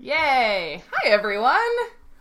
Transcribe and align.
Yay! 0.00 0.80
Hi 0.92 1.08
everyone! 1.08 1.58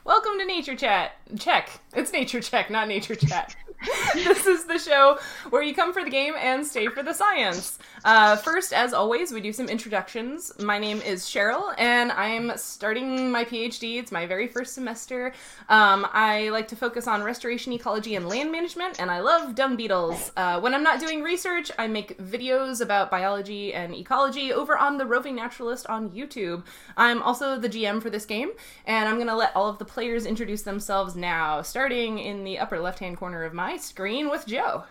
Welcome 0.04 0.40
to 0.40 0.46
Nature 0.46 0.76
Chat. 0.76 1.12
Check. 1.38 1.70
It's 1.94 2.12
Nature 2.12 2.42
Check, 2.42 2.72
not 2.72 2.88
Nature 2.88 3.14
Chat. 3.14 3.56
this 4.14 4.46
is 4.48 4.66
the 4.66 4.80
show 4.80 5.20
where 5.50 5.62
you 5.62 5.74
come 5.74 5.94
for 5.94 6.04
the 6.04 6.10
game 6.10 6.34
and 6.38 6.66
stay 6.66 6.88
for 6.88 7.04
the 7.04 7.14
science. 7.14 7.78
Uh, 8.04 8.36
first, 8.36 8.74
as 8.74 8.94
always, 8.94 9.32
we 9.32 9.42
do 9.42 9.54
some 9.54 9.68
introductions. 9.70 10.52
My 10.60 10.80
name 10.80 11.02
is 11.02 11.26
Cheryl, 11.26 11.74
and 11.78 12.12
I'm 12.12 12.58
starting 12.58 13.32
my 13.32 13.44
PhD. 13.46 14.00
It's 14.00 14.12
my 14.12 14.26
very 14.26 14.48
first 14.48 14.74
semester. 14.74 15.34
Um, 15.70 16.08
I 16.12 16.50
like 16.50 16.68
to 16.70 16.76
focus 16.76 17.08
on 17.08 17.22
restoration 17.24 17.72
ecology 17.74 18.16
and 18.16 18.28
land 18.28 18.52
management, 18.52 19.00
and 19.00 19.12
I 19.12 19.20
love 19.20 19.56
dung 19.56 19.76
beetles. 19.76 20.32
Uh, 20.36 20.60
when 20.60 20.74
I'm 20.74 20.84
not 20.84 21.00
doing 21.00 21.22
research, 21.22 21.72
I 21.78 21.88
make 21.88 22.18
videos 22.18 22.82
about 22.82 23.12
biology 23.12 23.74
and 23.74 23.94
ecology 23.94 24.54
over 24.54 24.78
on 24.78 24.98
the 24.98 25.06
Roving 25.06 25.36
Naturalist 25.36 25.86
on 25.88 26.10
YouTube. 26.10 26.64
I'm 26.96 27.22
also 27.22 27.60
the 27.60 27.70
GM 27.70 28.02
for 28.02 28.10
this 28.10 28.26
game, 28.26 28.52
and 28.86 29.08
I'm 29.08 29.16
going 29.16 29.28
to 29.28 29.36
let 29.36 29.56
all 29.56 29.70
of 29.70 29.78
the 29.78 29.86
players 29.86 30.26
introduce 30.26 30.64
themselves 30.64 31.16
now, 31.16 31.62
starting 31.62 32.20
in 32.20 32.44
the 32.44 32.58
upper 32.58 32.80
left 32.80 33.00
hand 33.00 33.18
corner 33.18 33.44
of 33.44 33.54
my 33.54 33.67
screen 33.76 34.30
with 34.30 34.46
Joe. 34.46 34.86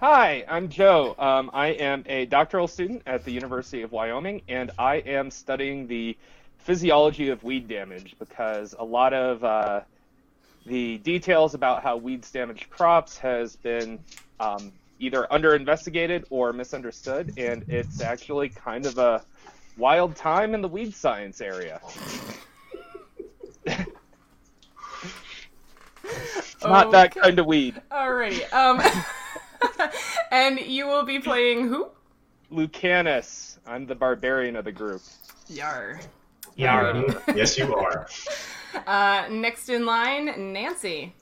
Hi, 0.00 0.44
I'm 0.46 0.68
Joe. 0.68 1.14
Um, 1.18 1.50
I 1.54 1.68
am 1.68 2.04
a 2.06 2.26
doctoral 2.26 2.68
student 2.68 3.02
at 3.06 3.24
the 3.24 3.30
University 3.30 3.80
of 3.80 3.92
Wyoming, 3.92 4.42
and 4.48 4.70
I 4.78 4.96
am 4.96 5.30
studying 5.30 5.86
the 5.86 6.14
physiology 6.58 7.30
of 7.30 7.42
weed 7.42 7.68
damage 7.68 8.16
because 8.18 8.74
a 8.78 8.84
lot 8.84 9.14
of 9.14 9.42
uh, 9.44 9.80
the 10.66 10.98
details 10.98 11.54
about 11.54 11.82
how 11.82 11.96
weeds 11.96 12.30
damage 12.30 12.68
crops 12.68 13.16
has 13.18 13.56
been 13.56 13.98
um, 14.40 14.72
either 14.98 15.32
under 15.32 15.54
investigated 15.54 16.24
or 16.28 16.52
misunderstood, 16.52 17.32
and 17.38 17.64
it's 17.68 18.00
actually 18.00 18.48
kind 18.48 18.86
of 18.86 18.98
a 18.98 19.24
wild 19.76 20.16
time 20.16 20.54
in 20.54 20.60
the 20.60 20.68
weed 20.68 20.94
science 20.94 21.40
area. 21.40 21.80
Not 26.64 26.90
that 26.92 27.14
kind 27.14 27.38
of 27.38 27.46
weed. 27.46 27.80
Alrighty. 27.90 28.52
Um, 28.52 28.80
and 30.30 30.58
you 30.60 30.86
will 30.86 31.04
be 31.04 31.18
playing 31.18 31.68
who? 31.68 31.88
Lucanus. 32.50 33.58
I'm 33.66 33.86
the 33.86 33.94
barbarian 33.94 34.56
of 34.56 34.64
the 34.64 34.72
group. 34.72 35.02
Yar. 35.48 36.00
Yeah, 36.56 37.02
yes, 37.34 37.58
you 37.58 37.74
are. 37.74 38.08
Uh, 38.88 39.28
next 39.30 39.68
in 39.68 39.86
line, 39.86 40.52
Nancy. 40.52 41.14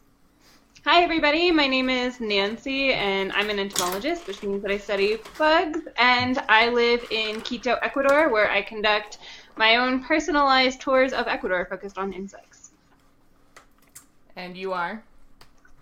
Hi, 0.87 1.03
everybody. 1.03 1.51
My 1.51 1.67
name 1.67 1.91
is 1.91 2.19
Nancy, 2.19 2.95
and 2.95 3.31
I'm 3.33 3.51
an 3.51 3.59
entomologist, 3.59 4.27
which 4.27 4.43
means 4.43 4.63
that 4.63 4.71
I 4.71 4.79
study 4.79 5.19
bugs. 5.37 5.81
And 5.99 6.39
I 6.49 6.71
live 6.71 7.07
in 7.11 7.43
Quito, 7.43 7.75
Ecuador, 7.83 8.31
where 8.31 8.51
I 8.51 8.63
conduct 8.63 9.19
my 9.57 9.77
own 9.77 10.03
personalized 10.03 10.81
tours 10.81 11.13
of 11.13 11.29
Ecuador 11.29 11.67
focused 11.69 11.99
on 11.99 12.15
insects. 12.15 12.71
And 14.35 14.57
you 14.57 14.73
are? 14.73 15.05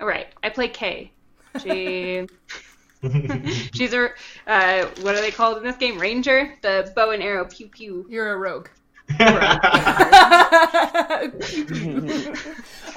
All 0.01 0.07
right, 0.07 0.29
I 0.43 0.49
play 0.49 0.69
Kay. 0.69 1.13
She. 1.63 2.27
She's 3.73 3.95
a 3.95 4.11
uh, 4.47 4.87
what 5.01 5.15
are 5.15 5.21
they 5.21 5.31
called 5.31 5.57
in 5.59 5.65
this 5.65 5.77
game? 5.77 5.99
Ranger, 5.99 6.55
the 6.63 6.93
bow 6.95 7.11
and 7.11 7.23
arrow 7.23 7.47
pew 7.47 7.69
pew. 7.69 8.07
You're 8.11 8.33
a 8.33 8.37
rogue. 8.37 8.69
oh 9.21 9.27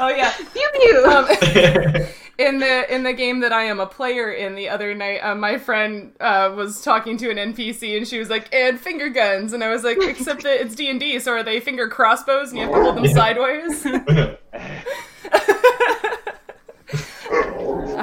yeah. 0.10 0.34
Pew 0.54 0.70
pew. 0.76 1.06
Um, 1.06 1.26
in 2.38 2.60
the 2.60 2.94
in 2.94 3.04
the 3.04 3.14
game 3.14 3.40
that 3.40 3.54
I 3.54 3.64
am 3.64 3.80
a 3.80 3.86
player 3.86 4.32
in 4.32 4.56
the 4.56 4.68
other 4.70 4.94
night, 4.94 5.20
uh, 5.20 5.36
my 5.36 5.58
friend 5.58 6.14
uh, 6.20 6.54
was 6.56 6.82
talking 6.82 7.18
to 7.18 7.30
an 7.30 7.38
NPC 7.54 7.98
and 7.98 8.08
she 8.08 8.20
was 8.20 8.30
like, 8.30 8.54
"And 8.54 8.80
finger 8.80 9.10
guns," 9.10 9.54
and 9.54 9.64
I 9.64 9.70
was 9.70 9.84
like, 9.84 9.98
"Except 10.02 10.44
that 10.44 10.62
it's 10.62 10.76
D 10.76 10.90
and 10.90 11.00
D, 11.00 11.18
so 11.20 11.32
are 11.32 11.44
they 11.44 11.60
finger 11.60 11.88
crossbows 11.88 12.50
and 12.50 12.60
you 12.60 12.66
have 12.66 12.76
to 12.76 12.82
hold 12.82 12.98
them 12.98 13.08
sideways?" 13.08 13.88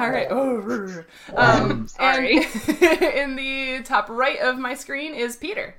All 0.01 0.09
right. 0.09 0.27
Oh, 0.31 1.03
um, 1.35 1.87
Sorry. 1.87 2.37
and 2.37 3.01
in 3.01 3.35
the 3.35 3.83
top 3.83 4.09
right 4.09 4.39
of 4.39 4.57
my 4.57 4.73
screen 4.73 5.13
is 5.13 5.35
Peter. 5.35 5.75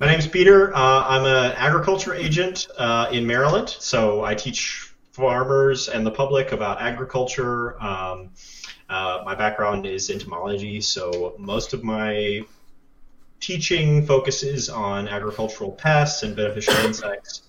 My 0.00 0.08
name's 0.08 0.26
Peter. 0.26 0.74
Uh, 0.74 1.04
I'm 1.06 1.24
an 1.24 1.52
agriculture 1.56 2.14
agent 2.14 2.66
uh, 2.76 3.08
in 3.12 3.24
Maryland, 3.24 3.68
so 3.68 4.24
I 4.24 4.34
teach 4.34 4.92
farmers 5.12 5.88
and 5.88 6.04
the 6.04 6.10
public 6.10 6.50
about 6.50 6.82
agriculture. 6.82 7.80
Um, 7.80 8.30
uh, 8.90 9.22
my 9.24 9.36
background 9.36 9.86
is 9.86 10.10
entomology, 10.10 10.80
so 10.80 11.36
most 11.38 11.74
of 11.74 11.84
my 11.84 12.44
teaching 13.38 14.04
focuses 14.04 14.68
on 14.68 15.06
agricultural 15.06 15.70
pests 15.70 16.24
and 16.24 16.34
beneficial 16.34 16.74
insects. 16.84 17.42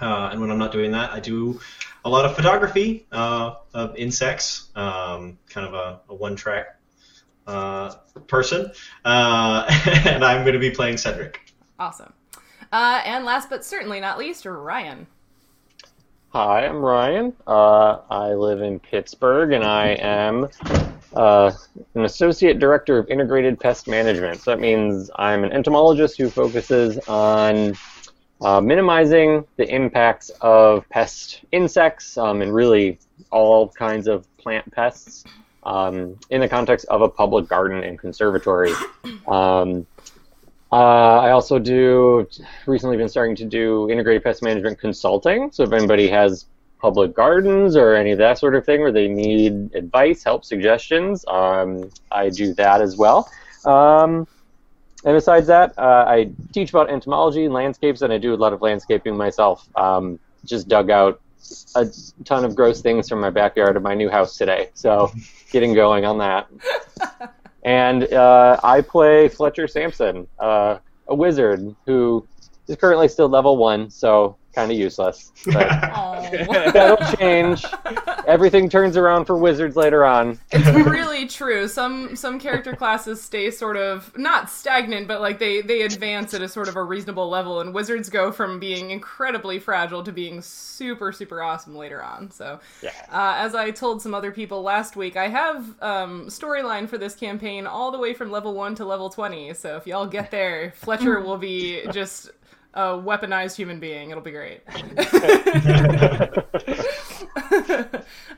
Uh, 0.00 0.30
and 0.32 0.40
when 0.40 0.50
I'm 0.50 0.58
not 0.58 0.72
doing 0.72 0.90
that, 0.92 1.12
I 1.12 1.20
do 1.20 1.60
a 2.04 2.10
lot 2.10 2.24
of 2.24 2.34
photography 2.34 3.06
uh, 3.12 3.54
of 3.74 3.96
insects, 3.96 4.70
um, 4.74 5.38
kind 5.48 5.66
of 5.66 5.74
a, 5.74 6.00
a 6.08 6.14
one-track 6.14 6.78
uh, 7.46 7.94
person. 8.26 8.70
Uh, 9.04 9.64
and 10.06 10.24
I'm 10.24 10.42
going 10.42 10.54
to 10.54 10.58
be 10.58 10.70
playing 10.70 10.96
Cedric. 10.96 11.52
Awesome. 11.78 12.12
Uh, 12.70 13.02
and 13.04 13.24
last 13.24 13.50
but 13.50 13.64
certainly 13.64 14.00
not 14.00 14.18
least, 14.18 14.46
Ryan. 14.46 15.06
Hi, 16.30 16.66
I'm 16.66 16.76
Ryan. 16.76 17.34
Uh, 17.46 17.98
I 18.08 18.32
live 18.32 18.62
in 18.62 18.80
Pittsburgh, 18.80 19.52
and 19.52 19.62
I 19.62 19.88
am 19.88 20.48
uh, 21.14 21.52
an 21.94 22.04
associate 22.06 22.58
director 22.58 22.96
of 22.96 23.10
integrated 23.10 23.60
pest 23.60 23.86
management. 23.86 24.40
So 24.40 24.52
that 24.52 24.60
means 24.60 25.10
I'm 25.16 25.44
an 25.44 25.52
entomologist 25.52 26.16
who 26.16 26.30
focuses 26.30 26.98
on 27.06 27.74
uh, 28.42 28.60
minimizing 28.60 29.44
the 29.56 29.68
impacts 29.68 30.30
of 30.40 30.88
pest 30.88 31.42
insects 31.52 32.18
um, 32.18 32.42
and 32.42 32.52
really 32.52 32.98
all 33.30 33.68
kinds 33.68 34.08
of 34.08 34.26
plant 34.36 34.70
pests 34.72 35.24
um, 35.62 36.18
in 36.30 36.40
the 36.40 36.48
context 36.48 36.86
of 36.88 37.02
a 37.02 37.08
public 37.08 37.48
garden 37.48 37.84
and 37.84 37.98
conservatory. 37.98 38.72
Um, 39.28 39.86
uh, 40.72 41.20
I 41.20 41.30
also 41.30 41.58
do 41.58 42.26
recently 42.66 42.96
been 42.96 43.08
starting 43.08 43.36
to 43.36 43.44
do 43.44 43.90
integrated 43.90 44.24
pest 44.24 44.42
management 44.42 44.78
consulting. 44.78 45.52
So 45.52 45.62
if 45.64 45.72
anybody 45.72 46.08
has 46.08 46.46
public 46.80 47.14
gardens 47.14 47.76
or 47.76 47.94
any 47.94 48.10
of 48.10 48.18
that 48.18 48.38
sort 48.38 48.54
of 48.56 48.64
thing 48.64 48.80
where 48.80 48.90
they 48.90 49.06
need 49.06 49.70
advice, 49.74 50.24
help, 50.24 50.44
suggestions, 50.44 51.24
um, 51.28 51.90
I 52.10 52.30
do 52.30 52.54
that 52.54 52.80
as 52.80 52.96
well. 52.96 53.30
And 55.04 55.16
besides 55.16 55.46
that, 55.48 55.76
uh, 55.78 56.04
I 56.06 56.30
teach 56.52 56.70
about 56.70 56.90
entomology 56.90 57.44
and 57.44 57.52
landscapes, 57.52 58.02
and 58.02 58.12
I 58.12 58.18
do 58.18 58.34
a 58.34 58.36
lot 58.36 58.52
of 58.52 58.62
landscaping 58.62 59.16
myself. 59.16 59.68
Um, 59.76 60.18
just 60.44 60.68
dug 60.68 60.90
out 60.90 61.20
a 61.74 61.88
ton 62.24 62.44
of 62.44 62.54
gross 62.54 62.80
things 62.80 63.08
from 63.08 63.20
my 63.20 63.30
backyard 63.30 63.76
of 63.76 63.82
my 63.82 63.94
new 63.94 64.08
house 64.08 64.36
today. 64.36 64.70
So 64.74 65.10
getting 65.50 65.74
going 65.74 66.04
on 66.04 66.18
that. 66.18 66.48
And 67.64 68.12
uh, 68.12 68.58
I 68.62 68.80
play 68.80 69.28
Fletcher 69.28 69.68
Sampson, 69.68 70.26
uh, 70.38 70.78
a 71.06 71.14
wizard 71.14 71.74
who 71.86 72.26
is 72.66 72.76
currently 72.76 73.08
still 73.08 73.28
level 73.28 73.56
one, 73.56 73.88
so 73.88 74.36
kind 74.54 74.70
of 74.70 74.76
useless. 74.78 75.32
But 75.52 75.66
Oh. 75.94 76.70
that'll 76.72 77.16
change. 77.16 77.64
Everything 78.26 78.68
turns 78.68 78.96
around 78.96 79.24
for 79.24 79.36
wizards 79.36 79.76
later 79.76 80.04
on. 80.04 80.38
it's 80.50 80.68
really 80.86 81.26
true. 81.26 81.66
Some 81.68 82.14
some 82.16 82.38
character 82.38 82.74
classes 82.76 83.20
stay 83.22 83.50
sort 83.50 83.76
of 83.76 84.16
not 84.16 84.48
stagnant, 84.50 85.08
but 85.08 85.20
like 85.20 85.38
they 85.38 85.60
they 85.62 85.82
advance 85.82 86.32
at 86.34 86.42
a 86.42 86.48
sort 86.48 86.68
of 86.68 86.76
a 86.76 86.82
reasonable 86.82 87.28
level, 87.28 87.60
and 87.60 87.74
wizards 87.74 88.08
go 88.08 88.30
from 88.32 88.60
being 88.60 88.90
incredibly 88.90 89.58
fragile 89.58 90.02
to 90.04 90.12
being 90.12 90.40
super 90.42 91.12
super 91.12 91.42
awesome 91.42 91.74
later 91.76 92.02
on. 92.02 92.30
So, 92.30 92.60
Yeah. 92.82 92.90
uh, 93.10 93.34
as 93.38 93.54
I 93.54 93.70
told 93.72 94.00
some 94.00 94.14
other 94.14 94.30
people 94.32 94.62
last 94.62 94.96
week, 94.96 95.16
I 95.16 95.28
have 95.28 95.64
um, 95.82 96.26
storyline 96.28 96.88
for 96.88 96.98
this 96.98 97.14
campaign 97.14 97.66
all 97.66 97.90
the 97.90 97.98
way 97.98 98.14
from 98.14 98.30
level 98.30 98.54
one 98.54 98.74
to 98.76 98.84
level 98.84 99.10
twenty. 99.10 99.52
So 99.54 99.76
if 99.76 99.86
y'all 99.86 100.06
get 100.06 100.30
there, 100.30 100.72
Fletcher 100.76 101.20
will 101.20 101.38
be 101.38 101.82
just 101.92 102.30
a 102.74 102.90
weaponized 102.90 103.56
human 103.56 103.80
being. 103.80 104.10
It'll 104.10 104.22
be 104.22 104.30
great. 104.30 104.64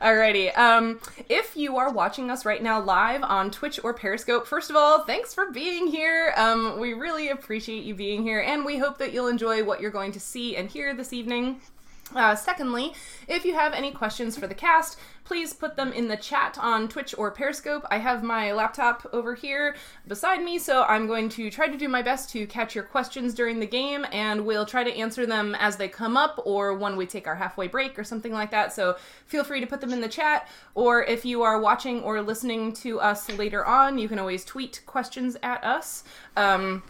Alrighty. 0.01 0.57
Um, 0.57 0.99
if 1.29 1.55
you 1.55 1.77
are 1.77 1.91
watching 1.91 2.29
us 2.29 2.45
right 2.45 2.61
now 2.61 2.81
live 2.81 3.23
on 3.23 3.49
Twitch 3.49 3.79
or 3.83 3.93
Periscope, 3.93 4.45
first 4.45 4.69
of 4.69 4.75
all, 4.75 5.03
thanks 5.05 5.33
for 5.33 5.51
being 5.51 5.87
here. 5.87 6.33
Um, 6.35 6.79
we 6.79 6.93
really 6.93 7.29
appreciate 7.29 7.83
you 7.83 7.95
being 7.95 8.23
here, 8.23 8.41
and 8.41 8.65
we 8.65 8.77
hope 8.77 8.97
that 8.97 9.13
you'll 9.13 9.27
enjoy 9.27 9.63
what 9.63 9.79
you're 9.81 9.91
going 9.91 10.11
to 10.11 10.19
see 10.19 10.55
and 10.57 10.69
hear 10.69 10.93
this 10.93 11.13
evening. 11.13 11.61
Uh, 12.13 12.35
secondly, 12.35 12.93
if 13.27 13.43
you 13.43 13.55
have 13.55 13.73
any 13.73 13.91
questions 13.91 14.37
for 14.37 14.45
the 14.45 14.53
cast, 14.53 14.99
please 15.23 15.53
put 15.53 15.75
them 15.75 15.91
in 15.91 16.07
the 16.07 16.15
chat 16.15 16.55
on 16.61 16.87
Twitch 16.87 17.15
or 17.17 17.31
Periscope. 17.31 17.83
I 17.89 17.97
have 17.97 18.21
my 18.21 18.51
laptop 18.53 19.07
over 19.11 19.33
here 19.33 19.75
beside 20.07 20.43
me, 20.43 20.59
so 20.59 20.83
I'm 20.83 21.07
going 21.07 21.29
to 21.29 21.49
try 21.49 21.67
to 21.67 21.77
do 21.77 21.89
my 21.89 22.03
best 22.03 22.29
to 22.29 22.45
catch 22.45 22.75
your 22.75 22.83
questions 22.83 23.33
during 23.33 23.59
the 23.59 23.65
game, 23.65 24.05
and 24.11 24.45
we'll 24.45 24.67
try 24.67 24.83
to 24.83 24.95
answer 24.95 25.25
them 25.25 25.55
as 25.55 25.77
they 25.77 25.87
come 25.87 26.15
up 26.15 26.39
or 26.45 26.75
when 26.75 26.95
we 26.95 27.07
take 27.07 27.25
our 27.25 27.35
halfway 27.35 27.67
break 27.67 27.97
or 27.97 28.03
something 28.03 28.31
like 28.31 28.51
that. 28.51 28.71
So 28.71 28.97
feel 29.25 29.43
free 29.43 29.59
to 29.59 29.67
put 29.67 29.81
them 29.81 29.91
in 29.91 30.01
the 30.01 30.07
chat, 30.07 30.47
or 30.75 31.03
if 31.03 31.25
you 31.25 31.41
are 31.41 31.59
watching 31.59 32.01
or 32.01 32.21
listening 32.21 32.71
to 32.73 32.99
us 32.99 33.29
later 33.31 33.65
on, 33.65 33.97
you 33.97 34.07
can 34.07 34.19
always 34.19 34.45
tweet 34.45 34.83
questions 34.85 35.37
at 35.41 35.63
us. 35.63 36.03
Um, 36.37 36.83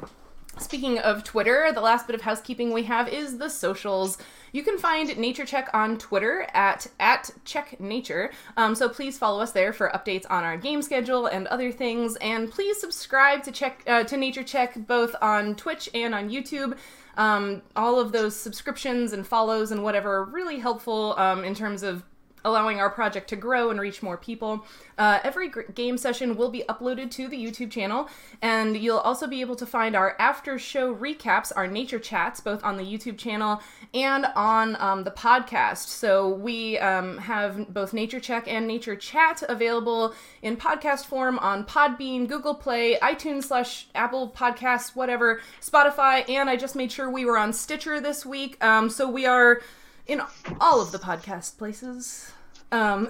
Speaking 0.57 0.99
of 0.99 1.25
Twitter, 1.25 1.69
the 1.73 1.81
last 1.81 2.07
bit 2.07 2.15
of 2.15 2.21
housekeeping 2.21 2.71
we 2.71 2.83
have 2.83 3.09
is 3.09 3.39
the 3.39 3.49
socials. 3.49 4.17
You 4.55 4.63
can 4.63 4.77
find 4.77 5.17
Nature 5.17 5.43
Check 5.43 5.69
on 5.73 5.97
Twitter 5.97 6.47
at 6.53 6.87
at 6.97 7.29
Check 7.43 7.77
Nature. 7.81 8.31
Um, 8.55 8.73
so 8.73 8.87
please 8.87 9.17
follow 9.17 9.41
us 9.41 9.51
there 9.51 9.73
for 9.73 9.89
updates 9.89 10.25
on 10.29 10.45
our 10.45 10.55
game 10.55 10.81
schedule 10.81 11.25
and 11.25 11.45
other 11.47 11.73
things. 11.73 12.15
And 12.21 12.49
please 12.49 12.79
subscribe 12.79 13.43
to 13.43 13.51
check 13.51 13.83
uh, 13.85 14.05
to 14.05 14.15
Nature 14.15 14.43
Check 14.43 14.87
both 14.87 15.13
on 15.21 15.55
Twitch 15.55 15.89
and 15.93 16.15
on 16.15 16.29
YouTube. 16.29 16.77
Um, 17.17 17.63
all 17.75 17.99
of 17.99 18.13
those 18.13 18.33
subscriptions 18.33 19.11
and 19.11 19.27
follows 19.27 19.73
and 19.73 19.83
whatever 19.83 20.19
are 20.19 20.23
really 20.23 20.59
helpful 20.59 21.15
um, 21.17 21.43
in 21.43 21.53
terms 21.53 21.83
of 21.83 22.03
allowing 22.45 22.79
our 22.79 22.89
project 22.89 23.27
to 23.29 23.35
grow 23.35 23.69
and 23.69 23.81
reach 23.81 24.01
more 24.01 24.15
people. 24.15 24.65
Uh, 24.97 25.19
every 25.23 25.49
gr- 25.49 25.63
game 25.73 25.97
session 25.97 26.37
will 26.37 26.49
be 26.49 26.63
uploaded 26.69 27.11
to 27.11 27.27
the 27.27 27.37
YouTube 27.37 27.69
channel, 27.69 28.07
and 28.41 28.77
you'll 28.77 28.99
also 28.99 29.27
be 29.27 29.41
able 29.41 29.55
to 29.57 29.65
find 29.65 29.95
our 29.95 30.15
after 30.19 30.57
show 30.57 30.95
recaps, 30.95 31.51
our 31.55 31.67
nature 31.67 31.99
chats, 31.99 32.39
both 32.39 32.63
on 32.63 32.77
the 32.77 32.83
YouTube 32.83 33.17
channel 33.17 33.61
and 33.93 34.25
on 34.35 34.77
um, 34.79 35.03
the 35.03 35.11
podcast. 35.11 35.87
So 35.87 36.29
we 36.29 36.77
um, 36.79 37.17
have 37.17 37.73
both 37.73 37.93
Nature 37.93 38.19
Check 38.19 38.47
and 38.47 38.67
Nature 38.67 38.95
Chat 38.95 39.43
available 39.49 40.13
in 40.41 40.55
podcast 40.55 41.05
form 41.05 41.39
on 41.39 41.65
Podbean, 41.65 42.27
Google 42.27 42.55
Play, 42.55 42.97
iTunes 43.01 43.45
slash 43.45 43.87
Apple 43.95 44.29
Podcasts, 44.29 44.95
whatever, 44.95 45.41
Spotify, 45.61 46.27
and 46.29 46.49
I 46.49 46.55
just 46.55 46.75
made 46.75 46.91
sure 46.91 47.09
we 47.09 47.25
were 47.25 47.37
on 47.37 47.51
Stitcher 47.51 47.99
this 47.99 48.25
week. 48.25 48.63
Um, 48.63 48.89
so 48.89 49.09
we 49.09 49.25
are 49.25 49.61
in 50.07 50.21
all 50.61 50.81
of 50.81 50.91
the 50.91 50.99
podcast 50.99 51.57
places. 51.57 52.31
Um, 52.71 53.07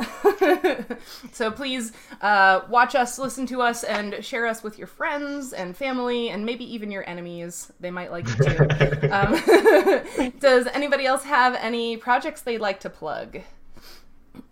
so 1.32 1.50
please 1.52 1.92
uh, 2.22 2.62
watch 2.70 2.96
us, 2.96 3.18
listen 3.18 3.46
to 3.48 3.62
us, 3.62 3.84
and 3.84 4.24
share 4.24 4.46
us 4.48 4.64
with 4.64 4.78
your 4.78 4.88
friends 4.88 5.54
and 5.54 5.76
family, 5.76 6.30
and 6.30 6.46
maybe 6.46 6.72
even 6.74 6.92
your 6.92 7.08
enemies. 7.10 7.72
They 7.80 7.92
might 7.92 8.12
like 8.12 8.26
it 8.28 9.02
too. 9.02 9.10
um, 9.12 10.32
does 10.40 10.68
anybody 10.68 11.06
else 11.06 11.24
have 11.24 11.56
any 11.56 11.98
projects 11.98 12.42
they'd 12.42 12.60
like 12.60 12.80
to 12.82 12.90
plug? 12.90 13.40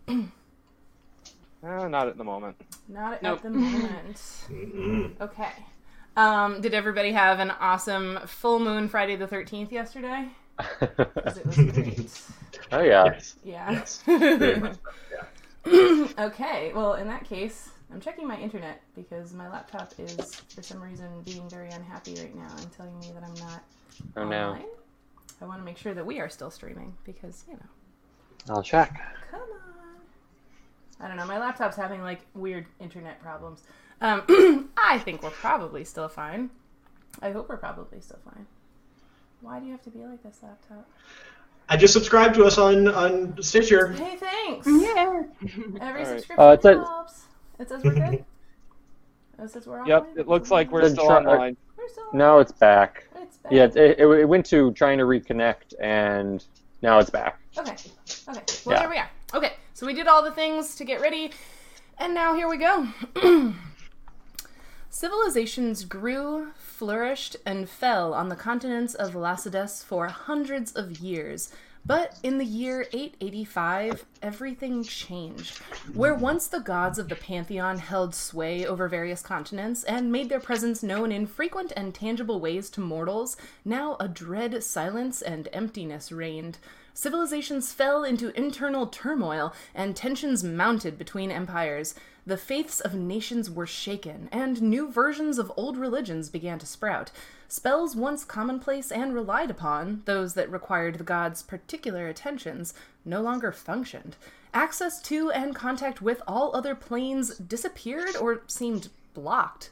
Uh, 0.07 0.17
not 1.61 2.07
at 2.07 2.17
the 2.17 2.23
moment. 2.23 2.55
Not 2.87 3.13
at, 3.13 3.23
Nope. 3.23 3.37
at 3.37 3.43
the 3.43 3.49
moment. 3.49 5.15
Okay. 5.21 5.51
Um, 6.15 6.61
did 6.61 6.73
everybody 6.73 7.11
have 7.11 7.39
an 7.39 7.51
awesome 7.51 8.19
full 8.25 8.59
moon 8.59 8.87
Friday 8.87 9.15
the 9.15 9.27
13th 9.27 9.71
yesterday? 9.71 10.27
it 10.81 11.45
was 11.45 11.55
great. 11.55 12.21
Oh 12.71 12.81
yeah. 12.81 13.05
Yes. 13.05 13.35
Yeah. 13.43 13.71
Yes. 13.71 14.03
Very 14.05 14.59
much 14.59 14.75
so, 14.75 14.91
yeah. 15.65 16.07
okay, 16.25 16.71
well, 16.73 16.95
in 16.95 17.07
that 17.07 17.23
case, 17.25 17.69
I'm 17.91 18.01
checking 18.01 18.27
my 18.27 18.37
internet 18.37 18.81
because 18.95 19.33
my 19.33 19.49
laptop 19.49 19.93
is, 19.97 20.35
for 20.53 20.61
some 20.61 20.81
reason, 20.81 21.07
being 21.23 21.47
very 21.49 21.69
unhappy 21.69 22.15
right 22.15 22.35
now 22.35 22.49
and 22.57 22.71
telling 22.73 22.99
me 22.99 23.11
that 23.13 23.23
I'm 23.23 23.33
not 23.35 23.63
Oh 24.17 24.25
no. 24.27 24.49
online. 24.49 24.65
I 25.41 25.45
want 25.45 25.59
to 25.61 25.65
make 25.65 25.77
sure 25.77 25.93
that 25.93 26.05
we 26.05 26.19
are 26.19 26.29
still 26.29 26.49
streaming 26.51 26.95
because, 27.05 27.43
you 27.47 27.53
know, 27.53 28.53
I'll 28.53 28.63
check. 28.63 28.99
come 29.31 29.41
on. 29.41 29.47
I 30.99 31.07
don't 31.07 31.17
know, 31.17 31.25
my 31.25 31.37
laptop's 31.39 31.75
having 31.77 32.01
like 32.01 32.21
weird 32.33 32.65
internet 32.79 33.21
problems. 33.21 33.61
Um, 34.01 34.23
I 34.77 34.99
think 34.99 35.21
we're 35.23 35.29
probably 35.29 35.83
still 35.85 36.09
fine. 36.09 36.49
I 37.21 37.31
hope 37.31 37.47
we're 37.47 37.57
probably 37.57 38.01
still 38.01 38.19
fine. 38.25 38.47
Why 39.41 39.59
do 39.59 39.65
you 39.65 39.71
have 39.71 39.83
to 39.83 39.89
be 39.89 39.99
like 39.99 40.23
this, 40.23 40.39
laptop? 40.41 40.89
I 41.69 41.77
just 41.77 41.93
subscribed 41.93 42.35
to 42.35 42.43
us 42.45 42.57
on 42.57 42.87
on 42.87 43.41
Stitcher. 43.41 43.93
Hey, 43.93 44.17
thanks! 44.17 44.67
Yeah. 44.67 45.23
Every 45.41 45.79
All 45.81 45.93
right. 45.93 46.07
subscription 46.07 46.39
Uh, 46.39 46.51
it 46.51 46.61
says- 46.61 46.77
helps. 46.77 47.21
It 47.59 47.69
says 47.69 47.83
we're 47.83 47.93
good. 47.93 48.25
Oh, 49.39 49.43
it 49.45 49.49
says 49.51 49.67
we're 49.67 49.85
Yep, 49.85 50.01
online? 50.03 50.19
it 50.19 50.27
looks 50.27 50.51
like 50.51 50.71
we're 50.71 50.89
still 50.89 51.05
try- 51.05 51.17
online. 51.17 51.55
We're 51.77 51.87
still 51.87 52.09
No, 52.13 52.39
it's 52.39 52.51
back. 52.51 53.05
It's 53.21 53.37
back. 53.37 53.51
Yeah, 53.51 53.63
it, 53.65 53.75
it, 53.77 53.99
it 53.99 54.25
went 54.25 54.45
to 54.47 54.71
trying 54.73 54.97
to 54.97 55.05
reconnect, 55.05 55.73
and 55.79 56.43
now 56.81 56.99
it's 56.99 57.09
back. 57.09 57.39
Okay. 57.57 57.71
Okay. 58.29 58.41
Well, 58.65 58.75
Yeah. 58.75 58.79
here 58.81 58.89
we 58.89 58.97
are. 58.97 59.09
Okay. 59.33 59.53
So 59.73 59.85
we 59.85 59.93
did 59.93 60.07
all 60.07 60.21
the 60.23 60.31
things 60.31 60.75
to 60.75 60.85
get 60.85 61.01
ready, 61.01 61.31
and 61.99 62.13
now 62.13 62.35
here 62.35 62.47
we 62.49 62.57
go. 62.57 62.87
Civilizations 64.93 65.85
grew, 65.85 66.51
flourished, 66.55 67.35
and 67.47 67.67
fell 67.67 68.13
on 68.13 68.29
the 68.29 68.35
continents 68.35 68.93
of 68.93 69.15
Lacedes 69.15 69.83
for 69.83 70.07
hundreds 70.07 70.71
of 70.73 70.99
years. 70.99 71.51
But 71.83 72.19
in 72.21 72.37
the 72.37 72.45
year 72.45 72.85
885, 72.93 74.05
everything 74.21 74.83
changed. 74.83 75.57
Where 75.95 76.13
once 76.13 76.45
the 76.45 76.59
gods 76.59 76.99
of 76.99 77.09
the 77.09 77.15
pantheon 77.15 77.79
held 77.79 78.13
sway 78.13 78.67
over 78.67 78.87
various 78.87 79.23
continents 79.23 79.83
and 79.83 80.11
made 80.11 80.29
their 80.29 80.39
presence 80.39 80.83
known 80.83 81.11
in 81.11 81.25
frequent 81.25 81.73
and 81.75 81.95
tangible 81.95 82.39
ways 82.39 82.69
to 82.69 82.79
mortals, 82.79 83.35
now 83.65 83.97
a 83.99 84.07
dread 84.07 84.63
silence 84.63 85.23
and 85.23 85.49
emptiness 85.51 86.11
reigned. 86.11 86.59
Civilizations 86.93 87.73
fell 87.73 88.03
into 88.03 88.37
internal 88.39 88.85
turmoil, 88.85 89.55
and 89.73 89.95
tensions 89.95 90.43
mounted 90.43 90.99
between 90.99 91.31
empires. 91.31 91.95
The 92.25 92.37
faiths 92.37 92.79
of 92.79 92.93
nations 92.93 93.51
were 93.51 93.67
shaken, 93.67 94.29
and 94.31 94.61
new 94.61 94.89
versions 94.89 95.37
of 95.37 95.51
old 95.57 95.75
religions 95.77 96.29
began 96.29 96.57
to 96.59 96.65
sprout. 96.65 97.11
Spells 97.49 97.97
once 97.97 98.23
commonplace 98.23 98.91
and 98.91 99.13
relied 99.13 99.51
upon, 99.51 100.03
those 100.05 100.33
that 100.35 100.49
required 100.49 100.95
the 100.95 101.03
gods' 101.03 101.43
particular 101.43 102.07
attentions, 102.07 102.73
no 103.03 103.21
longer 103.21 103.51
functioned. 103.51 104.15
Access 104.53 105.01
to 105.01 105.31
and 105.31 105.53
contact 105.53 106.01
with 106.01 106.21
all 106.25 106.55
other 106.55 106.75
planes 106.75 107.37
disappeared 107.37 108.15
or 108.15 108.43
seemed 108.47 108.89
blocked. 109.13 109.69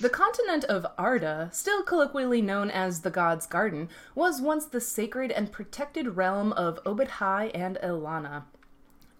The 0.00 0.10
continent 0.10 0.64
of 0.64 0.86
Arda, 0.98 1.48
still 1.52 1.82
colloquially 1.82 2.42
known 2.42 2.70
as 2.70 3.00
the 3.00 3.10
God's 3.10 3.46
Garden, 3.46 3.88
was 4.14 4.42
once 4.42 4.66
the 4.66 4.80
sacred 4.80 5.32
and 5.32 5.50
protected 5.50 6.16
realm 6.16 6.52
of 6.52 6.78
Obed 6.84 7.08
Hai 7.08 7.46
and 7.54 7.78
Ilana. 7.82 8.42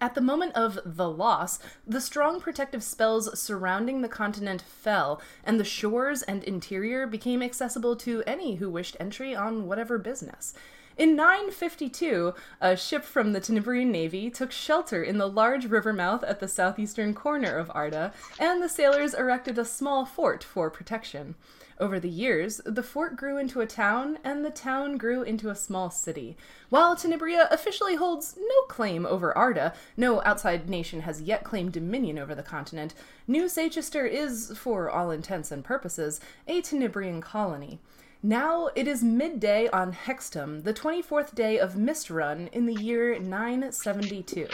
At 0.01 0.15
the 0.15 0.21
moment 0.21 0.55
of 0.55 0.79
the 0.85 1.09
loss, 1.09 1.59
the 1.85 1.99
strong 1.99 2.39
protective 2.39 2.83
spells 2.83 3.37
surrounding 3.37 4.01
the 4.01 4.07
continent 4.07 4.61
fell, 4.61 5.21
and 5.43 5.59
the 5.59 5.65
shores 5.65 6.21
and 6.21 6.41
interior 6.45 7.05
became 7.05 7.43
accessible 7.43 7.97
to 7.97 8.23
any 8.25 8.55
who 8.55 8.69
wished 8.69 8.95
entry 8.97 9.35
on 9.35 9.67
whatever 9.67 9.97
business. 9.97 10.53
In 10.97 11.15
952, 11.15 12.33
a 12.61 12.77
ship 12.77 13.03
from 13.03 13.33
the 13.33 13.41
Tenebrian 13.41 13.91
Navy 13.91 14.29
took 14.29 14.51
shelter 14.51 15.03
in 15.03 15.17
the 15.17 15.29
large 15.29 15.65
river 15.65 15.91
mouth 15.91 16.23
at 16.23 16.39
the 16.39 16.47
southeastern 16.47 17.13
corner 17.13 17.57
of 17.57 17.71
Arda, 17.73 18.13
and 18.37 18.61
the 18.61 18.69
sailors 18.69 19.13
erected 19.13 19.57
a 19.57 19.65
small 19.65 20.05
fort 20.05 20.43
for 20.43 20.69
protection. 20.69 21.35
Over 21.79 21.97
the 21.97 22.09
years, 22.09 22.59
the 22.65 22.83
fort 22.83 23.15
grew 23.15 23.37
into 23.37 23.61
a 23.61 23.65
town, 23.65 24.19
and 24.21 24.43
the 24.43 24.49
town 24.49 24.97
grew 24.97 25.23
into 25.23 25.49
a 25.49 25.55
small 25.55 25.89
city. 25.89 26.35
While 26.69 26.97
Tenebria 26.97 27.47
officially 27.51 27.95
holds 27.95 28.35
no 28.37 28.61
claim 28.67 29.05
over 29.05 29.37
Arda, 29.37 29.73
no 29.95 30.21
outside 30.23 30.69
nation 30.69 31.01
has 31.01 31.21
yet 31.21 31.45
claimed 31.45 31.71
dominion 31.71 32.19
over 32.19 32.35
the 32.35 32.43
continent, 32.43 32.93
New 33.27 33.47
Seychester 33.47 34.05
is, 34.05 34.57
for 34.57 34.89
all 34.89 35.09
intents 35.09 35.51
and 35.51 35.63
purposes, 35.63 36.19
a 36.49 36.61
Tenebrian 36.61 37.21
colony. 37.21 37.79
Now 38.21 38.69
it 38.75 38.85
is 38.85 39.01
midday 39.01 39.69
on 39.69 39.93
Hextum, 39.93 40.65
the 40.65 40.73
24th 40.73 41.33
day 41.33 41.57
of 41.57 41.75
Mistrun 41.75 42.51
in 42.51 42.65
the 42.65 42.73
year 42.73 43.17
972. 43.17 44.47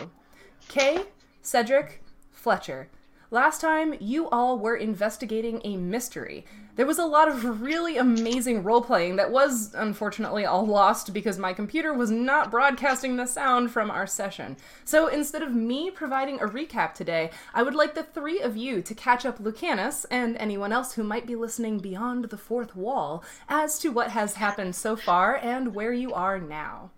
Kay, 0.67 1.05
Cedric, 1.41 2.03
Fletcher. 2.32 2.89
Last 3.32 3.60
time, 3.60 3.96
you 4.00 4.29
all 4.29 4.60
were 4.60 4.75
investigating 4.75 5.60
a 5.63 5.77
mystery. 5.77 6.46
There 6.75 6.86
was 6.86 7.00
a 7.00 7.05
lot 7.05 7.27
of 7.27 7.62
really 7.62 7.98
amazing 7.98 8.62
role 8.63 8.82
playing 8.82 9.15
that 9.15 9.32
was, 9.32 9.74
unfortunately, 9.74 10.46
all 10.46 10.65
lost 10.65 11.13
because 11.13 11.39
my 11.39 11.51
computer 11.51 11.94
was 11.94 12.12
not 12.12 12.51
broadcasting 12.51 13.15
the 13.15 13.25
sound 13.25 13.72
from 13.72 13.89
our 13.89 14.05
session. 14.05 14.58
So 14.84 15.08
instead 15.08 15.41
of 15.41 15.55
me 15.55 15.89
providing 15.89 16.39
a 16.39 16.48
recap 16.48 16.94
today, 16.94 17.32
I 17.53 17.63
would 17.63 17.75
like 17.75 17.96
the 17.96 18.03
three 18.03 18.41
of 18.41 18.55
you 18.55 18.82
to 18.84 18.94
catch 18.94 19.25
up 19.25 19.39
Lucanus 19.39 20.05
and 20.12 20.38
anyone 20.38 20.72
else 20.72 20.94
who 20.94 21.03
might 21.03 21.25
be 21.25 21.36
listening 21.36 21.79
beyond 21.79 22.25
the 22.25 22.38
fourth 22.38 22.75
wall 22.75 23.24
as 23.50 23.79
to 23.79 23.89
what 23.89 24.12
has 24.12 24.36
happened 24.36 24.75
so 24.75 24.96
far 24.96 25.36
and 25.36 25.74
where 25.74 25.94
you 25.94 26.13
are 26.13 26.39
now. 26.39 26.91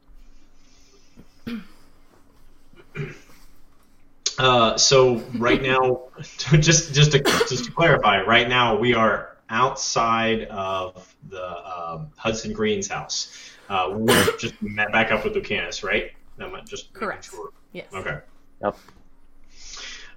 Uh, 4.38 4.78
so 4.78 5.16
right 5.38 5.62
now, 5.62 6.04
just 6.60 6.94
just 6.94 7.12
to 7.12 7.20
just 7.20 7.66
to 7.66 7.72
clarify, 7.72 8.22
right 8.24 8.48
now 8.48 8.78
we 8.78 8.94
are 8.94 9.38
outside 9.50 10.44
of 10.44 11.16
the 11.30 11.68
um, 11.68 12.10
Hudson 12.18 12.54
Green's 12.54 12.88
house. 12.88 13.52
Uh, 13.70 13.90
we're 13.94 14.38
just 14.38 14.62
met 14.62 14.92
back 14.92 15.12
up 15.12 15.24
with 15.24 15.34
Lucanus, 15.34 15.84
right? 15.84 16.12
I'm 16.40 16.54
just 16.66 16.94
Correct. 16.94 17.26
Sure. 17.26 17.52
Yes. 17.74 17.88
Okay. 17.94 18.20
Yep. 18.62 18.78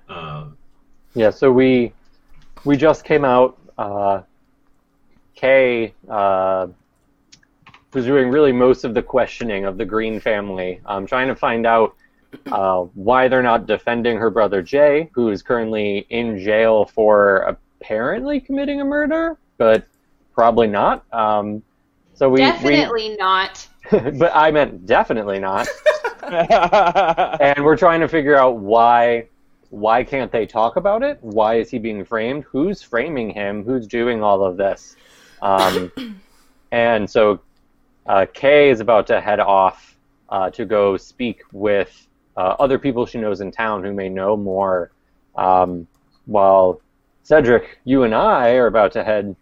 Um, 0.08 0.56
Yeah, 1.14 1.30
so 1.30 1.50
we 1.50 1.92
we 2.64 2.76
just 2.76 3.04
came 3.04 3.24
out. 3.24 3.58
Uh, 3.78 4.22
Kay 5.34 5.94
uh, 6.08 6.66
was 7.94 8.04
doing 8.04 8.28
really 8.28 8.52
most 8.52 8.84
of 8.84 8.92
the 8.92 9.02
questioning 9.02 9.64
of 9.64 9.78
the 9.78 9.84
Green 9.86 10.20
family, 10.20 10.80
um, 10.84 11.06
trying 11.06 11.28
to 11.28 11.34
find 11.34 11.66
out 11.66 11.96
uh, 12.50 12.82
why 12.94 13.28
they're 13.28 13.42
not 13.42 13.66
defending 13.66 14.16
her 14.16 14.30
brother 14.30 14.62
Jay, 14.62 15.10
who 15.12 15.30
is 15.30 15.42
currently 15.42 16.06
in 16.10 16.38
jail 16.38 16.84
for 16.84 17.56
apparently 17.80 18.40
committing 18.40 18.80
a 18.80 18.84
murder, 18.84 19.36
but 19.58 19.84
probably 20.34 20.66
not. 20.66 21.04
Um, 21.12 21.62
so 22.14 22.28
we 22.28 22.38
definitely 22.38 23.16
not. 23.16 23.66
But 23.90 24.30
I 24.34 24.50
meant 24.50 24.86
definitely 24.86 25.38
not. 25.38 25.68
And 26.22 27.64
we're 27.64 27.78
trying 27.78 28.00
to 28.00 28.08
figure 28.08 28.36
out 28.36 28.58
why 28.58 29.26
why 29.70 30.04
can't 30.04 30.30
they 30.30 30.46
talk 30.46 30.76
about 30.76 31.02
it? 31.02 31.18
Why 31.22 31.54
is 31.56 31.70
he 31.70 31.78
being 31.78 32.04
framed? 32.04 32.44
Who's 32.44 32.82
framing 32.82 33.30
him? 33.30 33.64
Who's 33.64 33.86
doing 33.86 34.22
all 34.22 34.44
of 34.44 34.56
this? 34.56 34.96
Um, 35.42 35.90
and 36.72 37.08
so 37.08 37.40
uh, 38.06 38.26
Kay 38.32 38.70
is 38.70 38.80
about 38.80 39.06
to 39.08 39.20
head 39.20 39.40
off 39.40 39.96
uh, 40.28 40.50
to 40.50 40.64
go 40.64 40.96
speak 40.96 41.42
with 41.52 42.06
uh, 42.36 42.56
other 42.58 42.78
people 42.78 43.06
she 43.06 43.18
knows 43.18 43.40
in 43.40 43.50
town 43.50 43.84
who 43.84 43.92
may 43.92 44.08
know 44.08 44.36
more. 44.36 44.90
Um, 45.36 45.86
while 46.26 46.80
Cedric, 47.22 47.78
you 47.84 48.02
and 48.02 48.14
I 48.14 48.54
are 48.54 48.66
about 48.66 48.92
to 48.92 49.04
head 49.04 49.36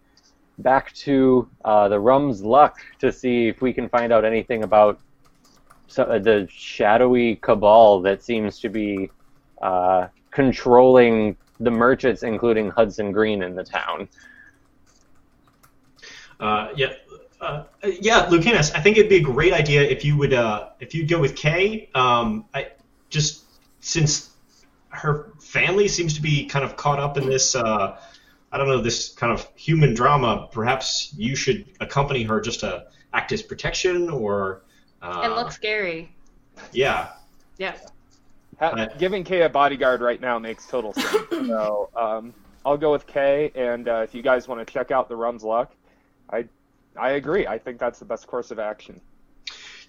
back 0.59 0.93
to 0.93 1.49
uh, 1.65 1.87
the 1.87 1.99
Rum's 1.99 2.43
Luck 2.43 2.79
to 2.99 3.11
see 3.11 3.47
if 3.47 3.61
we 3.61 3.73
can 3.73 3.89
find 3.89 4.11
out 4.11 4.25
anything 4.25 4.63
about 4.63 4.99
so, 5.87 6.03
uh, 6.03 6.19
the 6.19 6.47
shadowy 6.51 7.37
cabal 7.37 8.01
that 8.01 8.21
seems 8.23 8.59
to 8.59 8.69
be 8.69 9.09
uh, 9.61 10.07
controlling 10.31 11.35
the 11.59 11.71
merchants, 11.71 12.23
including 12.23 12.69
Hudson 12.69 13.11
Green 13.11 13.41
in 13.41 13.55
the 13.55 13.63
town. 13.63 14.07
Uh, 16.39 16.69
yeah, 16.75 16.93
uh, 17.41 17.63
yeah, 17.83 18.27
Lucanus. 18.29 18.73
I 18.73 18.81
think 18.81 18.97
it'd 18.97 19.09
be 19.09 19.17
a 19.17 19.21
great 19.21 19.51
idea 19.51 19.81
if 19.81 20.05
you 20.05 20.15
would 20.17 20.33
uh, 20.33 20.69
if 20.79 20.93
you'd 20.93 21.09
go 21.09 21.19
with 21.19 21.35
Kay. 21.35 21.89
Um, 21.95 22.45
just 23.09 23.43
since 23.81 24.29
her 24.89 25.31
family 25.39 25.87
seems 25.87 26.15
to 26.15 26.21
be 26.21 26.45
kind 26.45 26.65
of 26.65 26.75
caught 26.75 26.99
up 26.99 27.17
in 27.17 27.27
this. 27.27 27.55
Uh, 27.55 27.97
I 28.51 28.57
don't 28.57 28.67
know 28.67 28.81
this 28.81 29.09
kind 29.09 29.31
of 29.31 29.47
human 29.55 29.93
drama. 29.93 30.49
Perhaps 30.51 31.13
you 31.15 31.35
should 31.35 31.65
accompany 31.79 32.23
her 32.23 32.41
just 32.41 32.61
to 32.61 32.87
act 33.13 33.31
as 33.31 33.41
protection, 33.41 34.09
or 34.09 34.61
uh, 35.01 35.21
and 35.23 35.33
look 35.35 35.51
scary. 35.51 36.11
yeah. 36.71 37.09
Yeah. 37.57 37.75
Ha- 38.59 38.87
Giving 38.97 39.23
Kay 39.23 39.43
a 39.43 39.49
bodyguard 39.49 40.01
right 40.01 40.19
now 40.19 40.37
makes 40.39 40.65
total 40.67 40.93
sense. 40.93 41.11
so 41.29 41.89
um, 41.95 42.33
I'll 42.65 42.77
go 42.77 42.91
with 42.91 43.07
Kay, 43.07 43.51
and 43.55 43.87
uh, 43.87 44.01
if 44.03 44.13
you 44.13 44.21
guys 44.21 44.47
want 44.47 44.65
to 44.65 44.71
check 44.73 44.91
out 44.91 45.07
the 45.07 45.15
Rum's 45.15 45.43
Luck, 45.43 45.71
I 46.31 46.45
I 46.97 47.11
agree. 47.11 47.47
I 47.47 47.57
think 47.57 47.79
that's 47.79 47.99
the 47.99 48.05
best 48.05 48.27
course 48.27 48.51
of 48.51 48.59
action. 48.59 48.99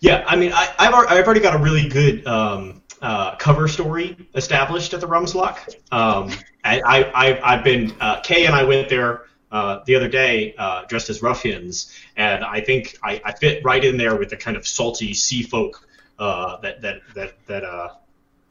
Yeah, 0.01 0.25
I 0.27 0.37
mean, 0.37 0.53
I, 0.55 0.73
I've, 0.79 0.95
I've 0.95 1.25
already 1.27 1.41
got 1.41 1.55
a 1.55 1.59
really 1.59 1.89
good 1.89 2.27
um, 2.27 2.83
uh, 3.03 3.37
cover 3.37 3.67
story 3.69 4.29
established 4.35 4.93
at 4.95 5.01
the 5.01 5.07
Rum's 5.07 5.35
Luck. 5.35 5.67
Um, 5.91 6.31
I, 6.65 6.81
I, 6.81 7.55
I've, 7.55 7.65
been, 7.65 7.95
uh, 8.01 8.21
Kay 8.21 8.47
and 8.47 8.55
I 8.55 8.65
went 8.65 8.89
there 8.89 9.23
uh, 9.51 9.81
the 9.87 9.95
other 9.95 10.09
day 10.09 10.55
uh, 10.59 10.85
dressed 10.85 11.11
as 11.11 11.23
ruffians, 11.23 11.95
and 12.17 12.45
I 12.45 12.61
think 12.61 12.99
I, 13.03 13.21
I 13.25 13.33
fit 13.33 13.65
right 13.65 13.85
in 13.85 13.97
there 13.97 14.17
with 14.17 14.31
the 14.31 14.37
kind 14.37 14.57
of 14.57 14.67
salty 14.67 15.15
sea 15.15 15.43
folk 15.43 15.89
uh, 16.19 16.59
that, 16.61 16.83
that, 16.83 17.01
that, 17.15 17.47
that 17.47 17.65
uh, 17.65 17.89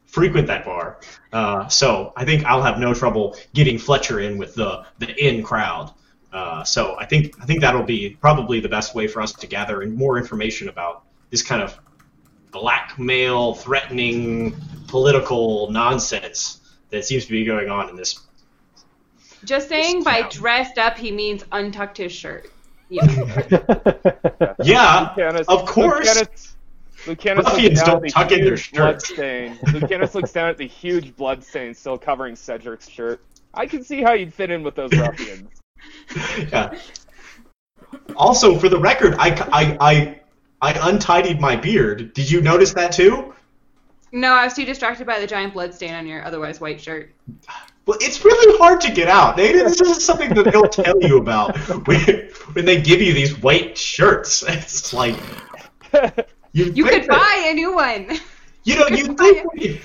frequent 0.06 0.48
that 0.48 0.64
bar. 0.64 0.98
So 1.70 2.12
I 2.16 2.24
think 2.24 2.44
I'll 2.44 2.62
have 2.62 2.78
no 2.78 2.92
trouble 2.92 3.36
getting 3.54 3.78
Fletcher 3.78 4.20
in 4.20 4.36
with 4.36 4.54
the, 4.54 4.84
the 4.98 5.14
in 5.16 5.42
crowd. 5.42 5.92
So 6.64 6.96
I 6.98 7.06
think 7.06 7.40
I 7.40 7.46
think 7.46 7.60
that'll 7.60 7.84
be 7.84 8.10
probably 8.20 8.60
the 8.60 8.68
best 8.68 8.94
way 8.94 9.06
for 9.06 9.22
us 9.22 9.32
to 9.32 9.46
gather 9.46 9.82
and 9.82 9.94
more 9.94 10.18
information 10.18 10.68
about 10.68 11.04
this 11.30 11.42
kind 11.42 11.62
of 11.62 11.78
blackmail, 12.50 13.54
threatening, 13.54 14.54
political 14.88 15.70
nonsense 15.70 16.60
that 16.90 17.04
seems 17.04 17.26
to 17.26 17.32
be 17.32 17.44
going 17.44 17.70
on 17.70 17.88
in 17.88 17.96
this. 17.96 18.20
Just 19.44 19.68
saying, 19.68 20.02
by 20.02 20.22
dressed 20.22 20.78
up, 20.78 20.98
he 20.98 21.10
means 21.10 21.44
untucked 21.52 21.98
his 21.98 22.12
shirt. 22.12 22.50
Yeah. 22.90 23.06
Yeah, 24.62 25.14
Lucanus, 25.16 25.46
of 25.48 25.64
course. 25.64 26.08
Lucanus, 26.08 26.56
Lucanus 27.06 27.36
looks 27.36 27.52
Ruffians 27.52 27.78
down 27.78 27.86
don't 27.86 27.96
at 27.96 28.02
the 28.02 28.10
tuck 28.10 28.32
in 28.32 28.40
their 28.40 28.56
huge 28.56 28.72
blood 28.72 28.92
shirts. 28.94 29.08
stain. 29.14 29.58
Lucanus 29.72 30.14
looks 30.14 30.32
down 30.32 30.50
at 30.50 30.58
the 30.58 30.66
huge 30.66 31.16
blood 31.16 31.44
stain 31.44 31.72
still 31.72 31.96
covering 31.96 32.34
Cedric's 32.34 32.88
shirt. 32.88 33.20
I 33.54 33.66
can 33.66 33.84
see 33.84 34.02
how 34.02 34.12
you'd 34.12 34.34
fit 34.34 34.50
in 34.50 34.62
with 34.62 34.74
those 34.74 34.92
ruffians. 34.92 35.48
yeah. 36.52 36.78
Also, 38.16 38.58
for 38.58 38.68
the 38.68 38.78
record, 38.78 39.14
I, 39.18 39.30
I, 39.52 39.76
I, 39.80 40.20
I 40.60 40.90
untidied 40.90 41.40
my 41.40 41.56
beard. 41.56 42.12
Did 42.14 42.30
you 42.30 42.40
notice 42.40 42.72
that 42.74 42.92
too? 42.92 43.34
no, 44.12 44.32
I 44.32 44.44
was 44.44 44.54
too 44.54 44.64
distracted 44.64 45.06
by 45.06 45.20
the 45.20 45.26
giant 45.26 45.54
blood 45.54 45.72
stain 45.72 45.94
on 45.94 46.06
your 46.06 46.24
otherwise 46.24 46.60
white 46.60 46.80
shirt. 46.80 47.14
Well, 47.86 47.98
it's 48.00 48.24
really 48.24 48.58
hard 48.58 48.80
to 48.82 48.92
get 48.92 49.08
out. 49.08 49.36
They, 49.36 49.52
this 49.52 49.80
is 49.80 50.04
something 50.04 50.34
that 50.34 50.52
they'll 50.52 50.68
tell 50.68 51.00
you 51.00 51.18
about 51.18 51.56
when, 51.86 52.28
when 52.52 52.64
they 52.64 52.80
give 52.80 53.00
you 53.00 53.12
these 53.12 53.38
white 53.40 53.78
shirts. 53.78 54.44
It's 54.46 54.92
like 54.92 55.16
you, 56.52 56.72
You 56.72 56.84
could 56.84 57.06
buy 57.06 57.46
a 57.48 57.54
new 57.54 57.74
one. 57.74 58.18
You 58.64 58.76
know, 58.76 58.88
you 58.88 59.14
think 59.14 59.80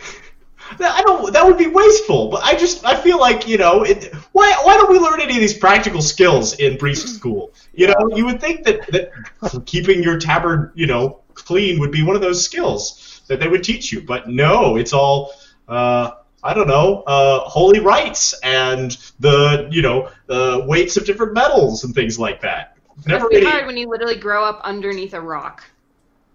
I 0.79 1.01
don't. 1.01 1.31
That 1.33 1.45
would 1.45 1.57
be 1.57 1.67
wasteful. 1.67 2.29
But 2.29 2.43
I 2.43 2.55
just 2.55 2.85
I 2.85 2.95
feel 2.95 3.19
like 3.19 3.47
you 3.47 3.57
know, 3.57 3.83
it, 3.83 4.13
why 4.31 4.55
why 4.63 4.75
don't 4.75 4.91
we 4.91 4.99
learn 4.99 5.21
any 5.21 5.35
of 5.35 5.39
these 5.39 5.57
practical 5.57 6.01
skills 6.01 6.53
in 6.55 6.77
priest 6.77 7.07
school? 7.15 7.53
You 7.73 7.87
know, 7.87 8.15
you 8.15 8.25
would 8.25 8.41
think 8.41 8.63
that 8.65 8.87
that 8.87 9.65
keeping 9.65 10.03
your 10.03 10.19
tabard 10.19 10.71
you 10.75 10.87
know 10.87 11.21
clean 11.33 11.79
would 11.79 11.91
be 11.91 12.03
one 12.03 12.15
of 12.15 12.21
those 12.21 12.43
skills 12.43 13.21
that 13.27 13.39
they 13.39 13.47
would 13.47 13.63
teach 13.63 13.91
you. 13.91 14.01
But 14.01 14.27
no, 14.29 14.75
it's 14.77 14.93
all. 14.93 15.31
Uh, 15.67 16.11
I 16.43 16.53
don't 16.53 16.67
know, 16.67 17.01
uh, 17.07 17.39
holy 17.39 17.79
rites 17.79 18.39
and 18.43 18.95
the, 19.19 19.67
you 19.71 19.81
know, 19.81 20.11
the 20.27 20.63
weights 20.67 20.95
of 20.95 21.03
different 21.03 21.33
metals 21.33 21.83
and 21.83 21.95
things 21.95 22.19
like 22.19 22.41
that. 22.41 22.77
Never 23.07 23.27
really. 23.27 23.45
hard 23.45 23.65
when 23.65 23.77
you 23.77 23.89
literally 23.89 24.15
grow 24.15 24.43
up 24.43 24.61
underneath 24.63 25.15
a 25.15 25.21
rock. 25.21 25.63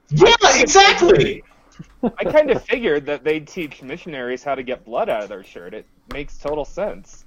Yeah, 0.09 0.35
exactly. 0.57 1.45
I 2.03 2.25
kind 2.25 2.51
of 2.51 2.65
figured 2.65 3.07
that 3.07 3.25
they'd 3.25 3.47
teach 3.47 3.83
missionaries 3.83 4.43
how 4.43 4.55
to 4.55 4.63
get 4.63 4.85
blood 4.85 5.09
out 5.09 5.23
of 5.23 5.29
their 5.29 5.45
shirt. 5.45 5.75
It 5.75 5.87
makes 6.13 6.39
total 6.39 6.65
sense. 6.65 7.25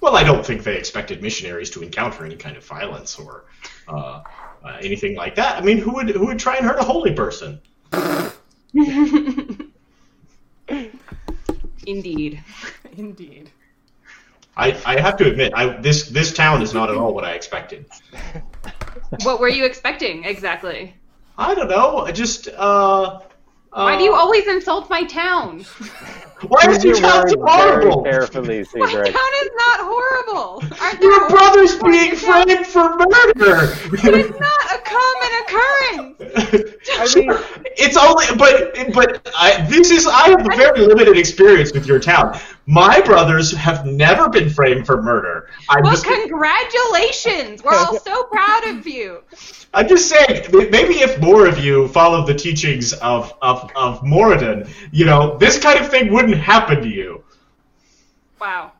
Well, 0.00 0.16
I 0.16 0.22
don't 0.22 0.44
think 0.44 0.62
they 0.62 0.76
expected 0.76 1.22
missionaries 1.22 1.70
to 1.70 1.82
encounter 1.82 2.24
any 2.24 2.36
kind 2.36 2.56
of 2.56 2.64
violence 2.64 3.18
or 3.18 3.44
uh, 3.88 4.22
uh, 4.64 4.78
anything 4.80 5.16
like 5.16 5.34
that. 5.36 5.56
I 5.56 5.62
mean, 5.62 5.78
who 5.78 5.94
would 5.94 6.10
who 6.10 6.26
would 6.26 6.38
try 6.38 6.56
and 6.56 6.66
hurt 6.66 6.78
a 6.78 6.82
holy 6.82 7.12
person? 7.12 7.60
Indeed. 11.86 12.42
Indeed. 12.96 13.50
I, 14.58 14.68
I 14.86 15.00
have 15.00 15.18
to 15.18 15.28
admit, 15.28 15.52
I, 15.54 15.76
this 15.80 16.08
this 16.08 16.32
town 16.32 16.62
is 16.62 16.72
not 16.72 16.88
at 16.90 16.96
all 16.96 17.12
what 17.14 17.24
I 17.24 17.32
expected. 17.32 17.86
What 19.22 19.38
were 19.38 19.48
you 19.48 19.64
expecting 19.64 20.24
exactly? 20.24 20.94
I 21.38 21.54
don't 21.54 21.68
know. 21.68 21.98
I 21.98 22.12
just 22.12 22.48
uh, 22.48 23.20
Why 23.70 23.96
do 23.98 24.04
you 24.04 24.14
uh, 24.14 24.18
always 24.18 24.46
insult 24.46 24.88
my 24.90 25.02
town? 25.04 25.64
Why 26.48 26.70
is 26.70 26.84
your 26.84 26.94
You're 26.94 27.02
town 27.02 27.28
so 27.28 27.38
wearing 27.38 27.80
very 27.80 27.84
horrible? 27.84 28.02
carefully, 28.04 28.58
My 28.74 28.86
Cedric. 28.90 29.14
town 29.14 29.30
is 29.42 29.50
not 29.56 29.80
horrible. 29.80 30.62
Aren't 30.80 31.00
Your 31.00 31.28
brother's 31.30 31.76
being 31.76 32.10
your 32.12 32.20
town? 32.20 32.44
framed 32.46 32.66
for 32.66 32.96
murder. 32.96 33.74
But 33.90 34.14
it's 34.14 34.38
not 34.38 34.60
a 34.74 34.78
common 34.84 35.30
occurrence. 35.42 36.76
I 36.98 37.14
mean- 37.14 37.38
it's 37.78 37.96
only, 37.96 38.26
but 38.36 38.74
but 38.94 39.28
I, 39.36 39.66
this 39.68 39.90
is 39.90 40.06
I 40.06 40.28
have 40.28 40.40
a 40.40 40.56
very 40.56 40.80
limited 40.80 41.16
experience 41.16 41.72
with 41.72 41.86
your 41.86 41.98
town. 42.00 42.38
My 42.66 43.00
brothers 43.00 43.52
have 43.52 43.86
never 43.86 44.28
been 44.28 44.50
framed 44.50 44.86
for 44.86 45.00
murder. 45.00 45.48
I'm 45.70 45.84
Well, 45.84 45.92
just, 45.92 46.04
congratulations. 46.04 47.62
We're 47.62 47.74
all 47.74 47.98
so 47.98 48.24
proud 48.24 48.64
of 48.66 48.86
you. 48.86 49.22
I'm 49.72 49.86
just 49.88 50.08
saying, 50.08 50.46
maybe 50.52 50.94
if 51.00 51.20
more 51.20 51.46
of 51.46 51.58
you 51.58 51.86
followed 51.88 52.26
the 52.26 52.34
teachings 52.34 52.92
of 52.94 53.32
of 53.42 53.70
of 53.76 54.00
Moradin, 54.00 54.68
you 54.90 55.04
know, 55.04 55.36
this 55.38 55.58
kind 55.60 55.78
of 55.78 55.88
thing 55.88 56.12
wouldn't 56.26 56.44
happen 56.44 56.82
to 56.82 56.88
you. 56.88 57.22
Wow. 58.40 58.72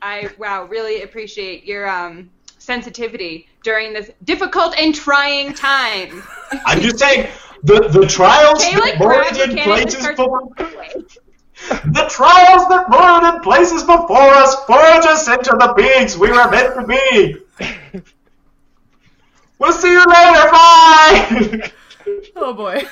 I 0.00 0.30
wow, 0.38 0.64
really 0.64 1.02
appreciate 1.02 1.64
your 1.64 1.88
um 1.88 2.30
sensitivity 2.58 3.48
during 3.62 3.92
this 3.92 4.10
difficult 4.24 4.76
and 4.78 4.94
trying 4.94 5.54
time. 5.54 6.22
I'm 6.66 6.80
just 6.80 6.98
saying, 6.98 7.28
the 7.62 7.88
the 7.88 8.06
trials 8.06 8.60
They 8.64 8.72
that 8.72 8.80
like 8.80 8.98
grab 8.98 9.26
Moradin 9.26 9.36
your 9.36 9.46
cannon 9.46 9.78
and 9.78 9.90
places 9.90 10.06
before 10.08 10.48
the 11.92 12.06
trials 12.10 12.68
that 12.68 12.86
Moradin 12.88 13.42
places 13.42 13.82
before 13.82 14.34
us 14.34 14.64
forge 14.64 15.06
us 15.06 15.28
into 15.28 15.56
the 15.58 15.74
beings 15.76 16.18
we 16.18 16.30
were 16.30 16.50
meant 16.50 16.74
to 16.74 16.86
be. 16.86 18.02
We'll 19.56 19.72
see 19.72 19.92
you 19.92 20.04
later. 20.04 20.50
Bye. 20.50 21.70
Oh 22.36 22.52
boy. 22.52 22.84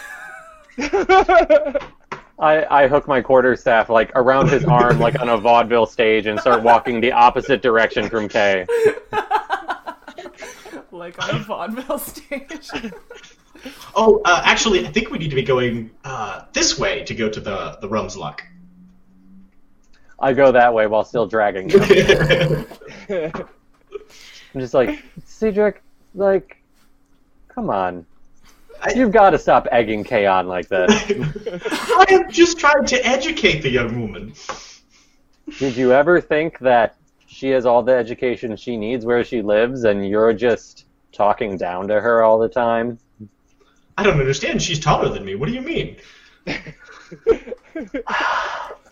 I, 2.38 2.84
I 2.84 2.88
hook 2.88 3.06
my 3.06 3.20
quarterstaff 3.20 3.88
like 3.88 4.10
around 4.14 4.48
his 4.48 4.64
arm 4.64 4.98
like 4.98 5.20
on 5.20 5.28
a 5.28 5.36
vaudeville 5.36 5.86
stage 5.86 6.26
and 6.26 6.40
start 6.40 6.62
walking 6.62 7.00
the 7.00 7.12
opposite 7.12 7.62
direction 7.62 8.08
from 8.08 8.28
Kay. 8.28 8.66
like 10.90 11.22
on 11.22 11.36
a 11.36 11.38
vaudeville 11.40 11.98
stage. 11.98 12.70
oh, 13.94 14.20
uh, 14.24 14.42
actually, 14.44 14.86
I 14.86 14.90
think 14.90 15.10
we 15.10 15.18
need 15.18 15.30
to 15.30 15.36
be 15.36 15.42
going 15.42 15.90
uh, 16.04 16.44
this 16.52 16.78
way 16.78 17.04
to 17.04 17.14
go 17.14 17.28
to 17.28 17.40
the 17.40 17.78
the 17.80 17.88
Rum's 17.88 18.16
Luck. 18.16 18.42
I 20.18 20.32
go 20.32 20.52
that 20.52 20.72
way 20.72 20.86
while 20.86 21.04
still 21.04 21.26
dragging 21.26 21.68
him. 21.68 22.66
I'm 24.54 24.60
just 24.60 24.74
like, 24.74 25.02
Cedric, 25.24 25.82
Like, 26.14 26.62
come 27.48 27.70
on. 27.70 28.06
I- 28.82 28.92
You've 28.94 29.12
got 29.12 29.30
to 29.30 29.38
stop 29.38 29.66
egging 29.70 30.04
Kay 30.04 30.26
on 30.26 30.46
like 30.48 30.68
this. 30.68 30.90
I 31.70 32.04
am 32.10 32.30
just 32.30 32.58
trying 32.58 32.84
to 32.86 33.06
educate 33.06 33.60
the 33.62 33.70
young 33.70 34.00
woman. 34.00 34.34
Did 35.58 35.76
you 35.76 35.92
ever 35.92 36.20
think 36.20 36.58
that 36.58 36.96
she 37.26 37.48
has 37.50 37.64
all 37.64 37.82
the 37.82 37.92
education 37.94 38.56
she 38.56 38.76
needs 38.76 39.04
where 39.06 39.22
she 39.24 39.40
lives 39.42 39.84
and 39.84 40.06
you're 40.08 40.32
just 40.32 40.86
talking 41.12 41.56
down 41.56 41.86
to 41.88 42.00
her 42.00 42.22
all 42.22 42.38
the 42.38 42.48
time? 42.48 42.98
I 43.96 44.02
don't 44.02 44.18
understand. 44.18 44.60
She's 44.62 44.80
taller 44.80 45.08
than 45.08 45.24
me. 45.24 45.34
What 45.36 45.48
do 45.48 45.54
you 45.54 45.62
mean? 45.62 45.96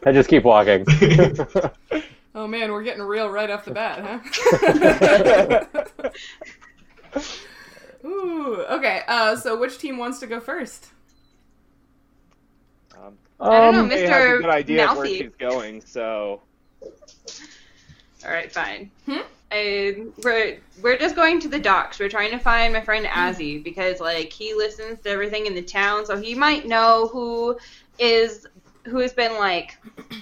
I 0.05 0.13
just 0.13 0.29
keep 0.29 0.45
walking. 0.45 0.87
Oh 2.33 2.47
man, 2.47 2.71
we're 2.71 2.85
getting 2.85 3.03
real 3.03 3.29
right 3.29 3.51
off 3.51 3.65
the 3.65 3.73
bat, 3.73 4.23
huh? 7.13 7.21
Ooh, 8.05 8.65
okay. 8.71 9.03
Uh, 9.07 9.37
so 9.37 9.59
which 9.59 9.79
team 9.79 9.99
wants 9.99 10.21
to 10.21 10.27
go 10.27 10.41
first? 10.41 10.89
Um, 12.97 13.19
I 13.41 13.61
don't 13.61 13.73
know, 13.73 13.81
Um, 13.81 13.89
Kay 13.89 14.07
has 14.07 14.27
a 14.27 14.33
Mr. 14.33 14.41
good 14.41 14.51
idea 14.51 14.89
of 14.89 14.97
where 14.97 15.07
she's 15.07 15.35
going, 15.39 15.81
so 15.83 16.43
All 18.25 18.31
right, 18.31 18.51
fine. 18.53 18.91
Hmm? 19.07 19.21
I, 19.53 20.07
we're 20.23 20.59
we're 20.83 20.99
just 20.99 21.17
going 21.17 21.41
to 21.41 21.49
the 21.49 21.59
docks. 21.59 21.99
We're 21.99 22.09
trying 22.09 22.31
to 22.31 22.39
find 22.39 22.73
my 22.73 22.81
friend 22.81 23.05
Azzy 23.07 23.63
because 23.63 23.99
like 24.01 24.33
he 24.33 24.55
listens 24.55 25.01
to 25.01 25.11
everything 25.11 25.47
in 25.47 25.55
the 25.55 25.63
town, 25.63 26.07
so 26.07 26.17
he 26.17 26.35
might 26.35 26.67
know 26.67 27.09
who 27.13 27.59
is 27.99 28.47
who 28.85 28.99
has 28.99 29.13
been 29.13 29.33
like 29.39 29.77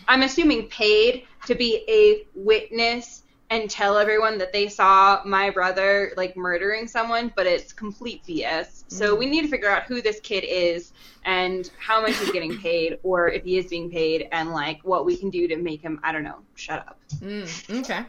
I'm 0.09 0.23
assuming 0.23 0.69
paid 0.69 1.25
to 1.47 1.55
be 1.55 1.85
a 1.89 2.27
witness 2.35 3.23
and 3.51 3.71
tell 3.71 3.97
everyone 3.97 4.39
that 4.39 4.53
they 4.53 4.69
saw 4.69 5.23
my 5.25 5.51
brother 5.51 6.13
like 6.17 6.37
murdering 6.37 6.87
someone, 6.87 7.33
but 7.35 7.47
it's 7.47 7.73
complete 7.73 8.23
BS. 8.25 8.85
So 8.89 9.15
we 9.15 9.27
need 9.27 9.43
to 9.43 9.49
figure 9.49 9.71
out 9.71 9.85
who 9.85 10.03
this 10.03 10.21
kid 10.21 10.45
is 10.45 10.93
and 11.25 11.71
how 11.79 12.01
much 12.03 12.17
he's 12.17 12.31
getting 12.31 12.59
paid, 12.61 12.99
or 13.03 13.29
if 13.29 13.45
he 13.45 13.59
is 13.59 13.67
being 13.67 13.91
paid, 13.91 14.29
and 14.33 14.53
like 14.53 14.81
what 14.83 15.07
we 15.07 15.17
can 15.17 15.31
do 15.31 15.49
to 15.49 15.57
make 15.57 15.81
him 15.81 16.01
I 16.03 16.13
don't 16.13 16.25
know 16.25 16.39
shut 16.55 16.81
up. 16.81 16.99
Mm, 17.17 17.81
okay. 17.81 18.05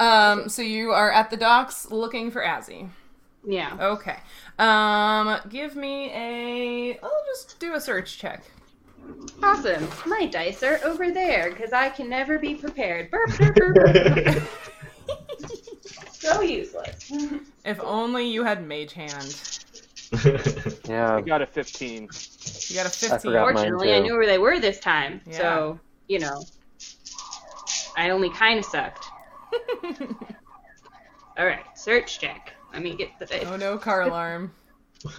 Um, 0.00 0.48
so 0.48 0.62
you 0.62 0.90
are 0.90 1.10
at 1.10 1.30
the 1.30 1.36
docks 1.36 1.90
looking 1.90 2.30
for 2.30 2.42
Azzy. 2.42 2.88
Yeah. 3.44 3.76
Okay. 3.80 4.16
Um, 4.58 5.38
give 5.48 5.74
me 5.74 6.10
a. 6.12 6.98
I'll 7.02 7.24
just 7.26 7.58
do 7.58 7.74
a 7.74 7.80
search 7.80 8.18
check. 8.18 8.44
Awesome. 9.42 9.88
My 10.06 10.26
dice 10.26 10.62
are 10.62 10.78
over 10.84 11.10
there 11.10 11.50
because 11.50 11.72
I 11.72 11.88
can 11.88 12.08
never 12.08 12.38
be 12.38 12.54
prepared. 12.54 13.10
Burp, 13.10 13.36
burp, 13.36 13.54
burp, 13.56 13.74
burp. 13.74 14.42
so 16.22 16.40
useless. 16.40 17.10
If 17.64 17.78
only 17.80 18.26
you 18.28 18.42
had 18.42 18.66
Mage 18.66 18.92
Hand. 18.92 19.38
yeah. 20.88 21.14
I 21.14 21.20
got 21.20 21.42
a 21.42 21.46
15. 21.46 22.08
You 22.68 22.74
got 22.74 22.86
a 22.86 22.90
15. 22.90 23.18
forgot 23.20 23.44
mine 23.46 23.54
Fortunately, 23.54 23.94
I 23.94 23.98
too. 23.98 24.02
knew 24.02 24.14
where 24.14 24.26
they 24.26 24.38
were 24.38 24.58
this 24.58 24.80
time. 24.80 25.20
Yeah. 25.26 25.38
So, 25.38 25.80
you 26.08 26.18
know, 26.18 26.42
I 27.96 28.10
only 28.10 28.30
kind 28.30 28.58
of 28.58 28.64
sucked. 28.64 29.04
All 31.38 31.46
right, 31.46 31.62
search 31.76 32.18
check. 32.18 32.52
Let 32.72 32.82
me 32.82 32.96
get 32.96 33.10
the 33.20 33.26
dice. 33.26 33.44
oh 33.46 33.56
no, 33.56 33.78
car 33.78 34.02
alarm. 34.02 34.52
Sorry. 35.08 35.10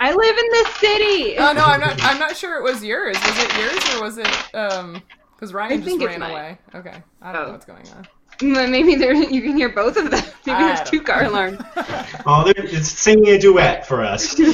I 0.00 0.12
live 0.14 0.38
in 0.38 0.48
this 0.52 0.68
city. 0.76 1.38
oh 1.38 1.52
no, 1.52 1.64
I'm 1.64 1.80
not. 1.80 2.02
I'm 2.02 2.18
not 2.18 2.36
sure 2.36 2.58
it 2.58 2.62
was 2.62 2.84
yours. 2.84 3.16
Was 3.20 3.38
it 3.38 3.56
yours 3.56 3.94
or 3.94 4.02
was 4.02 4.18
it 4.18 4.54
um? 4.54 5.02
Because 5.34 5.52
Ryan 5.54 5.72
I 5.72 5.76
just 5.76 5.86
think 5.88 6.02
it's 6.02 6.10
ran 6.10 6.20
mine. 6.20 6.30
away. 6.30 6.58
Okay, 6.74 7.02
I 7.22 7.32
don't 7.32 7.42
know 7.42 7.48
Oh. 7.48 7.52
what's 7.52 7.64
going 7.66 7.86
on. 7.96 8.06
Maybe 8.40 8.94
there 8.94 9.12
you 9.14 9.42
can 9.42 9.56
hear 9.56 9.68
both 9.68 9.96
of 9.96 10.10
them. 10.10 10.22
Maybe 10.46 10.56
I 10.56 10.66
there's 10.68 10.78
don't 10.80 10.86
two 10.90 11.02
car 11.02 11.24
alarms. 11.24 11.58
oh, 12.26 12.44
they're- 12.44 12.64
it's 12.64 12.88
singing 12.88 13.28
a 13.30 13.38
duet 13.38 13.86
for 13.86 14.04
us. 14.04 14.38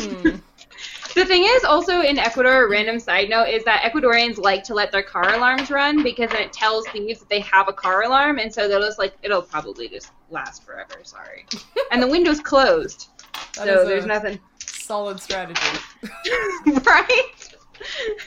The 1.14 1.24
thing 1.24 1.44
is, 1.44 1.62
also 1.62 2.00
in 2.00 2.18
Ecuador, 2.18 2.64
a 2.64 2.68
random 2.68 2.98
side 2.98 3.28
note 3.30 3.46
is 3.48 3.62
that 3.66 3.82
Ecuadorians 3.82 4.36
like 4.36 4.64
to 4.64 4.74
let 4.74 4.90
their 4.90 5.04
car 5.04 5.32
alarms 5.34 5.70
run 5.70 6.02
because 6.02 6.28
then 6.30 6.42
it 6.42 6.52
tells 6.52 6.88
thieves 6.88 7.20
that 7.20 7.28
they 7.28 7.38
have 7.38 7.68
a 7.68 7.72
car 7.72 8.02
alarm, 8.02 8.40
and 8.40 8.52
so 8.52 8.66
they'll 8.66 8.80
just 8.82 8.98
like 8.98 9.14
it'll 9.22 9.40
probably 9.40 9.88
just 9.88 10.10
last 10.30 10.64
forever. 10.64 10.94
Sorry, 11.04 11.46
and 11.92 12.02
the 12.02 12.08
window's 12.08 12.40
closed, 12.40 13.10
That 13.54 13.64
so 13.68 13.82
is 13.82 13.86
there's 13.88 14.04
a 14.06 14.08
nothing. 14.08 14.40
solid 14.58 15.20
strategy. 15.20 15.60
right? 16.84 17.54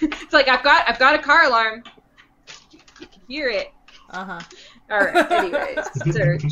It's 0.01 0.31
like 0.31 0.47
I've 0.47 0.63
got 0.63 0.87
I've 0.87 0.97
got 0.97 1.13
a 1.13 1.21
car 1.21 1.43
alarm. 1.43 1.83
You 2.71 2.79
can 3.07 3.21
hear 3.27 3.49
it. 3.49 3.73
Uh 4.11 4.23
huh. 4.23 4.39
All 4.89 4.99
right. 4.99 5.31
Anyways, 5.31 6.13
search. 6.15 6.43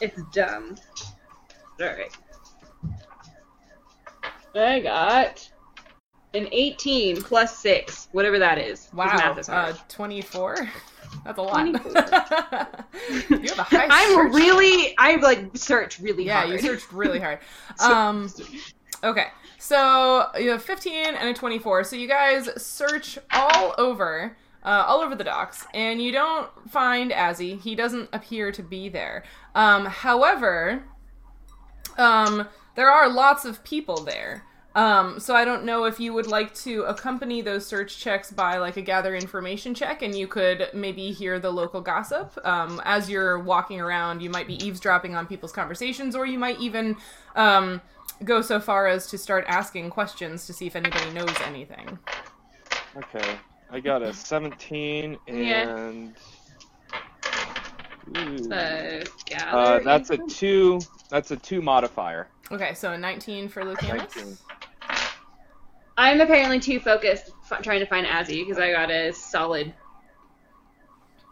It's 0.00 0.20
dumb. 0.32 0.76
All 1.80 1.86
right. 1.86 2.10
I 4.54 4.80
got 4.80 5.50
an 6.34 6.48
18 6.50 7.22
plus 7.22 7.56
six, 7.56 8.08
whatever 8.12 8.38
that 8.38 8.58
is. 8.58 8.88
Wow. 8.94 9.36
Is. 9.38 9.48
Uh, 9.48 9.74
24. 9.88 10.56
That's 11.24 11.38
a 11.38 11.42
lot. 11.42 11.66
you 11.66 11.72
have 13.38 13.58
a 13.58 13.62
high 13.62 13.86
I'm 13.90 14.14
search. 14.14 14.32
really, 14.34 14.94
I 14.98 15.16
like 15.16 15.56
search 15.56 16.00
really 16.00 16.24
Yeah, 16.24 16.40
hard. 16.46 16.50
you 16.50 16.58
searched 16.58 16.90
really 16.92 17.18
hard. 17.20 17.38
Um, 17.80 18.30
okay, 19.04 19.26
so 19.58 20.26
you 20.38 20.50
have 20.50 20.62
15 20.62 21.14
and 21.14 21.28
a 21.28 21.34
24. 21.34 21.84
So 21.84 21.96
you 21.96 22.08
guys 22.08 22.48
search 22.62 23.18
all 23.32 23.74
over, 23.78 24.36
uh, 24.64 24.84
all 24.86 25.00
over 25.00 25.14
the 25.14 25.24
docks, 25.24 25.66
and 25.74 26.00
you 26.00 26.12
don't 26.12 26.48
find 26.70 27.10
Azzy. 27.10 27.60
He 27.60 27.74
doesn't 27.74 28.08
appear 28.12 28.52
to 28.52 28.62
be 28.62 28.88
there. 28.88 29.24
Um, 29.54 29.86
however, 29.86 30.84
um, 31.98 32.48
there 32.74 32.90
are 32.90 33.08
lots 33.08 33.44
of 33.44 33.62
people 33.64 34.04
there. 34.04 34.44
Um, 34.74 35.20
so 35.20 35.34
I 35.34 35.44
don't 35.44 35.64
know 35.64 35.84
if 35.84 36.00
you 36.00 36.14
would 36.14 36.26
like 36.26 36.54
to 36.60 36.84
accompany 36.84 37.42
those 37.42 37.66
search 37.66 37.98
checks 37.98 38.30
by 38.30 38.56
like 38.56 38.78
a 38.78 38.82
gather 38.82 39.14
information 39.14 39.74
check, 39.74 40.00
and 40.00 40.14
you 40.14 40.26
could 40.26 40.68
maybe 40.72 41.12
hear 41.12 41.38
the 41.38 41.50
local 41.50 41.80
gossip 41.80 42.38
um, 42.44 42.80
as 42.84 43.10
you're 43.10 43.38
walking 43.38 43.80
around. 43.80 44.22
You 44.22 44.30
might 44.30 44.46
be 44.46 44.64
eavesdropping 44.64 45.14
on 45.14 45.26
people's 45.26 45.52
conversations, 45.52 46.16
or 46.16 46.24
you 46.24 46.38
might 46.38 46.58
even 46.58 46.96
um, 47.36 47.82
go 48.24 48.40
so 48.40 48.60
far 48.60 48.86
as 48.86 49.08
to 49.08 49.18
start 49.18 49.44
asking 49.46 49.90
questions 49.90 50.46
to 50.46 50.54
see 50.54 50.66
if 50.66 50.74
anybody 50.74 51.10
knows 51.10 51.36
anything. 51.44 51.98
Okay. 52.96 53.38
I 53.72 53.80
got 53.80 54.02
a 54.02 54.12
17 54.12 55.18
Yeah. 55.26 55.76
and. 55.76 56.14
Ooh. 58.18 58.38
So, 58.44 59.00
Uh, 59.36 59.78
that's 59.78 60.10
a 60.10 60.18
two. 60.18 60.80
That's 61.08 61.30
a 61.30 61.36
two 61.36 61.62
modifier. 61.62 62.28
Okay, 62.50 62.74
so 62.74 62.92
a 62.92 62.98
19 62.98 63.48
for 63.48 63.64
Lucanus. 63.64 64.14
19. 64.16 64.38
I'm 65.96 66.20
apparently 66.20 66.60
too 66.60 66.80
focused 66.80 67.30
f- 67.50 67.62
trying 67.62 67.80
to 67.80 67.86
find 67.86 68.06
Azzy 68.06 68.44
because 68.44 68.58
I 68.58 68.72
got 68.72 68.90
a 68.90 69.12
solid 69.12 69.72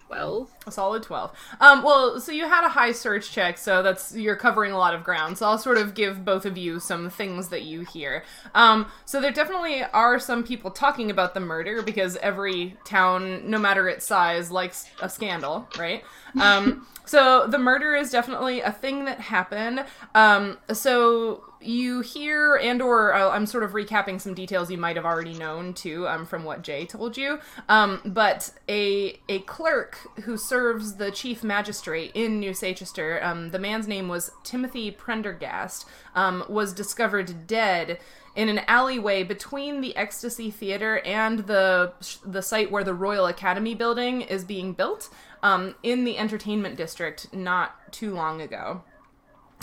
12. 0.07 0.51
A 0.67 0.71
solid 0.71 1.03
12. 1.03 1.33
Um, 1.61 1.83
well, 1.83 2.21
so 2.21 2.33
you 2.33 2.47
had 2.47 2.67
a 2.67 2.69
high 2.69 2.93
search 2.93 3.31
check, 3.33 3.57
so 3.57 3.83
that's 3.83 4.15
you're 4.15 4.37
covering 4.37 4.73
a 4.73 4.77
lot 4.77 4.95
of 4.95 5.03
ground. 5.03 5.39
So 5.39 5.47
I'll 5.47 5.57
sort 5.57 5.79
of 5.79 5.95
give 5.95 6.23
both 6.23 6.45
of 6.45 6.59
you 6.59 6.79
some 6.81 7.09
things 7.09 7.49
that 7.49 7.63
you 7.63 7.81
hear. 7.81 8.25
Um, 8.55 8.87
so 9.07 9.23
there 9.23 9.33
definitely 9.33 9.83
are 9.83 10.19
some 10.19 10.45
people 10.45 10.71
talking 10.71 11.11
about 11.11 11.33
the 11.33 11.41
murder 11.41 11.81
because 11.81 12.19
every 12.19 12.77
town, 12.85 13.49
no 13.49 13.59
matter 13.59 13.89
its 13.89 14.05
size, 14.05 14.51
likes 14.51 14.85
a 15.01 15.09
scandal, 15.09 15.67
right? 15.79 16.05
Um, 16.39 16.87
so 17.07 17.47
the 17.47 17.59
murder 17.59 17.95
is 17.95 18.11
definitely 18.11 18.61
a 18.61 18.71
thing 18.71 19.07
that 19.07 19.19
happened. 19.19 19.87
Um, 20.15 20.59
so 20.75 21.43
you 21.61 22.01
hear 22.01 22.57
and 22.57 22.81
or 22.81 23.15
uh, 23.15 23.29
i'm 23.31 23.45
sort 23.45 23.63
of 23.63 23.73
recapping 23.73 24.21
some 24.21 24.33
details 24.33 24.71
you 24.71 24.79
might 24.79 24.97
have 24.97 25.05
already 25.05 25.35
known 25.35 25.75
too 25.75 26.09
um, 26.09 26.25
from 26.25 26.43
what 26.45 26.63
jay 26.63 26.87
told 26.87 27.17
you 27.17 27.39
um, 27.69 28.01
but 28.05 28.51
a 28.69 29.19
a 29.29 29.41
clerk 29.41 29.99
who 30.23 30.37
serves 30.51 30.97
the 30.97 31.13
chief 31.13 31.45
magistrate 31.45 32.11
in 32.13 32.41
new 32.41 32.51
sachester 32.51 33.25
um, 33.25 33.51
the 33.53 33.59
man's 33.59 33.87
name 33.87 34.09
was 34.09 34.33
timothy 34.43 34.91
prendergast 34.91 35.87
um, 36.17 36.45
was 36.49 36.73
discovered 36.73 37.47
dead 37.47 38.01
in 38.35 38.49
an 38.49 38.59
alleyway 38.67 39.23
between 39.23 39.81
the 39.81 39.95
ecstasy 39.97 40.51
theater 40.51 40.99
and 41.05 41.41
the 41.47 41.93
the 42.25 42.43
site 42.43 42.69
where 42.69 42.83
the 42.83 42.93
royal 42.93 43.27
academy 43.27 43.77
building 43.77 44.23
is 44.23 44.45
being 44.45 44.73
built 44.73 45.09
um, 45.45 45.77
in 45.85 46.05
the 46.05 46.19
entertainment 46.19 46.77
district 46.77 47.33
not 47.33 47.93
too 47.93 48.13
long 48.13 48.41
ago 48.41 48.83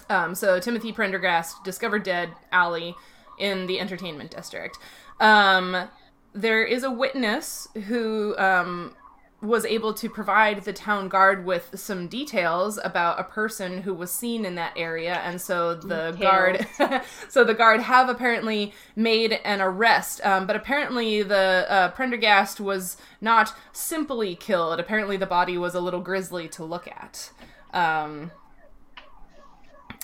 um, 0.10 0.36
so 0.36 0.58
Timothy 0.60 0.94
Prendergast 0.94 1.64
discovered 1.64 2.04
dead 2.04 2.30
alley 2.52 2.96
in 3.38 3.68
the 3.68 3.80
entertainment 3.80 4.32
district. 4.32 4.78
Um, 5.20 5.90
there 6.34 6.64
is 6.64 6.84
a 6.84 6.92
witness 6.92 7.68
who 7.88 8.38
um, 8.38 8.96
was 9.42 9.66
able 9.66 9.94
to 9.94 10.10
provide 10.10 10.64
the 10.64 10.74
town 10.74 11.08
guard 11.08 11.46
with 11.46 11.70
some 11.76 12.08
details 12.08 12.80
about 12.84 13.20
a 13.20 13.24
person 13.24 13.84
who 13.84 13.94
was 13.94 14.10
seen 14.12 14.46
in 14.46 14.56
that 14.56 14.74
area, 14.76 15.14
and 15.18 15.40
so 15.40 15.76
the 15.76 16.12
guard, 16.20 16.66
so 17.30 17.44
the 17.44 17.54
guard 17.54 17.80
have 17.82 18.10
apparently 18.10 18.74
made 18.96 19.34
an 19.46 19.62
arrest. 19.62 20.26
Um, 20.26 20.48
but 20.48 20.56
apparently 20.56 21.22
the 21.22 21.68
uh, 21.70 21.92
Prendergast 21.92 22.60
was 22.60 22.98
not 23.22 23.54
simply 23.72 24.36
killed. 24.36 24.80
Apparently 24.80 25.18
the 25.18 25.28
body 25.28 25.58
was 25.58 25.76
a 25.76 25.82
little 25.82 26.02
grisly 26.02 26.48
to 26.50 26.64
look 26.64 26.88
at. 26.88 27.32
Um, 27.74 28.32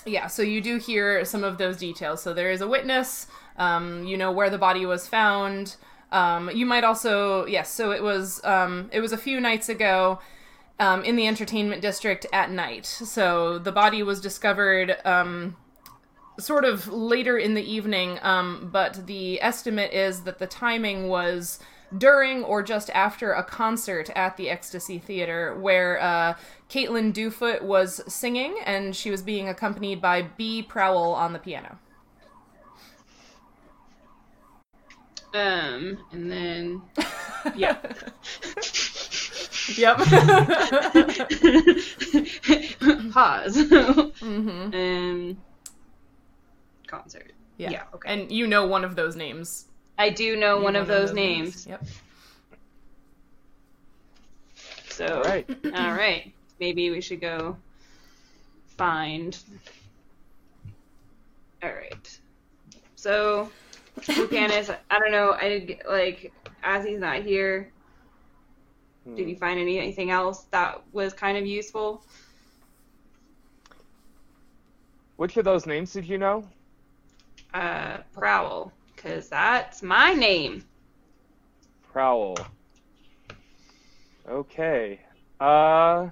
yeah, 0.06 0.28
so 0.28 0.42
you 0.42 0.60
do 0.60 0.76
hear 0.76 1.24
some 1.24 1.42
of 1.42 1.58
those 1.58 1.76
details. 1.76 2.22
So 2.22 2.34
there 2.34 2.52
is 2.52 2.60
a 2.60 2.68
witness. 2.68 3.26
Um, 3.56 4.04
you 4.04 4.16
know 4.16 4.30
where 4.30 4.50
the 4.50 4.58
body 4.58 4.86
was 4.86 5.08
found. 5.08 5.76
Um, 6.14 6.48
you 6.50 6.64
might 6.64 6.84
also 6.84 7.44
yes. 7.46 7.70
So 7.72 7.90
it 7.90 8.02
was 8.02 8.42
um, 8.44 8.88
it 8.92 9.00
was 9.00 9.12
a 9.12 9.18
few 9.18 9.40
nights 9.40 9.68
ago. 9.68 10.20
Um, 10.80 11.04
in 11.04 11.14
the 11.14 11.28
entertainment 11.28 11.82
district 11.82 12.26
at 12.32 12.50
night. 12.50 12.84
So 12.84 13.60
the 13.60 13.70
body 13.70 14.02
was 14.02 14.20
discovered 14.20 14.96
um, 15.04 15.56
sort 16.38 16.64
of 16.64 16.88
later 16.88 17.38
in 17.38 17.54
the 17.54 17.62
evening, 17.62 18.18
um, 18.22 18.70
but 18.72 19.06
the 19.06 19.40
estimate 19.40 19.92
is 19.92 20.22
that 20.22 20.40
the 20.40 20.48
timing 20.48 21.06
was 21.06 21.60
during 21.96 22.42
or 22.44 22.62
just 22.62 22.90
after 22.90 23.32
a 23.32 23.44
concert 23.44 24.10
at 24.16 24.36
the 24.36 24.50
Ecstasy 24.50 24.98
Theater 24.98 25.56
where 25.60 26.00
uh, 26.00 26.34
Caitlin 26.68 27.12
Dewfoot 27.12 27.62
was 27.62 28.00
singing 28.12 28.56
and 28.64 28.96
she 28.96 29.10
was 29.10 29.22
being 29.22 29.48
accompanied 29.48 30.00
by 30.00 30.22
B. 30.22 30.62
Prowell 30.62 31.14
on 31.14 31.32
the 31.32 31.38
piano. 31.38 31.78
Um, 35.34 35.98
and 36.12 36.30
then 36.30 36.82
yeah. 37.56 37.76
Yep. 39.76 39.96
Pause. 43.12 43.56
hmm 44.20 44.70
um, 44.74 45.36
concert. 46.86 47.32
Yeah. 47.56 47.70
Yeah, 47.70 47.82
okay. 47.94 48.12
And 48.12 48.30
you 48.30 48.46
know 48.46 48.66
one 48.66 48.84
of 48.84 48.94
those 48.94 49.16
names. 49.16 49.66
I 49.98 50.10
do 50.10 50.36
know 50.36 50.58
You 50.58 50.64
one 50.64 50.74
know 50.74 50.82
of 50.82 50.86
those 50.86 51.12
names. 51.12 51.66
Yep. 51.66 51.82
So 54.90 55.06
All 55.06 55.22
right. 55.22 55.48
all 55.74 55.92
right, 55.92 56.32
maybe 56.60 56.90
we 56.90 57.00
should 57.00 57.20
go 57.20 57.56
find. 58.76 59.36
All 61.62 61.72
right. 61.72 62.18
So, 62.96 63.50
Lucanus, 64.00 64.76
I 64.90 64.98
don't 64.98 65.12
know. 65.12 65.32
I 65.32 65.48
did 65.48 65.82
like 65.88 66.32
as 66.62 66.84
he's 66.84 66.98
not 66.98 67.22
here. 67.22 67.70
Hmm. 69.04 69.16
Did 69.16 69.28
you 69.28 69.36
find 69.36 69.58
any, 69.58 69.78
anything 69.78 70.10
else 70.10 70.44
that 70.50 70.82
was 70.92 71.12
kind 71.12 71.38
of 71.38 71.46
useful? 71.46 72.04
Which 75.16 75.36
of 75.36 75.44
those 75.44 75.66
names 75.66 75.92
did 75.92 76.06
you 76.06 76.18
know? 76.18 76.44
Uh, 77.52 77.98
Prowl, 78.12 78.72
because 78.96 79.28
that's 79.28 79.82
my 79.82 80.12
name. 80.12 80.64
Prowl. 81.92 82.36
Okay. 84.28 85.00
Uh. 85.38 86.08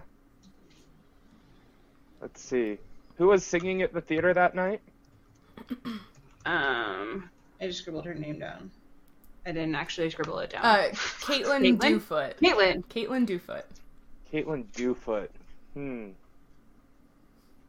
Let's 2.21 2.41
see. 2.41 2.79
Who 3.17 3.27
was 3.27 3.45
singing 3.45 3.83
at 3.83 3.93
the 3.93 4.01
theater 4.01 4.33
that 4.33 4.55
night? 4.55 4.81
Um, 6.47 7.29
I 7.63 7.67
just 7.67 7.79
scribbled 7.79 8.05
her 8.07 8.15
name 8.15 8.41
down. 8.41 8.71
I 9.47 9.53
didn't 9.53 9.77
actually 9.77 10.11
scribble 10.11 10.41
it 10.41 10.51
down. 10.51 10.65
Uh, 10.65 10.89
Caitlin 11.21 11.61
Caitlin? 11.79 11.81
Dewfoot. 11.81 12.37
Caitlin. 12.41 12.85
Caitlin 12.87 13.25
Dewfoot. 13.27 13.65
Caitlin 14.33 14.65
Dewfoot. 14.75 15.31
Hmm. 15.75 16.09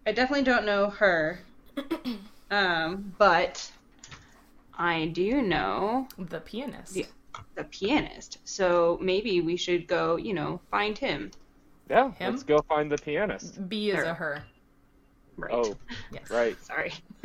I 0.08 0.12
definitely 0.12 0.44
don't 0.46 0.66
know 0.66 0.90
her. 0.90 1.40
um, 2.52 3.14
but 3.20 3.72
I 4.78 5.06
do 5.08 5.42
know 5.44 6.08
The 6.18 6.40
pianist. 6.40 6.96
Yeah. 6.96 7.06
the 7.56 7.64
pianist. 7.66 8.40
So 8.46 8.98
maybe 9.02 9.42
we 9.42 9.56
should 9.56 9.88
go, 9.88 10.16
you 10.16 10.34
know, 10.34 10.60
find 10.72 10.98
him. 10.98 11.32
Yeah. 11.90 12.12
Him? 12.14 12.32
Let's 12.32 12.44
go 12.44 12.60
find 12.68 12.92
the 12.92 12.98
pianist. 12.98 13.70
B 13.70 13.92
is 13.92 13.98
Her. 13.98 14.04
a 14.06 14.14
her. 14.16 14.44
Right. 15.38 15.54
Oh, 15.54 15.76
Yes. 16.12 16.30
right. 16.30 16.56
Sorry. 16.64 16.94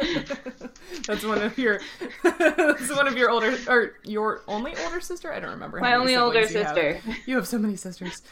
that's 1.06 1.24
one 1.24 1.42
of 1.42 1.58
your. 1.58 1.80
that's 2.22 2.94
one 2.94 3.06
of 3.06 3.16
your 3.16 3.30
older 3.30 3.56
or 3.68 3.94
your 4.04 4.42
only 4.48 4.74
older 4.84 5.00
sister. 5.00 5.32
I 5.32 5.40
don't 5.40 5.50
remember. 5.50 5.78
how 5.78 5.84
My 5.84 5.94
only 5.94 6.16
older 6.16 6.46
siblings 6.46 6.76
you 6.76 6.84
have. 6.84 7.02
sister. 7.02 7.20
You 7.26 7.36
have 7.36 7.46
so 7.48 7.58
many 7.58 7.76
sisters. 7.76 8.22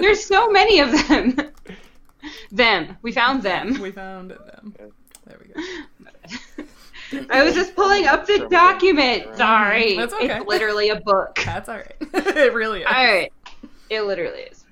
There's 0.00 0.24
so 0.24 0.50
many 0.50 0.80
of 0.80 0.90
them. 1.08 1.36
them. 2.50 2.96
We 3.02 3.12
found 3.12 3.42
them. 3.42 3.80
we 3.80 3.90
found 3.92 4.30
them. 4.30 4.74
There 5.26 5.38
we 5.40 5.52
go. 5.52 7.26
I 7.30 7.42
was 7.44 7.54
just 7.54 7.76
pulling 7.76 8.06
up 8.06 8.26
the 8.26 8.46
document. 8.50 9.36
Sorry. 9.36 9.96
That's 9.96 10.14
okay. 10.14 10.38
It's 10.38 10.46
literally 10.46 10.88
a 10.88 11.00
book. 11.00 11.38
That's 11.44 11.68
all 11.68 11.76
right. 11.76 11.94
it 12.00 12.54
really 12.54 12.80
is. 12.80 12.86
All 12.86 12.92
right. 12.92 13.32
It 13.90 14.02
literally 14.02 14.40
is. 14.50 14.64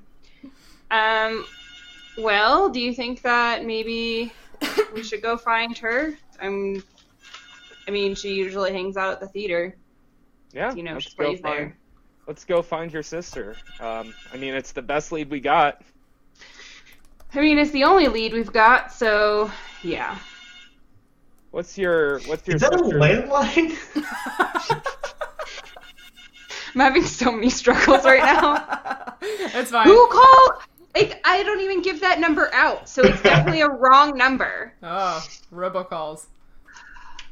Um, 0.91 1.45
well, 2.21 2.69
do 2.69 2.81
you 2.81 2.93
think 2.95 3.23
that 3.23 3.65
maybe 3.65 4.33
we 4.95 5.03
should 5.03 5.23
go 5.23 5.37
find 5.37 5.77
her? 5.79 6.17
I'm. 6.41 6.83
I 7.89 7.91
mean, 7.91 8.15
she 8.15 8.35
usually 8.35 8.73
hangs 8.73 8.97
out 8.97 9.13
at 9.13 9.21
the 9.21 9.29
theater. 9.29 9.77
Yeah. 10.53 10.75
You 10.75 10.83
know, 10.83 10.95
let's 10.95 11.11
she 11.11 11.17
go 11.17 11.37
find, 11.37 11.45
there. 11.45 11.77
Let's 12.27 12.45
go 12.45 12.63
find 12.63 12.93
your 12.93 13.03
sister. 13.03 13.57
Um, 13.81 14.15
I 14.33 14.37
mean, 14.37 14.55
it's 14.55 14.73
the 14.73 14.83
best 14.83 15.13
lead 15.13 15.31
we 15.31 15.41
got. 15.41 15.83
I 17.35 17.41
mean, 17.41 17.59
it's 17.59 17.71
the 17.71 17.85
only 17.85 18.09
lead 18.09 18.33
we've 18.33 18.53
got, 18.53 18.93
so 18.93 19.51
yeah. 19.83 20.19
What's 21.51 21.77
your 21.77 22.21
What's 22.21 22.47
your 22.47 22.57
Is 22.57 22.63
that 22.63 22.75
a 22.75 22.79
landline? 22.79 23.77
I'm 26.75 26.81
having 26.81 27.05
so 27.05 27.33
many 27.33 27.51
struggles 27.51 28.05
right 28.05 28.23
now. 28.23 28.55
That's 29.53 29.71
fine. 29.71 29.87
Who 29.89 30.07
called? 30.09 30.63
Like, 30.95 31.21
I 31.25 31.43
don't 31.45 31.61
even 31.61 31.83
give 31.83 32.01
that 32.01 32.19
number 32.21 32.53
out, 32.53 32.89
so 32.89 33.03
it's 33.03 33.23
definitely 33.23 33.61
a 33.61 33.69
wrong 33.71 34.17
number. 34.17 34.75
Oh, 34.83 35.25
robocalls. 35.53 36.27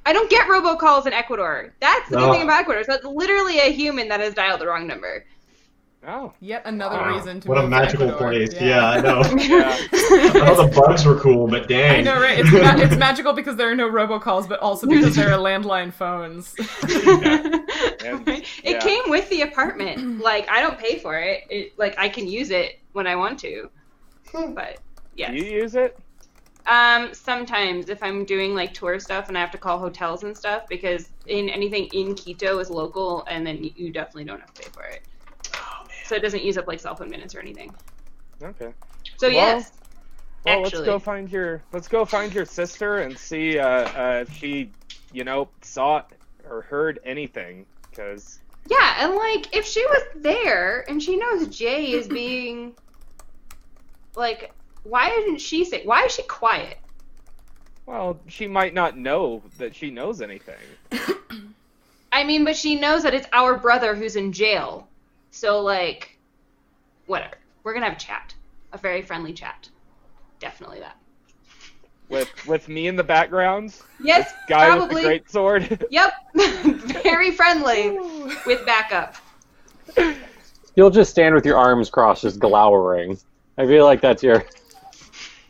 I 0.06 0.12
don't 0.12 0.30
get 0.30 0.46
robocalls 0.46 1.06
in 1.06 1.12
Ecuador. 1.12 1.74
That's 1.80 2.08
the 2.08 2.16
good 2.16 2.26
No. 2.26 2.32
thing 2.32 2.42
about 2.42 2.60
Ecuador. 2.60 2.84
So 2.84 2.94
it's 2.94 3.04
literally 3.04 3.58
a 3.58 3.72
human 3.72 4.08
that 4.08 4.20
has 4.20 4.32
dialed 4.32 4.60
the 4.60 4.66
wrong 4.66 4.86
number. 4.86 5.26
Oh. 6.06 6.32
Yet 6.40 6.62
another 6.64 6.96
Wow, 6.96 7.14
reason 7.16 7.40
to 7.40 7.48
what 7.48 7.58
a 7.58 7.62
move 7.62 7.70
to 7.70 7.76
magical 7.76 8.06
Ecuador. 8.08 8.28
place. 8.30 8.54
Yeah, 8.60 8.86
I 8.88 9.00
know. 9.00 9.20
Yeah. 9.36 9.76
I 9.92 10.30
thought 10.54 10.70
the 10.70 10.72
bugs 10.80 11.04
were 11.04 11.18
cool, 11.18 11.48
but 11.48 11.68
dang. 11.68 12.00
I 12.00 12.00
know, 12.02 12.20
right? 12.20 12.38
It's, 12.38 12.52
ma- 12.52 12.76
it's 12.82 12.96
magical 12.96 13.32
because 13.32 13.56
there 13.56 13.70
are 13.70 13.74
no 13.74 13.90
robocalls, 13.90 14.48
but 14.48 14.60
also 14.60 14.86
because 14.86 15.16
there 15.16 15.30
are 15.32 15.38
landline 15.38 15.92
phones. 15.92 16.54
And- 18.04 18.28
it 18.64 18.80
came 18.80 19.02
with 19.10 19.28
the 19.28 19.42
apartment. 19.42 20.20
Like 20.20 20.48
I 20.48 20.60
don't 20.60 20.78
pay 20.78 20.98
for 20.98 21.18
it. 21.18 21.44
it. 21.50 21.78
Like 21.78 21.94
I 21.98 22.08
can 22.08 22.26
use 22.28 22.50
it 22.50 22.78
when 22.92 23.06
I 23.06 23.16
want 23.16 23.38
to. 23.40 23.70
But 24.32 24.78
yes. 25.16 25.30
Do 25.32 25.36
you 25.36 25.44
use 25.62 25.74
it? 25.74 25.98
Um, 26.66 27.12
sometimes 27.14 27.88
if 27.88 28.02
I'm 28.02 28.24
doing 28.24 28.54
like 28.54 28.74
tour 28.74 29.00
stuff 29.00 29.28
and 29.28 29.36
I 29.36 29.40
have 29.40 29.50
to 29.52 29.58
call 29.58 29.78
hotels 29.78 30.22
and 30.22 30.36
stuff 30.36 30.68
because 30.68 31.08
in 31.26 31.48
anything 31.48 31.88
in 31.92 32.14
Quito 32.14 32.58
is 32.58 32.68
local 32.70 33.24
and 33.28 33.46
then 33.46 33.64
you- 33.64 33.72
you 33.74 33.90
definitely 33.90 34.24
don't 34.24 34.40
have 34.40 34.52
to 34.54 34.62
pay 34.62 34.68
for 34.70 34.84
it. 34.84 35.02
So 36.08 36.16
it 36.16 36.20
doesn't 36.22 36.42
use 36.42 36.56
up 36.56 36.66
like 36.66 36.80
cell 36.80 36.96
phone 36.96 37.10
minutes 37.10 37.34
or 37.34 37.40
anything. 37.40 37.74
Okay. 38.42 38.72
So 39.18 39.26
Well, 39.26 39.32
yes. 39.32 39.72
Well, 40.44 40.64
Actually. 40.64 40.78
let's 40.78 40.86
go 40.86 40.98
find 40.98 41.30
your 41.30 41.62
let's 41.72 41.88
go 41.88 42.04
find 42.04 42.32
your 42.32 42.46
sister 42.46 42.98
and 42.98 43.16
see 43.18 43.58
uh, 43.58 43.66
uh, 43.66 44.24
if 44.26 44.32
she, 44.32 44.70
you 45.12 45.24
know, 45.24 45.48
saw 45.62 46.02
or 46.48 46.62
heard 46.62 47.00
anything. 47.04 47.66
Because 47.90 48.40
Yeah, 48.68 49.04
and 49.04 49.14
like 49.16 49.54
if 49.54 49.66
she 49.66 49.84
was 49.86 50.02
there 50.16 50.84
and 50.88 51.02
she 51.02 51.16
knows 51.16 51.48
Jay 51.48 51.92
is 51.92 52.08
being 52.20 52.74
like 54.16 54.52
why 54.84 55.10
didn't 55.10 55.38
she 55.38 55.64
say 55.64 55.84
why 55.84 56.04
is 56.04 56.12
she 56.12 56.22
quiet? 56.22 56.78
well, 57.88 58.20
she 58.26 58.46
might 58.46 58.74
not 58.74 58.98
know 58.98 59.42
that 59.56 59.74
she 59.74 59.90
knows 59.90 60.20
anything. 60.20 60.54
I 62.12 62.22
mean, 62.24 62.44
but 62.44 62.54
she 62.54 62.78
knows 62.78 63.02
that 63.04 63.14
it's 63.14 63.26
our 63.32 63.56
brother 63.56 63.94
who's 63.94 64.14
in 64.14 64.32
jail. 64.32 64.88
So 65.30 65.60
like 65.60 66.18
whatever. 67.06 67.36
We're 67.64 67.74
gonna 67.74 67.86
have 67.86 67.96
a 67.96 68.00
chat. 68.00 68.34
A 68.72 68.78
very 68.78 69.02
friendly 69.02 69.32
chat. 69.32 69.68
Definitely 70.40 70.80
that. 70.80 70.96
With 72.08 72.30
with 72.46 72.68
me 72.68 72.86
in 72.86 72.96
the 72.96 73.04
background, 73.04 73.76
Yes, 74.02 74.32
guy 74.48 74.68
probably. 74.68 74.94
with 74.94 75.02
the 75.02 75.08
great 75.08 75.30
sword. 75.30 75.86
Yep. 75.90 76.12
very 77.02 77.30
friendly 77.32 77.98
with 78.46 78.64
backup. 78.64 79.16
You'll 80.74 80.90
just 80.90 81.10
stand 81.10 81.34
with 81.34 81.44
your 81.44 81.56
arms 81.58 81.90
crossed, 81.90 82.22
just 82.22 82.38
glowering. 82.38 83.18
I 83.58 83.66
feel 83.66 83.84
like 83.84 84.00
that's 84.00 84.22
your, 84.22 84.44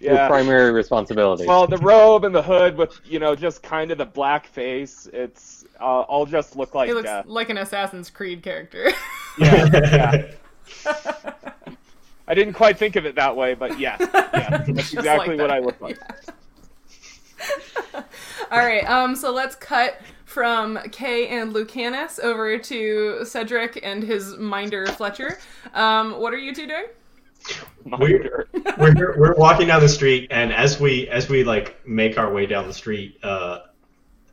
your 0.00 0.16
primary 0.26 0.72
responsibility. 0.72 1.44
Well, 1.46 1.66
the 1.66 1.76
robe 1.78 2.24
and 2.24 2.34
the 2.34 2.42
hood 2.42 2.76
with 2.76 2.98
you 3.04 3.18
know 3.18 3.36
just 3.36 3.62
kind 3.62 3.90
of 3.90 3.98
the 3.98 4.06
black 4.06 4.46
face. 4.46 5.08
It's 5.12 5.57
uh, 5.80 6.00
I'll 6.08 6.26
just 6.26 6.56
look 6.56 6.74
like 6.74 6.88
He 6.88 6.94
looks 6.94 7.08
uh, 7.08 7.22
like 7.26 7.50
an 7.50 7.58
Assassin's 7.58 8.10
Creed 8.10 8.42
character. 8.42 8.90
yeah, 9.38 9.68
yeah. 9.72 10.32
I 12.28 12.34
didn't 12.34 12.52
quite 12.52 12.76
think 12.76 12.96
of 12.96 13.06
it 13.06 13.14
that 13.14 13.34
way, 13.34 13.54
but 13.54 13.78
yeah, 13.80 13.96
yeah, 14.00 14.64
that's 14.68 14.92
exactly 14.92 15.36
like 15.36 15.40
what. 15.40 15.50
I 15.50 15.60
look 15.60 15.80
like. 15.80 15.98
Yeah. 17.94 18.02
All 18.50 18.58
right. 18.58 18.84
Um. 18.84 19.16
So 19.16 19.32
let's 19.32 19.56
cut 19.56 20.00
from 20.26 20.78
Kay 20.92 21.28
and 21.28 21.54
Lucanus 21.54 22.20
over 22.20 22.58
to 22.58 23.24
Cedric 23.24 23.80
and 23.82 24.02
his 24.02 24.36
minder 24.36 24.86
Fletcher. 24.86 25.38
Um. 25.72 26.20
What 26.20 26.34
are 26.34 26.38
you 26.38 26.54
two 26.54 26.66
doing? 26.66 26.86
Monitor. 27.86 28.48
we're 28.78 29.18
we're 29.18 29.34
walking 29.36 29.68
down 29.68 29.80
the 29.80 29.88
street, 29.88 30.28
and 30.30 30.52
as 30.52 30.78
we 30.78 31.08
as 31.08 31.30
we 31.30 31.44
like 31.44 31.86
make 31.86 32.18
our 32.18 32.30
way 32.30 32.44
down 32.44 32.66
the 32.66 32.74
street, 32.74 33.18
uh, 33.22 33.60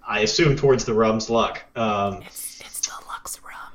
I 0.08 0.20
assume 0.22 0.56
towards 0.56 0.86
the 0.86 0.94
Rum's 0.94 1.30
Luck. 1.30 1.62
Um, 1.76 2.22
It's, 2.26 2.62
it's 2.62 2.88
the 2.88 2.94
Lux 3.08 3.40
rum. 3.42 3.74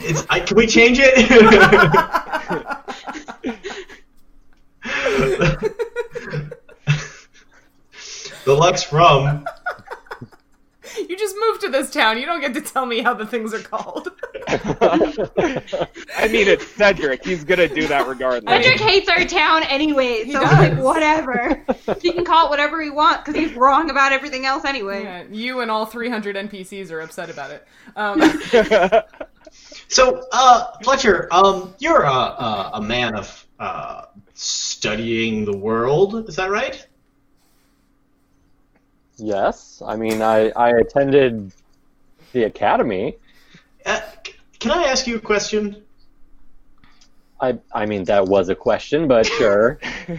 it's, 0.00 0.24
I, 0.30 0.40
can 0.40 0.56
we 0.56 0.66
change 0.66 0.98
it? 1.00 1.14
the 8.44 8.54
Lux 8.54 8.92
Rum. 8.92 9.46
You 11.08 11.16
just 11.16 11.36
moved 11.38 11.60
to 11.62 11.68
this 11.68 11.90
town. 11.90 12.18
You 12.18 12.26
don't 12.26 12.40
get 12.40 12.54
to 12.54 12.60
tell 12.60 12.86
me 12.86 13.00
how 13.00 13.14
the 13.14 13.26
things 13.26 13.52
are 13.52 13.60
called. 13.60 14.08
I 14.48 16.28
mean, 16.30 16.48
it's 16.48 16.66
Cedric. 16.66 17.24
He's 17.24 17.44
gonna 17.44 17.68
do 17.68 17.86
that 17.88 18.06
regardless. 18.06 18.64
Cedric 18.64 18.80
hates 18.80 19.08
our 19.08 19.24
town 19.24 19.64
anyway, 19.64 20.24
so 20.30 20.40
it's 20.40 20.52
like 20.52 20.78
whatever. 20.78 21.64
he 22.00 22.12
can 22.12 22.24
call 22.24 22.46
it 22.46 22.50
whatever 22.50 22.80
he 22.82 22.90
wants 22.90 23.24
because 23.24 23.34
he's 23.34 23.54
wrong 23.54 23.90
about 23.90 24.12
everything 24.12 24.46
else 24.46 24.64
anyway. 24.64 25.02
Yeah, 25.02 25.24
you 25.30 25.60
and 25.60 25.70
all 25.70 25.86
300 25.86 26.36
NPCs 26.36 26.90
are 26.90 27.00
upset 27.00 27.30
about 27.30 27.50
it. 27.50 27.66
Um, 27.96 28.20
So, 29.88 30.26
uh, 30.32 30.72
Fletcher, 30.82 31.28
um, 31.30 31.74
you're 31.78 32.02
a, 32.02 32.10
a, 32.10 32.70
a 32.74 32.82
man 32.82 33.14
of 33.14 33.46
uh, 33.60 34.06
studying 34.34 35.44
the 35.44 35.56
world. 35.56 36.28
Is 36.28 36.36
that 36.36 36.50
right? 36.50 36.86
Yes, 39.16 39.82
I 39.84 39.96
mean, 39.96 40.22
I, 40.22 40.50
I 40.50 40.70
attended 40.70 41.52
the 42.32 42.44
academy. 42.44 43.16
Uh, 43.86 44.00
can 44.58 44.72
I 44.72 44.84
ask 44.84 45.06
you 45.06 45.16
a 45.16 45.20
question? 45.20 45.82
I, 47.40 47.58
I 47.72 47.86
mean, 47.86 48.04
that 48.04 48.26
was 48.26 48.48
a 48.48 48.54
question, 48.54 49.08
but 49.08 49.26
sure. 49.26 49.78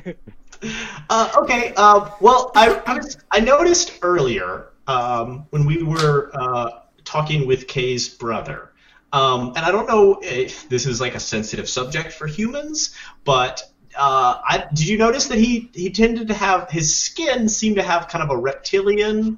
Uh, 1.10 1.32
okay. 1.38 1.74
Uh, 1.76 2.10
well, 2.22 2.52
I, 2.56 2.82
I, 2.86 2.96
was, 2.96 3.18
I 3.30 3.40
noticed 3.40 4.00
earlier 4.02 4.70
um, 4.88 5.46
when 5.52 5.66
we 5.66 5.84
were 5.84 6.32
uh, 6.34 6.70
talking 7.04 7.46
with 7.46 7.68
Kay's 7.68 8.10
brother, 8.10 8.72
um, 9.14 9.50
and 9.50 9.60
I 9.60 9.72
don't 9.72 9.88
know 9.88 10.20
if 10.24 10.68
this 10.70 10.86
is 10.86 11.00
like 11.00 11.14
a 11.14 11.20
sensitive 11.20 11.70
subject 11.70 12.14
for 12.14 12.26
humans, 12.26 12.96
but 13.24 13.62
uh, 13.98 14.42
I, 14.44 14.66
did 14.70 14.88
you 14.88 14.98
notice 14.98 15.28
that 15.28 15.38
he, 15.38 15.70
he 15.74 15.90
tended 15.90 16.28
to 16.28 16.34
have 16.34 16.70
his 16.70 16.96
skin 16.96 17.48
seemed 17.48 17.78
to 17.78 17.84
have 17.84 18.08
kind 18.08 18.24
of 18.24 18.30
a 18.30 18.38
reptilian 18.38 19.38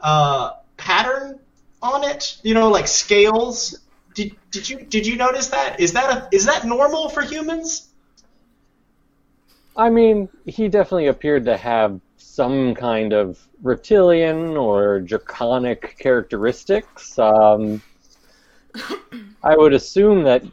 uh, 0.00 0.52
pattern 0.76 1.38
on 1.80 2.04
it? 2.04 2.38
You 2.42 2.54
know, 2.54 2.68
like 2.68 2.88
scales. 2.88 3.78
Did, 4.14 4.36
did 4.50 4.68
you 4.68 4.82
did 4.82 5.06
you 5.06 5.16
notice 5.16 5.48
that? 5.48 5.80
Is 5.80 5.92
that 5.94 6.10
a, 6.10 6.28
is 6.36 6.44
that 6.46 6.66
normal 6.66 7.08
for 7.08 7.22
humans? 7.22 7.88
I 9.76 9.88
mean, 9.88 10.28
he 10.44 10.68
definitely 10.68 11.06
appeared 11.06 11.46
to 11.46 11.56
have 11.56 11.98
some 12.18 12.74
kind 12.74 13.12
of 13.12 13.38
reptilian 13.62 14.56
or 14.56 15.00
draconic 15.00 15.96
characteristics. 15.98 17.18
Um, 17.18 17.82
I 19.44 19.56
would 19.56 19.72
assume 19.72 20.24
that 20.24 20.44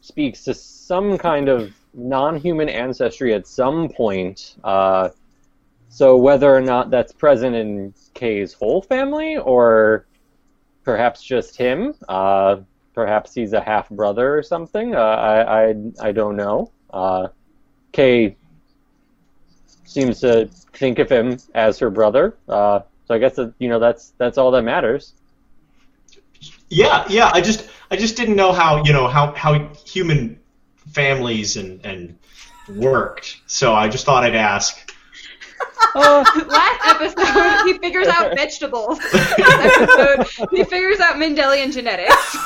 speaks 0.00 0.44
to 0.44 0.54
some 0.54 1.16
kind 1.18 1.48
of 1.48 1.72
non-human 1.94 2.68
ancestry 2.68 3.34
at 3.34 3.46
some 3.46 3.88
point. 3.88 4.56
Uh, 4.62 5.10
so 5.88 6.16
whether 6.16 6.54
or 6.54 6.60
not 6.60 6.90
that's 6.90 7.12
present 7.12 7.56
in 7.56 7.94
Kay's 8.14 8.52
whole 8.52 8.82
family, 8.82 9.36
or 9.36 10.06
perhaps 10.84 11.22
just 11.22 11.56
him, 11.56 11.94
uh, 12.08 12.58
perhaps 12.94 13.34
he's 13.34 13.52
a 13.52 13.60
half 13.60 13.88
brother 13.90 14.36
or 14.36 14.42
something. 14.42 14.94
Uh, 14.94 14.98
I, 14.98 15.70
I 15.70 15.74
I 16.00 16.12
don't 16.12 16.36
know. 16.36 16.70
Uh, 16.90 17.28
Kay 17.92 18.36
seems 19.84 20.20
to 20.20 20.48
think 20.74 20.98
of 20.98 21.10
him 21.10 21.38
as 21.54 21.78
her 21.78 21.90
brother. 21.90 22.36
Uh, 22.48 22.80
so 23.06 23.14
I 23.14 23.18
guess 23.18 23.36
that, 23.36 23.52
you 23.58 23.68
know 23.68 23.78
that's 23.78 24.12
that's 24.18 24.38
all 24.38 24.50
that 24.52 24.62
matters. 24.62 25.14
Yeah, 26.68 27.04
yeah. 27.08 27.30
I 27.34 27.40
just 27.40 27.68
I 27.90 27.96
just 27.96 28.16
didn't 28.16 28.36
know 28.36 28.52
how 28.52 28.84
you 28.84 28.92
know 28.92 29.08
how 29.08 29.32
how 29.34 29.58
human 29.84 30.39
families 30.92 31.56
and 31.56 31.84
and 31.84 32.18
worked. 32.68 33.40
So 33.46 33.74
I 33.74 33.88
just 33.88 34.04
thought 34.06 34.24
I'd 34.24 34.34
ask. 34.34 34.92
Uh, 35.94 36.24
Last 36.46 36.80
episode, 37.16 37.64
he 37.66 37.78
figures 37.78 38.06
out 38.06 38.34
vegetables. 38.36 38.98
Episode, 39.12 40.26
he 40.50 40.64
figures 40.64 41.00
out 41.00 41.16
Mendelian 41.16 41.72
genetics. 41.72 42.36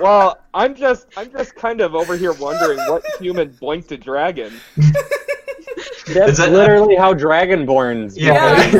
well, 0.00 0.38
I'm 0.54 0.74
just 0.74 1.06
I'm 1.16 1.30
just 1.30 1.54
kind 1.54 1.80
of 1.80 1.94
over 1.94 2.16
here 2.16 2.32
wondering 2.32 2.78
what 2.90 3.04
human 3.20 3.50
blinked 3.60 3.92
a 3.92 3.96
dragon. 3.96 4.52
that's 6.14 6.38
that- 6.38 6.52
literally 6.52 6.96
how 6.96 7.14
Dragonborns. 7.14 8.14
Yeah. 8.16 8.70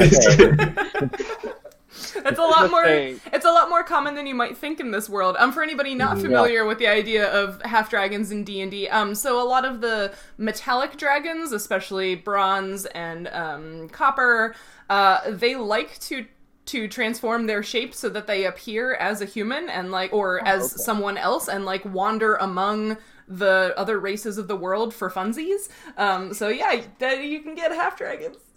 It's 2.27 2.39
a 2.39 2.43
lot 2.43 2.71
more. 2.71 2.85
saying. 2.85 3.21
It's 3.33 3.45
a 3.45 3.51
lot 3.51 3.69
more 3.69 3.83
common 3.83 4.15
than 4.15 4.27
you 4.27 4.35
might 4.35 4.57
think 4.57 4.81
in 4.81 4.91
this 4.91 5.09
world. 5.09 5.37
Um, 5.39 5.53
for 5.53 5.63
anybody 5.63 5.95
not 5.95 6.17
Yeah. 6.17 6.23
familiar 6.23 6.65
with 6.65 6.79
the 6.79 6.87
idea 6.87 7.31
of 7.31 7.61
half 7.63 7.91
dragons 7.91 8.31
in 8.31 8.45
D 8.45 8.61
and 8.61 8.71
D, 8.71 8.89
um, 8.89 9.15
so 9.15 9.41
a 9.43 9.47
lot 9.47 9.65
of 9.65 9.81
the 9.81 10.13
metallic 10.39 10.97
dragons, 10.97 11.53
especially 11.53 12.15
bronze 12.15 12.87
and 12.87 13.29
um, 13.29 13.89
copper, 13.91 14.55
uh, 14.89 15.21
they 15.31 15.55
like 15.57 15.99
to 16.01 16.27
to 16.67 16.87
transform 16.87 17.47
their 17.47 17.63
shape 17.65 17.93
so 17.95 18.09
that 18.09 18.27
they 18.29 18.45
appear 18.45 18.95
as 18.95 19.21
a 19.21 19.25
human 19.25 19.69
and 19.69 19.91
like 19.91 20.13
or 20.13 20.47
as 20.47 20.75
okay. 20.75 20.83
someone 20.83 21.17
else 21.17 21.49
and 21.49 21.65
like 21.65 21.85
wander 21.85 22.37
among 22.37 22.97
the 23.27 23.73
other 23.77 23.99
races 23.99 24.39
of 24.39 24.47
the 24.47 24.55
world 24.57 24.93
for 24.95 25.11
funsies. 25.11 25.69
Um, 25.97 26.33
so 26.35 26.49
yeah, 26.49 26.83
that 26.99 27.23
you 27.25 27.41
can 27.41 27.55
get 27.55 27.73
half 27.73 27.97
dragons. 27.97 28.37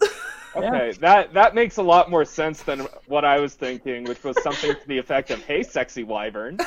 Okay, 0.56 0.92
that 1.00 1.32
that 1.34 1.54
makes 1.54 1.78
a 1.78 1.82
lot 1.82 2.10
more 2.10 2.24
sense 2.24 2.62
than 2.62 2.80
what 3.06 3.24
I 3.24 3.40
was 3.40 3.54
thinking, 3.54 4.04
which 4.04 4.22
was 4.22 4.40
something 4.42 4.72
to 4.72 4.88
the 4.88 4.98
effect 4.98 5.30
of 5.30 5.42
"Hey, 5.44 5.62
sexy 5.62 6.04
wyvern." 6.04 6.58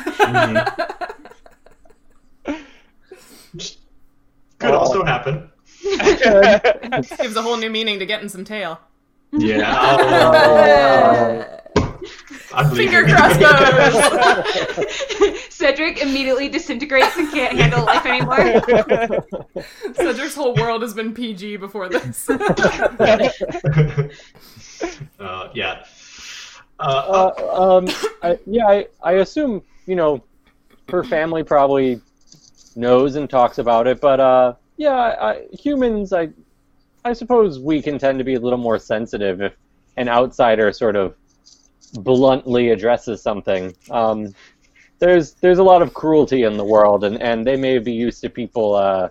Could 4.60 4.72
also 4.72 5.06
happen. 5.06 5.50
Gives 5.84 7.36
a 7.36 7.42
whole 7.42 7.58
new 7.58 7.70
meaning 7.70 8.00
to 8.00 8.06
getting 8.06 8.30
some 8.30 8.44
tail. 8.44 8.80
Yeah. 9.32 11.54
Oh, 11.67 11.67
I'm 12.54 12.76
Finger 12.76 13.04
leaving. 13.04 13.16
crossbows. 13.16 14.94
Cedric 15.50 16.02
immediately 16.02 16.50
disintegrates 16.50 17.16
and 17.18 17.30
can't 17.32 17.58
handle 17.58 17.86
life 17.86 18.06
anymore. 18.06 18.38
Cedric's 19.94 20.36
whole 20.36 20.56
world 20.56 20.82
has 20.82 20.94
been 20.94 21.14
PG 21.14 21.58
before 21.58 21.90
this. 21.90 22.30
uh, 25.20 25.50
yeah. 25.54 25.84
Uh, 26.80 27.32
Uh, 27.40 27.78
um, 27.78 27.88
I, 28.22 28.38
yeah, 28.46 28.68
I, 28.68 28.88
I 29.04 29.12
assume 29.14 29.64
you 29.86 29.96
know 29.96 30.24
her 30.90 31.04
family 31.04 31.44
probably 31.44 32.02
knows 32.76 33.16
and 33.16 33.30
talks 33.30 33.58
about 33.58 33.88
it, 33.88 34.00
but 34.00 34.20
uh, 34.20 34.54
yeah, 34.78 34.96
I, 34.96 35.48
humans, 35.52 36.14
I, 36.14 36.30
I 37.04 37.14
suppose 37.14 37.60
we 37.60 37.82
can 37.82 37.98
tend 37.98 38.20
to 38.20 38.24
be 38.24 38.36
a 38.36 38.40
little 38.40 38.60
more 38.60 38.78
sensitive 38.78 39.42
if 39.42 39.54
an 39.98 40.08
outsider 40.08 40.72
sort 40.72 40.96
of 40.96 41.16
bluntly 41.94 42.70
addresses 42.70 43.22
something. 43.22 43.76
Um, 43.90 44.34
there's 45.00 45.34
there's 45.34 45.60
a 45.60 45.64
lot 45.64 45.82
of 45.82 45.94
cruelty 45.94 46.44
in 46.44 46.58
the 46.58 46.66
world, 46.66 47.04
and, 47.04 47.22
and 47.22 47.46
they 47.46 47.56
may 47.56 47.78
be 47.80 47.94
used 47.94 48.22
to 48.22 48.30
people 48.30 48.76
uh, 48.76 49.10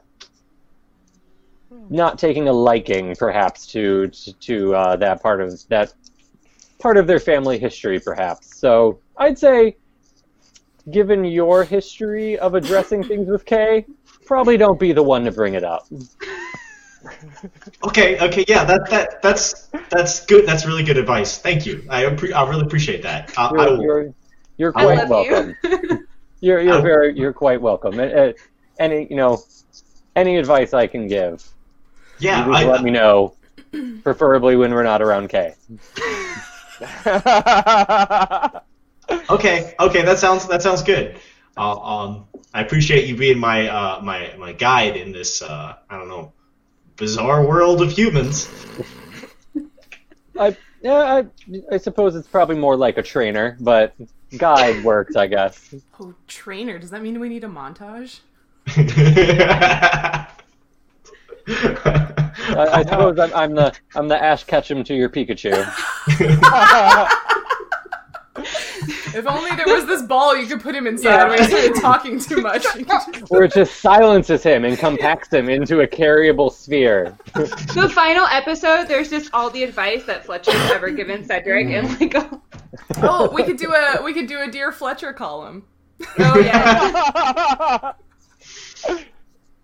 not 1.91 2.19
taking 2.19 2.49
a 2.49 2.53
liking, 2.53 3.15
perhaps, 3.17 3.67
to 3.69 4.09
to, 4.09 4.75
uh, 4.75 4.97
that 4.97 5.23
part 5.23 5.41
of 5.41 5.67
that 5.69 5.93
part 6.79 6.97
of 6.97 7.07
their 7.07 7.21
family 7.21 7.59
history, 7.59 8.01
perhaps. 8.01 8.59
So 8.59 8.99
I'd 9.17 9.39
say, 9.39 9.77
given 10.91 11.25
your 11.25 11.65
history 11.65 12.39
of 12.39 12.55
addressing 12.55 13.05
things 13.05 13.29
with 13.29 13.45
Kay, 13.45 13.87
probably 14.25 14.57
don't 14.57 14.79
be 14.79 14.93
the 14.93 15.03
one 15.03 15.25
to 15.25 15.33
bring 15.33 15.55
it 15.55 15.65
up. 15.65 15.87
Okay. 17.85 18.19
Okay. 18.21 18.45
Yeah. 18.49 18.65
That 18.65 18.89
that 18.91 19.23
that's 19.23 19.69
that's 19.91 20.25
good. 20.27 20.47
That's 20.47 20.67
really 20.67 20.83
good 20.83 20.97
advice. 20.97 21.39
Thank 21.39 21.67
you. 21.67 21.85
I 21.89 22.05
appre- 22.05 22.33
I 22.35 22.49
really 22.49 22.63
appreciate 22.63 23.03
that. 23.03 23.33
Uh, 23.37 23.51
I 23.57 23.67
You're, 23.67 23.77
will. 23.77 23.83
you're, 23.83 24.15
you're 24.59 24.73
I 24.77 24.85
quite 24.85 24.99
love 24.99 25.09
welcome. 25.09 25.57
you. 25.65 26.07
You're 26.41 26.61
you're 26.61 26.83
very 26.83 27.17
you're 27.19 27.33
quite 27.33 27.61
welcome. 27.63 27.99
Uh, 27.99 28.03
uh, 28.05 28.33
any 28.79 29.07
you 29.09 29.17
know 29.17 29.43
any 30.15 30.37
advice 30.37 30.75
I 30.75 30.87
can 30.87 31.09
give, 31.09 31.43
Yeah. 32.19 32.47
you 32.47 32.53
I, 32.53 32.65
let 32.65 32.83
me 32.85 32.91
know. 32.91 33.35
Preferably 34.03 34.55
when 34.55 34.73
we're 34.73 34.83
not 34.83 35.01
around 35.01 35.29
Kay. 35.31 35.55
Okay, 39.31 39.75
okay, 39.81 40.03
that 40.03 40.19
sounds 40.19 40.47
that 40.49 40.63
sounds 40.63 40.83
good. 40.83 41.19
Uh, 41.57 41.79
um, 41.81 42.25
I 42.53 42.61
appreciate 42.63 43.07
you 43.07 43.17
being 43.17 43.39
my 43.39 43.69
uh, 43.69 44.01
my 44.03 44.35
my 44.37 44.53
guide 44.53 44.97
in 44.97 45.13
this 45.13 45.43
uh, 45.43 45.77
I 45.89 45.97
don't 45.99 46.09
know 46.09 46.33
bizarre 46.97 47.47
world 47.47 47.83
of 47.83 47.93
humans. 47.93 48.49
I 50.39 50.57
yeah 50.83 51.23
I, 51.23 51.27
I 51.73 51.77
suppose 51.79 52.15
it's 52.15 52.29
probably 52.29 52.57
more 52.57 52.77
like 52.77 52.99
a 52.99 53.03
trainer, 53.03 53.57
but 53.61 53.95
guide 54.37 54.85
works, 54.85 55.17
I 55.17 55.27
guess. 55.27 55.75
oh, 56.01 56.15
trainer. 56.27 56.79
Does 56.79 56.91
that 56.91 57.03
mean 57.03 57.21
we 57.21 57.29
need 57.29 57.45
a 57.45 57.49
montage? 57.49 58.21
I, 58.69 60.27
I 62.49 62.83
suppose 62.83 63.19
I'm, 63.19 63.33
I'm 63.35 63.55
the 63.55 63.73
I'm 63.95 64.09
the 64.09 64.21
Ash 64.23 64.45
Ketchum 64.45 64.83
to 64.85 64.95
your 64.95 65.09
Pikachu. 65.09 65.53
If 69.17 69.27
only 69.27 69.51
there 69.57 69.67
was 69.75 69.87
this 69.87 70.03
ball 70.03 70.37
you 70.37 70.47
could 70.47 70.61
put 70.61 70.75
him 70.75 70.87
inside 70.87 71.09
Yeah. 71.11 71.29
when 71.29 71.39
he 71.39 71.45
started 71.47 71.75
talking 71.81 72.21
too 72.21 72.41
much. 72.43 72.65
You 72.77 72.85
could 72.85 72.89
just- 73.15 73.31
Where 73.31 73.45
it 73.45 73.53
just 73.55 73.81
silences 73.81 74.43
him 74.43 74.65
and 74.65 74.79
compacts 74.79 75.33
him 75.33 75.49
into 75.49 75.81
a 75.81 75.87
carryable 75.87 76.53
sphere. 76.53 77.17
the 77.35 77.91
final 77.95 78.27
episode, 78.27 78.89
there's 78.89 79.09
just 79.11 79.31
all 79.33 79.49
the 79.51 79.63
advice 79.63 80.05
that 80.05 80.25
Fletcher's 80.27 80.55
ever 80.71 80.91
given 80.91 81.25
Cedric, 81.25 81.69
and 81.69 82.01
like, 82.01 82.15
oh, 82.17 82.43
oh, 83.03 83.31
we 83.33 83.43
could 83.43 83.57
do 83.57 83.73
a 83.73 84.03
we 84.03 84.13
could 84.13 84.27
do 84.27 84.41
a 84.41 84.51
Dear 84.51 84.71
Fletcher 84.73 85.13
column. 85.13 85.65
oh 86.19 86.39
yeah. 86.39 87.93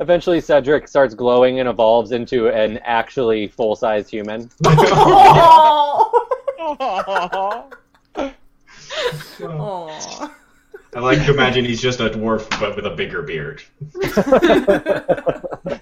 Eventually, 0.00 0.40
Cedric 0.40 0.88
starts 0.88 1.14
glowing 1.14 1.60
and 1.60 1.68
evolves 1.68 2.10
into 2.12 2.48
an 2.48 2.78
actually 2.84 3.46
full-size 3.48 4.08
human. 4.08 4.50
Oh. 6.64 7.70
Oh. 9.40 9.46
Aw. 9.48 9.88
Aw. 10.24 10.34
I 10.94 11.00
like 11.00 11.24
to 11.24 11.32
imagine 11.32 11.64
he's 11.64 11.80
just 11.80 12.00
a 12.00 12.10
dwarf 12.10 12.48
but 12.60 12.76
with 12.76 12.84
a 12.84 12.90
bigger 12.90 13.22
beard. 13.22 13.62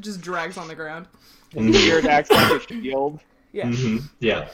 Just 0.00 0.20
drags 0.20 0.56
on 0.56 0.66
the 0.66 0.74
ground. 0.74 1.06
Beard 1.52 2.06
acts 2.06 2.30
like 2.30 2.50
a 2.50 2.60
shield. 2.66 3.20
Yeah. 3.52 3.70
hmm 3.70 3.98
Yeah. 4.18 4.48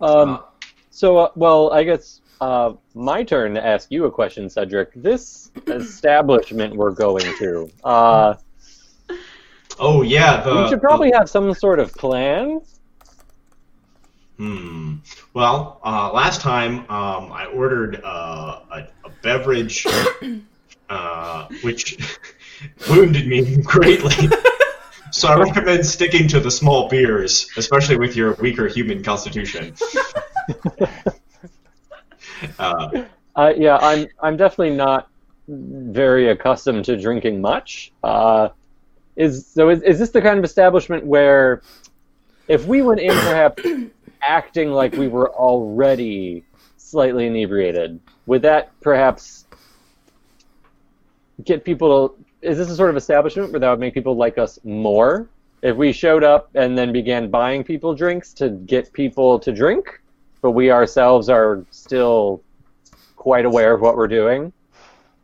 Um, 0.00 0.42
so, 0.90 1.18
uh, 1.18 1.30
well, 1.36 1.72
I 1.72 1.84
guess 1.84 2.20
uh, 2.40 2.72
my 2.94 3.22
turn 3.22 3.54
to 3.54 3.64
ask 3.64 3.90
you 3.92 4.06
a 4.06 4.10
question, 4.10 4.50
Cedric. 4.50 4.90
This 4.96 5.52
establishment 5.68 6.74
we're 6.74 6.90
going 6.90 7.22
to, 7.38 7.70
uh, 7.84 8.34
Oh 9.78 10.02
yeah. 10.02 10.42
The, 10.42 10.62
we 10.62 10.68
should 10.68 10.80
probably 10.80 11.12
have 11.12 11.28
some 11.28 11.52
sort 11.54 11.78
of 11.78 11.92
plan. 11.94 12.60
Hmm. 14.38 14.96
Well, 15.32 15.80
uh, 15.84 16.12
last 16.12 16.40
time 16.42 16.80
um, 16.90 17.32
I 17.32 17.46
ordered 17.46 18.02
uh, 18.04 18.60
a, 18.70 18.86
a 19.04 19.10
beverage, 19.22 19.86
uh, 20.90 21.48
which 21.62 21.98
wounded 22.90 23.26
me 23.26 23.56
greatly. 23.62 24.28
so 25.10 25.28
I 25.28 25.36
recommend 25.36 25.86
sticking 25.86 26.28
to 26.28 26.40
the 26.40 26.50
small 26.50 26.88
beers, 26.88 27.48
especially 27.56 27.96
with 27.96 28.14
your 28.14 28.34
weaker 28.34 28.68
human 28.68 29.02
constitution. 29.02 29.74
uh, 32.58 33.04
Uh, 33.36 33.52
yeah, 33.54 33.76
I'm 33.76 34.08
I'm 34.22 34.36
definitely 34.38 34.74
not 34.74 35.10
very 35.46 36.30
accustomed 36.30 36.86
to 36.86 36.96
drinking 36.96 37.40
much. 37.40 37.92
Uh, 38.02 38.48
is 39.14 39.46
so 39.46 39.68
is, 39.68 39.82
is 39.82 39.98
this 39.98 40.10
the 40.10 40.22
kind 40.22 40.38
of 40.38 40.44
establishment 40.44 41.04
where 41.04 41.60
if 42.48 42.66
we 42.66 42.80
went 42.80 43.00
in 43.00 43.10
perhaps 43.10 43.62
acting 44.26 44.70
like 44.70 44.94
we 44.94 45.08
were 45.08 45.32
already 45.32 46.44
slightly 46.76 47.26
inebriated, 47.26 48.00
would 48.26 48.42
that 48.42 48.78
perhaps 48.80 49.46
get 51.44 51.64
people 51.64 52.08
to 52.08 52.24
is 52.42 52.58
this 52.58 52.70
a 52.70 52.76
sort 52.76 52.90
of 52.90 52.96
establishment 52.96 53.50
where 53.50 53.60
that 53.60 53.70
would 53.70 53.80
make 53.80 53.94
people 53.94 54.16
like 54.16 54.38
us 54.38 54.58
more? 54.64 55.28
If 55.62 55.76
we 55.76 55.92
showed 55.92 56.22
up 56.22 56.50
and 56.54 56.78
then 56.78 56.92
began 56.92 57.30
buying 57.30 57.64
people 57.64 57.94
drinks 57.94 58.32
to 58.34 58.50
get 58.50 58.92
people 58.92 59.38
to 59.40 59.52
drink, 59.52 60.00
but 60.42 60.52
we 60.52 60.70
ourselves 60.70 61.28
are 61.28 61.64
still 61.70 62.42
quite 63.16 63.44
aware 63.44 63.74
of 63.74 63.80
what 63.80 63.96
we're 63.96 64.06
doing. 64.06 64.52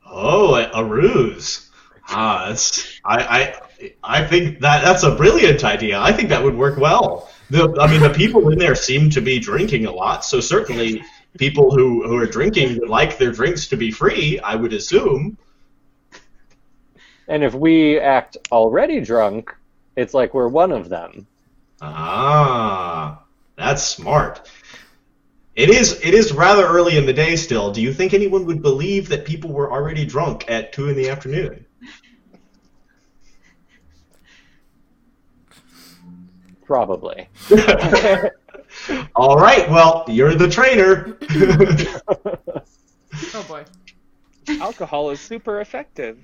oh, 0.07 0.55
a, 0.55 0.85
ruse. 0.85 1.71
Ah, 2.09 2.47
that's, 2.49 3.01
I, 3.05 3.19
I, 3.23 3.61
I 4.03 4.25
think 4.25 4.61
that 4.61 4.85
that's 4.85 5.03
a 5.03 5.15
brilliant 5.15 5.65
idea. 5.65 6.01
I 6.01 6.13
think 6.13 6.29
that 6.29 6.43
would 6.43 6.57
work 6.57 6.79
well. 6.79 7.29
The, 7.51 7.75
I 7.81 7.91
mean, 7.91 8.01
the 8.01 8.11
people 8.11 8.49
in 8.51 8.59
there 8.59 8.75
seem 8.75 9.11
to 9.11 9.21
be 9.21 9.39
drinking 9.39 9.87
a 9.87 9.93
lot, 9.93 10.25
so 10.25 10.41
certainly 10.41 11.03
people 11.39 11.71
who, 11.71 12.07
who 12.07 12.17
are 12.17 12.27
drinking 12.27 12.79
would 12.79 12.89
like 12.89 13.19
their 13.19 13.33
drinks 13.33 13.69
to 13.69 13.77
be 13.77 13.91
free. 13.91 14.39
I 14.41 14.55
would 14.55 14.73
assume. 14.73 15.37
And 17.29 17.43
if 17.43 17.55
we 17.55 17.99
act 17.99 18.37
already 18.51 19.01
drunk, 19.01 19.55
it's 19.97 20.15
like 20.15 20.35
we're 20.35 20.49
one 20.49 20.73
of 20.73 20.89
them. 20.89 21.27
Ah, 21.81 23.23
that's 23.57 23.83
smart. 23.83 24.49
It 25.55 25.69
is. 25.69 26.01
It 26.03 26.15
is 26.15 26.33
rather 26.33 26.67
early 26.67 26.97
in 26.97 27.05
the 27.05 27.13
day 27.13 27.37
still. 27.37 27.73
Do 27.73 27.83
you 27.83 27.93
think 27.93 28.15
anyone 28.15 28.47
would 28.47 28.63
believe 28.63 29.09
that 29.09 29.27
people 29.27 29.53
were 29.53 29.71
already 29.71 30.05
drunk 30.05 30.45
at 30.49 30.73
two 30.73 30.89
in 30.89 30.97
the 30.97 31.11
afternoon? 31.11 31.67
Probably. 36.65 37.29
All 39.15 39.37
right. 39.37 39.69
Well, 39.71 40.05
you're 40.09 40.35
the 40.35 40.49
trainer. 40.49 41.17
Oh 43.35 43.45
boy. 43.47 43.65
Alcohol 44.61 45.11
is 45.11 45.21
super 45.21 45.61
effective. 45.61 46.19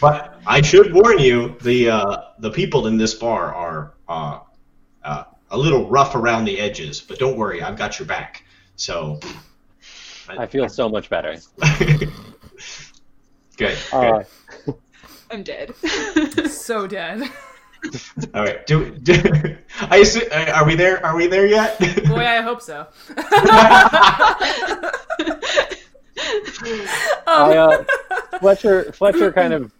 but 0.00 0.40
I 0.46 0.60
should 0.62 0.92
warn 0.92 1.18
you: 1.18 1.56
the 1.60 1.90
uh, 1.90 2.16
the 2.38 2.50
people 2.50 2.86
in 2.86 2.96
this 2.96 3.14
bar 3.14 3.54
are 3.54 3.94
uh, 4.08 4.40
uh, 5.04 5.24
a 5.50 5.58
little 5.58 5.88
rough 5.88 6.14
around 6.14 6.46
the 6.46 6.58
edges. 6.58 7.00
But 7.00 7.18
don't 7.18 7.36
worry, 7.36 7.62
I've 7.62 7.76
got 7.76 7.98
your 7.98 8.06
back. 8.06 8.44
So. 8.76 9.20
I 10.28 10.46
feel 10.46 10.68
so 10.68 10.88
much 10.88 11.10
better. 11.10 11.36
good. 11.78 12.12
good. 13.56 13.78
Uh, 13.92 14.22
I'm 15.30 15.42
dead. 15.42 15.74
So 16.48 16.86
dead. 16.86 17.28
All 18.34 18.42
right. 18.44 18.66
Do, 18.66 18.90
do 18.90 19.14
I 19.80 19.98
assume, 19.98 20.24
uh, 20.32 20.52
are 20.54 20.66
we 20.66 20.74
there? 20.74 21.04
Are 21.04 21.16
we 21.16 21.26
there 21.26 21.46
yet? 21.46 21.78
Boy, 22.06 22.26
I 22.26 22.40
hope 22.42 22.60
so. 22.62 22.86
I, 27.26 27.56
uh, 27.56 27.84
Fletcher 28.38 28.92
Fletcher 28.92 29.32
kind 29.32 29.52
of 29.54 29.72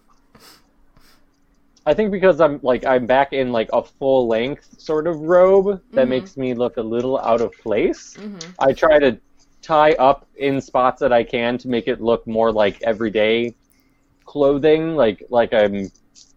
I 1.86 1.94
think 1.94 2.10
because 2.10 2.40
I'm 2.40 2.60
like 2.62 2.84
I'm 2.86 3.06
back 3.06 3.32
in 3.32 3.52
like 3.52 3.68
a 3.72 3.82
full 3.82 4.26
length 4.28 4.80
sort 4.80 5.06
of 5.06 5.16
robe 5.20 5.80
that 5.92 6.06
Mhm. 6.06 6.08
makes 6.10 6.36
me 6.36 6.54
look 6.54 6.76
a 6.76 6.82
little 6.82 7.18
out 7.18 7.40
of 7.40 7.52
place. 7.52 8.16
Mhm. 8.18 8.54
I 8.58 8.72
try 8.72 8.98
to 8.98 9.18
tie 9.62 9.92
up 9.94 10.26
in 10.36 10.60
spots 10.60 11.00
that 11.00 11.12
I 11.12 11.22
can 11.24 11.58
to 11.58 11.68
make 11.68 11.88
it 11.88 12.00
look 12.00 12.26
more 12.26 12.52
like 12.52 12.80
everyday 12.82 13.54
clothing, 14.24 14.94
like 14.94 15.24
like 15.30 15.52
I'm 15.52 15.90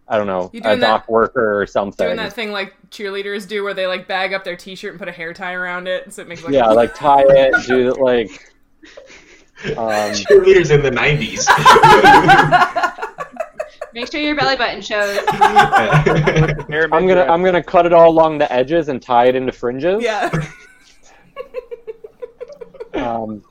I 0.06 0.18
don't 0.18 0.26
know, 0.26 0.50
You 0.52 0.60
a 0.60 0.64
doing 0.64 0.80
that- 0.80 0.86
dock 0.86 1.08
worker 1.08 1.58
or 1.60 1.66
something. 1.66 2.06
Doing 2.06 2.18
that 2.18 2.34
thing 2.34 2.52
like 2.52 2.74
cheerleaders 2.90 3.48
do, 3.48 3.64
where 3.64 3.72
they 3.74 3.86
like 3.86 4.06
bag 4.06 4.34
up 4.34 4.44
their 4.44 4.56
T-shirt 4.56 4.90
and 4.92 4.98
put 4.98 5.08
a 5.08 5.12
hair 5.12 5.32
tie 5.32 5.54
around 5.54 5.88
it, 5.88 6.12
so 6.12 6.20
it 6.22 6.28
makes 6.28 6.44
like 6.44 6.52
yeah, 6.52 6.66
like 6.68 6.94
tie 6.94 7.24
it, 7.26 7.66
do 7.66 7.88
it 7.90 7.98
like 7.98 8.28
um, 9.78 10.12
Cheerleaders 10.12 10.70
in 10.70 10.82
the 10.82 10.90
90s. 10.90 11.48
Make 13.94 14.10
sure 14.10 14.20
your 14.20 14.34
belly 14.36 14.56
button 14.56 14.82
shows. 14.82 15.20
I'm 15.30 17.06
gonna 17.06 17.22
I'm 17.28 17.44
gonna 17.44 17.62
cut 17.62 17.86
it 17.86 17.92
all 17.92 18.10
along 18.10 18.38
the 18.38 18.52
edges 18.52 18.88
and 18.88 19.00
tie 19.00 19.26
it 19.28 19.36
into 19.36 19.52
fringes. 19.52 20.02
yeah. 20.02 20.28
Um, 22.94 23.42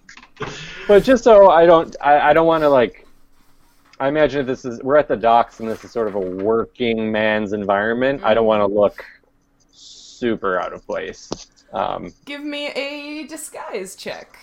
but 0.87 1.03
just 1.03 1.23
so 1.23 1.49
I 1.49 1.65
don't, 1.65 1.95
I, 2.01 2.29
I 2.29 2.33
don't 2.33 2.47
want 2.47 2.63
to 2.63 2.69
like. 2.69 3.02
I 4.03 4.09
imagine 4.09 4.41
if 4.41 4.47
this 4.47 4.65
is 4.65 4.81
we're 4.83 4.97
at 4.97 5.07
the 5.07 5.15
docks 5.15 5.61
and 5.61 5.69
this 5.69 5.85
is 5.85 5.91
sort 5.91 6.09
of 6.09 6.15
a 6.15 6.19
working 6.19 7.09
man's 7.09 7.53
environment. 7.53 8.21
I 8.21 8.33
don't 8.33 8.45
want 8.45 8.59
to 8.59 8.67
look 8.67 9.05
super 9.71 10.59
out 10.59 10.73
of 10.73 10.85
place. 10.85 11.31
Um, 11.71 12.13
Give 12.25 12.43
me 12.43 12.67
a 12.73 13.25
disguise 13.27 13.95
check. 13.95 14.37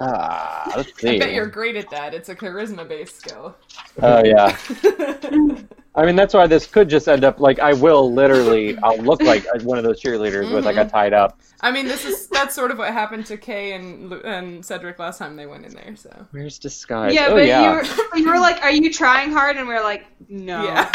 Ah, 0.00 0.72
let's 0.76 1.04
I 1.04 1.18
bet 1.18 1.32
you're 1.32 1.46
great 1.46 1.76
at 1.76 1.90
that. 1.90 2.14
It's 2.14 2.28
a 2.28 2.36
charisma-based 2.36 3.16
skill. 3.16 3.56
Oh 4.02 4.24
yeah. 4.24 4.56
I 5.94 6.06
mean 6.06 6.16
that's 6.16 6.34
why 6.34 6.46
this 6.46 6.66
could 6.66 6.88
just 6.88 7.08
end 7.08 7.24
up 7.24 7.40
like 7.40 7.58
I 7.58 7.72
will 7.72 8.12
literally 8.12 8.78
I'll 8.78 8.98
look 8.98 9.22
like 9.22 9.44
one 9.62 9.78
of 9.78 9.84
those 9.84 10.00
cheerleaders 10.00 10.52
with 10.52 10.64
like 10.64 10.76
a 10.76 10.84
tied 10.84 11.12
up. 11.12 11.40
I 11.62 11.70
mean, 11.70 11.86
this 11.86 12.04
is 12.04 12.26
that's 12.28 12.54
sort 12.54 12.70
of 12.70 12.78
what 12.78 12.92
happened 12.92 13.26
to 13.26 13.36
Kay 13.36 13.72
and 13.72 14.12
and 14.12 14.64
Cedric 14.64 14.98
last 14.98 15.18
time 15.18 15.36
they 15.36 15.46
went 15.46 15.66
in 15.66 15.74
there. 15.74 15.94
So 15.94 16.26
Where's 16.30 16.58
disguise? 16.58 17.14
yeah, 17.14 17.26
oh 17.28 17.34
but 17.34 17.46
yeah. 17.46 17.62
you 17.62 17.76
were 17.76 18.16
you 18.18 18.28
were 18.28 18.38
like, 18.38 18.62
"Are 18.62 18.70
you 18.70 18.92
trying 18.92 19.30
hard?" 19.30 19.56
And 19.56 19.68
we 19.68 19.74
are 19.74 19.82
like, 19.82 20.06
"No." 20.28 20.64
yeah, 20.64 20.90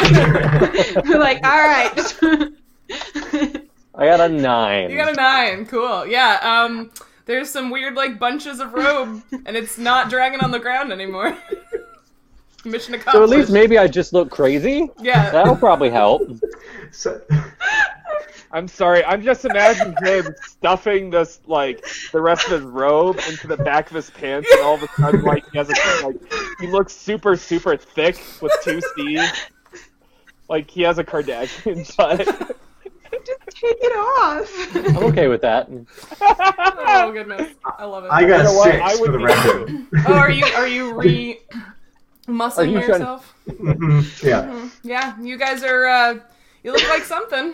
we're 1.06 1.20
like, 1.20 1.44
"All 1.44 1.62
right." 1.62 2.52
I 3.98 4.08
got 4.08 4.20
a 4.20 4.30
nine. 4.30 4.90
you 4.90 4.98
got 4.98 5.14
a 5.14 5.16
nine. 5.16 5.66
Cool. 5.68 6.08
Yeah. 6.08 6.40
Um, 6.42 6.92
there's 7.26 7.50
some 7.50 7.70
weird 7.70 7.96
like 7.96 8.20
bunches 8.20 8.60
of 8.60 8.74
robe, 8.74 9.22
and 9.46 9.56
it's 9.58 9.78
not 9.78 10.10
dragging 10.10 10.40
on 10.42 10.52
the 10.52 10.60
ground 10.60 10.92
anymore. 10.92 11.38
Mission 12.66 12.96
accomplished. 12.96 13.16
so 13.18 13.24
at 13.24 13.30
least 13.30 13.52
maybe 13.52 13.78
I 13.78 13.88
just 13.88 14.12
look 14.12 14.32
crazy. 14.32 14.90
yeah. 15.00 15.30
That'll 15.32 15.56
probably 15.56 15.90
help. 15.90 16.22
So- 16.92 17.22
I'm 18.54 18.70
sorry. 18.70 19.04
I'm 19.04 19.22
just 19.22 19.44
imagining 19.44 19.96
him 20.02 20.34
stuffing 20.48 21.10
this 21.10 21.42
like 21.46 21.86
the 22.14 22.22
rest 22.22 22.46
of 22.46 22.52
his 22.52 22.62
robe 22.62 23.20
into 23.28 23.48
the 23.48 23.58
back 23.58 23.90
of 23.90 23.96
his 23.98 24.10
pants, 24.12 24.50
and 24.50 24.62
all 24.62 24.76
of 24.76 24.84
a 24.84 24.88
sudden, 24.96 25.24
like 25.24 25.44
he 25.52 25.58
has 25.58 25.70
a 25.70 26.06
like 26.08 26.16
he 26.62 26.68
looks 26.68 26.94
super 26.94 27.36
super 27.36 27.76
thick 27.76 28.24
with 28.42 28.54
two 28.64 28.80
C's. 28.96 29.30
Like 30.48 30.70
he 30.72 30.84
has 30.84 31.00
a 31.00 31.04
Kardashian 31.04 31.98
butt. 31.98 32.56
Just 33.56 33.62
take 33.62 33.78
it 33.82 33.96
off. 33.96 34.76
I'm 34.98 35.04
okay 35.06 35.28
with 35.28 35.42
that. 35.42 35.68
Oh 36.22 37.12
goodness, 37.14 37.54
I 37.66 37.86
love 37.86 38.04
it. 38.06 38.12
I 38.12 38.26
got 38.28 38.38
You 38.40 38.44
know 38.44 38.54
what? 38.54 38.72
six 38.72 38.82
I 38.84 38.96
would 39.00 39.06
for 39.06 39.12
the 39.14 39.18
be 39.18 39.24
record. 39.24 39.88
oh, 40.08 40.14
are 40.14 40.30
you 40.32 40.46
are 40.46 40.68
you 40.68 40.94
re 41.00 41.40
Are 41.54 42.34
muscling 42.34 42.72
you 42.72 42.80
by 42.80 42.86
trying- 42.86 43.00
yourself? 43.02 43.34
Mhm, 43.48 44.24
yeah. 44.24 44.44
Mhm. 44.46 44.72
Yeah, 44.84 45.20
you 45.22 45.38
guys 45.38 45.64
are. 45.64 45.86
uh 45.86 46.20
You 46.64 46.74
look 46.74 46.88
like 46.90 47.04
something. 47.04 47.54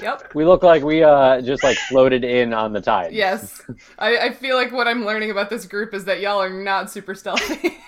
Yep. 0.00 0.34
We 0.34 0.44
look 0.44 0.62
like 0.62 0.82
we 0.82 1.02
uh 1.02 1.40
just 1.42 1.62
like 1.62 1.76
floated 1.88 2.24
in 2.24 2.52
on 2.54 2.72
the 2.72 2.80
tide. 2.80 3.12
Yes. 3.12 3.62
I, 3.98 4.18
I 4.18 4.32
feel 4.32 4.56
like 4.56 4.72
what 4.72 4.86
I'm 4.88 5.04
learning 5.04 5.30
about 5.30 5.50
this 5.50 5.66
group 5.66 5.94
is 5.94 6.04
that 6.06 6.20
y'all 6.20 6.40
are 6.42 6.50
not 6.50 6.90
super 6.90 7.14
stealthy. 7.14 7.78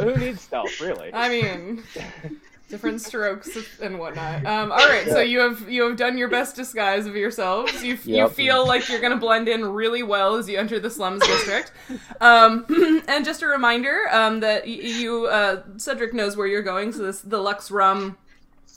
But 0.00 0.14
who 0.16 0.16
needs 0.24 0.40
stealth, 0.40 0.80
really? 0.80 1.10
I 1.12 1.28
mean, 1.28 1.82
different 2.68 3.00
strokes 3.00 3.56
and 3.80 3.98
whatnot. 3.98 4.44
Um, 4.46 4.72
all 4.72 4.78
right, 4.78 5.06
so 5.06 5.20
you 5.20 5.38
have 5.40 5.68
you 5.68 5.82
have 5.88 5.96
done 5.96 6.16
your 6.18 6.28
best 6.28 6.56
disguise 6.56 7.06
of 7.06 7.14
yourselves. 7.16 7.82
You 7.84 7.98
you 8.04 8.28
feel 8.28 8.66
like 8.66 8.88
you're 8.88 9.00
gonna 9.00 9.16
blend 9.16 9.48
in 9.48 9.64
really 9.64 10.02
well 10.02 10.36
as 10.36 10.48
you 10.48 10.58
enter 10.58 10.80
the 10.80 10.90
slums 10.90 11.24
district. 11.26 11.72
Um, 12.20 12.64
and 13.08 13.24
just 13.24 13.42
a 13.42 13.46
reminder 13.46 14.08
um, 14.10 14.40
that 14.40 14.64
y- 14.64 14.70
you 14.70 15.26
uh, 15.26 15.62
Cedric 15.76 16.12
knows 16.14 16.36
where 16.36 16.46
you're 16.46 16.62
going. 16.62 16.92
So 16.92 17.02
this 17.02 17.20
the 17.20 17.38
Lux 17.38 17.70
Rum. 17.70 18.16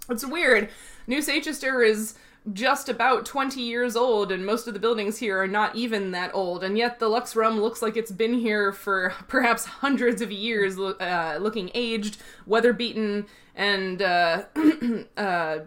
It's 0.10 0.26
weird. 0.26 0.70
New 1.08 1.20
Sachester 1.20 1.86
is 1.86 2.14
just 2.54 2.90
about 2.90 3.26
20 3.26 3.62
years 3.62 3.96
old, 3.96 4.32
and 4.32 4.46
most 4.46 4.68
of 4.68 4.74
the 4.74 4.80
buildings 4.80 5.18
here 5.18 5.42
are 5.42 5.48
not 5.48 5.76
even 5.76 6.12
that 6.12 6.32
old, 6.34 6.64
and 6.64 6.78
yet 6.78 7.00
the 7.00 7.08
Lux 7.08 7.36
Rum 7.36 7.60
looks 7.60 7.82
like 7.82 7.98
it's 7.98 8.12
been 8.12 8.34
here 8.34 8.72
for 8.72 9.14
perhaps 9.28 9.66
hundreds 9.66 10.22
of 10.22 10.32
years, 10.32 10.78
uh, 10.80 11.38
looking 11.42 11.72
aged, 11.74 12.18
weather 12.46 12.74
beaten, 12.74 13.26
and 13.56 14.02
uh, 14.02 14.44
uh, 15.18 15.60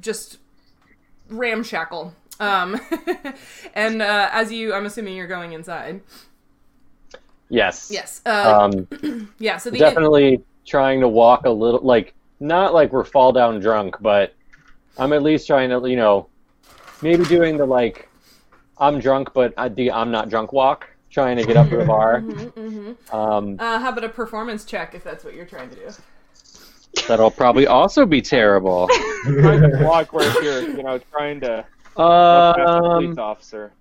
just 0.00 0.38
ramshackle. 1.28 2.14
Um, 2.38 2.80
and 3.74 4.02
uh, 4.02 4.28
as 4.32 4.52
you, 4.52 4.74
I'm 4.74 4.86
assuming 4.86 5.16
you're 5.16 5.26
going 5.26 5.52
inside. 5.52 6.02
Yes. 7.48 7.90
Yes. 7.92 8.20
Uh, 8.26 8.70
Um, 8.72 9.32
yeah. 9.38 9.56
So 9.56 9.70
the 9.70 9.78
definitely 9.78 10.42
trying 10.66 11.00
to 11.00 11.08
walk 11.08 11.46
a 11.46 11.50
little, 11.50 11.80
like 11.80 12.14
not 12.40 12.74
like 12.74 12.92
we're 12.92 13.04
fall 13.04 13.32
down 13.32 13.60
drunk, 13.60 13.96
but 14.00 14.34
I'm 14.98 15.12
at 15.12 15.22
least 15.22 15.46
trying 15.46 15.70
to, 15.70 15.88
you 15.88 15.96
know, 15.96 16.28
maybe 17.02 17.24
doing 17.24 17.56
the 17.56 17.66
like, 17.66 18.08
I'm 18.78 18.98
drunk, 18.98 19.32
but 19.34 19.54
I, 19.56 19.68
the 19.68 19.90
I'm 19.92 20.10
not 20.10 20.28
drunk 20.28 20.52
walk, 20.52 20.88
trying 21.10 21.36
to 21.36 21.44
get 21.44 21.56
up 21.56 21.68
to 21.70 21.76
the 21.78 21.84
bar. 21.84 22.20
Mhm, 22.20 22.52
mhm. 22.52 23.14
Um, 23.14 23.56
Uh, 23.58 23.78
how 23.78 23.90
about 23.90 24.04
a 24.04 24.08
performance 24.08 24.64
check 24.64 24.94
if 24.94 25.02
that's 25.04 25.24
what 25.24 25.34
you're 25.34 25.46
trying 25.46 25.70
to 25.70 25.76
do? 25.76 25.88
that'll 27.08 27.30
probably 27.30 27.66
also 27.66 28.06
be 28.06 28.22
terrible. 28.22 28.88
trying 29.24 29.60
to 29.60 29.80
walk 29.84 30.12
where 30.14 30.42
you're, 30.42 30.62
you 30.62 30.82
know, 30.82 30.98
trying 31.12 31.40
to 31.40 31.64
look 31.96 32.56
past 32.56 32.56
the 32.56 32.80
police 32.90 33.10
Um, 33.10 33.18
officer. 33.18 33.72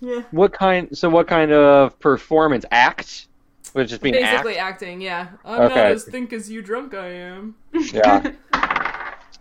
Yeah. 0.00 0.22
what 0.30 0.52
kind? 0.52 0.96
So 0.96 1.08
what 1.10 1.26
kind 1.28 1.52
of 1.52 1.98
performance 2.00 2.64
act? 2.70 3.26
Would 3.74 3.86
it 3.86 3.88
just 3.88 4.02
be 4.02 4.10
an 4.10 4.16
act? 4.16 4.44
Basically 4.44 4.56
acting, 4.58 5.00
yeah. 5.00 5.28
I'm 5.44 5.58
not 5.62 5.70
Okay. 5.72 5.92
as 5.92 6.04
think 6.04 6.32
as 6.32 6.50
you 6.50 6.60
drunk 6.62 6.94
I 6.94 7.06
am. 7.08 7.54
Yeah. 7.72 8.32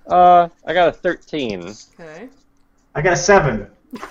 Uh, 0.07 0.49
I 0.65 0.73
got 0.73 0.89
a 0.89 0.91
13. 0.91 1.73
Okay. 1.99 2.29
I 2.95 3.01
got 3.01 3.13
a 3.13 3.17
seven. 3.17 3.67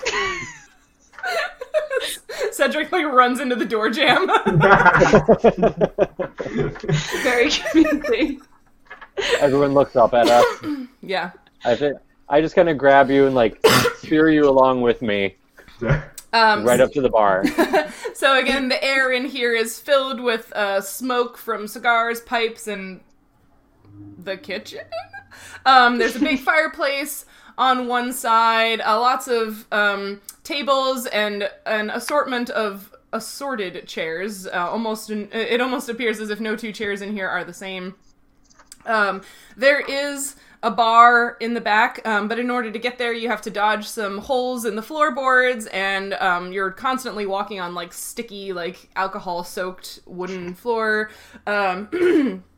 Cedric 2.53 2.91
like 2.93 3.07
runs 3.07 3.41
into 3.41 3.57
the 3.57 3.65
door 3.67 3.91
jam. 3.91 4.27
Very 7.23 7.51
convincing. 7.51 8.41
Everyone 9.41 9.75
looks 9.75 9.97
up 9.97 10.15
at 10.15 10.29
us. 10.29 10.45
yeah. 11.03 11.31
I 11.65 11.77
think 11.77 11.99
I 12.29 12.41
just 12.41 12.55
kind 12.55 12.69
of 12.69 12.79
grab 12.79 13.11
you 13.11 13.27
and 13.27 13.35
like 13.35 13.65
steer 13.97 14.31
you 14.31 14.49
along 14.49 14.81
with 14.83 15.03
me 15.03 15.37
Um, 16.33 16.65
right 16.65 16.81
up 16.81 16.93
to 16.93 17.01
the 17.03 17.11
bar. 17.11 17.45
so 18.15 18.39
again, 18.39 18.69
the 18.69 18.83
air 18.83 19.13
in 19.13 19.27
here 19.27 19.55
is 19.55 19.79
filled 19.79 20.21
with 20.21 20.53
uh, 20.55 20.81
smoke 20.81 21.37
from 21.37 21.67
cigars, 21.67 22.21
pipes, 22.21 22.67
and 22.67 23.01
the 24.19 24.37
kitchen. 24.37 24.85
Um, 25.67 25.99
there's 25.99 26.17
a 26.17 26.21
big 26.21 26.41
fireplace 26.51 27.27
on 27.59 27.87
one 27.87 28.13
side, 28.13 28.81
uh, 28.81 28.99
lots 28.99 29.29
of 29.29 29.67
um, 29.71 30.21
tables, 30.45 31.07
and 31.07 31.51
an 31.67 31.91
assortment 31.91 32.51
of 32.51 32.95
assorted 33.13 33.87
chairs. 33.87 34.47
Uh, 34.47 34.69
almost, 34.71 35.11
it 35.11 35.61
almost 35.61 35.89
appears 35.89 36.21
as 36.21 36.31
if 36.31 36.41
no 36.41 36.57
two 36.57 36.73
chairs 36.73 37.03
in 37.03 37.13
here 37.13 37.29
are 37.29 37.45
the 37.45 37.53
same. 37.53 37.95
Um, 38.87 39.23
there 39.57 39.81
is 39.81 40.37
a 40.63 40.71
bar 40.71 41.37
in 41.41 41.55
the 41.55 41.61
back, 41.61 42.07
um, 42.07 42.29
but 42.29 42.39
in 42.39 42.51
order 42.51 42.71
to 42.71 42.79
get 42.79 42.99
there, 42.99 43.13
you 43.13 43.29
have 43.29 43.41
to 43.43 43.51
dodge 43.51 43.87
some 43.87 44.19
holes 44.19 44.65
in 44.65 44.77
the 44.77 44.83
floorboards, 44.83 45.67
and 45.67 46.15
um, 46.15 46.53
you're 46.53 46.71
constantly 46.71 47.25
walking 47.25 47.61
on 47.61 47.75
like 47.75 47.93
sticky, 47.93 48.53
like 48.53 48.91
alcohol-soaked 48.95 50.01
wooden 50.07 50.55
floor. 50.55 51.11
Um, 51.47 52.43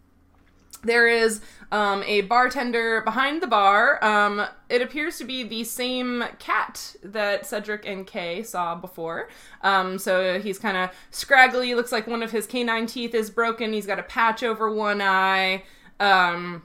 there 0.82 1.08
is 1.08 1.40
um, 1.70 2.02
a 2.04 2.22
bartender 2.22 3.00
behind 3.02 3.42
the 3.42 3.46
bar. 3.46 4.02
Um, 4.04 4.46
it 4.68 4.82
appears 4.82 5.16
to 5.18 5.24
be 5.24 5.42
the 5.42 5.64
same 5.64 6.24
cat 6.38 6.96
that 7.02 7.46
Cedric 7.46 7.86
and 7.86 8.06
Kay 8.06 8.42
saw 8.42 8.74
before. 8.74 9.28
Um, 9.62 9.98
so 9.98 10.40
he's 10.40 10.58
kind 10.58 10.76
of 10.76 10.90
scraggly. 11.10 11.74
Looks 11.74 11.92
like 11.92 12.06
one 12.06 12.22
of 12.22 12.30
his 12.30 12.46
canine 12.46 12.86
teeth 12.86 13.14
is 13.14 13.30
broken. 13.30 13.72
He's 13.72 13.86
got 13.86 13.98
a 13.98 14.04
patch 14.04 14.42
over 14.42 14.70
one 14.72 15.00
eye. 15.00 15.64
Um, 16.00 16.62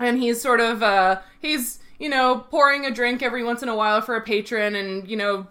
and 0.00 0.18
he's 0.18 0.40
sort 0.40 0.60
of 0.60 0.82
uh, 0.82 1.20
he's 1.40 1.78
you 1.98 2.08
know 2.08 2.46
pouring 2.50 2.86
a 2.86 2.90
drink 2.90 3.22
every 3.22 3.44
once 3.44 3.62
in 3.62 3.68
a 3.68 3.76
while 3.76 4.00
for 4.00 4.16
a 4.16 4.22
patron, 4.22 4.74
and 4.74 5.08
you 5.08 5.16
know 5.16 5.46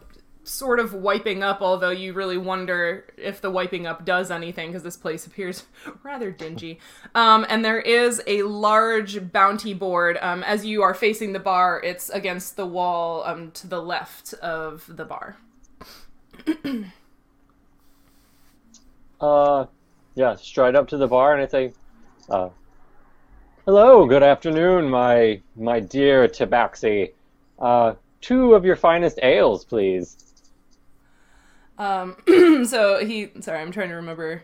sort 0.49 0.79
of 0.79 0.93
wiping 0.93 1.43
up, 1.43 1.61
although 1.61 1.91
you 1.91 2.11
really 2.11 2.37
wonder 2.37 3.05
if 3.17 3.39
the 3.39 3.51
wiping 3.51 3.85
up 3.85 4.03
does 4.03 4.31
anything 4.31 4.69
because 4.69 4.83
this 4.83 4.97
place 4.97 5.27
appears 5.27 5.63
rather 6.03 6.31
dingy. 6.31 6.79
Um, 7.13 7.45
and 7.49 7.63
there 7.63 7.79
is 7.79 8.21
a 8.25 8.43
large 8.43 9.31
bounty 9.31 9.73
board. 9.73 10.17
Um, 10.21 10.43
as 10.43 10.65
you 10.65 10.81
are 10.81 10.93
facing 10.93 11.33
the 11.33 11.39
bar, 11.39 11.79
it's 11.83 12.09
against 12.09 12.55
the 12.55 12.65
wall 12.65 13.23
um, 13.25 13.51
to 13.51 13.67
the 13.67 13.81
left 13.81 14.33
of 14.35 14.85
the 14.87 15.05
bar. 15.05 15.37
Uh, 19.21 19.65
yeah, 20.15 20.35
stride 20.35 20.75
up 20.75 20.87
to 20.87 20.97
the 20.97 21.07
bar 21.07 21.33
and 21.33 21.43
I 21.43 21.47
say, 21.47 21.73
uh, 22.29 22.49
"Hello, 23.65 24.05
good 24.05 24.23
afternoon, 24.23 24.89
my 24.89 25.41
my 25.57 25.81
dear 25.81 26.27
Tabaxi. 26.27 27.11
Uh, 27.59 27.95
two 28.21 28.53
of 28.53 28.63
your 28.63 28.77
finest 28.77 29.19
ales, 29.21 29.65
please." 29.65 30.28
Um, 31.79 32.17
so 32.65 33.03
he, 33.03 33.31
sorry, 33.41 33.59
I'm 33.59 33.71
trying 33.71 33.89
to 33.89 33.95
remember. 33.95 34.43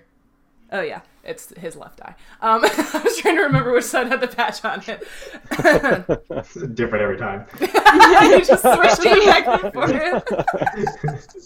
Oh 0.72 0.82
yeah, 0.82 1.02
it's 1.24 1.54
his 1.58 1.76
left 1.76 2.02
eye. 2.02 2.16
Um, 2.42 2.64
I 2.66 3.02
was 3.04 3.18
trying 3.18 3.36
to 3.36 3.44
remember 3.44 3.72
which 3.72 3.86
side 3.86 4.08
had 4.08 4.22
the 4.22 4.28
patch 4.28 4.66
on 4.66 4.82
it. 4.88 5.08
It's 6.32 6.54
different 6.74 7.04
every 7.04 7.18
time. 7.18 7.46
yeah, 7.62 8.30
you 8.30 8.44
just 8.44 8.64
switched 8.64 9.06
it 9.06 9.26
back 9.26 9.46
and 9.64 9.74
forth. 9.74 11.46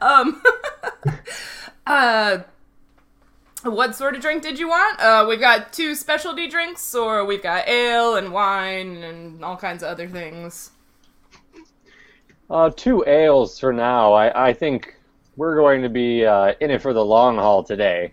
Um, 0.00 0.42
uh, 1.86 2.38
what 3.62 3.96
sort 3.96 4.14
of 4.14 4.20
drink 4.20 4.42
did 4.42 4.58
you 4.58 4.68
want? 4.68 5.00
Uh, 5.00 5.24
we've 5.28 5.40
got 5.40 5.72
two 5.72 5.94
specialty 5.94 6.46
drinks, 6.46 6.94
or 6.94 7.24
we've 7.24 7.42
got 7.42 7.66
ale 7.66 8.16
and 8.16 8.32
wine 8.32 9.02
and 9.02 9.42
all 9.44 9.56
kinds 9.56 9.82
of 9.82 9.88
other 9.88 10.06
things. 10.08 10.70
Uh, 12.50 12.70
two 12.70 13.04
ales 13.06 13.58
for 13.58 13.72
now. 13.72 14.12
I 14.12 14.48
I 14.48 14.52
think 14.52 14.94
we're 15.36 15.56
going 15.56 15.82
to 15.82 15.88
be 15.88 16.24
uh, 16.24 16.54
in 16.60 16.70
it 16.70 16.82
for 16.82 16.92
the 16.92 17.04
long 17.04 17.36
haul 17.36 17.64
today. 17.64 18.12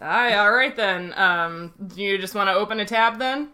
Aye, 0.00 0.34
all 0.34 0.52
right 0.52 0.76
then. 0.76 1.14
Um, 1.16 1.72
do 1.94 2.02
you 2.02 2.18
just 2.18 2.34
want 2.34 2.48
to 2.48 2.54
open 2.54 2.80
a 2.80 2.84
tab 2.84 3.18
then? 3.18 3.48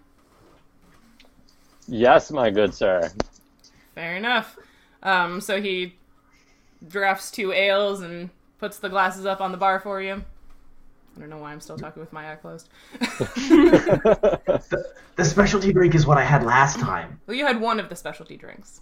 Yes, 1.87 2.31
my 2.31 2.51
good 2.51 2.75
sir. 2.75 3.11
Fair 3.95 4.17
enough. 4.17 4.57
Um, 5.03 5.41
so 5.41 5.61
he 5.61 5.95
drafts 6.89 7.31
two 7.31 7.53
ales 7.53 8.01
and 8.01 8.31
puts 8.59 8.79
the 8.79 8.89
glasses 8.89 9.27
up 9.27 9.41
on 9.41 9.53
the 9.53 9.59
bar 9.59 9.79
for 9.81 10.01
you. 10.01 10.25
I 11.17 11.21
don't 11.21 11.29
know 11.29 11.39
why 11.39 11.53
I'm 11.53 11.61
still 11.61 11.77
talking 11.77 12.01
with 12.01 12.13
my 12.13 12.33
eye 12.33 12.37
closed. 12.37 12.69
The 15.15 15.25
specialty 15.27 15.73
drink 15.75 15.95
is 15.95 16.07
what 16.07 16.17
I 16.17 16.25
had 16.25 16.43
last 16.43 16.81
time. 16.81 17.21
well, 17.27 17.37
you 17.37 17.47
had 17.47 17.61
one 17.61 17.79
of 17.79 17.91
the 17.91 17.97
specialty 17.97 18.37
drinks. 18.37 18.81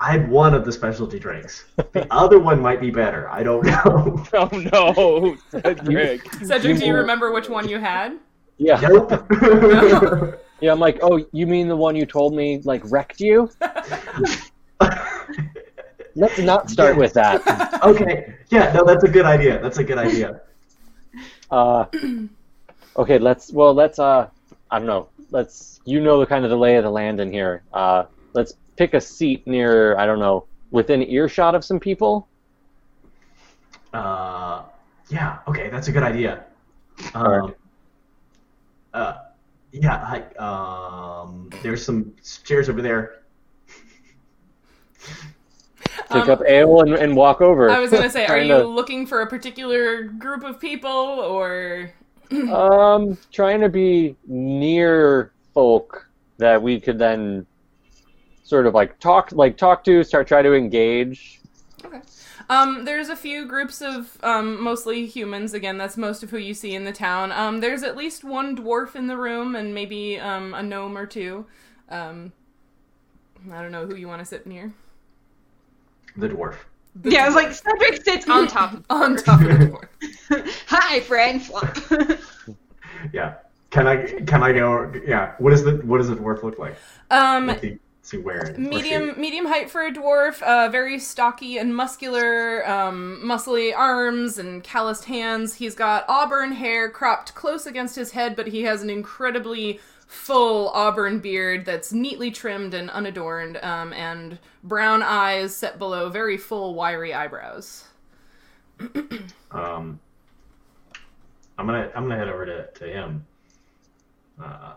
I 0.00 0.12
had 0.12 0.30
one 0.30 0.54
of 0.54 0.64
the 0.64 0.70
specialty 0.72 1.18
drinks. 1.18 1.64
The 1.76 2.06
other 2.12 2.38
one 2.38 2.60
might 2.60 2.80
be 2.80 2.90
better. 2.90 3.28
I 3.30 3.42
don't 3.42 3.64
know. 3.66 4.24
Oh 4.32 4.48
no, 4.72 5.36
Cedric. 5.50 6.32
Cedric, 6.44 6.78
do 6.78 6.84
you 6.84 6.92
You- 6.92 6.96
remember 6.98 7.32
which 7.32 7.48
one 7.48 7.68
you 7.68 7.78
had? 7.78 8.18
Yeah. 8.58 8.80
Nope. 8.80 9.10
Yeah, 10.60 10.72
I'm 10.72 10.80
like, 10.80 10.98
oh, 11.02 11.24
you 11.32 11.46
mean 11.46 11.68
the 11.68 11.76
one 11.76 11.94
you 11.94 12.04
told 12.06 12.34
me 12.34 12.60
like 12.64 12.82
wrecked 12.90 13.20
you? 13.20 13.48
Let's 16.14 16.38
not 16.38 16.68
start 16.68 16.96
with 16.96 17.12
that. 17.14 17.80
okay. 17.84 18.34
Yeah. 18.50 18.72
No, 18.72 18.84
that's 18.84 19.04
a 19.04 19.08
good 19.08 19.24
idea. 19.24 19.60
That's 19.62 19.78
a 19.78 19.84
good 19.84 19.98
idea. 19.98 20.40
Uh, 21.50 21.84
okay, 22.96 23.18
let's. 23.18 23.52
Well, 23.52 23.72
let's. 23.74 23.98
Uh, 24.00 24.28
I 24.70 24.78
don't 24.78 24.86
know. 24.88 25.08
Let's. 25.30 25.80
You 25.84 26.00
know 26.00 26.18
the 26.18 26.26
kind 26.26 26.44
of 26.44 26.50
the 26.50 26.56
lay 26.56 26.74
of 26.76 26.82
the 26.84 26.90
land 26.90 27.20
in 27.20 27.30
here. 27.32 27.62
Uh, 27.72 28.04
let's 28.32 28.54
pick 28.78 28.94
a 28.94 29.00
seat 29.00 29.46
near. 29.46 29.96
I 29.98 30.06
don't 30.06 30.20
know, 30.20 30.46
within 30.70 31.02
earshot 31.02 31.54
of 31.54 31.64
some 31.64 31.78
people. 31.80 32.28
Uh, 33.92 34.62
yeah. 35.10 35.38
Okay, 35.48 35.68
that's 35.68 35.88
a 35.88 35.92
good 35.92 36.02
idea. 36.02 36.44
Um, 37.14 37.22
Alright. 37.22 37.54
uh, 38.94 39.14
yeah. 39.72 40.22
I, 40.38 41.22
um, 41.22 41.50
there's 41.62 41.84
some 41.84 42.14
chairs 42.44 42.68
over 42.68 42.80
there. 42.82 43.22
Pick 46.10 46.10
Um, 46.10 46.30
up 46.30 46.40
ale 46.46 46.80
and, 46.80 46.94
and 46.94 47.14
walk 47.16 47.40
over. 47.40 47.70
I 47.70 47.80
was 47.80 47.90
gonna 47.90 48.08
say, 48.10 48.26
are 48.26 48.38
you 48.38 48.48
to- 48.48 48.66
looking 48.66 49.06
for 49.06 49.20
a 49.22 49.26
particular 49.26 50.04
group 50.04 50.42
of 50.44 50.58
people, 50.60 50.90
or 50.90 51.90
Um, 52.50 53.16
trying 53.32 53.60
to 53.60 53.68
be 53.68 54.16
near 54.26 55.32
folk 55.54 56.08
that 56.38 56.62
we 56.62 56.78
could 56.80 56.98
then 56.98 57.46
sort 58.48 58.66
of 58.66 58.72
like 58.72 58.98
talk, 58.98 59.30
like 59.32 59.58
talk 59.58 59.84
to, 59.84 60.02
start 60.02 60.26
try 60.26 60.40
to 60.40 60.54
engage. 60.54 61.40
Um, 62.50 62.86
there's 62.86 63.10
a 63.10 63.16
few 63.16 63.44
groups 63.44 63.82
of 63.82 64.16
um, 64.22 64.62
mostly 64.62 65.04
humans. 65.04 65.52
Again, 65.52 65.76
that's 65.76 65.98
most 65.98 66.22
of 66.22 66.30
who 66.30 66.38
you 66.38 66.54
see 66.54 66.74
in 66.74 66.84
the 66.84 66.92
town. 66.92 67.30
Um, 67.30 67.60
there's 67.60 67.82
at 67.82 67.94
least 67.94 68.24
one 68.24 68.56
dwarf 68.56 68.96
in 68.96 69.06
the 69.06 69.18
room, 69.18 69.54
and 69.54 69.74
maybe 69.74 70.18
um, 70.18 70.54
a 70.54 70.62
gnome 70.62 70.96
or 70.96 71.04
two. 71.04 71.44
Um, 71.90 72.32
I 73.52 73.60
don't 73.60 73.70
know 73.70 73.86
who 73.86 73.96
you 73.96 74.08
want 74.08 74.20
to 74.20 74.24
sit 74.24 74.46
near. 74.46 74.72
The 76.16 76.30
dwarf. 76.30 76.56
Yeah, 77.04 77.24
I 77.24 77.26
was 77.26 77.34
like, 77.34 77.52
Cedric 77.52 78.02
sits 78.02 78.28
on 78.30 78.48
top 78.48 78.72
of 78.72 78.84
On 78.88 79.14
top 79.14 79.42
of 79.42 79.46
the 79.46 79.66
dwarf. 80.30 80.50
Hi, 80.68 81.00
friend. 81.00 81.42
Flop. 81.42 81.76
Yeah. 83.12 83.34
Can 83.70 83.86
I 83.86 84.06
can 84.22 84.42
I 84.42 84.52
go? 84.52 84.92
Yeah. 85.06 85.34
What 85.38 85.50
does 85.50 85.62
the 85.62 85.76
what 85.84 85.98
does 85.98 86.08
the 86.08 86.16
dwarf 86.16 86.42
look 86.42 86.58
like? 86.58 86.76
Um, 87.12 87.46
What's 87.46 87.62
he, 87.62 87.78
what's 88.08 88.10
he 88.10 88.18
wearing? 88.18 88.64
What's 88.70 88.86
he- 88.86 88.92
medium 88.92 89.20
medium 89.20 89.46
height 89.46 89.70
for 89.70 89.82
a 89.84 89.92
dwarf. 89.92 90.42
Uh, 90.42 90.68
very 90.70 90.98
stocky 90.98 91.58
and 91.58 91.74
muscular. 91.74 92.68
Um, 92.68 93.20
muscly 93.24 93.76
arms 93.76 94.38
and 94.38 94.62
calloused 94.62 95.04
hands. 95.04 95.54
He's 95.54 95.74
got 95.74 96.04
auburn 96.08 96.52
hair 96.52 96.88
cropped 96.88 97.34
close 97.34 97.66
against 97.66 97.96
his 97.96 98.12
head, 98.12 98.34
but 98.36 98.48
he 98.48 98.62
has 98.62 98.82
an 98.82 98.90
incredibly 98.90 99.80
full 100.06 100.70
auburn 100.70 101.18
beard 101.18 101.66
that's 101.66 101.92
neatly 101.92 102.30
trimmed 102.30 102.72
and 102.72 102.88
unadorned, 102.90 103.58
um, 103.58 103.92
and 103.92 104.38
brown 104.64 105.02
eyes 105.02 105.54
set 105.54 105.78
below 105.78 106.08
very 106.08 106.38
full, 106.38 106.74
wiry 106.74 107.12
eyebrows. 107.12 107.84
Um, 109.50 109.98
I'm 111.56 111.64
gonna 111.64 111.90
I'm 111.94 112.02
gonna 112.02 112.18
head 112.18 112.28
over 112.28 112.44
to, 112.44 112.66
to 112.66 112.84
him. 112.86 113.26
Uh, 114.38 114.74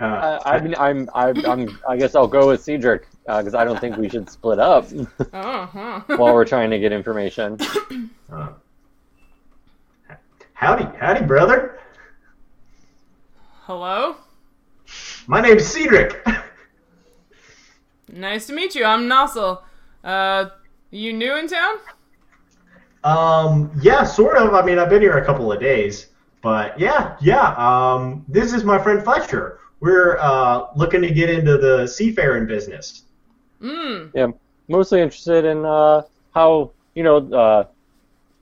uh, 0.00 0.04
Uh, 0.04 0.40
I 0.44 0.60
mean, 0.60 0.74
I'm, 0.78 1.08
I'm, 1.14 1.44
I'm, 1.46 1.78
I 1.88 1.96
guess 1.96 2.14
I'll 2.14 2.26
go 2.28 2.48
with 2.48 2.62
Cedric 2.62 3.06
because 3.26 3.54
I 3.54 3.64
don't 3.64 3.78
think 3.80 3.96
we 3.96 4.08
should 4.08 4.28
split 4.30 4.58
up 4.58 4.86
Oh, 5.32 5.66
huh. 5.66 6.00
while 6.16 6.34
we're 6.34 6.44
trying 6.44 6.70
to 6.70 6.78
get 6.78 6.92
information. 6.92 7.58
uh, 8.32 8.48
howdy, 10.54 10.84
howdy, 10.98 11.24
brother. 11.24 11.78
Hello. 13.64 14.16
My 15.26 15.40
name's 15.40 15.66
Cedric. 15.66 16.26
Nice 18.12 18.48
to 18.48 18.52
meet 18.52 18.74
you. 18.74 18.84
I'm 18.84 19.08
Nossel. 19.08 19.62
Uh, 20.02 20.46
you 20.90 21.12
new 21.12 21.36
in 21.36 21.46
town? 21.46 21.76
um, 23.04 23.70
yeah, 23.80 24.02
sort 24.02 24.36
of. 24.36 24.52
I 24.52 24.62
mean, 24.62 24.80
I've 24.80 24.88
been 24.88 25.00
here 25.00 25.18
a 25.18 25.24
couple 25.24 25.52
of 25.52 25.60
days, 25.60 26.08
but 26.42 26.76
yeah, 26.76 27.16
yeah. 27.20 27.54
Um, 27.56 28.24
this 28.26 28.52
is 28.52 28.64
my 28.64 28.82
friend 28.82 29.00
Fletcher. 29.04 29.60
We're 29.80 30.18
uh, 30.18 30.66
looking 30.76 31.02
to 31.02 31.10
get 31.10 31.30
into 31.30 31.58
the 31.58 31.86
seafaring 31.86 32.46
business. 32.46 33.04
Mm. 33.60 34.34
Mostly 34.68 35.00
interested 35.00 35.44
in 35.44 35.64
uh, 35.64 36.02
how 36.32 36.70
you 36.94 37.02
know 37.02 37.16
uh, 37.16 37.64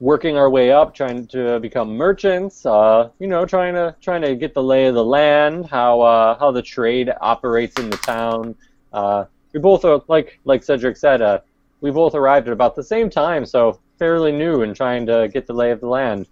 working 0.01 0.37
our 0.37 0.51
way 0.51 0.71
up, 0.71 0.95
trying 0.95 1.27
to 1.29 1.59
become 1.61 1.97
merchants. 1.97 2.65
Uh, 2.67 3.11
you 3.19 3.27
know, 3.27 3.45
trying 3.45 3.75
to 3.75 3.95
trying 4.01 4.23
to 4.23 4.35
get 4.35 4.55
the 4.55 4.63
lay 4.63 4.87
of 4.87 4.95
the 4.95 5.05
land, 5.05 5.67
how 5.67 6.01
uh, 6.01 6.39
how 6.39 6.51
the 6.51 6.63
trade 6.63 7.11
operates 7.21 7.79
in 7.79 7.91
the 7.91 7.97
town. 7.99 8.55
Uh, 8.93 9.25
we 9.53 9.61
both 9.61 9.85
are 9.85 10.03
like 10.09 10.39
like 10.45 10.63
Cedric 10.63 10.97
said. 10.97 11.23
Uh, 11.23 11.41
we 11.81 11.91
both 11.91 12.15
arrived 12.15 12.49
at 12.49 12.53
about 12.53 12.75
the 12.75 12.83
same 12.83 13.09
time, 13.09 13.47
so 13.47 13.79
fairly 13.99 14.33
new 14.33 14.63
and 14.63 14.75
trying 14.75 15.07
to 15.07 15.29
get 15.33 15.47
the 15.47 15.53
lay 15.53 15.71
of 15.71 15.81
the 15.81 15.87
land. 15.87 16.27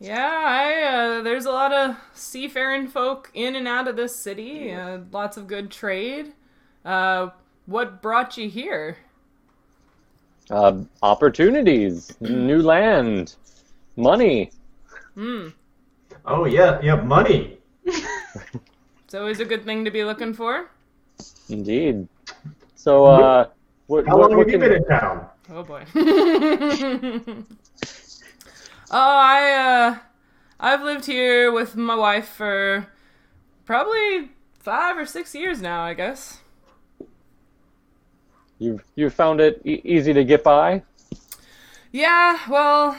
Yeah, 0.00 0.42
I, 0.44 0.82
uh, 0.84 1.22
there's 1.22 1.46
a 1.46 1.50
lot 1.50 1.72
of 1.72 1.96
seafaring 2.14 2.86
folk 2.86 3.30
in 3.34 3.56
and 3.56 3.66
out 3.66 3.88
of 3.88 3.96
this 3.96 4.14
city. 4.14 4.72
Uh, 4.72 5.00
lots 5.10 5.36
of 5.36 5.48
good 5.48 5.70
trade. 5.70 6.34
Uh, 6.84 7.30
what 7.66 8.00
brought 8.00 8.36
you 8.36 8.48
here? 8.48 8.96
Uh, 10.50 10.82
opportunities, 11.02 12.16
new 12.20 12.62
land, 12.62 13.34
money. 13.96 14.52
Hmm. 15.14 15.48
Oh 16.24 16.44
yeah, 16.46 16.80
yeah, 16.80 16.94
money. 16.94 17.58
It's 17.84 19.14
always 19.14 19.40
a 19.40 19.44
good 19.44 19.64
thing 19.64 19.84
to 19.84 19.90
be 19.90 20.04
looking 20.04 20.32
for. 20.32 20.70
Indeed. 21.48 22.06
So, 22.76 23.06
uh, 23.06 23.48
what, 23.86 24.06
How 24.06 24.16
what, 24.16 24.30
long 24.30 24.38
what 24.38 24.46
have 24.48 24.52
you 24.52 24.58
been 24.58 24.74
in 24.74 24.84
town? 24.84 25.26
Oh 25.50 25.62
boy. 25.64 25.84
oh, 28.90 28.98
I 28.98 29.52
uh 29.52 29.98
I've 30.60 30.82
lived 30.82 31.06
here 31.06 31.52
with 31.52 31.76
my 31.76 31.94
wife 31.94 32.28
for 32.28 32.88
probably 33.64 34.30
5 34.58 34.98
or 34.98 35.06
6 35.06 35.34
years 35.34 35.62
now, 35.62 35.82
I 35.82 35.94
guess. 35.94 36.40
You've 38.58 38.84
you 38.96 39.08
found 39.10 39.40
it 39.40 39.62
e- 39.64 39.80
easy 39.84 40.12
to 40.12 40.24
get 40.24 40.42
by. 40.42 40.82
Yeah, 41.92 42.38
well, 42.50 42.96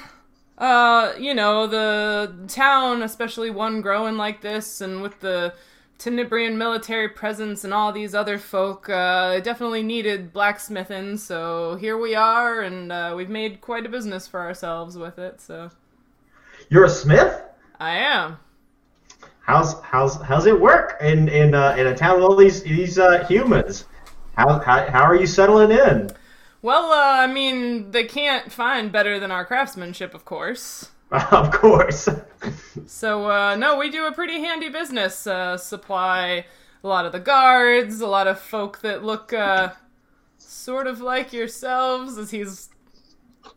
uh, 0.57 1.13
you 1.19 1.33
know, 1.33 1.67
the 1.67 2.33
town, 2.47 3.03
especially 3.03 3.49
one 3.49 3.81
growing 3.81 4.17
like 4.17 4.41
this 4.41 4.81
and 4.81 5.01
with 5.01 5.19
the 5.19 5.53
Tenebrian 6.00 6.56
military 6.56 7.10
presence 7.10 7.66
and 7.66 7.74
all 7.74 7.91
these 7.91 8.16
other 8.16 8.38
folk, 8.39 8.88
uh, 8.89 9.41
definitely 9.41 9.84
needed 9.84 10.32
blacksmithing, 10.32 11.18
so 11.18 11.76
here 11.76 11.97
we 11.97 12.16
are, 12.16 12.62
and 12.62 12.89
uh, 12.89 13.14
we've 13.18 13.30
made 13.30 13.60
quite 13.60 13.86
a 13.86 13.89
business 13.89 14.26
for 14.26 14.39
ourselves 14.39 14.97
with 14.97 15.20
it, 15.20 15.41
so 15.41 15.70
You're 16.70 16.86
a 16.86 16.89
smith. 16.89 17.41
I 17.82 17.97
am. 17.97 18.38
How's 19.41 19.82
how's 19.82 20.22
how's 20.22 20.45
it 20.45 20.60
work 20.60 20.97
in 21.02 21.28
in 21.28 21.54
uh, 21.54 21.76
in 21.78 21.88
a 21.88 21.95
town 21.95 22.16
with 22.16 22.24
all 22.24 22.36
these 22.36 22.64
these 22.64 22.97
uh, 22.97 23.26
humans? 23.26 23.86
How, 24.38 24.60
how 24.60 24.89
how 24.89 25.04
are 25.04 25.16
you 25.16 25.26
settling 25.28 25.72
in? 25.72 26.12
Well, 26.62 26.91
uh, 26.91 27.24
I 27.24 27.28
mean, 27.28 27.91
they 27.91 28.04
can't 28.06 28.52
find 28.52 28.91
better 28.91 29.20
than 29.20 29.32
our 29.32 29.45
craftsmanship, 29.45 30.14
of 30.14 30.24
course. 30.26 30.91
of 31.32 31.51
course. 31.51 32.07
So, 32.86 33.30
uh, 33.30 33.55
no, 33.55 33.78
we 33.78 33.89
do 33.89 34.05
a 34.05 34.12
pretty 34.12 34.39
handy 34.39 34.70
business. 34.70 35.26
Uh, 35.26 35.57
supply 35.57 36.45
a 36.84 36.88
lot 36.88 37.05
of 37.05 37.12
the 37.12 37.20
guards, 37.20 37.99
a 38.01 38.07
lot 38.07 38.28
of 38.28 38.39
folk 38.39 38.80
that 38.82 39.03
look, 39.03 39.34
uh, 39.34 39.74
sort 40.38 40.88
of 40.88 41.01
like 41.01 41.34
yourselves, 41.34 42.18
as 42.18 42.32
he's, 42.32 42.70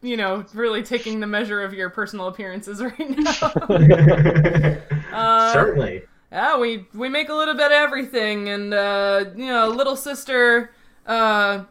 you 0.00 0.16
know, 0.16 0.44
really 0.54 0.82
taking 0.82 1.20
the 1.20 1.26
measure 1.26 1.62
of 1.62 1.72
your 1.74 1.90
personal 1.90 2.26
appearances 2.28 2.82
right 2.82 3.18
now. 3.18 4.78
Uh, 5.12 5.52
Certainly. 5.52 6.02
yeah, 6.32 6.58
we, 6.58 6.86
we 6.94 7.06
make 7.10 7.28
a 7.28 7.34
little 7.34 7.52
bit 7.52 7.66
of 7.66 7.72
everything, 7.72 8.48
and, 8.48 8.72
uh, 8.72 9.26
you 9.36 9.44
know, 9.44 9.68
little 9.68 9.94
sister, 9.94 10.70
uh, 11.06 11.64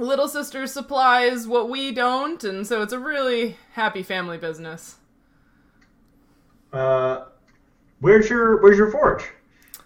little 0.00 0.28
sister 0.28 0.66
supplies 0.66 1.46
what 1.46 1.68
we 1.68 1.92
don't, 1.92 2.42
and 2.42 2.66
so 2.66 2.82
it's 2.82 2.92
a 2.92 2.98
really 2.98 3.56
happy 3.74 4.02
family 4.02 4.38
business. 4.38 4.96
Uh, 6.72 7.24
where's 8.00 8.28
your 8.28 8.60
where's 8.62 8.78
your 8.78 8.90
forge? 8.90 9.24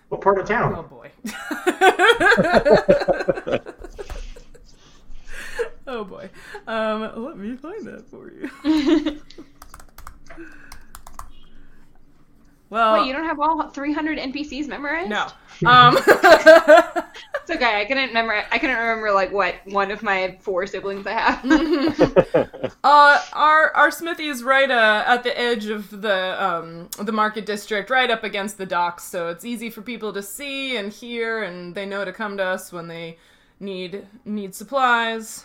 What 0.09 0.21
part 0.21 0.39
of 0.39 0.47
town? 0.47 0.75
Oh 0.77 0.83
boy. 0.83 1.11
oh 5.87 6.05
boy. 6.05 6.31
Um, 6.67 7.25
let 7.25 7.37
me 7.37 7.57
find 7.57 7.87
that 7.87 8.09
for 8.09 8.31
you. 8.31 9.21
Well, 12.75 12.95
Wait, 12.95 13.07
you 13.07 13.13
don't 13.13 13.25
have 13.25 13.39
all 13.39 13.69
300 13.69 14.19
NPCs 14.19 14.67
memorized? 14.67 15.09
no. 15.09 15.29
Um, 15.65 15.97
It's 17.47 17.51
okay. 17.51 17.81
I 17.81 17.85
couldn't 17.85 18.09
remember. 18.09 18.43
I 18.51 18.59
couldn't 18.59 18.79
remember 18.79 19.13
like 19.13 19.31
what 19.31 19.57
one 19.67 19.91
of 19.91 20.03
my 20.03 20.39
four 20.41 20.67
siblings 20.67 21.07
I 21.07 21.13
have. 21.13 22.71
uh, 22.83 23.21
our 23.35 23.71
our 23.77 23.91
smithy 23.91 24.29
is 24.29 24.43
right 24.43 24.71
uh, 24.71 25.05
at 25.07 25.23
the 25.25 25.39
edge 25.39 25.67
of 25.67 26.01
the 26.01 26.43
um, 26.43 26.89
the 26.99 27.13
market 27.13 27.45
district, 27.45 27.91
right 27.91 28.11
up 28.11 28.25
against 28.25 28.57
the 28.57 28.65
docks, 28.65 29.05
so 29.05 29.29
it's 29.29 29.45
easy 29.45 29.69
for 29.69 29.83
people 29.83 30.11
to 30.15 30.23
see 30.23 30.79
and 30.79 30.91
hear, 30.91 31.43
and 31.43 31.75
they 31.75 31.85
know 31.85 32.03
to 32.05 32.15
come 32.15 32.39
to 32.39 32.45
us 32.45 32.73
when 32.73 32.89
they 32.89 33.19
need 33.61 34.07
need 34.25 34.55
supplies. 34.55 35.45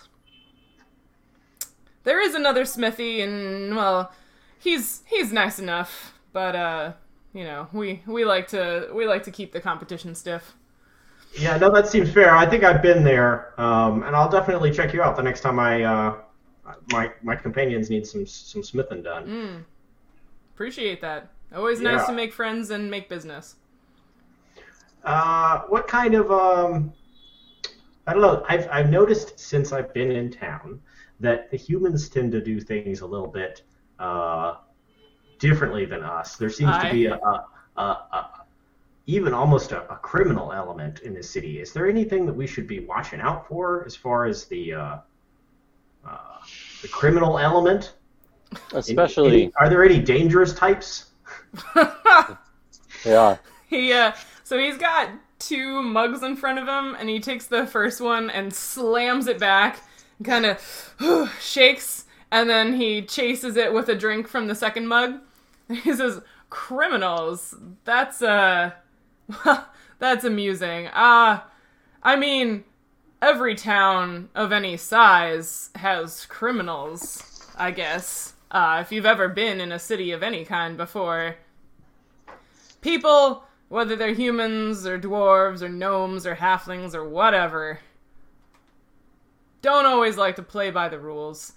There 2.06 2.22
is 2.22 2.34
another 2.34 2.64
smithy, 2.64 3.22
and 3.22 3.76
well, 3.76 4.14
he's 4.58 5.04
he's 5.06 5.34
nice 5.34 5.60
enough, 5.60 6.14
but 6.32 6.56
uh, 6.56 6.94
you 7.34 7.44
know, 7.44 7.68
we 7.74 8.02
we 8.08 8.26
like 8.26 8.48
to 8.50 8.90
we 8.94 9.08
like 9.08 9.24
to 9.24 9.32
keep 9.32 9.52
the 9.54 9.62
competition 9.62 10.16
stiff. 10.16 10.56
Yeah, 11.38 11.58
no, 11.58 11.70
that 11.72 11.88
seems 11.88 12.12
fair. 12.12 12.36
I 12.36 12.46
think 12.50 12.64
I've 12.64 12.82
been 12.82 13.04
there, 13.04 13.54
um, 13.62 14.04
and 14.04 14.16
I'll 14.16 14.30
definitely 14.30 14.72
check 14.72 14.94
you 14.94 15.02
out 15.04 15.16
the 15.16 15.22
next 15.24 15.42
time 15.42 15.60
I 15.60 15.84
uh, 15.84 16.16
my 16.92 17.12
my 17.22 17.36
companions 17.36 17.90
need 17.90 18.06
some 18.08 18.26
some 18.26 18.64
smithing 18.64 19.04
done. 19.04 19.28
Mm. 19.28 19.64
Appreciate 20.54 21.02
that. 21.02 21.32
Always 21.56 21.82
nice 21.82 22.02
Yeah. 22.02 22.06
to 22.08 22.12
make 22.14 22.34
friends 22.34 22.70
and 22.70 22.90
make 22.92 23.10
business. 23.10 23.56
Uh, 25.04 25.62
what 25.70 25.88
kind 25.88 26.14
of 26.16 26.32
um, 26.32 26.94
I 28.08 28.14
don't 28.14 28.22
know. 28.22 28.44
I've 28.48 28.68
I've 28.72 28.90
noticed 28.90 29.40
since 29.40 29.72
I've 29.72 29.94
been 29.94 30.12
in 30.12 30.32
town 30.32 30.82
that 31.20 31.52
the 31.52 31.58
humans 31.58 32.10
tend 32.10 32.32
to 32.34 32.42
do 32.42 32.60
things 32.60 33.02
a 33.02 33.06
little 33.06 33.28
bit 33.28 33.64
uh, 34.00 34.56
differently 35.40 35.86
than 35.86 36.04
us. 36.04 36.36
There 36.36 36.50
seems 36.50 36.72
Aye. 36.72 36.88
to 36.88 36.94
be 36.94 37.06
a, 37.08 37.16
a, 37.16 37.46
a, 37.78 37.82
a 37.82 38.30
even 39.08 39.34
almost 39.34 39.72
a, 39.72 39.92
a 39.92 39.96
criminal 39.98 40.54
element 40.54 41.00
in 41.00 41.16
the 41.16 41.24
city. 41.24 41.60
Is 41.60 41.74
there 41.74 41.90
anything 41.90 42.28
that 42.28 42.34
we 42.34 42.46
should 42.46 42.68
be 42.68 42.82
watching 42.82 43.20
out 43.22 43.48
for 43.48 43.84
as 43.86 43.96
far 43.96 44.26
as 44.26 44.46
the 44.46 44.74
uh, 44.74 44.98
uh, 46.06 46.18
the 46.82 46.88
criminal 46.90 47.40
element? 47.40 47.96
Any- 48.52 48.80
Especially, 48.80 49.44
any- 49.44 49.52
are 49.60 49.70
there 49.70 49.84
any 49.84 50.00
dangerous 50.00 50.54
types? 50.54 51.08
yeah. 53.06 53.38
He 53.68 53.94
uh 53.94 54.12
so 54.44 54.60
he's 54.60 54.78
got 54.78 55.10
two 55.40 55.82
mugs 55.82 56.22
in 56.22 56.36
front 56.36 56.60
of 56.60 56.68
him 56.68 56.96
and 57.00 57.10
he 57.10 57.20
takes 57.20 57.48
the 57.48 57.66
first 57.66 58.02
one 58.02 58.30
and 58.30 58.54
slams 58.54 59.28
it 59.28 59.40
back, 59.40 59.80
kind 60.24 60.46
of 60.46 61.32
shakes 61.42 62.06
and 62.32 62.50
then 62.50 62.74
he 62.74 63.02
chases 63.02 63.58
it 63.58 63.74
with 63.74 63.90
a 63.90 63.96
drink 63.96 64.28
from 64.28 64.48
the 64.48 64.56
second 64.56 64.88
mug. 64.88 65.20
He 65.84 65.94
says, 65.94 66.22
"Criminals. 66.50 67.56
That's 67.86 68.22
uh 68.22 68.72
that's 70.00 70.24
amusing. 70.24 70.88
Uh 70.88 71.42
I 72.02 72.16
mean, 72.16 72.64
every 73.22 73.56
town 73.56 74.30
of 74.34 74.52
any 74.52 74.78
size 74.78 75.70
has 75.76 76.26
criminals, 76.26 77.48
I 77.58 77.72
guess. 77.72 78.34
Uh 78.52 78.80
if 78.82 78.92
you've 78.92 79.06
ever 79.06 79.28
been 79.30 79.62
in 79.62 79.72
a 79.72 79.80
city 79.80 80.12
of 80.12 80.24
any 80.24 80.44
kind 80.44 80.76
before, 80.76 81.36
people, 82.82 83.44
whether 83.68 83.96
they're 83.96 84.14
humans 84.14 84.88
or 84.88 85.00
dwarves 85.00 85.62
or 85.62 85.70
gnomes 85.70 86.26
or 86.26 86.36
halflings 86.36 86.96
or 86.96 87.08
whatever, 87.08 87.80
don't 89.62 89.86
always 89.86 90.18
like 90.18 90.36
to 90.38 90.42
play 90.42 90.72
by 90.72 90.90
the 90.90 91.00
rules. 91.00 91.54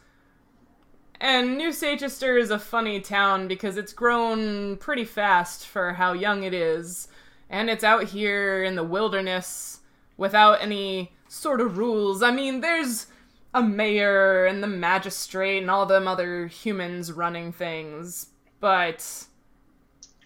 And 1.23 1.57
New 1.57 1.69
Sachester 1.69 2.37
is 2.37 2.51
a 2.51 2.59
funny 2.59 2.99
town 2.99 3.47
because 3.47 3.77
it's 3.77 3.93
grown 3.93 4.77
pretty 4.79 5.05
fast 5.05 5.69
for 5.69 5.93
how 5.93 6.15
young 6.15 6.43
it 6.43 6.53
is, 6.53 7.07
and 7.49 7.71
it's 7.71 7.85
out 7.85 8.03
here 8.03 8.65
in 8.65 8.75
the 8.75 8.83
wilderness 8.83 9.83
without 10.17 10.61
any 10.61 11.13
sort 11.29 11.61
of 11.61 11.79
rules. 11.79 12.25
I 12.25 12.33
mean, 12.33 12.61
there's 12.61 13.07
a 13.55 13.63
mayor 13.63 14.47
and 14.47 14.65
the 14.65 14.67
magistrate 14.67 15.59
and 15.59 15.71
all 15.71 15.87
them 15.87 16.09
other 16.09 16.49
humans 16.49 17.13
running 17.13 17.53
things, 17.53 18.31
but 18.59 19.27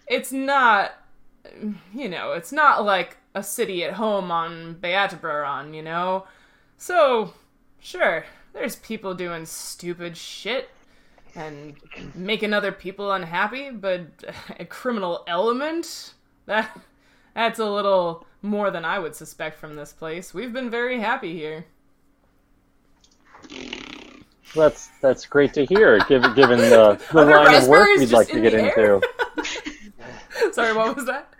it's 0.07 0.31
not 0.31 0.93
you 1.93 2.09
know, 2.09 2.31
it's 2.31 2.51
not 2.51 2.83
like 2.83 3.17
a 3.35 3.43
city 3.43 3.83
at 3.83 3.93
home 3.93 4.31
on 4.31 4.75
Beatabaron, 4.81 5.75
you 5.75 5.83
know? 5.83 6.25
So, 6.77 7.35
sure, 7.79 8.25
there's 8.53 8.77
people 8.77 9.13
doing 9.13 9.45
stupid 9.45 10.17
shit 10.17 10.71
and 11.35 11.75
making 12.15 12.53
other 12.53 12.71
people 12.71 13.11
unhappy, 13.11 13.69
but 13.71 14.07
a 14.59 14.65
criminal 14.65 15.23
element? 15.27 16.13
That 16.45 16.77
that's 17.35 17.59
a 17.59 17.69
little 17.69 18.25
more 18.41 18.71
than 18.71 18.85
I 18.85 18.99
would 18.99 19.15
suspect 19.15 19.59
from 19.59 19.75
this 19.75 19.93
place. 19.93 20.33
We've 20.33 20.53
been 20.53 20.69
very 20.69 20.99
happy 20.99 21.33
here. 21.33 21.65
That's 24.55 24.89
that's 25.01 25.25
great 25.25 25.53
to 25.53 25.65
hear. 25.65 25.99
Given 26.07 26.33
given 26.33 26.59
the, 26.59 26.99
the 27.11 27.25
line 27.25 27.55
of 27.55 27.67
work 27.67 27.87
we'd 27.97 28.11
like 28.11 28.29
to 28.29 28.41
get 28.41 28.53
into, 28.53 29.01
Sorry, 30.51 30.73
what 30.73 30.95
was 30.95 31.05
that? 31.05 31.33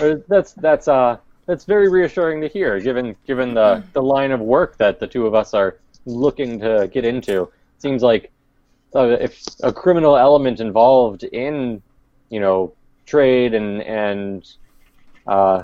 Uh, 0.00 0.16
that's 0.28 0.52
that's 0.52 0.88
uh 0.88 1.18
that's 1.46 1.64
very 1.64 1.88
reassuring 1.88 2.40
to 2.42 2.48
hear. 2.48 2.78
Given 2.80 3.16
given 3.26 3.54
the 3.54 3.82
the 3.92 4.02
line 4.02 4.32
of 4.32 4.40
work 4.40 4.76
that 4.78 5.00
the 5.00 5.06
two 5.06 5.26
of 5.26 5.34
us 5.34 5.54
are 5.54 5.78
looking 6.04 6.58
to 6.60 6.88
get 6.92 7.04
into, 7.04 7.42
it 7.42 7.82
seems 7.82 8.02
like 8.02 8.30
uh, 8.94 9.16
if 9.20 9.44
a 9.62 9.72
criminal 9.72 10.16
element 10.16 10.60
involved 10.60 11.24
in 11.24 11.82
you 12.30 12.40
know 12.40 12.72
trade 13.06 13.54
and 13.54 13.82
and 13.82 14.54
uh, 15.26 15.62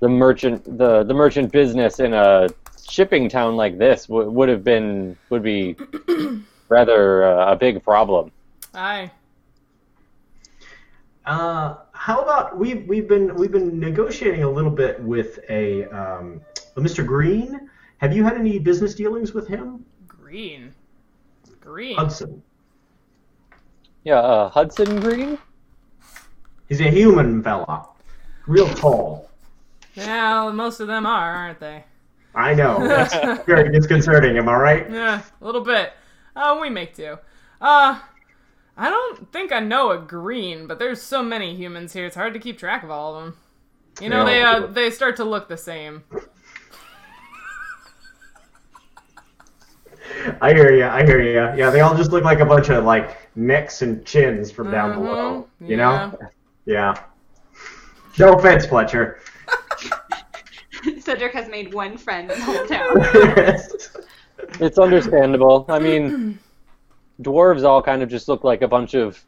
the 0.00 0.08
merchant 0.08 0.64
the 0.78 1.04
the 1.04 1.14
merchant 1.14 1.52
business 1.52 2.00
in 2.00 2.14
a 2.14 2.48
shipping 2.88 3.28
town 3.28 3.56
like 3.56 3.78
this 3.78 4.06
w- 4.06 4.30
would 4.30 4.48
have 4.48 4.64
been 4.64 5.16
would 5.30 5.42
be 5.42 5.76
rather 6.68 7.24
uh, 7.24 7.52
a 7.52 7.56
big 7.56 7.82
problem. 7.82 8.30
Aye. 8.74 9.10
Uh, 11.26 11.76
how 11.92 12.22
about 12.22 12.58
we've 12.58 12.86
we've 12.88 13.08
been 13.08 13.34
we've 13.36 13.52
been 13.52 13.78
negotiating 13.78 14.42
a 14.42 14.50
little 14.50 14.70
bit 14.70 15.00
with 15.02 15.38
a, 15.48 15.84
um, 15.84 16.40
a 16.76 16.80
Mr. 16.80 17.06
Green. 17.06 17.68
Have 17.98 18.16
you 18.16 18.24
had 18.24 18.38
any 18.38 18.58
business 18.58 18.94
dealings 18.94 19.34
with 19.34 19.46
him, 19.46 19.84
Green. 20.08 20.74
Green. 21.60 21.96
Hudson? 21.96 22.42
Yeah, 24.04 24.18
uh, 24.20 24.48
Hudson 24.48 25.00
Green. 25.00 25.38
He's 26.68 26.80
a 26.80 26.90
human 26.90 27.42
fella, 27.42 27.88
real 28.46 28.68
tall. 28.74 29.28
Yeah, 29.94 30.50
most 30.54 30.80
of 30.80 30.86
them 30.86 31.04
are, 31.04 31.32
aren't 31.34 31.60
they? 31.60 31.84
I 32.34 32.54
know. 32.54 32.78
That's 32.86 33.14
very 33.46 33.72
disconcerting. 33.72 34.38
Am 34.38 34.48
I 34.48 34.54
right? 34.54 34.90
Yeah, 34.90 35.22
a 35.40 35.44
little 35.44 35.62
bit. 35.64 35.92
Uh, 36.36 36.58
we 36.60 36.70
make 36.70 36.94
do. 36.94 37.18
Uh, 37.60 37.98
I 38.76 38.88
don't 38.88 39.30
think 39.32 39.52
I 39.52 39.58
know 39.60 39.90
a 39.90 39.98
green, 39.98 40.66
but 40.66 40.78
there's 40.78 41.02
so 41.02 41.22
many 41.22 41.56
humans 41.56 41.92
here, 41.92 42.06
it's 42.06 42.14
hard 42.16 42.32
to 42.34 42.40
keep 42.40 42.56
track 42.56 42.82
of 42.84 42.90
all 42.90 43.16
of 43.16 43.24
them. 43.24 43.36
You 44.00 44.08
know, 44.08 44.24
they 44.24 44.38
Yeah. 44.40 44.50
uh, 44.52 44.66
they 44.68 44.90
start 44.90 45.16
to 45.16 45.24
look 45.24 45.48
the 45.48 45.56
same. 45.56 46.04
I 50.40 50.52
hear 50.52 50.72
you. 50.74 50.84
I 50.84 51.04
hear 51.04 51.20
you. 51.22 51.32
Yeah, 51.58 51.70
they 51.70 51.80
all 51.80 51.94
just 51.96 52.10
look 52.12 52.24
like 52.24 52.40
a 52.40 52.44
bunch 52.44 52.68
of 52.70 52.84
like 52.84 53.16
necks 53.36 53.82
and 53.82 54.04
chins 54.04 54.50
from 54.50 54.70
down 54.70 54.94
below. 54.94 55.46
Mhm, 55.62 55.68
You 55.68 55.76
know? 55.76 56.18
Yeah. 56.66 56.94
No 58.18 58.34
offense, 58.34 58.66
Fletcher. 58.66 59.20
Cedric 61.00 61.32
has 61.32 61.48
made 61.48 61.72
one 61.74 61.96
friend 61.98 62.30
in 62.30 62.38
the 62.38 62.44
whole 62.44 62.66
town. 62.66 64.60
It's 64.60 64.78
understandable. 64.78 65.66
I 65.68 65.78
mean, 65.78 66.38
dwarves 67.22 67.64
all 67.64 67.82
kind 67.82 68.02
of 68.02 68.08
just 68.08 68.28
look 68.28 68.44
like 68.44 68.62
a 68.62 68.68
bunch 68.68 68.94
of 68.94 69.22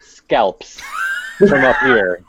scalps 0.00 0.80
from 1.38 1.64
up 1.64 1.76
here. 1.78 2.22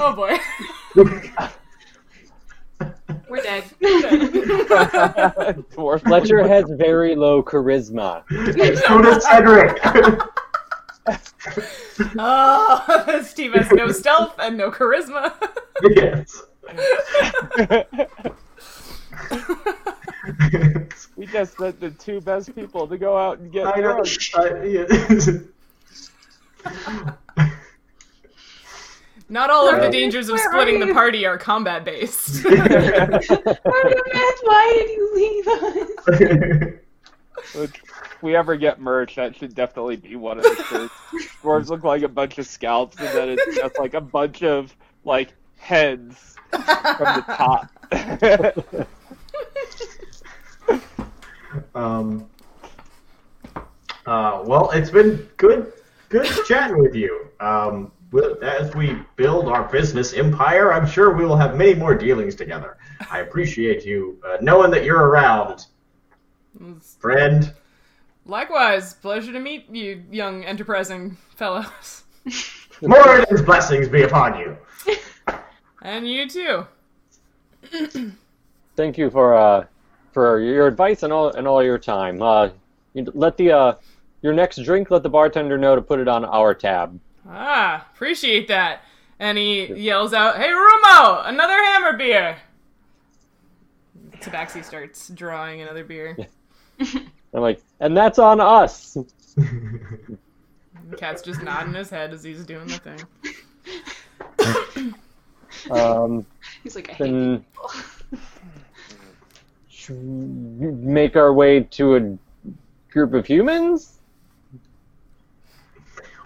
Oh 0.00 0.12
boy. 0.14 0.38
We're 3.28 3.42
dead. 3.42 3.64
Dwarf 5.72 6.02
Fletcher 6.02 6.46
has 6.46 6.64
very 6.70 7.14
low 7.14 7.42
charisma. 7.42 8.22
so 8.86 9.02
does 9.02 9.24
Cedric. 9.24 9.78
oh, 12.18 13.22
Steve 13.24 13.54
has 13.54 13.70
no 13.72 13.90
stealth 13.92 14.34
and 14.38 14.56
no 14.56 14.70
charisma. 14.70 15.32
yes. 15.82 16.42
We 21.16 21.26
just 21.26 21.56
sent 21.58 21.80
the 21.80 21.90
two 21.98 22.20
best 22.20 22.54
people 22.54 22.86
to 22.86 22.96
go 22.98 23.16
out 23.16 23.38
and 23.38 23.50
get 23.52 23.66
I 23.66 23.80
know. 23.80 24.02
I- 24.34 24.62
yeah. 24.64 24.86
Not 29.28 29.50
all 29.50 29.68
of 29.68 29.82
the 29.82 29.90
dangers 29.90 30.28
of 30.28 30.40
splitting 30.40 30.80
the 30.80 30.92
party 30.92 31.26
are 31.26 31.36
combat 31.36 31.84
based. 31.84 32.44
Artemis, 32.46 33.28
why 34.42 34.72
did 34.74 34.90
you 34.90 35.12
leave 35.14 35.48
us? 35.48 36.78
If 37.54 38.22
we 38.22 38.34
ever 38.34 38.56
get 38.56 38.80
merch, 38.80 39.16
that 39.16 39.36
should 39.36 39.54
definitely 39.54 39.96
be 39.96 40.16
one 40.16 40.38
of 40.38 40.44
the 40.44 40.64
shirts. 40.68 40.94
Dwarves 41.42 41.68
look 41.68 41.84
like 41.84 42.02
a 42.02 42.08
bunch 42.08 42.38
of 42.38 42.46
scalps, 42.46 42.98
and 42.98 43.08
then 43.08 43.28
it's 43.30 43.56
just 43.56 43.78
like 43.78 43.94
a 43.94 44.00
bunch 44.00 44.42
of 44.42 44.74
like 45.04 45.34
heads 45.56 46.34
from 46.50 46.60
the 46.62 47.24
top. 47.28 47.68
Um, 51.74 52.28
uh, 54.06 54.42
well, 54.44 54.70
it's 54.72 54.90
been 54.90 55.28
good, 55.38 55.72
good 56.08 56.26
chatting 56.46 56.78
with 56.78 56.94
you. 56.94 57.28
Um, 57.40 57.80
we'll- 57.80 57.97
as 58.42 58.74
we 58.74 58.96
build 59.16 59.48
our 59.48 59.68
business 59.68 60.14
empire, 60.14 60.72
I'm 60.72 60.86
sure 60.86 61.14
we 61.14 61.24
will 61.24 61.36
have 61.36 61.56
many 61.56 61.74
more 61.74 61.94
dealings 61.94 62.34
together. 62.34 62.76
I 63.10 63.20
appreciate 63.20 63.84
you 63.84 64.18
uh, 64.26 64.38
knowing 64.40 64.70
that 64.70 64.84
you're 64.84 65.08
around, 65.08 65.66
friend. 66.98 67.52
Likewise, 68.24 68.94
pleasure 68.94 69.32
to 69.32 69.40
meet 69.40 69.70
you, 69.70 70.04
young 70.10 70.44
enterprising 70.44 71.16
fellows. 71.36 72.04
Moradin's 72.82 73.42
blessings 73.42 73.88
be 73.88 74.02
upon 74.02 74.38
you. 74.38 74.56
And 75.80 76.08
you 76.08 76.28
too. 76.28 76.66
Thank 78.76 78.98
you 78.98 79.10
for 79.10 79.34
uh, 79.34 79.66
for 80.12 80.40
your 80.40 80.66
advice 80.66 81.04
and 81.04 81.12
all 81.12 81.30
and 81.30 81.46
all 81.46 81.62
your 81.62 81.78
time. 81.78 82.20
Uh, 82.20 82.50
let 82.94 83.36
the 83.36 83.52
uh, 83.52 83.74
your 84.20 84.32
next 84.32 84.62
drink. 84.64 84.90
Let 84.90 85.04
the 85.04 85.08
bartender 85.08 85.56
know 85.56 85.76
to 85.76 85.82
put 85.82 86.00
it 86.00 86.08
on 86.08 86.24
our 86.24 86.52
tab. 86.52 86.98
Ah, 87.28 87.86
appreciate 87.94 88.48
that. 88.48 88.82
And 89.18 89.36
he 89.36 89.66
yells 89.74 90.12
out, 90.12 90.38
Hey, 90.38 90.48
Rumo, 90.48 91.28
another 91.28 91.62
hammer 91.64 91.96
beer! 91.96 92.36
Tabaxi 94.20 94.64
starts 94.64 95.08
drawing 95.10 95.60
another 95.60 95.84
beer. 95.84 96.16
I'm 96.80 97.40
like, 97.40 97.60
and 97.80 97.96
that's 97.96 98.18
on 98.18 98.40
us. 98.40 98.96
The 99.36 100.96
cat's 100.96 101.22
just 101.22 101.42
nodding 101.42 101.74
his 101.74 101.90
head 101.90 102.12
as 102.12 102.22
he's 102.22 102.44
doing 102.46 102.68
the 102.68 102.78
thing. 104.38 104.94
Um, 105.70 106.24
He's 106.62 106.76
like, 106.76 106.88
I 106.88 106.92
hate 106.92 107.04
then 107.04 107.44
should 109.68 109.96
we 109.96 110.70
make 110.70 111.16
our 111.16 111.32
way 111.32 111.60
to 111.60 111.96
a 111.96 112.18
group 112.92 113.14
of 113.14 113.26
humans. 113.26 113.97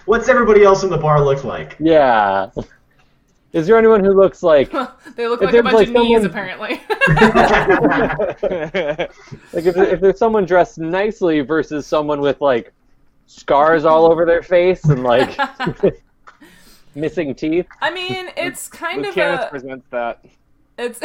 What's 0.07 0.29
everybody 0.29 0.65
else 0.65 0.83
in 0.83 0.91
the 0.91 0.99
bar 0.99 1.25
look 1.25 1.45
like? 1.45 1.77
Yeah. 1.79 2.51
Is 3.53 3.67
there 3.67 3.77
anyone 3.77 4.03
who 4.03 4.13
looks 4.13 4.43
like 4.43 4.71
they 5.17 5.29
look 5.29 5.43
like 5.43 5.51
a 5.51 5.53
there's, 5.53 5.63
bunch 5.63 5.75
like, 5.75 5.89
of 5.89 5.95
knees, 5.95 6.25
apparently. 6.25 6.71
like 9.53 9.67
if, 9.67 9.77
if 9.77 10.01
there's 10.01 10.19
someone 10.19 10.47
dressed 10.47 10.79
nicely 10.79 11.41
versus 11.41 11.87
someone 11.87 12.21
with 12.21 12.41
like 12.41 12.73
scars 13.27 13.85
all 13.85 14.07
over 14.07 14.25
their 14.25 14.43
face 14.43 14.85
and 14.85 15.03
like 15.03 15.39
missing 16.95 17.35
teeth? 17.35 17.67
I 17.83 17.91
mean, 17.91 18.31
it's 18.37 18.69
kind 18.69 19.05
of 19.05 19.15
Lucanus 19.15 19.47
a. 19.47 19.51
presents 19.51 19.87
that. 19.91 20.25
It's. 20.79 21.01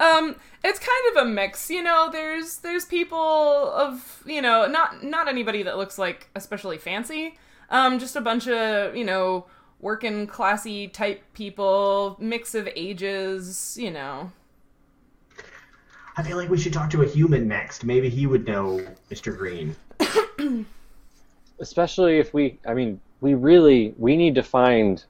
um, 0.00 0.36
it's 0.66 0.80
kind 0.80 1.16
of 1.16 1.26
a 1.26 1.30
mix, 1.30 1.70
you 1.70 1.82
know. 1.82 2.10
There's 2.10 2.58
there's 2.58 2.84
people 2.84 3.18
of 3.72 4.22
you 4.26 4.42
know 4.42 4.66
not 4.66 5.02
not 5.04 5.28
anybody 5.28 5.62
that 5.62 5.76
looks 5.76 5.98
like 5.98 6.28
especially 6.34 6.78
fancy. 6.78 7.38
Um, 7.70 7.98
just 7.98 8.16
a 8.16 8.20
bunch 8.20 8.48
of 8.48 8.96
you 8.96 9.04
know 9.04 9.46
working 9.80 10.26
classy 10.26 10.88
type 10.88 11.22
people, 11.34 12.16
mix 12.18 12.54
of 12.54 12.68
ages, 12.74 13.76
you 13.80 13.90
know. 13.90 14.32
I 16.16 16.22
feel 16.22 16.36
like 16.36 16.48
we 16.48 16.58
should 16.58 16.72
talk 16.72 16.90
to 16.90 17.02
a 17.02 17.06
human 17.06 17.46
next. 17.46 17.84
Maybe 17.84 18.08
he 18.08 18.26
would 18.26 18.46
know 18.46 18.84
Mr. 19.10 19.36
Green. 19.36 19.76
Especially 21.60 22.18
if 22.18 22.34
we 22.34 22.58
I 22.66 22.74
mean, 22.74 23.00
we 23.20 23.34
really 23.34 23.94
we 23.98 24.16
need 24.16 24.34
to 24.34 24.42
find 24.42 25.04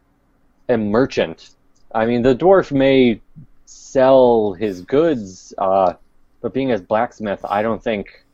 a 0.69 0.77
merchant. 0.77 1.51
I 1.95 2.05
mean, 2.05 2.23
the 2.23 2.35
dwarf 2.35 2.73
may 2.73 3.21
sell 3.67 4.53
his 4.55 4.81
goods, 4.83 5.53
uh, 5.59 5.95
but 6.41 6.55
being 6.55 6.73
a 6.73 6.79
blacksmith, 6.79 7.45
I 7.45 7.63
don't 7.63 7.83
think 7.83 8.25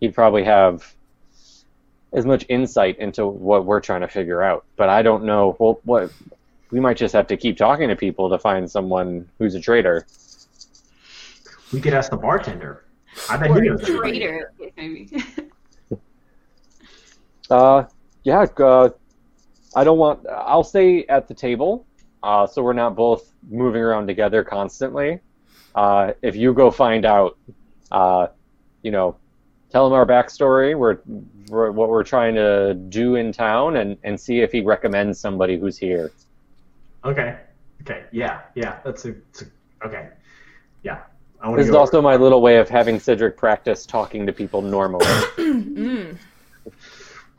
he'd 0.00 0.14
probably 0.14 0.44
have 0.44 0.94
as 2.12 2.24
much 2.26 2.44
insight 2.48 2.98
into 2.98 3.26
what 3.26 3.64
we're 3.64 3.80
trying 3.80 4.00
to 4.02 4.08
figure 4.08 4.42
out. 4.42 4.64
But 4.76 4.88
I 4.88 5.02
don't 5.02 5.24
know. 5.24 5.56
Well, 5.58 5.80
what 5.84 6.12
we 6.70 6.80
might 6.80 6.96
just 6.96 7.12
have 7.14 7.26
to 7.28 7.36
keep 7.36 7.56
talking 7.56 7.88
to 7.88 7.96
people 7.96 8.30
to 8.30 8.38
find 8.38 8.70
someone 8.70 9.28
who's 9.38 9.54
a 9.54 9.60
trader. 9.60 10.06
We 11.72 11.80
could 11.80 11.94
ask 11.94 12.10
the 12.10 12.16
bartender. 12.16 12.84
I 13.28 13.36
bet 13.36 13.50
Or 13.50 13.60
he 13.62 13.68
a 13.68 13.70
knows. 13.72 13.82
everybody. 13.82 14.18
traitor, 14.20 14.52
maybe. 14.76 15.10
Uh, 17.50 17.84
yeah. 18.24 18.46
Uh, 18.58 18.88
I 19.76 19.84
don't 19.84 19.98
want. 19.98 20.26
I'll 20.26 20.64
stay 20.64 21.04
at 21.06 21.28
the 21.28 21.34
table, 21.34 21.84
uh, 22.22 22.46
so 22.46 22.62
we're 22.62 22.72
not 22.72 22.94
both 22.96 23.32
moving 23.50 23.82
around 23.82 24.06
together 24.06 24.44
constantly. 24.44 25.20
Uh, 25.74 26.12
if 26.22 26.36
you 26.36 26.52
go 26.52 26.70
find 26.70 27.04
out, 27.04 27.38
uh, 27.90 28.28
you 28.82 28.90
know, 28.90 29.16
tell 29.70 29.86
him 29.86 29.92
our 29.92 30.06
backstory. 30.06 30.76
We're, 30.76 30.98
we're 31.48 31.70
what 31.70 31.88
we're 31.88 32.04
trying 32.04 32.34
to 32.34 32.74
do 32.74 33.16
in 33.16 33.32
town, 33.32 33.76
and 33.76 33.96
and 34.04 34.20
see 34.20 34.40
if 34.40 34.52
he 34.52 34.60
recommends 34.60 35.18
somebody 35.18 35.58
who's 35.58 35.78
here. 35.78 36.12
Okay. 37.04 37.38
Okay. 37.82 38.04
Yeah. 38.12 38.42
Yeah. 38.54 38.78
That's 38.84 39.04
a. 39.06 39.12
That's 39.12 39.42
a 39.42 39.86
okay. 39.86 40.08
Yeah. 40.82 41.00
This 41.56 41.66
is 41.66 41.72
go. 41.72 41.78
also 41.78 42.00
my 42.00 42.14
little 42.14 42.40
way 42.40 42.58
of 42.58 42.68
having 42.68 43.00
Cedric 43.00 43.36
practice 43.36 43.84
talking 43.84 44.26
to 44.26 44.32
people 44.32 44.62
normally. 44.62 45.06
Mm. 45.42 46.16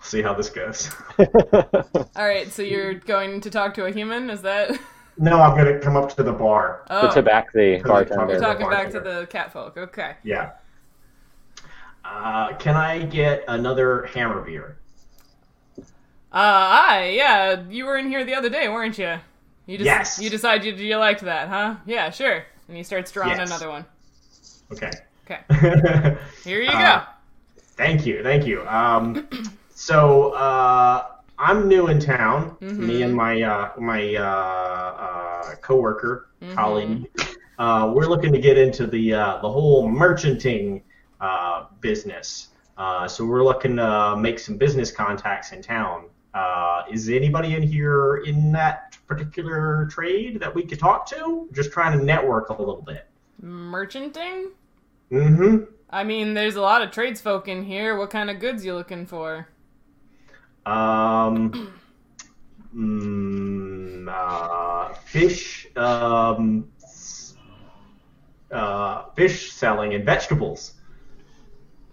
See 0.03 0.21
how 0.21 0.33
this 0.33 0.49
goes. 0.49 0.91
All 1.19 2.27
right, 2.27 2.51
so 2.51 2.61
you're 2.61 2.93
going 2.95 3.41
to 3.41 3.49
talk 3.49 3.73
to 3.75 3.85
a 3.85 3.91
human? 3.91 4.29
Is 4.29 4.41
that? 4.41 4.77
no, 5.17 5.39
I'm 5.41 5.55
gonna 5.57 5.79
come 5.79 5.95
up 5.95 6.13
to 6.15 6.23
the 6.23 6.33
bar. 6.33 6.85
Oh, 6.89 7.13
the 7.13 7.21
Tabaxi 7.21 7.77
You're 7.77 7.87
bartender. 7.87 8.33
you're 8.33 8.41
talking 8.41 8.69
back 8.69 8.87
to 8.87 8.93
bartender. 8.99 9.21
the 9.21 9.27
catfolk. 9.27 9.77
Okay. 9.77 10.15
Yeah. 10.23 10.51
Uh, 12.03 12.53
can 12.57 12.75
I 12.75 12.99
get 13.05 13.43
another 13.47 14.03
hammer 14.13 14.41
beer? 14.41 14.77
Uh, 15.79 15.83
aye, 16.33 17.13
yeah, 17.15 17.63
you 17.69 17.85
were 17.85 17.95
in 17.97 18.07
here 18.09 18.25
the 18.25 18.33
other 18.35 18.49
day, 18.49 18.67
weren't 18.67 18.97
you? 18.97 19.17
You 19.67 19.77
just, 19.77 19.85
Yes. 19.85 20.19
You 20.19 20.29
decided 20.29 20.79
you, 20.79 20.85
you 20.85 20.97
liked 20.97 21.21
that, 21.21 21.47
huh? 21.47 21.75
Yeah, 21.85 22.09
sure. 22.09 22.43
And 22.67 22.75
he 22.75 22.83
starts 22.83 23.11
drawing 23.11 23.37
Yes. 23.37 23.49
another 23.49 23.69
one. 23.69 23.85
Okay. 24.71 24.91
Okay. 25.29 25.39
Here 26.43 26.61
you 26.61 26.69
Uh, 26.69 27.05
thank 27.77 28.05
you. 28.05 28.21
Thank 28.23 28.45
you. 28.45 28.67
Um, 28.67 29.27
so 29.83 30.31
uh, 30.31 31.05
I'm 31.37 31.67
new 31.67 31.87
in 31.87 31.99
town. 31.99 32.55
Mhm. 32.61 32.77
Me 32.77 33.01
and 33.03 33.13
my 33.13 33.41
uh, 33.41 33.71
my 33.77 34.15
uh, 34.15 34.23
uh, 35.07 35.55
coworker, 35.61 36.29
Mhm. 36.41 36.55
colleague. 36.55 37.09
Uh, 37.59 37.91
we're 37.93 38.05
looking 38.07 38.31
to 38.31 38.39
get 38.39 38.57
into 38.57 38.87
the 38.87 39.13
uh, 39.13 39.41
the 39.41 39.49
whole 39.49 39.87
merchanting 39.89 40.81
uh, 41.19 41.65
business. 41.81 42.49
Uh, 42.77 43.07
so 43.07 43.25
we're 43.25 43.43
looking 43.43 43.75
to 43.75 44.15
make 44.17 44.39
some 44.39 44.57
business 44.57 44.89
contacts 44.91 45.51
in 45.51 45.61
town. 45.61 46.05
Uh, 46.33 46.81
is 46.91 47.09
anybody 47.09 47.53
in 47.55 47.61
here 47.61 48.23
in 48.25 48.51
that 48.51 48.97
particular 49.05 49.87
trade 49.91 50.39
that 50.39 50.53
we 50.53 50.63
could 50.65 50.79
talk 50.79 51.05
to? 51.07 51.47
Just 51.53 51.71
trying 51.71 51.97
to 51.97 52.03
network 52.03 52.49
a 52.49 52.53
little 52.53 52.81
bit. 52.81 53.05
Merchanting? 53.41 54.49
Mm-hmm. 55.11 55.65
I 55.91 56.03
mean, 56.03 56.33
there's 56.33 56.55
a 56.55 56.61
lot 56.61 56.81
of 56.81 56.89
tradesfolk 56.89 57.47
in 57.47 57.63
here. 57.65 57.95
What 57.95 58.09
kind 58.09 58.31
of 58.31 58.39
goods 58.39 58.65
you 58.65 58.73
looking 58.73 59.05
for? 59.05 59.47
Um, 60.65 61.73
mm, 62.75 64.07
uh, 64.07 64.93
fish, 64.93 65.67
um, 65.75 66.69
uh, 68.51 69.03
fish 69.15 69.51
selling 69.51 69.93
and 69.93 70.05
vegetables. 70.05 70.73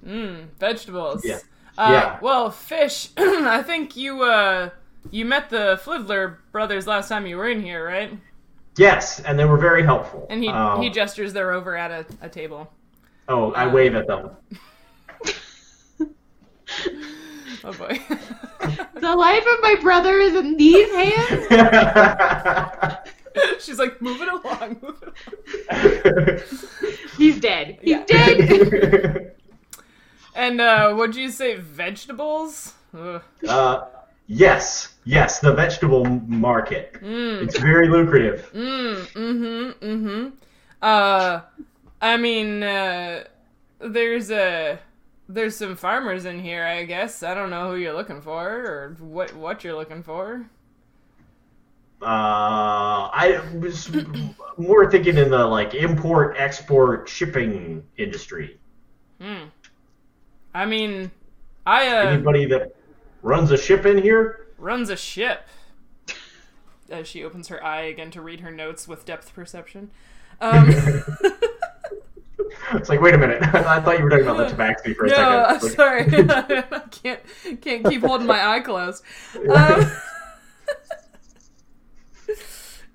Mmm, 0.06 0.48
vegetables. 0.58 1.24
Yeah. 1.24 1.38
Uh, 1.76 1.90
Yeah. 1.90 2.18
Well, 2.20 2.50
fish. 2.50 3.08
I 3.16 3.62
think 3.62 3.96
you 3.96 4.22
uh 4.22 4.70
you 5.10 5.24
met 5.24 5.50
the 5.50 5.80
Flidler 5.82 6.36
brothers 6.52 6.86
last 6.86 7.08
time 7.08 7.26
you 7.26 7.36
were 7.36 7.48
in 7.48 7.62
here, 7.62 7.84
right? 7.86 8.12
Yes, 8.76 9.20
and 9.20 9.38
they 9.38 9.44
were 9.44 9.58
very 9.58 9.82
helpful. 9.82 10.26
And 10.30 10.42
he 10.42 10.48
Um, 10.48 10.80
he 10.82 10.90
gestures 10.90 11.32
they're 11.32 11.52
over 11.52 11.76
at 11.76 11.90
a, 11.90 12.06
a 12.22 12.28
table. 12.28 12.70
oh, 13.28 13.52
I 13.52 13.66
wave 13.66 13.94
at 13.94 14.06
them. 14.06 14.30
Oh 17.62 17.72
boy. 17.72 18.00
the 18.94 19.14
life 19.16 19.44
of 19.46 19.60
my 19.62 19.76
brother 19.80 20.18
is 20.18 20.34
in 20.34 20.56
these 20.56 20.90
hands. 20.92 21.46
She's 23.60 23.78
like, 23.78 24.02
move 24.02 24.20
it 24.20 24.28
along, 24.28 24.76
move 24.82 25.02
it 25.70 25.70
along. 25.70 26.40
He's 27.16 27.38
dead. 27.40 27.78
He's 27.82 27.90
Yeah. 27.90 28.04
dead. 28.06 29.32
And 30.34 30.60
uh, 30.60 30.94
what'd 30.94 31.16
you 31.16 31.28
say? 31.30 31.56
Vegetables? 31.56 32.74
Ugh. 32.96 33.20
uh, 33.48 33.84
yes, 34.28 34.94
yes, 35.04 35.40
the 35.40 35.52
vegetable 35.52 36.04
market. 36.04 36.92
Mm, 37.02 37.42
It's 37.42 37.58
very 37.58 37.88
lucrative. 37.88 38.48
mm, 38.54 38.94
mm-hmm, 39.12 39.84
mm-hmm. 39.84 40.28
Uh, 40.80 41.40
I 42.00 42.16
mean, 42.16 42.62
uh, 42.62 43.24
there's 43.80 44.30
a 44.30 44.78
there's 45.32 45.56
some 45.56 45.76
farmers 45.76 46.24
in 46.24 46.40
here. 46.40 46.64
I 46.64 46.84
guess 46.84 47.22
I 47.22 47.34
don't 47.34 47.50
know 47.50 47.70
who 47.70 47.76
you're 47.76 47.94
looking 47.94 48.20
for 48.20 48.48
or 48.48 48.96
what 48.98 49.34
what 49.34 49.64
you're 49.64 49.76
looking 49.76 50.02
for. 50.02 50.46
Uh, 52.02 53.10
I 53.12 53.40
was 53.58 53.90
more 54.56 54.90
thinking 54.90 55.18
in 55.18 55.30
the 55.30 55.44
like 55.46 55.74
import, 55.74 56.36
export, 56.38 57.08
shipping 57.08 57.84
industry. 57.98 58.58
Hmm. 59.20 59.44
I 60.54 60.66
mean, 60.66 61.10
I 61.66 61.88
uh, 61.88 62.10
Anybody 62.10 62.46
that 62.46 62.74
runs 63.22 63.50
a 63.50 63.56
ship 63.58 63.84
in 63.86 63.98
here? 63.98 64.48
runs 64.58 64.90
a 64.90 64.96
ship. 64.96 65.46
As 66.90 67.06
she 67.06 67.22
opens 67.22 67.48
her 67.48 67.62
eye 67.62 67.82
again 67.82 68.10
to 68.12 68.20
read 68.20 68.40
her 68.40 68.50
notes 68.50 68.88
with 68.88 69.04
depth 69.04 69.32
perception. 69.34 69.90
Um, 70.40 70.74
It's 72.72 72.88
like, 72.88 73.00
wait 73.00 73.14
a 73.14 73.18
minute. 73.18 73.42
I 73.54 73.80
thought 73.80 73.98
you 73.98 74.04
were 74.04 74.10
talking 74.10 74.26
about 74.26 74.48
the 74.48 74.54
tabaxi 74.56 74.94
for 74.94 75.06
a 75.06 75.08
no, 75.08 75.44
I'm 75.44 75.60
second. 75.60 75.76
sorry. 75.76 76.00
I 76.72 76.80
can't 76.90 77.20
can't 77.60 77.84
keep 77.88 78.02
holding 78.02 78.26
my 78.26 78.54
eye 78.56 78.60
closed. 78.60 79.02
Um, 79.48 79.90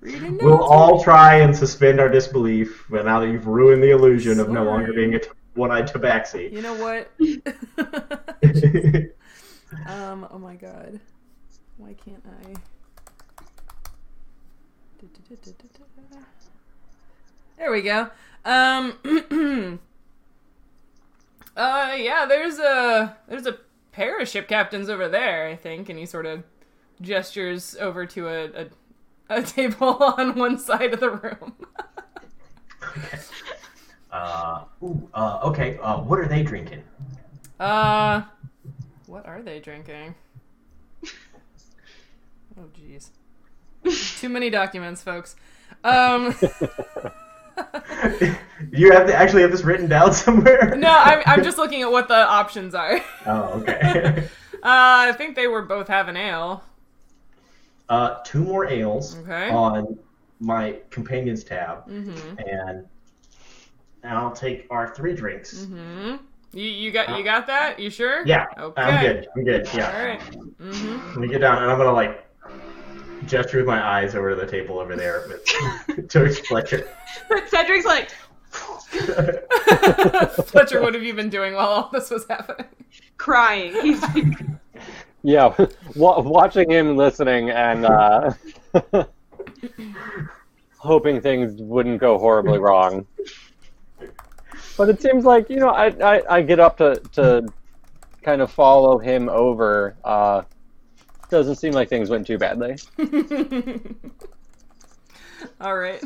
We'll 0.02 0.62
all 0.62 1.02
try 1.02 1.38
and 1.38 1.56
suspend 1.56 1.98
our 1.98 2.08
disbelief, 2.08 2.86
but 2.88 3.04
now 3.04 3.18
that 3.18 3.28
you've 3.28 3.48
ruined 3.48 3.82
the 3.82 3.90
illusion 3.90 4.38
of 4.38 4.48
no 4.48 4.62
longer 4.62 4.92
being 4.92 5.14
a 5.16 5.18
t- 5.18 5.30
one-eyed 5.54 5.88
tabaxi. 5.88 6.52
You 6.52 6.62
know 6.62 6.74
what? 6.74 7.10
um. 9.88 10.28
Oh 10.30 10.38
my 10.38 10.54
god. 10.54 11.00
Why 11.76 11.94
can't 11.94 12.22
I? 12.44 12.54
There 17.58 17.72
we 17.72 17.82
go. 17.82 18.10
Um. 18.46 18.94
uh. 21.56 21.94
Yeah. 21.96 22.26
There's 22.26 22.58
a 22.58 23.16
there's 23.28 23.46
a 23.46 23.58
pair 23.92 24.18
of 24.20 24.28
ship 24.28 24.48
captains 24.48 24.88
over 24.88 25.08
there. 25.08 25.48
I 25.48 25.56
think, 25.56 25.88
and 25.88 25.98
he 25.98 26.06
sort 26.06 26.26
of 26.26 26.44
gestures 27.00 27.76
over 27.80 28.06
to 28.06 28.28
a 28.28 28.44
a, 28.46 28.66
a 29.28 29.42
table 29.42 29.98
on 30.16 30.34
one 30.36 30.58
side 30.58 30.94
of 30.94 31.00
the 31.00 31.10
room. 31.10 31.54
uh, 34.12 34.64
ooh, 34.82 35.08
uh, 35.12 35.40
okay. 35.44 35.78
Uh, 35.82 35.98
what 35.98 36.18
are 36.18 36.28
they 36.28 36.42
drinking? 36.42 36.82
Uh, 37.58 38.22
what 39.06 39.26
are 39.26 39.42
they 39.42 39.60
drinking? 39.60 40.14
Oh, 42.58 42.68
jeez. 42.78 43.10
Too 44.20 44.28
many 44.28 44.50
documents, 44.50 45.02
folks. 45.02 45.36
Um, 45.84 46.34
you 48.72 48.92
have 48.92 49.06
to 49.06 49.14
actually 49.14 49.42
have 49.42 49.50
this 49.50 49.62
written 49.64 49.88
down 49.88 50.12
somewhere. 50.24 50.74
no, 50.76 50.90
I'm, 50.90 51.22
I'm 51.26 51.44
just 51.44 51.58
looking 51.58 51.82
at 51.82 51.90
what 51.90 52.08
the 52.08 52.14
options 52.26 52.74
are. 52.74 53.00
Oh, 53.26 53.60
okay. 53.60 54.28
Uh, 54.62 55.10
I 55.10 55.12
think 55.12 55.36
they 55.36 55.46
were 55.46 55.62
both 55.62 55.86
having 55.86 56.16
ale. 56.16 56.64
uh, 57.88 58.16
two 58.24 58.42
more 58.42 58.66
ales 58.66 59.16
Okay. 59.18 59.50
on 59.50 59.96
my 60.40 60.76
companions 60.90 61.44
tab, 61.44 61.86
Mm-hmm. 61.88 62.38
and 62.38 62.84
and 64.02 64.12
I'll 64.18 64.32
take 64.32 64.66
our 64.70 64.92
three 64.94 65.14
drinks. 65.14 65.54
Mm-hmm. 65.54 66.16
You, 66.52 66.64
you 66.64 66.90
got 66.90 67.16
you 67.16 67.22
got 67.22 67.46
that? 67.46 67.78
You 67.78 67.90
sure? 67.90 68.26
Yeah, 68.26 68.46
Okay. 68.58 68.82
I'm 68.82 69.04
good. 69.04 69.28
I'm 69.36 69.44
good. 69.44 69.68
All 69.68 69.76
Yeah. 69.76 70.04
right. 70.04 70.20
Mm-hmm. 70.20 71.08
Let 71.10 71.16
me 71.18 71.28
get 71.28 71.38
down, 71.40 71.62
and 71.62 71.70
I'm 71.70 71.78
gonna 71.78 71.92
like 71.92 72.25
gesture 73.26 73.58
with 73.58 73.66
my 73.66 73.82
eyes 73.82 74.14
over 74.14 74.30
to 74.30 74.36
the 74.36 74.46
table 74.46 74.78
over 74.78 74.96
there 74.96 75.24
with 75.28 76.08
George 76.10 76.40
Fletcher. 76.42 76.88
But 77.28 77.48
Cedric's 77.48 77.84
like, 77.84 78.10
Fletcher, 80.46 80.80
what 80.80 80.94
have 80.94 81.02
you 81.02 81.12
been 81.14 81.28
doing 81.28 81.54
while 81.54 81.68
all 81.68 81.90
this 81.92 82.10
was 82.10 82.26
happening? 82.28 82.66
crying. 83.18 83.72
He's 83.82 84.00
like, 84.02 84.24
Yeah, 85.22 85.54
wa- 85.96 86.20
watching 86.20 86.70
him 86.70 86.96
listening 86.96 87.50
and 87.50 87.84
uh, 87.84 88.32
hoping 90.78 91.20
things 91.20 91.60
wouldn't 91.60 92.00
go 92.00 92.18
horribly 92.18 92.58
wrong. 92.58 93.06
But 94.76 94.88
it 94.90 95.00
seems 95.02 95.24
like 95.24 95.48
you 95.50 95.56
know 95.56 95.70
I 95.70 95.86
I, 95.86 96.36
I 96.36 96.42
get 96.42 96.60
up 96.60 96.76
to, 96.78 96.96
to 97.12 97.46
kind 98.22 98.40
of 98.42 98.50
follow 98.52 98.98
him 98.98 99.28
over. 99.28 99.96
Uh, 100.04 100.42
doesn't 101.30 101.56
seem 101.56 101.72
like 101.72 101.88
things 101.88 102.10
went 102.10 102.26
too 102.26 102.38
badly. 102.38 102.76
All 105.60 105.76
right. 105.76 106.02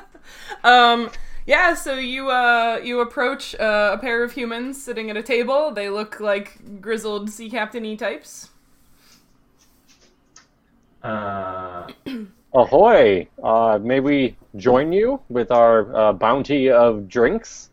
um 0.64 1.10
yeah, 1.46 1.74
so 1.74 1.94
you 1.94 2.30
uh 2.30 2.80
you 2.82 3.00
approach 3.00 3.54
uh, 3.56 3.92
a 3.94 3.98
pair 3.98 4.22
of 4.22 4.32
humans 4.32 4.82
sitting 4.82 5.10
at 5.10 5.16
a 5.16 5.22
table. 5.22 5.72
They 5.72 5.88
look 5.88 6.20
like 6.20 6.80
grizzled 6.80 7.30
sea 7.30 7.50
captain-y 7.50 7.94
types. 7.96 8.50
Uh, 11.02 11.88
Ahoy! 12.52 13.28
Uh, 13.42 13.78
may 13.80 14.00
we 14.00 14.36
join 14.56 14.92
you 14.92 15.20
with 15.28 15.50
our 15.50 15.94
uh, 15.96 16.12
bounty 16.12 16.70
of 16.70 17.08
drinks? 17.08 17.70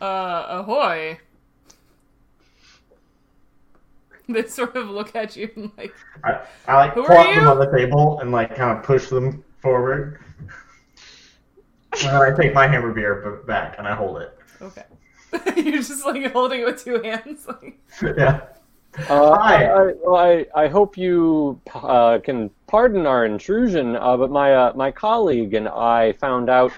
Uh 0.00 0.46
ahoy. 0.48 1.18
They 4.32 4.46
sort 4.46 4.76
of 4.76 4.90
look 4.90 5.16
at 5.16 5.36
you 5.36 5.50
and 5.56 5.70
like 5.78 5.94
I, 6.22 6.42
I 6.66 6.74
like 6.76 6.92
Who 6.92 7.02
are 7.02 7.06
plop 7.06 7.34
them 7.34 7.48
on 7.48 7.58
the 7.58 7.70
table 7.70 8.20
and 8.20 8.30
like 8.30 8.54
kind 8.54 8.76
of 8.76 8.84
push 8.84 9.08
them 9.08 9.42
forward. 9.58 10.20
and 10.98 12.02
then 12.02 12.14
I 12.14 12.30
take 12.36 12.52
my 12.52 12.66
hammer 12.66 12.92
beer 12.92 13.42
back 13.46 13.76
and 13.78 13.88
I 13.88 13.94
hold 13.94 14.20
it. 14.20 14.38
okay. 14.60 14.84
You're 15.56 15.82
just 15.82 16.04
like 16.04 16.30
holding 16.32 16.60
it 16.60 16.66
with 16.66 16.84
two 16.84 17.00
hands 17.02 17.46
like 17.46 17.78
yeah. 18.18 18.40
Uh, 19.08 19.36
Hi. 19.36 19.64
I, 19.64 19.70
I, 19.70 19.92
well, 20.04 20.16
I, 20.16 20.46
I 20.54 20.68
hope 20.68 20.96
you 20.98 21.60
uh, 21.74 22.18
can 22.18 22.50
pardon 22.66 23.06
our 23.06 23.24
intrusion, 23.24 23.96
uh, 23.96 24.16
but 24.16 24.30
my 24.30 24.54
uh, 24.54 24.72
my 24.74 24.90
colleague 24.90 25.54
and 25.54 25.68
I 25.68 26.12
found 26.14 26.50
out 26.50 26.72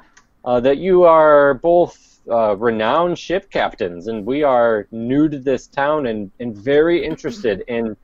uh, 0.44 0.61
that 0.61 0.78
you 0.78 1.05
are 1.05 1.55
both 1.55 2.09
uh, 2.31 2.57
renowned 2.57 3.18
ship 3.18 3.51
captains, 3.51 4.07
and 4.07 4.24
we 4.24 4.43
are 4.43 4.87
new 4.91 5.28
to 5.28 5.39
this 5.39 5.66
town 5.66 6.07
and, 6.07 6.31
and 6.41 6.57
very 6.57 7.05
interested 7.05 7.62
in 7.68 7.97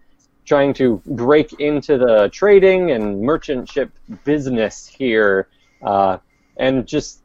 trying 0.45 0.73
to 0.75 1.03
break 1.07 1.53
into 1.61 1.99
the 1.99 2.29
trading 2.33 2.93
and 2.93 3.21
merchant 3.21 3.69
ship 3.69 3.91
business 4.25 4.87
here, 4.87 5.49
uh, 5.83 6.19
and 6.57 6.87
just 6.87 7.23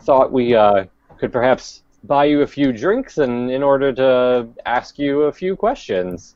thought 0.00 0.32
we 0.32 0.54
uh, 0.54 0.84
could 1.18 1.32
perhaps 1.32 1.82
buy 2.04 2.24
you 2.24 2.42
a 2.42 2.46
few 2.46 2.72
drinks 2.72 3.18
and 3.18 3.50
in 3.50 3.62
order 3.62 3.92
to 3.92 4.48
ask 4.66 4.98
you 4.98 5.22
a 5.22 5.32
few 5.32 5.54
questions. 5.54 6.34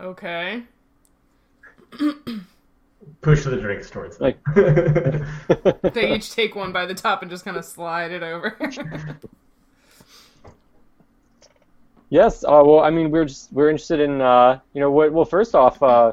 Okay. 0.00 0.62
Push 3.20 3.44
the 3.44 3.56
drinks 3.56 3.90
towards 3.90 4.18
them. 4.18 4.34
They 5.92 6.14
each 6.14 6.34
take 6.34 6.54
one 6.54 6.72
by 6.72 6.86
the 6.86 6.94
top 6.94 7.22
and 7.22 7.30
just 7.30 7.44
kind 7.44 7.56
of 7.56 7.64
slide 7.64 8.12
it 8.12 8.22
over. 8.22 8.56
Yes. 12.12 12.44
Uh, 12.44 12.60
well, 12.62 12.80
I 12.80 12.90
mean, 12.90 13.10
we're 13.10 13.24
just 13.24 13.50
we're 13.54 13.70
interested 13.70 13.98
in 13.98 14.20
uh, 14.20 14.60
you 14.74 14.82
know 14.82 14.90
what. 14.90 15.14
Well, 15.14 15.24
first 15.24 15.54
off, 15.54 15.82
uh, 15.82 16.12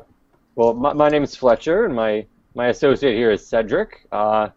well, 0.55 0.73
my, 0.73 0.93
my 0.93 1.09
name 1.09 1.23
is 1.23 1.35
Fletcher, 1.35 1.83
and 1.83 1.93
my 1.93 2.25
my 2.55 2.67
associate 2.67 3.15
here 3.15 3.31
is 3.31 3.45
Cedric. 3.45 4.07
Uh, 4.09 4.47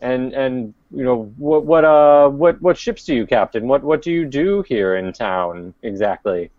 and 0.00 0.32
and 0.32 0.74
you 0.90 1.04
know 1.04 1.32
what 1.36 1.64
what 1.64 1.84
uh 1.84 2.28
what 2.28 2.60
what 2.62 2.78
ships 2.78 3.04
do 3.04 3.14
you 3.14 3.26
captain? 3.26 3.68
What 3.68 3.82
what 3.82 4.02
do 4.02 4.10
you 4.10 4.24
do 4.24 4.62
here 4.62 4.96
in 4.96 5.12
town 5.12 5.74
exactly? 5.82 6.50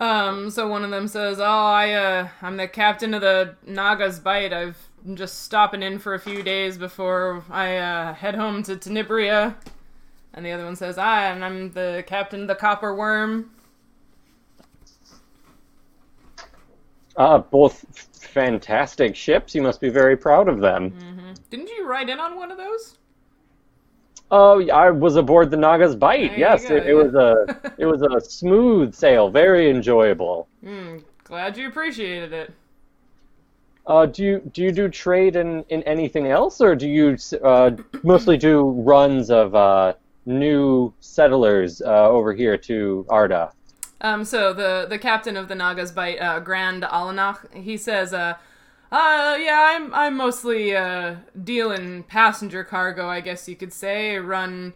Um, 0.00 0.50
so 0.50 0.66
one 0.66 0.84
of 0.84 0.90
them 0.90 1.06
says, 1.06 1.38
"Oh, 1.38 1.44
I 1.44 1.92
uh, 1.92 2.28
I'm 2.42 2.56
the 2.56 2.66
captain 2.66 3.14
of 3.14 3.20
the 3.20 3.54
Naga's 3.66 4.18
Bite. 4.18 4.52
I've 4.52 4.76
I'm 5.04 5.16
just 5.16 5.42
stopping 5.42 5.82
in 5.82 5.98
for 5.98 6.14
a 6.14 6.18
few 6.18 6.42
days 6.42 6.76
before 6.76 7.44
I 7.50 7.76
uh, 7.76 8.14
head 8.14 8.34
home 8.34 8.62
to 8.64 8.76
Tenebria." 8.76 9.54
And 10.32 10.44
the 10.44 10.50
other 10.50 10.64
one 10.64 10.76
says, 10.76 10.98
"Ah, 10.98 11.32
and 11.32 11.44
I'm 11.44 11.72
the 11.72 12.02
captain 12.06 12.42
of 12.42 12.48
the 12.48 12.56
Copper 12.56 12.94
Worm." 12.94 13.50
Uh, 17.16 17.38
both 17.38 17.84
fantastic 18.34 19.14
ships. 19.14 19.54
You 19.54 19.62
must 19.62 19.80
be 19.80 19.88
very 19.88 20.16
proud 20.16 20.48
of 20.48 20.60
them. 20.60 21.34
Didn't 21.50 21.68
you 21.68 21.86
ride 21.86 22.08
in 22.08 22.18
on 22.18 22.36
one 22.36 22.50
of 22.50 22.58
those? 22.58 22.98
Oh, 24.36 24.68
I 24.68 24.90
was 24.90 25.14
aboard 25.14 25.52
the 25.52 25.56
Naga's 25.56 25.94
Bite. 25.94 26.30
There 26.30 26.38
yes, 26.40 26.64
it, 26.64 26.88
it 26.88 26.94
was 26.94 27.14
a 27.14 27.72
it 27.78 27.86
was 27.86 28.02
a 28.02 28.20
smooth 28.28 28.92
sail, 28.92 29.30
very 29.30 29.70
enjoyable. 29.70 30.48
Hmm, 30.60 30.96
glad 31.22 31.56
you 31.56 31.68
appreciated 31.68 32.32
it. 32.32 32.52
Uh, 33.86 34.06
do 34.06 34.24
you 34.24 34.50
do 34.52 34.62
you 34.64 34.72
do 34.72 34.88
trade 34.88 35.36
in, 35.36 35.64
in 35.68 35.84
anything 35.84 36.26
else, 36.26 36.60
or 36.60 36.74
do 36.74 36.88
you 36.88 37.16
uh, 37.44 37.70
mostly 38.02 38.36
do 38.36 38.70
runs 38.70 39.30
of 39.30 39.54
uh, 39.54 39.92
new 40.26 40.92
settlers 40.98 41.80
uh, 41.82 42.08
over 42.08 42.34
here 42.34 42.56
to 42.56 43.06
Arda? 43.08 43.52
Um, 44.00 44.24
so 44.24 44.52
the 44.52 44.86
the 44.90 44.98
captain 44.98 45.36
of 45.36 45.46
the 45.46 45.54
Naga's 45.54 45.92
Bite, 45.92 46.20
uh, 46.20 46.40
Grand 46.40 46.82
Alanach, 46.82 47.54
he 47.54 47.76
says, 47.76 48.12
uh, 48.94 49.36
yeah, 49.40 49.72
I'm 49.74 49.92
I'm 49.92 50.16
mostly 50.16 50.76
uh 50.76 51.16
dealing 51.42 52.04
passenger 52.04 52.62
cargo, 52.62 53.08
I 53.08 53.20
guess 53.20 53.48
you 53.48 53.56
could 53.56 53.72
say. 53.72 54.16
Run 54.18 54.72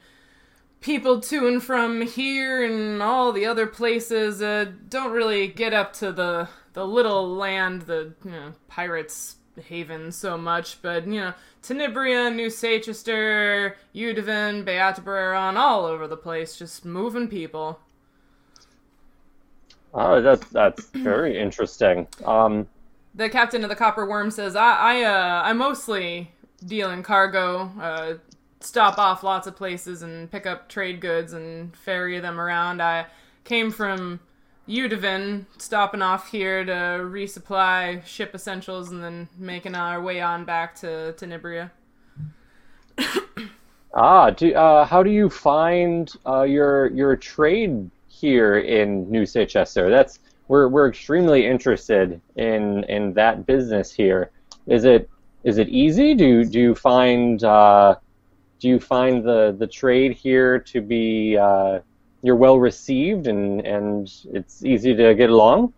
people 0.81 1.21
to 1.21 1.47
and 1.47 1.63
from 1.63 2.03
here 2.03 2.65
and 2.65 3.01
all 3.01 3.33
the 3.33 3.47
other 3.47 3.69
places. 3.69 4.43
Uh, 4.43 4.73
don't 4.89 5.13
really 5.13 5.47
get 5.47 5.73
up 5.73 5.93
to 5.95 6.11
the 6.11 6.49
the 6.73 6.85
little 6.85 7.33
land, 7.33 7.83
the 7.83 8.15
you 8.25 8.33
know 8.33 8.53
pirates 8.67 9.37
haven 9.69 10.11
so 10.11 10.37
much, 10.37 10.83
but 10.83 11.07
you 11.07 11.21
know 11.21 11.35
Tenebria, 11.63 12.35
New 12.35 12.51
Seychester, 12.51 13.77
Udavin, 13.95 14.65
Beata 14.65 15.01
Bareron, 15.01 15.57
all 15.57 15.85
over 15.85 16.09
the 16.09 16.17
place, 16.17 16.57
just 16.57 16.85
moving 16.85 17.29
people. 17.29 17.79
Oh, 19.95 20.21
that's 20.21 20.47
that's 20.49 20.91
very 20.91 21.39
interesting. 21.39 22.09
Um, 22.25 22.67
the 23.19 23.29
captain 23.29 23.65
of 23.65 23.69
the 23.69 23.77
Copper 23.77 24.07
Worm 24.07 24.31
says, 24.31 24.55
"I, 24.57 24.75
I, 24.75 25.03
uh, 25.03 25.43
I 25.45 25.53
mostly 25.53 26.31
deal 26.65 26.91
in 26.91 27.03
cargo, 27.03 27.73
uh, 27.81 28.15
stop 28.61 28.97
off 28.97 29.23
lots 29.25 29.47
of 29.47 29.57
places 29.57 30.03
and 30.03 30.31
pick 30.31 30.47
up 30.47 30.69
trade 30.69 31.01
goods 31.01 31.33
and 31.33 31.77
ferry 31.77 32.19
them 32.21 32.41
around. 32.41 32.81
I 32.81 33.07
came 33.45 33.73
from 33.73 34.21
Udavin, 34.69 35.47
stopping 35.59 36.01
off 36.01 36.31
here 36.31 36.65
to 36.65 36.73
resupply 36.73 38.07
ship 38.07 38.35
essentials 38.35 38.91
and 38.91 39.03
then 39.03 39.29
making 39.37 39.75
our 39.75 40.01
way 40.01 40.21
on 40.21 40.45
back 40.45 40.77
to 40.77 41.13
Tenebria." 41.19 41.73
ah, 43.95 44.31
do, 44.31 44.55
uh, 44.55 44.85
how 44.85 45.03
do 45.03 45.11
you 45.11 45.29
find 45.29 46.13
uh, 46.25 46.43
your 46.43 46.87
your 46.93 47.17
trade 47.17 47.91
here 48.07 48.59
in 48.59 49.11
New 49.11 49.27
Seychester? 49.27 49.91
That's 49.91 50.21
we're 50.49 50.69
we're 50.69 50.89
extremely 50.89 51.47
interested 51.47 52.21
in 52.37 52.85
in 52.85 53.13
that 53.15 53.47
business 53.47 53.93
here. 53.93 54.31
Is 54.67 54.85
it 54.85 55.09
is 55.45 55.59
it 55.59 55.69
easy? 55.69 56.15
Do 56.15 56.45
do 56.45 56.59
you 56.59 56.75
find 56.75 57.43
uh, 57.45 57.97
do 58.59 58.69
you 58.69 58.81
find 58.81 59.25
the 59.25 59.55
the 59.59 59.67
trade 59.67 60.13
here 60.13 60.59
to 60.59 60.81
be 60.81 61.37
uh, 61.37 61.81
you're 62.23 62.37
well 62.37 62.59
received 62.59 63.27
and 63.27 63.61
and 63.61 64.13
it's 64.33 64.65
easy 64.65 64.95
to 64.95 65.15
get 65.15 65.31
along? 65.31 65.73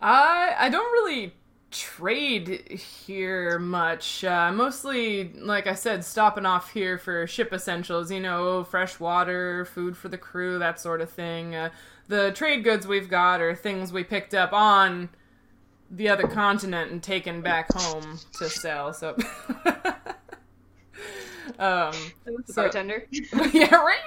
I 0.00 0.54
I 0.58 0.68
don't 0.70 0.92
really 0.92 1.34
trade 1.70 2.80
here 3.06 3.58
much. 3.58 4.24
Uh, 4.24 4.50
mostly, 4.52 5.32
like 5.34 5.66
I 5.66 5.74
said, 5.74 6.04
stopping 6.04 6.44
off 6.46 6.72
here 6.72 6.98
for 6.98 7.26
ship 7.26 7.52
essentials. 7.52 8.10
You 8.10 8.20
know, 8.20 8.64
fresh 8.64 8.98
water, 8.98 9.64
food 9.64 9.96
for 9.96 10.08
the 10.08 10.18
crew, 10.18 10.58
that 10.58 10.80
sort 10.80 11.00
of 11.00 11.10
thing. 11.10 11.54
Uh, 11.54 11.70
the 12.10 12.32
trade 12.32 12.64
goods 12.64 12.88
we've 12.88 13.08
got 13.08 13.40
are 13.40 13.54
things 13.54 13.92
we 13.92 14.02
picked 14.02 14.34
up 14.34 14.52
on 14.52 15.08
the 15.92 16.08
other 16.08 16.26
continent 16.26 16.90
and 16.90 17.00
taken 17.00 17.40
back 17.40 17.72
home 17.72 18.18
to 18.32 18.48
sell. 18.48 18.92
So. 18.92 19.10
um, 21.58 21.94
the 22.24 22.42
so, 22.46 22.62
bartender. 22.62 23.06
yeah, 23.52 23.76
right. 23.76 24.00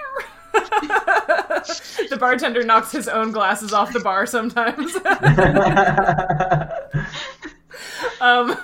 the 2.09 2.17
bartender 2.19 2.63
knocks 2.63 2.91
his 2.91 3.07
own 3.07 3.31
glasses 3.31 3.71
off 3.71 3.93
the 3.93 4.01
bar 4.01 4.25
sometimes. 4.25 4.93
um, 8.21 8.57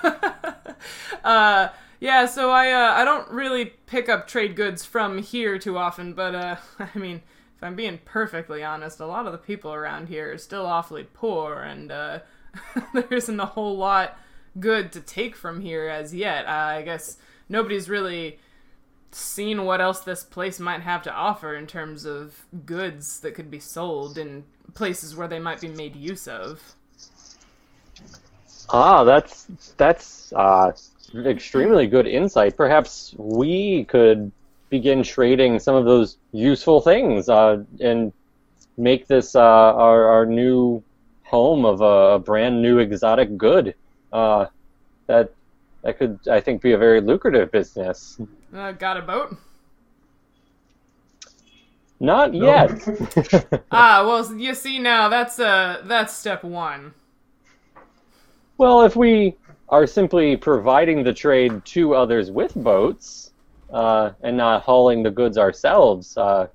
uh, 1.24 1.68
yeah, 1.98 2.26
so 2.26 2.50
I 2.50 2.72
uh, 2.72 2.92
I 2.92 3.06
don't 3.06 3.30
really 3.30 3.72
pick 3.86 4.10
up 4.10 4.28
trade 4.28 4.54
goods 4.54 4.84
from 4.84 5.16
here 5.16 5.58
too 5.58 5.78
often, 5.78 6.12
but 6.12 6.34
uh, 6.34 6.56
I 6.78 6.98
mean, 6.98 7.22
if 7.60 7.64
I'm 7.64 7.76
being 7.76 8.00
perfectly 8.06 8.64
honest, 8.64 9.00
a 9.00 9.06
lot 9.06 9.26
of 9.26 9.32
the 9.32 9.38
people 9.38 9.74
around 9.74 10.08
here 10.08 10.32
are 10.32 10.38
still 10.38 10.64
awfully 10.64 11.06
poor, 11.12 11.60
and 11.60 11.92
uh, 11.92 12.20
there 12.94 13.12
isn't 13.12 13.38
a 13.38 13.44
whole 13.44 13.76
lot 13.76 14.16
good 14.58 14.90
to 14.92 15.00
take 15.02 15.36
from 15.36 15.60
here 15.60 15.86
as 15.86 16.14
yet. 16.14 16.46
Uh, 16.46 16.48
I 16.48 16.80
guess 16.80 17.18
nobody's 17.50 17.90
really 17.90 18.38
seen 19.12 19.66
what 19.66 19.82
else 19.82 20.00
this 20.00 20.24
place 20.24 20.58
might 20.58 20.80
have 20.80 21.02
to 21.02 21.12
offer 21.12 21.54
in 21.54 21.66
terms 21.66 22.06
of 22.06 22.46
goods 22.64 23.20
that 23.20 23.34
could 23.34 23.50
be 23.50 23.60
sold 23.60 24.16
in 24.16 24.44
places 24.72 25.14
where 25.14 25.28
they 25.28 25.38
might 25.38 25.60
be 25.60 25.68
made 25.68 25.94
use 25.94 26.26
of. 26.26 26.76
Ah, 28.70 29.04
that's 29.04 29.44
that's 29.76 30.32
uh, 30.32 30.72
extremely 31.14 31.86
good 31.86 32.06
insight. 32.06 32.56
Perhaps 32.56 33.14
we 33.18 33.84
could 33.84 34.32
begin 34.70 35.02
trading 35.02 35.58
some 35.58 35.74
of 35.74 35.84
those 35.84 36.16
useful 36.32 36.80
things 36.80 37.28
uh, 37.28 37.62
and 37.80 38.12
make 38.78 39.06
this 39.06 39.34
uh, 39.34 39.40
our, 39.40 40.08
our 40.08 40.26
new 40.26 40.82
home 41.24 41.64
of 41.64 41.80
a, 41.80 42.14
a 42.14 42.18
brand 42.18 42.62
new 42.62 42.78
exotic 42.78 43.36
good. 43.36 43.74
Uh, 44.12 44.46
that 45.06 45.32
that 45.82 45.98
could, 45.98 46.18
I 46.30 46.40
think, 46.40 46.62
be 46.62 46.72
a 46.72 46.78
very 46.78 47.00
lucrative 47.00 47.50
business. 47.50 48.20
Uh, 48.54 48.72
got 48.72 48.96
a 48.96 49.02
boat? 49.02 49.36
Not 51.98 52.34
yet. 52.34 52.70
ah, 53.70 54.04
well, 54.06 54.36
you 54.36 54.54
see 54.54 54.78
now 54.78 55.08
that's 55.08 55.38
uh 55.38 55.82
that's 55.84 56.16
step 56.16 56.42
one. 56.42 56.94
Well, 58.58 58.82
if 58.82 58.96
we 58.96 59.36
are 59.68 59.86
simply 59.86 60.36
providing 60.36 61.02
the 61.02 61.12
trade 61.12 61.64
to 61.64 61.94
others 61.94 62.30
with 62.30 62.54
boats, 62.54 63.29
uh, 63.72 64.10
and 64.22 64.36
not 64.36 64.62
hauling 64.62 65.02
the 65.02 65.10
goods 65.10 65.38
ourselves. 65.38 66.16
Uh, 66.16 66.48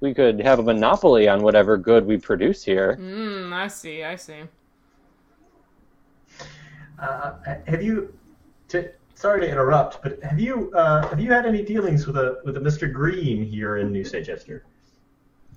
we 0.00 0.12
could 0.12 0.40
have 0.40 0.58
a 0.58 0.62
monopoly 0.62 1.28
on 1.28 1.42
whatever 1.42 1.76
good 1.76 2.06
we 2.06 2.16
produce 2.18 2.62
here. 2.62 2.98
Mm, 3.00 3.52
I 3.52 3.68
see. 3.68 4.04
I 4.04 4.16
see. 4.16 4.42
Uh, 6.98 7.34
have 7.66 7.82
you? 7.82 8.12
To, 8.68 8.90
sorry 9.14 9.40
to 9.40 9.50
interrupt, 9.50 10.02
but 10.02 10.22
have 10.22 10.38
you 10.38 10.72
uh, 10.74 11.08
have 11.08 11.20
you 11.20 11.30
had 11.30 11.46
any 11.46 11.62
dealings 11.62 12.06
with 12.06 12.16
a 12.16 12.38
with 12.44 12.56
a 12.56 12.60
Mr. 12.60 12.92
Green 12.92 13.44
here 13.44 13.78
in 13.78 13.92
New 13.92 14.04
Seychester? 14.04 14.64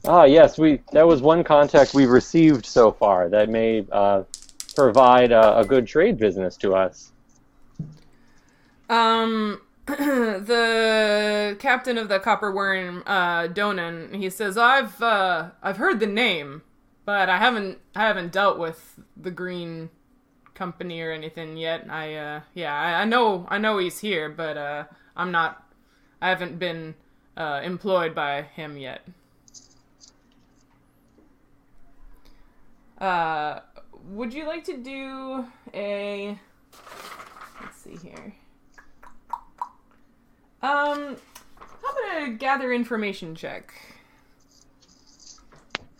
Ah, 0.05 0.23
yes. 0.23 0.57
We 0.57 0.81
that 0.93 1.05
was 1.05 1.21
one 1.21 1.43
contact 1.43 1.93
we've 1.93 2.09
received 2.09 2.65
so 2.65 2.91
far 2.91 3.29
that 3.29 3.49
may 3.49 3.85
uh, 3.91 4.23
provide 4.75 5.31
a, 5.31 5.59
a 5.59 5.65
good 5.65 5.87
trade 5.87 6.17
business 6.17 6.55
to 6.57 6.75
us. 6.75 7.11
Um, 8.89 9.61
the 9.97 11.55
captain 11.59 11.97
of 11.97 12.09
the 12.09 12.19
Copper 12.19 12.51
Worm, 12.51 13.03
uh, 13.07 13.47
Donan, 13.47 14.13
he 14.13 14.29
says, 14.29 14.57
"I've 14.57 15.01
uh, 15.01 15.51
I've 15.63 15.77
heard 15.77 16.01
the 16.01 16.07
name, 16.07 16.61
but 17.05 17.29
I 17.29 17.37
haven't 17.37 17.77
I 17.95 18.01
haven't 18.01 18.33
dealt 18.33 18.59
with 18.59 18.99
the 19.15 19.31
Green 19.31 19.89
Company 20.53 20.99
or 20.99 21.13
anything 21.13 21.55
yet. 21.55 21.89
I 21.89 22.15
uh, 22.15 22.41
yeah, 22.53 22.77
I, 22.77 23.03
I 23.03 23.05
know 23.05 23.47
I 23.47 23.59
know 23.59 23.77
he's 23.77 23.99
here, 23.99 24.27
but 24.27 24.57
uh, 24.57 24.83
I'm 25.15 25.31
not. 25.31 25.63
I 26.21 26.27
haven't 26.27 26.59
been 26.59 26.95
uh, 27.37 27.61
employed 27.63 28.13
by 28.13 28.41
him 28.41 28.77
yet." 28.77 29.07
Uh, 32.99 33.61
would 34.09 34.33
you 34.33 34.45
like 34.45 34.65
to 34.65 34.75
do 34.75 35.45
a? 35.73 36.37
Let's 37.61 37.77
see 37.77 37.95
here. 37.95 38.33
Um, 40.61 41.17
how 41.59 41.89
about 41.89 42.27
a 42.27 42.31
gather 42.31 42.73
information 42.73 43.35
check? 43.35 43.73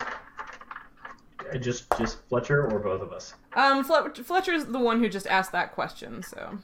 Uh, 0.02 1.58
just 1.60 1.86
just 1.98 2.18
Fletcher 2.28 2.70
or 2.72 2.80
both 2.80 3.02
of 3.02 3.12
us? 3.12 3.36
Um, 3.54 3.84
Fletcher's 3.84 4.66
the 4.66 4.80
one 4.80 5.00
who 5.00 5.10
just 5.10 5.28
asked 5.28 5.52
that 5.52 5.74
question, 5.74 6.24
so. 6.24 6.58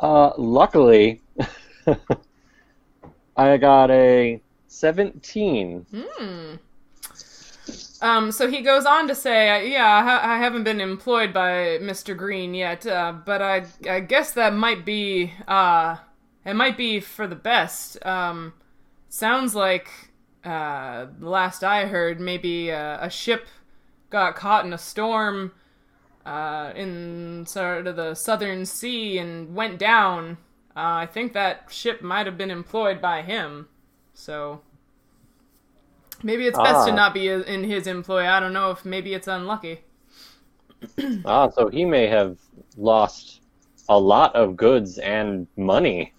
Uh, 0.00 0.32
luckily, 0.36 1.20
I 3.36 3.56
got 3.56 3.90
a 3.90 4.40
17. 4.66 5.86
Hmm. 5.94 6.54
Um, 8.02 8.32
so 8.32 8.50
he 8.50 8.62
goes 8.62 8.84
on 8.84 9.06
to 9.06 9.14
say, 9.14 9.70
"Yeah, 9.70 9.86
I, 9.86 10.02
ha- 10.02 10.20
I 10.24 10.38
haven't 10.38 10.64
been 10.64 10.80
employed 10.80 11.32
by 11.32 11.78
Mr. 11.80 12.16
Green 12.16 12.52
yet, 12.52 12.84
uh, 12.84 13.12
but 13.24 13.40
I, 13.40 13.64
I 13.88 14.00
guess 14.00 14.32
that 14.32 14.52
might 14.52 14.84
be, 14.84 15.32
uh, 15.46 15.96
it 16.44 16.54
might 16.54 16.76
be 16.76 16.98
for 16.98 17.28
the 17.28 17.36
best. 17.36 18.04
Um, 18.04 18.54
sounds 19.08 19.54
like, 19.54 19.88
uh, 20.42 21.06
the 21.16 21.28
last 21.28 21.62
I 21.62 21.86
heard, 21.86 22.18
maybe 22.20 22.72
uh, 22.72 22.98
a 23.00 23.08
ship 23.08 23.46
got 24.10 24.34
caught 24.34 24.66
in 24.66 24.72
a 24.72 24.78
storm, 24.78 25.52
uh, 26.26 26.72
in 26.74 27.44
sort 27.46 27.86
of 27.86 27.94
the 27.94 28.14
southern 28.14 28.66
sea 28.66 29.18
and 29.18 29.54
went 29.54 29.78
down. 29.78 30.38
Uh, 30.74 31.06
I 31.06 31.06
think 31.06 31.34
that 31.34 31.66
ship 31.70 32.02
might 32.02 32.26
have 32.26 32.36
been 32.36 32.50
employed 32.50 33.00
by 33.00 33.22
him. 33.22 33.68
So." 34.12 34.62
Maybe 36.22 36.46
it's 36.46 36.58
best 36.58 36.74
ah. 36.74 36.86
to 36.86 36.92
not 36.92 37.14
be 37.14 37.28
in 37.28 37.64
his 37.64 37.86
employ. 37.86 38.28
I 38.28 38.40
don't 38.40 38.52
know 38.52 38.70
if 38.70 38.84
maybe 38.84 39.14
it's 39.14 39.28
unlucky. 39.28 39.80
ah, 41.24 41.48
so 41.50 41.68
he 41.68 41.84
may 41.84 42.06
have 42.06 42.38
lost 42.76 43.40
a 43.88 43.98
lot 43.98 44.34
of 44.34 44.56
goods 44.56 44.98
and 44.98 45.46
money. 45.56 46.12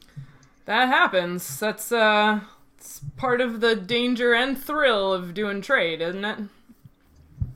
That 0.65 0.87
happens. 0.87 1.59
That's 1.59 1.91
uh 1.91 2.41
it's 2.77 3.01
part 3.15 3.39
of 3.39 3.61
the 3.61 3.75
danger 3.75 4.33
and 4.33 4.61
thrill 4.61 5.13
of 5.13 5.33
doing 5.33 5.61
trade, 5.61 6.01
isn't 6.01 6.25
it? 6.25 6.39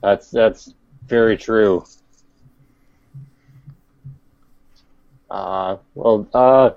That's 0.02 0.30
that's 0.32 0.74
very 1.08 1.38
true. 1.38 1.86
Uh, 5.30 5.78
well, 5.96 6.26
uh, 6.34 6.70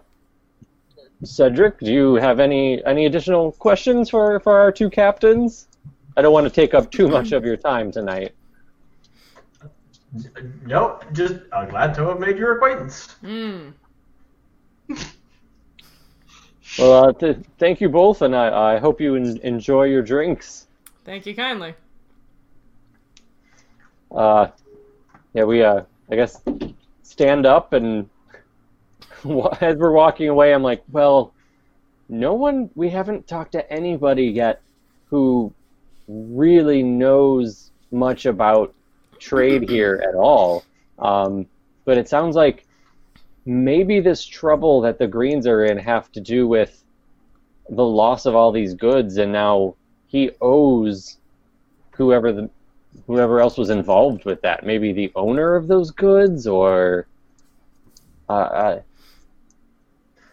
Cedric, 1.22 1.78
do 1.78 1.92
you 1.92 2.14
have 2.14 2.40
any 2.40 2.84
any 2.84 3.06
additional 3.06 3.52
questions 3.52 4.08
for 4.10 4.40
for 4.40 4.58
our 4.58 4.72
two 4.72 4.88
captains? 4.90 5.68
I 6.16 6.22
don't 6.22 6.32
want 6.32 6.46
to 6.46 6.50
take 6.50 6.74
up 6.74 6.90
too 6.90 7.08
much 7.08 7.32
of 7.32 7.44
your 7.44 7.56
time 7.56 7.92
tonight. 7.92 8.34
Nope, 10.66 11.04
just 11.12 11.34
I'm 11.52 11.68
glad 11.68 11.94
to 11.94 12.06
have 12.08 12.18
made 12.18 12.36
your 12.36 12.56
acquaintance. 12.56 13.16
Mm. 13.22 13.72
Well, 16.78 16.92
uh, 17.08 17.12
th- 17.12 17.38
thank 17.58 17.80
you 17.80 17.88
both, 17.88 18.22
and 18.22 18.34
I, 18.34 18.74
I 18.74 18.78
hope 18.78 19.00
you 19.00 19.16
en- 19.16 19.38
enjoy 19.42 19.84
your 19.84 20.02
drinks. 20.02 20.66
Thank 21.04 21.26
you 21.26 21.34
kindly. 21.34 21.74
Uh, 24.10 24.48
yeah, 25.34 25.44
we 25.44 25.62
uh, 25.62 25.82
I 26.10 26.16
guess 26.16 26.42
stand 27.02 27.46
up 27.46 27.72
and 27.72 28.02
wa- 28.02 28.09
as 29.60 29.76
we're 29.76 29.92
walking 29.92 30.28
away, 30.28 30.52
I'm 30.52 30.62
like, 30.62 30.82
well, 30.90 31.32
no 32.08 32.34
one. 32.34 32.70
We 32.74 32.90
haven't 32.90 33.26
talked 33.26 33.52
to 33.52 33.72
anybody 33.72 34.24
yet 34.24 34.62
who 35.06 35.52
really 36.08 36.82
knows 36.82 37.70
much 37.92 38.26
about 38.26 38.74
trade 39.18 39.68
here 39.68 40.02
at 40.08 40.14
all. 40.14 40.64
Um, 40.98 41.46
but 41.84 41.98
it 41.98 42.08
sounds 42.08 42.36
like 42.36 42.66
maybe 43.46 44.00
this 44.00 44.24
trouble 44.24 44.80
that 44.82 44.98
the 44.98 45.06
Greens 45.06 45.46
are 45.46 45.64
in 45.64 45.78
have 45.78 46.10
to 46.12 46.20
do 46.20 46.46
with 46.46 46.82
the 47.68 47.84
loss 47.84 48.26
of 48.26 48.34
all 48.34 48.52
these 48.52 48.74
goods, 48.74 49.16
and 49.16 49.32
now 49.32 49.74
he 50.06 50.30
owes 50.40 51.18
whoever 51.92 52.32
the 52.32 52.50
whoever 53.06 53.40
else 53.40 53.56
was 53.56 53.70
involved 53.70 54.24
with 54.24 54.42
that. 54.42 54.66
Maybe 54.66 54.92
the 54.92 55.12
owner 55.14 55.54
of 55.54 55.68
those 55.68 55.90
goods, 55.90 56.46
or 56.46 57.06
uh, 58.28 58.32
uh, 58.32 58.82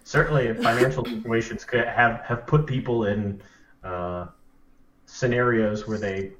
Certainly, 0.08 0.54
financial 0.64 1.04
situations 1.04 1.66
could 1.66 1.86
have 1.86 2.22
have 2.22 2.48
put 2.48 2.66
people 2.66 3.08
in 3.08 3.42
uh, 3.84 4.28
scenarios 5.06 5.86
where 5.86 5.98
they 5.98 6.32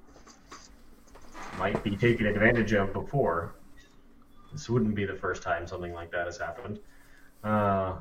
might 1.60 1.84
be 1.84 1.98
taken 1.98 2.28
advantage 2.28 2.72
of 2.72 2.94
before. 2.94 3.56
This 4.54 4.70
wouldn't 4.70 4.96
be 4.96 5.06
the 5.06 5.16
first 5.16 5.44
time 5.44 5.68
something 5.68 5.94
like 5.94 6.12
that 6.12 6.28
has 6.28 6.38
happened. 6.38 6.80
Uh, 7.44 7.96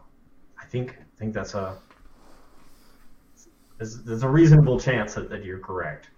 I 0.56 0.64
think 0.68 0.98
I 1.00 1.18
think 1.18 1.34
that's 1.34 1.54
a 1.54 1.76
there's, 3.78 4.04
there's 4.04 4.22
a 4.22 4.28
reasonable 4.28 4.78
chance 4.78 5.14
that, 5.14 5.28
that 5.30 5.44
you're 5.44 5.58
correct. 5.58 6.10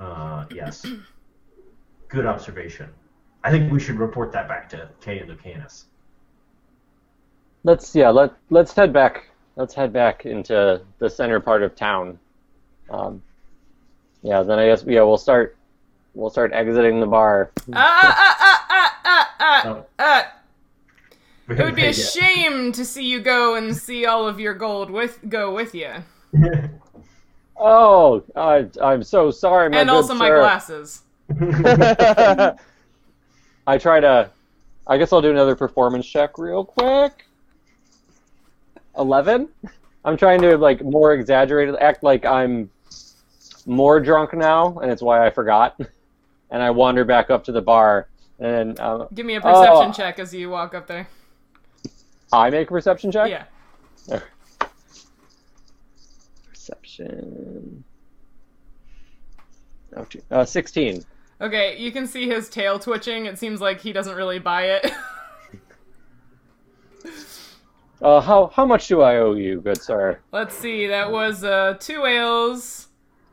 Uh, 0.00 0.46
yes. 0.52 0.84
Good 2.08 2.26
observation. 2.26 2.90
I 3.44 3.52
think 3.52 3.70
we 3.70 3.78
should 3.78 4.00
report 4.00 4.32
that 4.32 4.48
back 4.48 4.68
to 4.70 4.90
Kay 5.00 5.20
and 5.20 5.30
Lucanus. 5.30 5.84
Let's 7.64 7.94
yeah 7.94 8.10
let 8.10 8.32
let's 8.50 8.72
head 8.72 8.92
back. 8.92 9.26
Let's 9.56 9.74
head 9.74 9.92
back 9.92 10.24
into 10.26 10.80
the 10.98 11.10
center 11.10 11.40
part 11.40 11.62
of 11.62 11.74
town. 11.74 12.18
Um, 12.90 13.22
yeah, 14.22 14.42
then 14.42 14.58
I 14.58 14.66
guess 14.66 14.84
yeah 14.86 15.02
we'll 15.02 15.18
start 15.18 15.56
we'll 16.14 16.30
start 16.30 16.52
exiting 16.52 17.00
the 17.00 17.06
bar. 17.06 17.50
Ah, 17.72 18.00
ah, 18.02 18.36
ah, 18.40 18.66
ah, 18.70 19.00
ah, 19.04 19.34
ah, 19.40 19.62
Oh. 19.66 19.86
ah. 19.98 20.32
It 21.48 21.58
would 21.64 21.74
be 21.74 21.86
a 21.86 21.92
shame 21.94 22.72
to 22.72 22.84
see 22.84 23.06
you 23.06 23.20
go 23.20 23.54
and 23.54 23.74
see 23.74 24.04
all 24.04 24.28
of 24.28 24.38
your 24.38 24.52
gold 24.54 24.90
with 24.90 25.18
go 25.30 25.54
with 25.54 25.74
you, 25.74 25.92
Oh, 27.56 28.22
I, 28.36 28.66
I'm 28.82 29.02
so 29.02 29.30
sorry, 29.30 29.70
my 29.70 29.78
and 29.80 29.88
good 29.88 29.94
also 29.96 30.14
my 30.14 30.28
sir. 30.28 30.40
glasses. 30.40 31.02
I 33.66 33.78
try 33.78 34.00
to. 34.00 34.30
I 34.86 34.96
guess 34.98 35.12
I'll 35.12 35.22
do 35.22 35.30
another 35.30 35.56
performance 35.56 36.06
check 36.06 36.38
real 36.38 36.64
quick. 36.64 37.24
Eleven. 38.98 39.48
I'm 40.04 40.16
trying 40.16 40.40
to 40.42 40.56
like 40.56 40.82
more 40.82 41.12
exaggerate, 41.14 41.74
act 41.80 42.02
like 42.02 42.24
I'm 42.24 42.70
more 43.66 44.00
drunk 44.00 44.32
now, 44.34 44.78
and 44.78 44.90
it's 44.90 45.02
why 45.02 45.26
I 45.26 45.30
forgot. 45.30 45.78
And 46.50 46.62
I 46.62 46.70
wander 46.70 47.04
back 47.04 47.28
up 47.28 47.44
to 47.44 47.52
the 47.52 47.60
bar, 47.60 48.08
and 48.38 48.80
um, 48.80 49.06
Give 49.14 49.26
me 49.26 49.34
a 49.34 49.40
perception 49.42 49.90
Oh. 49.90 49.92
check 49.92 50.18
as 50.18 50.32
you 50.32 50.48
walk 50.48 50.72
up 50.74 50.86
there. 50.86 51.06
I 52.32 52.48
make 52.48 52.68
a 52.68 52.70
perception 52.70 53.12
check. 53.12 53.28
Yeah. 53.28 54.20
Perception. 56.48 57.84
Oh, 59.94 60.04
two- 60.04 60.22
uh, 60.30 60.46
Sixteen. 60.46 61.04
Okay, 61.42 61.76
you 61.78 61.92
can 61.92 62.06
see 62.06 62.26
his 62.26 62.48
tail 62.48 62.78
twitching. 62.78 63.26
It 63.26 63.38
seems 63.38 63.60
like 63.60 63.80
he 63.82 63.92
doesn't 63.92 64.16
really 64.16 64.38
buy 64.38 64.62
it. 64.70 64.90
Uh, 68.00 68.20
how 68.20 68.46
how 68.54 68.64
much 68.64 68.86
do 68.86 69.02
I 69.02 69.16
owe 69.16 69.34
you, 69.34 69.60
good 69.60 69.82
sir? 69.82 70.20
Let's 70.30 70.56
see. 70.56 70.86
That 70.86 71.10
was 71.10 71.42
uh, 71.42 71.76
two 71.80 72.04
ales 72.04 72.88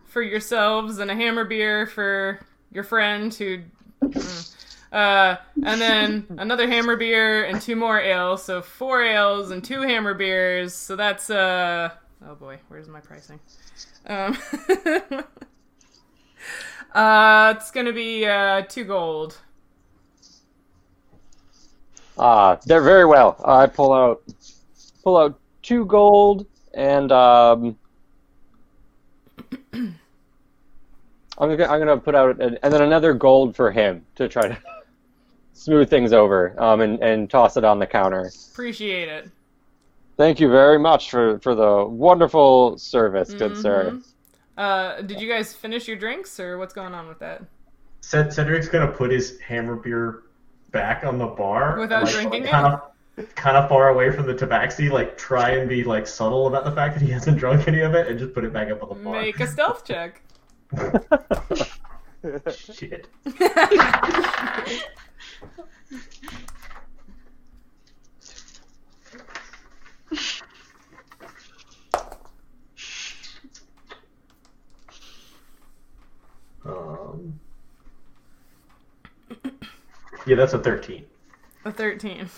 for 0.06 0.22
yourselves 0.22 0.98
and 0.98 1.12
a 1.12 1.16
hammer 1.16 1.46
beer 1.46 1.86
for 1.86 2.40
your 2.72 2.84
friend 2.84 3.34
who. 3.34 3.60
mm. 4.02 4.52
Uh, 4.92 5.36
and 5.62 5.82
then 5.82 6.26
another 6.38 6.68
hammer 6.70 6.96
beer 6.96 7.44
and 7.44 7.62
two 7.62 7.76
more 7.76 8.00
ales, 8.00 8.44
so 8.44 8.62
four 8.62 9.04
ales 9.04 9.52
and 9.52 9.62
two 9.64 9.82
hammer 9.82 10.14
beers. 10.14 10.74
So 10.74 10.96
that's 10.96 11.30
uh 11.30 11.90
oh 12.26 12.36
boy, 12.36 12.60
where's 12.70 12.88
my 12.88 13.02
pricing? 13.02 13.40
Um, 14.08 14.38
uh, 16.94 17.54
it's 17.58 17.72
gonna 17.72 17.92
be 17.94 18.26
uh 18.26 18.62
two 18.64 18.86
gold. 18.86 19.38
Ah, 22.18 22.58
they're 22.66 22.82
very 22.82 23.06
well. 23.06 23.36
I 23.44 23.68
pull 23.68 23.92
out 23.92 24.22
pull 25.06 25.18
out 25.18 25.40
two 25.62 25.86
gold 25.86 26.46
and 26.74 27.12
um, 27.14 27.78
I'm 29.74 29.96
gonna 31.38 31.66
I'm 31.66 31.80
gonna 31.80 31.98
put 31.98 32.16
out 32.16 32.42
an, 32.42 32.58
and 32.62 32.74
then 32.74 32.82
another 32.82 33.14
gold 33.14 33.56
for 33.56 33.72
him 33.72 34.04
to 34.16 34.28
try 34.28 34.50
to 34.50 34.58
smooth 35.54 35.90
things 35.90 36.12
over 36.12 36.60
um, 36.62 36.82
and 36.82 37.02
and 37.02 37.30
toss 37.30 37.56
it 37.56 37.64
on 37.64 37.80
the 37.80 37.86
counter. 37.88 38.30
Appreciate 38.52 39.08
it. 39.08 39.30
Thank 40.18 40.40
you 40.40 40.50
very 40.50 40.80
much 40.80 41.12
for 41.12 41.40
for 41.40 41.56
the 41.56 41.86
wonderful 41.86 42.78
service, 42.78 43.34
good 43.34 43.56
sir. 43.56 43.92
Mhm. 43.94 44.08
Uh, 44.58 45.02
did 45.02 45.20
you 45.20 45.28
guys 45.30 45.54
finish 45.54 45.88
your 45.88 45.98
drinks 45.98 46.40
or 46.40 46.58
what's 46.58 46.74
going 46.74 46.94
on 46.94 47.08
with 47.08 47.20
that? 47.20 47.44
Ced- 48.02 48.34
Cedric's 48.34 48.70
gonna 48.70 48.92
put 48.92 49.12
his 49.12 49.38
hammer 49.40 49.76
beer 49.76 50.24
back 50.72 51.04
on 51.06 51.18
the 51.18 51.28
bar 51.28 51.78
Without 51.80 52.08
drinking 52.08 52.44
it? 52.46 52.54
of, 52.54 52.82
kind 53.36 53.58
of 53.58 53.70
far 53.70 53.90
away 53.90 54.12
from 54.12 54.26
the 54.28 54.34
tabaxi. 54.34 54.90
Like 54.92 55.18
try 55.18 55.52
and 55.52 55.70
be 55.70 55.84
like 55.84 56.08
subtle 56.08 56.48
about 56.48 56.66
the 56.66 56.72
fact 56.72 56.98
that 56.98 57.06
he 57.06 57.12
hasn't 57.12 57.38
drunk 57.38 57.68
any 57.68 57.82
of 57.82 57.94
it, 57.96 58.08
and 58.08 58.20
just 58.20 58.34
put 58.34 58.44
it 58.44 58.54
back 58.54 58.70
up 58.70 58.84
on 58.84 58.90
the 58.90 58.96
bar. 58.96 59.22
Make 59.22 59.40
a 59.40 59.48
stealth 59.48 59.86
check. 59.86 60.22
Shit. 62.74 63.08
Um, 76.66 77.40
yeah, 80.26 80.36
that's 80.36 80.54
a 80.54 80.60
thirteen. 80.60 81.06
A 81.64 81.72
13. 81.72 82.30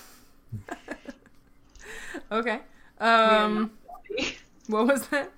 okay. 2.32 2.60
Um, 3.00 3.72
what 4.68 4.88
was 4.88 5.08
that? 5.10 5.32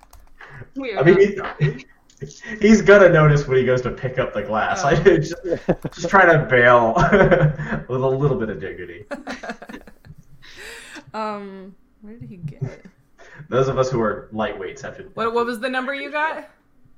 We 0.74 0.96
I 0.96 1.02
mean, 1.02 1.36
not 1.36 1.60
he's, 1.60 2.40
he's 2.60 2.82
gonna 2.82 3.08
notice 3.08 3.46
when 3.46 3.58
he 3.58 3.64
goes 3.64 3.82
to 3.82 3.90
pick 3.90 4.18
up 4.18 4.32
the 4.34 4.42
glass. 4.42 4.84
I 4.84 4.92
Oh. 4.94 5.16
just, 5.18 5.34
just 5.94 6.08
trying 6.08 6.28
to 6.38 6.44
bail 6.46 6.94
with 7.88 8.00
a 8.02 8.08
little 8.08 8.38
bit 8.38 8.50
of 8.50 8.60
dignity. 8.60 9.04
um, 11.14 11.74
where 12.02 12.14
did 12.14 12.28
he 12.28 12.36
get 12.36 12.62
it? 12.62 12.86
Those 13.48 13.68
of 13.68 13.78
us 13.78 13.90
who 13.90 14.00
are 14.00 14.28
lightweights 14.32 14.82
have 14.82 14.96
to. 14.98 15.04
What, 15.14 15.32
what 15.34 15.46
was 15.46 15.60
the 15.60 15.68
number 15.68 15.94
you 15.94 16.10
got? 16.10 16.48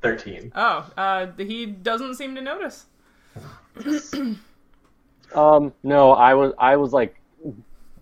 Thirteen. 0.00 0.50
Oh, 0.56 0.90
uh, 0.96 1.26
he 1.38 1.66
doesn't 1.66 2.14
seem 2.16 2.34
to 2.34 2.40
notice. 2.40 2.86
Um, 5.34 5.72
no, 5.82 6.12
I 6.12 6.34
was 6.34 6.52
I 6.58 6.76
was 6.76 6.92
like 6.92 7.18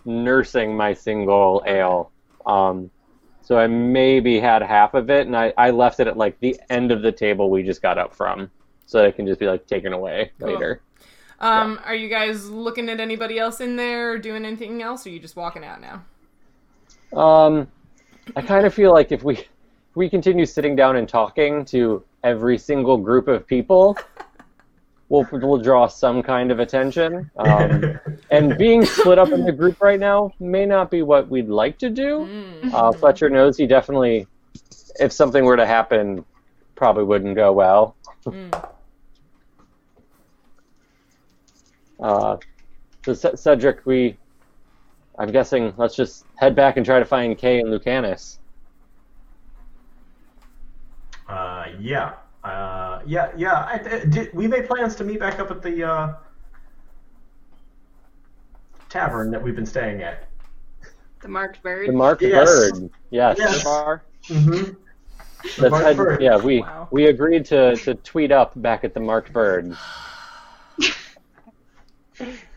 nursing 0.05 0.77
my 0.77 0.93
single 0.93 1.63
ale. 1.67 2.11
Um, 2.47 2.91
so 3.43 3.59
I 3.59 3.67
maybe 3.67 4.39
had 4.39 4.63
half 4.63 4.95
of 4.95 5.11
it, 5.11 5.27
and 5.27 5.37
I, 5.37 5.53
I 5.57 5.71
left 5.71 6.01
it 6.01 6.07
at 6.07 6.17
like 6.17 6.39
the 6.41 6.59
end 6.71 6.93
of 6.93 7.03
the 7.03 7.13
table 7.13 7.51
we 7.51 7.63
just 7.63 7.83
got 7.83 7.99
up 7.99 8.15
from, 8.15 8.51
so 8.87 8.99
that 8.99 9.09
it 9.09 9.17
can 9.17 9.27
just 9.27 9.41
be 9.41 9.47
like 9.47 9.67
taken 9.67 9.93
away 9.93 10.31
Cool. 10.39 10.53
later. 10.53 10.83
Um, 11.41 11.81
are 11.85 11.95
you 11.95 12.09
guys 12.09 12.51
looking 12.51 12.89
at 12.91 13.01
anybody 13.01 13.39
else 13.39 13.61
in 13.61 13.77
there 13.77 14.13
or 14.13 14.19
doing 14.19 14.45
anything 14.45 14.83
else, 14.83 15.07
or 15.07 15.11
are 15.11 15.13
you 15.13 15.19
just 15.19 15.37
walking 15.37 15.65
out 15.65 15.81
now? 15.81 16.05
Um, 17.19 17.67
I 18.37 18.43
kind 18.43 18.67
of 18.67 18.75
feel 18.75 18.93
like 18.93 19.11
if 19.11 19.25
we 19.25 19.39
if 19.39 19.97
we 19.97 20.09
continue 20.09 20.47
sitting 20.47 20.77
down 20.77 20.97
and 20.97 21.09
talking 21.09 21.65
to 21.67 22.05
every 22.23 22.59
single 22.59 22.97
group 22.99 23.27
of 23.27 23.47
people, 23.47 23.97
we'll 25.11 25.29
we'll 25.33 25.59
draw 25.59 25.87
some 25.87 26.23
kind 26.23 26.51
of 26.51 26.59
attention. 26.59 27.31
Um, 27.37 28.01
and 28.31 28.57
being 28.57 28.87
split 28.87 29.19
up 29.19 29.31
in 29.33 29.45
the 29.45 29.53
group 29.53 29.83
right 29.83 30.01
now 30.01 30.33
may 30.41 30.65
not 30.65 30.91
be 30.91 31.03
what 31.03 31.29
we'd 31.29 31.49
like 31.49 31.77
to 31.79 31.91
do. 31.91 32.21
Mm. 32.21 32.73
Uh, 32.73 32.93
Fletcher 32.93 33.29
knows 33.29 33.59
he 33.59 33.67
definitely, 33.67 34.27
if 34.99 35.13
something 35.13 35.45
were 35.45 35.57
to 35.57 35.67
happen, 35.67 36.25
probably 36.77 37.05
wouldn't 37.05 37.35
go 37.35 37.53
well. 37.53 37.97
Mm. 38.25 38.71
Uh, 41.99 42.37
so 43.05 43.13
C- 43.13 43.37
Cedric, 43.37 43.85
we, 43.85 44.17
I'm 45.19 45.31
guessing, 45.31 45.75
let's 45.77 45.95
just 45.95 46.25
head 46.37 46.55
back 46.55 46.79
and 46.79 46.87
try 46.87 46.99
to 46.99 47.05
find 47.05 47.37
Kay 47.37 47.61
and 47.61 47.69
Lucanus. 47.69 48.39
Uh, 51.29 51.67
yeah. 51.79 52.15
Uh, 52.45 53.01
yeah, 53.07 53.31
yeah. 53.37 53.53
I, 53.65 53.81
I- 53.85 54.05
did, 54.07 54.33
we 54.35 54.47
made 54.49 54.67
plans 54.67 54.95
to 54.97 55.05
meet 55.05 55.21
back 55.21 55.39
up 55.39 55.51
at 55.51 55.61
the 55.63 55.85
uh, 55.85 56.15
tavern 58.89 59.31
that 59.31 59.43
we've 59.43 59.57
been 59.57 59.67
staying 59.67 60.03
at. 60.03 60.27
The 61.21 61.29
marked 61.29 61.63
bird. 61.63 61.89
The 61.89 61.93
marked 61.93 62.23
Yes. 62.23 62.49
bird. 62.73 62.91
Yes. 63.11 63.37
Yes. 63.39 63.63
Bar. 63.65 64.03
Mm-hmm. 64.29 64.73
Let's 65.43 65.59
Marked 65.71 65.85
head- 65.87 65.97
bird. 65.97 66.23
yeah, 66.23 66.37
we 66.37 66.61
Wow. 66.61 66.89
we 66.91 67.07
agreed 67.07 67.45
to, 67.47 67.75
to 67.77 67.95
tweet 67.95 68.31
up 68.33 68.53
back 68.61 68.85
at 68.85 68.93
the 68.95 69.01
marked 69.01 69.33
bird. 69.33 69.75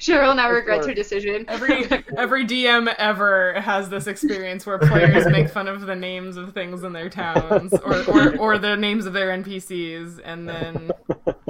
Cheryl 0.00 0.34
now 0.34 0.50
regrets 0.50 0.86
her 0.86 0.94
decision. 0.94 1.44
Every 1.46 1.84
every 2.16 2.46
DM 2.46 2.92
ever 2.98 3.60
has 3.60 3.88
this 3.90 4.06
experience 4.06 4.64
where 4.64 4.78
players 4.78 5.26
make 5.26 5.50
fun 5.50 5.68
of 5.68 5.82
the 5.82 5.94
names 5.94 6.36
of 6.36 6.54
things 6.54 6.82
in 6.82 6.92
their 6.92 7.10
towns 7.10 7.72
or, 7.84 8.02
or, 8.10 8.36
or 8.38 8.58
the 8.58 8.76
names 8.76 9.04
of 9.04 9.12
their 9.12 9.28
NPCs 9.28 10.20
and 10.24 10.48
then 10.48 10.90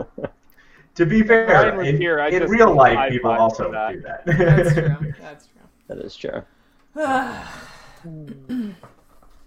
To 0.97 1.07
be 1.07 1.23
fair, 1.23 1.75
was 1.77 1.87
in, 1.89 1.97
here, 1.97 2.19
in 2.19 2.43
real 2.51 2.75
life, 2.75 2.97
high 2.97 3.09
people 3.09 3.31
also 3.31 3.71
that. 3.71 3.93
do 3.93 4.01
that. 4.03 4.27
that's 4.27 4.75
true. 4.75 5.15
That's 5.21 5.47
true. 5.47 5.57
That 5.87 5.99
is 5.99 6.17
true. 6.17 6.43
true. 8.03 8.75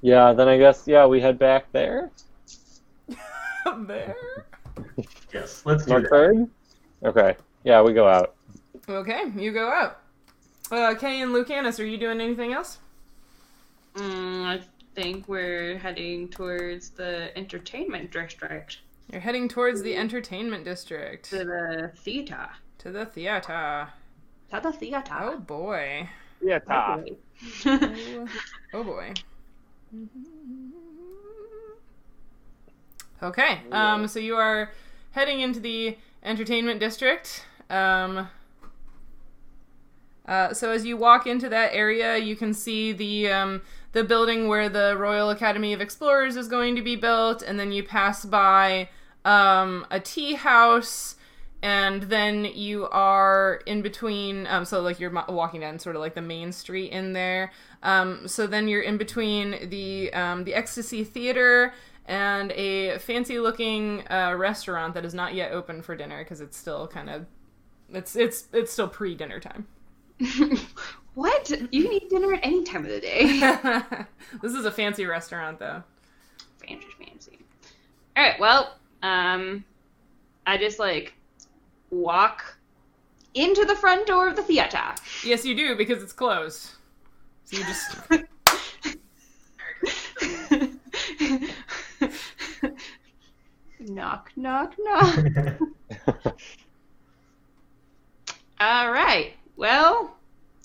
Yeah, 0.01 0.33
then 0.33 0.49
I 0.49 0.57
guess 0.57 0.83
yeah 0.85 1.05
we 1.05 1.21
head 1.21 1.39
back 1.39 1.71
there. 1.71 2.11
there. 3.87 4.15
yes, 5.33 5.61
let's 5.65 5.85
do 5.85 5.91
Marked 5.91 6.05
that. 6.05 6.09
bird. 6.09 6.49
Okay. 7.05 7.37
Yeah, 7.63 7.81
we 7.81 7.93
go 7.93 8.05
out. 8.05 8.35
Okay, 8.87 9.31
you 9.35 9.51
go 9.53 9.69
out. 9.69 9.99
Uh, 10.71 10.95
Kay 10.95 11.21
and 11.21 11.31
Lucanus, 11.33 11.79
are 11.79 11.85
you 11.85 11.97
doing 11.97 12.19
anything 12.19 12.53
else? 12.53 12.79
Mm, 13.95 14.45
I 14.45 14.61
think 14.95 15.27
we're 15.27 15.77
heading 15.77 16.27
towards 16.29 16.89
the 16.89 17.35
entertainment 17.37 18.11
district, 18.11 18.79
You're 19.11 19.21
heading 19.21 19.47
towards 19.47 19.81
the 19.81 19.95
entertainment 19.95 20.63
district. 20.65 21.29
to 21.29 21.37
the 21.45 21.91
theater. 21.97 22.49
To 22.79 22.91
the 22.91 23.05
theater. 23.05 23.87
To 24.51 24.59
the 24.61 24.71
theater. 24.71 25.13
Oh 25.21 25.37
boy. 25.37 26.09
Yeah, 26.41 26.59
ta. 26.59 26.99
Oh, 27.65 28.27
oh 28.73 28.83
boy. 28.83 29.13
Okay, 33.21 33.61
um, 33.71 34.07
so 34.07 34.19
you 34.19 34.35
are 34.35 34.71
heading 35.11 35.39
into 35.41 35.59
the 35.61 35.97
entertainment 36.23 36.79
district. 36.79 37.45
Um, 37.69 38.27
uh, 40.25 40.53
so 40.53 40.71
as 40.71 40.85
you 40.85 40.95
walk 40.95 41.27
into 41.27 41.49
that 41.49 41.73
area, 41.73 42.17
you 42.17 42.35
can 42.35 42.53
see 42.53 42.93
the 42.93 43.29
um, 43.29 43.61
the 43.91 44.03
building 44.03 44.47
where 44.47 44.69
the 44.69 44.95
Royal 44.97 45.29
Academy 45.29 45.73
of 45.73 45.81
Explorers 45.81 46.37
is 46.37 46.47
going 46.47 46.75
to 46.75 46.81
be 46.81 46.95
built, 46.95 47.41
and 47.41 47.59
then 47.59 47.71
you 47.71 47.83
pass 47.83 48.23
by 48.23 48.89
um, 49.25 49.85
a 49.91 49.99
tea 49.99 50.33
house, 50.35 51.15
and 51.61 52.03
then 52.03 52.45
you 52.45 52.87
are 52.89 53.61
in 53.65 53.81
between. 53.81 54.47
Um, 54.47 54.63
so 54.63 54.81
like 54.81 54.99
you're 54.99 55.11
walking 55.27 55.59
down 55.59 55.77
sort 55.79 55.97
of 55.97 56.01
like 56.01 56.15
the 56.15 56.21
main 56.21 56.53
street 56.53 56.91
in 56.91 57.11
there. 57.13 57.51
Um, 57.83 58.27
so 58.27 58.47
then 58.47 58.69
you're 58.69 58.81
in 58.81 58.97
between 58.97 59.69
the 59.69 60.13
um, 60.13 60.45
the 60.45 60.53
Ecstasy 60.53 61.03
Theater 61.03 61.73
and 62.05 62.51
a 62.53 62.97
fancy 62.99 63.39
looking 63.39 64.03
uh, 64.09 64.35
restaurant 64.37 64.93
that 64.93 65.03
is 65.03 65.13
not 65.13 65.33
yet 65.33 65.51
open 65.51 65.81
for 65.81 65.95
dinner 65.95 66.23
because 66.23 66.41
it's 66.41 66.57
still 66.57 66.87
kind 66.87 67.09
of 67.09 67.25
it's 67.91 68.15
it's 68.15 68.47
it's 68.53 68.71
still 68.71 68.87
pre 68.87 69.15
dinner 69.15 69.41
time. 69.41 69.67
what? 71.13 71.49
You 71.49 71.83
can 71.83 71.93
eat 71.93 72.09
dinner 72.09 72.33
at 72.33 72.39
any 72.43 72.63
time 72.63 72.85
of 72.85 72.91
the 72.91 72.99
day. 72.99 73.39
this 74.41 74.53
is 74.53 74.65
a 74.65 74.71
fancy 74.71 75.05
restaurant 75.05 75.59
though. 75.59 75.83
fancy, 76.65 76.87
fancy. 76.99 77.39
All 78.15 78.23
right. 78.23 78.39
Well, 78.39 78.75
um, 79.01 79.63
I 80.45 80.57
just 80.57 80.79
like 80.79 81.13
walk 81.89 82.57
into 83.33 83.65
the 83.65 83.75
front 83.75 84.07
door 84.07 84.27
of 84.27 84.35
the 84.35 84.43
theater. 84.43 84.93
Yes, 85.23 85.45
you 85.45 85.55
do 85.55 85.75
because 85.75 86.03
it's 86.03 86.13
closed. 86.13 86.71
So 87.45 87.57
you 87.57 87.63
just 87.65 87.95
knock, 93.79 94.31
knock, 94.35 94.75
knock. 94.79 95.19
All 98.59 98.91
right. 98.91 99.33
Well, 99.63 100.17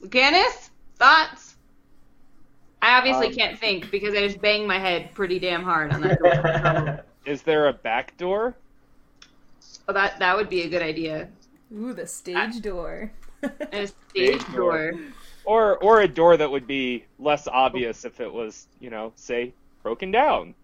Lucanus, 0.03 0.71
thoughts? 0.97 1.55
I 2.83 2.99
obviously 2.99 3.29
Um, 3.29 3.33
can't 3.33 3.57
think 3.57 3.93
because 3.93 4.13
I 4.13 4.27
just 4.27 4.41
banged 4.41 4.67
my 4.67 4.81
head 4.81 5.15
pretty 5.15 5.39
damn 5.39 5.63
hard 5.63 5.93
on 5.93 6.01
that 6.01 6.19
door. 6.19 7.05
Is 7.25 7.43
there 7.43 7.69
a 7.69 7.73
back 7.73 8.17
door? 8.17 8.57
oh, 9.89 9.93
that 9.93 10.19
that 10.19 10.37
would 10.37 10.49
be 10.49 10.63
a 10.63 10.69
good 10.69 10.83
idea. 10.83 11.29
ooh 11.73 11.93
the 11.93 12.09
stage 12.09 12.61
door. 12.61 13.13
A 13.73 13.87
stage 13.87 14.41
Stage 14.41 14.53
door. 14.53 14.91
door. 14.91 15.01
Or 15.45 15.77
or 15.79 16.01
a 16.01 16.09
door 16.09 16.37
that 16.37 16.51
would 16.51 16.67
be 16.67 17.05
less 17.21 17.47
obvious 17.47 18.05
if 18.05 18.19
it 18.21 18.33
was, 18.33 18.67
you 18.81 18.91
know, 18.91 19.13
say 19.15 19.55
broken 19.85 20.11
down. 20.11 20.57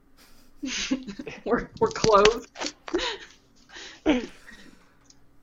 we're 1.45 1.71
we're 1.79 1.89
closed. 1.91 2.75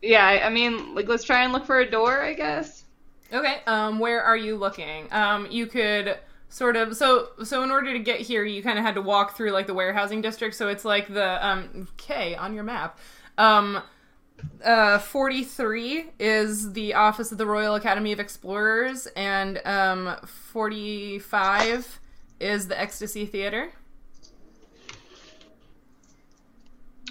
Yeah, 0.01 0.25
I, 0.25 0.49
mean, 0.49 0.95
like 0.95 1.07
let's 1.07 1.23
try 1.23 1.43
and 1.43 1.53
look 1.53 1.65
for 1.65 1.79
a 1.79 1.89
door, 1.89 2.21
I 2.21 2.33
guess. 2.33 2.83
Okay, 3.33 3.61
um, 3.67 3.99
where 3.99 4.21
are 4.21 4.37
you 4.37 4.57
looking? 4.57 5.07
Um, 5.11 5.47
you 5.49 5.67
could 5.67 6.17
sort 6.49 6.75
of 6.75 6.97
so 6.97 7.29
so 7.43 7.63
in 7.63 7.71
order 7.71 7.93
to 7.93 7.99
get 7.99 8.19
here, 8.19 8.43
you 8.43 8.61
kind 8.61 8.77
of 8.77 8.83
had 8.83 8.95
to 8.95 9.01
walk 9.01 9.37
through 9.37 9.51
like 9.51 9.67
the 9.67 9.73
warehousing 9.73 10.21
district. 10.21 10.55
So 10.55 10.67
it's 10.67 10.83
like 10.83 11.07
the 11.07 11.47
um 11.47 11.87
K 11.97 12.35
on 12.35 12.53
your 12.53 12.63
map. 12.63 12.99
Um, 13.37 13.81
uh, 14.63 14.99
43 14.99 16.05
is 16.19 16.73
the 16.73 16.93
office 16.93 17.31
of 17.31 17.37
the 17.37 17.45
Royal 17.45 17.75
Academy 17.75 18.11
of 18.11 18.19
Explorers, 18.19 19.07
and 19.15 19.61
um, 19.65 20.15
45 20.25 21.99
is 22.39 22.67
the 22.67 22.79
Ecstasy 22.79 23.25
Theater. 23.25 23.71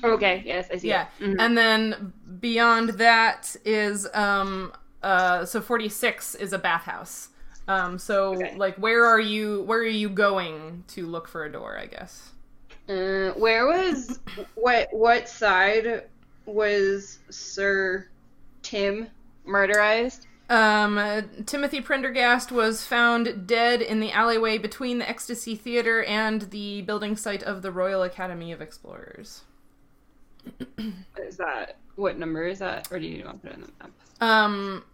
Okay, 0.05 0.43
yes, 0.45 0.69
I 0.73 0.77
see. 0.79 0.89
Yeah. 0.89 1.07
Mhm. 1.21 1.37
and 1.39 1.57
then 1.59 2.13
beyond 2.41 2.91
that 2.91 3.55
is 3.65 4.07
um 4.15 4.73
uh 5.03 5.45
so 5.45 5.61
46 5.61 6.35
is 6.37 6.53
a 6.53 6.59
bathhouse. 6.59 7.29
Um 7.69 7.99
so 7.99 8.35
Okay. 8.35 8.55
like 8.57 8.77
where 8.77 9.05
are 9.05 9.21
you 9.21 9.63
where 9.63 9.79
are 9.81 9.85
you 9.87 10.09
going 10.09 10.85
to 10.89 11.07
look 11.07 11.29
for 11.29 11.45
a 11.45 11.53
door, 11.53 11.79
I 11.79 11.87
guess. 11.87 12.31
Uh, 12.89 13.31
where 13.39 13.67
was 13.67 14.19
what? 14.57 14.89
What 14.93 15.29
side 15.29 16.05
was 16.47 17.19
Sir 17.31 18.09
Tim 18.63 19.07
murderized? 19.47 20.27
Um 20.49 20.99
Timothy 21.47 21.81
Prendergast 21.81 22.51
was 22.51 22.85
found 22.85 23.47
dead 23.47 23.81
in 23.81 24.01
the 24.01 24.11
alleyway 24.11 24.59
between 24.59 24.99
the 24.99 25.09
Ecstasy 25.09 25.55
Theater 25.55 26.03
and 26.03 26.43
the 26.51 26.83
building 26.83 27.15
site 27.17 27.45
of 27.45 27.63
the 27.63 27.71
Royal 27.71 28.03
Academy 28.03 28.51
of 28.51 28.61
Explorers. 28.61 29.43
Is 31.19 31.37
that 31.37 31.77
what 31.97 32.19
number 32.19 32.47
is 32.47 32.59
that, 32.61 32.89
or 32.91 32.99
do 32.99 33.07
you 33.07 33.25
want 33.25 33.43
to 33.43 33.49
put 33.49 33.53
it 33.53 33.55
in 33.57 33.61
the 33.62 33.73
map? 33.81 33.91
Um 34.21 34.85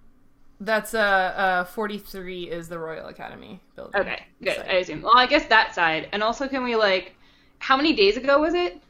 that's 0.60 0.94
uh 0.94 0.98
uh 0.98 1.64
43 1.64 2.44
is 2.44 2.68
the 2.68 2.78
Royal 2.78 3.06
Academy 3.06 3.60
building. 3.74 4.00
Okay, 4.00 4.22
good. 4.42 4.56
site. 4.56 4.68
I 4.68 4.74
assume. 4.74 5.02
Well, 5.02 5.16
I 5.16 5.26
guess 5.26 5.46
that 5.46 5.74
side, 5.74 6.08
and 6.12 6.22
also, 6.22 6.48
can 6.48 6.64
we 6.64 6.76
like, 6.76 7.14
how 7.58 7.76
many 7.76 7.92
days 7.92 8.16
ago 8.16 8.40
was 8.40 8.54
it? 8.54 8.80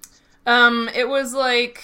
Um, 0.47 0.89
it 0.95 1.09
was 1.09 1.35
like 1.35 1.83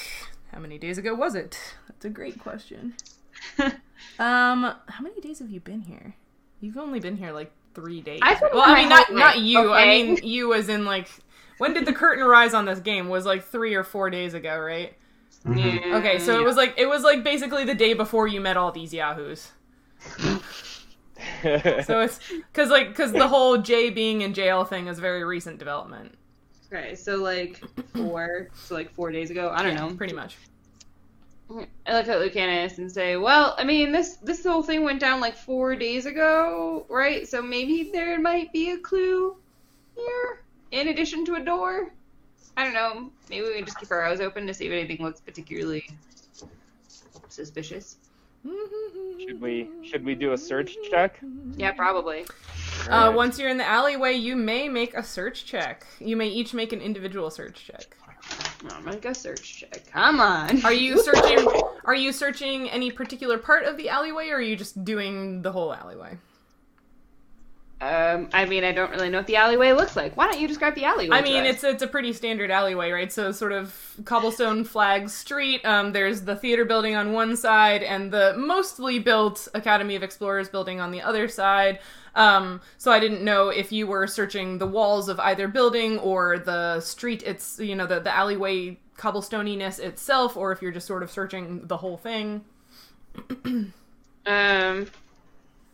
how 0.52 0.60
many 0.60 0.78
days 0.78 0.98
ago 0.98 1.14
was 1.14 1.34
it? 1.34 1.58
That's 1.88 2.04
a 2.04 2.10
great 2.10 2.38
question. 2.38 2.94
um, 3.58 3.72
how 4.18 5.00
many 5.00 5.20
days 5.20 5.40
have 5.40 5.50
you 5.50 5.60
been 5.60 5.82
here? 5.82 6.14
You've 6.60 6.78
only 6.78 7.00
been 7.00 7.16
here 7.16 7.32
like 7.32 7.52
three 7.74 8.00
days. 8.00 8.20
Been 8.20 8.38
well, 8.52 8.62
I 8.64 8.74
mean, 8.76 8.88
not 8.88 9.12
not 9.12 9.38
you. 9.38 9.72
I 9.72 9.86
mean, 9.86 10.18
you 10.22 10.54
as 10.54 10.68
in 10.68 10.84
like 10.84 11.08
when 11.58 11.74
did 11.74 11.86
the 11.86 11.92
curtain 11.92 12.24
rise 12.24 12.54
on 12.54 12.64
this 12.64 12.80
game? 12.80 13.08
Was 13.08 13.24
like 13.26 13.44
three 13.44 13.74
or 13.74 13.84
four 13.84 14.10
days 14.10 14.34
ago, 14.34 14.58
right? 14.58 14.94
Mhm. 15.46 15.84
Yeah, 15.86 15.96
Okay, 15.96 16.18
so 16.18 16.34
yeah. 16.34 16.40
it 16.40 16.44
was 16.44 16.56
like 16.56 16.74
it 16.76 16.86
was 16.86 17.02
like 17.02 17.24
basically 17.24 17.64
the 17.64 17.74
day 17.74 17.94
before 17.94 18.26
you 18.28 18.40
met 18.40 18.56
all 18.56 18.72
these 18.72 18.92
yahoos. 18.94 19.50
So 21.42 22.00
it's 22.00 22.18
because 22.52 22.68
like 22.70 22.88
because 22.88 23.12
the 23.12 23.28
whole 23.28 23.58
Jay 23.58 23.90
being 23.90 24.22
in 24.22 24.34
jail 24.34 24.64
thing 24.64 24.88
is 24.88 24.98
very 24.98 25.22
recent 25.24 25.58
development. 25.58 26.16
Okay, 26.72 26.94
so 26.96 27.16
like 27.16 27.62
four, 27.94 28.48
so 28.54 28.74
like 28.74 28.92
four 28.92 29.12
days 29.12 29.30
ago. 29.30 29.50
I 29.54 29.62
don't 29.62 29.74
know. 29.76 29.94
Pretty 29.94 30.14
much. 30.14 30.36
I 31.50 31.92
look 31.92 32.08
at 32.08 32.18
Lucanus 32.18 32.78
and 32.78 32.90
say, 32.90 33.16
"Well, 33.16 33.54
I 33.58 33.62
mean, 33.64 33.92
this 33.92 34.16
this 34.16 34.42
whole 34.44 34.62
thing 34.62 34.82
went 34.82 34.98
down 35.00 35.20
like 35.20 35.36
four 35.36 35.76
days 35.76 36.06
ago, 36.06 36.86
right? 36.88 37.28
So 37.28 37.40
maybe 37.42 37.90
there 37.92 38.18
might 38.20 38.52
be 38.52 38.70
a 38.70 38.78
clue 38.78 39.36
here, 39.94 40.41
in 40.72 40.88
addition 40.88 41.24
to 41.26 41.34
a 41.36 41.40
door. 41.40 41.92
I 42.56 42.64
don't 42.64 42.74
know. 42.74 43.10
Maybe 43.30 43.46
we 43.46 43.54
can 43.54 43.64
just 43.64 43.78
keep 43.78 43.90
our 43.90 44.04
eyes 44.04 44.20
open 44.20 44.46
to 44.46 44.52
see 44.54 44.66
if 44.66 44.72
anything 44.72 45.04
looks 45.04 45.20
particularly 45.20 45.88
suspicious. 47.28 47.96
Should 49.18 49.40
we 49.40 49.68
should 49.84 50.04
we 50.04 50.14
do 50.16 50.32
a 50.32 50.38
search 50.38 50.76
check? 50.90 51.20
Yeah, 51.56 51.72
probably. 51.72 52.24
Uh, 52.88 52.92
Alright. 52.92 53.16
once 53.16 53.38
you're 53.38 53.48
in 53.48 53.56
the 53.56 53.66
alleyway, 53.66 54.14
you 54.14 54.34
may 54.34 54.68
make 54.68 54.94
a 54.94 55.02
search 55.02 55.44
check. 55.44 55.86
You 56.00 56.16
may 56.16 56.28
each 56.28 56.52
make 56.52 56.72
an 56.72 56.80
individual 56.80 57.30
search 57.30 57.64
check. 57.64 57.96
I'm 58.70 58.84
gonna 58.84 58.96
go 58.98 59.12
search 59.12 59.60
check. 59.60 59.86
Come 59.92 60.20
on. 60.20 60.64
Are 60.64 60.72
you 60.72 61.00
searching? 61.04 61.46
Are 61.84 61.94
you 61.94 62.12
searching 62.12 62.68
any 62.70 62.90
particular 62.90 63.38
part 63.38 63.64
of 63.64 63.76
the 63.76 63.88
alleyway, 63.88 64.28
or 64.30 64.36
are 64.36 64.40
you 64.40 64.56
just 64.56 64.84
doing 64.84 65.42
the 65.42 65.52
whole 65.52 65.72
alleyway? 65.72 66.18
Um, 67.82 68.28
I 68.32 68.44
mean, 68.44 68.62
I 68.62 68.70
don't 68.70 68.92
really 68.92 69.08
know 69.08 69.18
what 69.18 69.26
the 69.26 69.34
alleyway 69.34 69.72
looks 69.72 69.96
like. 69.96 70.16
Why 70.16 70.30
don't 70.30 70.40
you 70.40 70.46
describe 70.46 70.76
the 70.76 70.84
alleyway? 70.84 71.16
I 71.16 71.20
mean, 71.20 71.44
it's 71.44 71.64
it's 71.64 71.82
a 71.82 71.88
pretty 71.88 72.12
standard 72.12 72.48
alleyway, 72.48 72.92
right? 72.92 73.12
So 73.12 73.32
sort 73.32 73.50
of 73.50 73.96
cobblestone 74.04 74.62
flag 74.62 75.08
street. 75.08 75.66
Um, 75.66 75.90
there's 75.90 76.20
the 76.20 76.36
theater 76.36 76.64
building 76.64 76.94
on 76.94 77.12
one 77.12 77.36
side, 77.36 77.82
and 77.82 78.12
the 78.12 78.36
mostly 78.38 79.00
built 79.00 79.48
Academy 79.52 79.96
of 79.96 80.04
Explorers 80.04 80.48
building 80.48 80.80
on 80.80 80.92
the 80.92 81.02
other 81.02 81.26
side. 81.26 81.80
Um, 82.14 82.60
so 82.78 82.92
I 82.92 83.00
didn't 83.00 83.24
know 83.24 83.48
if 83.48 83.72
you 83.72 83.88
were 83.88 84.06
searching 84.06 84.58
the 84.58 84.66
walls 84.66 85.08
of 85.08 85.18
either 85.18 85.48
building 85.48 85.98
or 85.98 86.38
the 86.38 86.78
street. 86.78 87.24
It's 87.26 87.58
you 87.58 87.74
know 87.74 87.86
the 87.86 87.98
the 87.98 88.14
alleyway 88.14 88.78
cobblestoniness 88.96 89.80
itself, 89.80 90.36
or 90.36 90.52
if 90.52 90.62
you're 90.62 90.70
just 90.70 90.86
sort 90.86 91.02
of 91.02 91.10
searching 91.10 91.66
the 91.66 91.78
whole 91.78 91.96
thing. 91.96 92.44
Um, 94.24 94.86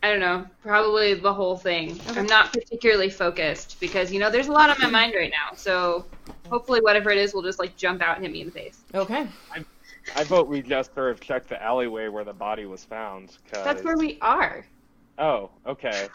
I 0.01 0.09
don't 0.09 0.19
know. 0.21 0.45
Probably 0.61 1.13
the 1.13 1.33
whole 1.33 1.57
thing. 1.57 1.99
I'm 2.07 2.25
not 2.25 2.51
particularly 2.53 3.09
focused 3.09 3.79
because 3.81 4.11
you 4.13 4.19
know 4.19 4.31
there's 4.31 4.47
a 4.47 4.51
lot 4.51 4.69
on 4.69 4.77
my 4.79 4.89
mind 4.89 5.13
right 5.15 5.31
now. 5.31 5.55
So 5.55 6.05
hopefully 6.49 6.79
whatever 6.81 7.09
it 7.09 7.17
is 7.17 7.33
will 7.33 7.41
just 7.43 7.59
like 7.59 7.75
jump 7.75 8.01
out 8.01 8.15
and 8.15 8.25
hit 8.25 8.31
me 8.31 8.41
in 8.41 8.47
the 8.47 8.53
face. 8.53 8.83
Okay. 8.93 9.27
I 10.15 10.23
vote 10.23 10.47
we 10.47 10.61
just 10.61 10.95
sort 10.95 11.11
of 11.11 11.19
check 11.19 11.47
the 11.47 11.61
alleyway 11.61 12.07
where 12.07 12.23
the 12.23 12.33
body 12.33 12.65
was 12.65 12.83
found. 12.85 13.37
'cause- 13.51 13.65
That's 13.65 13.83
where 13.83 13.97
we 13.97 14.17
are. 14.21 14.65
Oh, 15.17 15.49
okay. 15.67 16.07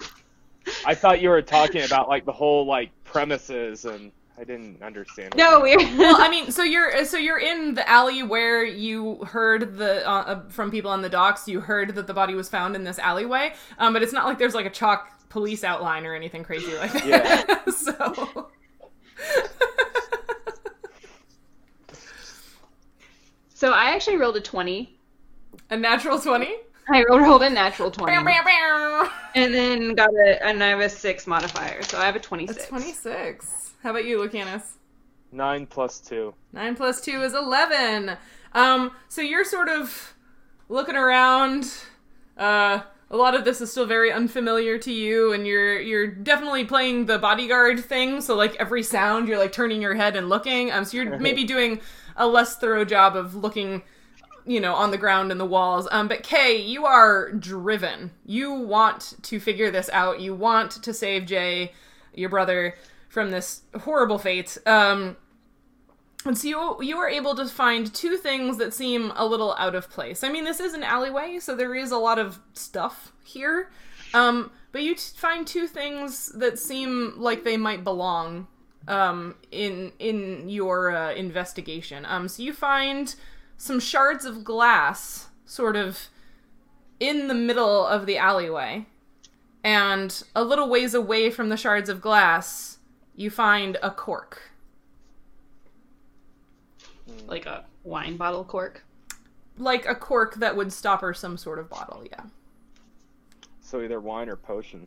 I 0.86 0.94
thought 0.94 1.20
you 1.20 1.28
were 1.28 1.42
talking 1.42 1.82
about 1.82 2.08
like 2.08 2.24
the 2.24 2.32
whole 2.32 2.64
like 2.64 2.90
premises, 3.04 3.84
and 3.84 4.10
I 4.36 4.42
didn't 4.42 4.82
understand. 4.82 5.34
No, 5.36 5.60
we're. 5.60 5.78
well, 5.96 6.16
I 6.18 6.28
mean, 6.28 6.50
so 6.50 6.64
you're 6.64 7.04
so 7.04 7.16
you're 7.16 7.38
in 7.38 7.74
the 7.74 7.88
alley 7.88 8.24
where 8.24 8.64
you 8.64 9.24
heard 9.24 9.76
the 9.76 10.04
uh, 10.08 10.12
uh, 10.12 10.48
from 10.48 10.72
people 10.72 10.90
on 10.90 11.02
the 11.02 11.08
docks. 11.08 11.46
You 11.46 11.60
heard 11.60 11.94
that 11.94 12.08
the 12.08 12.14
body 12.14 12.34
was 12.34 12.48
found 12.48 12.74
in 12.74 12.82
this 12.82 12.98
alleyway, 12.98 13.54
um, 13.78 13.92
but 13.92 14.02
it's 14.02 14.12
not 14.12 14.26
like 14.26 14.38
there's 14.38 14.54
like 14.54 14.66
a 14.66 14.70
chalk 14.70 15.28
police 15.28 15.62
outline 15.62 16.04
or 16.04 16.14
anything 16.14 16.42
crazy 16.42 16.74
like 16.76 16.92
that. 16.92 17.06
Yeah. 17.06 17.64
so. 17.70 18.50
so 23.54 23.70
I 23.72 23.94
actually 23.94 24.16
rolled 24.16 24.36
a 24.36 24.40
twenty. 24.40 24.98
a 25.70 25.76
natural 25.76 26.18
twenty. 26.18 26.56
I 26.90 27.04
rolled 27.04 27.42
a 27.42 27.50
natural 27.50 27.90
twenty, 27.90 28.12
and 29.34 29.54
then 29.54 29.94
got 29.94 30.10
a 30.14 30.44
and 30.44 30.62
I 30.62 30.68
have 30.68 30.80
a 30.80 30.88
six 30.88 31.26
modifier, 31.26 31.82
so 31.82 31.98
I 31.98 32.06
have 32.06 32.16
a 32.16 32.20
twenty-six. 32.20 32.58
That's 32.58 32.68
twenty 32.68 32.92
six. 32.92 33.72
How 33.82 33.90
about 33.90 34.04
you, 34.04 34.18
Lucanus? 34.18 34.72
Nine 35.32 35.66
plus 35.66 35.98
two. 35.98 36.34
Nine 36.52 36.76
plus 36.76 37.00
two 37.00 37.22
is 37.22 37.34
eleven. 37.34 38.16
Um, 38.52 38.92
so 39.08 39.20
you're 39.20 39.44
sort 39.44 39.68
of 39.68 40.14
looking 40.68 40.96
around. 40.96 41.72
Uh, 42.36 42.80
a 43.10 43.16
lot 43.16 43.34
of 43.34 43.44
this 43.44 43.60
is 43.60 43.70
still 43.70 43.86
very 43.86 44.10
unfamiliar 44.12 44.78
to 44.78 44.92
you, 44.92 45.32
and 45.32 45.46
you're 45.46 45.78
you're 45.80 46.06
definitely 46.06 46.64
playing 46.64 47.06
the 47.06 47.18
bodyguard 47.18 47.84
thing. 47.84 48.20
So 48.20 48.34
like 48.34 48.56
every 48.56 48.82
sound, 48.82 49.28
you're 49.28 49.38
like 49.38 49.52
turning 49.52 49.82
your 49.82 49.94
head 49.94 50.16
and 50.16 50.28
looking. 50.28 50.72
Um, 50.72 50.84
so 50.84 50.96
you're 50.96 51.18
maybe 51.20 51.44
doing 51.44 51.80
a 52.16 52.26
less 52.26 52.56
thorough 52.56 52.84
job 52.84 53.16
of 53.16 53.34
looking, 53.34 53.82
you 54.46 54.60
know, 54.60 54.74
on 54.74 54.90
the 54.90 54.98
ground 54.98 55.30
and 55.30 55.40
the 55.40 55.46
walls. 55.46 55.88
Um, 55.90 56.08
but 56.08 56.22
Kay, 56.22 56.60
you 56.60 56.84
are 56.84 57.32
driven. 57.32 58.10
You 58.26 58.52
want 58.52 59.14
to 59.22 59.40
figure 59.40 59.70
this 59.70 59.88
out. 59.92 60.20
You 60.20 60.34
want 60.34 60.70
to 60.82 60.92
save 60.92 61.26
Jay, 61.26 61.72
your 62.14 62.28
brother, 62.28 62.74
from 63.08 63.30
this 63.30 63.62
horrible 63.82 64.18
fate. 64.18 64.58
Um, 64.66 65.16
and 66.26 66.38
so 66.38 66.48
you 66.48 66.82
you 66.82 66.96
are 66.96 67.08
able 67.08 67.34
to 67.34 67.46
find 67.46 67.92
two 67.92 68.16
things 68.16 68.56
that 68.58 68.72
seem 68.72 69.12
a 69.14 69.26
little 69.26 69.54
out 69.58 69.74
of 69.74 69.90
place. 69.90 70.24
I 70.24 70.30
mean, 70.30 70.44
this 70.44 70.60
is 70.60 70.74
an 70.74 70.82
alleyway, 70.82 71.38
so 71.38 71.54
there 71.54 71.74
is 71.74 71.90
a 71.90 71.98
lot 71.98 72.18
of 72.18 72.40
stuff 72.54 73.12
here. 73.24 73.70
Um, 74.14 74.50
but 74.72 74.82
you 74.82 74.94
find 74.96 75.46
two 75.46 75.66
things 75.66 76.28
that 76.32 76.58
seem 76.58 77.14
like 77.16 77.44
they 77.44 77.56
might 77.56 77.84
belong 77.84 78.46
um, 78.88 79.34
in 79.50 79.92
in 79.98 80.48
your 80.48 80.96
uh, 80.96 81.12
investigation. 81.14 82.06
Um, 82.06 82.28
so 82.28 82.42
you 82.42 82.52
find 82.52 83.14
some 83.56 83.80
shards 83.80 84.24
of 84.24 84.44
glass, 84.44 85.28
sort 85.46 85.76
of 85.76 86.08
in 87.00 87.28
the 87.28 87.34
middle 87.34 87.86
of 87.86 88.06
the 88.06 88.16
alleyway, 88.16 88.86
and 89.62 90.22
a 90.34 90.44
little 90.44 90.68
ways 90.68 90.94
away 90.94 91.30
from 91.30 91.48
the 91.48 91.56
shards 91.56 91.88
of 91.88 92.00
glass, 92.00 92.78
you 93.16 93.30
find 93.30 93.76
a 93.82 93.90
cork. 93.90 94.42
Hmm. 97.08 97.28
like 97.28 97.46
a 97.46 97.64
wine 97.82 98.16
bottle 98.16 98.44
cork. 98.44 98.82
like 99.58 99.86
a 99.86 99.94
cork 99.94 100.36
that 100.36 100.56
would 100.56 100.72
stopper 100.72 101.12
some 101.14 101.36
sort 101.36 101.58
of 101.58 101.68
bottle. 101.68 102.02
Yeah. 102.10 102.22
So 103.60 103.82
either 103.82 104.00
wine 104.00 104.28
or 104.28 104.36
potion. 104.36 104.86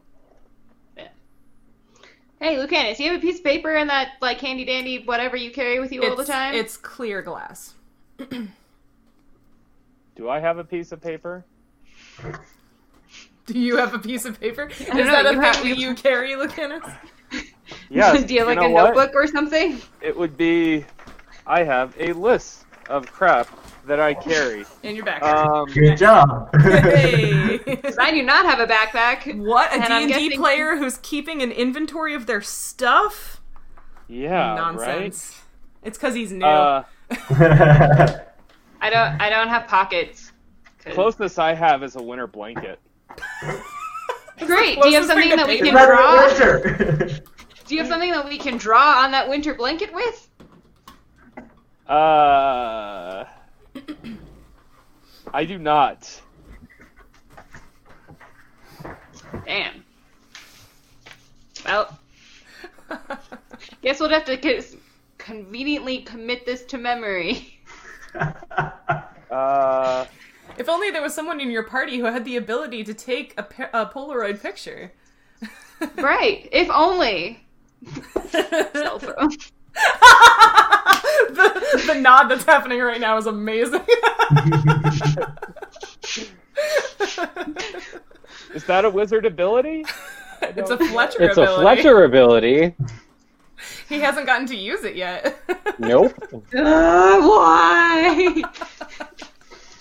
Hey, 2.39 2.57
Lucanus, 2.57 2.99
you 2.99 3.09
have 3.09 3.17
a 3.17 3.21
piece 3.21 3.39
of 3.39 3.43
paper 3.43 3.75
in 3.75 3.87
that 3.87 4.09
like 4.21 4.39
handy 4.39 4.63
dandy 4.63 5.03
whatever 5.03 5.35
you 5.35 5.49
carry 5.49 5.79
with 5.79 5.91
you 5.91 6.03
all 6.03 6.15
the 6.15 6.23
time. 6.23 6.53
It's 6.53 6.77
clear 6.77 7.23
glass. 7.23 7.73
Do 10.15 10.29
I 10.29 10.39
have 10.39 10.57
a 10.57 10.63
piece 10.63 10.91
of 10.91 11.01
paper? 11.01 11.45
Do 13.45 13.57
you 13.59 13.77
have 13.77 13.93
a 13.93 13.99
piece 13.99 14.25
of 14.25 14.39
paper? 14.39 14.67
Is 14.69 14.87
know, 14.87 14.95
that 15.03 15.25
a 15.25 15.29
you 15.29 15.35
thing 15.35 15.41
have- 15.41 15.63
that 15.63 15.77
you 15.77 15.93
carry, 15.95 16.31
Lucanus? 16.35 16.83
Yes. 17.89 18.23
Do 18.27 18.33
you 18.33 18.39
have 18.39 18.47
like 18.47 18.57
know 18.59 18.67
a 18.67 18.69
what? 18.71 18.95
notebook 18.95 19.11
or 19.13 19.27
something? 19.27 19.79
It 20.01 20.17
would 20.17 20.37
be. 20.37 20.85
I 21.45 21.63
have 21.63 21.93
a 21.99 22.13
list 22.13 22.65
of 22.89 23.11
crap 23.11 23.47
that 23.85 23.99
I 23.99 24.13
carry. 24.13 24.63
In 24.83 24.95
your 24.95 25.05
backpack. 25.05 25.45
Um, 25.45 25.65
Good 25.73 25.97
job. 25.97 26.49
hey. 26.61 27.57
'Cause 27.83 27.97
I 27.97 28.11
do 28.11 28.23
not 28.23 28.45
have 28.45 28.59
a 28.61 28.67
backpack. 28.67 29.37
what 29.45 29.69
a 29.71 29.75
And 29.75 30.07
D&D 30.07 30.07
guessing- 30.29 30.39
player 30.39 30.77
who's 30.77 30.97
keeping 30.99 31.41
an 31.41 31.51
inventory 31.51 32.13
of 32.15 32.25
their 32.25 32.41
stuff? 32.41 33.41
yeah, 34.07 34.55
Nonsense. 34.55 35.41
It's 35.83 35.97
cuz 35.97 36.13
he's 36.15 36.31
new. 36.31 36.45
Uh, 36.45 36.83
I 37.11 38.89
don't. 38.89 39.21
I 39.21 39.29
don't 39.29 39.47
have 39.47 39.67
pockets. 39.67 40.31
'Cause- 40.83 40.93
closest 40.93 41.39
I 41.39 41.53
have 41.53 41.83
is 41.83 41.95
a 41.95 42.01
winter 42.03 42.27
blanket. 42.27 42.79
Great. 44.45 44.79
Do 44.81 44.89
you 44.89 44.95
have 44.95 45.05
something 45.05 45.35
that 45.35 45.47
we 45.47 45.57
can 45.59 45.73
draw? 45.73 47.07
Do 47.65 47.75
you 47.75 47.79
have 47.81 47.87
something 47.89 48.11
that 48.11 48.27
we 48.29 48.37
can 48.37 48.57
draw 48.57 49.03
on 49.03 49.11
that 49.11 49.27
winter 49.27 49.53
blanket 49.55 49.93
with? 49.93 50.29
Uh, 51.89 53.25
I 55.33 55.45
do 55.45 55.57
not. 55.57 56.21
Damn. 59.45 59.83
Well, 61.65 61.97
guess 63.81 63.99
we'll 63.99 64.09
have 64.09 64.25
to 64.25 64.37
co- 64.37 64.76
conveniently 65.27 65.99
commit 66.03 66.45
this 66.45 66.63
to 66.65 66.77
memory. 66.77 67.59
Uh, 69.29 70.05
if 70.57 70.69
only 70.69 70.89
there 70.89 71.01
was 71.01 71.13
someone 71.13 71.41
in 71.41 71.51
your 71.51 71.63
party 71.63 71.97
who 71.97 72.05
had 72.05 72.23
the 72.23 72.37
ability 72.37 72.81
to 72.81 72.93
take 72.93 73.37
a, 73.37 73.41
a 73.73 73.85
Polaroid 73.85 74.41
picture. 74.41 74.93
right. 75.97 76.47
If 76.53 76.69
only. 76.69 77.45
Cell 78.31 78.99
phone. 78.99 79.29
the, 81.27 81.83
the 81.87 81.95
nod 81.95 82.29
that's 82.29 82.45
happening 82.45 82.79
right 82.79 83.01
now 83.01 83.17
is 83.17 83.27
amazing. 83.27 83.85
is 88.55 88.63
that 88.63 88.85
a 88.85 88.89
wizard 88.89 89.25
ability? 89.25 89.83
it's 90.41 90.69
a 90.71 90.77
Fletcher 90.77 91.23
It's 91.23 91.37
ability. 91.37 91.53
a 91.53 91.61
Fletcher 91.61 92.03
ability. 92.05 92.75
He 93.89 93.99
hasn't 93.99 94.25
gotten 94.25 94.47
to 94.47 94.55
use 94.55 94.83
it 94.83 94.95
yet. 94.95 95.39
Nope. 95.79 96.13
Uh, 96.55 97.21
why? 97.21 98.43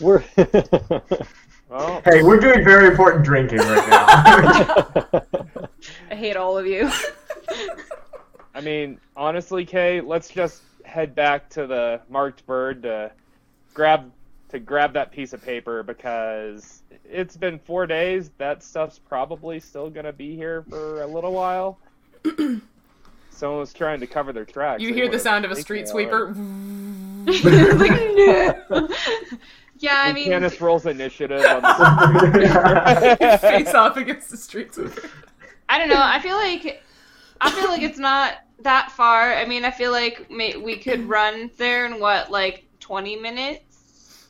We're. 0.00 0.24
Well, 1.68 2.00
hey, 2.04 2.22
we're 2.22 2.38
doing 2.38 2.62
very 2.64 2.86
important 2.86 3.24
drinking 3.24 3.58
right 3.58 3.88
now. 3.88 5.22
I 6.10 6.14
hate 6.14 6.36
all 6.36 6.56
of 6.56 6.64
you. 6.64 6.88
I 8.54 8.60
mean, 8.60 9.00
honestly, 9.16 9.64
Kay, 9.64 10.00
let's 10.00 10.28
just 10.28 10.62
head 10.84 11.16
back 11.16 11.50
to 11.50 11.66
the 11.66 12.00
marked 12.08 12.46
bird 12.46 12.84
to 12.84 13.10
grab 13.74 14.12
to 14.50 14.60
grab 14.60 14.92
that 14.92 15.10
piece 15.10 15.32
of 15.32 15.44
paper 15.44 15.82
because 15.82 16.82
it's 17.04 17.36
been 17.36 17.58
four 17.58 17.84
days. 17.86 18.30
That 18.38 18.62
stuff's 18.62 19.00
probably 19.00 19.58
still 19.58 19.90
gonna 19.90 20.12
be 20.12 20.36
here 20.36 20.64
for 20.70 21.02
a 21.02 21.06
little 21.06 21.32
while. 21.32 21.78
Someone 23.36 23.60
was 23.60 23.72
trying 23.74 24.00
to 24.00 24.06
cover 24.06 24.32
their 24.32 24.46
tracks. 24.46 24.82
You 24.82 24.94
hear 24.94 25.08
the 25.10 25.18
sound 25.18 25.44
of 25.44 25.50
a 25.50 25.56
street 25.56 25.86
sweeper. 25.88 26.28
Like, 26.28 27.44
no. 27.44 28.88
yeah, 29.78 29.92
I 29.94 30.04
already. 30.04 30.14
mean, 30.14 30.28
Canis 30.30 30.58
rolls 30.60 30.86
initiative 30.86 31.44
on 31.44 31.60
the 31.62 33.38
Face 33.42 33.74
off 33.74 33.98
against 33.98 34.30
the 34.30 34.38
street 34.38 34.72
sweeper. 34.74 35.10
I 35.68 35.78
don't 35.78 35.90
know. 35.90 36.00
I 36.00 36.18
feel 36.20 36.36
like 36.36 36.82
I 37.42 37.50
feel 37.50 37.68
like 37.68 37.82
it's 37.82 37.98
not 37.98 38.38
that 38.62 38.90
far. 38.92 39.34
I 39.34 39.44
mean, 39.44 39.66
I 39.66 39.70
feel 39.70 39.92
like 39.92 40.30
may, 40.30 40.56
we 40.56 40.78
could 40.78 41.06
run 41.06 41.50
there 41.58 41.84
in 41.84 42.00
what, 42.00 42.30
like 42.30 42.64
20 42.80 43.16
minutes, 43.16 44.28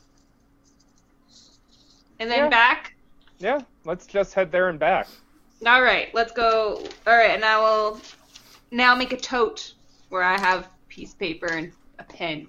and 2.19 2.29
then 2.29 2.39
Yeah. 2.39 2.49
back. 2.49 2.93
Yeah, 3.39 3.61
let's 3.85 4.05
just 4.05 4.33
head 4.33 4.51
there 4.51 4.67
and 4.67 4.77
back. 4.79 5.07
All 5.65 5.81
right, 5.81 6.13
let's 6.13 6.33
go. 6.33 6.83
All 7.07 7.15
right, 7.15 7.31
and 7.31 7.45
I 7.45 7.57
will 7.59 8.01
now 8.71 8.95
make 8.95 9.13
a 9.13 9.17
tote 9.17 9.73
where 10.09 10.23
I 10.23 10.39
have 10.39 10.69
piece 10.89 11.13
of 11.13 11.19
paper 11.19 11.47
and 11.47 11.71
a 11.99 12.03
pen 12.03 12.47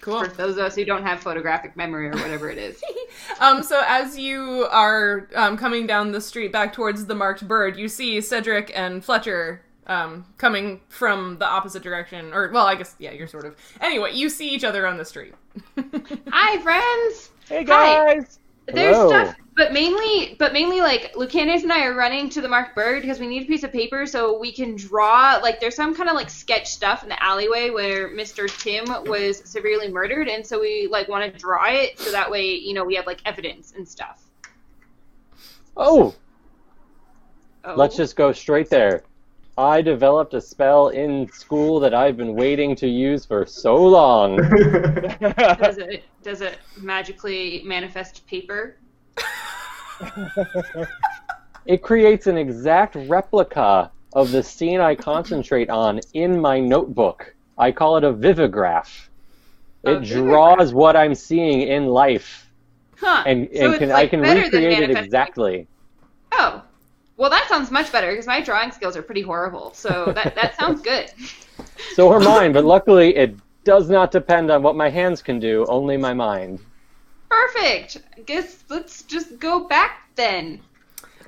Cool. 0.00 0.24
for 0.24 0.28
those 0.28 0.56
of 0.56 0.64
us 0.64 0.74
who 0.74 0.84
don't 0.84 1.02
have 1.02 1.20
photographic 1.20 1.76
memory 1.76 2.08
or 2.08 2.12
whatever 2.12 2.50
it 2.50 2.58
is. 2.58 2.82
Um, 3.40 3.62
so 3.62 3.82
as 3.86 4.18
you 4.18 4.66
are 4.70 5.28
um, 5.34 5.56
coming 5.56 5.86
down 5.86 6.12
the 6.12 6.20
street 6.20 6.52
back 6.52 6.72
towards 6.74 7.06
the 7.06 7.14
marked 7.14 7.46
bird, 7.48 7.76
you 7.76 7.88
see 7.88 8.20
Cedric 8.20 8.70
and 8.74 9.02
Fletcher 9.04 9.62
um, 9.86 10.26
coming 10.36 10.80
from 10.88 11.38
the 11.38 11.46
opposite 11.46 11.82
direction. 11.82 12.32
Or, 12.34 12.50
well, 12.52 12.66
I 12.66 12.74
guess, 12.74 12.96
yeah, 12.98 13.12
you're 13.12 13.26
sort 13.26 13.46
of. 13.46 13.56
Anyway, 13.80 14.12
you 14.12 14.28
see 14.28 14.48
each 14.50 14.62
other 14.64 14.86
on 14.86 14.98
the 14.98 15.04
street. 15.06 15.34
Hi, 16.28 16.60
friends. 16.62 17.30
Hey 17.48 17.64
Hi. 17.64 18.14
guys! 18.14 18.39
There's 18.74 18.96
Hello. 18.96 19.08
stuff, 19.08 19.36
but 19.56 19.72
mainly, 19.72 20.36
but 20.38 20.52
mainly 20.52 20.80
like 20.80 21.14
Lucanus 21.14 21.62
and 21.62 21.72
I 21.72 21.84
are 21.84 21.94
running 21.94 22.28
to 22.30 22.40
the 22.40 22.48
Mark 22.48 22.74
bird 22.74 23.02
because 23.02 23.18
we 23.20 23.26
need 23.26 23.42
a 23.42 23.46
piece 23.46 23.62
of 23.62 23.72
paper 23.72 24.06
so 24.06 24.38
we 24.38 24.52
can 24.52 24.76
draw. 24.76 25.38
Like, 25.42 25.60
there's 25.60 25.76
some 25.76 25.94
kind 25.94 26.08
of 26.08 26.14
like 26.14 26.30
sketch 26.30 26.66
stuff 26.68 27.02
in 27.02 27.08
the 27.08 27.22
alleyway 27.22 27.70
where 27.70 28.08
Mr. 28.10 28.48
Tim 28.62 28.84
was 29.08 29.42
severely 29.48 29.88
murdered, 29.88 30.28
and 30.28 30.46
so 30.46 30.60
we 30.60 30.88
like 30.90 31.08
want 31.08 31.30
to 31.32 31.38
draw 31.38 31.66
it 31.68 31.98
so 31.98 32.10
that 32.10 32.30
way, 32.30 32.54
you 32.54 32.74
know, 32.74 32.84
we 32.84 32.94
have 32.94 33.06
like 33.06 33.20
evidence 33.26 33.72
and 33.76 33.86
stuff. 33.86 34.22
Oh, 35.76 36.14
Oh. 37.62 37.74
let's 37.74 37.94
just 37.96 38.16
go 38.16 38.32
straight 38.32 38.70
there. 38.70 39.02
I 39.60 39.82
developed 39.82 40.32
a 40.32 40.40
spell 40.40 40.88
in 40.88 41.30
school 41.30 41.80
that 41.80 41.92
I've 41.92 42.16
been 42.16 42.34
waiting 42.34 42.74
to 42.76 42.88
use 42.88 43.26
for 43.26 43.44
so 43.44 43.76
long. 43.76 44.36
does 45.20 45.76
it 45.76 46.04
does 46.22 46.40
it 46.40 46.58
magically 46.78 47.62
manifest 47.66 48.26
paper? 48.26 48.78
It 51.66 51.82
creates 51.82 52.26
an 52.26 52.38
exact 52.38 52.96
replica 52.96 53.90
of 54.14 54.30
the 54.32 54.42
scene 54.42 54.80
I 54.80 54.94
concentrate 54.94 55.68
on 55.68 56.00
in 56.14 56.40
my 56.40 56.58
notebook. 56.58 57.34
I 57.58 57.70
call 57.70 57.98
it 57.98 58.04
a 58.04 58.12
vivograph. 58.12 59.08
A 59.84 59.96
It 59.96 60.04
draws 60.04 60.72
what 60.72 60.96
I'm 60.96 61.14
seeing 61.14 61.60
in 61.60 61.86
life, 61.86 62.50
Huh? 62.96 63.24
and, 63.26 63.48
so 63.54 63.64
and 63.64 63.72
it's 63.74 63.78
can 63.78 63.88
like 63.90 64.06
I 64.06 64.08
can 64.08 64.20
recreate 64.20 64.90
it 64.90 64.90
exactly. 64.90 65.68
Oh, 66.32 66.62
well, 67.20 67.28
that 67.28 67.46
sounds 67.50 67.70
much 67.70 67.92
better 67.92 68.10
because 68.10 68.26
my 68.26 68.40
drawing 68.40 68.72
skills 68.72 68.96
are 68.96 69.02
pretty 69.02 69.20
horrible. 69.20 69.74
So 69.74 70.10
that 70.14 70.34
that 70.34 70.56
sounds 70.58 70.80
good. 70.80 71.12
So 71.92 72.10
are 72.10 72.18
mine, 72.18 72.54
but 72.54 72.64
luckily 72.64 73.14
it 73.14 73.36
does 73.62 73.90
not 73.90 74.10
depend 74.10 74.50
on 74.50 74.62
what 74.62 74.74
my 74.74 74.88
hands 74.88 75.20
can 75.20 75.38
do, 75.38 75.66
only 75.68 75.98
my 75.98 76.14
mind. 76.14 76.60
Perfect. 77.28 77.98
I 78.16 78.22
Guess 78.22 78.64
let's 78.70 79.02
just 79.02 79.38
go 79.38 79.68
back 79.68 80.08
then. 80.14 80.60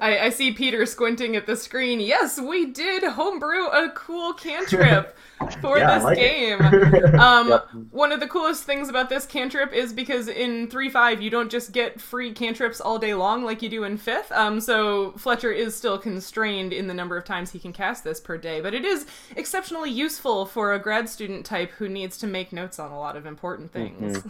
I, 0.03 0.19
I 0.27 0.31
see 0.31 0.53
Peter 0.53 0.85
squinting 0.85 1.37
at 1.37 1.47
the 1.47 1.55
screen. 1.57 2.01
Yes, 2.01 2.41
we 2.41 2.67
did 2.67 3.05
homebrew 3.05 3.67
a 3.69 3.91
cool 3.95 4.33
cantrip 4.35 5.17
for 5.61 5.79
Yeah, 5.79 5.91
I 5.91 5.95
this 5.95 6.05
like 6.05 6.19
it. 6.19 6.59
game. 6.59 7.15
Um, 7.21 7.49
Yep. 7.51 7.69
One 7.91 8.11
of 8.13 8.21
the 8.21 8.27
coolest 8.27 8.65
things 8.65 8.89
about 8.89 9.09
this 9.09 9.27
cantrip 9.27 9.73
is 9.73 9.93
because 9.93 10.27
in 10.29 10.69
3 10.69 10.91
5, 10.91 11.23
you 11.23 11.31
don't 11.31 11.51
just 11.51 11.73
get 11.73 12.01
free 12.01 12.33
cantrips 12.33 12.81
all 12.81 12.99
day 12.99 13.15
long 13.15 13.45
like 13.45 13.63
you 13.63 13.69
do 13.69 13.85
in 13.85 13.97
5th. 13.97 14.33
Um, 14.33 14.61
so 14.61 15.13
Fletcher 15.13 15.53
is 15.53 15.77
still 15.77 15.99
constrained 15.99 16.73
in 16.73 16.89
the 16.89 16.95
number 16.95 17.17
of 17.17 17.25
times 17.25 17.51
he 17.53 17.59
can 17.59 17.73
cast 17.73 18.03
this 18.03 18.19
per 18.21 18.37
day, 18.37 18.61
but 18.61 18.75
it 18.75 18.85
is 18.85 19.07
exceptionally 19.37 19.91
useful 19.91 20.47
for 20.47 20.73
a 20.75 20.79
grad 20.81 21.09
student 21.09 21.47
type 21.47 21.71
who 21.73 21.89
needs 21.89 22.17
to 22.19 22.27
make 22.27 22.53
notes 22.53 22.79
on 22.79 22.91
a 22.91 22.99
lot 22.99 23.17
of 23.17 23.25
important 23.27 23.73
things. 23.73 24.23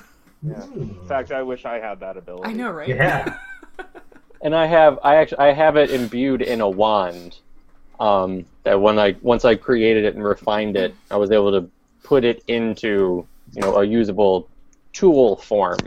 In 0.44 0.98
fact, 1.08 1.30
I 1.32 1.42
wish 1.42 1.64
I 1.64 1.78
had 1.78 2.00
that 2.00 2.16
ability. 2.16 2.50
I 2.50 2.52
know, 2.52 2.70
right? 2.70 2.88
Yeah. 2.88 3.38
And 4.42 4.54
I 4.54 4.66
have 4.66 4.98
I 5.02 5.16
actually 5.16 5.38
I 5.38 5.52
have 5.52 5.76
it 5.76 5.90
imbued 5.90 6.42
in 6.42 6.60
a 6.60 6.68
wand. 6.68 7.38
Um, 8.00 8.44
that 8.64 8.80
when 8.80 8.98
I 8.98 9.16
once 9.22 9.44
I 9.44 9.54
created 9.54 10.04
it 10.04 10.14
and 10.14 10.24
refined 10.24 10.76
it, 10.76 10.94
I 11.10 11.16
was 11.16 11.30
able 11.30 11.52
to 11.52 11.70
put 12.02 12.24
it 12.24 12.42
into 12.48 13.26
you 13.52 13.60
know 13.60 13.76
a 13.76 13.84
usable 13.84 14.48
tool 14.92 15.36
form, 15.36 15.78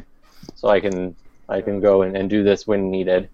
so 0.56 0.69
I 0.69 0.80
can 0.80 1.15
I 1.49 1.61
can 1.61 1.80
go 1.80 2.03
and, 2.03 2.15
and 2.15 2.30
do 2.30 2.44
this 2.44 2.65
when 2.65 2.90
needed. 2.90 3.30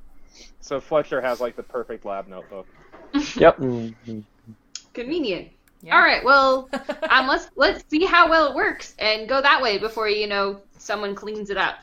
So 0.61 0.79
Fletcher 0.79 1.21
has 1.21 1.39
like 1.39 1.55
the 1.55 1.63
perfect 1.63 2.05
lab 2.05 2.27
notebook. 2.27 2.67
Yep. 3.35 3.57
Convenient. 4.93 5.49
Yeah. 5.81 5.95
All 5.95 6.01
right. 6.01 6.23
Well, 6.23 6.69
um, 7.09 7.27
let's 7.27 7.49
let's 7.55 7.83
see 7.89 8.05
how 8.05 8.29
well 8.29 8.47
it 8.47 8.55
works 8.55 8.95
and 8.99 9.27
go 9.27 9.41
that 9.41 9.61
way 9.61 9.77
before 9.77 10.07
you 10.07 10.27
know 10.27 10.61
someone 10.77 11.13
cleans 11.13 11.49
it 11.49 11.57
up. 11.57 11.79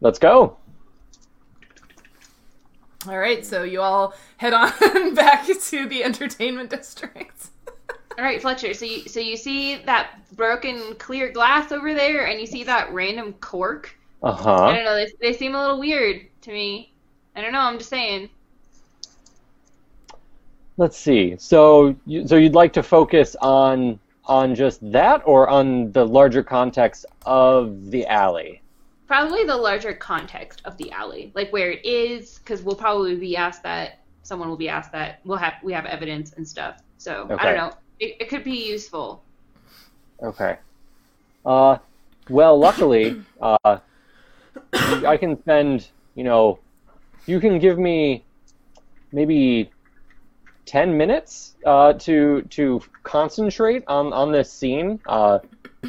Let's 0.00 0.18
go. 0.18 0.56
All 3.08 3.18
right, 3.18 3.44
so 3.44 3.62
you 3.62 3.80
all 3.80 4.14
head 4.36 4.52
on 4.52 4.70
back 5.14 5.46
to 5.46 5.86
the 5.88 6.04
entertainment 6.04 6.68
district. 6.68 7.48
All 8.18 8.24
right, 8.24 8.42
Fletcher. 8.42 8.74
So 8.74 8.84
you 8.84 9.08
so 9.08 9.20
you 9.20 9.38
see 9.38 9.76
that 9.84 10.18
broken 10.36 10.94
clear 10.96 11.32
glass 11.32 11.72
over 11.72 11.94
there, 11.94 12.26
and 12.26 12.38
you 12.38 12.46
see 12.46 12.62
that 12.64 12.92
random 12.92 13.32
cork. 13.34 13.96
Uh 14.22 14.32
huh. 14.32 14.64
I 14.64 14.76
don't 14.76 14.84
know. 14.84 14.94
They, 14.96 15.12
they 15.20 15.32
seem 15.32 15.54
a 15.54 15.60
little 15.60 15.80
weird 15.80 16.26
to 16.42 16.52
me. 16.52 16.92
I 17.34 17.40
don't 17.40 17.52
know. 17.52 17.60
I'm 17.60 17.78
just 17.78 17.88
saying. 17.88 18.28
Let's 20.76 20.98
see. 20.98 21.36
So 21.38 21.96
you, 22.04 22.28
so 22.28 22.36
you'd 22.36 22.54
like 22.54 22.74
to 22.74 22.82
focus 22.82 23.34
on 23.40 23.98
on 24.26 24.54
just 24.54 24.80
that, 24.92 25.22
or 25.24 25.48
on 25.48 25.90
the 25.92 26.04
larger 26.04 26.42
context 26.42 27.06
of 27.24 27.90
the 27.90 28.06
alley? 28.06 28.60
Probably 29.10 29.42
the 29.42 29.56
larger 29.56 29.92
context 29.92 30.62
of 30.64 30.76
the 30.76 30.92
alley, 30.92 31.32
like 31.34 31.52
where 31.52 31.72
it 31.72 31.84
is, 31.84 32.38
because 32.38 32.62
we'll 32.62 32.76
probably 32.76 33.16
be 33.16 33.36
asked 33.36 33.64
that. 33.64 33.98
Someone 34.22 34.48
will 34.48 34.56
be 34.56 34.68
asked 34.68 34.92
that. 34.92 35.18
We'll 35.24 35.36
have 35.36 35.54
we 35.64 35.72
have 35.72 35.84
evidence 35.84 36.34
and 36.34 36.46
stuff. 36.46 36.76
So 36.98 37.26
I 37.36 37.44
don't 37.44 37.56
know. 37.56 37.72
It, 37.98 38.18
it 38.20 38.28
could 38.28 38.44
be 38.44 38.68
useful. 38.70 39.24
Okay. 40.22 40.58
Uh, 41.44 41.78
well, 42.28 42.56
luckily, 42.56 43.20
uh, 43.42 43.78
I 44.72 45.16
can 45.16 45.36
spend, 45.40 45.88
you 46.14 46.22
know, 46.22 46.60
you 47.26 47.40
can 47.40 47.58
give 47.58 47.80
me 47.80 48.22
maybe 49.10 49.72
10 50.66 50.96
minutes 50.96 51.56
uh, 51.66 51.94
to 51.94 52.42
to 52.42 52.80
concentrate 53.02 53.82
on, 53.88 54.12
on 54.12 54.30
this 54.30 54.52
scene. 54.52 55.00
Uh, 55.08 55.40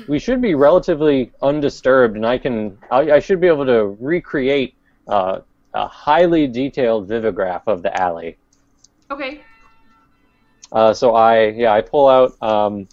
we 0.07 0.19
should 0.19 0.41
be 0.41 0.55
relatively 0.55 1.31
undisturbed, 1.41 2.15
and 2.15 2.26
I 2.26 2.38
can 2.38 2.77
I, 2.89 3.11
I 3.11 3.19
should 3.19 3.41
be 3.41 3.47
able 3.47 3.65
to 3.65 3.97
recreate 3.99 4.76
uh, 5.07 5.41
a 5.73 5.88
highly 5.88 6.47
detailed 6.47 7.07
vivograph 7.07 7.63
of 7.68 7.84
the 7.84 7.99
alley. 7.99 8.38
Okay. 9.09 9.41
Uh, 10.72 10.93
so 10.93 11.15
I 11.15 11.47
yeah 11.49 11.73
I 11.73 11.81
pull 11.81 12.07
out 12.07 12.41
um, 12.41 12.88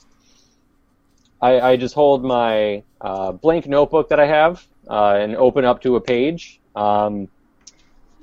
I, 1.40 1.60
I 1.60 1.76
just 1.76 1.94
hold 1.94 2.24
my 2.24 2.82
uh, 3.00 3.32
blank 3.32 3.66
notebook 3.66 4.08
that 4.08 4.18
I 4.18 4.26
have 4.26 4.66
uh, 4.88 5.18
and 5.20 5.36
open 5.36 5.64
up 5.64 5.80
to 5.82 5.96
a 5.96 6.00
page 6.00 6.60
um, 6.74 7.28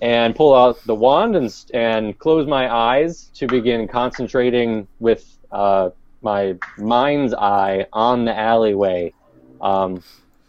and 0.01 0.35
pull 0.35 0.53
out 0.53 0.83
the 0.85 0.95
wand 0.95 1.35
and 1.35 1.65
and 1.73 2.17
close 2.19 2.47
my 2.47 2.73
eyes 2.73 3.29
to 3.35 3.47
begin 3.47 3.87
concentrating 3.87 4.87
with 4.99 5.37
uh, 5.51 5.91
my 6.25 6.57
mind's 6.79 7.35
eye 7.35 7.85
on 7.93 8.25
the 8.25 8.35
alleyway 8.35 9.13
um, 9.61 10.01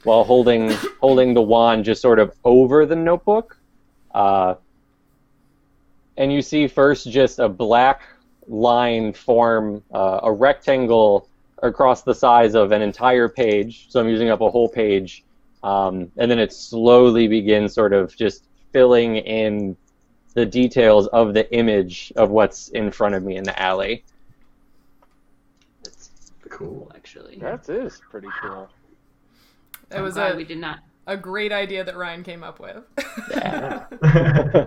while 0.05 0.25
holding 0.25 0.71
holding 1.01 1.35
the 1.35 1.43
wand 1.43 1.85
just 1.85 2.01
sort 2.01 2.19
of 2.19 2.35
over 2.45 2.87
the 2.87 2.97
notebook. 2.97 3.59
Uh, 4.15 4.55
and 6.17 6.33
you 6.33 6.41
see 6.41 6.67
first 6.67 7.11
just 7.11 7.39
a 7.39 7.49
black 7.49 8.01
line 8.49 9.13
form 9.13 9.83
uh, 9.93 10.21
a 10.23 10.33
rectangle 10.33 11.29
across 11.63 12.03
the 12.03 12.15
size 12.15 12.55
of 12.55 12.73
an 12.73 12.81
entire 12.81 13.29
page. 13.29 13.87
So 13.91 14.01
I'm 14.01 14.09
using 14.09 14.31
up 14.31 14.41
a 14.41 14.51
whole 14.51 14.71
page. 14.71 15.25
Um, 15.63 16.11
and 16.17 16.31
then 16.31 16.39
it 16.39 16.53
slowly 16.53 17.29
begins 17.29 17.75
sort 17.75 17.93
of 17.93 18.17
just 18.17 18.45
filling 18.73 19.17
in 19.17 19.77
the 20.33 20.47
details 20.47 21.07
of 21.09 21.35
the 21.35 21.53
image 21.53 22.13
of 22.17 22.31
what's 22.31 22.69
in 22.69 22.91
front 22.91 23.15
of 23.15 23.23
me 23.23 23.37
in 23.37 23.45
the 23.45 23.61
alley. 23.61 24.05
That's 26.59 26.69
Cool. 26.69 26.93
actually. 26.95 27.39
That 27.39 27.69
is 27.69 28.01
pretty 28.11 28.29
cool. 28.41 28.69
It 29.91 29.97
I'm 29.97 30.03
was 30.03 30.17
a 30.17 30.35
we 30.37 30.45
did 30.45 30.59
not. 30.59 30.81
a 31.07 31.17
great 31.17 31.53
idea 31.53 31.85
that 31.85 31.97
Ryan 31.97 32.23
came 32.23 32.43
up 32.43 32.59
with. 32.61 32.83
Yeah. 33.31 33.85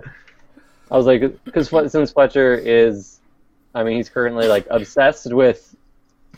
I 0.90 0.96
was 0.96 1.06
like, 1.06 1.44
because 1.44 1.68
since 1.92 2.12
Fletcher 2.12 2.54
is, 2.54 3.20
I 3.74 3.84
mean, 3.84 3.96
he's 3.96 4.08
currently 4.08 4.48
like 4.48 4.66
obsessed 4.70 5.32
with 5.32 5.74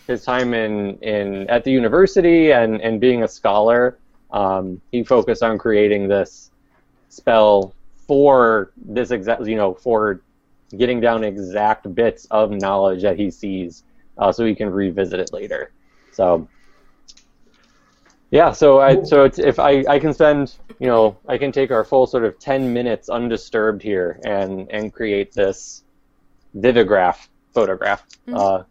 his 0.06 0.24
time 0.24 0.52
in, 0.52 0.98
in 0.98 1.48
at 1.48 1.64
the 1.64 1.70
university 1.70 2.52
and, 2.52 2.80
and 2.80 3.00
being 3.00 3.22
a 3.22 3.28
scholar. 3.28 3.98
Um, 4.30 4.80
he 4.90 5.04
focused 5.04 5.42
on 5.42 5.58
creating 5.58 6.08
this 6.08 6.50
spell 7.08 7.74
for 8.06 8.72
this 8.76 9.10
exact, 9.10 9.46
you 9.46 9.56
know, 9.56 9.74
for 9.74 10.20
getting 10.76 11.00
down 11.00 11.22
exact 11.22 11.94
bits 11.94 12.26
of 12.30 12.50
knowledge 12.50 13.02
that 13.02 13.18
he 13.18 13.30
sees, 13.30 13.84
uh, 14.18 14.32
so 14.32 14.44
we 14.44 14.54
can 14.54 14.70
revisit 14.70 15.20
it 15.20 15.32
later. 15.32 15.72
So 16.12 16.48
yeah, 18.30 18.52
so 18.52 18.80
I 18.80 19.02
so 19.02 19.24
it's 19.24 19.38
if 19.38 19.58
I, 19.58 19.84
I 19.88 19.98
can 19.98 20.12
spend 20.14 20.56
you 20.78 20.86
know 20.86 21.16
I 21.28 21.38
can 21.38 21.52
take 21.52 21.70
our 21.70 21.84
full 21.84 22.06
sort 22.06 22.24
of 22.24 22.38
ten 22.38 22.72
minutes 22.72 23.08
undisturbed 23.08 23.82
here 23.82 24.20
and 24.24 24.70
and 24.70 24.92
create 24.92 25.32
this 25.32 25.84
vivograph 26.56 27.28
photograph 27.52 28.04
uh, 28.32 28.62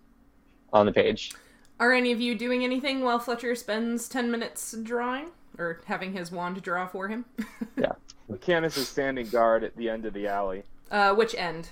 on 0.74 0.86
the 0.86 0.92
page. 0.92 1.34
Are 1.80 1.94
any 1.94 2.12
of 2.12 2.22
you 2.22 2.36
doing 2.36 2.64
anything 2.64 3.02
while 3.02 3.18
Fletcher 3.18 3.56
spends 3.56 4.08
10 4.08 4.30
minutes 4.30 4.76
drawing? 4.84 5.32
Or 5.58 5.82
having 5.86 6.14
his 6.14 6.32
wand 6.32 6.62
draw 6.62 6.88
for 6.88 7.08
him? 7.08 7.26
Yeah, 7.76 7.94
Canis 8.42 8.78
is 8.78 8.88
standing 8.88 9.28
guard 9.30 9.64
at 9.64 9.76
the 9.76 9.90
end 9.90 10.06
of 10.06 10.14
the 10.14 10.28
alley. 10.28 10.64
uh, 10.92 11.16
which 11.16 11.34
end? 11.34 11.70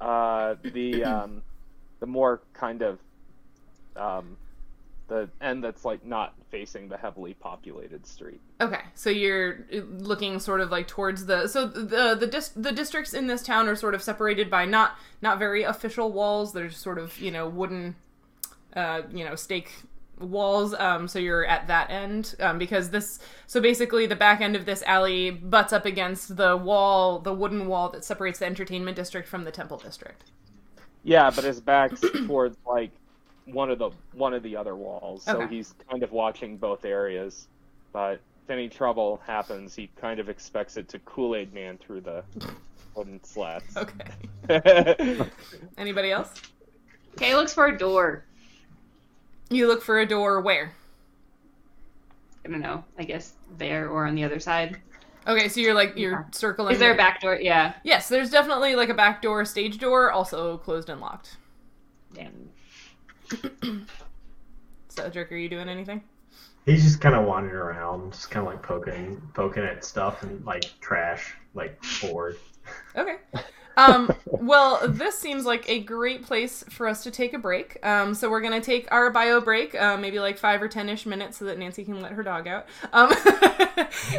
Uh, 0.00 0.54
the 0.62 1.02
um, 1.02 1.42
the 2.02 2.06
more 2.08 2.42
kind 2.52 2.82
of 2.82 2.98
um, 3.94 4.36
the 5.06 5.28
end 5.40 5.62
that's 5.62 5.84
like 5.84 6.04
not 6.04 6.34
facing 6.50 6.88
the 6.88 6.96
heavily 6.96 7.32
populated 7.34 8.04
street. 8.04 8.40
Okay, 8.60 8.80
so 8.96 9.08
you're 9.08 9.64
looking 9.70 10.40
sort 10.40 10.60
of 10.60 10.72
like 10.72 10.88
towards 10.88 11.26
the 11.26 11.46
so 11.46 11.64
the 11.64 12.16
the 12.18 12.26
dis- 12.26 12.48
the 12.56 12.72
districts 12.72 13.14
in 13.14 13.28
this 13.28 13.40
town 13.40 13.68
are 13.68 13.76
sort 13.76 13.94
of 13.94 14.02
separated 14.02 14.50
by 14.50 14.64
not 14.64 14.96
not 15.22 15.38
very 15.38 15.62
official 15.62 16.10
walls. 16.10 16.52
They're 16.52 16.72
sort 16.72 16.98
of 16.98 17.16
you 17.20 17.30
know 17.30 17.48
wooden, 17.48 17.94
uh, 18.74 19.02
you 19.12 19.24
know 19.24 19.36
stake 19.36 19.70
walls. 20.18 20.74
Um, 20.74 21.06
so 21.06 21.20
you're 21.20 21.46
at 21.46 21.68
that 21.68 21.88
end 21.88 22.34
um, 22.40 22.58
because 22.58 22.90
this 22.90 23.20
so 23.46 23.60
basically 23.60 24.06
the 24.06 24.16
back 24.16 24.40
end 24.40 24.56
of 24.56 24.64
this 24.64 24.82
alley 24.88 25.30
butts 25.30 25.72
up 25.72 25.86
against 25.86 26.36
the 26.36 26.56
wall, 26.56 27.20
the 27.20 27.32
wooden 27.32 27.68
wall 27.68 27.90
that 27.90 28.04
separates 28.04 28.40
the 28.40 28.46
entertainment 28.46 28.96
district 28.96 29.28
from 29.28 29.44
the 29.44 29.52
temple 29.52 29.76
district. 29.76 30.32
Yeah, 31.04 31.30
but 31.30 31.44
his 31.44 31.60
back's 31.60 32.00
towards 32.26 32.56
like 32.66 32.90
one 33.46 33.70
of 33.70 33.78
the 33.78 33.90
one 34.12 34.34
of 34.34 34.42
the 34.42 34.56
other 34.56 34.76
walls, 34.76 35.24
so 35.24 35.42
Okay. 35.42 35.56
he's 35.56 35.74
kind 35.90 36.02
of 36.02 36.12
watching 36.12 36.56
both 36.56 36.84
areas. 36.84 37.48
But 37.92 38.20
if 38.44 38.50
any 38.50 38.68
trouble 38.68 39.20
happens, 39.26 39.74
he 39.74 39.90
kind 40.00 40.20
of 40.20 40.28
expects 40.28 40.76
it 40.76 40.88
to 40.90 40.98
Kool 41.00 41.34
Aid 41.36 41.52
Man 41.52 41.78
through 41.78 42.02
the 42.02 42.22
wooden 42.94 43.22
slats. 43.24 43.76
Okay. 43.76 45.20
Anybody 45.78 46.10
else? 46.12 46.32
Kay 47.16 47.34
looks 47.34 47.52
for 47.52 47.66
a 47.66 47.76
door. 47.76 48.24
You 49.50 49.66
look 49.68 49.82
for 49.82 50.00
a 50.00 50.06
door 50.06 50.40
where? 50.40 50.72
I 52.44 52.48
don't 52.48 52.60
know. 52.60 52.84
I 52.98 53.04
guess 53.04 53.34
there 53.58 53.88
or 53.88 54.06
on 54.06 54.14
the 54.14 54.24
other 54.24 54.40
side. 54.40 54.78
Okay, 55.26 55.48
so 55.48 55.60
you're 55.60 55.74
like 55.74 55.96
you're 55.96 56.12
Yeah. 56.12 56.24
circling. 56.32 56.72
Is 56.74 56.78
there 56.80 56.92
a 56.92 56.96
back 56.96 57.20
door? 57.20 57.36
Yeah. 57.40 57.74
Yes, 57.84 58.08
there's 58.08 58.30
definitely 58.30 58.74
like 58.74 58.88
a 58.88 58.94
back 58.94 59.22
door, 59.22 59.44
stage 59.44 59.78
door, 59.78 60.10
also 60.10 60.58
closed 60.58 60.88
and 60.90 61.00
locked. 61.00 61.36
Damn. 62.14 62.50
so, 63.30 65.04
Cedric, 65.04 65.30
are 65.32 65.36
you 65.36 65.48
doing 65.48 65.68
anything? 65.68 66.02
He's 66.66 66.82
just 66.84 67.00
kind 67.00 67.14
of 67.14 67.24
wandering 67.24 67.54
around, 67.56 68.12
just 68.12 68.30
kind 68.30 68.46
of 68.46 68.52
like 68.52 68.62
poking, 68.62 69.20
poking 69.34 69.64
at 69.64 69.84
stuff 69.84 70.22
and 70.22 70.44
like 70.44 70.64
trash, 70.80 71.34
like 71.54 71.80
bored. 72.00 72.36
Okay. 72.96 73.16
Um, 73.76 74.12
well, 74.26 74.80
this 74.86 75.18
seems 75.18 75.44
like 75.44 75.68
a 75.68 75.80
great 75.80 76.24
place 76.24 76.64
for 76.68 76.86
us 76.86 77.02
to 77.04 77.10
take 77.10 77.32
a 77.32 77.38
break. 77.38 77.84
Um, 77.84 78.14
so 78.14 78.30
we're 78.30 78.40
gonna 78.40 78.60
take 78.60 78.90
our 78.92 79.10
bio 79.10 79.40
break, 79.40 79.74
uh, 79.74 79.96
maybe 79.96 80.18
like 80.18 80.38
five 80.38 80.62
or 80.62 80.68
ten-ish 80.68 81.06
minutes, 81.06 81.38
so 81.38 81.44
that 81.46 81.58
Nancy 81.58 81.84
can 81.84 82.00
let 82.00 82.12
her 82.12 82.22
dog 82.22 82.46
out. 82.46 82.66
Um, 82.92 83.08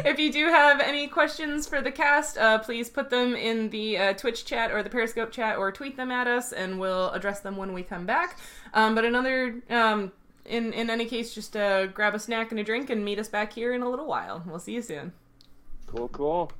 if 0.04 0.18
you 0.18 0.32
do 0.32 0.46
have 0.46 0.80
any 0.80 1.08
questions 1.08 1.66
for 1.66 1.80
the 1.80 1.92
cast, 1.92 2.38
uh, 2.38 2.58
please 2.58 2.88
put 2.90 3.10
them 3.10 3.34
in 3.34 3.70
the 3.70 3.98
uh, 3.98 4.12
Twitch 4.14 4.44
chat 4.44 4.70
or 4.70 4.82
the 4.82 4.90
Periscope 4.90 5.30
chat, 5.30 5.56
or 5.56 5.70
tweet 5.72 5.96
them 5.96 6.10
at 6.10 6.26
us, 6.26 6.52
and 6.52 6.78
we'll 6.78 7.10
address 7.10 7.40
them 7.40 7.56
when 7.56 7.72
we 7.72 7.82
come 7.82 8.06
back. 8.06 8.38
Um, 8.72 8.94
but 8.94 9.04
another. 9.04 9.62
Um, 9.70 10.12
in, 10.46 10.74
in 10.74 10.90
any 10.90 11.06
case, 11.06 11.34
just 11.34 11.56
uh, 11.56 11.86
grab 11.86 12.14
a 12.14 12.18
snack 12.18 12.50
and 12.50 12.60
a 12.60 12.64
drink 12.64 12.90
and 12.90 13.02
meet 13.02 13.18
us 13.18 13.28
back 13.28 13.54
here 13.54 13.72
in 13.72 13.80
a 13.80 13.88
little 13.88 14.06
while. 14.06 14.42
We'll 14.46 14.58
see 14.58 14.74
you 14.74 14.82
soon. 14.82 15.12
Cool, 15.86 16.08
cool. 16.08 16.52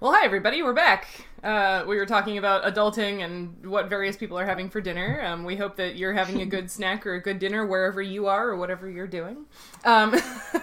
Well, 0.00 0.14
hi 0.14 0.24
everybody, 0.24 0.62
we're 0.62 0.72
back. 0.72 1.08
Uh, 1.44 1.84
we 1.86 1.96
were 1.96 2.06
talking 2.06 2.38
about 2.38 2.64
adulting 2.64 3.22
and 3.22 3.66
what 3.66 3.90
various 3.90 4.16
people 4.16 4.38
are 4.38 4.46
having 4.46 4.70
for 4.70 4.80
dinner. 4.80 5.22
Um, 5.22 5.44
we 5.44 5.56
hope 5.56 5.76
that 5.76 5.96
you're 5.96 6.14
having 6.14 6.40
a 6.40 6.46
good 6.46 6.70
snack 6.76 7.06
or 7.06 7.16
a 7.16 7.20
good 7.20 7.38
dinner 7.38 7.66
wherever 7.66 8.00
you 8.00 8.26
are 8.26 8.48
or 8.48 8.56
whatever 8.56 8.88
you're 8.88 9.06
doing. 9.06 9.44
Um, 9.84 10.14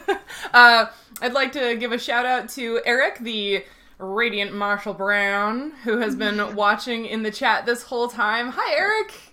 uh, 0.55 0.87
I'd 1.21 1.33
like 1.33 1.51
to 1.51 1.75
give 1.75 1.91
a 1.91 1.99
shout 1.99 2.25
out 2.25 2.49
to 2.49 2.81
Eric, 2.83 3.19
the 3.19 3.63
radiant 3.99 4.55
Marshall 4.55 4.95
Brown, 4.95 5.69
who 5.83 5.99
has 5.99 6.15
been 6.15 6.55
watching 6.55 7.05
in 7.05 7.21
the 7.21 7.29
chat 7.29 7.67
this 7.67 7.83
whole 7.83 8.07
time. 8.07 8.49
Hi, 8.55 8.75
Eric. 8.75 9.26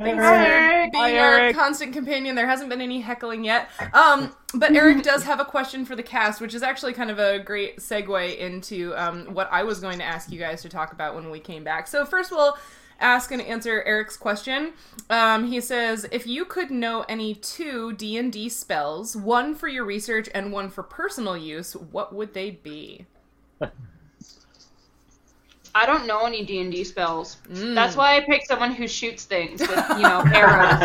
Thanks 0.00 0.24
for 0.24 0.90
being 0.92 1.14
Hi, 1.14 1.18
our 1.18 1.52
constant 1.52 1.92
companion. 1.92 2.34
There 2.34 2.46
hasn't 2.46 2.70
been 2.70 2.80
any 2.80 3.02
heckling 3.02 3.44
yet. 3.44 3.68
Um, 3.92 4.34
but 4.54 4.74
Eric 4.74 5.02
does 5.02 5.24
have 5.24 5.40
a 5.40 5.44
question 5.44 5.84
for 5.84 5.94
the 5.94 6.02
cast, 6.02 6.40
which 6.40 6.54
is 6.54 6.62
actually 6.62 6.94
kind 6.94 7.10
of 7.10 7.18
a 7.18 7.38
great 7.38 7.80
segue 7.80 8.38
into 8.38 8.94
um, 8.96 9.26
what 9.34 9.50
I 9.52 9.62
was 9.62 9.78
going 9.78 9.98
to 9.98 10.04
ask 10.04 10.32
you 10.32 10.38
guys 10.38 10.62
to 10.62 10.70
talk 10.70 10.92
about 10.92 11.14
when 11.14 11.30
we 11.30 11.38
came 11.38 11.64
back. 11.64 11.86
So 11.86 12.06
first, 12.06 12.30
we'll 12.30 12.56
ask 12.98 13.30
and 13.30 13.42
answer 13.42 13.82
Eric's 13.82 14.16
question. 14.16 14.72
Um, 15.10 15.44
he 15.44 15.60
says, 15.60 16.06
if 16.10 16.26
you 16.26 16.46
could 16.46 16.70
know 16.70 17.04
any 17.06 17.34
two 17.34 17.92
D 17.92 18.16
and 18.16 18.32
D 18.32 18.48
spells, 18.48 19.14
one 19.14 19.54
for 19.54 19.68
your 19.68 19.84
research 19.84 20.30
and 20.34 20.50
one 20.50 20.70
for 20.70 20.82
personal 20.82 21.36
use, 21.36 21.74
what 21.76 22.14
would 22.14 22.32
they 22.32 22.50
be? 22.50 23.04
I 25.74 25.86
don't 25.86 26.06
know 26.06 26.26
any 26.26 26.44
D 26.44 26.60
and 26.60 26.72
D 26.72 26.84
spells. 26.84 27.36
Mm. 27.48 27.74
That's 27.74 27.96
why 27.96 28.16
I 28.16 28.20
picked 28.20 28.46
someone 28.48 28.72
who 28.72 28.88
shoots 28.88 29.24
things 29.24 29.60
with, 29.60 29.70
you 29.70 30.02
know, 30.02 30.22
arrows. 30.32 30.78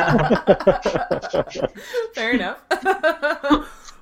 Fair 2.16 2.32
enough. 2.32 2.60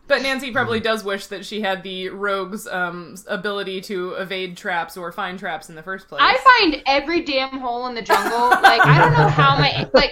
but 0.07 0.21
Nancy 0.21 0.51
probably 0.51 0.79
does 0.79 1.03
wish 1.03 1.27
that 1.27 1.45
she 1.45 1.61
had 1.61 1.83
the 1.83 2.09
rogue's 2.09 2.67
um, 2.67 3.15
ability 3.27 3.81
to 3.81 4.13
evade 4.13 4.57
traps 4.57 4.97
or 4.97 5.11
find 5.11 5.39
traps 5.39 5.69
in 5.69 5.75
the 5.75 5.83
first 5.83 6.07
place. 6.07 6.21
I 6.23 6.37
find 6.59 6.83
every 6.85 7.21
damn 7.21 7.59
hole 7.59 7.87
in 7.87 7.95
the 7.95 8.01
jungle. 8.01 8.49
Like 8.49 8.85
I 8.85 8.99
don't 8.99 9.13
know 9.13 9.29
how 9.29 9.57
my 9.57 9.89
like 9.93 10.11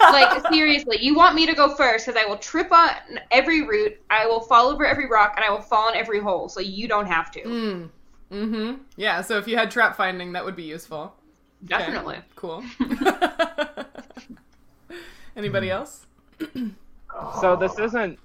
like 0.00 0.46
seriously. 0.52 0.98
You 1.00 1.14
want 1.14 1.34
me 1.34 1.46
to 1.46 1.54
go 1.54 1.74
first 1.74 2.06
because 2.06 2.20
I 2.20 2.26
will 2.28 2.38
trip 2.38 2.72
on 2.72 2.90
every 3.30 3.62
root. 3.66 3.98
I 4.10 4.26
will 4.26 4.40
fall 4.40 4.68
over 4.68 4.86
every 4.86 5.06
rock 5.08 5.34
and 5.36 5.44
I 5.44 5.50
will 5.50 5.62
fall 5.62 5.90
in 5.90 5.96
every 5.96 6.20
hole. 6.20 6.48
So 6.48 6.60
you 6.60 6.88
don't 6.88 7.06
have 7.06 7.30
to. 7.32 7.42
Mm. 7.42 7.88
Mm-hmm. 8.30 8.82
Yeah, 8.96 9.22
so 9.22 9.38
if 9.38 9.46
you 9.46 9.56
had 9.56 9.70
trap 9.70 9.96
finding, 9.96 10.32
that 10.32 10.44
would 10.44 10.56
be 10.56 10.64
useful. 10.64 11.14
Definitely. 11.64 12.18
Cool. 12.36 12.62
Anybody 15.36 15.70
else? 15.70 16.06
So 17.40 17.54
this 17.54 17.78
isn't 17.78 18.18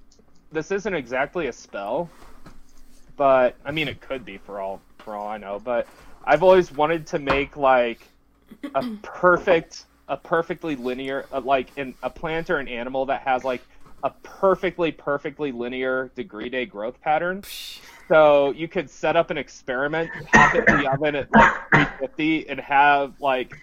this 0.50 0.72
isn't 0.72 0.94
exactly 0.94 1.46
a 1.46 1.52
spell, 1.52 2.10
but 3.16 3.54
I 3.64 3.70
mean 3.70 3.86
it 3.86 4.00
could 4.00 4.24
be 4.24 4.38
for 4.38 4.60
all 4.60 4.80
for 4.98 5.14
all 5.14 5.28
I 5.28 5.38
know. 5.38 5.60
But 5.60 5.86
I've 6.24 6.42
always 6.42 6.72
wanted 6.72 7.06
to 7.08 7.18
make 7.18 7.56
like 7.56 8.00
a 8.74 8.84
perfect 9.02 9.84
a 10.08 10.16
perfectly 10.16 10.74
linear 10.74 11.26
uh, 11.32 11.40
like 11.40 11.68
in 11.76 11.94
a 12.02 12.10
plant 12.10 12.50
or 12.50 12.58
an 12.58 12.66
animal 12.66 13.06
that 13.06 13.22
has 13.22 13.44
like 13.44 13.62
a 14.02 14.10
perfectly 14.24 14.90
perfectly 14.90 15.52
linear 15.52 16.10
degree 16.16 16.48
day 16.48 16.66
growth 16.66 17.00
pattern. 17.00 17.44
So 18.10 18.50
you 18.50 18.66
could 18.66 18.90
set 18.90 19.14
up 19.14 19.30
an 19.30 19.38
experiment, 19.38 20.10
pop 20.32 20.52
it 20.56 20.68
in 20.68 20.78
the 20.78 20.90
oven 20.92 21.14
at 21.14 21.30
like 21.32 21.52
350, 21.70 22.48
and 22.48 22.58
have 22.58 23.14
like 23.20 23.54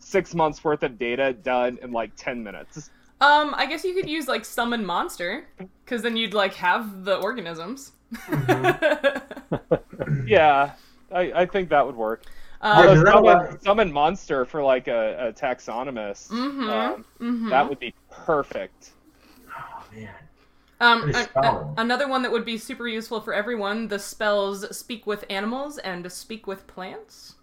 six 0.00 0.34
months 0.34 0.62
worth 0.62 0.82
of 0.82 0.98
data 0.98 1.32
done 1.32 1.78
in 1.80 1.92
like 1.92 2.10
10 2.14 2.44
minutes. 2.44 2.90
Um, 3.22 3.54
I 3.56 3.64
guess 3.64 3.84
you 3.84 3.94
could 3.94 4.06
use 4.06 4.28
like 4.28 4.44
summon 4.44 4.84
monster, 4.84 5.46
because 5.82 6.02
then 6.02 6.14
you'd 6.14 6.34
like 6.34 6.52
have 6.54 7.04
the 7.06 7.16
organisms. 7.16 7.92
Yeah, 10.26 10.72
I, 11.12 11.32
I 11.32 11.46
think 11.46 11.70
that 11.70 11.86
would 11.86 11.96
work. 11.96 12.24
Yeah, 12.62 12.70
um, 12.72 12.86
'cause 12.86 13.02
that 13.04 13.12
summon, 13.12 13.24
allow- 13.24 13.56
summon 13.62 13.92
monster 13.92 14.44
for 14.44 14.62
like 14.62 14.88
a, 14.88 15.28
a 15.28 15.32
taxonomist. 15.32 16.28
Mhm, 16.28 16.68
um, 16.68 17.04
mhm. 17.20 17.50
That 17.50 17.68
would 17.68 17.78
be 17.78 17.94
perfect. 18.10 18.90
Oh 19.48 19.84
man. 19.94 20.10
Um, 20.80 21.10
a- 21.14 21.28
a- 21.40 21.74
another 21.78 22.06
one 22.06 22.22
that 22.22 22.30
would 22.32 22.44
be 22.44 22.58
super 22.58 22.86
useful 22.86 23.20
for 23.20 23.32
everyone: 23.32 23.88
the 23.88 23.98
spells 23.98 24.76
"Speak 24.76 25.06
with 25.06 25.24
Animals" 25.30 25.78
and 25.78 26.10
"Speak 26.12 26.46
with 26.46 26.66
Plants." 26.66 27.36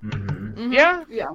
hmm 0.00 0.08
Mhm. 0.10 0.72
Yeah, 0.72 1.04
Yeah. 1.08 1.26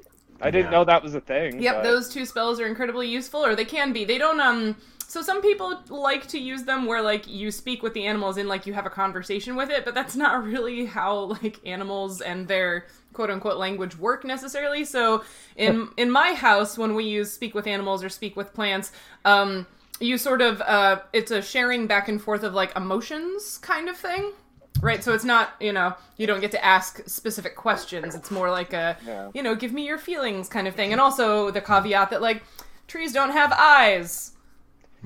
I 0.42 0.50
didn't 0.52 0.66
Yeah. 0.66 0.72
know 0.80 0.84
that 0.86 1.02
was 1.04 1.16
a 1.16 1.22
thing. 1.22 1.62
Yep, 1.62 1.76
but- 1.76 1.84
those 1.84 2.10
two 2.10 2.26
spells 2.26 2.60
are 2.60 2.66
incredibly 2.66 3.08
useful, 3.08 3.46
or 3.46 3.56
they 3.56 3.66
can 3.66 3.94
be. 3.94 4.04
They 4.06 4.18
don't 4.18 4.40
um. 4.40 4.76
So 5.08 5.22
some 5.22 5.44
people 5.44 5.80
like 5.90 6.26
to 6.30 6.40
use 6.40 6.64
them 6.64 6.86
where 6.88 7.02
like 7.02 7.28
you 7.28 7.52
speak 7.52 7.84
with 7.84 7.94
the 7.94 8.08
animals 8.08 8.38
and 8.38 8.50
like 8.50 8.66
you 8.66 8.74
have 8.74 8.88
a 8.88 8.90
conversation 8.90 9.56
with 9.56 9.70
it, 9.70 9.86
but 9.86 9.94
that's 9.94 10.16
not 10.16 10.44
really 10.52 10.86
how 10.86 11.38
like 11.44 11.60
animals 11.68 12.20
and 12.20 12.48
their 12.48 12.88
quote 13.14 13.30
unquote 13.30 13.58
language 13.58 13.96
work 13.96 14.26
necessarily. 14.26 14.84
So 14.86 15.24
in 15.56 15.90
in 15.98 16.10
my 16.10 16.34
house, 16.34 16.80
when 16.80 16.96
we 16.96 17.04
use 17.06 17.32
speak 17.32 17.54
with 17.54 17.68
animals 17.68 18.04
or 18.04 18.10
speak 18.10 18.36
with 18.36 18.54
plants, 18.56 18.92
um, 19.24 19.68
you 20.04 20.18
sort 20.18 20.42
of 20.42 20.62
uh, 20.62 21.02
it's 21.14 21.32
a 21.32 21.42
sharing 21.42 21.88
back 21.88 22.08
and 22.10 22.22
forth 22.22 22.44
of 22.44 22.54
like 22.54 22.76
emotions 22.76 23.58
kind 23.60 23.90
of 23.90 23.98
thing. 23.98 24.34
Right, 24.82 25.04
so 25.04 25.14
it's 25.14 25.24
not, 25.24 25.54
you 25.62 25.72
know, 25.72 25.96
you 26.18 26.28
don't 26.28 26.42
get 26.42 26.52
to 26.52 26.66
ask 26.66 27.02
specific 27.08 27.56
questions. 27.56 28.16
It's 28.16 28.32
more 28.32 28.50
like 28.52 28.74
a, 28.74 28.98
Yeah. 29.06 29.30
you 29.34 29.42
know, 29.44 29.56
give 29.56 29.72
me 29.72 29.86
your 29.86 29.98
feelings 30.00 30.50
kind 30.50 30.68
of 30.68 30.76
thing. 30.76 30.92
And 30.92 31.00
also 31.00 31.52
the 31.52 31.62
caveat 31.62 32.10
that 32.10 32.22
like 32.22 32.44
trees 32.88 33.14
don't 33.14 33.32
have 33.32 33.54
eyes. 33.54 34.32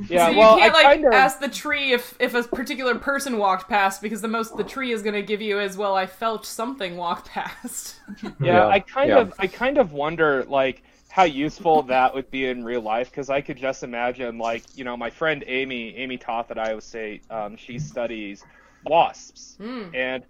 Yeah, 0.10 0.28
so 0.28 0.32
you 0.32 0.38
well, 0.38 0.58
can't 0.58 0.74
I 0.74 0.74
like 0.74 0.86
kind 0.94 1.06
of, 1.06 1.14
ask 1.14 1.40
the 1.40 1.50
tree 1.50 1.92
if 1.92 2.16
if 2.20 2.34
a 2.36 2.44
particular 2.44 2.96
person 2.96 3.38
walked 3.38 3.68
past 3.68 4.02
because 4.02 4.22
the 4.22 4.28
most 4.28 4.56
the 4.56 4.64
tree 4.64 4.92
is 4.92 5.02
going 5.02 5.16
to 5.16 5.24
give 5.24 5.42
you 5.42 5.60
is 5.60 5.76
well 5.76 5.96
I 5.96 6.06
felt 6.06 6.46
something 6.46 6.98
walk 6.98 7.26
past. 7.26 7.96
yeah, 8.22 8.32
Yeah, 8.40 8.68
I 8.68 8.80
kind 8.80 9.10
yeah. 9.10 9.18
of, 9.18 9.34
I 9.40 9.48
kind 9.48 9.78
of 9.78 9.92
wonder 9.94 10.46
like 10.46 10.84
how 11.18 11.24
useful 11.24 11.82
that 11.82 12.14
would 12.14 12.30
be 12.30 12.46
in 12.46 12.64
real 12.64 12.82
life 12.82 13.10
because 13.10 13.28
I 13.32 13.42
could 13.42 13.58
just 13.58 13.82
imagine 13.82 14.38
like 14.38 14.62
you 14.76 14.84
know 14.84 14.96
my 14.96 15.10
friend 15.10 15.44
Amy, 15.48 15.96
Amy 15.98 16.16
Toth 16.20 16.52
at 16.52 16.60
Iowa 16.60 16.80
State, 16.80 17.24
um, 17.32 17.58
she 17.58 17.80
studies 17.80 18.46
wasps, 18.86 19.58
Mm. 19.60 19.96
and 19.96 20.24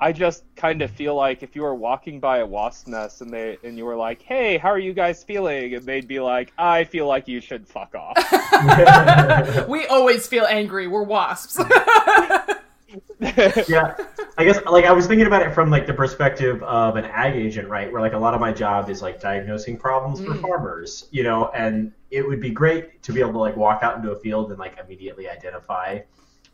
I 0.00 0.12
just 0.12 0.44
kind 0.54 0.80
of 0.82 0.92
feel 0.92 1.16
like 1.16 1.42
if 1.42 1.56
you 1.56 1.62
were 1.62 1.74
walking 1.74 2.20
by 2.20 2.38
a 2.38 2.46
wasp 2.46 2.86
nest 2.86 3.20
and 3.20 3.32
they 3.32 3.58
and 3.64 3.76
you 3.76 3.84
were 3.84 3.96
like, 3.96 4.22
"Hey, 4.22 4.56
how 4.56 4.68
are 4.68 4.78
you 4.78 4.92
guys 4.92 5.24
feeling?" 5.24 5.74
and 5.74 5.84
they'd 5.84 6.06
be 6.06 6.20
like, 6.20 6.52
"I 6.56 6.84
feel 6.84 7.08
like 7.08 7.26
you 7.26 7.40
should 7.40 7.66
fuck 7.66 7.96
off." 7.96 8.16
we 9.68 9.86
always 9.88 10.28
feel 10.28 10.44
angry. 10.44 10.86
We're 10.86 11.02
wasps. 11.02 11.58
yeah, 13.20 13.94
I 14.38 14.44
guess 14.44 14.64
like 14.64 14.84
I 14.86 14.92
was 14.92 15.06
thinking 15.06 15.26
about 15.26 15.42
it 15.42 15.52
from 15.52 15.70
like 15.70 15.86
the 15.86 15.92
perspective 15.92 16.62
of 16.62 16.96
an 16.96 17.04
ag 17.04 17.34
agent, 17.34 17.68
right? 17.68 17.92
Where 17.92 18.00
like 18.00 18.14
a 18.14 18.18
lot 18.18 18.34
of 18.34 18.40
my 18.40 18.52
job 18.52 18.88
is 18.88 19.02
like 19.02 19.20
diagnosing 19.20 19.76
problems 19.76 20.20
for 20.20 20.34
Mm. 20.34 20.40
farmers, 20.40 21.08
you 21.10 21.22
know, 21.22 21.50
and 21.54 21.92
it 22.10 22.26
would 22.26 22.40
be 22.40 22.50
great 22.50 23.02
to 23.02 23.12
be 23.12 23.20
able 23.20 23.32
to 23.32 23.38
like 23.38 23.56
walk 23.56 23.82
out 23.82 23.96
into 23.96 24.12
a 24.12 24.16
field 24.18 24.50
and 24.50 24.58
like 24.58 24.78
immediately 24.82 25.28
identify 25.28 25.98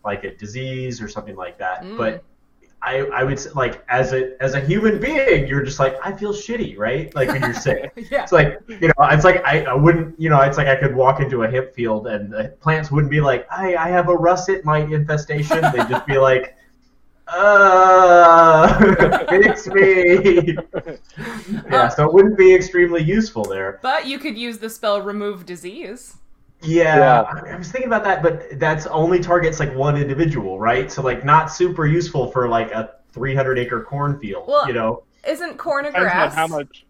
like 0.04 0.24
a 0.24 0.34
disease 0.36 1.00
or 1.00 1.08
something 1.08 1.36
like 1.36 1.58
that. 1.58 1.82
Mm. 1.82 1.96
But 1.96 2.24
I 2.84 2.98
I 3.14 3.24
would 3.24 3.38
s- 3.38 3.54
like 3.54 3.82
as 3.88 4.12
a 4.12 4.40
as 4.42 4.54
a 4.54 4.60
human 4.60 5.00
being, 5.00 5.46
you're 5.46 5.62
just 5.62 5.78
like 5.78 5.96
I 6.04 6.12
feel 6.12 6.32
shitty, 6.34 6.76
right? 6.78 7.14
Like 7.14 7.28
when 7.28 7.40
you're 7.42 7.54
sick. 7.54 7.92
yeah. 8.10 8.22
It's 8.22 8.32
like 8.32 8.60
you 8.68 8.88
know, 8.88 8.94
it's 9.10 9.24
like 9.24 9.44
I, 9.44 9.64
I 9.64 9.74
wouldn't, 9.74 10.20
you 10.20 10.28
know, 10.28 10.40
it's 10.42 10.58
like 10.58 10.68
I 10.68 10.76
could 10.76 10.94
walk 10.94 11.20
into 11.20 11.42
a 11.44 11.50
hemp 11.50 11.74
field 11.74 12.06
and 12.06 12.30
the 12.30 12.54
plants 12.60 12.90
wouldn't 12.90 13.10
be 13.10 13.20
like, 13.20 13.46
I 13.50 13.74
I 13.76 13.88
have 13.88 14.08
a 14.08 14.14
russet 14.14 14.64
mite 14.64 14.92
infestation. 14.92 15.62
They'd 15.72 15.88
just 15.88 16.06
be 16.06 16.18
like, 16.18 16.56
uh, 17.28 19.26
fix 19.28 19.66
me. 19.68 20.56
yeah, 21.70 21.88
so 21.88 22.06
it 22.06 22.12
wouldn't 22.12 22.36
be 22.36 22.54
extremely 22.54 23.02
useful 23.02 23.44
there. 23.44 23.78
But 23.82 24.06
you 24.06 24.18
could 24.18 24.36
use 24.36 24.58
the 24.58 24.68
spell 24.68 25.00
remove 25.00 25.46
disease. 25.46 26.18
Yeah, 26.64 27.22
Yeah. 27.22 27.22
I, 27.22 27.50
I 27.54 27.56
was 27.56 27.70
thinking 27.70 27.88
about 27.88 28.04
that, 28.04 28.22
but 28.22 28.58
that's 28.58 28.86
only 28.86 29.20
targets 29.20 29.60
like 29.60 29.74
one 29.74 29.96
individual, 29.96 30.58
right? 30.58 30.90
So 30.90 31.02
like 31.02 31.24
not 31.24 31.52
super 31.52 31.86
useful 31.86 32.30
for 32.30 32.48
like 32.48 32.70
a 32.72 32.94
300 33.12 33.58
acre 33.58 33.82
cornfield, 33.82 34.44
Well, 34.46 34.66
you 34.66 34.72
know. 34.72 35.04
Isn't 35.26 35.58
corn 35.58 35.86
a 35.86 35.92
grass? 35.92 36.34
how 36.34 36.46
much. 36.48 36.86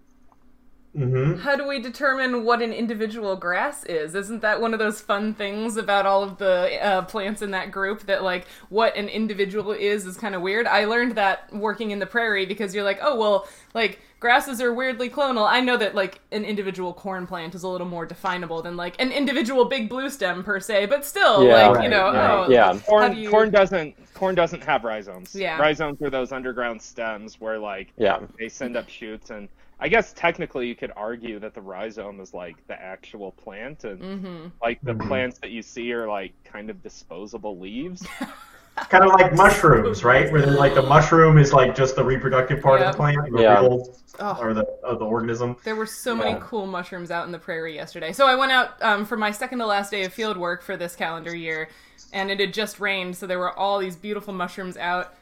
hmm 0.95 1.35
How 1.37 1.57
do 1.57 1.67
we 1.67 1.81
determine 1.81 2.45
what 2.45 2.63
an 2.63 2.73
individual 2.73 3.35
grass 3.35 3.83
is? 3.85 4.15
Isn't 4.15 4.41
that 4.43 4.61
one 4.61 4.73
of 4.73 4.79
those 4.79 5.01
fun 5.01 5.35
things 5.35 5.77
about 5.77 6.07
all 6.07 6.23
of 6.23 6.39
the 6.39 6.79
uh, 6.81 7.03
plants 7.03 7.43
in 7.43 7.51
that 7.51 7.73
group 7.73 8.03
that 8.03 8.23
like 8.23 8.47
what 8.69 8.97
an 8.97 9.09
individual 9.09 9.73
is 9.73 10.07
is 10.07 10.17
kind 10.17 10.37
of 10.37 10.43
weird? 10.43 10.67
I 10.69 10.85
learned 10.85 11.17
that 11.17 11.53
working 11.53 11.91
in 11.91 11.99
the 11.99 12.07
prairie 12.07 12.47
because 12.47 12.73
you're 12.73 12.85
like, 12.85 13.01
oh 13.03 13.17
well, 13.19 13.49
like 13.75 14.01
grasses 14.25 14.59
are 14.59 14.73
weirdly 14.73 15.11
clonal. 15.11 15.47
I 15.47 15.61
know 15.61 15.77
that 15.77 15.95
like 15.95 16.19
an 16.33 16.47
individual 16.47 16.95
corn 16.95 17.27
plant 17.27 17.55
is 17.55 17.63
a 17.63 17.69
little 17.69 17.87
more 17.87 18.07
definable 18.07 18.63
than 18.63 18.75
like 18.75 18.99
an 18.99 19.13
individual 19.13 19.67
big 19.67 19.87
blue 19.91 20.09
stem 20.09 20.43
per 20.43 20.59
se, 20.61 20.87
but 20.87 21.05
still, 21.05 21.45
Yeah, 21.47 21.67
like 21.69 21.77
right, 21.77 21.85
you 21.85 21.91
know, 21.91 22.05
right. 22.05 22.31
oh, 22.31 22.51
Yeah. 22.51 22.73
how 22.73 22.79
Corn, 22.79 23.15
do 23.15 23.21
you- 23.21 23.29
corn 23.29 23.51
doesn't 23.51 23.95
corn 24.15 24.35
doesn't 24.35 24.65
have 24.65 24.83
rhizomes. 24.83 25.35
Yeah. 25.35 25.59
Rhizomes 25.61 26.01
are 26.01 26.09
those 26.09 26.33
underground 26.33 26.81
stems 26.81 27.39
where 27.39 27.59
like 27.59 27.93
Yeah. 27.99 28.21
they 28.39 28.49
send 28.49 28.79
up 28.79 28.89
shoots 28.89 29.29
and 29.29 29.47
I 29.79 29.89
guess 29.89 30.15
technically 30.15 30.69
you 30.69 30.75
could 30.75 30.93
argue 30.97 31.39
that 31.41 31.53
the 31.53 31.61
rhizome 31.61 32.19
is 32.21 32.33
like 32.33 32.57
the 32.67 32.81
actual 32.81 33.33
plant 33.33 33.85
and 33.85 34.01
Mhm. 34.01 34.53
like 34.63 34.79
the 34.83 34.95
Mhm. 34.95 35.07
plants 35.07 35.39
that 35.41 35.51
you 35.51 35.61
see 35.61 35.93
are 35.93 36.09
like 36.09 36.33
kind 36.45 36.71
of 36.71 36.83
disposable 36.83 37.59
leaves. 37.59 38.07
Kind 38.89 39.05
of 39.05 39.13
like 39.13 39.33
mushrooms, 39.35 40.03
right? 40.03 40.31
Where 40.33 40.43
then, 40.43 40.57
like 40.57 40.75
the 40.75 40.83
mushroom 40.83 41.39
is 41.39 41.53
like 41.53 41.77
just 41.77 41.95
the 41.95 42.05
reproductive 42.05 42.61
part 42.61 42.81
Yeah. 42.81 42.87
of 42.89 42.93
the 42.93 42.97
plant, 42.97 43.33
the 43.33 43.43
Yeah. 43.43 43.61
real 43.61 43.95
Oh. 44.21 44.37
or 44.41 44.53
the 44.55 44.65
of 44.83 44.99
the 44.99 45.05
organism. 45.05 45.57
There 45.65 45.77
were 45.77 45.87
so 45.87 46.15
many 46.15 46.33
Yeah. 46.33 46.41
cool 46.43 46.67
mushrooms 46.67 47.11
out 47.11 47.27
in 47.27 47.33
the 47.33 47.39
prairie 47.39 47.75
yesterday. 47.75 48.13
So 48.13 48.27
I 48.27 48.35
went 48.35 48.53
out 48.53 48.71
um, 48.83 49.05
for 49.05 49.17
my 49.17 49.31
second 49.31 49.59
to 49.61 49.67
last 49.67 49.91
day 49.91 50.05
of 50.05 50.13
field 50.13 50.37
work 50.37 50.63
for 50.63 50.77
this 50.77 50.97
calendar 50.97 51.35
year, 51.35 51.69
and 52.13 52.31
it 52.31 52.41
had 52.41 52.53
just 52.53 52.81
rained, 52.81 53.17
so 53.17 53.27
there 53.27 53.39
were 53.39 53.57
all 53.57 53.79
these 53.79 53.97
beautiful 53.97 54.33
mushrooms 54.35 54.77
out. 54.77 55.15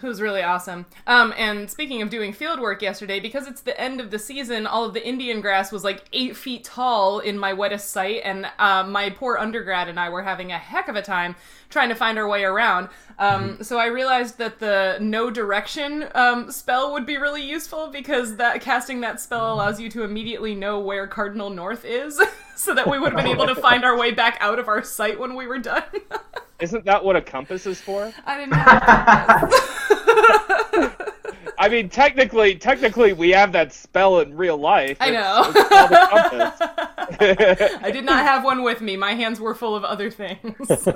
It 0.00 0.04
was 0.06 0.20
really 0.22 0.40
awesome. 0.42 0.86
Um, 1.08 1.34
and 1.36 1.68
speaking 1.68 2.00
of 2.00 2.08
doing 2.08 2.32
field 2.32 2.60
work 2.60 2.80
yesterday, 2.80 3.18
because 3.18 3.48
it's 3.48 3.60
the 3.60 3.78
end 3.80 4.00
of 4.00 4.12
the 4.12 4.20
season, 4.20 4.68
all 4.68 4.84
of 4.84 4.94
the 4.94 5.04
Indian 5.04 5.40
grass 5.40 5.72
was 5.72 5.82
like 5.82 6.04
eight 6.12 6.36
feet 6.36 6.62
tall 6.62 7.18
in 7.18 7.36
my 7.36 7.52
wettest 7.52 7.90
site, 7.90 8.20
and 8.24 8.46
uh, 8.60 8.84
my 8.84 9.10
poor 9.10 9.36
undergrad 9.36 9.88
and 9.88 9.98
I 9.98 10.10
were 10.10 10.22
having 10.22 10.52
a 10.52 10.58
heck 10.58 10.86
of 10.86 10.94
a 10.94 11.02
time 11.02 11.34
trying 11.70 11.88
to 11.88 11.94
find 11.94 12.18
our 12.18 12.28
way 12.28 12.44
around. 12.44 12.88
Um, 13.18 13.62
So 13.62 13.78
I 13.78 13.86
realized 13.86 14.38
that 14.38 14.58
the 14.58 14.98
know 15.00 15.30
direction 15.30 16.08
um, 16.14 16.50
spell 16.50 16.92
would 16.92 17.06
be 17.06 17.16
really 17.16 17.42
useful 17.42 17.88
because 17.88 18.36
that 18.36 18.60
casting 18.60 19.00
that 19.02 19.20
spell 19.20 19.52
allows 19.52 19.80
you 19.80 19.88
to 19.90 20.02
immediately 20.02 20.54
know 20.54 20.80
where 20.80 21.06
cardinal 21.06 21.50
north 21.50 21.84
is, 21.84 22.20
so 22.56 22.74
that 22.74 22.88
we 22.88 22.98
would 22.98 23.12
have 23.12 23.22
been 23.22 23.30
able 23.30 23.46
to 23.46 23.54
find 23.68 23.84
our 23.84 23.96
way 23.98 24.10
back 24.10 24.36
out 24.40 24.58
of 24.58 24.68
our 24.68 24.82
sight 24.82 25.18
when 25.18 25.34
we 25.34 25.46
were 25.46 25.58
done. 25.58 25.84
Isn't 26.60 26.84
that 26.84 27.04
what 27.04 27.16
a 27.16 27.20
compass 27.20 27.66
is 27.66 27.80
for? 27.80 28.12
I 28.24 28.38
didn't 28.38 28.54
have 28.54 29.50
to 29.50 30.93
I 31.58 31.68
mean, 31.68 31.88
technically, 31.88 32.56
technically, 32.56 33.12
we 33.12 33.30
have 33.30 33.52
that 33.52 33.72
spell 33.72 34.20
in 34.20 34.36
real 34.36 34.56
life. 34.56 34.96
I 35.00 35.10
know. 35.10 35.52
it's 35.54 36.58
called. 36.58 37.80
I 37.82 37.90
did 37.90 38.04
not 38.04 38.24
have 38.24 38.44
one 38.44 38.62
with 38.62 38.80
me. 38.80 38.96
My 38.96 39.14
hands 39.14 39.40
were 39.40 39.54
full 39.54 39.74
of 39.74 39.84
other 39.84 40.10
things. 40.10 40.68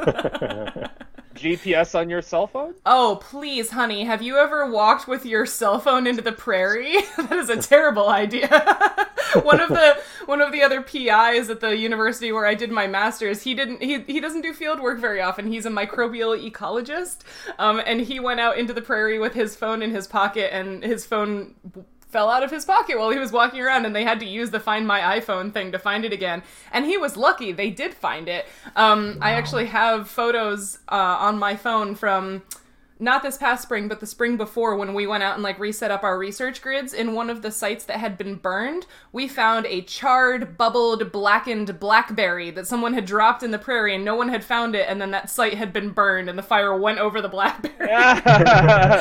GPS 1.39 1.98
on 1.98 2.10
your 2.10 2.23
cell 2.23 2.47
phone? 2.47 2.74
oh, 2.85 3.19
please, 3.23 3.70
honey, 3.70 4.05
have 4.05 4.23
you 4.23 4.36
ever 4.39 4.70
walked 4.70 5.06
with 5.09 5.24
your 5.24 5.47
cell 5.47 5.78
phone 5.78 6.06
into 6.06 6.23
the 6.23 6.32
prairie? 6.32 6.97
that 7.16 7.32
is 7.32 7.48
a 7.51 7.60
terrible 7.60 8.09
idea. 8.09 8.48
one 9.43 9.60
of 9.60 9.69
the 9.69 9.98
one 10.27 10.40
of 10.40 10.52
the 10.52 10.62
other 10.62 10.82
PIs 10.82 11.51
at 11.51 11.60
the 11.60 11.77
university 11.77 12.32
where 12.32 12.47
I 12.47 12.55
did 12.55 12.70
my 12.70 12.86
masters, 12.86 13.43
he 13.43 13.55
didn't 13.55 13.82
he 13.82 14.01
he 14.02 14.20
doesn't 14.20 14.43
do 14.43 14.52
field 14.52 14.81
work 14.81 14.98
very 14.98 15.20
often. 15.20 15.51
He's 15.51 15.66
a 15.66 15.70
microbial 15.70 16.39
ecologist. 16.51 17.19
Um, 17.59 17.81
and 17.85 18.01
he 18.01 18.20
went 18.20 18.40
out 18.40 18.59
into 18.59 18.73
the 18.73 18.82
prairie 18.82 19.19
with 19.19 19.35
his 19.35 19.56
phone 19.56 19.82
in 19.82 19.90
his 19.90 20.06
pocket 20.06 20.55
and 20.55 20.82
his 20.82 21.06
phone 21.06 21.55
fell 22.09 22.30
out 22.30 22.43
of 22.43 22.51
his 22.51 22.64
pocket 22.64 22.98
while 22.98 23.10
he 23.10 23.18
was 23.18 23.32
walking 23.32 23.60
around 23.60 23.85
and 23.85 23.94
they 23.94 24.05
had 24.05 24.18
to 24.20 24.26
use 24.26 24.51
the 24.51 24.60
find 24.60 24.86
my 24.86 25.18
iphone 25.18 25.52
thing 25.52 25.72
to 25.72 25.78
find 25.78 26.05
it 26.05 26.12
again. 26.12 26.43
And 26.72 26.85
he 26.85 26.97
was 26.97 27.16
lucky 27.16 27.52
they 27.52 27.70
did 27.70 27.94
find 27.94 28.28
it. 28.28 28.47
Um, 28.76 29.18
i 29.20 29.32
actually 29.32 29.66
have 29.66 30.09
photos 30.09 30.78
uh, 30.89 30.94
on 31.20 31.39
my 31.39 31.56
phone 31.56 31.94
from 31.94 32.43
not 32.98 33.22
this 33.22 33.36
past 33.36 33.62
spring 33.62 33.88
but 33.88 34.00
the 34.00 34.06
spring 34.06 34.36
before 34.36 34.76
when 34.76 34.94
we 34.94 35.06
went 35.06 35.22
out 35.22 35.34
and 35.34 35.42
like 35.42 35.58
reset 35.58 35.90
up 35.90 36.02
our 36.02 36.18
research 36.18 36.60
grids 36.62 36.92
in 36.92 37.14
one 37.14 37.30
of 37.30 37.42
the 37.42 37.50
sites 37.50 37.84
that 37.84 37.98
had 37.98 38.18
been 38.18 38.34
burned 38.34 38.86
we 39.12 39.28
found 39.28 39.66
a 39.66 39.82
charred 39.82 40.56
bubbled 40.56 41.12
blackened 41.12 41.78
blackberry 41.78 42.50
that 42.50 42.66
someone 42.66 42.94
had 42.94 43.04
dropped 43.04 43.42
in 43.42 43.50
the 43.50 43.58
prairie 43.58 43.94
and 43.94 44.04
no 44.04 44.14
one 44.14 44.28
had 44.28 44.44
found 44.44 44.74
it 44.74 44.86
and 44.88 45.00
then 45.00 45.10
that 45.10 45.30
site 45.30 45.54
had 45.54 45.72
been 45.72 45.90
burned 45.90 46.28
and 46.28 46.38
the 46.38 46.42
fire 46.42 46.76
went 46.76 46.98
over 46.98 47.20
the 47.20 47.28
blackberry 47.28 47.88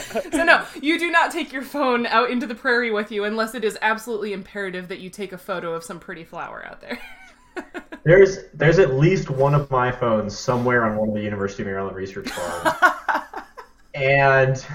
so 0.32 0.44
no, 0.44 0.66
you 0.82 1.00
do 1.00 1.12
not 1.12 1.32
take 1.32 1.52
your 1.52 1.62
phone 1.62 2.06
out 2.08 2.30
into 2.32 2.46
the 2.46 2.56
prairie 2.56 2.92
with 2.92 3.12
you 3.12 3.24
unless 3.24 3.56
it 3.56 3.64
is 3.64 3.78
absolutely 3.82 4.34
imperative 4.34 4.88
that 4.88 5.00
you 5.00 5.10
take 5.10 5.32
a 5.32 5.38
photo 5.38 5.74
of 5.74 5.84
some 5.84 6.00
pretty 6.00 6.24
flower 6.24 6.66
out 6.66 6.82
there. 6.82 7.00
There's 8.04 8.38
there's 8.54 8.80
at 8.80 8.94
least 8.94 9.30
one 9.30 9.54
of 9.54 9.70
my 9.70 9.92
phones 9.92 10.38
somewhere 10.38 10.86
on 10.86 10.96
one 10.96 11.10
of 11.10 11.16
the 11.16 11.22
University 11.22 11.64
of 11.64 11.68
Maryland 11.68 11.98
research 11.98 12.30
farms, 12.30 12.78
and 13.98 14.66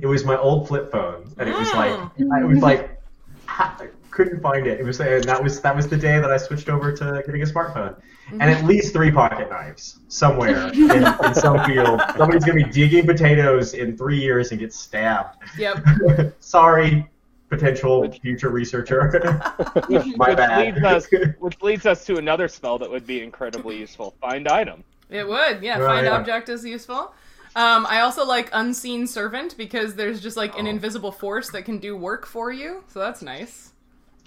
it 0.00 0.06
was 0.06 0.24
my 0.24 0.36
old 0.36 0.66
flip 0.66 0.90
phone, 0.90 1.32
and 1.38 1.48
it 1.48 1.56
was 1.56 1.72
like 1.72 1.92
I 2.32 2.44
was 2.44 2.58
like 2.60 3.00
I 3.48 3.88
couldn't 4.10 4.40
find 4.40 4.66
it. 4.66 4.80
It 4.80 4.84
was 4.84 5.00
and 5.00 5.24
that 5.24 5.42
was 5.42 5.60
that 5.60 5.76
was 5.76 5.88
the 5.88 5.96
day 5.96 6.18
that 6.18 6.30
I 6.30 6.36
switched 6.38 6.68
over 6.68 6.92
to 6.92 7.22
getting 7.24 7.42
a 7.42 7.46
smartphone, 7.46 7.96
and 8.32 8.42
at 8.42 8.64
least 8.64 8.92
three 8.92 9.10
pocket 9.10 9.50
knives 9.50 10.00
somewhere 10.08 10.68
in, 10.72 10.90
in 10.90 11.34
some 11.34 11.62
field. 11.64 12.00
Somebody's 12.16 12.44
gonna 12.44 12.64
be 12.64 12.70
digging 12.70 13.06
potatoes 13.06 13.74
in 13.74 13.96
three 13.96 14.18
years 14.18 14.50
and 14.50 14.60
get 14.60 14.72
stabbed. 14.72 15.36
yep. 15.58 15.84
Sorry. 16.40 17.08
potential 17.48 18.10
future 18.10 18.48
researcher. 18.48 19.12
My 20.16 20.30
which 20.30 20.36
bad. 20.36 20.74
leads 20.74 20.84
us 20.84 21.06
which 21.38 21.62
leads 21.62 21.86
us 21.86 22.04
to 22.06 22.16
another 22.16 22.48
spell 22.48 22.78
that 22.78 22.90
would 22.90 23.06
be 23.06 23.22
incredibly 23.22 23.78
useful. 23.78 24.14
Find 24.20 24.48
item. 24.48 24.82
It 25.10 25.28
would, 25.28 25.62
yeah. 25.62 25.78
Oh, 25.78 25.86
find 25.86 26.06
yeah. 26.06 26.16
object 26.16 26.48
is 26.48 26.64
useful. 26.64 27.14
Um, 27.56 27.86
I 27.86 28.00
also 28.00 28.24
like 28.24 28.50
unseen 28.52 29.06
servant 29.06 29.56
because 29.56 29.94
there's 29.94 30.20
just 30.20 30.36
like 30.36 30.56
an 30.58 30.66
Oh. 30.66 30.70
invisible 30.70 31.10
force 31.10 31.48
that 31.50 31.64
can 31.64 31.78
do 31.78 31.96
work 31.96 32.26
for 32.26 32.52
you, 32.52 32.84
so 32.86 33.00
that's 33.00 33.22
nice. 33.22 33.72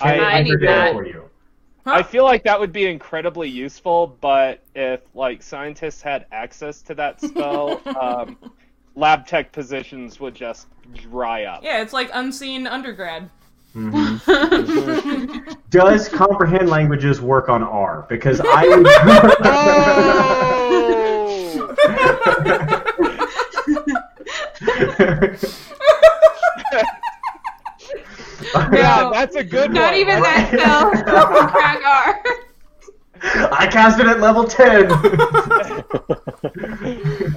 I- 0.01 0.17
Can't 0.17 0.33
I 0.33 0.41
need 0.41 0.59
that. 0.61 0.93
for 0.93 1.05
you. 1.05 1.29
I 1.85 2.03
feel 2.03 2.23
like 2.23 2.43
that 2.43 2.59
would 2.59 2.71
be 2.73 2.87
incredibly 2.87 3.47
useful, 3.49 4.17
but 4.19 4.61
if 4.75 5.01
like 5.15 5.41
scientists 5.43 6.01
had 6.01 6.25
access 6.31 6.81
to 6.83 6.95
that 6.95 7.21
spell, 7.27 7.81
um, 7.99 8.35
lab 8.95 9.25
tech 9.27 9.51
positions 9.51 10.19
would 10.19 10.33
just 10.35 10.67
dry 10.93 11.43
up. 11.45 11.63
Yeah, 11.63 11.81
it's 11.81 11.93
like 11.93 12.09
unseen 12.13 12.65
undergrad. 12.67 13.29
Mhm. 13.75 15.55
Does 15.69 16.09
comprehend 16.09 16.69
languages 16.69 17.21
work 17.21 17.49
on 17.49 17.61
R? 17.63 18.05
Because 18.09 18.41
I 18.43 18.67
would. 22.97 23.18
Yeah, 28.53 29.01
No, 29.01 29.11
that's 29.13 29.35
a 29.35 29.43
good 29.43 29.69
one. 29.69 29.73
Not 29.73 29.91
one. 29.91 29.99
even 29.99 30.21
that 30.23 30.51
Right. 30.53 30.59
spell. 30.61 30.91
Crack 31.49 31.81
R. 31.85 32.23
I 33.51 33.67
cast 33.67 33.99
it 33.99 34.07
at 34.07 34.19
level 34.21 34.45
10. 34.45 34.89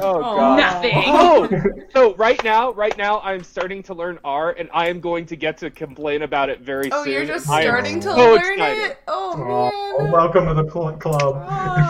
Oh 0.04 0.20
god. 0.20 0.56
Nothing. 0.58 0.92
Oh, 0.94 1.48
so 1.94 2.14
right 2.16 2.42
now, 2.42 2.72
right 2.72 2.96
now, 2.96 3.20
I'm 3.20 3.42
starting 3.44 3.82
to 3.84 3.94
learn 3.94 4.18
R, 4.24 4.50
and 4.52 4.68
I 4.72 4.88
am 4.88 5.00
going 5.00 5.26
to 5.26 5.36
get 5.36 5.58
to 5.58 5.70
complain 5.70 6.22
about 6.22 6.48
it 6.50 6.60
very 6.60 6.90
Oh, 6.90 7.04
soon. 7.04 7.12
Oh, 7.14 7.16
you're 7.18 7.26
just 7.26 7.44
starting 7.46 8.00
to 8.00 8.08
so 8.12 8.16
learn 8.34 8.52
excited. 8.54 8.82
it. 8.92 8.98
Oh 9.06 9.32
Oh, 9.34 9.36
man. 9.38 10.08
Oh, 10.08 10.12
welcome 10.12 10.46
to 10.46 10.54
the 10.54 10.68
cl- 10.70 10.92
club. 10.96 11.46
Oh. 11.48 11.88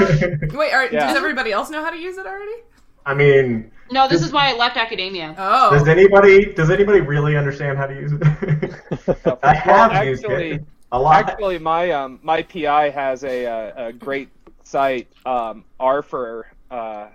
Wait, 0.59 0.73
are, 0.73 0.85
Yeah. 0.87 1.07
does 1.07 1.17
everybody 1.17 1.53
else 1.53 1.71
know 1.71 1.83
how 1.83 1.91
to 1.91 1.99
use 1.99 2.19
it 2.19 2.27
already? 2.27 2.63
I 3.07 3.15
mean, 3.15 3.71
No, 3.93 4.09
this 4.09 4.23
is 4.23 4.33
why 4.33 4.51
I 4.51 4.57
left 4.57 4.77
academia. 4.77 5.35
Oh. 5.39 5.71
does 5.71 5.87
anybody 5.89 6.53
does 6.55 6.71
anybody 6.71 7.01
really 7.01 7.37
understand 7.37 7.77
how 7.79 7.87
to 7.87 7.95
use 7.95 8.13
it? 8.13 8.23
I 9.43 9.55
have 9.55 9.93
Well, 9.93 10.05
used 10.05 10.25
actually- 10.25 10.51
it 10.53 10.65
a 10.91 10.99
lot. 11.01 11.29
Actually, 11.29 11.59
my 11.59 11.91
um 11.91 12.19
my 12.23 12.43
PI 12.43 12.91
has 12.91 13.25
a 13.25 13.45
a, 13.45 13.87
a 13.89 13.93
great 13.93 14.29
site 14.65 15.09
um 15.27 15.65
R 15.81 16.03
for 16.03 16.49
uh 16.71 17.09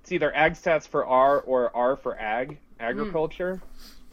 it's 0.00 0.12
either 0.12 0.34
ag 0.34 0.54
stats 0.54 0.88
for 0.88 1.04
R 1.06 1.40
or 1.40 1.74
R 1.76 1.96
for 1.96 2.18
ag 2.18 2.58
agriculture. 2.80 3.60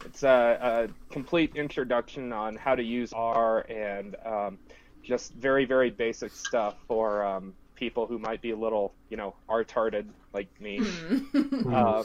It's 0.04 0.22
a, 0.22 0.88
a 0.88 1.12
complete 1.12 1.56
introduction 1.56 2.32
on 2.32 2.54
how 2.56 2.74
to 2.74 2.82
use 2.82 3.12
R 3.12 3.60
and 3.68 4.14
um, 4.24 4.58
just 5.02 5.32
very 5.34 5.64
very 5.64 5.90
basic 5.90 6.32
stuff 6.32 6.76
for 6.86 7.24
um, 7.24 7.54
people 7.78 8.06
who 8.06 8.18
might 8.18 8.42
be 8.42 8.50
a 8.50 8.56
little 8.56 8.92
you 9.08 9.16
know 9.16 9.34
R 9.48 9.64
tarded 9.64 10.08
like 10.32 10.48
me. 10.60 10.78
Hmm. 10.78 11.74
Uh, 11.74 12.02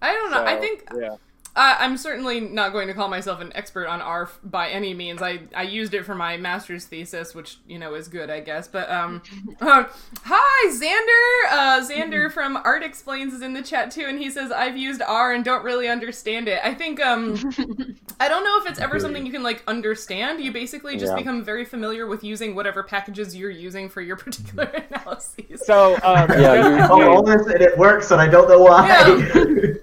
I 0.00 0.12
don't 0.12 0.30
know. 0.30 0.44
I 0.44 0.56
think 0.58 0.84
yeah. 0.98 1.16
Uh, 1.56 1.74
I'm 1.78 1.96
certainly 1.96 2.38
not 2.40 2.72
going 2.72 2.86
to 2.88 2.92
call 2.94 3.08
myself 3.08 3.40
an 3.40 3.50
expert 3.54 3.86
on 3.86 4.02
R 4.02 4.24
f- 4.24 4.38
by 4.44 4.68
any 4.68 4.92
means. 4.92 5.22
I, 5.22 5.40
I 5.54 5.62
used 5.62 5.94
it 5.94 6.04
for 6.04 6.14
my 6.14 6.36
master's 6.36 6.84
thesis, 6.84 7.34
which 7.34 7.56
you 7.66 7.78
know 7.78 7.94
is 7.94 8.08
good, 8.08 8.28
I 8.28 8.40
guess. 8.40 8.68
But 8.68 8.90
um, 8.90 9.22
uh, 9.62 9.84
hi 10.22 10.68
Xander. 10.70 11.50
Uh, 11.50 11.80
Xander 11.88 12.30
from 12.30 12.58
Art 12.58 12.82
Explains 12.82 13.32
is 13.32 13.40
in 13.40 13.54
the 13.54 13.62
chat 13.62 13.90
too, 13.90 14.04
and 14.06 14.18
he 14.18 14.30
says 14.30 14.52
I've 14.52 14.76
used 14.76 15.00
R 15.00 15.32
and 15.32 15.42
don't 15.44 15.64
really 15.64 15.88
understand 15.88 16.46
it. 16.46 16.60
I 16.62 16.74
think 16.74 17.00
um, 17.00 17.34
I 18.20 18.28
don't 18.28 18.44
know 18.44 18.58
if 18.60 18.68
it's 18.70 18.78
ever 18.78 19.00
something 19.00 19.24
you 19.24 19.32
can 19.32 19.42
like 19.42 19.62
understand. 19.66 20.40
You 20.44 20.52
basically 20.52 20.98
just 20.98 21.12
Yeah. 21.12 21.18
become 21.18 21.42
very 21.42 21.64
familiar 21.64 22.06
with 22.06 22.22
using 22.22 22.54
whatever 22.54 22.82
packages 22.82 23.34
you're 23.34 23.50
using 23.50 23.88
for 23.88 24.02
your 24.02 24.16
particular 24.26 24.64
analyses. 24.90 25.64
So 25.64 25.94
um, 26.02 26.28
Yeah, 26.38 26.56
just 26.56 26.68
you- 26.68 26.74
in 26.76 26.82
Oh, 26.90 27.14
all 27.14 27.22
this 27.22 27.46
and 27.46 27.62
it 27.62 27.78
works, 27.78 28.10
and 28.10 28.20
I 28.20 28.28
don't 28.28 28.46
know 28.48 28.60
why. 28.60 28.86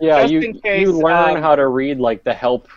Yeah, 0.01 0.21
Just 0.21 0.33
you 0.33 0.53
case, 0.61 0.81
you 0.81 0.91
learn 0.91 1.37
um, 1.37 1.41
how 1.41 1.55
to 1.55 1.62
read 1.69 1.99
like 1.99 2.23
the 2.23 2.33
help 2.33 2.67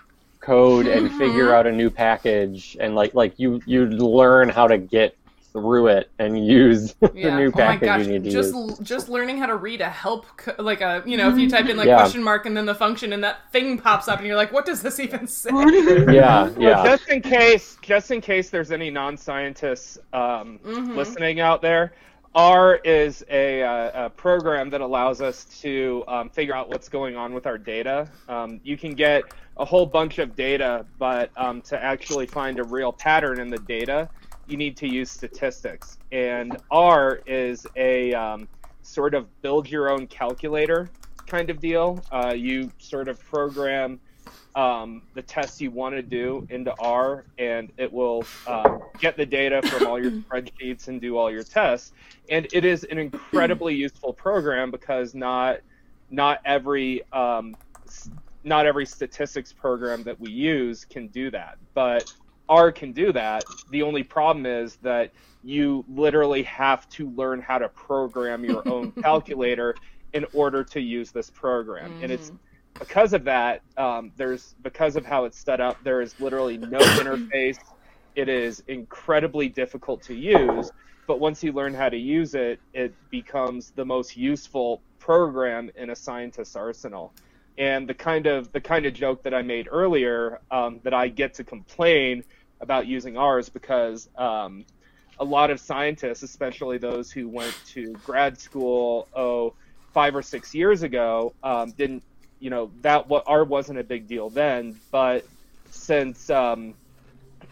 code 0.40 0.86
and 0.86 1.10
Mhm. 1.10 1.18
figure 1.18 1.54
out 1.54 1.66
a 1.66 1.72
new 1.72 1.90
package 1.90 2.76
and 2.80 2.94
like 2.94 3.14
like 3.14 3.38
you 3.38 3.60
you 3.66 3.86
learn 3.86 4.48
how 4.48 4.66
to 4.68 4.78
get 4.78 5.16
through 5.52 5.86
it 5.86 6.10
and 6.18 6.46
use 6.46 6.92
the 7.00 7.10
Yeah. 7.14 7.36
new 7.38 7.46
oh 7.46 7.50
my 7.58 7.78
package 7.78 7.86
gosh. 7.86 8.06
you 8.06 8.12
need 8.12 8.24
to 8.24 8.30
just 8.30 8.54
use. 8.54 8.78
just 8.80 9.08
learning 9.08 9.38
how 9.38 9.46
to 9.46 9.56
read 9.56 9.80
a 9.80 9.88
help 9.88 10.26
co- 10.36 10.54
like 10.62 10.82
a 10.82 11.02
you 11.06 11.16
know 11.16 11.30
if 11.30 11.38
you 11.38 11.48
type 11.48 11.66
in 11.66 11.76
like 11.78 11.86
Yeah. 11.86 11.96
question 11.96 12.22
mark 12.22 12.44
and 12.46 12.54
then 12.56 12.66
the 12.66 12.74
function 12.74 13.12
and 13.14 13.24
that 13.24 13.50
thing 13.52 13.78
pops 13.78 14.06
up 14.06 14.18
and 14.18 14.26
you're 14.26 14.36
like 14.36 14.52
what 14.52 14.66
does 14.66 14.82
this 14.82 15.00
even 15.00 15.26
say? 15.26 15.50
Yeah, 16.12 16.50
But 16.52 16.60
yeah. 16.60 16.84
just 16.84 17.08
in 17.08 17.22
case, 17.22 17.78
just 17.82 18.10
in 18.10 18.20
case 18.20 18.50
there's 18.50 18.70
any 18.70 18.90
non-scientists 18.90 19.98
um, 20.12 20.58
Mhm. 20.64 20.94
listening 20.94 21.40
out 21.40 21.62
there, 21.62 21.92
R 22.36 22.74
is 22.84 23.24
a, 23.30 23.62
uh, 23.62 24.06
a 24.06 24.10
program 24.10 24.68
that 24.68 24.82
allows 24.82 25.22
us 25.22 25.46
to 25.62 26.04
um, 26.06 26.28
figure 26.28 26.54
out 26.54 26.68
what's 26.68 26.86
going 26.86 27.16
on 27.16 27.32
with 27.32 27.46
our 27.46 27.56
data. 27.56 28.10
Um, 28.28 28.60
you 28.62 28.76
can 28.76 28.92
get 28.92 29.24
a 29.56 29.64
whole 29.64 29.86
bunch 29.86 30.18
of 30.18 30.36
data, 30.36 30.84
but 30.98 31.30
um, 31.38 31.62
to 31.62 31.82
actually 31.82 32.26
find 32.26 32.58
a 32.58 32.64
real 32.64 32.92
pattern 32.92 33.40
in 33.40 33.48
the 33.48 33.56
data, 33.56 34.10
you 34.46 34.58
need 34.58 34.76
to 34.76 34.86
use 34.86 35.10
statistics. 35.10 35.96
And 36.12 36.58
R 36.70 37.22
is 37.26 37.66
a 37.74 38.12
um, 38.12 38.48
sort 38.82 39.14
of 39.14 39.26
build 39.40 39.70
your 39.70 39.88
own 39.88 40.06
calculator 40.06 40.90
kind 41.26 41.48
of 41.48 41.58
deal. 41.58 42.04
Uh, 42.12 42.34
you 42.36 42.70
sort 42.76 43.08
of 43.08 43.18
program 43.24 43.98
um, 44.54 45.02
the 45.14 45.22
tests 45.22 45.60
you 45.60 45.70
want 45.70 45.94
to 45.94 46.02
do 46.02 46.46
into 46.50 46.74
R, 46.78 47.24
and 47.38 47.70
it 47.76 47.92
will 47.92 48.24
um, 48.46 48.82
get 48.98 49.16
the 49.16 49.26
data 49.26 49.60
from 49.62 49.86
all 49.86 50.00
your 50.00 50.10
spreadsheets 50.22 50.88
and 50.88 51.00
do 51.00 51.16
all 51.16 51.30
your 51.30 51.42
tests. 51.42 51.92
And 52.30 52.46
it 52.52 52.64
is 52.64 52.84
an 52.84 52.98
incredibly 52.98 53.74
useful 53.86 54.12
program 54.12 54.70
because 54.70 55.14
not 55.14 55.60
not 56.10 56.40
every 56.44 57.02
um, 57.12 57.56
not 58.44 58.64
every 58.64 58.86
statistics 58.86 59.52
program 59.52 60.02
that 60.04 60.18
we 60.20 60.30
use 60.30 60.84
can 60.84 61.08
do 61.08 61.30
that, 61.30 61.58
but 61.74 62.12
R 62.48 62.70
can 62.70 62.92
do 62.92 63.12
that. 63.12 63.44
The 63.70 63.82
only 63.82 64.02
problem 64.02 64.46
is 64.46 64.76
that 64.76 65.12
you 65.42 65.84
literally 65.88 66.42
have 66.44 66.88
to 66.90 67.10
learn 67.10 67.40
how 67.40 67.58
to 67.58 67.68
program 67.68 68.44
your 68.44 68.66
own 68.68 68.92
calculator 69.02 69.74
in 70.12 70.24
order 70.32 70.64
to 70.64 70.80
use 70.80 71.10
this 71.10 71.28
program, 71.28 71.92
and 72.00 72.10
it's 72.10 72.32
because 72.78 73.12
of 73.12 73.24
that, 73.24 73.62
um, 73.76 74.12
there's 74.16 74.54
because 74.62 74.96
of 74.96 75.04
how 75.04 75.24
it's 75.24 75.38
set 75.38 75.60
up, 75.60 75.82
there 75.82 76.00
is 76.00 76.18
literally 76.20 76.58
no 76.58 76.78
interface. 77.00 77.58
It 78.14 78.28
is 78.28 78.62
incredibly 78.68 79.48
difficult 79.48 80.02
to 80.02 80.14
use, 80.14 80.70
but 81.06 81.20
once 81.20 81.42
you 81.42 81.52
learn 81.52 81.74
how 81.74 81.88
to 81.88 81.96
use 81.96 82.34
it, 82.34 82.60
it 82.72 82.94
becomes 83.10 83.70
the 83.70 83.84
most 83.84 84.16
useful 84.16 84.80
program 84.98 85.70
in 85.76 85.90
a 85.90 85.96
scientist's 85.96 86.56
arsenal. 86.56 87.12
And 87.58 87.88
the 87.88 87.94
kind 87.94 88.26
of 88.26 88.52
the 88.52 88.60
kind 88.60 88.86
of 88.86 88.94
joke 88.94 89.22
that 89.22 89.32
I 89.32 89.42
made 89.42 89.68
earlier 89.70 90.40
um, 90.50 90.80
that 90.82 90.92
I 90.92 91.08
get 91.08 91.34
to 91.34 91.44
complain 91.44 92.24
about 92.60 92.86
using 92.86 93.16
ours 93.16 93.48
because 93.48 94.08
um, 94.16 94.64
a 95.18 95.24
lot 95.24 95.50
of 95.50 95.60
scientists, 95.60 96.22
especially 96.22 96.78
those 96.78 97.10
who 97.10 97.28
went 97.28 97.54
to 97.68 97.92
grad 98.04 98.38
school, 98.38 99.08
oh, 99.14 99.54
five 99.92 100.14
or 100.14 100.22
six 100.22 100.54
years 100.54 100.82
ago, 100.82 101.34
um, 101.42 101.70
didn't 101.72 102.02
you 102.40 102.50
know 102.50 102.70
that 102.82 103.08
what 103.08 103.24
R 103.26 103.44
wasn't 103.44 103.78
a 103.78 103.84
big 103.84 104.06
deal 104.06 104.30
then, 104.30 104.78
but 104.90 105.26
since 105.70 106.30
um, 106.30 106.74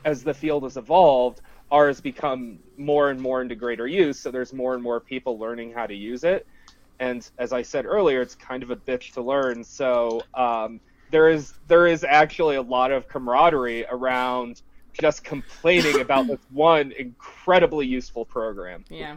as 0.05 0.23
the 0.23 0.35
field 0.35 0.65
has 0.65 0.77
evolved, 0.77 1.41
R 1.71 1.89
has 1.89 2.01
become 2.01 2.59
more 2.77 3.11
and 3.11 3.21
more 3.21 3.43
into 3.43 3.55
greater 3.55 3.87
use. 3.87 4.19
So 4.19 4.31
there's 4.31 4.53
more 4.53 4.75
and 4.75 4.83
more 4.83 5.01
people 5.01 5.39
learning 5.39 5.73
how 5.73 5.87
to 5.87 5.95
use 5.95 6.25
it, 6.25 6.47
and 6.99 7.29
as 7.39 7.53
I 7.53 7.63
said 7.63 7.87
earlier, 7.87 8.21
it's 8.21 8.35
kind 8.35 8.63
of 8.63 8.71
a 8.71 8.77
bitch 8.77 9.13
to 9.13 9.23
learn. 9.23 9.65
So 9.65 10.23
um, 10.35 10.81
there 11.11 11.29
is 11.29 11.55
there 11.69 11.87
is 11.87 12.05
actually 12.05 12.57
a 12.57 12.63
lot 12.63 12.93
of 12.93 13.09
camaraderie 13.09 13.87
around 13.87 14.63
just 14.93 15.25
complaining 15.25 16.01
about 16.01 16.27
this 16.27 16.41
one 16.51 16.93
incredibly 16.93 17.87
useful 17.87 18.25
program. 18.25 18.85
Yeah. 18.89 19.17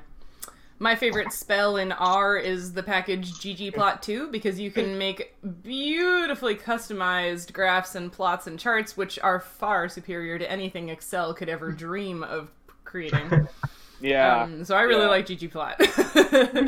My 0.79 0.95
favorite 0.95 1.31
spell 1.33 1.77
in 1.77 1.91
R 1.91 2.37
is 2.37 2.73
the 2.73 2.83
package 2.83 3.31
ggplot2 3.33 4.31
because 4.31 4.59
you 4.59 4.69
can 4.69 4.97
make 4.97 5.35
beautifully 5.63 6.53
customized 6.55 7.51
graphs 7.51 7.95
and 7.95 8.11
plots 8.11 8.45
and 8.45 8.59
charts 8.59 8.95
which 8.95 9.17
are 9.19 9.39
far 9.39 9.89
superior 9.89 10.37
to 10.37 10.49
anything 10.51 10.89
Excel 10.89 11.33
could 11.33 11.49
ever 11.49 11.71
dream 11.71 12.23
of 12.23 12.49
creating. 12.83 13.47
Yeah. 13.99 14.43
Um, 14.43 14.63
so 14.63 14.75
I 14.75 14.81
really 14.83 15.01
Yeah. 15.01 15.07
like 15.07 15.25
ggplot. 15.25 15.77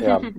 Yeah. 0.02 0.30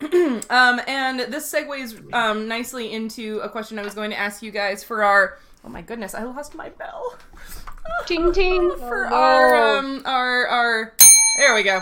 Um, 0.50 0.80
and 0.88 1.20
this 1.32 1.52
segues 1.52 2.12
um, 2.12 2.48
nicely 2.48 2.92
into 2.92 3.38
a 3.44 3.48
question 3.48 3.78
I 3.78 3.82
was 3.82 3.94
going 3.94 4.10
to 4.10 4.18
ask 4.18 4.42
you 4.42 4.50
guys 4.50 4.82
for 4.82 5.02
our. 5.04 5.38
Oh 5.64 5.68
my 5.68 5.82
goodness, 5.82 6.14
I 6.14 6.22
lost 6.24 6.54
my 6.56 6.68
bell. 6.70 7.16
Ting 8.06 8.32
ting. 8.32 8.70
for 8.78 9.06
Oh, 9.06 9.14
our 9.14 9.76
um 9.78 10.02
our 10.04 10.46
our. 10.48 10.94
There 11.38 11.54
we 11.54 11.62
go. 11.62 11.80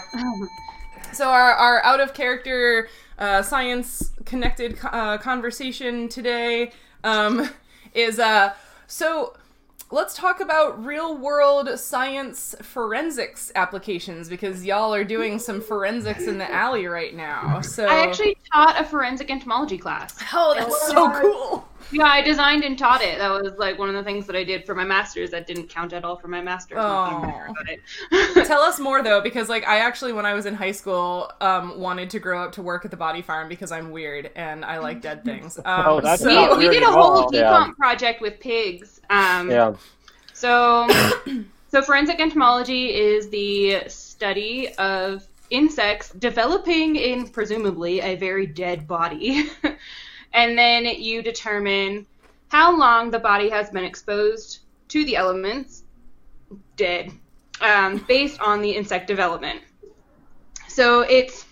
So 1.17 1.31
our 1.31 1.55
our 1.55 1.83
out 1.83 2.01
of 2.01 2.13
character 2.13 2.91
uh, 3.19 3.41
science 3.41 4.11
connected 4.27 4.79
uh, 4.83 5.17
conversation 5.17 6.11
today 6.11 6.73
um, 7.05 7.49
is 7.95 8.19
uh 8.19 8.53
so 8.87 9.35
let's 9.91 10.15
talk 10.15 10.41
about 10.41 10.85
real 10.85 11.17
world 11.17 11.79
science 11.79 12.55
forensics 12.61 13.51
applications 13.55 14.29
because 14.29 14.67
y'all 14.67 14.93
are 14.93 15.05
doing 15.05 15.39
some 15.39 15.63
forensics 15.63 16.27
in 16.27 16.37
the 16.37 16.53
alley 16.53 16.87
right 16.87 17.15
now. 17.15 17.63
So 17.63 17.87
I 17.87 18.07
actually 18.07 18.37
taught 18.53 18.79
a 18.79 18.85
forensic 18.85 19.31
entomology 19.31 19.79
class. 19.79 20.15
Oh, 20.35 20.55
that's 20.55 20.87
so 20.89 21.11
cool. 21.19 21.69
Yeah, 21.93 22.05
I 22.05 22.21
designed 22.23 22.65
and 22.65 22.79
taught 22.79 23.01
it. 23.03 23.19
That 23.19 23.31
was 23.31 23.53
like 23.59 23.79
one 23.79 23.89
of 23.89 23.95
the 23.95 24.03
things 24.03 24.27
that 24.27 24.35
I 24.37 24.43
did 24.45 24.67
for 24.67 24.75
my 24.75 24.85
master's 24.85 25.31
that 25.31 25.47
didn't 25.47 25.69
count 25.69 25.93
at 25.93 26.05
all 26.05 26.17
for 26.17 26.29
my 26.29 26.41
master's. 26.43 26.77
Not 26.77 27.47
Oh. 28.11 28.43
Tell 28.45 28.61
us 28.61 28.79
more 28.81 29.03
though, 29.03 29.21
because 29.21 29.49
like 29.49 29.67
I 29.67 29.79
actually, 29.79 30.13
when 30.13 30.27
I 30.27 30.35
was 30.35 30.47
in 30.47 30.55
high 30.55 30.73
school, 30.73 31.31
um, 31.41 31.79
wanted 31.79 32.11
to 32.11 32.19
grow 32.19 32.43
up 32.43 32.53
to 32.53 32.63
work 32.63 32.85
at 32.85 32.91
the 32.91 32.97
body 32.97 33.23
farm 33.23 33.49
because 33.49 33.71
I'm 33.73 33.91
weird 33.91 34.31
and 34.37 34.65
I 34.65 34.79
like 34.79 35.01
dead 35.01 35.25
things. 35.25 35.59
Um, 35.65 35.85
Oh, 35.87 36.01
that's 36.01 36.23
so- 36.23 36.33
not 36.33 36.59
we, 36.59 36.69
we 36.69 36.75
did 36.75 36.83
a 36.83 36.87
whole 36.87 37.23
all. 37.23 37.31
decomp 37.31 37.67
Yeah. 37.69 37.73
project 37.79 38.21
with 38.21 38.41
pigs. 38.41 39.01
Um, 39.11 39.51
Yeah. 39.51 39.75
So, 40.33 40.87
so 41.71 41.83
forensic 41.83 42.21
entomology 42.21 42.95
is 42.95 43.29
the 43.31 43.83
study 43.89 44.75
of 44.75 45.27
insects 45.51 46.11
developing 46.11 46.97
in 46.97 47.29
presumably 47.29 48.01
a 48.01 48.17
very 48.17 48.47
dead 48.47 48.87
body, 48.89 49.49
and 50.37 50.57
then 50.57 50.85
you 50.85 51.23
determine 51.23 52.07
how 52.49 52.79
long 52.79 53.11
the 53.11 53.19
body 53.19 53.49
has 53.49 53.71
been 53.71 53.85
exposed 53.85 54.61
to 54.89 55.05
the 55.05 55.17
elements, 55.17 55.83
dead, 56.77 57.11
um, 57.61 58.05
based 58.07 58.39
on 58.41 58.61
the 58.61 58.71
insect 58.71 59.09
development. 59.09 59.63
So 60.69 61.01
it's 61.01 61.45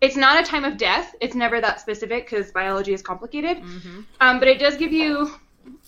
it's 0.00 0.16
not 0.16 0.40
a 0.40 0.44
time 0.46 0.64
of 0.64 0.76
death. 0.76 1.14
It's 1.20 1.34
never 1.34 1.60
that 1.60 1.80
specific 1.80 2.28
because 2.28 2.52
biology 2.52 2.92
is 2.92 3.02
complicated. 3.02 3.58
Mhm. 3.58 4.04
Um, 4.20 4.38
but 4.38 4.46
it 4.46 4.58
does 4.58 4.76
give 4.76 4.92
you, 4.92 5.32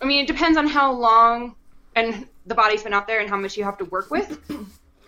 I 0.03 0.05
mean, 0.05 0.25
it 0.25 0.27
depends 0.27 0.57
on 0.57 0.67
how 0.67 0.93
long 0.93 1.55
and 1.95 2.27
the 2.47 2.55
body's 2.55 2.83
been 2.83 2.93
out 2.93 3.07
there 3.07 3.21
and 3.21 3.29
how 3.29 3.37
much 3.37 3.57
you 3.57 3.65
have 3.65 3.79
to 3.79 3.85
work 3.85 4.11
with. 4.11 4.39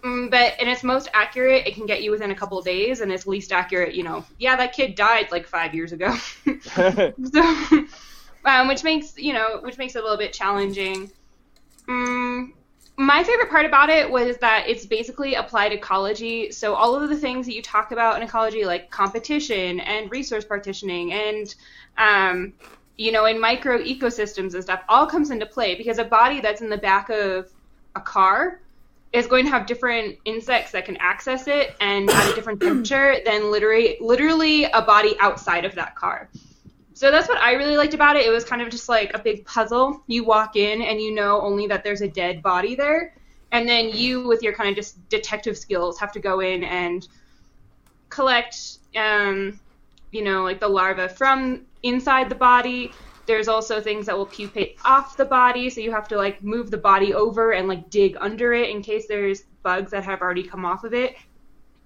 Mm, 0.05 0.31
but 0.31 0.61
in 0.61 0.69
its 0.69 0.83
most 0.83 1.09
accurate, 1.15 1.67
it 1.67 1.75
can 1.75 1.87
get 1.87 2.03
you 2.03 2.11
within 2.11 2.33
a 2.33 2.35
couple 2.35 2.59
of 2.59 2.65
days, 2.65 3.01
and 3.01 3.13
its 3.13 3.27
least 3.27 3.53
accurate, 3.53 3.95
you 3.95 4.03
know, 4.03 4.25
yeah, 4.39 4.57
that 4.57 4.73
kid 4.73 4.97
died 4.97 5.31
like 5.31 5.47
five 5.47 5.75
years 5.75 5.93
ago. 5.93 6.17
so, 6.75 7.87
um, 8.45 8.69
which 8.69 8.83
makes 8.83 9.17
you 9.17 9.33
know, 9.33 9.61
which 9.63 9.79
makes 9.79 9.95
it 9.95 10.01
a 10.01 10.03
little 10.03 10.19
bit 10.19 10.33
challenging. 10.33 11.11
Mm, 11.89 12.53
my 12.97 13.23
favorite 13.23 13.49
part 13.49 13.65
about 13.65 13.91
it 13.91 14.11
was 14.11 14.39
that 14.39 14.69
it's 14.69 14.87
basically 14.87 15.35
applied 15.35 15.73
ecology. 15.73 16.51
So 16.51 16.75
all 16.75 16.97
of 16.97 17.09
the 17.09 17.17
things 17.17 17.47
that 17.47 17.55
you 17.55 17.63
talk 17.63 17.93
about 17.93 18.17
in 18.17 18.23
ecology, 18.23 18.65
like 18.65 18.91
competition 18.91 19.79
and 19.81 20.11
resource 20.11 20.45
partitioning 20.45 21.13
and 21.13 21.55
um, 21.97 22.55
you 22.97 23.13
know, 23.13 23.25
in 23.27 23.41
micro 23.41 23.79
ecosystems 23.79 24.55
and 24.55 24.63
stuff, 24.63 24.83
all 24.89 25.07
comes 25.07 25.31
into 25.31 25.47
play 25.47 25.77
because 25.77 25.99
a 25.99 26.05
body 26.05 26.41
that's 26.41 26.61
in 26.61 26.69
the 26.69 26.77
back 26.77 27.09
of 27.09 27.49
a 27.95 28.01
car 28.01 28.62
is 29.13 29.27
going 29.27 29.45
to 29.45 29.51
have 29.51 29.67
different 29.67 30.19
insects 30.25 30.73
that 30.73 30.85
can 30.85 30.97
access 30.97 31.47
it 31.47 31.77
and 31.81 32.09
at 32.09 32.31
a 32.31 32.35
different 32.35 32.61
temperature 32.61 33.17
than 33.25 33.51
literally 33.51 33.99
literally 34.01 34.65
a 34.65 34.81
body 34.83 35.15
outside 35.21 35.65
of 35.65 35.75
that 35.75 35.95
car. 35.95 36.31
So 36.95 37.11
that's 37.11 37.29
what 37.29 37.39
I 37.39 37.53
really 37.55 37.77
liked 37.77 37.95
about 37.95 38.17
it. 38.17 38.27
It 38.27 38.31
was 38.31 38.45
kind 38.45 38.63
of 38.63 38.71
just 38.71 38.89
like 38.89 39.13
a 39.15 39.19
big 39.19 39.45
puzzle. 39.45 40.03
You 40.07 40.25
walk 40.25 40.57
in 40.57 40.83
and 40.83 41.01
you 41.01 41.15
know 41.15 41.41
only 41.41 41.67
that 41.67 41.85
there's 41.85 42.01
a 42.01 42.09
dead 42.09 42.43
body 42.43 42.75
there. 42.75 43.15
And 43.51 43.69
then 43.69 43.91
you, 43.91 44.27
with 44.27 44.43
your 44.43 44.55
kind 44.55 44.71
of 44.71 44.77
just 44.77 45.09
detective 45.09 45.59
skills, 45.59 45.99
have 45.99 46.13
to 46.13 46.21
go 46.21 46.41
in 46.41 46.65
and 46.65 47.07
collect, 48.09 48.79
um, 48.97 49.59
you 50.11 50.23
know, 50.23 50.43
like 50.43 50.61
the 50.61 50.69
larva 50.69 51.09
from 51.09 51.63
inside 51.83 52.29
the 52.29 52.35
body. 52.35 52.93
There's 53.27 53.49
also 53.49 53.81
things 53.81 54.07
that 54.07 54.17
will 54.17 54.27
pupate 54.27 54.79
off 54.85 55.17
the 55.17 55.25
body, 55.25 55.71
so 55.71 55.81
you 55.81 55.93
have 55.93 56.09
to 56.09 56.17
like 56.17 56.43
move 56.43 56.71
the 56.71 56.79
body 56.79 57.15
over 57.15 57.53
and 57.53 57.69
like 57.69 57.89
dig 57.91 58.17
under 58.21 58.53
it 58.53 58.71
in 58.71 58.83
case 58.83 59.07
there's 59.07 59.43
bugs 59.63 59.93
that 59.93 60.05
have 60.05 60.21
already 60.21 60.43
come 60.43 60.65
off 60.65 60.85
of 60.85 60.93
it. 60.93 61.15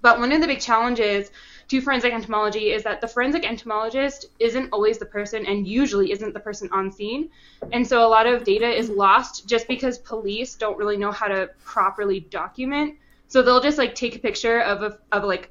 But 0.02 0.18
one 0.18 0.32
of 0.32 0.40
the 0.40 0.46
big 0.46 0.60
challenges 0.60 1.30
to 1.68 1.80
forensic 1.80 2.12
entomology 2.12 2.70
is 2.70 2.84
that 2.84 3.00
the 3.00 3.08
forensic 3.08 3.44
entomologist 3.44 4.26
isn't 4.38 4.68
always 4.72 4.98
the 4.98 5.06
person 5.06 5.44
and 5.46 5.66
usually 5.66 6.12
isn't 6.12 6.32
the 6.32 6.40
person 6.40 6.68
on 6.72 6.92
scene. 6.92 7.28
And 7.72 7.86
so 7.86 8.06
a 8.06 8.08
lot 8.08 8.26
of 8.26 8.44
data 8.44 8.68
is 8.68 8.88
lost 8.88 9.48
just 9.48 9.66
because 9.66 9.98
police 9.98 10.54
don't 10.54 10.78
really 10.78 10.96
know 10.96 11.10
how 11.10 11.26
to 11.26 11.50
properly 11.64 12.20
document. 12.20 12.94
So 13.28 13.42
they'll 13.42 13.60
just 13.60 13.78
like 13.78 13.94
take 13.94 14.14
a 14.14 14.20
picture 14.20 14.60
of 14.60 14.82
a, 14.82 14.98
of 15.10 15.24
like 15.24 15.50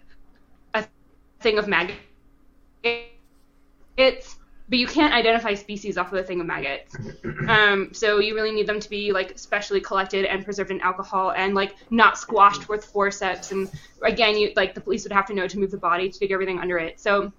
a 0.73 0.85
thing 1.41 1.57
of 1.57 1.67
maggots, 1.67 1.97
but 4.67 4.79
you 4.79 4.87
can't 4.87 5.13
identify 5.13 5.53
species 5.53 5.97
off 5.97 6.11
of 6.11 6.19
a 6.19 6.23
thing 6.23 6.39
of 6.41 6.47
maggots. 6.47 6.95
Um, 7.47 7.93
so 7.93 8.17
you 8.17 8.33
really 8.33 8.51
need 8.51 8.65
them 8.65 8.79
to 8.79 8.89
be 8.89 9.11
like 9.11 9.37
specially 9.37 9.79
collected 9.79 10.25
and 10.25 10.43
preserved 10.43 10.71
in 10.71 10.81
alcohol 10.81 11.31
and 11.31 11.53
like 11.53 11.75
not 11.91 12.17
squashed 12.17 12.67
with 12.69 12.83
forceps. 12.83 13.51
And 13.51 13.69
again, 14.01 14.35
you 14.35 14.51
like 14.55 14.73
the 14.73 14.81
police 14.81 15.03
would 15.03 15.11
have 15.11 15.27
to 15.27 15.33
know 15.35 15.47
to 15.47 15.59
move 15.59 15.69
the 15.69 15.77
body 15.77 16.09
to 16.09 16.17
dig 16.17 16.31
everything 16.31 16.59
under 16.59 16.79
it. 16.79 16.99
So 16.99 17.31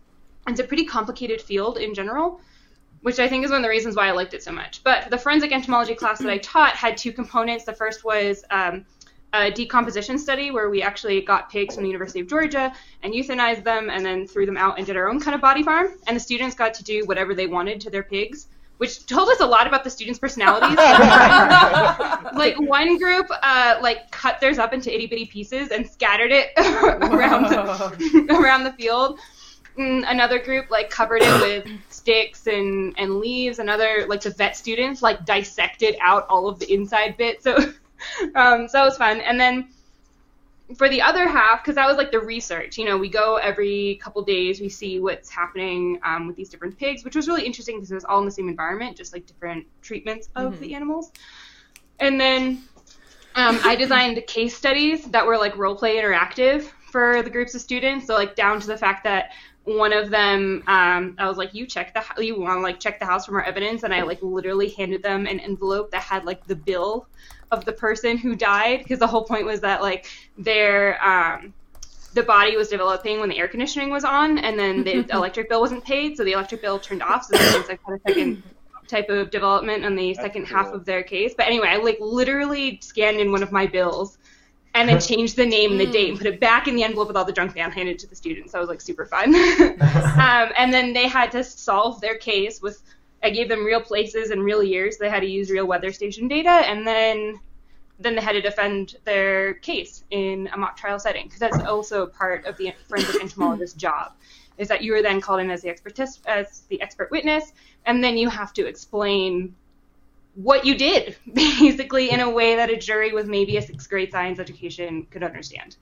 it's 0.46 0.60
a 0.60 0.64
pretty 0.64 0.84
complicated 0.84 1.40
field 1.40 1.78
in 1.78 1.92
general, 1.92 2.40
which 3.02 3.18
I 3.18 3.28
think 3.28 3.44
is 3.44 3.50
one 3.50 3.58
of 3.58 3.62
the 3.64 3.68
reasons 3.68 3.96
why 3.96 4.06
I 4.06 4.12
liked 4.12 4.32
it 4.32 4.44
so 4.44 4.52
much. 4.52 4.84
But 4.84 5.10
the 5.10 5.18
forensic 5.18 5.50
entomology 5.50 5.96
class 5.96 6.20
that 6.20 6.30
I 6.30 6.38
taught 6.38 6.76
had 6.76 6.96
two 6.96 7.12
components. 7.12 7.64
The 7.64 7.72
first 7.72 8.04
was 8.04 8.44
um, 8.50 8.84
a 9.32 9.50
decomposition 9.50 10.18
study 10.18 10.50
where 10.50 10.70
we 10.70 10.82
actually 10.82 11.20
got 11.20 11.50
pigs 11.50 11.74
from 11.74 11.84
the 11.84 11.90
University 11.90 12.20
of 12.20 12.28
Georgia 12.28 12.72
and 13.02 13.12
euthanized 13.12 13.64
them 13.64 13.90
and 13.90 14.04
then 14.04 14.26
threw 14.26 14.46
them 14.46 14.56
out 14.56 14.78
and 14.78 14.86
did 14.86 14.96
our 14.96 15.08
own 15.08 15.20
kind 15.20 15.34
of 15.34 15.40
body 15.40 15.62
farm. 15.62 15.88
And 16.06 16.16
the 16.16 16.20
students 16.20 16.54
got 16.54 16.74
to 16.74 16.84
do 16.84 17.04
whatever 17.06 17.34
they 17.34 17.46
wanted 17.46 17.80
to 17.82 17.90
their 17.90 18.02
pigs, 18.02 18.48
which 18.78 19.04
told 19.06 19.28
us 19.28 19.40
a 19.40 19.46
lot 19.46 19.66
about 19.66 19.84
the 19.84 19.90
students' 19.90 20.18
personalities. 20.18 20.76
like 22.34 22.58
one 22.60 22.98
group, 22.98 23.26
uh, 23.42 23.78
like 23.82 24.10
cut 24.10 24.40
theirs 24.40 24.58
up 24.58 24.72
into 24.72 24.94
itty 24.94 25.06
bitty 25.06 25.26
pieces 25.26 25.70
and 25.70 25.86
scattered 25.86 26.32
it 26.32 26.50
around 26.56 27.44
the, 27.44 28.36
around 28.38 28.64
the 28.64 28.72
field. 28.72 29.18
Mm, 29.78 30.04
Another 30.08 30.38
group 30.38 30.70
like 30.70 30.88
covered 30.88 31.20
it 31.22 31.40
with 31.42 31.68
sticks 31.90 32.46
and, 32.46 32.94
and 32.96 33.16
leaves. 33.16 33.58
Another 33.58 34.06
like 34.08 34.22
the 34.22 34.30
vet 34.30 34.56
students 34.56 35.02
like 35.02 35.26
dissected 35.26 35.96
out 36.00 36.26
all 36.30 36.48
of 36.48 36.58
the 36.58 36.72
inside 36.72 37.16
bits. 37.18 37.44
So 37.44 37.58
um, 38.34 38.68
so 38.68 38.78
that 38.78 38.84
was 38.84 38.96
fun. 38.96 39.20
And 39.20 39.38
then 39.38 39.68
for 40.76 40.88
the 40.88 41.00
other 41.00 41.28
half, 41.28 41.62
because 41.62 41.76
that 41.76 41.86
was 41.86 41.96
like 41.96 42.10
the 42.10 42.20
research, 42.20 42.76
you 42.76 42.84
know, 42.84 42.96
we 42.98 43.08
go 43.08 43.36
every 43.36 44.00
couple 44.02 44.22
days, 44.22 44.60
we 44.60 44.68
see 44.68 44.98
what's 44.98 45.30
happening 45.30 46.00
um, 46.02 46.26
with 46.26 46.36
these 46.36 46.48
different 46.48 46.76
pigs, 46.76 47.04
which 47.04 47.14
was 47.14 47.28
really 47.28 47.44
interesting 47.44 47.76
because 47.76 47.90
it 47.90 47.94
was 47.94 48.04
all 48.04 48.18
in 48.18 48.24
the 48.24 48.30
same 48.30 48.48
environment, 48.48 48.96
just 48.96 49.12
like 49.12 49.26
different 49.26 49.66
treatments 49.82 50.28
of 50.34 50.58
the 50.58 50.74
animals. 50.74 51.12
And 52.00 52.20
then 52.20 52.64
um, 53.36 53.60
I 53.62 53.76
designed 53.76 54.22
case 54.26 54.56
studies 54.56 55.04
that 55.06 55.24
were 55.24 55.38
like 55.38 55.56
role 55.56 55.76
play 55.76 55.96
interactive 55.96 56.68
for 56.90 57.22
the 57.22 57.30
groups 57.30 57.54
of 57.54 57.60
students. 57.60 58.06
So 58.06 58.14
like 58.14 58.34
down 58.34 58.60
to 58.60 58.66
the 58.66 58.76
fact 58.76 59.04
that 59.04 59.32
one 59.66 59.92
of 59.92 60.10
them, 60.10 60.62
um, 60.68 61.16
I 61.18 61.28
was 61.28 61.36
like, 61.36 61.52
you 61.52 61.66
check 61.66 61.92
the 61.92 62.24
you 62.24 62.40
want 62.40 62.58
to 62.58 62.62
like 62.62 62.78
check 62.78 63.00
the 63.00 63.04
house 63.04 63.26
for 63.26 63.32
more 63.32 63.44
evidence, 63.44 63.82
and 63.82 63.92
I 63.92 64.02
like 64.02 64.22
literally 64.22 64.70
handed 64.70 65.02
them 65.02 65.26
an 65.26 65.40
envelope 65.40 65.90
that 65.90 66.02
had 66.02 66.24
like 66.24 66.46
the 66.46 66.54
bill 66.54 67.08
of 67.50 67.64
the 67.64 67.72
person 67.72 68.16
who 68.16 68.36
died 68.36 68.78
because 68.78 69.00
the 69.00 69.06
whole 69.06 69.24
point 69.24 69.44
was 69.44 69.60
that 69.60 69.82
like 69.82 70.06
their 70.38 71.04
um, 71.04 71.52
the 72.14 72.22
body 72.22 72.56
was 72.56 72.68
developing 72.68 73.18
when 73.18 73.28
the 73.28 73.38
air 73.38 73.48
conditioning 73.48 73.90
was 73.90 74.04
on, 74.04 74.38
and 74.38 74.56
then 74.56 74.84
the 74.84 75.04
electric 75.12 75.48
bill 75.48 75.60
wasn't 75.60 75.84
paid, 75.84 76.16
so 76.16 76.22
the 76.22 76.32
electric 76.32 76.62
bill 76.62 76.78
turned 76.78 77.02
off. 77.02 77.24
So 77.24 77.36
that 77.36 77.52
means 77.52 77.68
like 77.68 77.80
had 77.84 77.94
a 77.96 78.00
second 78.08 78.42
type 78.86 79.08
of 79.08 79.30
development 79.30 79.84
on 79.84 79.96
the 79.96 80.14
second 80.14 80.44
half 80.44 80.68
of 80.68 80.84
their 80.84 81.02
case. 81.02 81.34
But 81.36 81.46
anyway, 81.46 81.68
I 81.70 81.76
like 81.78 81.98
literally 82.00 82.78
scanned 82.82 83.18
in 83.18 83.32
one 83.32 83.42
of 83.42 83.50
my 83.50 83.66
bills 83.66 84.18
and 84.76 84.88
then 84.88 85.00
changed 85.12 85.36
the 85.36 85.46
name 85.46 85.72
and 85.72 85.80
the 85.80 85.86
date 85.86 86.10
and 86.10 86.18
put 86.18 86.26
it 86.26 86.38
back 86.38 86.68
in 86.68 86.76
the 86.76 86.84
envelope 86.84 87.08
with 87.08 87.16
all 87.16 87.24
the 87.24 87.32
junk 87.32 87.54
mail 87.54 87.70
handed 87.70 87.92
it 87.92 87.98
to 88.00 88.06
the 88.06 88.14
students. 88.14 88.52
So 88.52 88.58
it 88.58 88.60
was 88.60 88.68
like 88.68 88.80
super 88.80 89.06
fun. 89.06 89.34
um, 89.34 90.52
and 90.56 90.72
then 90.72 90.92
they 90.92 91.08
had 91.08 91.32
to 91.32 91.42
solve 91.42 92.00
their 92.00 92.16
case 92.16 92.62
with 92.62 92.82
I 93.22 93.30
gave 93.30 93.48
them 93.48 93.64
real 93.64 93.80
places 93.80 94.30
and 94.30 94.44
real 94.44 94.62
years. 94.62 94.98
They 94.98 95.08
had 95.08 95.20
to 95.20 95.26
use 95.26 95.50
real 95.50 95.66
weather 95.66 95.90
station 95.90 96.28
data, 96.28 96.50
and 96.50 96.86
then 96.86 97.40
then 97.98 98.14
they 98.14 98.20
had 98.20 98.32
to 98.32 98.42
defend 98.42 98.96
their 99.04 99.54
case 99.54 100.04
in 100.10 100.48
a 100.52 100.56
mock 100.56 100.76
trial 100.76 100.98
setting 100.98 101.24
because 101.24 101.40
that's 101.40 101.58
also 101.60 102.06
part 102.06 102.44
of 102.44 102.56
the 102.58 102.72
forensic 102.88 103.20
entomologist's 103.22 103.74
job. 103.86 104.12
Is 104.58 104.68
that 104.68 104.82
you 104.82 104.94
are 104.94 105.02
then 105.02 105.20
called 105.20 105.40
in 105.40 105.50
as 105.50 105.62
the 105.62 105.70
expert 105.70 105.98
as 105.98 106.62
the 106.68 106.80
expert 106.80 107.10
witness, 107.10 107.52
and 107.86 108.04
then 108.04 108.16
you 108.16 108.28
have 108.28 108.52
to 108.52 108.66
explain 108.66 109.54
what 110.36 110.64
you 110.64 110.76
did, 110.76 111.16
basically 111.32 112.10
in 112.10 112.20
a 112.20 112.30
way 112.30 112.56
that 112.56 112.70
a 112.70 112.76
jury 112.76 113.12
with 113.12 113.26
maybe 113.26 113.56
a 113.56 113.62
sixth 113.62 113.88
grade 113.88 114.12
science 114.12 114.38
education 114.38 115.06
could 115.10 115.22
understand. 115.22 115.76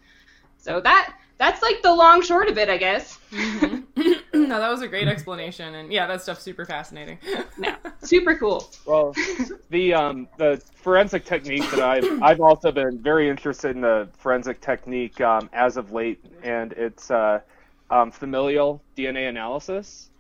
So 0.57 0.81
that 0.81 1.15
that's 1.37 1.63
like 1.63 1.83
the 1.83 1.93
long 1.93 2.23
short 2.23 2.49
of 2.49 2.57
it, 2.57 2.69
I 2.71 2.79
guess. 2.79 3.19
no, 3.33 3.85
that 4.33 4.71
was 4.71 4.83
a 4.83 4.89
great 4.89 5.09
explanation, 5.09 5.75
and 5.75 5.93
yeah, 5.93 6.07
that 6.07 6.23
stuff's 6.23 6.43
super 6.43 6.65
fascinating. 6.65 7.19
No, 7.57 7.77
super 8.03 8.37
cool. 8.37 8.69
Well, 8.85 9.15
the 9.71 9.95
um, 9.95 10.27
the 10.39 10.61
forensic 10.75 11.25
technique 11.25 11.63
that 11.71 11.79
I've 11.81 12.21
I've 12.23 12.41
also 12.41 12.73
been 12.73 12.99
very 12.99 13.29
interested 13.29 13.77
in 13.77 13.83
the 13.83 14.09
forensic 14.19 14.61
technique 14.61 15.21
um, 15.21 15.49
as 15.53 15.77
of 15.77 15.93
late, 15.93 16.25
and 16.43 16.73
it's 16.73 17.13
uh, 17.13 17.41
um, 17.91 18.11
familial 18.11 18.83
DNA 18.97 19.29
analysis. 19.29 20.11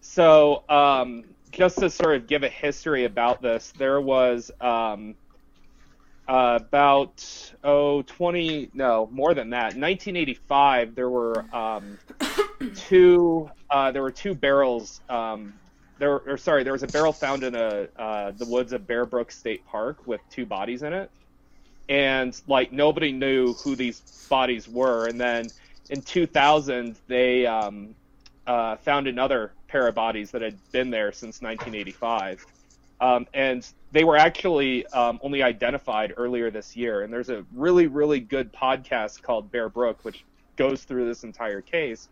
So 0.00 0.64
um, 0.70 1.24
just 1.54 1.78
to 1.78 1.90
sort 1.90 2.16
of 2.16 2.26
give 2.26 2.42
a 2.42 2.48
history 2.48 3.04
about 3.04 3.40
this, 3.40 3.72
there 3.78 4.00
was 4.00 4.50
um, 4.60 5.14
uh, 6.28 6.58
about 6.60 7.52
oh 7.62 8.02
20 8.02 8.70
no 8.74 9.08
more 9.12 9.34
than 9.34 9.50
that. 9.50 9.76
1985, 9.76 10.94
there 10.94 11.10
were 11.10 11.44
um, 11.54 11.98
two 12.74 13.50
uh, 13.70 13.90
there 13.92 14.02
were 14.02 14.10
two 14.10 14.34
barrels. 14.34 15.00
Um, 15.08 15.54
there 15.98 16.20
or 16.20 16.36
sorry, 16.36 16.64
there 16.64 16.72
was 16.72 16.82
a 16.82 16.88
barrel 16.88 17.12
found 17.12 17.44
in 17.44 17.54
a 17.54 17.88
uh, 17.96 18.30
the 18.32 18.46
woods 18.46 18.72
of 18.72 18.86
Bear 18.86 19.06
Brook 19.06 19.30
State 19.30 19.66
Park 19.66 20.06
with 20.06 20.20
two 20.30 20.46
bodies 20.46 20.82
in 20.82 20.92
it, 20.92 21.10
and 21.88 22.40
like 22.48 22.72
nobody 22.72 23.12
knew 23.12 23.54
who 23.54 23.76
these 23.76 24.00
bodies 24.28 24.68
were. 24.68 25.06
And 25.06 25.20
then 25.20 25.46
in 25.90 26.00
2000, 26.00 26.96
they 27.06 27.46
um, 27.46 27.94
uh, 28.46 28.76
found 28.76 29.06
another 29.06 29.52
pair 29.74 29.88
of 29.88 29.94
bodies 29.96 30.30
that 30.30 30.40
had 30.40 30.56
been 30.70 30.88
there 30.88 31.10
since 31.10 31.42
1985. 31.42 32.46
Um, 33.00 33.26
and 33.34 33.66
they 33.90 34.04
were 34.04 34.16
actually 34.16 34.86
um, 34.86 35.18
only 35.20 35.42
identified 35.42 36.14
earlier 36.16 36.48
this 36.48 36.76
year. 36.76 37.02
And 37.02 37.12
there's 37.12 37.28
a 37.28 37.44
really, 37.52 37.88
really 37.88 38.20
good 38.20 38.52
podcast 38.52 39.20
called 39.20 39.50
Bear 39.50 39.68
Brook, 39.68 39.98
which 40.04 40.24
goes 40.54 40.84
through 40.84 41.06
this 41.06 41.24
entire 41.24 41.60
case. 41.60 42.08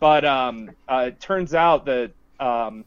But 0.00 0.24
um, 0.24 0.70
uh, 0.88 1.08
it 1.08 1.20
turns 1.20 1.52
out 1.52 1.84
that 1.84 2.12
um, 2.40 2.86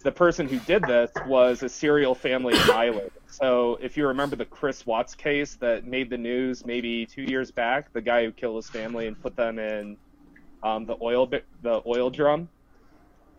the 0.00 0.10
person 0.10 0.48
who 0.48 0.58
did 0.58 0.82
this 0.82 1.12
was 1.24 1.62
a 1.62 1.68
serial 1.68 2.16
family 2.16 2.54
pilot. 2.54 3.12
So 3.28 3.78
if 3.80 3.96
you 3.96 4.08
remember 4.08 4.34
the 4.34 4.44
Chris 4.44 4.84
Watts 4.84 5.14
case 5.14 5.54
that 5.60 5.86
made 5.86 6.10
the 6.10 6.18
news 6.18 6.66
maybe 6.66 7.06
two 7.06 7.22
years 7.22 7.52
back, 7.52 7.92
the 7.92 8.02
guy 8.02 8.24
who 8.24 8.32
killed 8.32 8.56
his 8.56 8.68
family 8.68 9.06
and 9.06 9.20
put 9.22 9.36
them 9.36 9.60
in 9.60 9.96
um, 10.64 10.84
the 10.84 10.96
oil 11.00 11.30
the 11.62 11.80
oil 11.86 12.10
drum 12.10 12.48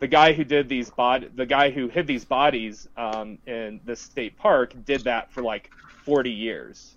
the 0.02 0.08
guy 0.08 0.34
who 0.34 0.44
did 0.44 0.68
these 0.68 0.90
bod 0.90 1.30
the 1.36 1.46
guy 1.46 1.70
who 1.70 1.88
hid 1.88 2.08
these 2.08 2.26
bodies 2.26 2.90
um, 2.98 3.38
in 3.46 3.80
the 3.86 3.96
state 3.96 4.36
park 4.36 4.74
did 4.84 5.04
that 5.04 5.32
for 5.32 5.44
like 5.44 5.72
40 6.04 6.32
years. 6.32 6.96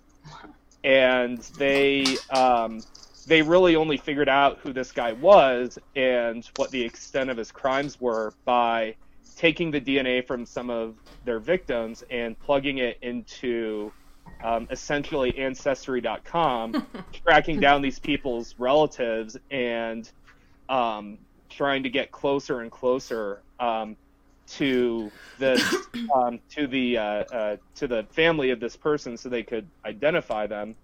And 0.83 1.37
they 1.57 2.17
um, 2.31 2.81
they 3.27 3.43
really 3.43 3.75
only 3.75 3.97
figured 3.97 4.27
out 4.27 4.57
who 4.57 4.73
this 4.73 4.91
guy 4.91 5.13
was 5.13 5.77
and 5.95 6.49
what 6.55 6.71
the 6.71 6.83
extent 6.83 7.29
of 7.29 7.37
his 7.37 7.51
crimes 7.51 8.01
were 8.01 8.33
by 8.43 8.95
taking 9.37 9.69
the 9.69 9.81
DNA 9.81 10.25
from 10.25 10.43
some 10.43 10.71
of 10.71 10.95
their 11.25 11.39
victims 11.39 12.03
and 12.09 12.39
plugging 12.39 12.79
it 12.79 12.97
into 13.03 13.91
um, 14.43 14.67
essentially 14.71 15.37
ancestry.com, 15.37 16.87
tracking 17.23 17.59
down 17.59 17.83
these 17.83 17.99
people's 17.99 18.55
relatives 18.57 19.37
and 19.51 20.09
um, 20.69 21.19
trying 21.55 21.83
to 21.83 21.89
get 21.89 22.11
closer 22.11 22.61
and 22.61 22.71
closer 22.71 23.41
um, 23.59 23.95
to 24.47 25.11
the 25.39 26.07
um, 26.15 26.39
to 26.51 26.67
the 26.67 26.97
uh, 26.97 27.01
uh, 27.01 27.57
to 27.75 27.87
the 27.87 28.03
family 28.11 28.51
of 28.51 28.59
this 28.59 28.75
person, 28.75 29.17
so 29.17 29.29
they 29.29 29.43
could 29.43 29.67
identify 29.85 30.47
them 30.47 30.75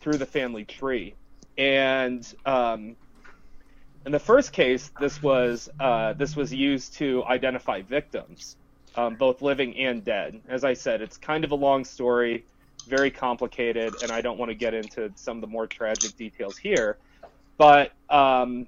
through 0.00 0.18
the 0.18 0.26
family 0.26 0.64
tree. 0.64 1.14
And 1.58 2.26
um, 2.46 2.96
in 4.06 4.12
the 4.12 4.18
first 4.18 4.52
case, 4.52 4.90
this 5.00 5.22
was 5.22 5.68
uh, 5.78 6.14
this 6.14 6.36
was 6.36 6.52
used 6.52 6.94
to 6.94 7.24
identify 7.24 7.82
victims, 7.82 8.56
um, 8.96 9.16
both 9.16 9.42
living 9.42 9.76
and 9.76 10.04
dead. 10.04 10.40
As 10.48 10.64
I 10.64 10.74
said, 10.74 11.02
it's 11.02 11.16
kind 11.16 11.44
of 11.44 11.52
a 11.52 11.56
long 11.56 11.84
story, 11.84 12.44
very 12.86 13.10
complicated, 13.10 13.94
and 14.02 14.10
I 14.10 14.20
don't 14.20 14.38
want 14.38 14.50
to 14.50 14.54
get 14.54 14.74
into 14.74 15.12
some 15.16 15.36
of 15.36 15.40
the 15.40 15.46
more 15.46 15.66
tragic 15.66 16.16
details 16.16 16.56
here. 16.56 16.96
But 17.58 17.92
um, 18.08 18.66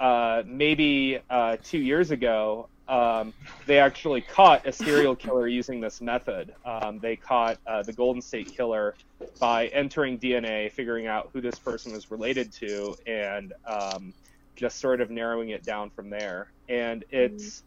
uh, 0.00 0.42
maybe 0.46 1.18
uh, 1.30 1.56
two 1.62 1.78
years 1.78 2.10
ago, 2.10 2.68
um, 2.88 3.32
they 3.66 3.78
actually 3.78 4.20
caught 4.20 4.66
a 4.66 4.72
serial 4.72 5.16
killer 5.16 5.48
using 5.48 5.80
this 5.80 6.00
method. 6.00 6.54
Um, 6.64 6.98
they 6.98 7.16
caught 7.16 7.58
uh, 7.66 7.82
the 7.82 7.92
Golden 7.92 8.20
State 8.20 8.54
Killer 8.54 8.94
by 9.40 9.68
entering 9.68 10.18
DNA, 10.18 10.70
figuring 10.70 11.06
out 11.06 11.30
who 11.32 11.40
this 11.40 11.58
person 11.58 11.92
was 11.92 12.10
related 12.10 12.52
to, 12.52 12.94
and 13.06 13.54
um, 13.66 14.12
just 14.54 14.80
sort 14.80 15.00
of 15.00 15.10
narrowing 15.10 15.50
it 15.50 15.64
down 15.64 15.90
from 15.90 16.10
there. 16.10 16.50
And 16.68 17.04
it's 17.10 17.62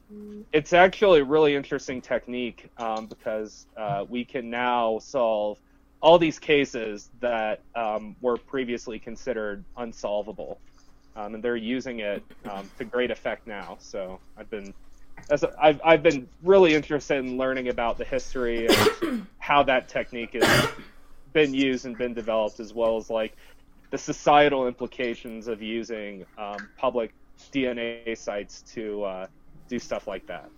it's 0.53 0.73
actually 0.73 1.21
a 1.21 1.25
really 1.25 1.55
interesting 1.55 2.01
technique 2.01 2.69
um, 2.77 3.07
because 3.07 3.65
uh, 3.75 4.05
we 4.07 4.23
can 4.23 4.49
now 4.49 4.99
solve 4.99 5.57
all 5.99 6.19
these 6.19 6.37
cases 6.37 7.09
that 7.21 7.61
um, 7.75 8.15
were 8.21 8.37
previously 8.37 8.99
considered 8.99 9.63
unsolvable 9.77 10.59
um, 11.17 11.35
and 11.35 11.43
they're 11.43 11.55
using 11.55 11.99
it 11.99 12.23
um, 12.49 12.69
to 12.77 12.85
great 12.85 13.11
effect 13.11 13.47
now. 13.47 13.77
So 13.79 14.19
I've 14.37 14.49
been 14.49 14.73
as 15.29 15.43
a, 15.43 15.53
I've 15.59 15.81
I've 15.83 16.03
been 16.03 16.27
really 16.43 16.75
interested 16.75 17.17
in 17.17 17.37
learning 17.37 17.69
about 17.69 17.97
the 17.97 18.05
history 18.05 18.67
and 18.67 19.25
how 19.39 19.63
that 19.63 19.89
technique 19.89 20.33
has 20.33 20.69
been 21.33 21.53
used 21.53 21.85
and 21.85 21.97
been 21.97 22.13
developed, 22.13 22.59
as 22.59 22.73
well 22.73 22.97
as 22.97 23.09
like 23.09 23.35
the 23.89 23.97
societal 23.97 24.67
implications 24.67 25.47
of 25.47 25.61
using 25.61 26.25
um, 26.37 26.69
public 26.77 27.13
DNA 27.51 28.17
sites 28.17 28.61
to 28.73 29.03
uh, 29.03 29.27
do 29.67 29.79
stuff 29.79 30.07
like 30.07 30.25
that. 30.27 30.49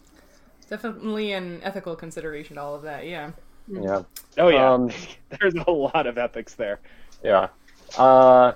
Definitely 0.70 1.34
an 1.34 1.62
ethical 1.64 1.96
consideration 1.96 2.56
to 2.58 2.62
all 2.62 2.76
of 2.76 2.84
that. 2.84 3.08
Yeah. 3.08 3.32
Yeah. 3.68 4.04
Oh 4.38 4.50
yeah. 4.50 4.72
Um, 4.72 4.92
There's 5.40 5.56
a 5.56 5.72
lot 5.72 6.06
of 6.06 6.18
ethics 6.18 6.56
there. 6.56 6.80
Yeah. 7.24 7.48
Uh, 7.98 8.54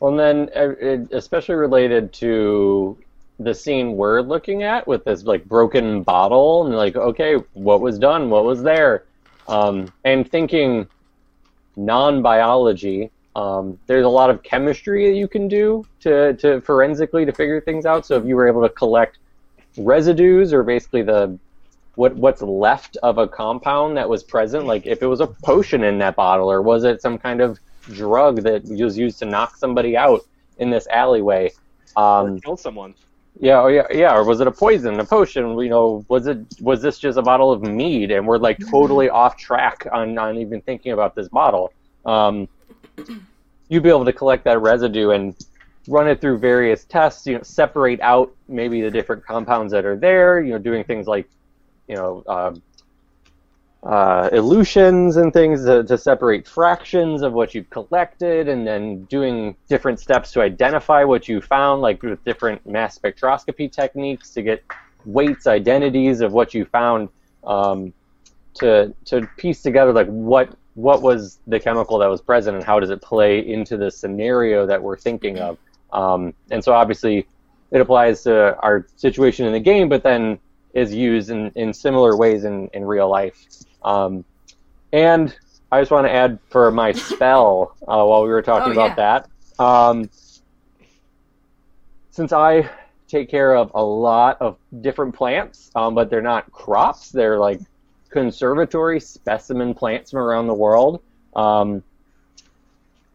well, 0.00 0.18
and 0.18 0.48
then 0.50 0.50
uh, 0.54 1.16
especially 1.16 1.54
related 1.54 2.12
to 2.14 2.98
the 3.38 3.54
scene 3.54 3.96
we're 3.96 4.22
looking 4.22 4.62
at 4.62 4.86
with 4.86 5.04
this 5.04 5.24
like 5.24 5.44
broken 5.44 6.02
bottle 6.02 6.66
and 6.66 6.74
like, 6.74 6.96
okay, 6.96 7.34
what 7.52 7.80
was 7.80 7.98
done? 7.98 8.30
What 8.30 8.44
was 8.44 8.62
there? 8.62 9.04
Um, 9.48 9.92
and 10.04 10.28
thinking 10.30 10.88
non-biology, 11.76 13.10
um, 13.36 13.78
there's 13.86 14.06
a 14.06 14.08
lot 14.08 14.30
of 14.30 14.42
chemistry 14.42 15.10
that 15.10 15.16
you 15.16 15.28
can 15.28 15.48
do 15.48 15.84
to, 16.00 16.32
to 16.34 16.60
forensically 16.62 17.26
to 17.26 17.32
figure 17.32 17.60
things 17.60 17.84
out. 17.84 18.06
So 18.06 18.16
if 18.16 18.24
you 18.24 18.34
were 18.36 18.48
able 18.48 18.62
to 18.62 18.70
collect 18.70 19.18
residues 19.76 20.54
or 20.54 20.62
basically 20.62 21.02
the 21.02 21.38
what 21.96 22.14
what's 22.14 22.42
left 22.42 22.98
of 23.02 23.16
a 23.18 23.26
compound 23.26 23.96
that 23.96 24.08
was 24.08 24.22
present, 24.22 24.66
like 24.66 24.86
if 24.86 25.02
it 25.02 25.06
was 25.06 25.20
a 25.20 25.26
potion 25.26 25.82
in 25.82 25.98
that 25.98 26.16
bottle 26.16 26.50
or 26.50 26.62
was 26.62 26.84
it 26.84 27.00
some 27.00 27.18
kind 27.18 27.40
of 27.40 27.58
drug 27.92 28.42
that 28.42 28.64
was 28.64 28.96
used 28.96 29.18
to 29.20 29.24
knock 29.24 29.56
somebody 29.56 29.96
out 29.96 30.22
in 30.58 30.70
this 30.70 30.86
alleyway. 30.88 31.50
Um, 31.96 32.34
or 32.34 32.40
kill 32.40 32.56
someone. 32.56 32.94
Yeah, 33.38 33.60
or 33.60 33.70
yeah, 33.70 33.86
yeah, 33.92 34.14
or 34.14 34.24
was 34.24 34.40
it 34.40 34.46
a 34.46 34.50
poison, 34.50 34.98
a 34.98 35.04
potion? 35.04 35.58
You 35.58 35.68
know, 35.68 36.04
was 36.08 36.26
it 36.26 36.38
was 36.60 36.80
this 36.80 36.98
just 36.98 37.18
a 37.18 37.22
bottle 37.22 37.52
of 37.52 37.62
mead? 37.62 38.10
And 38.10 38.26
we're 38.26 38.38
like 38.38 38.58
totally 38.70 39.10
off 39.10 39.36
track 39.36 39.86
on 39.92 40.16
on 40.18 40.38
even 40.38 40.62
thinking 40.62 40.92
about 40.92 41.14
this 41.14 41.28
bottle. 41.28 41.72
Um, 42.06 42.48
you'd 43.68 43.82
be 43.82 43.90
able 43.90 44.06
to 44.06 44.12
collect 44.12 44.44
that 44.44 44.60
residue 44.60 45.10
and 45.10 45.36
run 45.86 46.08
it 46.08 46.20
through 46.20 46.38
various 46.38 46.84
tests. 46.84 47.26
You 47.26 47.36
know, 47.36 47.42
separate 47.42 48.00
out 48.00 48.34
maybe 48.48 48.80
the 48.80 48.90
different 48.90 49.26
compounds 49.26 49.72
that 49.72 49.84
are 49.84 49.96
there. 49.96 50.40
You 50.40 50.52
know, 50.52 50.58
doing 50.58 50.84
things 50.84 51.06
like, 51.06 51.28
you 51.88 51.94
know, 51.94 52.24
uh, 52.26 52.54
uh, 53.86 54.28
elutions 54.32 55.16
and 55.16 55.32
things 55.32 55.64
to, 55.64 55.84
to, 55.84 55.96
separate 55.96 56.48
fractions 56.48 57.22
of 57.22 57.32
what 57.32 57.54
you've 57.54 57.70
collected, 57.70 58.48
and 58.48 58.66
then 58.66 59.04
doing 59.04 59.54
different 59.68 60.00
steps 60.00 60.32
to 60.32 60.40
identify 60.42 61.04
what 61.04 61.28
you 61.28 61.40
found, 61.40 61.82
like 61.82 62.02
with 62.02 62.22
different 62.24 62.66
mass 62.66 62.98
spectroscopy 62.98 63.70
techniques 63.70 64.30
to 64.30 64.42
get 64.42 64.60
weights, 65.04 65.46
identities 65.46 66.20
of 66.20 66.32
what 66.32 66.52
you 66.52 66.64
found, 66.64 67.08
um, 67.44 67.92
to 68.54 68.92
to 69.04 69.24
piece 69.36 69.62
together 69.62 69.92
like 69.92 70.08
what 70.08 70.56
what 70.74 71.00
was 71.00 71.38
the 71.46 71.60
chemical 71.60 71.98
that 71.98 72.08
was 72.08 72.20
present 72.20 72.56
and 72.56 72.64
how 72.64 72.80
does 72.80 72.90
it 72.90 73.00
play 73.00 73.38
into 73.38 73.76
the 73.76 73.90
scenario 73.90 74.66
that 74.66 74.82
we're 74.82 74.96
thinking 74.96 75.38
of. 75.38 75.58
Um, 75.92 76.34
and 76.50 76.62
so 76.62 76.72
obviously 76.72 77.26
it 77.70 77.80
applies 77.80 78.24
to 78.24 78.56
our 78.58 78.86
situation 78.96 79.46
in 79.46 79.52
the 79.52 79.60
game, 79.60 79.88
but 79.88 80.02
then 80.02 80.40
is 80.76 80.94
used 80.94 81.30
in, 81.30 81.50
in 81.54 81.72
similar 81.72 82.16
ways 82.16 82.44
in, 82.44 82.68
in 82.74 82.84
real 82.84 83.08
life. 83.08 83.46
Um, 83.82 84.26
and 84.92 85.34
I 85.72 85.80
just 85.80 85.90
want 85.90 86.06
to 86.06 86.12
add 86.12 86.38
for 86.50 86.70
my 86.70 86.92
spell 87.12 87.74
uh, 87.82 88.04
while 88.04 88.22
we 88.22 88.28
were 88.28 88.42
talking 88.42 88.76
oh, 88.76 88.82
about 88.84 88.98
yeah. 88.98 89.22
that. 89.58 89.62
Um, 89.62 90.10
since 92.10 92.32
I 92.32 92.68
take 93.08 93.30
care 93.30 93.56
of 93.56 93.70
a 93.74 93.82
lot 93.82 94.36
of 94.42 94.58
different 94.82 95.14
plants, 95.14 95.70
um, 95.74 95.94
but 95.94 96.10
they're 96.10 96.20
not 96.20 96.52
crops, 96.52 97.10
they're 97.10 97.38
like 97.38 97.60
conservatory 98.10 99.00
specimen 99.00 99.72
plants 99.72 100.10
from 100.10 100.20
around 100.20 100.46
the 100.46 100.54
world. 100.54 101.02
Um, 101.34 101.82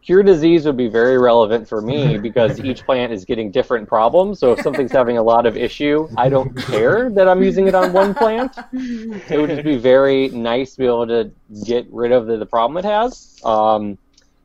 cure 0.02 0.22
disease 0.22 0.66
would 0.66 0.76
be 0.76 0.88
very 0.88 1.16
relevant 1.16 1.68
for 1.68 1.80
me 1.80 2.18
because 2.18 2.60
each 2.60 2.84
plant 2.84 3.12
is 3.12 3.24
getting 3.24 3.50
different 3.50 3.88
problems. 3.88 4.40
So 4.40 4.52
if 4.52 4.60
something's 4.60 4.92
having 4.92 5.16
a 5.16 5.22
lot 5.22 5.46
of 5.46 5.56
issue, 5.56 6.08
I 6.16 6.28
don't 6.28 6.54
care 6.56 7.08
that 7.10 7.28
I'm 7.28 7.42
using 7.42 7.68
it 7.68 7.74
on 7.74 7.92
one 7.92 8.12
plant. 8.14 8.52
It 8.72 9.40
would 9.40 9.50
just 9.50 9.64
be 9.64 9.76
very 9.76 10.28
nice 10.28 10.72
to 10.72 10.78
be 10.78 10.86
able 10.86 11.06
to 11.06 11.30
get 11.64 11.86
rid 11.90 12.12
of 12.12 12.26
the, 12.26 12.36
the 12.36 12.46
problem 12.46 12.76
it 12.78 12.84
has. 12.84 13.40
Um, 13.44 13.96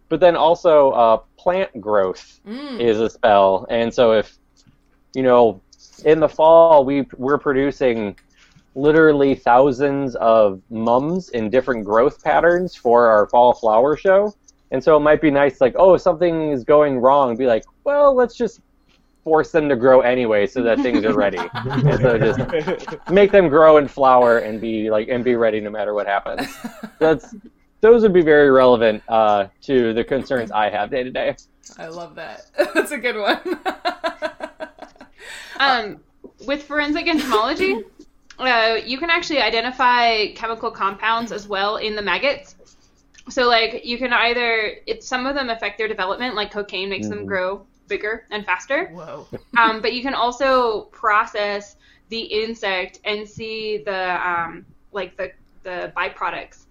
but 0.09 0.19
then 0.19 0.35
also 0.35 0.91
uh, 0.91 1.17
plant 1.37 1.81
growth 1.81 2.39
mm. 2.47 2.79
is 2.79 2.99
a 2.99 3.09
spell, 3.09 3.65
and 3.69 3.93
so 3.93 4.13
if 4.13 4.37
you 5.13 5.23
know 5.23 5.61
in 6.05 6.19
the 6.19 6.29
fall 6.29 6.85
we 6.85 7.05
we're 7.17 7.37
producing 7.37 8.15
literally 8.75 9.33
thousands 9.33 10.15
of 10.17 10.61
mums 10.69 11.29
in 11.29 11.49
different 11.49 11.83
growth 11.83 12.23
patterns 12.23 12.75
for 12.75 13.07
our 13.07 13.27
fall 13.27 13.53
flower 13.53 13.97
show. 13.97 14.33
And 14.71 14.83
so 14.83 14.97
it 14.97 14.99
might 14.99 15.21
be 15.21 15.31
nice, 15.31 15.61
like, 15.61 15.75
oh, 15.77 15.97
something 15.97 16.51
is 16.51 16.63
going 16.63 16.99
wrong. 16.99 17.35
Be 17.35 17.45
like, 17.45 17.63
well, 17.83 18.13
let's 18.13 18.35
just 18.35 18.61
force 19.23 19.51
them 19.51 19.67
to 19.69 19.75
grow 19.75 20.01
anyway, 20.01 20.47
so 20.47 20.61
that 20.63 20.79
things 20.79 21.03
are 21.03 21.13
ready. 21.13 21.37
and 21.53 21.99
so 22.01 22.17
just 22.17 23.09
make 23.09 23.31
them 23.31 23.49
grow 23.49 23.77
and 23.77 23.89
flower 23.89 24.39
and 24.39 24.59
be 24.61 24.89
like 24.89 25.09
and 25.09 25.23
be 25.23 25.35
ready 25.35 25.59
no 25.59 25.69
matter 25.69 25.93
what 25.93 26.07
happens. 26.07 26.47
That's 26.99 27.35
those 27.81 28.01
would 28.01 28.13
be 28.13 28.21
very 28.21 28.49
relevant 28.49 29.03
uh, 29.07 29.47
to 29.61 29.93
the 29.93 30.03
concerns 30.03 30.51
I 30.51 30.69
have 30.69 30.89
day 30.89 31.03
to 31.03 31.11
day. 31.11 31.35
I 31.77 31.87
love 31.87 32.15
that. 32.15 32.45
That's 32.73 32.91
a 32.91 32.97
good 32.97 33.17
one. 33.17 33.59
Um, 35.59 36.01
with 36.45 36.61
forensic 36.61 37.07
entomology, 37.07 37.83
uh, 38.37 38.77
you 38.85 38.99
can 38.99 39.09
actually 39.09 39.41
identify 39.41 40.27
chemical 40.33 40.69
compounds 40.69 41.31
as 41.31 41.47
well 41.47 41.77
in 41.77 41.95
the 41.95 42.01
maggots. 42.03 42.55
So, 43.29 43.47
like, 43.47 43.85
you 43.85 43.97
can 43.97 44.13
either 44.13 44.77
it, 44.87 45.03
some 45.03 45.25
of 45.25 45.35
them 45.35 45.49
affect 45.49 45.77
their 45.77 45.87
development, 45.87 46.35
like 46.35 46.51
cocaine 46.51 46.89
makes 46.89 47.07
them 47.07 47.25
Mhm. 47.25 47.27
grow 47.27 47.67
bigger 47.87 48.25
and 48.31 48.45
faster. 48.45 48.93
Whoa. 48.93 49.27
Um, 49.57 49.81
but 49.81 49.93
you 49.93 50.01
can 50.03 50.13
also 50.13 50.83
process 50.93 51.75
the 52.09 52.21
insect 52.21 52.99
and 53.05 53.27
see 53.27 53.83
the 53.85 54.27
um, 54.27 54.65
like 54.91 55.17
the 55.17 55.31
the 55.63 55.91
byproducts 55.97 56.65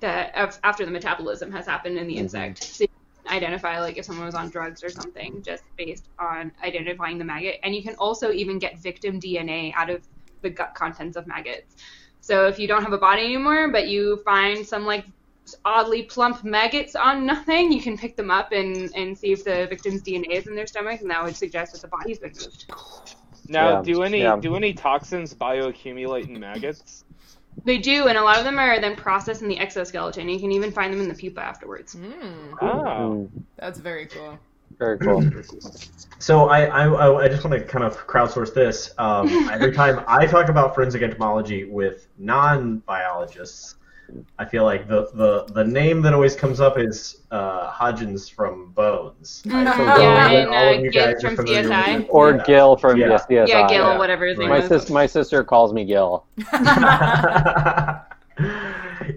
that 0.00 0.34
of, 0.36 0.58
after 0.64 0.84
the 0.84 0.90
metabolism 0.90 1.50
has 1.52 1.66
happened 1.66 1.98
in 1.98 2.06
the 2.06 2.16
insect. 2.16 2.62
So 2.62 2.84
you 2.84 2.88
can 3.24 3.36
identify 3.36 3.80
like 3.80 3.98
if 3.98 4.04
someone 4.04 4.26
was 4.26 4.34
on 4.34 4.50
drugs 4.50 4.82
or 4.82 4.90
something 4.90 5.42
just 5.42 5.64
based 5.76 6.08
on 6.18 6.52
identifying 6.64 7.18
the 7.18 7.24
maggot. 7.24 7.56
And 7.62 7.74
you 7.74 7.82
can 7.82 7.94
also 7.96 8.30
even 8.32 8.58
get 8.58 8.78
victim 8.80 9.20
DNA 9.20 9.72
out 9.74 9.90
of 9.90 10.06
the 10.42 10.50
gut 10.50 10.74
contents 10.74 11.16
of 11.16 11.26
maggots. 11.26 11.76
So 12.20 12.46
if 12.46 12.58
you 12.58 12.68
don't 12.68 12.82
have 12.82 12.92
a 12.92 12.98
body 12.98 13.24
anymore, 13.24 13.70
but 13.70 13.88
you 13.88 14.20
find 14.24 14.66
some 14.66 14.84
like 14.86 15.06
oddly 15.64 16.02
plump 16.04 16.44
maggots 16.44 16.94
on 16.96 17.24
nothing, 17.26 17.72
you 17.72 17.80
can 17.82 17.96
pick 17.96 18.16
them 18.16 18.30
up 18.30 18.52
and, 18.52 18.90
and 18.94 19.16
see 19.16 19.32
if 19.32 19.44
the 19.44 19.66
victim's 19.68 20.02
DNA 20.02 20.30
is 20.32 20.46
in 20.46 20.54
their 20.54 20.66
stomach, 20.66 21.00
and 21.00 21.10
that 21.10 21.22
would 21.24 21.36
suggest 21.36 21.72
that 21.72 21.82
the 21.82 21.88
body's 21.88 22.18
been 22.18 22.32
moved. 22.32 22.66
Now, 23.48 23.68
Yeah, 23.76 23.82
do 23.82 24.02
any 24.02 24.20
yeah. 24.22 24.36
do 24.36 24.54
any 24.56 24.72
toxins 24.74 25.34
bioaccumulate 25.34 26.28
in 26.28 26.38
maggots? 26.38 27.04
They 27.64 27.78
do, 27.78 28.06
and 28.06 28.16
a 28.16 28.22
lot 28.22 28.38
of 28.38 28.44
them 28.44 28.58
are 28.58 28.80
then 28.80 28.94
processed 28.94 29.42
in 29.42 29.48
the 29.48 29.58
exoskeleton. 29.58 30.28
You 30.28 30.38
can 30.38 30.52
even 30.52 30.70
find 30.70 30.92
them 30.92 31.00
in 31.00 31.08
the 31.08 31.14
pupa 31.14 31.40
afterwards. 31.40 31.94
Mm, 31.96 32.54
Oh. 32.62 33.28
That's 33.56 33.80
very 33.80 34.06
cool. 34.06 34.38
very 34.78 34.98
cool. 34.98 35.24
So 36.20 36.48
I, 36.48 36.64
I, 36.64 37.24
I 37.24 37.28
just 37.28 37.44
want 37.44 37.56
to 37.56 37.64
kind 37.64 37.84
of 37.84 37.96
crowdsource 38.08 38.52
this. 38.52 38.92
Um, 38.98 39.28
every 39.52 39.70
time 39.72 40.02
I 40.08 40.26
talk 40.26 40.48
about 40.48 40.74
forensic 40.74 41.00
entomology 41.00 41.64
with 41.64 42.08
non-biologists, 42.18 43.76
I 44.38 44.44
feel 44.44 44.64
like 44.64 44.88
the, 44.88 45.10
the, 45.14 45.44
the 45.52 45.64
name 45.64 46.00
that 46.02 46.14
always 46.14 46.34
comes 46.34 46.60
up 46.60 46.78
is 46.78 47.22
uh, 47.30 47.70
Hodgins 47.70 48.30
from 48.32 48.72
Bones. 48.72 49.42
I 49.50 49.62
Yeah, 49.62 49.98
yeah, 49.98 50.30
and 50.30 50.48
all 50.54 50.74
of 50.74 50.80
you 50.84 50.90
Giz 50.90 51.04
guys 51.04 51.24
are 51.24 51.28
from 51.28 51.36
familiar 51.36 51.64
CSI. 51.64 51.94
with 51.94 52.04
it. 52.04 52.08
Or 52.10 52.30
Yeah. 52.36 52.44
Gil 52.46 52.76
from 52.76 52.96
Yeah. 52.98 53.06
CSI. 53.18 53.48
yeah, 53.48 53.68
Gil, 53.68 53.78
yeah. 53.84 53.98
whatever 53.98 54.26
his 54.26 54.38
name 54.38 54.48
My 54.48 54.58
is. 54.58 54.68
sis, 54.68 54.88
my 54.90 55.06
sister 55.06 55.44
calls 55.44 55.72
me 55.72 55.84
Gil. 55.84 56.24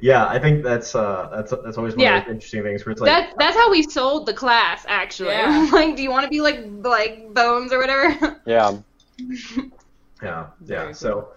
yeah, 0.02 0.28
I 0.28 0.40
think 0.40 0.64
that's 0.64 0.96
uh, 0.96 1.30
that's 1.32 1.52
that's 1.64 1.78
always 1.78 1.96
one 1.96 2.02
Yeah. 2.04 2.20
of 2.20 2.26
the 2.26 2.32
interesting 2.32 2.64
things 2.64 2.86
where 2.86 2.92
it's 2.92 3.02
like 3.02 3.08
That 3.10 3.34
that's 3.38 3.56
how 3.56 3.70
we 3.72 3.84
sold 3.84 4.26
the 4.26 4.34
class, 4.34 4.86
actually. 4.88 5.30
Yeah. 5.36 5.70
like, 5.74 5.96
do 5.96 6.04
you 6.04 6.10
want 6.10 6.24
to 6.24 6.30
be 6.30 6.42
like 6.42 6.66
like 6.82 7.34
Bones 7.34 7.72
or 7.72 7.80
whatever? 7.80 8.42
Yeah. 8.46 8.78
Yeah, 10.24 10.48
Very 10.62 10.80
yeah. 10.80 10.86
cool. 10.86 10.94
So, 10.94 11.30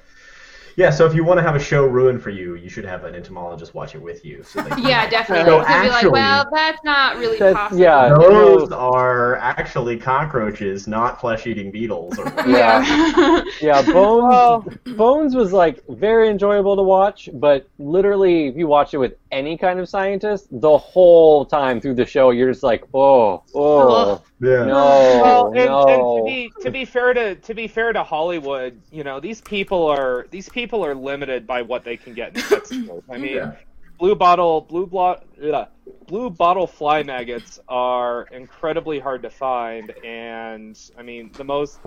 yeah. 0.77 0.91
So 0.91 1.07
if 1.07 1.15
you 1.15 1.25
want 1.25 1.39
to 1.39 1.43
have 1.43 1.55
a 1.57 1.61
show 1.61 1.85
ruined 1.87 2.23
for 2.23 2.31
you, 2.31 2.55
you 2.57 2.69
should 2.69 2.85
have 2.85 3.05
an 3.05 3.15
entomologist 3.15 3.75
watch 3.75 3.95
it 3.95 4.03
with 4.03 4.25
you. 4.25 4.43
So 4.43 4.63
can- 4.65 4.83
yeah, 4.83 5.09
definitely. 5.17 5.45
So 5.51 5.59
So, 5.63 5.67
be 5.67 5.73
like, 5.73 5.93
actually- 5.93 6.11
well, 6.11 6.47
that's 6.53 6.85
not 6.85 7.17
really 7.19 7.39
That's- 7.39 7.57
possible. 7.57 7.81
yeah. 7.83 8.09
Those 8.09 8.73
are 8.73 9.37
actually 9.37 9.97
cockroaches, 9.99 10.87
not 10.87 11.21
flesh-eating 11.21 11.71
beetles. 11.71 12.19
Or. 12.19 12.25
Yeah. 12.47 13.43
Yeah, 13.61 13.83
Bones 13.83 14.77
Bones 14.97 15.35
was 15.35 15.53
like 15.53 15.81
very 15.89 16.29
enjoyable 16.29 16.77
to 16.77 16.83
watch, 16.83 17.29
but 17.35 17.69
literally 17.79 18.47
if 18.49 18.57
you 18.57 18.67
watch 18.67 18.95
it 18.95 18.99
with 18.99 19.15
any 19.33 19.57
kind 19.57 19.79
of 19.81 19.89
scientist, 19.89 20.47
the 20.51 20.77
whole 20.79 21.45
time 21.45 21.81
through 21.81 21.95
the 21.95 22.07
show 22.07 22.31
you're 22.31 22.51
just 22.51 22.63
like, 22.63 22.85
"Oh, 22.95 23.43
oh, 23.55 24.23
yeah. 24.41 24.65
no, 24.65 24.75
well, 25.23 25.47
and, 25.49 25.67
no." 25.67 25.87
and 25.89 26.19
to 26.19 26.25
be 26.25 26.53
to 26.63 26.71
be 26.71 26.85
fair 26.85 27.15
to 27.15 27.35
to 27.35 27.55
be 27.55 27.67
fair 27.67 27.93
to 27.93 28.03
Hollywood, 28.03 28.81
you 28.93 29.05
know, 29.05 29.19
these 29.21 29.41
people 29.41 29.87
are 29.87 30.27
these 30.31 30.49
people 30.49 30.64
are 30.73 30.95
limited 30.95 31.47
by 31.47 31.63
what 31.63 31.85
they 31.85 31.97
can 31.97 32.15
get 32.15 32.37
in 32.37 32.43
pet 32.43 32.67
stores. 32.67 33.03
I 33.11 33.19
mean, 33.19 33.37
Yeah. 33.37 33.57
blue 33.99 34.15
bottle 34.15 34.61
blue 34.63 34.87
blot 34.87 35.25
ugh, 35.43 35.69
blue 36.07 36.31
bottle 36.31 36.67
fly 36.67 37.03
maggots 37.03 37.59
are 37.69 38.23
incredibly 38.33 38.99
hard 38.99 39.23
to 39.23 39.31
find, 39.31 39.91
and 40.05 40.79
I 40.99 41.03
mean 41.03 41.31
the 41.37 41.45
most 41.45 41.81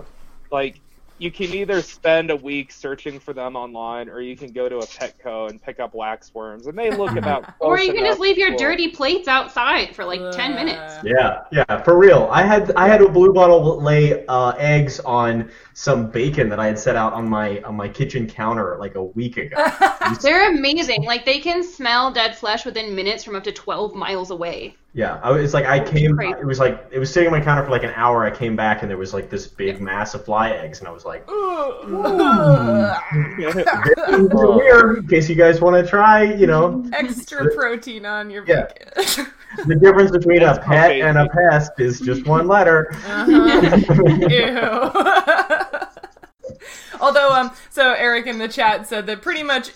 like 0.50 0.80
you 1.18 1.30
can 1.30 1.52
either 1.52 1.82
spend 1.82 2.30
a 2.30 2.36
week 2.36 2.70
searching 2.72 3.18
for 3.18 3.32
them 3.32 3.56
online, 3.56 4.08
or 4.08 4.20
you 4.20 4.36
can 4.36 4.52
go 4.52 4.68
to 4.68 4.78
a 4.78 4.86
Petco 4.86 5.50
and 5.50 5.60
pick 5.60 5.80
up 5.80 5.94
wax 5.94 6.32
worms, 6.34 6.66
and 6.66 6.78
they 6.78 6.90
look 6.90 7.16
about. 7.16 7.52
or 7.60 7.78
you 7.78 7.92
can 7.92 8.04
just 8.04 8.20
leave 8.20 8.38
your 8.38 8.52
for- 8.52 8.58
dirty 8.58 8.88
plates 8.88 9.28
outside 9.28 9.94
for 9.94 10.04
like 10.04 10.20
ten 10.32 10.52
Uh, 10.52 10.56
minutes. 10.56 10.94
Yeah, 11.04 11.40
yeah, 11.52 11.82
for 11.82 11.98
real. 11.98 12.28
I 12.30 12.42
had 12.42 12.72
I 12.76 12.88
had 12.88 13.02
a 13.02 13.08
blue 13.08 13.32
bottle 13.32 13.80
lay 13.82 14.24
uh, 14.26 14.50
eggs 14.58 15.00
on 15.00 15.50
some 15.74 16.10
bacon 16.10 16.48
that 16.48 16.58
I 16.60 16.66
had 16.66 16.78
set 16.78 16.96
out 16.96 17.12
on 17.12 17.28
my 17.28 17.60
on 17.62 17.76
my 17.76 17.88
kitchen 17.88 18.26
counter 18.28 18.76
like 18.78 18.94
a 18.94 19.04
week 19.04 19.36
ago. 19.36 19.56
They're 20.22 20.50
amazing. 20.52 21.04
Like 21.04 21.24
they 21.24 21.40
can 21.40 21.62
smell 21.62 22.12
dead 22.12 22.36
flesh 22.36 22.64
within 22.64 22.94
minutes 22.94 23.24
from 23.24 23.34
up 23.36 23.44
to 23.44 23.52
twelve 23.52 23.94
miles 23.94 24.30
away. 24.30 24.76
Yeah, 24.94 25.20
I, 25.22 25.38
it's 25.38 25.54
like 25.54 25.66
I 25.66 25.78
came. 25.78 26.16
Crazy. 26.16 26.32
It 26.40 26.46
was 26.46 26.58
like 26.58 26.88
it 26.90 26.98
was 26.98 27.12
sitting 27.12 27.28
on 27.32 27.38
my 27.38 27.44
counter 27.44 27.62
for 27.62 27.70
like 27.70 27.84
an 27.84 27.92
hour. 27.94 28.24
I 28.24 28.30
came 28.30 28.56
back 28.56 28.80
and 28.82 28.90
there 28.90 28.96
was 28.96 29.12
like 29.12 29.28
this 29.30 29.46
big 29.46 29.80
mass 29.80 30.14
of 30.14 30.24
fly 30.24 30.50
eggs, 30.50 30.78
and 30.80 30.88
I 30.88 30.90
was 30.90 31.04
like, 31.04 31.24
"These 33.36 33.54
weird." 34.32 34.98
In 34.98 35.08
case 35.08 35.28
you 35.28 35.34
guys 35.34 35.60
want 35.60 35.76
to 35.82 35.88
try, 35.88 36.22
you 36.22 36.46
know, 36.46 36.84
Extra 36.92 37.52
protein 37.54 38.06
on 38.06 38.30
your 38.30 38.44
Yeah. 38.46 38.66
bacon. 38.96 39.26
the 39.66 39.74
difference 39.76 40.10
between 40.10 40.42
a 40.42 40.58
pet 40.58 40.86
crazy. 40.86 41.02
and 41.02 41.18
a 41.18 41.28
pest 41.28 41.72
is 41.78 42.00
just 42.00 42.26
one 42.26 42.46
letter. 42.48 42.88
Uh-huh. 42.92 43.26
Ew. 44.28 45.84
Although, 47.00 47.30
um, 47.30 47.50
so 47.70 47.92
Eric 47.92 48.26
in 48.26 48.38
the 48.38 48.48
chat 48.48 48.86
said 48.88 49.06
that 49.06 49.22
pretty 49.22 49.42
much 49.42 49.70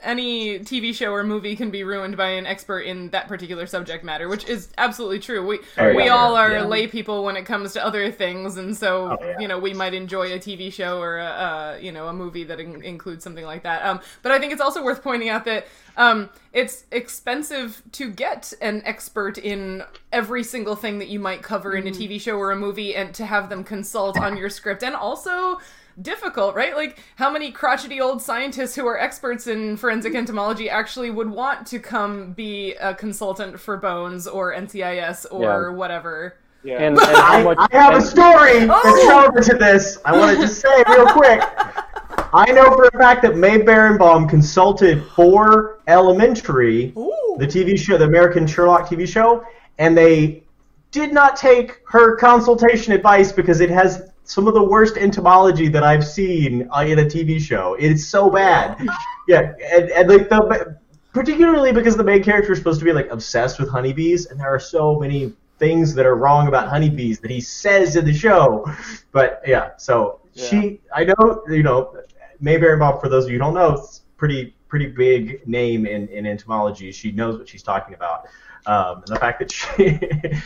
any 0.00 0.58
TV 0.60 0.94
show 0.94 1.12
or 1.12 1.22
movie 1.24 1.56
can 1.56 1.70
be 1.70 1.84
ruined 1.84 2.16
by 2.16 2.30
an 2.30 2.46
expert 2.46 2.80
in 2.80 3.10
that 3.10 3.28
particular 3.28 3.66
subject 3.66 4.04
matter, 4.04 4.28
which 4.28 4.46
is 4.46 4.68
absolutely 4.78 5.18
true. 5.18 5.46
We 5.46 5.60
Oh, 5.78 5.94
we 5.94 6.04
yeah. 6.04 6.14
all 6.14 6.36
are 6.36 6.50
Yeah. 6.52 6.64
lay 6.64 6.86
people 6.86 7.24
when 7.24 7.36
it 7.36 7.44
comes 7.44 7.72
to 7.74 7.84
other 7.84 8.10
things, 8.10 8.56
and 8.56 8.76
so 8.76 9.18
Oh, 9.20 9.24
yeah. 9.24 9.38
you 9.40 9.48
know 9.48 9.58
we 9.58 9.74
might 9.74 9.94
enjoy 9.94 10.32
a 10.32 10.38
TV 10.38 10.72
show 10.72 11.00
or 11.00 11.18
a, 11.18 11.24
uh, 11.24 11.78
you 11.80 11.92
know 11.92 12.08
a 12.08 12.12
movie 12.12 12.44
that 12.44 12.60
in- 12.60 12.82
includes 12.82 13.22
something 13.24 13.44
like 13.44 13.62
that. 13.64 13.84
Um, 13.84 14.00
but 14.22 14.32
I 14.32 14.38
think 14.38 14.52
it's 14.52 14.62
also 14.62 14.82
worth 14.82 15.02
pointing 15.02 15.28
out 15.28 15.44
that 15.44 15.66
um, 15.96 16.30
it's 16.52 16.84
expensive 16.90 17.82
to 17.92 18.10
get 18.10 18.52
an 18.62 18.82
expert 18.84 19.36
in 19.38 19.82
every 20.12 20.42
single 20.42 20.74
thing 20.76 20.98
that 20.98 21.08
you 21.08 21.18
might 21.20 21.42
cover 21.42 21.74
in 21.74 21.86
a 21.86 21.90
TV 21.90 22.20
show 22.20 22.36
or 22.38 22.50
a 22.50 22.56
movie, 22.56 22.94
and 22.96 23.14
to 23.14 23.26
have 23.26 23.48
them 23.48 23.62
consult 23.62 24.18
on 24.18 24.36
your 24.36 24.48
script, 24.50 24.82
and 24.82 24.94
also 24.94 25.58
difficult, 26.00 26.54
right? 26.54 26.74
Like, 26.74 26.98
how 27.16 27.30
many 27.30 27.50
crotchety 27.52 28.00
old 28.00 28.22
scientists 28.22 28.74
who 28.74 28.86
are 28.86 28.98
experts 28.98 29.46
in 29.46 29.76
forensic 29.76 30.14
entomology 30.14 30.70
actually 30.70 31.10
would 31.10 31.28
want 31.30 31.66
to 31.68 31.78
come 31.78 32.32
be 32.32 32.74
a 32.74 32.94
consultant 32.94 33.58
for 33.60 33.76
Bones 33.76 34.26
or 34.26 34.52
NCIS 34.54 35.26
or 35.30 35.42
Yeah. 35.70 35.76
whatever? 35.76 36.36
Yeah. 36.64 36.76
and, 36.78 36.96
and 36.96 37.16
how 37.16 37.38
I, 37.38 37.42
much 37.42 37.58
I 37.58 37.76
have 37.76 37.92
a 37.94 37.96
and- 37.96 38.04
story 38.04 38.64
that's 38.66 38.84
Oh! 38.86 39.08
relevant 39.08 39.46
to 39.46 39.54
this. 39.56 39.98
I 40.04 40.16
want 40.16 40.36
to 40.36 40.40
just 40.42 40.60
say 40.60 40.84
real 40.88 41.06
quick. 41.06 41.42
I 42.34 42.50
know 42.52 42.66
for 42.76 42.84
a 42.84 42.90
fact 42.98 43.22
that 43.22 43.36
Mae 43.36 43.58
Berenbaum 43.58 44.28
consulted 44.30 45.04
for 45.16 45.80
Elementary, 45.88 46.92
Ooh. 46.96 47.36
the 47.38 47.46
TV 47.46 47.76
show, 47.78 47.98
the 47.98 48.04
American 48.04 48.46
Sherlock 48.46 48.88
TV 48.88 49.08
show, 49.08 49.44
and 49.78 49.98
they 49.98 50.44
did 50.92 51.12
not 51.12 51.36
take 51.36 51.80
her 51.88 52.16
consultation 52.16 52.92
advice 52.92 53.32
because 53.32 53.60
it 53.60 53.70
has 53.70 54.11
some 54.32 54.48
of 54.48 54.54
the 54.54 54.62
worst 54.62 54.96
entomology 54.96 55.68
that 55.68 55.82
I've 55.82 56.06
seen 56.06 56.66
uh, 56.74 56.80
in 56.80 57.00
a 57.00 57.04
TV 57.04 57.38
show. 57.38 57.74
It's 57.78 58.04
so 58.06 58.30
bad. 58.30 58.78
Yeah, 59.28 59.52
and, 59.72 59.88
and 59.90 60.08
like 60.08 60.28
the 60.28 60.76
particularly 61.12 61.70
because 61.70 61.96
the 61.96 62.02
main 62.02 62.24
character 62.24 62.50
is 62.50 62.58
supposed 62.58 62.80
to 62.80 62.84
be 62.84 62.92
like 62.92 63.08
obsessed 63.08 63.60
with 63.60 63.68
honeybees, 63.68 64.26
and 64.26 64.40
there 64.40 64.48
are 64.48 64.58
so 64.58 64.98
many 64.98 65.32
things 65.60 65.94
that 65.94 66.06
are 66.06 66.16
wrong 66.16 66.48
about 66.48 66.66
honeybees 66.66 67.20
that 67.20 67.30
he 67.30 67.40
says 67.40 67.94
in 67.94 68.04
the 68.04 68.12
show. 68.12 68.66
But 69.12 69.40
yeah, 69.46 69.76
so 69.76 70.18
she, 70.34 70.80
I 70.92 71.04
know, 71.04 71.44
you 71.48 71.62
know, 71.62 71.96
Mae 72.40 72.56
Bob. 72.56 73.00
for 73.00 73.08
those 73.08 73.26
of 73.26 73.30
you 73.30 73.36
who 73.36 73.44
don't 73.44 73.54
know, 73.54 73.74
is 73.74 74.02
pretty 74.16 74.56
pretty 74.66 74.88
big 74.88 75.46
name 75.46 75.86
in, 75.86 76.08
in 76.08 76.26
entomology. 76.26 76.90
She 76.90 77.12
knows 77.12 77.38
what 77.38 77.48
she's 77.48 77.62
talking 77.62 77.94
about. 77.94 78.26
Um, 78.66 78.98
and 78.98 79.06
the 79.08 79.16
fact 79.16 79.40
that 79.40 79.50
she 79.50 79.98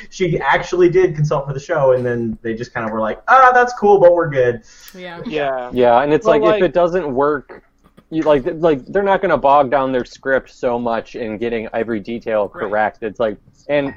she 0.11 0.41
actually 0.41 0.89
did 0.89 1.15
consult 1.15 1.47
for 1.47 1.53
the 1.53 1.61
show, 1.61 1.93
and 1.93 2.05
then 2.05 2.39
they 2.43 2.55
just 2.55 2.73
kind 2.73 2.87
of 2.87 2.93
were 2.93 3.01
like, 3.01 3.21
ah, 3.29 3.51
that's 3.53 3.75
cool, 3.75 4.01
but 4.01 4.15
we're 4.15 4.31
good. 4.31 4.63
Yeah. 4.95 5.23
Yeah. 5.27 5.71
Yeah, 5.73 6.01
and 6.03 6.13
it's 6.13 6.27
like, 6.27 6.43
like- 6.43 6.63
if 6.63 6.69
it 6.71 6.73
doesn't 6.73 7.13
work 7.15 7.63
you, 8.11 8.23
like 8.23 8.45
like 8.47 8.87
they're 8.87 9.03
not 9.03 9.21
going 9.21 9.31
to 9.31 9.37
bog 9.37 9.71
down 9.71 9.93
their 9.93 10.05
script 10.05 10.51
so 10.51 10.79
much 10.79 11.17
in 11.17 11.39
getting 11.39 11.69
every 11.73 12.01
detail 12.01 12.51
Right. 12.55 12.69
correct. 12.69 13.03
It's 13.03 13.19
like, 13.21 13.37
and 13.69 13.95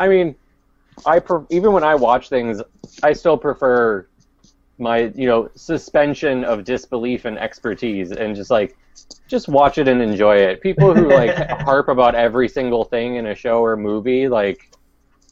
I 0.00 0.08
mean, 0.08 0.34
I 1.04 1.18
pre- 1.18 1.44
even 1.50 1.72
when 1.72 1.84
I 1.84 1.94
watch 1.94 2.28
things, 2.28 2.62
I 3.02 3.12
still 3.12 3.36
prefer 3.36 4.06
my 4.82 5.12
you 5.14 5.26
know 5.26 5.48
suspension 5.54 6.44
of 6.44 6.64
disbelief 6.64 7.24
and 7.24 7.38
expertise, 7.38 8.10
and 8.12 8.36
just 8.36 8.50
like 8.50 8.76
just 9.28 9.48
watch 9.48 9.78
it 9.78 9.88
and 9.88 10.02
enjoy 10.02 10.36
it. 10.36 10.60
People 10.60 10.94
who 10.94 11.08
like 11.08 11.34
harp 11.62 11.88
about 11.88 12.14
every 12.14 12.48
single 12.48 12.84
thing 12.84 13.16
in 13.16 13.26
a 13.26 13.34
show 13.34 13.62
or 13.64 13.76
movie, 13.76 14.28
like, 14.28 14.70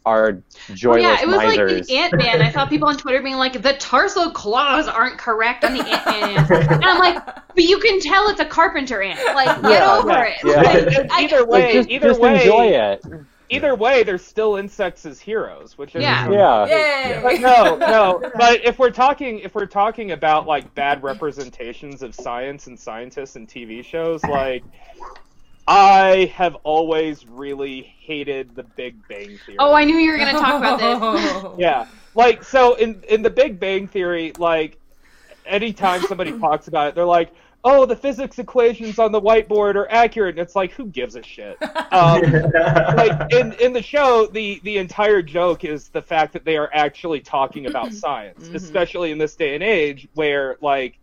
are 0.06 0.28
oh, 0.30 0.42
Well, 0.68 0.76
joyless 0.76 1.02
yeah, 1.02 1.20
it 1.22 1.26
was 1.28 1.36
misers. 1.36 1.72
like 1.72 1.86
the 1.86 1.96
Ant 1.96 2.12
Man. 2.16 2.40
I 2.42 2.50
saw 2.50 2.64
people 2.66 2.88
on 2.88 2.96
Twitter 2.96 3.22
being 3.22 3.36
like, 3.36 3.60
"The 3.62 3.74
tarsal 3.74 4.30
claws 4.30 4.88
aren't 4.88 5.18
correct 5.18 5.64
on 5.64 5.74
the 5.74 5.84
Ant 5.86 6.06
Man," 6.06 6.46
and 6.72 6.84
I'm 6.84 6.98
like, 6.98 7.22
"But 7.54 7.64
you 7.64 7.78
can 7.80 8.00
tell 8.00 8.28
it's 8.30 8.40
a 8.40 8.46
carpenter 8.46 9.02
ant. 9.02 9.18
Like, 9.34 9.60
get 9.60 9.70
Yeah, 9.70 9.96
over 9.98 10.08
yeah, 10.10 10.22
it." 10.24 10.38
yeah. 10.44 10.54
Like, 10.62 10.96
And 10.96 11.12
I- 11.12 11.22
either 11.24 11.40
Like, 11.40 11.48
way, 11.48 11.72
just, 11.74 11.90
either 11.90 12.08
just 12.08 12.20
way, 12.20 12.36
enjoy 12.40 12.66
it. 12.68 13.04
Either 13.50 13.74
way, 13.74 14.02
they're 14.02 14.18
still 14.18 14.56
insects 14.56 15.04
as 15.04 15.20
heroes, 15.20 15.76
which 15.76 15.94
is 15.94 16.02
Yeah. 16.02 16.30
Yeah. 16.30 16.66
Yay! 16.66 17.20
But 17.22 17.40
no, 17.40 17.76
no. 17.76 18.30
But 18.36 18.64
if 18.64 18.78
we're 18.78 18.90
talking, 18.90 19.40
if 19.40 19.54
we're 19.54 19.66
talking 19.66 20.12
about 20.12 20.46
like 20.46 20.74
bad 20.74 21.02
representations 21.02 22.02
of 22.02 22.14
science 22.14 22.66
and 22.68 22.78
scientists 22.78 23.36
in 23.36 23.46
TV 23.46 23.84
shows, 23.84 24.22
like 24.24 24.62
I 25.66 26.32
have 26.34 26.56
always 26.64 27.26
really 27.26 27.82
hated 27.82 28.54
The 28.54 28.62
Big 28.62 28.96
Bang 29.08 29.38
Theory. 29.44 29.56
oh, 29.58 29.72
I 29.72 29.84
knew 29.84 29.96
you 29.96 30.12
were 30.12 30.18
gonna 30.18 30.32
talk 30.32 30.58
about 30.58 30.78
this. 30.78 31.52
Yeah, 31.58 31.86
like 32.14 32.42
so 32.42 32.74
in 32.74 33.02
in 33.08 33.22
The 33.22 33.30
Big 33.30 33.60
Bang 33.60 33.86
Theory, 33.86 34.32
like 34.38 34.78
anytime 35.46 36.02
somebody 36.02 36.36
talks 36.38 36.68
about 36.68 36.88
it, 36.88 36.94
they're 36.94 37.04
like, 37.04 37.32
"Oh, 37.62 37.84
the 37.86 37.96
physics 37.96 38.38
equations 38.38 38.98
on 38.98 39.12
the 39.12 39.20
whiteboard 39.20 39.74
are 39.74 39.90
accurate." 39.90 40.30
And 40.36 40.38
it's 40.40 40.56
like, 40.56 40.72
who 40.72 40.86
gives 40.86 41.16
a 41.16 41.22
shit? 41.22 41.56
Um, 41.92 42.20
like 42.96 43.32
in 43.32 43.52
in 43.54 43.72
the 43.72 43.82
show, 43.82 44.26
the 44.26 44.60
the 44.64 44.78
entire 44.78 45.22
joke 45.22 45.64
is 45.64 45.88
the 45.88 46.02
fact 46.02 46.32
that 46.32 46.44
they 46.44 46.56
are 46.56 46.70
actually 46.72 47.20
talking 47.20 47.66
about 47.66 47.92
science, 48.04 48.48
Mhm. 48.48 48.54
especially 48.54 49.10
in 49.10 49.18
this 49.18 49.36
day 49.36 49.54
and 49.54 49.62
age 49.62 50.08
where 50.14 50.56
like 50.60 50.98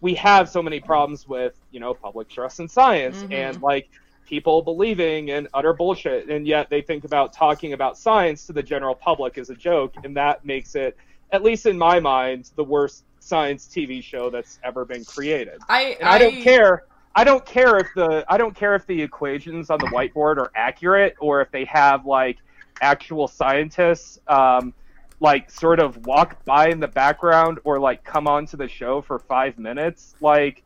we 0.00 0.14
have 0.14 0.48
so 0.48 0.62
many 0.62 0.78
problems 0.80 1.26
with 1.26 1.54
you 1.70 1.80
know 1.80 1.94
public 1.94 2.28
trust 2.28 2.60
in 2.60 2.68
science 2.68 3.22
Mhm. 3.24 3.32
and 3.32 3.62
like 3.62 3.88
people 4.26 4.60
believing 4.62 5.28
in 5.28 5.48
utter 5.54 5.72
bullshit, 5.72 6.28
and 6.28 6.46
yet 6.46 6.68
they 6.68 6.82
think 6.82 7.04
about 7.04 7.32
talking 7.32 7.72
about 7.72 7.96
science 7.96 8.46
to 8.46 8.52
the 8.52 8.62
general 8.62 8.94
public 8.94 9.38
as 9.38 9.48
a 9.48 9.54
joke, 9.54 9.94
and 10.04 10.14
that 10.18 10.44
makes 10.44 10.74
it, 10.74 10.96
at 11.32 11.42
least 11.42 11.64
in 11.64 11.78
my 11.78 11.98
mind, 11.98 12.50
the 12.54 12.62
worst 12.62 13.04
science 13.28 13.66
TV 13.66 14.02
show 14.02 14.30
that's 14.30 14.58
ever 14.64 14.84
been 14.84 15.04
created. 15.04 15.60
I, 15.68 15.96
And 16.00 16.08
I, 16.08 16.18
don't 16.18 16.40
care. 16.42 16.84
I 17.14 17.24
don't 17.24 17.44
care 17.44 17.76
if 17.76 17.88
the 17.94 18.24
I 18.28 18.38
don't 18.38 18.54
care 18.54 18.74
if 18.74 18.86
the 18.86 19.02
equations 19.02 19.70
on 19.70 19.78
the 19.78 19.86
whiteboard 19.86 20.38
are 20.38 20.50
accurate 20.54 21.14
or 21.20 21.40
if 21.40 21.50
they 21.50 21.64
have 21.66 22.06
like 22.06 22.38
actual 22.80 23.28
scientists 23.28 24.18
um, 24.28 24.72
like 25.20 25.50
sort 25.50 25.80
of 25.80 26.06
walk 26.06 26.44
by 26.44 26.68
in 26.68 26.80
the 26.80 26.88
background 26.88 27.58
or 27.64 27.78
like 27.78 28.04
come 28.04 28.26
onto 28.26 28.56
the 28.56 28.68
show 28.68 29.02
for 29.02 29.18
five 29.18 29.58
minutes. 29.58 30.14
Like 30.20 30.62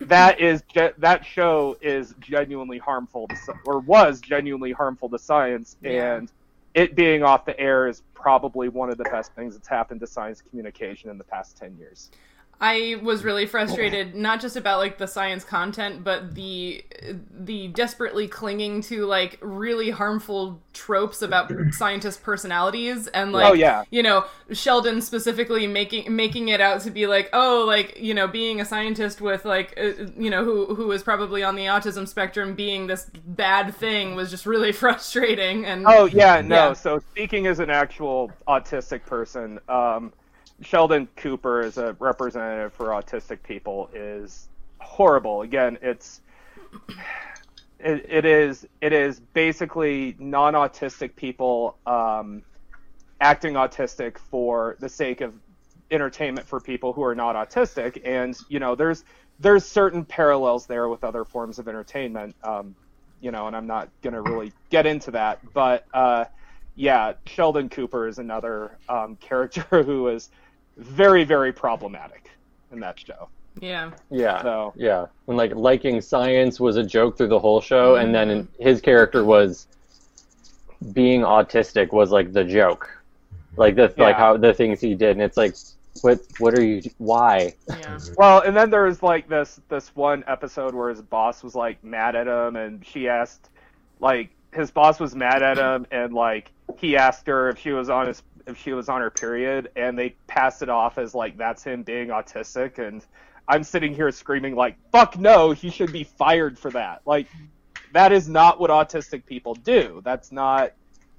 that 0.00 0.40
is 0.40 0.62
that 0.98 1.26
show 1.26 1.76
is 1.82 2.14
genuinely 2.20 2.78
harmful 2.78 3.28
to 3.28 3.36
or 3.66 3.80
was 3.80 4.20
genuinely 4.20 4.72
harmful 4.72 5.08
to 5.08 5.18
science 5.18 5.76
Yeah. 5.82 6.16
and 6.16 6.32
it 6.78 6.94
being 6.94 7.24
off 7.24 7.44
the 7.44 7.58
air 7.58 7.88
is 7.88 8.02
probably 8.14 8.68
one 8.68 8.88
of 8.88 8.98
the 8.98 9.04
best 9.04 9.34
things 9.34 9.54
that's 9.54 9.66
happened 9.66 9.98
to 9.98 10.06
science 10.06 10.40
communication 10.40 11.10
in 11.10 11.18
the 11.18 11.24
past 11.24 11.56
10 11.56 11.76
years. 11.76 12.12
I 12.60 12.98
was 13.02 13.24
really 13.24 13.46
frustrated, 13.46 14.14
not 14.14 14.40
just 14.40 14.56
about 14.56 14.78
like 14.78 14.98
the 14.98 15.06
science 15.06 15.44
content, 15.44 16.02
but 16.02 16.34
the 16.34 16.84
the 17.32 17.68
desperately 17.68 18.26
clinging 18.26 18.82
to 18.82 19.06
like 19.06 19.38
really 19.40 19.90
harmful 19.90 20.60
tropes 20.72 21.22
about 21.22 21.52
scientist 21.72 22.22
personalities 22.22 23.06
and 23.08 23.32
like 23.32 23.50
oh 23.50 23.52
yeah. 23.52 23.84
you 23.90 24.02
know 24.02 24.24
Sheldon 24.52 25.00
specifically 25.00 25.66
making 25.66 26.14
making 26.14 26.48
it 26.48 26.60
out 26.60 26.80
to 26.82 26.90
be 26.90 27.06
like 27.06 27.30
oh 27.32 27.64
like 27.66 27.98
you 27.98 28.12
know 28.12 28.26
being 28.26 28.60
a 28.60 28.64
scientist 28.64 29.20
with 29.20 29.44
like 29.44 29.74
uh, 29.76 30.06
you 30.16 30.30
know 30.30 30.44
who 30.44 30.74
who 30.74 30.90
is 30.90 31.02
probably 31.02 31.44
on 31.44 31.54
the 31.54 31.66
autism 31.66 32.08
spectrum 32.08 32.54
being 32.54 32.88
this 32.88 33.08
bad 33.26 33.74
thing 33.74 34.16
was 34.16 34.30
just 34.30 34.46
really 34.46 34.72
frustrating 34.84 35.64
and 35.64 35.86
Oh 35.86 36.04
yeah, 36.06 36.40
no. 36.40 36.54
Yeah. 36.54 36.72
So 36.72 36.98
speaking 36.98 37.46
as 37.46 37.60
an 37.60 37.70
actual 37.70 38.30
autistic 38.46 39.04
person, 39.04 39.58
um, 39.68 40.12
Sheldon 40.60 41.08
Cooper 41.16 41.60
as 41.60 41.78
a 41.78 41.94
representative 41.98 42.72
for 42.72 42.88
autistic 42.88 43.42
people 43.42 43.90
is 43.94 44.48
horrible. 44.78 45.42
Again, 45.42 45.78
it's 45.82 46.20
it, 47.78 48.06
it 48.08 48.24
is 48.24 48.66
it 48.80 48.92
is 48.92 49.20
basically 49.20 50.16
non-autistic 50.18 51.14
people 51.14 51.76
um, 51.86 52.42
acting 53.20 53.54
autistic 53.54 54.18
for 54.18 54.76
the 54.80 54.88
sake 54.88 55.20
of 55.20 55.34
entertainment 55.90 56.46
for 56.46 56.60
people 56.60 56.92
who 56.92 57.02
are 57.04 57.14
not 57.14 57.36
autistic, 57.36 58.00
and 58.04 58.36
you 58.48 58.58
know 58.58 58.74
there's 58.74 59.04
there's 59.38 59.64
certain 59.64 60.04
parallels 60.04 60.66
there 60.66 60.88
with 60.88 61.04
other 61.04 61.24
forms 61.24 61.58
of 61.58 61.68
entertainment. 61.68 62.34
Um, 62.42 62.74
you 63.20 63.30
know, 63.30 63.46
and 63.46 63.56
I'm 63.56 63.66
not 63.66 63.88
gonna 64.02 64.22
really 64.22 64.52
get 64.70 64.86
into 64.86 65.12
that, 65.12 65.40
but 65.52 65.86
uh, 65.94 66.24
yeah, 66.74 67.14
Sheldon 67.26 67.68
Cooper 67.68 68.08
is 68.08 68.18
another 68.18 68.76
um, 68.88 69.16
character 69.16 69.62
who 69.84 70.08
is 70.08 70.30
very, 70.78 71.24
very 71.24 71.52
problematic 71.52 72.30
in 72.72 72.80
that 72.80 72.98
show. 72.98 73.28
yeah 73.60 73.90
Yeah. 74.10 74.42
So 74.42 74.72
Yeah, 74.76 75.06
when 75.26 75.36
like 75.36 75.54
liking 75.54 76.00
science 76.00 76.60
was 76.60 76.76
a 76.76 76.84
joke 76.84 77.16
through 77.16 77.28
the 77.28 77.38
whole 77.38 77.60
show, 77.60 77.96
and 77.96 78.14
then 78.14 78.30
in- 78.30 78.48
his 78.58 78.80
character 78.80 79.24
was 79.24 79.66
being 80.92 81.22
autistic 81.22 81.92
was 81.92 82.10
like 82.10 82.32
the 82.32 82.44
joke, 82.44 82.88
like 83.56 83.74
the 83.74 83.92
like 83.96 84.16
how 84.16 84.36
the 84.36 84.54
things 84.54 84.80
he 84.80 84.94
did, 84.94 85.12
and 85.12 85.22
it's 85.22 85.36
like, 85.36 85.54
what 86.02 86.20
what 86.38 86.54
are 86.54 86.62
you? 86.62 86.80
Why? 86.98 87.54
yeah 87.68 87.98
well, 88.16 88.40
and 88.42 88.56
then 88.56 88.70
there 88.70 88.84
was 88.84 89.02
like 89.02 89.28
this 89.28 89.60
this 89.68 89.94
one 89.96 90.22
episode 90.28 90.74
where 90.74 90.90
his 90.90 91.02
boss 91.02 91.42
was 91.42 91.54
like 91.54 91.82
mad 91.82 92.14
at 92.14 92.28
him, 92.28 92.54
and 92.54 92.86
she 92.86 93.08
asked, 93.08 93.50
like 93.98 94.30
his 94.52 94.70
boss 94.70 95.00
was 95.00 95.16
mad 95.16 95.42
at 95.42 95.58
him, 95.58 95.86
and 95.90 96.14
like 96.14 96.52
he 96.76 96.96
asked 96.96 97.26
her 97.26 97.48
if 97.48 97.58
she 97.58 97.72
was 97.72 97.90
on 97.90 98.06
his 98.06 98.22
if 98.48 98.58
she 98.58 98.72
was 98.72 98.88
on 98.88 99.00
her 99.00 99.10
period, 99.10 99.70
and 99.76 99.96
they 99.96 100.16
passed 100.26 100.62
it 100.62 100.68
off 100.68 100.98
as 100.98 101.14
like 101.14 101.36
that's 101.36 101.62
him 101.62 101.82
being 101.82 102.08
autistic, 102.08 102.78
and 102.78 103.04
I'm 103.46 103.62
sitting 103.62 103.94
here 103.94 104.10
screaming 104.10 104.56
like, 104.56 104.76
"Fuck 104.90 105.18
no! 105.18 105.52
He 105.52 105.70
should 105.70 105.92
be 105.92 106.04
fired 106.04 106.58
for 106.58 106.70
that!" 106.72 107.02
Like, 107.06 107.26
that 107.92 108.10
is 108.12 108.28
not 108.28 108.58
what 108.58 108.70
autistic 108.70 109.24
people 109.26 109.54
do. 109.54 110.00
That's 110.04 110.32
not 110.32 110.72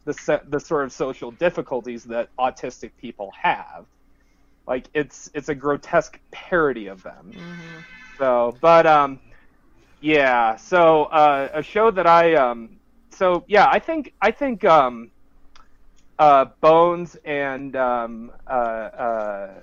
the 0.06 0.14
se- 0.14 0.42
the 0.50 0.60
sort 0.60 0.84
of 0.84 0.92
social 0.92 1.32
difficulties 1.32 2.04
that 2.06 2.30
autistic 2.38 2.92
people 3.00 3.32
have. 3.42 3.86
Like, 4.68 4.88
it's 4.94 5.30
it's 5.34 5.50
a 5.50 5.56
grotesque 5.56 6.20
parody 6.32 6.88
of 6.88 7.02
them. 7.04 7.32
Mhm. 7.34 7.84
So, 8.18 8.58
but 8.60 8.86
um, 8.86 9.20
yeah. 10.02 10.56
So 10.56 11.06
uh, 11.06 11.50
a 11.54 11.64
show 11.64 11.92
that 11.92 12.08
I 12.08 12.36
um, 12.36 12.80
so 13.12 13.44
yeah, 13.48 13.68
I 13.70 13.80
think 13.80 14.14
I 14.22 14.32
think 14.32 14.66
um, 14.66 15.12
uh, 16.20 16.48
Bones 16.62 17.18
and 17.26 17.76
um, 17.78 18.32
uh, 18.48 18.54
uh, 18.54 19.62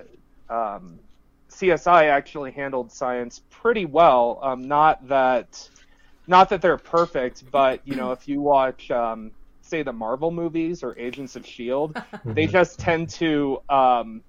um, 0.51 1.01
CSI 1.51 2.05
actually 2.09 2.53
handled 2.53 2.93
science 2.93 3.43
pretty 3.51 3.87
well. 3.87 4.41
Um, 4.43 4.69
not 4.69 5.07
that 5.09 5.71
not 6.27 6.51
that 6.51 6.63
they're 6.63 6.79
perfect, 6.79 7.49
but 7.51 7.87
you 7.87 7.97
know, 7.97 8.13
if 8.13 8.29
you 8.29 8.41
watch 8.43 8.91
um, 8.91 9.33
say 9.63 9.83
the 9.83 9.93
Marvel 9.93 10.31
movies 10.33 10.83
or 10.83 10.99
Agents 10.99 11.37
of 11.37 11.47
Shield, 11.47 11.97
they 12.35 12.47
just 12.47 12.81
tend 12.81 13.11
to 13.11 13.59
um, 13.69 14.23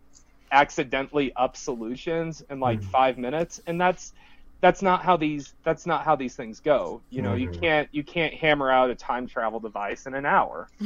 accidentally 0.51 1.33
up 1.35 1.57
solutions 1.57 2.41
in 2.49 2.59
like 2.59 2.81
Mhm. 2.81 2.83
five 2.83 3.17
minutes, 3.17 3.59
and 3.67 3.79
that's 3.81 4.13
that's 4.59 4.81
not 4.81 5.03
how 5.03 5.15
these 5.17 5.53
that's 5.63 5.85
not 5.85 6.03
how 6.03 6.15
these 6.15 6.35
things 6.35 6.59
go. 6.59 6.99
You 7.11 7.21
know, 7.21 7.35
you 7.35 7.49
Mhm. 7.49 7.61
can't 7.61 7.89
you 7.91 8.03
can't 8.03 8.33
hammer 8.33 8.71
out 8.71 8.89
a 8.89 8.95
time 8.95 9.27
travel 9.27 9.59
device 9.59 10.07
in 10.07 10.15
an 10.15 10.25
hour. 10.25 10.67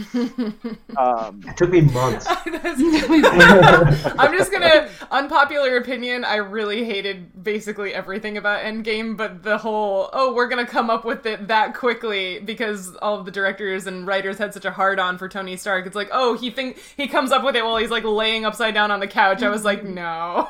Um, 0.97 1.41
It 1.47 1.57
took 1.57 1.69
me 1.69 1.81
months. 1.93 2.25
I'm 2.27 2.53
just 4.37 4.51
gonna 4.51 4.89
unpopular 5.09 5.77
opinion. 5.77 6.25
I 6.25 6.35
really 6.37 6.83
hated 6.83 7.43
basically 7.43 7.93
everything 7.93 8.37
about 8.37 8.61
Endgame, 8.63 9.15
but 9.17 9.43
the 9.43 9.57
whole 9.57 10.09
oh 10.13 10.33
we're 10.33 10.47
gonna 10.49 10.65
come 10.65 10.89
up 10.89 11.05
with 11.05 11.25
it 11.25 11.47
that 11.47 11.73
quickly 11.73 12.39
because 12.39 12.95
all 12.97 13.17
of 13.19 13.25
the 13.25 13.31
directors 13.31 13.87
and 13.87 14.05
writers 14.05 14.37
had 14.37 14.53
such 14.53 14.65
a 14.65 14.71
hard 14.71 14.99
on 14.99 15.17
for 15.17 15.29
Tony 15.29 15.55
Stark. 15.55 15.85
It's 15.85 15.95
like 15.95 16.09
oh 16.11 16.37
he 16.37 16.51
think 16.51 16.77
he 16.97 17.07
comes 17.07 17.31
up 17.31 17.43
with 17.43 17.55
it 17.55 17.63
while 17.63 17.77
he's 17.77 17.91
like 17.91 18.03
laying 18.03 18.45
upside 18.45 18.73
down 18.73 18.91
on 18.91 18.99
the 18.99 19.07
couch. 19.07 19.41
I 19.43 19.49
was 19.49 19.63
like 19.63 19.83
no, 20.01 20.47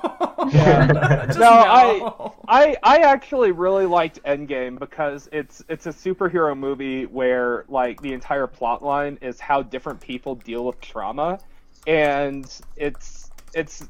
Just 1.28 1.40
No, 1.40 1.50
I- 1.52 2.32
I 2.48 2.76
I 2.84 2.98
actually 3.12 3.52
really 3.52 3.86
liked 3.86 4.24
Endgame 4.24 4.80
because 4.80 5.28
it's 5.32 5.64
it's 5.68 5.86
a 5.86 5.90
superhero 5.92 6.58
movie 6.58 7.06
where 7.06 7.66
like 7.68 8.02
the 8.02 8.14
entire 8.14 8.48
plot 8.48 8.84
line 8.84 9.18
is 9.22 9.40
how 9.40 9.62
different 9.62 10.00
people 10.00 10.36
deal 10.36 10.66
with 10.66 10.80
trauma, 10.80 11.40
and 11.86 12.46
it's 12.78 13.32
it's 13.54 13.84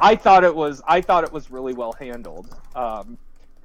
I 0.00 0.16
thought 0.16 0.44
it 0.44 0.54
was 0.54 0.80
I 0.86 1.02
thought 1.02 1.24
it 1.24 1.32
was 1.32 1.50
really 1.50 1.74
well 1.74 1.92
handled. 1.92 2.48
Um, 2.74 3.18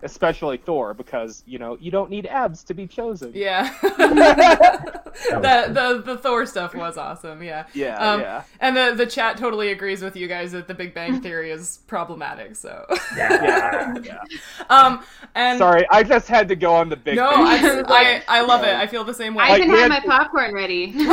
especially 0.03 0.57
Thor, 0.57 0.93
because 0.93 1.43
you 1.47 1.57
know 1.59 1.77
you 1.81 1.91
don't 1.91 2.09
need 2.09 2.25
abs 2.27 2.63
to 2.65 2.73
be 2.73 2.87
chosen. 2.87 3.31
Yeah. 3.33 3.73
the, 3.81 5.69
the 5.69 6.01
the 6.05 6.17
Thor 6.17 6.45
stuff 6.45 6.75
was 6.75 6.97
awesome. 6.97 7.41
Yeah. 7.43 7.65
Yeah, 7.73 7.95
Um, 7.97 8.21
yeah. 8.21 8.43
And 8.59 8.75
the 8.77 8.93
the 8.95 9.05
chat 9.05 9.37
totally 9.37 9.71
agrees 9.71 10.01
with 10.01 10.15
you 10.15 10.27
guys 10.27 10.51
that 10.51 10.67
the 10.67 10.73
Big 10.73 10.93
Bang 10.93 11.21
Theory 11.21 11.51
is 11.51 11.79
problematic. 11.87 12.55
So. 12.55 12.85
Yeah. 13.15 13.95
yeah. 14.03 14.19
um. 14.69 15.03
And 15.35 15.57
Sorry, 15.59 15.85
I 15.91 16.03
just 16.03 16.27
had 16.27 16.47
to 16.49 16.55
go 16.55 16.73
on 16.73 16.89
the 16.89 16.95
big. 16.95 17.15
No, 17.15 17.29
Bang. 17.29 17.85
I, 17.87 18.23
I 18.27 18.39
I 18.39 18.41
love 18.41 18.63
it. 18.63 18.73
I 18.75 18.87
feel 18.87 19.03
the 19.03 19.13
same 19.13 19.33
way. 19.35 19.43
I 19.45 19.49
Like, 19.49 19.59
even 19.63 19.71
we 19.73 19.79
have 19.79 19.91
had- 19.91 20.05
my 20.05 20.17
popcorn 20.19 20.53
ready. 20.53 20.93
Ooh, 20.95 21.07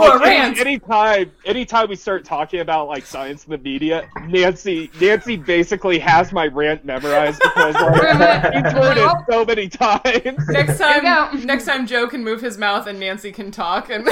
Like, 0.00 0.14
a 0.14 0.18
rant. 0.18 0.58
any, 0.58 0.70
anytime, 0.70 1.30
anytime 1.44 1.88
we 1.88 1.96
start 1.96 2.24
talking 2.24 2.60
about 2.60 2.88
like 2.88 3.04
science 3.06 3.44
in 3.44 3.50
the 3.52 3.58
media, 3.58 4.08
Nancy, 4.26 4.90
Nancy 5.00 5.36
basically 5.36 5.98
has 5.98 6.32
my 6.32 6.46
rant 6.46 6.84
memorized 7.08 7.40
because 7.40 7.74
like, 7.74 8.54
he's 8.54 8.72
heard 8.72 8.98
it 8.98 9.16
so 9.30 9.44
many 9.44 9.68
times. 9.68 10.48
Next 10.48 10.78
time, 10.78 11.46
next 11.46 11.64
time 11.66 11.86
Joe 11.86 12.06
can 12.06 12.24
move 12.24 12.40
his 12.40 12.58
mouth 12.58 12.86
and 12.86 13.00
Nancy 13.00 13.32
can 13.32 13.50
talk, 13.50 13.90
and 13.90 14.08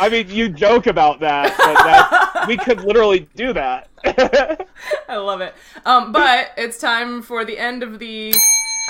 I 0.00 0.08
mean, 0.10 0.28
you 0.28 0.48
joke 0.48 0.86
about 0.86 1.20
that, 1.20 1.56
but 1.56 1.74
that 1.74 2.46
we 2.48 2.56
could 2.56 2.82
literally 2.82 3.28
do 3.36 3.52
that. 3.52 3.88
I 5.08 5.16
love 5.16 5.40
it. 5.40 5.54
Um, 5.84 6.12
but 6.12 6.52
it's 6.56 6.78
time 6.78 7.22
for 7.22 7.44
the 7.44 7.58
end 7.58 7.82
of 7.82 7.98
the 7.98 8.34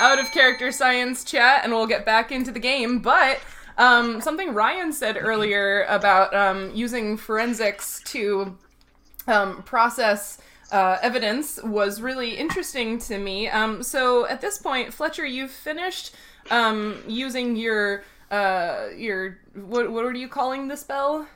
out 0.01 0.19
of 0.19 0.31
character 0.31 0.71
science 0.71 1.23
chat, 1.23 1.61
and 1.63 1.73
we'll 1.73 1.87
get 1.87 2.05
back 2.05 2.31
into 2.31 2.51
the 2.51 2.59
game. 2.59 2.99
But 2.99 3.39
um, 3.77 4.21
something 4.21 4.53
Ryan 4.53 4.91
said 4.91 5.17
earlier 5.19 5.85
about 5.87 6.33
um, 6.33 6.71
using 6.73 7.17
forensics 7.17 8.01
to 8.07 8.57
um, 9.27 9.63
process 9.63 10.39
uh, 10.71 10.97
evidence 11.01 11.61
was 11.63 12.01
really 12.01 12.37
interesting 12.37 12.99
to 12.99 13.17
me. 13.17 13.47
Um, 13.49 13.83
so 13.83 14.27
at 14.27 14.41
this 14.41 14.57
point, 14.57 14.93
Fletcher, 14.93 15.25
you've 15.25 15.51
finished 15.51 16.15
um, 16.51 17.01
using 17.07 17.55
your 17.55 18.03
uh, 18.31 18.87
your 18.95 19.39
what 19.55 19.91
what 19.91 20.05
are 20.05 20.13
you 20.13 20.27
calling 20.27 20.67
the 20.67 20.77
spell? 20.77 21.27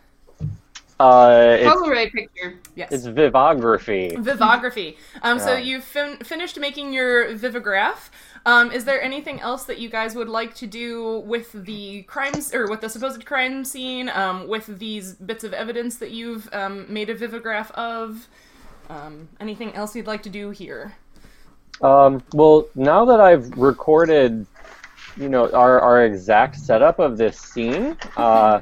Uh, 1.00 1.58
it's, 1.60 1.70
Polaroid 1.70 2.12
picture. 2.14 2.60
Yes. 2.76 2.92
it's 2.92 3.06
vivography. 3.06 4.16
Vivography. 4.16 4.98
Um, 5.22 5.40
So 5.40 5.56
you've 5.56 5.84
fin- 5.84 6.18
finished 6.18 6.60
making 6.60 6.94
your 6.94 7.36
vivograph. 7.36 8.10
Um, 8.46 8.72
is 8.72 8.86
there 8.86 9.02
anything 9.02 9.40
else 9.42 9.64
that 9.66 9.80
you 9.80 9.90
guys 9.90 10.16
would 10.16 10.30
like 10.30 10.54
to 10.56 10.68
do 10.68 11.20
with 11.26 11.52
the 11.52 12.04
crimes 12.04 12.54
or 12.54 12.70
with 12.70 12.82
the 12.82 12.90
supposed 12.90 13.26
crime 13.26 13.66
scene? 13.66 14.10
Um, 14.10 14.48
with 14.48 14.80
these 14.80 15.14
bits 15.14 15.44
of 15.44 15.54
evidence 15.54 15.98
that 15.98 16.12
you've 16.12 16.48
um, 16.54 16.86
made 16.94 17.10
a 17.10 17.16
vivograph 17.16 17.72
of? 17.72 18.28
Um, 18.90 19.28
anything 19.40 19.74
else 19.74 19.96
you'd 19.96 20.08
like 20.08 20.24
to 20.24 20.30
do 20.30 20.50
here? 20.50 20.94
Um, 21.82 22.24
well, 22.34 22.68
now 22.76 23.06
that 23.06 23.20
I've 23.20 23.50
recorded, 23.58 24.46
you 25.18 25.30
know, 25.30 25.50
our, 25.52 25.80
our 25.80 26.06
exact 26.06 26.56
setup 26.56 27.00
of 27.00 27.18
this 27.18 27.38
scene, 27.38 27.98
uh, 28.18 28.62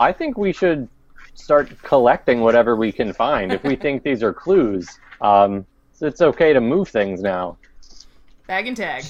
I 0.00 0.12
think 0.12 0.36
we 0.36 0.52
should 0.52 0.88
start 1.34 1.70
collecting 1.82 2.40
whatever 2.40 2.76
we 2.76 2.92
can 2.92 3.12
find. 3.12 3.52
If 3.52 3.62
we 3.64 3.76
think 3.76 4.02
these 4.02 4.22
are 4.22 4.32
clues, 4.32 4.98
um, 5.20 5.66
so 5.92 6.06
it's 6.06 6.20
okay 6.20 6.52
to 6.52 6.60
move 6.60 6.88
things 6.88 7.20
now. 7.20 7.56
Bag 8.46 8.66
and 8.66 8.76
tag. 8.76 9.04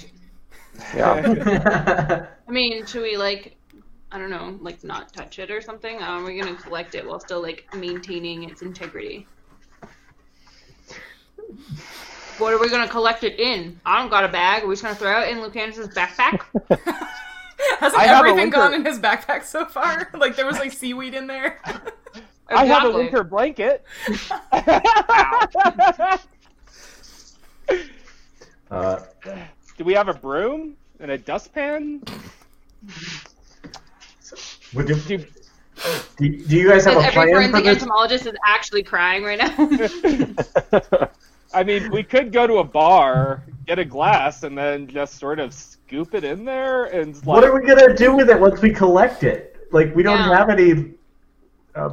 Yeah. 0.95 2.27
I 2.49 2.51
mean, 2.51 2.85
should 2.87 3.03
we 3.03 3.17
like, 3.17 3.57
I 4.11 4.19
don't 4.19 4.31
know, 4.31 4.59
like 4.61 4.85
not 4.85 5.13
touch 5.13 5.39
it 5.39 5.51
or 5.51 5.61
something? 5.61 6.03
Um, 6.03 6.25
we're 6.25 6.41
gonna 6.43 6.57
collect 6.57 6.95
it 6.95 7.07
while 7.07 7.21
still 7.21 7.41
like 7.41 7.67
maintaining 7.75 8.45
its 8.45 8.63
integrity. 8.63 9.27
What 12.39 12.53
are 12.55 12.59
we 12.59 12.69
gonna 12.71 12.89
collect 12.89 13.25
it 13.25 13.39
in? 13.39 13.79
I 13.85 14.01
don't 14.01 14.11
got 14.11 14.25
a 14.25 14.29
bag. 14.29 14.65
Are 14.65 14.67
we 14.67 14.73
just 14.75 14.83
gonna 14.83 14.95
throw 14.95 15.21
it 15.23 15.29
in 15.31 15.41
Lucanus's 15.43 15.89
backpack? 15.89 16.43
Hasn't 17.79 18.01
I 18.03 18.07
everything 18.19 18.37
winter- 18.39 18.57
gone 18.57 18.75
in 18.75 18.85
his 18.85 18.99
backpack 18.99 19.45
so 19.45 19.65
far? 19.67 20.11
like 20.15 20.35
there 20.37 20.47
was 20.47 20.59
like 20.59 20.73
seaweed 20.73 21.15
in 21.15 21.27
there. 21.27 21.61
I 22.49 22.67
have 22.67 22.85
a 22.85 22.93
winter 22.93 23.23
blanket. 23.25 23.85
uh, 28.71 28.99
Do 29.79 29.85
we 29.85 29.93
have 29.95 30.09
a 30.09 30.15
broom 30.15 30.77
and 31.01 31.11
a 31.11 31.19
dustpan? 31.19 32.03
would 34.75 34.89
you, 34.89 34.95
Do, 34.97 35.19
do, 35.19 35.25
do 36.47 36.57
you 36.57 36.69
guys 36.69 36.85
have 36.85 36.95
Because 36.97 37.05
a 37.05 37.07
every 37.07 37.13
plan 37.13 37.29
for 37.29 37.33
forensic 37.35 37.65
this? 37.65 37.75
entomologist 37.77 38.27
is 38.27 38.35
actually 38.47 38.83
crying 38.83 39.23
right 39.25 39.39
now. 39.39 41.09
I 41.55 41.63
mean, 41.65 41.91
we 41.91 42.03
could 42.03 42.33
go 42.33 42.47
to 42.47 42.59
a 42.59 42.65
bar, 42.65 43.45
get 43.67 43.79
a 43.79 43.85
glass, 43.85 44.43
and 44.43 44.57
then 44.57 44.87
just 44.87 45.19
sort 45.19 45.39
of 45.39 45.53
scoop 45.53 46.15
it 46.15 46.25
in 46.25 46.45
there 46.45 46.85
and 46.87 47.15
like. 47.17 47.25
What 47.27 47.45
are 47.45 47.55
we 47.59 47.67
gonna 47.67 47.95
do 47.95 48.15
with 48.17 48.31
it 48.31 48.39
once 48.41 48.61
we 48.63 48.71
collect 48.71 49.23
it? 49.25 49.57
Like 49.71 49.95
we 49.95 50.03
don't 50.03 50.19
Yeah. 50.19 50.37
have 50.37 50.51
any. 50.51 50.93
Uh, 51.75 51.91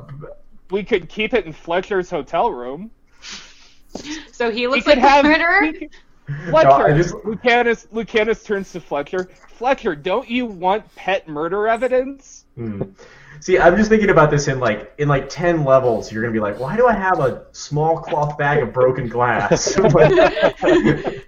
We 0.72 0.84
could 0.84 1.10
keep 1.10 1.34
it 1.34 1.45
in 1.45 1.53
Fletcher's 1.53 2.10
hotel 2.11 2.52
room. 2.52 2.91
so 4.31 4.52
he 4.52 4.68
looks 4.68 4.86
could 4.86 4.98
like 4.99 5.07
have 5.07 5.26
a 5.26 5.27
murderer. 5.27 5.61
we 5.61 5.73
could- 5.73 5.90
No, 6.30 6.52
Fletcher. 6.52 6.86
I 6.86 6.94
just- 6.95 7.15
Lucanus, 7.26 7.88
Lucanus 7.91 8.44
turns 8.45 8.72
to 8.73 8.80
Fletcher. 8.80 9.30
Fletcher, 9.48 9.95
don't 9.95 10.30
you 10.30 10.45
want 10.45 10.84
pet 10.95 11.27
murder 11.27 11.68
evidence? 11.68 12.45
hmm. 12.56 12.84
See, 13.41 13.57
I'm 13.57 13.78
just 13.78 13.90
thinking 13.90 14.10
about 14.10 14.32
this 14.32 14.48
in 14.48 14.60
like 14.60 14.94
in 14.98 15.07
like 15.07 15.30
ten 15.30 15.64
levels. 15.64 16.11
You're 16.11 16.22
gonna 16.22 16.34
be 16.34 16.41
like, 16.41 16.60
why 16.60 16.76
do 16.76 16.88
I 16.88 16.94
have 16.94 17.20
a 17.20 17.45
small 17.53 17.98
cloth 17.99 18.38
bag 18.38 18.61
of 18.61 18.74
broken 18.74 19.07
glass? 19.07 19.78
I 19.82 21.24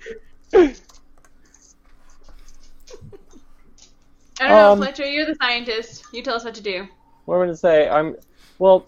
don't 4.48 4.50
know, 4.50 4.72
Um, 4.74 4.78
Fletcher. 4.80 5.06
You're 5.06 5.26
the 5.26 5.36
scientist. 5.36 6.04
You 6.14 6.24
tell 6.24 6.36
us 6.36 6.44
what 6.44 6.56
to 6.56 6.62
do. 6.64 6.88
what 7.26 7.36
am 7.36 7.42
I 7.42 7.46
going 7.46 7.54
to 7.54 7.58
say? 7.58 7.90
I'm 7.90 8.16
well. 8.60 8.88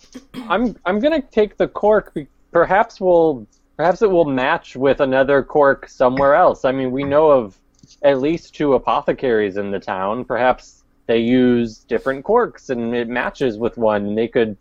I'm 0.49 0.75
I'm 0.85 0.99
going 0.99 1.19
to 1.21 1.27
take 1.27 1.57
the 1.57 1.67
cork. 1.67 2.13
be- 2.13 2.27
Perhaps 2.51 2.99
we'll 3.01 3.47
perhaps 3.77 4.01
it 4.01 4.11
will 4.11 4.25
match 4.25 4.75
with 4.75 4.99
another 4.99 5.43
cork 5.43 5.87
somewhere 5.89 6.35
else. 6.35 6.65
I 6.65 6.71
mean, 6.71 6.91
we 6.91 7.03
know 7.03 7.31
of 7.31 7.57
at 8.03 8.19
least 8.19 8.53
two 8.55 8.73
apothecaries 8.73 9.57
in 9.57 9.71
the 9.71 9.79
town. 9.79 10.25
Perhaps 10.25 10.82
they 11.05 11.19
use 11.19 11.79
different 11.79 12.23
corks 12.23 12.69
and 12.69 12.95
it 12.95 13.07
matches 13.09 13.57
with 13.57 13.77
one. 13.77 14.05
And 14.07 14.17
they 14.17 14.27
could, 14.27 14.57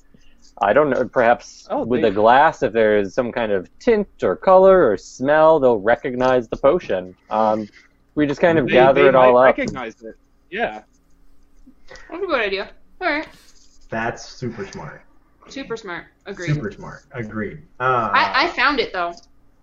I 0.61 0.73
don't 0.73 0.91
know, 0.91 1.05
perhaps 1.09 1.67
Oh, 1.71 1.85
with 1.85 2.03
they- 2.03 2.09
a 2.09 2.13
glass, 2.13 2.63
if 2.63 2.73
there 2.73 2.99
is 2.99 3.15
some 3.15 3.31
kind 3.33 3.53
of 3.53 3.69
tint 3.79 4.09
or 4.23 4.37
color 4.37 4.91
or 4.91 4.97
smell, 4.97 5.61
they'll 5.61 5.79
recognize 5.79 6.49
the 6.49 6.57
potion. 6.57 7.15
Um, 7.31 7.69
we 8.15 8.27
just 8.27 8.41
kind 8.41 8.59
of 8.59 8.67
They- 8.67 8.73
gather 8.73 9.03
they 9.03 9.09
it 9.09 9.15
all 9.15 9.33
might 9.35 9.51
up. 9.51 9.57
Recognize 9.59 10.03
it. 10.03 10.17
Yeah. 10.51 10.83
That's 12.11 12.23
a 12.23 12.27
good 12.27 12.41
idea. 12.41 12.71
All 13.01 13.09
right. 13.09 13.29
That's 13.89 14.25
super 14.27 14.67
smart. 14.67 15.03
Super 15.49 15.77
smart. 15.77 16.07
Agreed. 16.27 16.55
Super 16.55 16.71
smart. 16.73 17.05
Agreed. 17.13 17.63
Uh, 17.81 18.11
I, 18.13 18.45
I 18.45 18.49
found 18.49 18.81
it 18.81 18.93
though. 18.93 19.13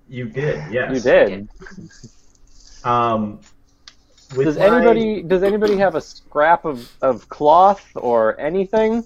you 0.08 0.26
did. 0.30 0.62
Yes. 0.72 0.94
You 0.96 1.00
did. 1.02 1.50
Um, 2.84 3.40
with 4.36 4.46
Does 4.46 4.58
my- 4.58 4.66
anybody 4.66 5.22
does 5.24 5.44
anybody 5.44 5.76
have 5.78 5.96
a 5.96 6.02
scrap 6.02 6.66
of, 6.66 6.90
of 7.02 7.28
cloth 7.30 7.86
or 7.96 8.40
anything? 8.40 9.04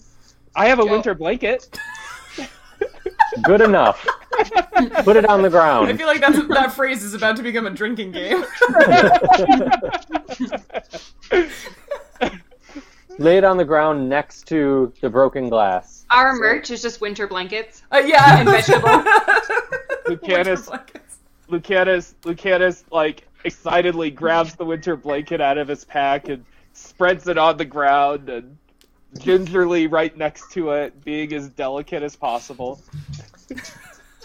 I 0.56 0.68
have 0.68 0.80
a 0.80 0.84
Joe. 0.86 0.92
winter 0.92 1.14
blanket. 1.16 1.70
Good 3.44 3.62
enough. 3.62 4.06
Put 5.04 5.16
it 5.16 5.26
on 5.26 5.42
the 5.42 5.50
ground. 5.50 5.90
I 5.90 5.98
feel 5.98 6.06
like 6.08 6.20
that's, 6.22 6.38
that 6.50 6.72
phrase 6.74 7.04
is 7.04 7.14
about 7.16 7.36
to 7.38 7.44
become 7.44 7.66
a 7.66 7.72
drinking 7.72 8.12
game. 8.12 8.44
Lay 13.20 13.38
it 13.38 13.44
on 13.44 13.58
the 13.58 13.66
ground 13.66 14.10
next 14.10 14.48
to 14.48 14.92
the 15.02 15.10
broken 15.10 15.48
glass. 15.50 16.06
Our 16.10 16.34
merch 16.36 16.72
is 16.72 16.82
just 16.82 17.00
winter 17.00 17.28
blankets. 17.28 17.84
Uh, 17.92 18.02
yeah, 18.06 18.40
And 18.40 18.50
vegetable. 18.50 18.90
Lucanus, 20.08 20.70
Winter. 20.72 21.02
Lucanus, 21.50 22.16
Lucanus, 22.24 22.84
like 22.92 23.28
excitedly 23.44 24.10
grabs 24.12 24.56
the 24.56 24.66
winter 24.66 24.96
blanket 24.96 25.42
out 25.42 25.58
of 25.58 25.68
his 25.68 25.84
pack 25.86 26.28
and 26.30 26.44
spreads 26.74 27.28
it 27.28 27.38
on 27.38 27.58
the 27.58 27.66
ground 27.66 28.30
and 28.30 28.58
gingerly 29.20 29.88
right 29.88 30.16
next 30.18 30.52
to 30.54 30.72
it, 30.72 31.04
being 31.04 31.34
as 31.34 31.50
delicate 31.50 32.02
as 32.04 32.16
possible. 32.16 32.82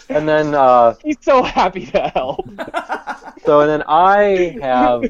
And 0.09 0.27
then 0.27 0.55
uh, 0.55 0.95
He's 1.03 1.17
so 1.21 1.43
happy 1.43 1.85
to 1.87 2.07
help. 2.09 2.45
so 3.45 3.61
and 3.61 3.69
then 3.69 3.83
I 3.87 4.57
have 4.61 5.03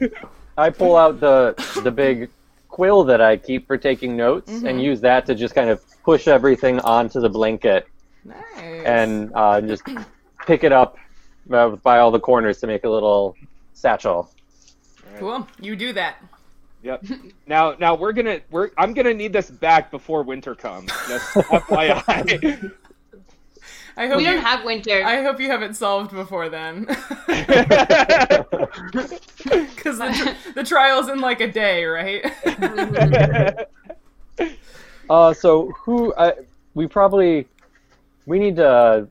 I 0.58 0.70
pull 0.70 0.98
out 0.98 1.20
the 1.22 1.56
the 1.84 1.92
big 1.92 2.30
quill 2.68 3.04
that 3.06 3.22
I 3.22 3.38
keep 3.38 3.66
for 3.68 3.78
taking 3.78 4.18
notes 4.18 4.52
Mhm. 4.52 4.70
and 4.70 4.82
use 4.82 5.00
that 5.02 5.26
to 5.28 5.36
just 5.36 5.56
kind 5.56 5.70
of 5.70 5.82
push 6.04 6.28
everything 6.28 6.80
onto 6.82 7.20
the 7.22 7.30
blanket 7.30 7.88
Nice. 8.26 8.38
and 8.86 9.32
uh, 9.34 9.62
just 9.62 9.84
pick 10.46 10.64
it 10.66 10.72
up 10.74 10.98
uh, 11.52 11.70
by 11.78 12.00
all 12.00 12.12
the 12.12 12.20
corners 12.20 12.60
to 12.60 12.68
make 12.68 12.84
a 12.84 12.90
little 12.90 13.36
satchel. 13.80 14.30
cool. 15.18 15.48
You 15.60 15.76
do 15.76 15.94
that. 15.94 16.18
Yep. 16.84 17.06
Now, 17.48 17.76
now 17.80 17.96
we're 17.96 18.14
gonna 18.14 18.42
we're 18.52 18.72
I'm 18.78 18.94
gonna 18.94 19.14
need 19.14 19.34
this 19.34 19.50
back 19.50 19.92
before 19.92 20.24
winter 20.24 20.56
comes. 20.56 20.92
Just 21.08 21.34
FYI. 21.34 22.72
I 23.98 24.08
hope 24.08 24.18
We 24.18 24.26
you, 24.26 24.32
don't 24.32 24.42
have 24.42 24.64
winter. 24.64 25.04
I 25.04 25.22
hope 25.24 25.42
you 25.42 25.50
have 25.50 25.62
it 25.62 25.76
solved 25.76 26.12
before 26.12 26.50
then. 26.50 26.86
Because 29.76 29.98
the, 29.98 30.36
the 30.56 30.64
trial's 30.64 31.08
in 31.10 31.20
like 31.22 31.40
a 31.42 31.48
day, 31.50 31.86
right? 31.86 32.26
Uh, 35.10 35.34
so 35.34 35.72
who? 35.72 36.14
I, 36.16 36.34
we 36.76 36.88
probably 36.88 37.48
we 38.26 38.38
need 38.38 38.58
to 38.58 39.08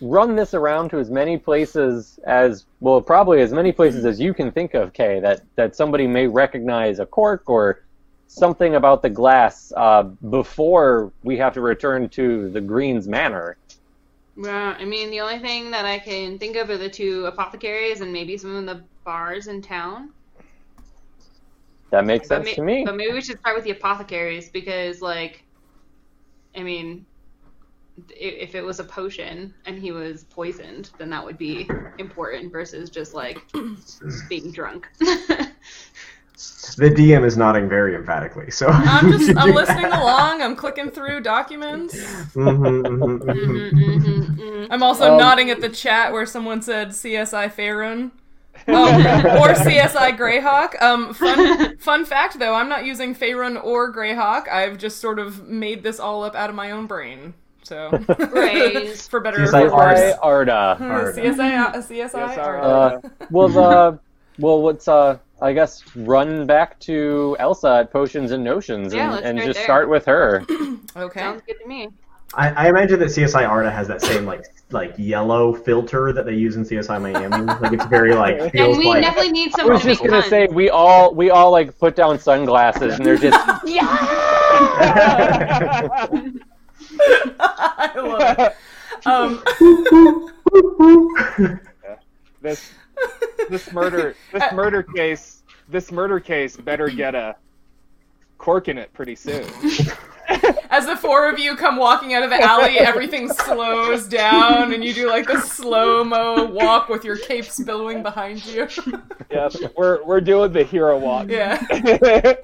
run 0.00 0.36
this 0.36 0.54
around 0.54 0.90
to 0.90 0.98
as 0.98 1.10
many 1.10 1.38
places 1.38 2.18
as 2.26 2.66
well, 2.80 3.00
probably 3.00 3.40
as 3.40 3.52
many 3.52 3.72
places 3.72 4.04
as 4.04 4.20
you 4.20 4.32
can 4.34 4.52
think 4.52 4.74
of, 4.74 4.92
Kay. 4.92 5.20
That 5.20 5.42
that 5.56 5.76
somebody 5.76 6.06
may 6.06 6.26
recognize 6.26 6.98
a 6.98 7.06
cork 7.06 7.48
or 7.48 7.80
something 8.28 8.74
about 8.74 9.02
the 9.02 9.10
glass 9.10 9.72
uh, 9.76 10.02
before 10.02 11.12
we 11.22 11.36
have 11.38 11.54
to 11.54 11.60
return 11.60 12.08
to 12.10 12.50
the 12.50 12.60
Greens 12.60 13.08
Manor. 13.08 13.56
Well, 14.36 14.76
I 14.78 14.84
mean, 14.84 15.10
the 15.10 15.20
only 15.20 15.40
thing 15.40 15.72
that 15.72 15.84
I 15.84 15.98
can 15.98 16.38
think 16.38 16.56
of 16.56 16.70
are 16.70 16.78
the 16.78 16.88
two 16.88 17.26
apothecaries 17.26 18.00
and 18.00 18.12
maybe 18.12 18.36
some 18.36 18.54
of 18.54 18.66
the 18.66 18.84
bars 19.04 19.48
in 19.48 19.62
town. 19.62 20.12
That 21.90 22.04
makes 22.04 22.28
But, 22.28 22.44
sense 22.44 22.50
ma- 22.50 22.54
to 22.56 22.62
me. 22.62 22.84
but 22.84 22.94
maybe 22.96 23.12
we 23.12 23.22
should 23.22 23.38
start 23.40 23.56
with 23.56 23.64
the 23.64 23.70
apothecaries 23.72 24.50
because, 24.50 25.00
like, 25.00 25.42
I 26.54 26.62
mean, 26.62 27.06
if 28.10 28.54
it 28.54 28.62
was 28.62 28.80
a 28.80 28.84
potion 28.84 29.54
and 29.66 29.78
he 29.78 29.92
was 29.92 30.24
poisoned, 30.24 30.90
then 30.98 31.10
that 31.10 31.24
would 31.24 31.38
be 31.38 31.68
important 31.98 32.52
versus 32.52 32.90
just 32.90 33.14
like 33.14 33.38
being 34.28 34.50
drunk. 34.52 34.88
The 36.76 36.88
DM 36.90 37.24
is 37.24 37.36
nodding 37.36 37.68
very 37.68 37.96
emphatically. 37.96 38.52
So 38.52 38.68
I'm 38.68 39.10
just 39.10 39.30
I'm 39.36 39.52
listening 39.54 39.88
that. 39.90 40.00
along. 40.00 40.40
I'm 40.40 40.54
clicking 40.54 40.88
through 40.90 41.22
documents. 41.22 41.96
Mhm, 41.96 42.82
mhm, 42.84 43.18
mhm. 43.18 43.18
Mhm, 43.20 43.72
mhm, 43.72 44.36
mhm. 44.36 44.66
I'm 44.70 44.82
also 44.84 45.10
Um, 45.12 45.18
nodding 45.18 45.50
at 45.50 45.60
the 45.60 45.68
chat 45.68 46.12
where 46.12 46.24
someone 46.26 46.62
said 46.62 46.90
CSI 46.90 47.48
Faerun. 47.52 48.12
Oh, 48.68 48.86
or 49.40 49.54
CSI 49.54 50.16
Greyhawk. 50.18 50.80
Um, 50.82 51.14
fun 51.14 51.76
fun 51.78 52.04
fact 52.04 52.38
though, 52.38 52.54
I'm 52.54 52.68
not 52.68 52.84
using 52.84 53.14
Faerun 53.14 53.62
or 53.62 53.92
Greyhawk. 53.92 54.48
I've 54.48 54.78
just 54.78 54.98
sort 55.00 55.18
of 55.18 55.48
made 55.48 55.82
this 55.84 55.98
all 56.00 56.22
up 56.24 56.34
out 56.36 56.50
of 56.50 56.56
my 56.56 56.70
own 56.72 56.86
brain. 56.86 57.34
So 57.62 57.90
Right. 58.32 58.88
for 58.96 59.20
better 59.20 59.38
CSI 59.38 59.64
or 59.64 59.70
for 59.70 59.76
worse. 59.76 59.98
CSI 59.98 60.18
Arda. 60.22 60.52
Uh, 60.54 60.76
CSI 61.12 61.58
uh, 61.58 61.72
CSI. 61.74 62.10
CSI, 62.10 62.38
Arda. 62.38 62.62
Uh, 62.66 63.00
well, 63.30 63.48
the 63.48 63.98
well, 64.38 64.62
what's 64.62 64.88
uh, 64.88 65.18
I 65.42 65.52
guess 65.52 65.84
run 65.96 66.46
back 66.46 66.78
to 66.80 67.36
Elsa 67.38 67.68
at 67.80 67.92
Potions 67.92 68.30
and 68.32 68.42
Notions 68.42 68.94
Yeah, 68.94 69.04
and, 69.04 69.12
let's 69.12 69.26
and 69.26 69.38
just 69.38 69.54
there. 69.58 69.64
start 69.64 69.88
with 69.88 70.04
her. 70.06 70.44
okay. 70.96 71.20
Sounds 71.20 71.42
good 71.46 71.56
to 71.62 71.68
me. 71.68 71.88
I, 72.34 72.50
I 72.50 72.68
imagine 72.68 72.98
that 73.00 73.08
CSI 73.08 73.48
Arda 73.48 73.70
has 73.70 73.88
that 73.88 74.02
same 74.02 74.26
like 74.26 74.44
like 74.70 74.92
yellow 74.98 75.54
filter 75.54 76.12
that 76.12 76.26
they 76.26 76.34
use 76.34 76.56
in 76.56 76.62
CSI 76.64 77.00
Miami. 77.00 77.44
Like 77.46 77.72
it's 77.72 77.86
very 77.86 78.14
like 78.14 78.38
And 78.54 78.76
we 78.76 78.86
like 78.86 79.02
definitely 79.02 79.32
need 79.32 79.52
some. 79.52 79.66
I 79.66 79.72
was 79.72 79.82
just 79.82 80.00
gonna 80.02 80.20
fun. 80.20 80.30
say 80.30 80.46
we 80.50 80.68
all 80.68 81.14
we 81.14 81.30
all 81.30 81.50
like 81.50 81.78
put 81.78 81.96
down 81.96 82.18
sunglasses 82.18 82.96
and 82.96 83.06
they're 83.06 83.16
just 83.16 83.38
I 87.40 87.92
love 87.96 88.38
it. 88.38 88.56
Um, 89.06 89.42
this 92.40 92.72
this 93.48 93.72
murder 93.72 94.14
this 94.32 94.52
murder 94.52 94.82
case 94.82 95.42
this 95.68 95.92
murder 95.92 96.18
case 96.20 96.56
better 96.56 96.88
get 96.88 97.14
a 97.14 97.36
cork 98.38 98.68
in 98.68 98.78
it 98.78 98.92
pretty 98.92 99.14
soon. 99.14 99.46
as 100.70 100.86
the 100.86 100.96
four 100.96 101.28
of 101.30 101.38
you 101.38 101.56
come 101.56 101.76
walking 101.76 102.14
out 102.14 102.22
of 102.22 102.30
the 102.30 102.40
alley, 102.40 102.78
everything 102.78 103.28
slows 103.32 104.06
down, 104.06 104.72
and 104.72 104.84
you 104.84 104.92
do 104.92 105.08
like 105.08 105.26
the 105.26 105.40
slow 105.40 106.04
mo 106.04 106.44
walk 106.46 106.88
with 106.88 107.04
your 107.04 107.16
capes 107.16 107.58
billowing 107.62 108.02
behind 108.02 108.44
you. 108.46 108.68
Yep, 109.30 109.74
we're 109.76 110.02
we're 110.04 110.22
doing 110.22 110.52
the 110.52 110.64
hero 110.64 110.98
walk. 110.98 111.28
yeah. 111.28 111.62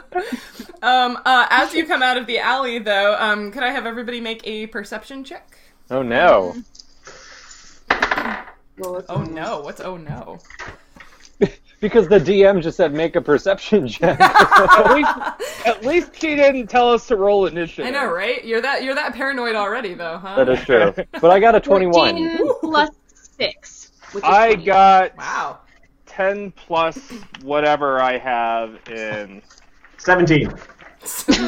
Um, 0.82 1.18
uh, 1.24 1.46
as 1.48 1.72
you 1.72 1.86
come 1.86 2.02
out 2.02 2.18
of 2.18 2.26
the 2.26 2.38
alley, 2.38 2.78
though, 2.78 3.16
um, 3.18 3.50
could 3.50 3.62
I 3.62 3.70
have 3.70 3.86
everybody 3.86 4.20
make 4.20 4.46
a 4.46 4.66
perception 4.66 5.24
check? 5.24 5.56
oh 5.90 6.02
no. 6.02 6.54
Oh 9.08 9.22
no! 9.22 9.60
What's 9.60 9.80
oh 9.80 9.96
no? 9.96 10.40
Because 11.84 12.08
the 12.08 12.18
DM 12.18 12.62
just 12.62 12.78
said 12.78 12.94
make 12.94 13.14
a 13.14 13.20
perception 13.20 13.86
check. 13.88 14.18
at 14.18 14.94
least 14.94 15.10
at 15.66 15.84
least 15.84 16.16
he 16.16 16.34
didn't 16.34 16.68
tell 16.68 16.90
us 16.90 17.06
to 17.08 17.16
roll 17.16 17.44
initiative. 17.44 17.84
I 17.84 17.90
know, 17.90 18.10
right? 18.10 18.42
You're 18.42 18.62
that 18.62 18.84
you're 18.84 18.94
that 18.94 19.12
paranoid 19.12 19.54
already, 19.54 19.92
though, 19.92 20.16
huh? 20.16 20.36
that 20.42 20.48
is 20.48 20.64
true. 20.64 20.94
But 21.20 21.30
I 21.30 21.38
got 21.40 21.54
a 21.54 21.60
21. 21.60 21.92
14 22.16 22.54
plus 22.60 22.88
6. 23.36 23.92
Which 24.12 24.24
is 24.24 24.30
I 24.30 24.54
20. 24.54 24.64
got 24.64 25.14
Wow. 25.18 25.58
ten 26.06 26.52
plus 26.52 26.96
whatever 27.42 28.00
I 28.00 28.16
have 28.16 28.78
in 28.88 29.42
seventeen. 29.98 30.50
Shut 31.04 31.38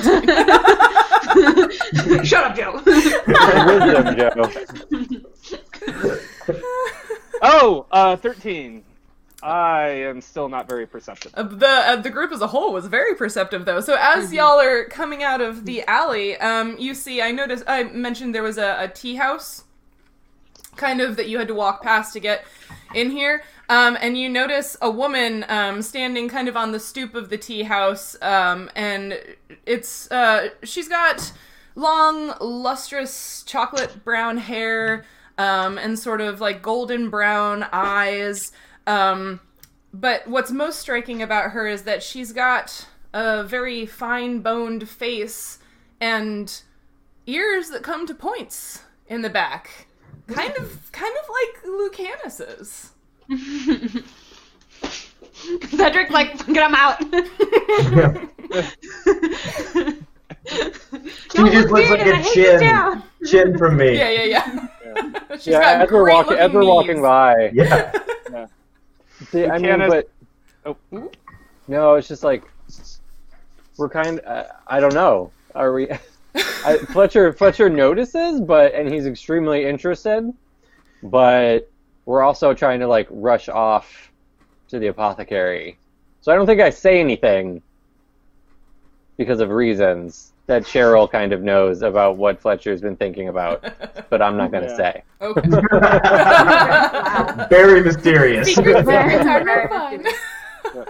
up, 2.44 2.54
Joe. 2.54 2.82
Wisdom, 2.84 4.16
Joe. 4.18 4.50
Oh, 7.42 7.84
uh, 7.92 8.16
13. 8.16 8.82
I 9.46 9.90
am 9.90 10.20
still 10.20 10.48
not 10.48 10.68
very 10.68 10.88
perceptive. 10.88 11.32
Uh, 11.34 11.44
the 11.44 11.68
uh, 11.68 11.96
the 11.96 12.10
group 12.10 12.32
as 12.32 12.40
a 12.40 12.48
whole 12.48 12.72
was 12.72 12.88
very 12.88 13.14
perceptive 13.14 13.64
though. 13.64 13.80
So 13.80 13.96
as 13.96 14.32
y'all 14.32 14.60
are 14.60 14.84
coming 14.86 15.22
out 15.22 15.40
of 15.40 15.66
the 15.66 15.84
alley, 15.84 16.36
um, 16.38 16.76
you 16.80 16.94
see. 16.94 17.22
I 17.22 17.30
noticed. 17.30 17.62
I 17.68 17.84
mentioned 17.84 18.34
there 18.34 18.42
was 18.42 18.58
a, 18.58 18.76
a 18.80 18.88
tea 18.88 19.14
house, 19.14 19.62
kind 20.74 21.00
of 21.00 21.14
that 21.14 21.28
you 21.28 21.38
had 21.38 21.46
to 21.46 21.54
walk 21.54 21.80
past 21.80 22.12
to 22.14 22.20
get 22.20 22.44
in 22.92 23.12
here. 23.12 23.44
Um, 23.68 23.96
and 24.00 24.18
you 24.18 24.28
notice 24.28 24.76
a 24.82 24.90
woman 24.90 25.44
um, 25.48 25.80
standing 25.80 26.28
kind 26.28 26.48
of 26.48 26.56
on 26.56 26.72
the 26.72 26.80
stoop 26.80 27.14
of 27.14 27.30
the 27.30 27.38
tea 27.38 27.62
house, 27.62 28.16
um, 28.22 28.68
and 28.74 29.16
it's 29.64 30.10
uh, 30.10 30.48
she's 30.64 30.88
got 30.88 31.32
long, 31.76 32.34
lustrous 32.40 33.44
chocolate 33.44 34.04
brown 34.04 34.38
hair, 34.38 35.04
um, 35.38 35.78
and 35.78 35.96
sort 35.96 36.20
of 36.20 36.40
like 36.40 36.62
golden 36.62 37.10
brown 37.10 37.64
eyes. 37.72 38.50
Um, 38.86 39.40
but 39.92 40.26
what's 40.28 40.50
most 40.50 40.78
striking 40.78 41.22
about 41.22 41.50
her 41.52 41.66
is 41.66 41.82
that 41.82 42.02
she's 42.02 42.32
got 42.32 42.86
a 43.12 43.42
very 43.44 43.86
fine 43.86 44.40
boned 44.40 44.88
face 44.88 45.58
and 46.00 46.62
ears 47.26 47.70
that 47.70 47.82
come 47.82 48.06
to 48.06 48.14
points 48.14 48.82
in 49.08 49.22
the 49.22 49.30
back. 49.30 49.86
Kind 50.28 50.56
of 50.56 50.90
kind 50.92 51.14
of 51.22 51.28
like 51.30 51.64
Lucanus's. 51.64 52.92
Cedric, 55.70 56.10
like, 56.10 56.44
get 56.46 56.68
him 56.68 56.74
out. 56.74 57.02
She 60.48 61.42
just 61.50 61.68
looks 61.70 61.90
like 61.90 62.06
a 62.06 62.22
chin 62.22 63.02
chin 63.26 63.58
from 63.58 63.76
me. 63.76 63.96
Yeah, 63.96 64.10
yeah, 64.10 64.24
yeah. 64.24 65.20
She's 65.32 65.48
Yeah, 65.48 65.60
got 65.60 65.82
as 65.82 65.90
we're, 65.90 66.02
great 66.04 66.14
walking, 66.14 66.36
as 66.38 66.52
we're 66.52 66.64
walking 66.64 66.92
knees. 66.96 67.02
by. 67.02 67.50
Yeah. 67.52 67.92
See, 69.30 69.46
I 69.46 69.58
mean, 69.58 69.78
but 69.88 70.10
Oh, 70.66 70.76
no, 71.68 71.94
it's 71.94 72.08
just 72.08 72.24
like 72.24 72.42
we're 73.76 73.88
kind. 73.88 74.20
Uh, 74.26 74.44
I 74.66 74.80
don't 74.80 74.94
know. 74.94 75.30
Are 75.54 75.72
we? 75.72 75.88
I, 76.34 76.78
Fletcher 76.78 77.32
Fletcher 77.32 77.70
notices, 77.70 78.40
but 78.40 78.74
and 78.74 78.92
he's 78.92 79.06
extremely 79.06 79.64
interested, 79.64 80.32
but 81.04 81.70
we're 82.04 82.22
also 82.22 82.52
trying 82.52 82.80
to 82.80 82.88
like 82.88 83.06
rush 83.10 83.48
off 83.48 84.10
to 84.68 84.80
the 84.80 84.88
apothecary. 84.88 85.78
So 86.20 86.32
I 86.32 86.34
don't 86.34 86.46
think 86.46 86.60
I 86.60 86.70
say 86.70 86.98
anything 86.98 87.62
because 89.16 89.38
of 89.38 89.50
reasons 89.50 90.32
that 90.46 90.62
Cheryl 90.62 91.10
kind 91.10 91.32
of 91.32 91.42
knows 91.42 91.82
about 91.82 92.16
what 92.16 92.40
Fletcher's 92.40 92.80
been 92.80 92.96
thinking 92.96 93.28
about, 93.28 93.64
but 94.10 94.22
I'm 94.22 94.36
not 94.36 94.50
going 94.52 94.64
to 94.64 94.70
Yeah. 94.70 94.76
say. 94.76 95.02
Okay. 95.20 95.48
Very 97.50 97.82
mysterious. 97.82 98.54
Secrets 98.54 98.88
are 98.88 99.44
no 99.44 99.66
fun. 99.68 100.04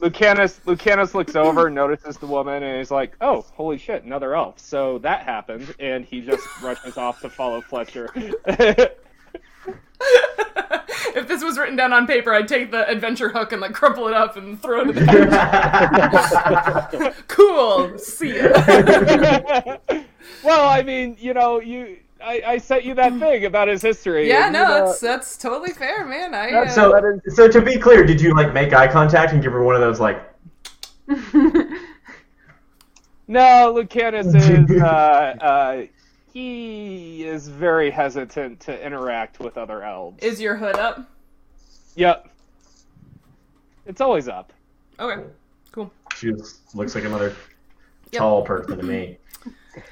Lucanus 0.00 0.58
Lucanus 0.64 1.14
looks 1.14 1.36
over, 1.36 1.68
notices 1.68 2.16
the 2.16 2.26
woman, 2.26 2.62
and 2.62 2.78
he's 2.78 2.90
like, 2.90 3.14
"Oh, 3.20 3.42
holy 3.52 3.76
shit, 3.76 4.02
another 4.04 4.34
elf!" 4.34 4.58
So 4.58 4.96
that 5.00 5.22
happened, 5.22 5.74
and 5.78 6.02
he 6.04 6.22
just 6.22 6.42
rushes 6.62 6.96
off 6.96 7.20
to 7.20 7.28
follow 7.28 7.60
Fletcher. 7.60 8.08
if 11.14 11.28
this 11.28 11.42
was 11.42 11.58
written 11.58 11.76
down 11.76 11.92
on 11.92 12.06
paper, 12.06 12.32
I'd 12.32 12.48
take 12.48 12.70
the 12.70 12.88
adventure 12.88 13.28
hook 13.28 13.52
and 13.52 13.60
like 13.60 13.72
crumple 13.72 14.08
it 14.08 14.14
up 14.14 14.36
and 14.36 14.60
throw 14.60 14.80
it 14.82 14.90
in 14.90 14.94
the 14.94 15.24
Cool. 17.28 17.98
See 17.98 18.36
ya. 18.36 18.48
well, 20.44 20.68
I 20.68 20.82
mean, 20.82 21.16
you 21.18 21.34
know, 21.34 21.60
you 21.60 21.98
I, 22.22 22.42
I 22.46 22.58
sent 22.58 22.84
you 22.84 22.94
that 22.94 23.18
thing 23.18 23.44
about 23.44 23.68
his 23.68 23.82
history. 23.82 24.28
Yeah, 24.28 24.44
and, 24.44 24.52
no, 24.52 24.62
you 24.62 24.68
know- 24.68 24.86
that's 24.86 25.00
that's 25.00 25.36
totally 25.36 25.72
fair, 25.72 26.04
man. 26.04 26.34
I 26.34 26.52
uh, 26.52 26.68
so, 26.68 27.20
so 27.28 27.48
to 27.48 27.60
be 27.60 27.78
clear, 27.78 28.04
did 28.04 28.20
you 28.20 28.34
like 28.34 28.52
make 28.52 28.72
eye 28.72 28.88
contact 28.88 29.32
and 29.32 29.42
give 29.42 29.52
her 29.52 29.62
one 29.62 29.74
of 29.74 29.80
those 29.80 30.00
like? 30.00 30.22
No, 33.26 33.72
Lucanus 33.74 34.34
is 34.34 34.82
uh, 34.82 34.84
uh, 34.84 35.82
he 36.34 37.24
is 37.24 37.46
very 37.48 37.90
hesitant 37.92 38.58
to 38.60 38.84
interact 38.84 39.38
with 39.38 39.56
other 39.56 39.84
elves. 39.84 40.18
Is 40.22 40.40
your 40.40 40.56
hood 40.56 40.76
up? 40.76 41.08
Yep. 41.94 42.28
It's 43.86 44.00
always 44.00 44.26
up. 44.26 44.52
Okay. 44.98 45.22
Cool. 45.70 45.92
She 46.16 46.32
just 46.32 46.74
looks 46.74 46.94
like 46.96 47.04
another 47.04 47.36
Yep. 48.10 48.18
tall 48.20 48.42
person 48.42 48.76
to 48.76 48.82
me. 48.82 49.16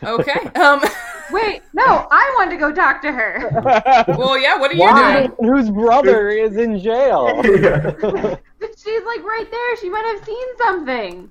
Okay. 0.02 0.40
Um. 0.60 0.80
Wait, 1.30 1.62
no, 1.72 1.84
I 2.10 2.34
want 2.36 2.50
to 2.50 2.56
go 2.56 2.72
talk 2.72 3.00
to 3.02 3.12
her. 3.12 3.50
Well, 4.18 4.36
yeah. 4.36 4.58
What 4.58 4.72
are 4.72 4.74
you 4.74 4.80
Why? 4.80 5.26
doing? 5.28 5.32
Whose 5.38 5.70
brother 5.70 6.28
is 6.28 6.56
in 6.56 6.78
jail? 6.80 7.40
But 8.60 8.78
she's 8.78 9.02
like 9.04 9.22
right 9.24 9.46
there. 9.50 9.76
She 9.78 9.88
might 9.90 10.04
have 10.14 10.24
seen 10.24 10.46
something. 10.58 11.30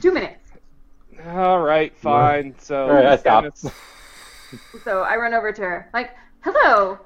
Two 0.00 0.12
minutes. 0.12 0.47
All 1.26 1.60
right, 1.60 1.94
fine. 1.96 2.54
So 2.58 2.84
All 2.88 2.94
right, 2.94 3.06
I 3.06 3.16
stopped. 3.16 3.62
Dennis- 3.62 3.74
So 4.84 5.02
I 5.02 5.16
run 5.16 5.34
over 5.34 5.52
to 5.52 5.60
her. 5.62 5.90
Like, 5.92 6.16
hello. 6.40 7.00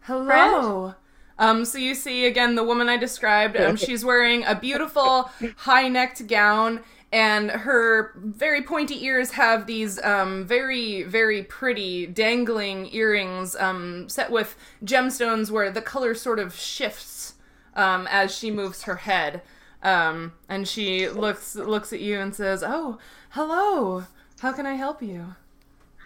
Hello. 0.00 0.94
Um, 1.38 1.64
so 1.64 1.78
you 1.78 1.94
see 1.94 2.26
again 2.26 2.56
the 2.56 2.64
woman 2.64 2.88
I 2.90 2.98
described. 2.98 3.56
Um, 3.56 3.76
she's 3.84 4.04
wearing 4.04 4.44
a 4.44 4.54
beautiful 4.54 5.30
high-necked 5.56 6.26
gown, 6.26 6.80
and 7.10 7.50
her 7.50 8.12
very 8.16 8.60
pointy 8.62 9.02
ears 9.04 9.30
have 9.32 9.66
these 9.66 10.02
um, 10.04 10.44
very, 10.44 11.04
very 11.04 11.42
pretty 11.42 12.06
dangling 12.06 12.92
earrings 12.94 13.56
um, 13.56 14.08
set 14.10 14.30
with 14.30 14.54
gemstones, 14.84 15.50
where 15.50 15.70
the 15.70 15.80
color 15.82 16.14
sort 16.14 16.38
of 16.38 16.54
shifts 16.54 17.34
um, 17.74 18.06
as 18.10 18.34
she 18.36 18.50
moves 18.50 18.82
her 18.82 18.96
head. 18.96 19.40
Um, 19.82 20.32
and 20.48 20.66
she 20.68 21.08
looks 21.08 21.54
looks 21.56 21.92
at 21.92 22.00
you 22.00 22.18
and 22.18 22.34
says, 22.34 22.62
"Oh, 22.66 22.98
hello. 23.34 24.04
How 24.40 24.52
can 24.52 24.64
I 24.66 24.74
help 24.74 25.02
you?" 25.02 25.34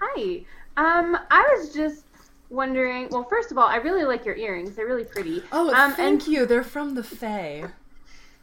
Hi. 0.00 0.44
Um, 0.76 1.18
I 1.30 1.56
was 1.56 1.74
just 1.74 2.04
wondering. 2.50 3.08
Well, 3.10 3.24
first 3.24 3.52
of 3.52 3.58
all, 3.58 3.66
I 3.66 3.76
really 3.76 4.04
like 4.04 4.24
your 4.24 4.36
earrings. 4.36 4.74
They're 4.74 4.86
really 4.86 5.04
pretty. 5.04 5.42
Oh, 5.52 5.72
um, 5.74 5.92
thank 5.92 6.22
and, 6.22 6.28
you. 6.28 6.46
They're 6.46 6.62
from 6.62 6.94
the 6.94 7.02
Fae. 7.02 7.64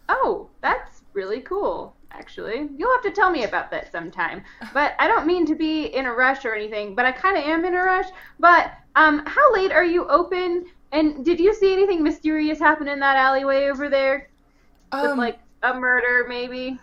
Oh, 0.10 0.50
that's 0.62 1.02
really 1.14 1.42
cool. 1.42 1.96
Actually, 2.12 2.70
you'll 2.78 2.94
have 2.94 3.04
to 3.04 3.12
tell 3.12 3.32
me 3.32 3.44
about 3.44 3.72
that 3.72 3.92
sometime. 3.92 4.44
But 4.74 4.94
I 5.00 5.08
don't 5.08 5.26
mean 5.26 5.46
to 5.48 5.56
be 5.56 5.88
in 5.88 6.06
a 6.06 6.14
rush 6.14 6.46
or 6.46 6.54
anything. 6.56 6.96
But 6.96 7.06
I 7.06 7.12
kind 7.12 7.38
of 7.38 7.44
am 7.44 7.66
in 7.66 7.74
a 7.74 7.82
rush. 7.82 8.08
But 8.40 8.74
um, 8.96 9.26
how 9.26 9.54
late 9.54 9.72
are 9.72 9.84
you 9.84 10.08
open? 10.08 10.66
And 10.92 11.26
did 11.26 11.40
you 11.40 11.54
see 11.54 11.74
anything 11.74 12.04
mysterious 12.04 12.60
happen 12.60 12.88
in 12.88 13.00
that 13.00 13.18
alleyway 13.18 13.68
over 13.68 13.90
there? 13.90 14.30
With 14.94 15.12
Um, 15.12 15.18
like 15.18 15.40
a 15.64 15.74
murder, 15.74 16.26
maybe? 16.30 16.80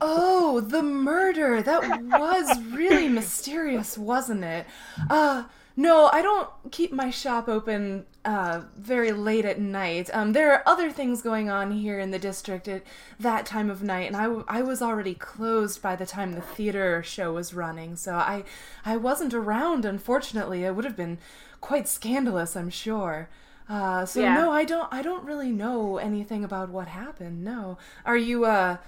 Oh, 0.00 0.60
the 0.60 0.82
murder. 0.82 1.62
That 1.62 1.88
was 1.88 2.60
really 2.60 3.08
mysterious, 3.08 3.96
wasn't 3.98 4.44
it? 4.44 4.66
Uh 5.10 5.44
no, 5.76 6.08
I 6.12 6.22
don't 6.22 6.50
keep 6.72 6.90
my 6.92 7.08
shop 7.10 7.48
open 7.48 8.04
uh 8.24 8.62
very 8.76 9.12
late 9.12 9.44
at 9.44 9.60
night. 9.60 10.10
Um 10.12 10.32
there 10.32 10.52
are 10.52 10.62
other 10.66 10.90
things 10.90 11.22
going 11.22 11.48
on 11.50 11.70
here 11.72 11.98
in 12.00 12.10
the 12.10 12.18
district 12.18 12.66
at 12.68 12.82
that 13.20 13.46
time 13.46 13.70
of 13.70 13.82
night 13.82 14.08
and 14.08 14.16
I, 14.16 14.24
w- 14.24 14.44
I 14.48 14.62
was 14.62 14.82
already 14.82 15.14
closed 15.14 15.80
by 15.80 15.94
the 15.96 16.06
time 16.06 16.32
the 16.32 16.40
theater 16.40 17.02
show 17.02 17.32
was 17.34 17.54
running. 17.54 17.96
So 17.96 18.14
I 18.14 18.44
I 18.84 18.96
wasn't 18.96 19.34
around 19.34 19.84
unfortunately. 19.84 20.64
It 20.64 20.74
would 20.74 20.84
have 20.84 20.96
been 20.96 21.18
quite 21.60 21.88
scandalous, 21.88 22.56
I'm 22.56 22.70
sure. 22.70 23.28
Uh 23.68 24.04
so 24.06 24.20
Yeah. 24.20 24.34
no, 24.34 24.50
I 24.50 24.64
don't 24.64 24.88
I 24.92 25.02
don't 25.02 25.24
really 25.24 25.52
know 25.52 25.98
anything 25.98 26.42
about 26.42 26.70
what 26.70 26.88
happened. 26.88 27.44
No. 27.44 27.78
Are 28.04 28.16
you 28.16 28.44
uh 28.46 28.78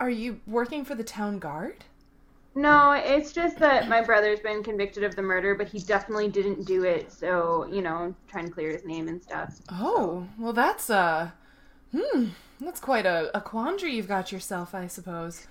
are 0.00 0.10
you 0.10 0.40
working 0.46 0.84
for 0.84 0.94
the 0.94 1.04
town 1.04 1.38
guard? 1.38 1.84
No, 2.54 2.92
it's 2.92 3.32
just 3.32 3.58
that 3.60 3.88
my 3.88 4.02
brother's 4.02 4.40
been 4.40 4.62
convicted 4.62 5.02
of 5.04 5.16
the 5.16 5.22
murder, 5.22 5.54
but 5.54 5.68
he 5.68 5.78
definitely 5.80 6.28
didn't 6.28 6.64
do 6.66 6.84
it. 6.84 7.10
So 7.12 7.66
you 7.72 7.80
know, 7.82 8.14
trying 8.26 8.46
to 8.46 8.50
clear 8.52 8.70
his 8.72 8.84
name 8.84 9.08
and 9.08 9.22
stuff. 9.22 9.54
Oh, 9.70 10.28
well, 10.38 10.52
that's 10.52 10.90
uh, 10.90 11.30
hmm, 11.96 12.26
that's 12.60 12.80
quite 12.80 13.06
a, 13.06 13.36
a 13.36 13.40
quandary 13.40 13.94
you've 13.94 14.08
got 14.08 14.32
yourself, 14.32 14.74
I 14.74 14.86
suppose. 14.88 15.46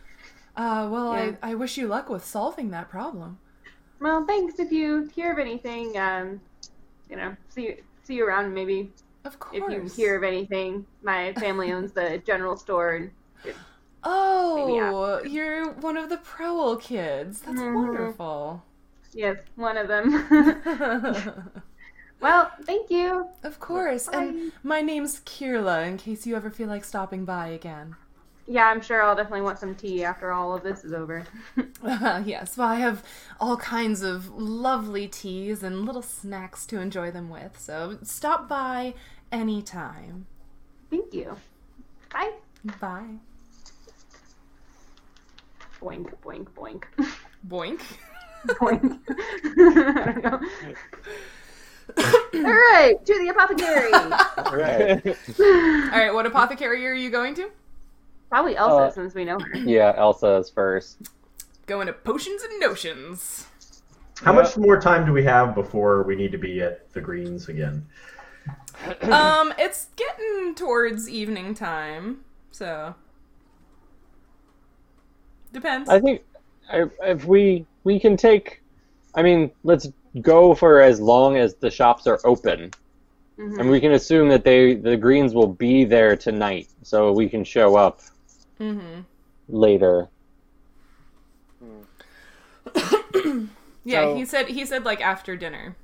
Uh, 0.56 0.90
well, 0.92 1.12
Yeah. 1.12 1.32
I, 1.44 1.52
I 1.52 1.56
wish 1.56 1.78
you 1.78 1.88
luck 1.88 2.10
with 2.10 2.26
solving 2.26 2.72
that 2.72 2.90
problem. 2.90 3.40
Well, 4.00 4.26
thanks. 4.26 4.60
If 4.60 4.72
you 4.72 5.06
hear 5.14 5.32
of 5.32 5.40
anything, 5.40 5.98
um, 5.98 6.42
you 7.10 7.16
know, 7.18 7.36
see 7.50 7.78
see 8.04 8.16
you 8.16 8.28
around. 8.28 8.54
Maybe 8.54 8.94
Of 9.24 9.38
course. 9.40 9.54
if 9.54 9.70
you 9.70 9.90
hear 9.96 10.18
of 10.18 10.24
anything, 10.24 10.88
my 11.04 11.34
family 11.36 11.72
owns 11.74 11.94
the 11.94 12.22
general 12.26 12.58
store. 12.58 12.96
And 12.96 13.12
Oh, 14.10 15.22
you're 15.26 15.72
one 15.74 15.98
of 15.98 16.10
the 16.10 16.18
Prowell 16.18 16.78
kids. 16.78 17.42
That's 17.42 17.60
Mhm. 17.60 17.76
wonderful. 17.76 18.64
yes, 19.14 19.38
one 19.56 19.76
of 19.78 19.88
them. 19.90 20.06
well, 22.22 22.52
thank 22.64 22.90
you. 22.90 23.28
of 23.44 23.60
course. 23.60 24.08
And 24.08 24.52
my 24.64 24.82
name's 24.82 25.20
Kirla, 25.22 25.86
in 25.88 25.98
case 25.98 26.26
you 26.26 26.36
ever 26.36 26.50
feel 26.50 26.68
like 26.68 26.84
stopping 26.86 27.26
by 27.26 27.48
again. 27.48 27.96
Yeah, 28.50 28.68
I'm 28.68 28.80
sure 28.80 29.04
I'll 29.04 29.16
definitely 29.16 29.42
want 29.42 29.60
some 29.60 29.76
tea 29.76 30.06
after 30.06 30.32
all 30.32 30.56
of 30.56 30.64
this 30.64 30.86
is 30.86 30.94
over. 30.94 31.26
yes, 31.84 32.56
well, 32.56 32.70
I 32.70 32.76
have 32.76 33.04
all 33.42 33.58
kinds 33.58 34.02
of 34.04 34.30
lovely 34.30 35.10
teas 35.10 35.64
and 35.64 35.86
little 35.86 36.02
snacks 36.02 36.66
to 36.68 36.80
enjoy 36.80 37.12
them 37.12 37.30
with, 37.30 37.60
so 37.60 37.98
stop 38.04 38.48
by 38.48 38.94
anytime. 39.34 40.28
thank 40.90 41.14
you. 41.14 41.36
Bye. 42.14 42.32
Bye. 42.80 43.18
Boink, 45.82 46.12
boink, 46.24 46.48
boink. 46.56 46.84
Boink. 47.48 47.82
boink. 48.48 49.00
I 49.58 50.12
don't 50.12 50.24
know. 50.24 50.40
All 52.36 52.42
right, 52.44 52.96
to 53.06 53.14
the 53.20 53.30
apothecary. 53.30 53.92
right. 53.92 55.06
All 55.94 56.00
right, 56.00 56.14
what 56.14 56.26
apothecary 56.26 56.86
are 56.88 56.94
you 56.94 57.10
going 57.10 57.34
to? 57.36 57.50
Probably 58.30 58.56
Elsa, 58.58 58.76
Uh, 58.86 58.90
since 58.92 59.16
we 59.16 59.24
know 59.26 59.40
her. 59.40 59.58
Yeah, 59.58 59.94
Elsa 59.96 60.36
is 60.38 60.50
first. 60.50 60.98
Going 61.66 61.88
to 61.88 61.94
potions 61.94 62.44
and 62.44 62.60
notions. 62.60 63.46
How 64.22 64.32
Yeah. 64.34 64.42
much 64.42 64.58
more 64.58 64.80
time 64.80 65.06
do 65.06 65.14
we 65.14 65.24
have 65.24 65.56
before 65.56 66.04
we 66.04 66.16
need 66.16 66.32
to 66.34 66.38
be 66.38 66.62
at 66.62 66.92
the 66.94 67.00
greens 67.02 67.48
again? 67.50 67.86
um, 69.04 69.54
it's 69.58 69.88
getting 69.96 70.56
towards 70.56 71.10
evening 71.10 71.54
time, 71.54 72.20
so 72.52 72.96
depends. 75.54 75.90
I 75.90 76.00
think 76.00 76.24
if, 76.74 76.92
if 77.02 77.26
we 77.26 77.66
we 77.84 78.00
can 78.00 78.18
take, 78.18 78.62
I 79.16 79.22
mean, 79.24 79.52
let's 79.64 79.88
go 80.22 80.54
for 80.56 80.82
as 80.82 81.00
long 81.00 81.38
as 81.38 81.56
the 81.56 81.70
shops 81.72 82.08
are 82.08 82.20
open, 82.26 82.72
Mhm. 83.38 83.60
and 83.60 83.70
we 83.70 83.80
can 83.80 83.92
assume 83.94 84.30
that 84.30 84.44
they 84.44 84.74
the 84.76 84.98
greens 84.98 85.34
will 85.34 85.48
be 85.54 85.86
there 85.86 86.16
tonight, 86.16 86.68
so 86.84 87.12
we 87.12 87.30
can 87.30 87.44
show 87.44 87.76
up 87.76 88.02
Mm-hmm. 88.60 89.02
later. 89.50 90.08
Yeah, 93.84 94.02
So- 94.04 94.16
he 94.16 94.26
said 94.26 94.48
he 94.50 94.66
said 94.66 94.84
like 94.84 95.00
after 95.02 95.38
dinner. 95.38 95.76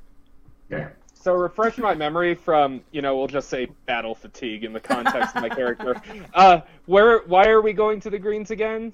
Okay. 0.71 0.87
So 1.13 1.33
refresh 1.35 1.77
my 1.77 1.93
memory 1.95 2.35
from, 2.35 2.81
you 2.91 3.01
know, 3.01 3.15
we'll 3.15 3.27
just 3.27 3.47
say 3.47 3.67
battle 3.85 4.13
fatigue 4.13 4.65
in 4.65 4.73
the 4.73 4.79
context 4.81 5.33
of 5.37 5.41
my 5.41 5.47
character. 5.49 5.95
Uh, 6.33 6.59
where, 6.85 7.19
why 7.27 7.47
are 7.47 7.61
we 7.61 7.71
going 7.71 8.01
to 8.01 8.09
the 8.09 8.19
Greens 8.19 8.51
again? 8.51 8.91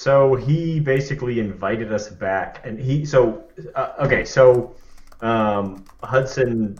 So 0.00 0.34
he 0.34 0.80
basically 0.80 1.40
invited 1.40 1.92
us 1.92 2.08
back, 2.08 2.62
and 2.64 2.80
he 2.80 3.04
so 3.04 3.44
uh, 3.74 3.92
okay. 3.98 4.24
So 4.24 4.74
um, 5.20 5.84
Hudson. 6.02 6.78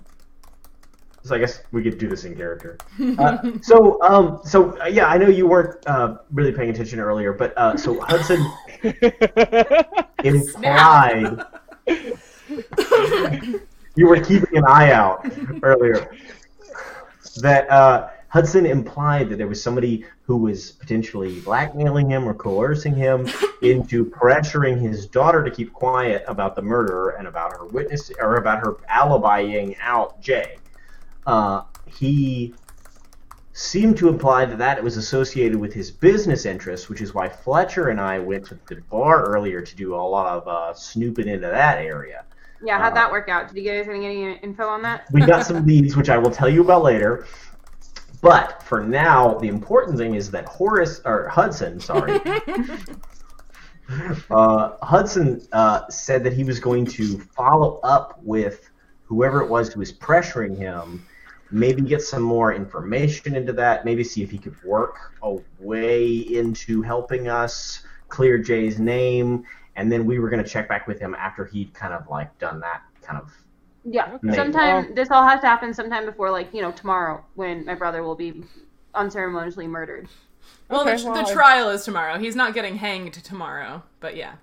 So 1.22 1.34
I 1.34 1.38
guess 1.38 1.60
we 1.70 1.82
could 1.82 1.98
do 1.98 2.08
this 2.08 2.24
in 2.24 2.34
character. 2.34 2.78
Uh, 3.18 3.36
so 3.60 4.00
um, 4.00 4.40
so 4.42 4.74
uh, 4.80 4.86
yeah, 4.86 5.04
I 5.04 5.18
know 5.18 5.28
you 5.28 5.46
weren't 5.46 5.86
uh, 5.86 6.16
really 6.32 6.50
paying 6.50 6.70
attention 6.70 6.98
earlier, 6.98 7.34
but 7.34 7.52
uh, 7.58 7.76
so 7.76 8.00
Hudson 8.00 8.42
implied 10.24 11.44
you 13.96 14.06
were 14.08 14.20
keeping 14.20 14.56
an 14.56 14.64
eye 14.66 14.92
out 14.92 15.30
earlier. 15.62 16.16
That 17.42 17.70
uh, 17.70 18.08
Hudson 18.30 18.64
implied 18.64 19.28
that 19.28 19.36
there 19.36 19.48
was 19.48 19.60
somebody 19.60 20.04
who 20.22 20.36
was 20.36 20.70
potentially 20.72 21.40
blackmailing 21.40 22.08
him 22.08 22.28
or 22.28 22.32
coercing 22.32 22.94
him 22.94 23.28
into 23.62 24.04
pressuring 24.04 24.80
his 24.80 25.06
daughter 25.06 25.44
to 25.44 25.50
keep 25.50 25.72
quiet 25.72 26.24
about 26.28 26.54
the 26.54 26.62
murder 26.62 27.10
and 27.10 27.26
about 27.26 27.52
her 27.52 27.66
witness 27.66 28.10
or 28.20 28.36
about 28.36 28.60
her 28.60 28.74
alibiing 28.88 29.76
out 29.80 30.20
Jay. 30.20 30.58
Uh, 31.26 31.62
he 31.86 32.54
seemed 33.52 33.98
to 33.98 34.08
imply 34.08 34.44
that 34.44 34.58
that 34.58 34.82
was 34.82 34.96
associated 34.96 35.58
with 35.58 35.72
his 35.72 35.90
business 35.90 36.46
interests, 36.46 36.88
which 36.88 37.00
is 37.00 37.12
why 37.12 37.28
Fletcher 37.28 37.88
and 37.88 38.00
I 38.00 38.20
went 38.20 38.46
to 38.46 38.58
the 38.68 38.76
bar 38.82 39.24
earlier 39.24 39.60
to 39.60 39.76
do 39.76 39.94
a 39.94 39.96
lot 39.96 40.28
of 40.28 40.46
uh, 40.46 40.72
snooping 40.72 41.26
into 41.26 41.48
that 41.48 41.78
area. 41.78 42.24
Yeah, 42.62 42.78
how'd 42.78 42.94
that 42.94 43.10
work 43.10 43.28
out? 43.28 43.48
Did 43.48 43.62
you 43.62 43.70
guys 43.70 43.86
get 43.86 43.94
any 43.94 44.34
info 44.34 44.68
on 44.68 44.82
that? 44.82 45.06
We 45.12 45.22
got 45.22 45.46
some 45.46 45.66
leads, 45.66 45.96
which 45.96 46.10
I 46.10 46.18
will 46.18 46.30
tell 46.30 46.48
you 46.48 46.62
about 46.62 46.82
later. 46.82 47.26
But 48.22 48.62
for 48.62 48.84
now, 48.84 49.34
the 49.34 49.48
important 49.48 49.96
thing 49.96 50.14
is 50.14 50.30
that 50.32 50.46
Horace 50.46 51.00
or 51.04 51.28
Hudson, 51.28 51.80
sorry, 51.80 52.20
uh, 54.30 54.76
Hudson 54.82 55.40
uh, 55.52 55.88
said 55.88 56.22
that 56.24 56.34
he 56.34 56.44
was 56.44 56.60
going 56.60 56.84
to 56.86 57.18
follow 57.18 57.80
up 57.82 58.20
with 58.22 58.70
whoever 59.04 59.42
it 59.42 59.48
was 59.48 59.72
who 59.72 59.80
was 59.80 59.92
pressuring 59.92 60.56
him, 60.56 61.06
maybe 61.50 61.82
get 61.82 62.02
some 62.02 62.22
more 62.22 62.52
information 62.52 63.34
into 63.34 63.52
that, 63.54 63.84
maybe 63.84 64.04
see 64.04 64.22
if 64.22 64.30
he 64.30 64.38
could 64.38 64.62
work 64.62 65.12
a 65.22 65.38
way 65.58 66.10
into 66.10 66.82
helping 66.82 67.28
us 67.28 67.82
clear 68.08 68.38
Jay's 68.38 68.78
name, 68.78 69.44
and 69.76 69.90
then 69.90 70.04
we 70.04 70.18
were 70.18 70.28
going 70.28 70.42
to 70.42 70.48
check 70.48 70.68
back 70.68 70.86
with 70.86 71.00
him 71.00 71.14
after 71.14 71.44
he'd 71.44 71.72
kind 71.74 71.94
of 71.94 72.08
like 72.08 72.36
done 72.38 72.60
that 72.60 72.82
kind 73.02 73.20
of. 73.20 73.32
Yeah. 73.84 74.18
Maybe. 74.22 74.36
Sometime 74.36 74.94
this 74.94 75.08
all 75.10 75.26
has 75.26 75.40
to 75.40 75.46
happen 75.46 75.72
sometime 75.72 76.04
before 76.06 76.30
like, 76.30 76.52
you 76.52 76.62
know, 76.62 76.72
tomorrow 76.72 77.24
when 77.34 77.64
my 77.64 77.74
brother 77.74 78.02
will 78.02 78.14
be 78.14 78.42
unceremoniously 78.94 79.66
murdered. 79.66 80.08
Well, 80.68 80.82
Okay, 80.82 80.96
the, 80.96 81.10
well, 81.10 81.26
the 81.26 81.32
trial 81.32 81.70
is 81.70 81.84
tomorrow. 81.84 82.18
He's 82.18 82.36
not 82.36 82.54
getting 82.54 82.76
hanged 82.76 83.14
tomorrow, 83.14 83.82
but 84.00 84.16
yeah. 84.16 84.34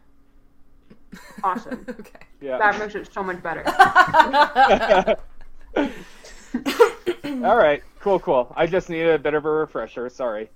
Awesome. 1.43 1.85
okay. 1.89 2.19
Yeah. 2.41 2.57
That 2.57 2.79
makes 2.79 2.95
it 2.95 3.11
so 3.13 3.23
much 3.23 3.41
better. 3.41 3.63
All 7.45 7.57
right. 7.57 7.83
Cool. 7.99 8.19
Cool. 8.19 8.53
I 8.55 8.67
just 8.67 8.89
needed 8.89 9.13
a 9.13 9.19
bit 9.19 9.33
of 9.33 9.45
a 9.45 9.49
refresher. 9.49 10.09
Sorry. 10.09 10.49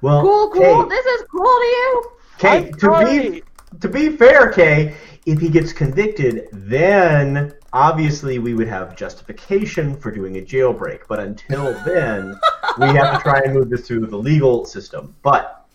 Well, 0.00 0.22
Cool, 0.22 0.50
cool. 0.50 0.82
Kay, 0.84 0.88
This 0.88 1.06
is 1.06 1.22
cool 1.30 1.44
to 1.44 1.66
you. 1.66 2.10
Kay, 2.38 2.48
I'm 2.48 2.72
to 2.74 3.04
be 3.04 3.42
to 3.80 3.88
be 3.88 4.08
fair, 4.16 4.50
Kay, 4.50 4.94
if 5.26 5.40
he 5.40 5.48
gets 5.48 5.72
convicted, 5.72 6.48
then 6.52 7.52
obviously 7.72 8.38
we 8.38 8.54
would 8.54 8.68
have 8.68 8.96
justification 8.96 9.96
for 9.96 10.10
doing 10.10 10.36
a 10.36 10.40
jailbreak. 10.40 11.02
But 11.08 11.20
until 11.20 11.72
then, 11.84 12.38
we 12.78 12.86
have 12.88 13.16
to 13.16 13.22
try 13.22 13.40
and 13.40 13.54
move 13.54 13.70
this 13.70 13.86
through 13.86 14.06
the 14.06 14.16
legal 14.16 14.64
system. 14.64 15.14
But 15.22 15.66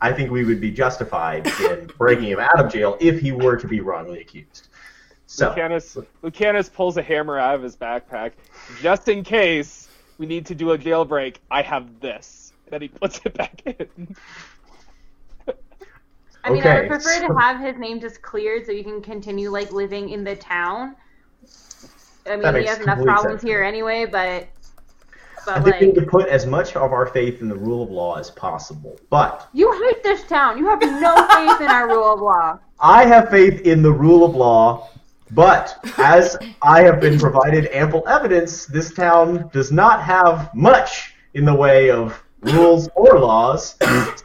I 0.00 0.12
think 0.12 0.30
we 0.30 0.44
would 0.44 0.60
be 0.60 0.70
justified 0.70 1.46
in 1.60 1.86
breaking 1.98 2.26
him 2.26 2.40
out 2.40 2.60
of 2.60 2.72
jail 2.72 2.96
if 3.00 3.20
he 3.20 3.32
were 3.32 3.56
to 3.56 3.66
be 3.66 3.80
wrongly 3.80 4.20
accused. 4.20 4.68
So, 5.26 5.50
Lucanus, 5.50 6.06
Lucanus 6.22 6.72
pulls 6.72 6.96
a 6.96 7.02
hammer 7.02 7.38
out 7.38 7.56
of 7.56 7.62
his 7.62 7.76
backpack. 7.76 8.32
Just 8.80 9.08
in 9.08 9.24
case 9.24 9.88
we 10.18 10.26
need 10.26 10.46
to 10.46 10.54
do 10.54 10.70
a 10.70 10.78
jailbreak, 10.78 11.36
I 11.50 11.62
have 11.62 12.00
this. 12.00 12.52
Then 12.68 12.82
he 12.82 12.88
puts 12.88 13.20
it 13.24 13.34
back 13.34 13.62
in. 13.64 14.14
I 16.44 16.50
mean, 16.50 16.62
I 16.62 16.80
would 16.80 16.88
prefer 16.88 17.20
so- 17.20 17.28
to 17.28 17.34
have 17.34 17.60
his 17.60 17.76
name 17.76 18.00
just 18.00 18.22
cleared 18.22 18.66
so 18.66 18.72
you 18.72 18.84
can 18.84 19.02
continue 19.02 19.50
like 19.50 19.72
living 19.72 20.10
in 20.10 20.22
the 20.22 20.36
town. 20.36 20.94
I 22.28 22.36
mean, 22.36 22.54
he 22.62 22.66
has 22.66 22.80
enough 22.80 23.02
problems 23.02 23.40
sense. 23.40 23.42
here 23.42 23.62
anyway, 23.62 24.04
but 24.04 24.48
I 25.48 25.60
but 25.60 25.64
think 25.64 25.80
we 25.80 25.86
need 25.88 25.94
to 25.96 26.06
put 26.06 26.28
as 26.28 26.46
much 26.46 26.74
of 26.76 26.92
our 26.92 27.06
faith 27.06 27.40
in 27.40 27.48
the 27.48 27.54
rule 27.54 27.82
of 27.82 27.90
law 27.90 28.16
as 28.16 28.30
possible. 28.30 28.98
But 29.10 29.48
you 29.52 29.70
hate 29.84 30.02
this 30.02 30.24
town. 30.24 30.58
You 30.58 30.66
have 30.66 30.80
no 30.80 31.14
faith 31.28 31.60
in 31.60 31.68
our 31.68 31.88
rule 31.88 32.12
of 32.12 32.20
law. 32.20 32.58
I 32.80 33.06
have 33.06 33.30
faith 33.30 33.60
in 33.62 33.82
the 33.82 33.92
rule 33.92 34.24
of 34.24 34.34
law, 34.34 34.90
but 35.30 35.78
as 35.98 36.36
I 36.62 36.82
have 36.82 37.00
been 37.00 37.18
provided 37.18 37.66
ample 37.72 38.06
evidence, 38.08 38.66
this 38.66 38.92
town 38.92 39.48
does 39.52 39.72
not 39.72 40.02
have 40.02 40.54
much 40.54 41.14
in 41.34 41.44
the 41.44 41.54
way 41.54 41.90
of 41.90 42.22
rules 42.40 42.88
or 42.94 43.18
laws. 43.18 43.76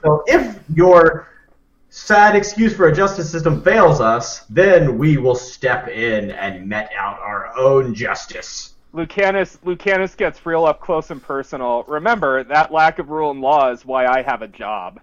So 0.04 0.24
if 0.28 0.60
your 0.74 1.28
sad 1.92 2.38
excuse 2.38 2.74
for 2.74 2.88
a 2.88 2.96
justice 2.96 3.30
system 3.30 3.62
fails 3.62 4.00
us, 4.02 4.46
then 4.50 4.98
we 4.98 5.18
will 5.18 5.36
step 5.36 5.90
in 5.90 6.32
and 6.32 6.68
met 6.68 6.90
out 6.98 7.20
our 7.20 7.56
own 7.58 7.94
justice. 7.94 8.74
Lucanus, 8.94 9.58
Lucanus 9.64 10.16
gets 10.16 10.46
real 10.46 10.66
up 10.66 10.80
close 10.82 11.12
and 11.12 11.22
personal. 11.22 11.84
Remember, 11.88 12.44
that 12.46 12.72
lack 12.72 12.98
of 12.98 13.10
rule 13.10 13.32
and 13.32 13.42
law 13.42 13.72
is 13.72 13.86
why 13.86 14.06
I 14.06 14.22
have 14.22 14.42
a 14.42 14.48
job. 14.48 15.00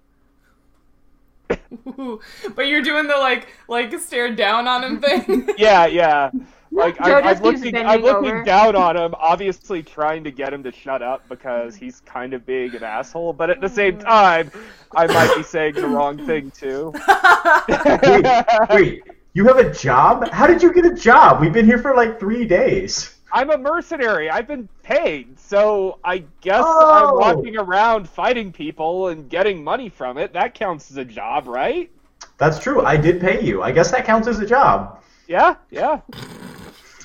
Ooh, 1.86 2.20
but 2.54 2.66
you're 2.66 2.82
doing 2.82 3.06
the 3.06 3.16
like 3.16 3.48
like 3.68 3.98
stare 4.00 4.34
down 4.34 4.68
on 4.68 4.84
him 4.84 5.00
thing. 5.00 5.48
Yeah, 5.58 5.86
yeah. 5.86 6.30
Like 6.70 6.98
Joe 6.98 7.14
I, 7.14 7.32
I'm 7.32 7.42
looking, 7.42 7.76
I'm 7.76 8.02
looking 8.02 8.30
over. 8.30 8.44
down 8.44 8.76
on 8.76 8.96
him, 8.96 9.14
obviously 9.18 9.82
trying 9.82 10.22
to 10.24 10.30
get 10.30 10.52
him 10.52 10.62
to 10.64 10.70
shut 10.70 11.00
up 11.00 11.26
because 11.28 11.74
he's 11.74 12.00
kind 12.00 12.34
of 12.34 12.44
being 12.44 12.74
an 12.74 12.82
asshole. 12.82 13.32
But 13.32 13.48
at 13.48 13.60
the 13.62 13.68
same 13.68 13.96
mm. 13.98 14.04
time, 14.04 14.50
I 14.94 15.06
might 15.06 15.34
be 15.34 15.42
saying 15.42 15.74
the 15.74 15.88
wrong 15.88 16.24
thing 16.26 16.50
too. 16.50 16.92
Wait, 18.70 19.02
wait, 19.02 19.02
you 19.32 19.46
have 19.46 19.58
a 19.58 19.72
job? 19.72 20.28
How 20.30 20.46
did 20.46 20.62
you 20.62 20.72
get 20.72 20.84
a 20.84 20.94
job? 20.94 21.40
We've 21.40 21.52
been 21.52 21.66
here 21.66 21.78
for 21.78 21.94
like 21.94 22.20
three 22.20 22.44
days. 22.46 23.17
I'm 23.32 23.50
a 23.50 23.58
mercenary. 23.58 24.30
I've 24.30 24.46
been 24.46 24.68
paid, 24.82 25.38
so 25.38 25.98
I 26.04 26.24
guess 26.40 26.62
Oh. 26.64 27.20
I'm 27.20 27.36
walking 27.36 27.56
around 27.58 28.08
fighting 28.08 28.52
people 28.52 29.08
and 29.08 29.28
getting 29.28 29.62
money 29.62 29.88
from 29.88 30.16
it. 30.18 30.32
That 30.32 30.54
counts 30.54 30.90
as 30.90 30.96
a 30.96 31.04
job, 31.04 31.46
right? 31.46 31.90
That's 32.38 32.58
true. 32.58 32.84
I 32.84 32.96
did 32.96 33.20
pay 33.20 33.42
you. 33.44 33.62
I 33.62 33.70
guess 33.72 33.90
that 33.90 34.04
counts 34.04 34.28
as 34.28 34.38
a 34.38 34.46
job. 34.46 35.02
Yeah, 35.26 35.56
yeah. 35.70 36.00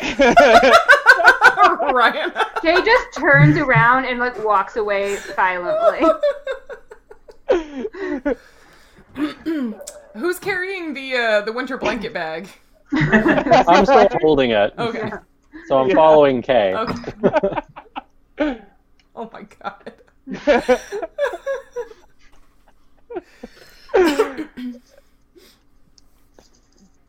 Ryan. 1.91 2.31
Jay 2.63 2.81
just 2.83 3.13
turns 3.13 3.57
around 3.57 4.05
and 4.05 4.19
like 4.19 4.41
walks 4.43 4.75
away 4.75 5.17
silently. 5.17 6.07
Who's 10.15 10.39
carrying 10.39 10.93
the 10.93 11.15
uh, 11.15 11.41
the 11.41 11.51
winter 11.51 11.77
blanket 11.77 12.13
bag? 12.13 12.47
I'm 12.93 13.85
still 13.85 14.07
holding 14.21 14.51
it, 14.51 14.73
Okay. 14.77 15.11
So 15.67 15.77
I'm 15.79 15.89
Yeah. 15.89 15.95
following 15.95 16.41
Kay. 16.41 16.73
Okay. 16.75 17.61
Oh 19.15 19.29
my 19.31 19.43
god. 19.61 19.93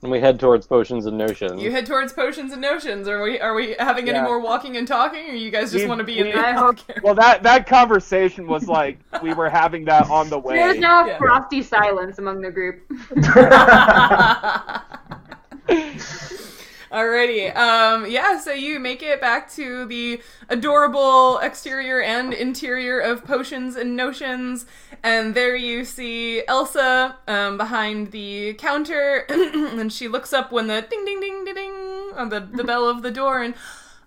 And 0.02 0.12
we 0.12 0.20
head 0.20 0.38
towards 0.38 0.66
potions 0.66 1.06
and 1.06 1.16
notions. 1.16 1.62
You 1.62 1.70
head 1.70 1.86
towards 1.86 2.12
potions 2.12 2.52
and 2.52 2.60
notions. 2.60 3.08
Are 3.08 3.22
we 3.22 3.40
are 3.40 3.54
we 3.54 3.74
having 3.78 4.06
any 4.06 4.20
more 4.20 4.38
walking 4.38 4.76
and 4.76 4.86
talking, 4.86 5.30
or 5.30 5.34
you 5.34 5.50
guys 5.50 5.72
just 5.72 5.84
We- 5.84 5.88
want 5.88 6.00
to 6.00 6.04
be 6.04 6.18
in 6.18 6.26
we- 6.26 6.32
the 6.32 6.52
hope- 6.52 6.76
well, 7.02 7.14
that 7.14 7.42
that 7.44 7.66
conversation 7.66 8.46
was 8.46 8.68
like 8.68 8.98
we 9.22 9.32
were 9.32 9.48
having 9.48 9.86
that 9.86 10.10
on 10.10 10.28
the 10.28 10.38
way. 10.38 10.56
There's 10.56 10.78
now 10.78 11.04
a 11.04 11.08
Yeah. 11.08 11.16
frosty 11.18 11.62
silence 11.62 12.18
among 12.18 12.42
the 12.42 12.50
group. 12.50 12.82
Alrighty. 16.94 17.54
Um, 17.56 18.06
yeah, 18.08 18.38
so 18.38 18.52
you 18.52 18.78
make 18.78 19.02
it 19.02 19.20
back 19.20 19.50
to 19.54 19.84
the 19.86 20.22
adorable 20.48 21.38
exterior 21.38 22.00
and 22.00 22.32
interior 22.32 23.00
of 23.00 23.24
Potions 23.24 23.74
and 23.74 23.96
Notions, 23.96 24.64
and 25.02 25.34
there 25.34 25.56
you 25.56 25.84
see 25.84 26.46
Elsa 26.46 27.16
um, 27.26 27.56
behind 27.58 28.12
the 28.12 28.54
counter, 28.54 29.26
and 29.28 29.92
she 29.92 30.06
looks 30.06 30.32
up 30.32 30.52
when 30.52 30.68
the 30.68 30.82
ding 30.88 31.04
ding 31.04 31.18
ding 31.20 31.44
ding 31.44 31.54
ding 31.56 31.72
on 32.14 32.28
the, 32.28 32.38
the 32.40 32.62
bell 32.62 32.88
of 32.88 33.02
the 33.02 33.10
door, 33.10 33.42
and 33.42 33.54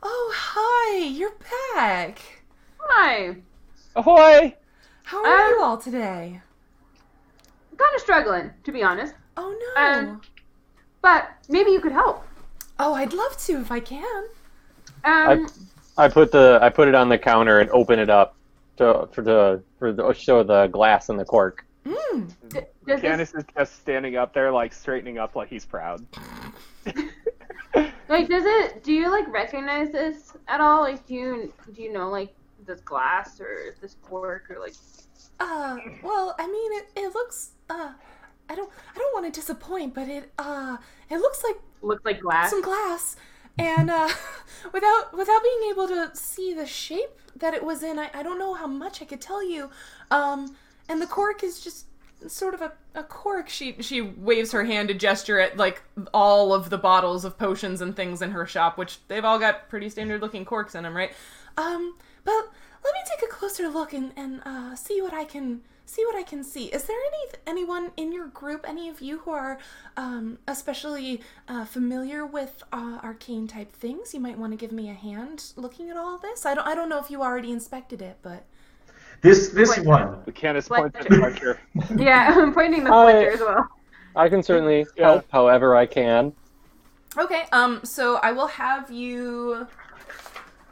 oh, 0.02 0.34
hi, 0.34 1.06
you're 1.08 1.36
back. 1.76 2.20
Hi. 2.80 3.36
Ahoy! 3.98 4.56
How 5.04 5.26
are 5.26 5.46
Um, 5.46 5.50
you 5.50 5.62
all 5.62 5.78
today? 5.78 6.42
Kind 7.78 7.96
of 7.96 8.02
struggling, 8.02 8.52
to 8.64 8.72
be 8.72 8.84
honest. 8.84 9.14
Oh, 9.38 9.56
no. 9.76 9.82
um, 9.82 10.22
But 11.02 11.30
maybe 11.50 11.72
you 11.72 11.80
could 11.82 11.92
help. 11.94 12.27
Oh, 12.80 12.94
I'd 12.94 13.14
love 13.14 13.38
to 13.46 13.60
if 13.60 13.72
I 13.72 13.80
can. 13.80 14.24
Um, 15.04 15.48
I 15.98 16.08
put 16.08 16.32
the 16.32 16.60
I 16.62 16.70
put 16.70 16.88
it 16.88 16.96
on 16.96 17.10
the 17.10 17.18
counter 17.18 17.60
and 17.60 17.70
open 17.72 18.00
it 18.00 18.10
up 18.10 18.36
to 18.78 19.08
for 19.12 19.22
the 19.22 19.64
for 19.80 19.92
the 19.92 20.14
show 20.14 20.44
the 20.44 20.68
glass 20.68 21.10
and 21.10 21.20
the 21.20 21.26
cork. 21.26 21.66
Mm. 21.86 22.34
d- 22.50 22.60
does 22.86 23.02
this, 23.02 23.34
is 23.34 23.44
just 23.58 23.80
standing 23.80 24.18
up 24.18 24.34
there, 24.34 24.52
like 24.52 24.74
straightening 24.74 25.18
up, 25.18 25.36
like 25.36 25.50
he's 25.50 25.66
proud. 25.66 26.06
like, 28.10 28.28
does 28.28 28.44
it? 28.46 28.84
Do 28.84 28.94
you 28.94 29.10
like 29.10 29.32
recognize 29.32 29.92
this 29.92 30.34
at 30.48 30.62
all? 30.62 30.82
Like, 30.82 31.06
do 31.06 31.14
you 31.14 31.54
do 31.74 31.82
you 31.82 31.92
know 31.92 32.10
like 32.10 32.34
this 32.66 32.82
glass 32.82 33.40
or 33.40 33.76
this 33.82 33.96
cork 34.02 34.50
or 34.50 34.60
like? 34.60 34.74
Uh, 35.40 35.78
well, 36.02 36.36
I 36.40 36.48
mean, 36.48 36.74
it, 36.80 36.90
it 36.96 37.14
looks, 37.14 37.52
uh, 37.70 37.92
I 38.50 38.56
don't, 38.56 38.72
I 38.96 38.98
don't 38.98 39.14
want 39.14 39.32
to 39.32 39.40
disappoint, 39.40 39.94
but 39.94 40.08
it, 40.08 40.32
uh, 40.40 40.78
it 41.12 41.18
looks 41.20 41.44
like 41.44 41.58
Looks 41.82 42.06
like 42.06 42.22
glass. 42.22 42.50
some 42.50 42.62
glass, 42.62 43.16
and, 43.58 43.90
uh, 43.90 44.10
without, 44.74 45.16
without 45.18 45.42
being 45.44 45.72
able 45.72 45.88
to 45.88 46.12
see 46.16 46.54
the 46.54 46.66
shape 46.66 47.20
that 47.36 47.54
it 47.54 47.64
was 47.64 47.84
in, 47.84 48.00
I, 48.00 48.10
I 48.14 48.24
don't 48.24 48.40
know 48.40 48.54
how 48.54 48.68
much 48.68 49.02
I 49.02 49.06
could 49.06 49.22
tell 49.22 49.44
you, 49.48 49.70
um, 50.12 50.56
and 50.90 51.02
the 51.02 51.08
cork 51.08 51.44
is 51.44 51.60
just 51.60 51.86
sort 52.26 52.54
of 52.54 52.62
a, 52.62 52.72
a 52.96 53.04
cork. 53.04 53.48
She, 53.48 53.76
she 53.82 54.02
waves 54.02 54.52
her 54.52 54.64
hand 54.64 54.88
to 54.88 54.94
gesture 54.94 55.40
at, 55.40 55.58
like, 55.58 55.84
all 56.14 56.54
of 56.54 56.70
the 56.70 56.78
bottles 56.78 57.26
of 57.26 57.38
potions 57.38 57.82
and 57.82 57.96
things 57.96 58.22
in 58.22 58.32
her 58.32 58.46
shop, 58.46 58.78
which 58.78 59.00
they've 59.08 59.26
all 59.26 59.38
got 59.38 59.70
pretty 59.70 59.90
standard 59.90 60.22
looking 60.22 60.46
corks 60.46 60.74
in 60.74 60.84
them, 60.84 60.96
right? 60.96 61.12
Um, 61.58 61.96
but 62.24 62.52
let 62.84 62.94
me 62.94 63.00
take 63.06 63.30
a 63.30 63.32
closer 63.32 63.68
look 63.68 63.94
and, 63.94 64.14
and 64.16 64.42
uh, 64.46 64.76
see 64.76 65.02
what 65.02 65.14
I 65.14 65.26
can 65.26 65.62
see 65.88 66.06
what 66.06 66.16
I 66.16 66.22
can 66.24 66.44
see. 66.44 66.66
Is 66.66 66.84
there 66.84 66.98
any 66.98 67.32
anyone 67.48 67.92
in 67.98 68.12
your 68.12 68.28
group, 68.28 68.66
any 68.68 68.90
of 68.90 69.02
you 69.02 69.20
who 69.20 69.32
are 69.32 69.58
um, 69.96 70.38
especially 70.48 71.22
uh, 71.48 71.66
familiar 71.66 72.26
with 72.26 72.62
uh, 72.72 73.00
arcane 73.02 73.48
type 73.48 73.72
things? 73.72 74.14
You 74.14 74.20
might 74.20 74.38
want 74.38 74.52
to 74.54 74.58
give 74.58 74.72
me 74.72 74.90
a 74.90 74.94
hand 74.94 75.54
looking 75.56 75.90
at 75.90 75.98
all 75.98 76.18
this. 76.18 76.46
I 76.46 76.54
don't 76.54 76.68
I 76.68 76.76
don't 76.76 76.90
know 76.90 77.00
if 77.00 77.10
you 77.10 77.24
already 77.24 77.52
inspected 77.52 78.02
it, 78.02 78.18
but 78.22 78.44
This 79.22 79.50
this 79.50 79.76
Wait. 79.78 79.88
one. 79.88 80.22
Lucanus 80.28 80.70
Like- 80.70 80.94
points 80.94 80.98
at 81.00 81.08
Fletcher. 81.14 81.60
yeah, 81.96 82.36
I'm 82.38 82.54
pointing 82.54 82.84
the 82.84 82.92
I- 82.94 83.04
Fletcher 83.12 83.32
as 83.32 83.40
well. 83.40 83.68
I 84.16 84.30
can 84.30 84.44
certainly 84.44 84.86
Yeah. 84.98 85.06
help 85.12 85.26
however 85.32 85.76
I 85.76 85.86
can. 85.86 86.34
Okay, 87.18 87.46
um, 87.52 87.80
so 87.84 88.18
I 88.18 88.32
will 88.32 88.48
have 88.48 88.92
you 88.92 89.68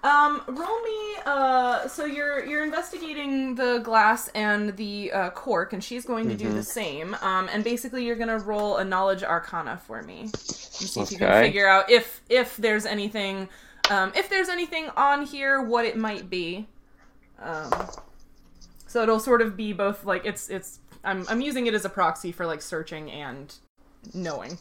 um 0.05 0.41
roll 0.47 0.81
me 0.83 1.15
uh 1.25 1.87
so 1.87 2.05
you're 2.05 2.45
you're 2.45 2.63
investigating 2.63 3.55
the 3.55 3.79
glass 3.79 4.27
and 4.35 4.77
the 4.77 5.11
uh, 5.11 5.29
cork 5.31 5.73
and 5.73 5.83
she's 5.83 6.05
going 6.05 6.29
to 6.29 6.35
do 6.35 6.51
the 6.53 6.61
same. 6.61 7.15
Um 7.21 7.49
and 7.51 7.63
basically 7.63 8.05
you're 8.05 8.15
gonna 8.15 8.37
roll 8.37 8.77
a 8.77 8.85
knowledge 8.85 9.23
arcana 9.23 9.81
for 9.85 10.03
me. 10.03 10.21
And 10.21 10.37
see 10.37 11.01
if 11.01 11.11
you 11.11 11.17
can 11.17 11.43
figure 11.43 11.67
out 11.67 11.89
if 11.89 12.21
if 12.29 12.55
there's 12.57 12.85
anything 12.85 13.49
um 13.89 14.11
if 14.15 14.29
there's 14.29 14.49
anything 14.49 14.89
on 14.95 15.25
here, 15.25 15.61
what 15.61 15.85
it 15.85 15.97
might 15.97 16.29
be. 16.29 16.67
Um 17.39 17.71
so 18.85 19.01
it'll 19.01 19.19
sort 19.19 19.41
of 19.41 19.57
be 19.57 19.73
both 19.73 20.05
like 20.05 20.23
it's 20.23 20.49
it's 20.49 20.79
I'm 21.03 21.25
I'm 21.27 21.41
using 21.41 21.65
it 21.65 21.73
as 21.73 21.83
a 21.83 21.89
proxy 21.89 22.31
for 22.31 22.45
like 22.45 22.61
searching 22.61 23.09
and 23.11 23.53
knowing. 24.13 24.59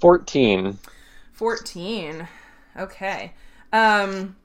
14. 0.00 0.78
14. 1.32 2.28
Okay. 2.76 3.32
Um 3.72 4.36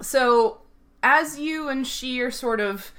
so 0.00 0.62
as 1.02 1.38
you 1.38 1.68
and 1.68 1.86
she 1.86 2.20
are 2.20 2.30
sort 2.30 2.60
of 2.60 2.92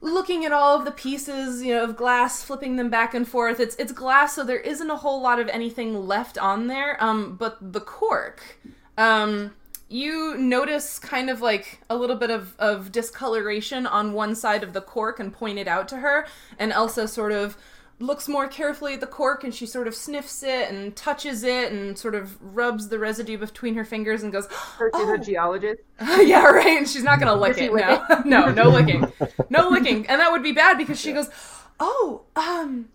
looking 0.00 0.44
at 0.44 0.52
all 0.52 0.76
of 0.76 0.84
the 0.84 0.90
pieces, 0.90 1.62
you 1.62 1.72
know, 1.72 1.84
of 1.84 1.96
glass, 1.96 2.42
flipping 2.42 2.76
them 2.76 2.90
back 2.90 3.14
and 3.14 3.26
forth. 3.26 3.60
It's 3.60 3.76
it's 3.76 3.92
glass, 3.92 4.34
so 4.34 4.44
there 4.44 4.58
isn't 4.58 4.90
a 4.90 4.96
whole 4.96 5.20
lot 5.20 5.38
of 5.38 5.48
anything 5.48 6.06
left 6.06 6.38
on 6.38 6.66
there. 6.66 7.02
Um 7.02 7.36
but 7.36 7.72
the 7.72 7.80
cork 7.80 8.58
um 8.98 9.52
you 9.92 10.36
notice 10.38 10.98
kind 10.98 11.28
of 11.28 11.42
like 11.42 11.80
a 11.90 11.96
little 11.96 12.16
bit 12.16 12.30
of, 12.30 12.56
of 12.58 12.90
discoloration 12.90 13.86
on 13.86 14.14
one 14.14 14.34
side 14.34 14.62
of 14.62 14.72
the 14.72 14.80
cork 14.80 15.20
and 15.20 15.34
point 15.34 15.58
it 15.58 15.68
out 15.68 15.86
to 15.88 15.98
her. 15.98 16.26
And 16.58 16.72
Elsa 16.72 17.06
sort 17.06 17.30
of 17.30 17.58
looks 18.02 18.26
more 18.28 18.48
carefully 18.48 18.94
at 18.94 19.00
the 19.00 19.06
cork 19.06 19.44
and 19.44 19.54
she 19.54 19.64
sort 19.64 19.86
of 19.86 19.94
sniffs 19.94 20.42
it 20.42 20.70
and 20.70 20.94
touches 20.96 21.44
it 21.44 21.70
and 21.72 21.96
sort 21.96 22.14
of 22.14 22.36
rubs 22.42 22.88
the 22.88 22.98
residue 22.98 23.38
between 23.38 23.74
her 23.76 23.84
fingers 23.84 24.22
and 24.22 24.32
goes, 24.32 24.46
Her, 24.46 24.90
she's 24.94 25.02
Oh. 25.08 25.14
a 25.14 25.18
geologist. 25.18 25.80
yeah, 26.20 26.44
right. 26.44 26.78
And 26.78 26.88
she's 26.88 27.04
not 27.04 27.20
gonna 27.20 27.34
lick 27.34 27.56
she 27.56 27.66
it. 27.66 27.72
lick 27.72 27.84
No, 27.86 28.22
no, 28.24 28.50
no 28.52 28.68
licking, 28.70 29.10
no 29.50 29.68
licking, 29.70 30.06
and 30.08 30.20
that 30.20 30.32
would 30.32 30.42
be 30.42 30.52
bad 30.52 30.76
because 30.78 31.00
she 31.00 31.12
goes, 31.12 31.30
"Oh, 31.78 32.22
um, 32.36 32.88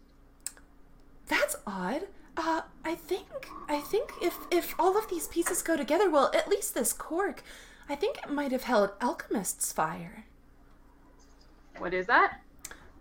that's 1.27 1.55
odd. 1.65 2.03
Uh, 2.35 2.61
I 2.85 2.95
think, 2.95 3.49
I 3.67 3.79
think 3.79 4.11
if 4.21 4.37
if 4.51 4.75
all 4.77 4.97
of 4.97 5.09
these 5.09 5.27
pieces 5.27 5.61
go 5.61 5.75
together, 5.77 6.09
well, 6.09 6.29
at 6.33 6.47
least 6.49 6.73
this 6.75 6.93
cork, 6.93 7.43
I 7.89 7.95
think 7.95 8.17
it 8.17 8.29
might 8.29 8.51
have 8.51 8.63
held 8.63 8.91
alchemist's 9.01 9.71
fire." 9.71 10.25
What 11.77 11.93
is 11.93 12.07
that? 12.07 12.39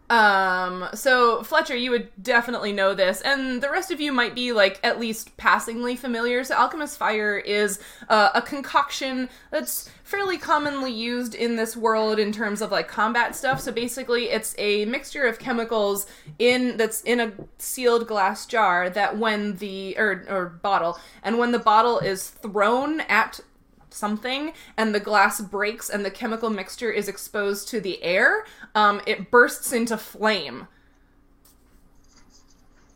Um, 0.09 0.89
so 0.95 1.43
Fletcher, 1.43 1.75
you 1.75 1.91
would 1.91 2.11
definitely 2.23 2.73
know 2.73 2.95
this, 2.95 3.21
and 3.23 3.61
the 3.61 3.71
rest 3.71 3.91
of 3.91 4.01
you 4.01 4.13
might 4.13 4.35
be 4.35 4.53
like 4.53 4.79
at 4.85 5.01
least 5.01 5.37
passingly 5.37 5.97
familiar. 5.97 6.45
So 6.45 6.55
alchemist 6.55 6.97
fire 6.97 7.37
is 7.37 7.81
uh, 8.09 8.31
a 8.35 8.41
concoction 8.41 9.29
that's 9.51 9.91
fairly 10.05 10.39
commonly 10.39 10.93
used 10.93 11.35
in 11.35 11.57
this 11.57 11.77
world 11.77 12.21
in 12.21 12.31
terms 12.31 12.63
of 12.63 12.71
like 12.71 12.87
combat 12.87 13.35
stuff. 13.35 13.61
So 13.61 13.73
basically, 13.73 14.27
it's 14.31 14.55
a 14.59 14.85
mixture 14.85 15.27
of 15.27 15.41
chemicals 15.41 16.07
in 16.39 16.77
that's 16.77 17.03
in 17.03 17.19
a 17.19 17.33
sealed 17.59 18.07
glass 18.07 18.47
jar 18.47 18.89
that 18.91 19.19
when 19.19 19.57
the 19.57 19.97
or 19.99 20.25
or 20.29 20.47
bottle, 20.47 21.01
and 21.25 21.37
when 21.39 21.51
the 21.51 21.59
bottle 21.59 21.99
is 21.99 22.31
thrown 22.31 23.01
at 23.01 23.41
something 23.97 24.53
and 24.77 24.95
the 24.95 25.01
glass 25.01 25.41
breaks 25.41 25.89
and 25.91 26.05
the 26.05 26.11
chemical 26.11 26.51
mixture 26.51 26.91
is 26.91 27.09
exposed 27.09 27.69
to 27.69 27.81
the 27.81 28.03
air, 28.03 28.45
um, 28.75 29.01
it 29.07 29.31
bursts 29.31 29.73
into 29.73 29.97
flame. 29.99 30.69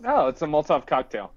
Oh, 0.04 0.28
it's 0.28 0.42
a 0.42 0.46
Molotov 0.46 0.86
cocktail. 0.86 1.32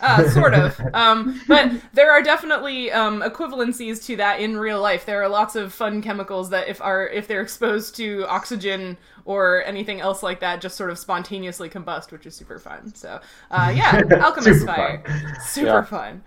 Uh, 0.00 0.28
sort 0.28 0.54
of. 0.54 0.80
Um, 0.94 1.40
but 1.48 1.72
there 1.92 2.10
are 2.12 2.22
definitely 2.22 2.90
um, 2.92 3.20
equivalencies 3.22 4.04
to 4.06 4.16
that 4.16 4.40
in 4.40 4.56
real 4.56 4.80
life. 4.80 5.04
There 5.04 5.20
are 5.22 5.28
lots 5.28 5.56
of 5.56 5.72
fun 5.72 6.02
chemicals 6.02 6.50
that, 6.50 6.68
if 6.68 6.80
are 6.80 7.08
if 7.08 7.26
they're 7.26 7.40
exposed 7.42 7.96
to 7.96 8.24
oxygen 8.28 8.96
or 9.24 9.64
anything 9.64 10.00
else 10.00 10.22
like 10.22 10.40
that, 10.40 10.60
just 10.60 10.76
sort 10.76 10.90
of 10.90 10.98
spontaneously 10.98 11.68
combust, 11.68 12.12
which 12.12 12.26
is 12.26 12.36
super 12.36 12.60
fun. 12.60 12.94
So, 12.94 13.20
uh, 13.50 13.72
yeah, 13.74 14.00
alchemist 14.20 14.64
Super 14.64 14.64
fire, 14.64 15.02
super 15.36 15.80
Yeah. 15.80 15.82
fun. 15.82 16.22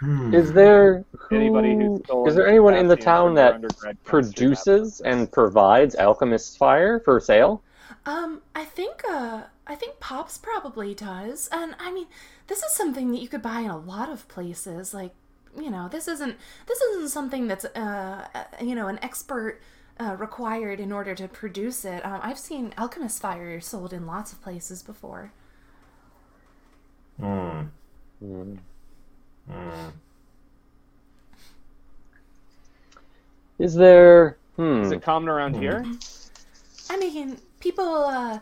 Hmm. 0.00 0.34
Is 0.34 0.52
there 0.52 1.04
who, 1.12 1.36
Anybody 1.36 1.74
who's 1.74 2.00
is 2.26 2.34
there 2.34 2.46
anyone 2.46 2.74
in 2.74 2.88
the 2.88 2.96
town 2.96 3.34
that 3.34 3.62
produces 4.04 5.00
and 5.00 5.30
provides 5.32 5.94
alchemist 5.96 6.58
fire 6.58 7.00
for 7.00 7.20
sale? 7.20 7.62
Um, 8.06 8.42
I 8.54 8.64
think 8.64 9.02
uh 9.08 9.44
I 9.66 9.74
think 9.74 9.98
Pops 10.00 10.38
probably 10.38 10.94
does. 10.94 11.48
And 11.52 11.74
I 11.78 11.92
mean, 11.92 12.06
this 12.48 12.62
is 12.62 12.72
something 12.74 13.12
that 13.12 13.20
you 13.20 13.28
could 13.28 13.42
buy 13.42 13.60
in 13.60 13.70
a 13.70 13.78
lot 13.78 14.10
of 14.10 14.28
places. 14.28 14.92
Like, 14.92 15.14
you 15.58 15.70
know, 15.70 15.88
this 15.88 16.08
isn't 16.08 16.36
this 16.66 16.80
isn't 16.80 17.08
something 17.10 17.46
that's 17.48 17.64
uh 17.64 18.28
uh, 18.34 18.44
you 18.60 18.74
know, 18.74 18.88
an 18.88 18.98
expert 19.02 19.60
uh, 19.98 20.16
required 20.18 20.80
in 20.80 20.92
order 20.92 21.14
to 21.14 21.28
produce 21.28 21.84
it. 21.84 22.04
Um, 22.04 22.20
I've 22.22 22.38
seen 22.38 22.74
alchemist 22.76 23.20
fire 23.22 23.60
sold 23.60 23.92
in 23.92 24.06
lots 24.06 24.32
of 24.32 24.42
places 24.42 24.82
before. 24.82 25.32
Hmm. 27.18 27.68
Hmm. 28.20 28.54
Hmm. 29.50 29.88
Is 33.58 33.74
there? 33.74 34.36
Hmm. 34.56 34.82
Is 34.82 34.92
it 34.92 35.02
common 35.02 35.28
around 35.28 35.56
here? 35.56 35.84
I 36.90 36.96
mean, 36.96 37.38
people, 37.60 38.04
uh, 38.04 38.38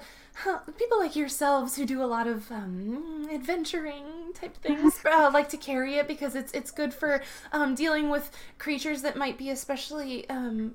people 0.79 0.99
like 0.99 1.15
yourselves 1.17 1.77
who 1.77 1.87
do 1.87 2.03
a 2.03 2.07
lot 2.07 2.27
of 2.27 2.51
um, 2.51 3.29
adventuring 3.33 4.33
type 4.35 4.57
things 4.57 5.01
uh, 5.11 5.31
like 5.33 5.49
to 5.51 5.57
carry 5.57 5.97
it 5.97 6.09
because 6.09 6.35
it's 6.35 6.53
it's 6.53 6.71
good 6.71 6.93
for 6.93 7.23
um, 7.53 7.75
dealing 7.75 8.11
with 8.11 8.31
creatures 8.59 9.03
that 9.03 9.17
might 9.17 9.39
be 9.39 9.51
especially 9.51 10.29
um, 10.29 10.75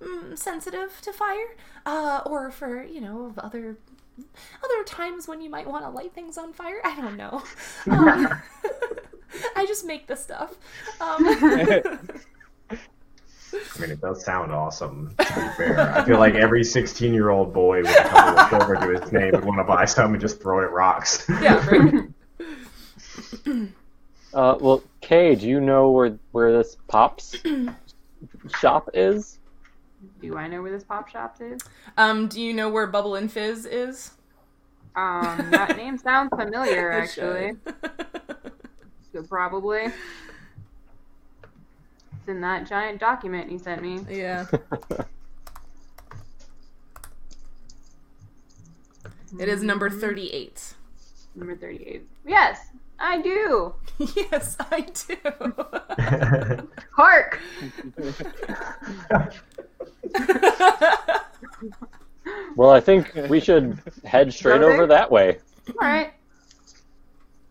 mm, 0.00 0.38
sensitive 0.38 1.00
to 1.02 1.12
fire, 1.12 1.56
uh, 1.86 2.20
or 2.26 2.50
for 2.50 2.84
you 2.84 3.00
know 3.00 3.34
other 3.38 3.76
other 4.18 4.84
times 4.84 5.26
when 5.28 5.40
you 5.40 5.50
might 5.50 5.66
want 5.66 5.84
to 5.84 5.90
light 5.90 6.12
things 6.14 6.38
on 6.38 6.52
fire. 6.52 6.80
I 6.84 6.96
don't 6.96 7.16
know. 7.16 7.42
Um, 7.90 8.28
I 9.56 9.66
just 9.66 9.84
make 9.84 10.06
the 10.06 10.14
stuff. 10.16 10.54
Um, 11.00 11.26
I 12.70 13.80
mean, 13.80 13.90
it 13.90 14.00
does 14.00 14.24
sound 14.24 14.52
awesome, 14.52 15.14
to 15.18 15.24
be 15.24 15.48
fair. 15.56 15.80
I 15.80 16.04
feel 16.04 16.18
like 16.18 16.34
every 16.34 16.62
16 16.64 17.12
year 17.12 17.30
old 17.30 17.52
boy 17.52 17.82
with 17.82 17.90
a 17.90 18.02
couple 18.04 18.38
of 18.38 18.48
silver 18.48 18.76
to 18.76 19.00
his 19.00 19.12
name 19.12 19.32
would 19.32 19.44
want 19.44 19.58
to 19.58 19.64
buy 19.64 19.84
some 19.84 20.12
and 20.12 20.20
just 20.20 20.40
throw 20.40 20.60
it 20.60 20.64
at 20.64 20.72
rocks. 20.72 21.26
yeah, 21.42 21.66
right. 21.68 22.08
Uh, 24.32 24.56
well, 24.60 24.82
Kay, 25.00 25.34
do 25.36 25.46
you 25.48 25.60
know 25.60 25.90
where 25.90 26.18
where 26.32 26.52
this 26.52 26.76
pops 26.88 27.36
shop 28.60 28.90
is? 28.92 29.38
Do 30.20 30.36
I 30.36 30.48
know 30.48 30.62
where 30.62 30.72
this 30.72 30.84
pop 30.84 31.08
shop 31.08 31.36
is? 31.40 31.60
Um, 31.96 32.28
do 32.28 32.40
you 32.40 32.52
know 32.52 32.68
where 32.68 32.86
Bubble 32.86 33.14
and 33.16 33.30
Fizz 33.30 33.66
is? 33.66 34.12
Um, 34.96 35.48
that 35.50 35.76
name 35.76 35.98
sounds 35.98 36.30
familiar, 36.36 36.90
actually. 36.92 37.52
So 39.12 39.22
probably. 39.22 39.82
It's 39.84 39.94
in 42.26 42.40
that 42.40 42.68
giant 42.68 42.98
document 42.98 43.48
you 43.48 43.60
sent 43.60 43.80
me. 43.80 44.00
yeah. 44.10 44.46
It 49.38 49.48
is 49.48 49.62
number 49.62 49.90
38. 49.90 50.74
Number 51.34 51.56
38. 51.56 52.06
Yes, 52.26 52.68
I 52.98 53.20
do. 53.20 53.74
yes, 54.16 54.56
I 54.70 54.80
do. 54.82 55.16
Hark! 56.92 57.40
Well, 62.56 62.70
I 62.70 62.80
think 62.80 63.12
we 63.28 63.40
should 63.40 63.78
head 64.04 64.32
straight 64.32 64.62
Okay. 64.62 64.72
over 64.72 64.86
that 64.86 65.10
way. 65.10 65.38
Alright. 65.82 66.12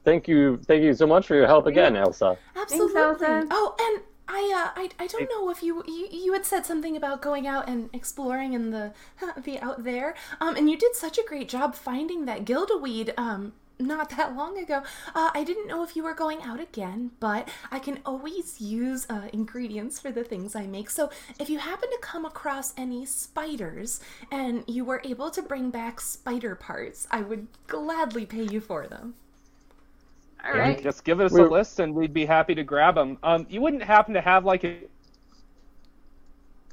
Thank 0.04 0.28
you, 0.28 0.58
thank 0.66 0.84
you 0.84 0.94
so 0.94 1.06
much 1.08 1.28
for 1.28 1.36
your 1.36 1.48
help 1.48 1.68
again, 1.68 1.96
Elsa. 1.96 2.38
Absolutely. 2.56 3.02
Elsa. 3.02 3.48
Oh, 3.52 3.76
and 3.80 4.04
I, 4.28 4.72
uh, 4.76 4.82
I, 4.82 4.90
I 5.00 5.08
don't 5.08 5.30
know 5.30 5.50
if 5.50 5.62
you, 5.62 5.84
you, 5.88 6.08
you 6.12 6.34
had 6.34 6.46
said 6.46 6.66
something 6.66 6.96
about 6.98 7.22
going 7.22 7.48
out 7.48 7.68
and 7.70 7.90
exploring 7.94 8.54
in 8.54 8.72
the, 8.72 8.94
the 9.44 9.60
out 9.60 9.84
there. 9.84 10.16
Um, 10.42 10.56
and 10.56 10.70
you 10.70 10.78
did 10.78 10.96
such 10.96 11.18
a 11.18 11.24
great 11.24 11.50
job 11.50 11.76
finding 11.76 12.26
that 12.26 12.46
gildaweed, 12.46 13.14
um, 13.18 13.54
not 13.86 14.10
that 14.12 14.36
long 14.36 14.58
ago. 14.58 14.84
Uh, 15.14 15.32
I 15.34 15.44
didn't 15.44 15.68
know 15.68 15.84
if 15.84 15.96
you 15.96 16.04
were 16.04 16.14
going 16.14 16.42
out 16.42 16.60
again, 16.60 17.12
but 17.20 17.50
I 17.72 17.80
can 17.80 18.00
always 18.06 18.60
use 18.62 19.06
uh, 19.10 19.28
ingredients 19.34 20.00
for 20.00 20.12
the 20.12 20.24
things 20.24 20.56
I 20.56 20.68
make. 20.68 20.90
So 20.90 21.10
if 21.40 21.50
you 21.50 21.60
happen 21.60 21.90
to 21.90 21.98
come 22.02 22.26
across 22.26 22.74
any 22.78 23.06
spiders 23.06 24.00
and 24.32 24.64
you 24.68 24.86
were 24.86 25.02
able 25.04 25.30
to 25.32 25.42
bring 25.42 25.70
back 25.70 26.00
spider 26.02 26.56
parts, 26.56 27.08
I 27.12 27.22
would 27.22 27.48
gladly 27.68 28.26
pay 28.26 28.44
you 28.44 28.62
for 28.62 28.88
them. 28.88 29.16
Alright. 30.46 30.84
Just 30.84 31.06
give 31.06 31.20
us 31.22 31.32
a 31.32 31.36
We're- 31.36 31.50
list 31.50 31.80
and 31.80 31.94
we'd 31.96 32.14
be 32.14 32.26
happy 32.26 32.54
to 32.56 32.64
grab 32.64 32.96
them. 32.96 33.18
Um, 33.24 33.48
you 33.50 33.62
wouldn't 33.62 33.84
happen 33.84 34.14
to 34.14 34.22
have 34.22 34.46
like 34.46 34.64
a 34.64 34.78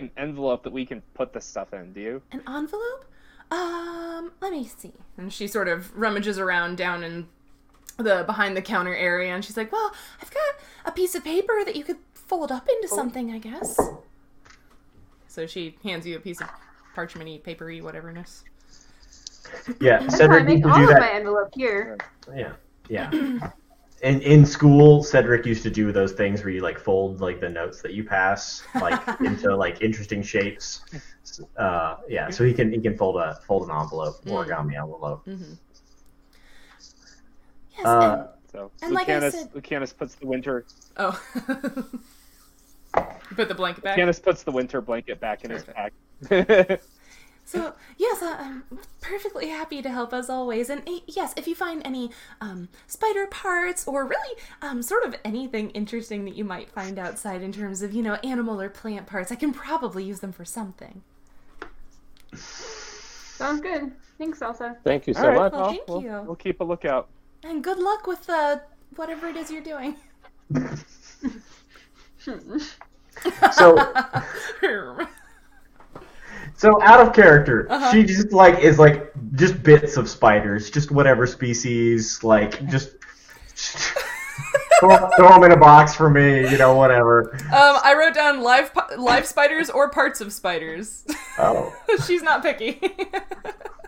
an 0.01 0.11
envelope 0.17 0.63
that 0.63 0.73
we 0.73 0.87
can 0.87 1.03
put 1.13 1.33
this 1.33 1.45
stuff 1.45 1.75
in. 1.75 1.93
Do 1.93 2.01
you? 2.01 2.23
An 2.33 2.43
envelope? 2.49 3.05
Um, 3.51 4.33
let 4.41 4.53
me 4.53 4.65
see. 4.65 4.93
And 5.17 5.33
she 5.33 5.47
sort 5.47 5.69
of 5.69 5.97
rummages 5.97 6.39
around 6.39 6.77
down 6.77 7.03
in 7.03 7.29
the 7.97 8.23
behind 8.27 8.57
the 8.57 8.63
counter 8.63 8.95
area 8.95 9.35
and 9.35 9.45
she's 9.45 9.57
like, 9.57 9.73
Well, 9.73 9.93
I've 10.23 10.31
got 10.31 10.55
a 10.87 10.93
piece 10.93 11.15
of 11.15 11.25
paper 11.25 11.65
that 11.65 11.77
you 11.77 11.85
could 11.85 11.99
fold 12.15 12.51
up 12.53 12.69
into 12.69 12.89
something, 12.89 13.33
I 13.33 13.39
guess. 13.39 13.79
So 15.29 15.47
she 15.47 15.77
hands 15.83 16.07
you 16.07 16.17
a 16.17 16.21
piece 16.21 16.41
of 16.41 16.49
parchmenty, 16.97 17.43
papery, 17.43 17.81
whateverness. 17.81 18.45
Yeah, 19.81 19.99
That's 20.01 20.21
how 20.21 20.27
I 20.27 20.39
Cedric 20.39 20.45
make 20.45 20.59
used 20.59 20.65
to 20.65 20.71
all 20.71 20.77
do 20.79 20.83
of 20.85 20.89
that. 20.91 21.01
my 21.01 21.11
envelope 21.11 21.51
here. 21.55 21.99
Yeah, 22.35 22.53
yeah. 22.89 23.11
In 24.03 24.21
in 24.23 24.47
school, 24.47 25.03
Cedric 25.03 25.45
used 25.45 25.63
to 25.65 25.71
do 25.71 25.93
those 25.93 26.13
things 26.13 26.43
where 26.43 26.51
you 26.53 26.63
like 26.63 26.79
fold 26.79 27.21
like 27.21 27.39
the 27.41 27.49
notes 27.51 27.83
that 27.83 27.93
you 27.93 28.03
pass 28.05 28.63
like 28.77 28.99
into 29.21 29.55
like 29.55 29.83
interesting 29.83 30.23
shapes. 30.23 30.81
Uh, 31.57 31.97
yeah, 32.09 32.31
so 32.31 32.43
he 32.45 32.55
can 32.55 32.73
he 32.73 32.81
can 32.81 32.97
fold 32.97 33.17
a 33.17 33.39
fold 33.47 33.69
an 33.69 33.77
envelope, 33.77 34.25
origami 34.25 34.75
envelope. 34.81 35.23
Yes, 37.77 37.87
Uh, 37.87 38.29
So 38.51 38.71
And 38.83 38.95
like 38.95 39.09
I 39.09 39.19
Lucanus, 39.21 39.33
said- 39.33 39.53
Lucanus 39.55 39.93
puts 39.97 40.15
the 40.15 40.27
winter 40.27 40.65
Oh. 40.97 41.21
you 42.97 43.37
put 43.37 43.49
the 43.49 43.55
blanket 43.55 43.85
back. 43.85 43.97
Lucanus 43.99 44.19
puts 44.23 44.43
the 44.45 44.51
winter 44.51 44.81
blanket 44.81 45.21
back 45.21 45.45
in 45.45 45.51
his 45.51 45.63
pack. 45.65 45.93
So 47.51 47.75
yes, 47.99 48.23
uh, 48.23 48.37
I'm 48.39 48.63
perfectly 49.01 49.49
happy 49.49 49.83
to 49.83 49.91
help 49.91 50.15
as 50.15 50.31
always. 50.31 50.71
And 50.71 50.89
eh, 50.89 51.01
yes, 51.09 51.35
if 51.37 51.49
you 51.49 51.57
find 51.57 51.83
any 51.85 52.13
um, 52.41 52.69
spider 52.87 53.27
parts 53.27 53.89
or 53.89 54.05
really 54.05 54.37
um, 54.63 54.83
sort 54.83 55.03
of 55.03 55.17
anything 55.25 55.71
interesting 55.71 56.25
that 56.27 56.37
you 56.37 56.45
might 56.45 56.71
find 56.71 56.97
outside 56.97 57.43
in 57.43 57.51
terms 57.51 57.83
of 57.83 57.93
you 57.93 58.03
know 58.03 58.15
animal 58.23 58.61
or 58.61 58.69
plant 58.69 59.09
parts, 59.09 59.33
I 59.33 59.35
can 59.35 59.53
probably 59.53 60.05
use 60.05 60.21
them 60.21 60.31
for 60.31 60.45
something. 60.45 61.03
Sounds 62.37 63.61
good. 63.61 63.91
Thanks, 64.17 64.41
Elsa. 64.41 64.77
Thank 64.85 65.09
you 65.09 65.15
so 65.15 65.23
All 65.23 65.29
right, 65.31 65.37
much. 65.37 65.53
Well, 65.53 65.61
well, 65.63 65.71
thank 65.71 65.89
we'll, 65.89 66.03
you. 66.03 66.23
we'll 66.27 66.37
keep 66.37 66.61
a 66.61 66.65
lookout. 66.65 67.09
And 67.43 67.65
good 67.65 67.79
luck 67.79 68.07
with 68.07 68.31
uh, 68.31 68.59
whatever 68.95 69.27
it 69.27 69.35
is 69.35 69.51
you're 69.51 69.61
doing. 69.61 69.97
So 73.53 73.93
so 76.61 76.83
out 76.83 77.01
of 77.01 77.15
character, 77.15 77.67
Uh-huh. 77.71 77.91
she 77.91 78.05
just 78.05 78.33
like 78.33 78.59
is 78.59 78.79
like 78.79 79.11
just 79.35 79.63
bits 79.63 79.97
of 79.97 80.11
spiders, 80.11 80.71
just 80.71 80.91
whatever 80.91 81.27
species, 81.27 82.23
like 82.23 82.67
just. 82.69 82.91
throw, 84.81 85.11
throw 85.17 85.29
them 85.29 85.45
in 85.45 85.53
a 85.53 85.57
box 85.57 85.95
for 85.95 86.09
me, 86.11 86.51
you 86.51 86.59
know, 86.59 86.75
whatever. 86.75 87.35
Um, 87.47 87.77
I 87.83 87.95
wrote 87.99 88.15
down 88.15 88.43
live 88.43 88.71
live 88.99 89.27
spiders 89.27 89.71
or 89.71 89.91
parts 89.91 90.21
of 90.21 90.33
spiders. 90.33 91.07
Oh. 91.39 91.75
She's 92.07 92.23
not 92.23 92.43
picky. 92.43 92.81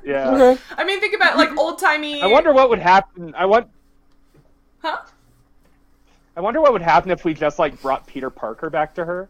Yeah. 0.05 0.57
I 0.77 0.85
mean, 0.85 1.01
think 1.01 1.15
about 1.15 1.37
like 1.37 1.57
old 1.57 1.79
timey. 1.79 2.23
I 2.23 2.27
wonder 2.27 2.53
what 2.53 2.71
would 2.71 2.79
happen. 2.81 3.35
I 3.37 3.47
want. 3.47 3.69
Huh? 4.81 4.99
I 6.37 6.41
wonder 6.41 6.61
what 6.61 6.73
would 6.73 6.83
happen 6.83 7.11
if 7.11 7.25
we 7.25 7.35
just 7.35 7.59
like 7.59 7.81
brought 7.83 8.07
Peter 8.07 8.31
Parker 8.31 8.71
back 8.71 8.95
to 8.95 9.05
her. 9.05 9.29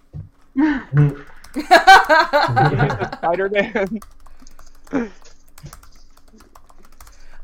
Spider 1.54 3.48
Man. 3.50 4.00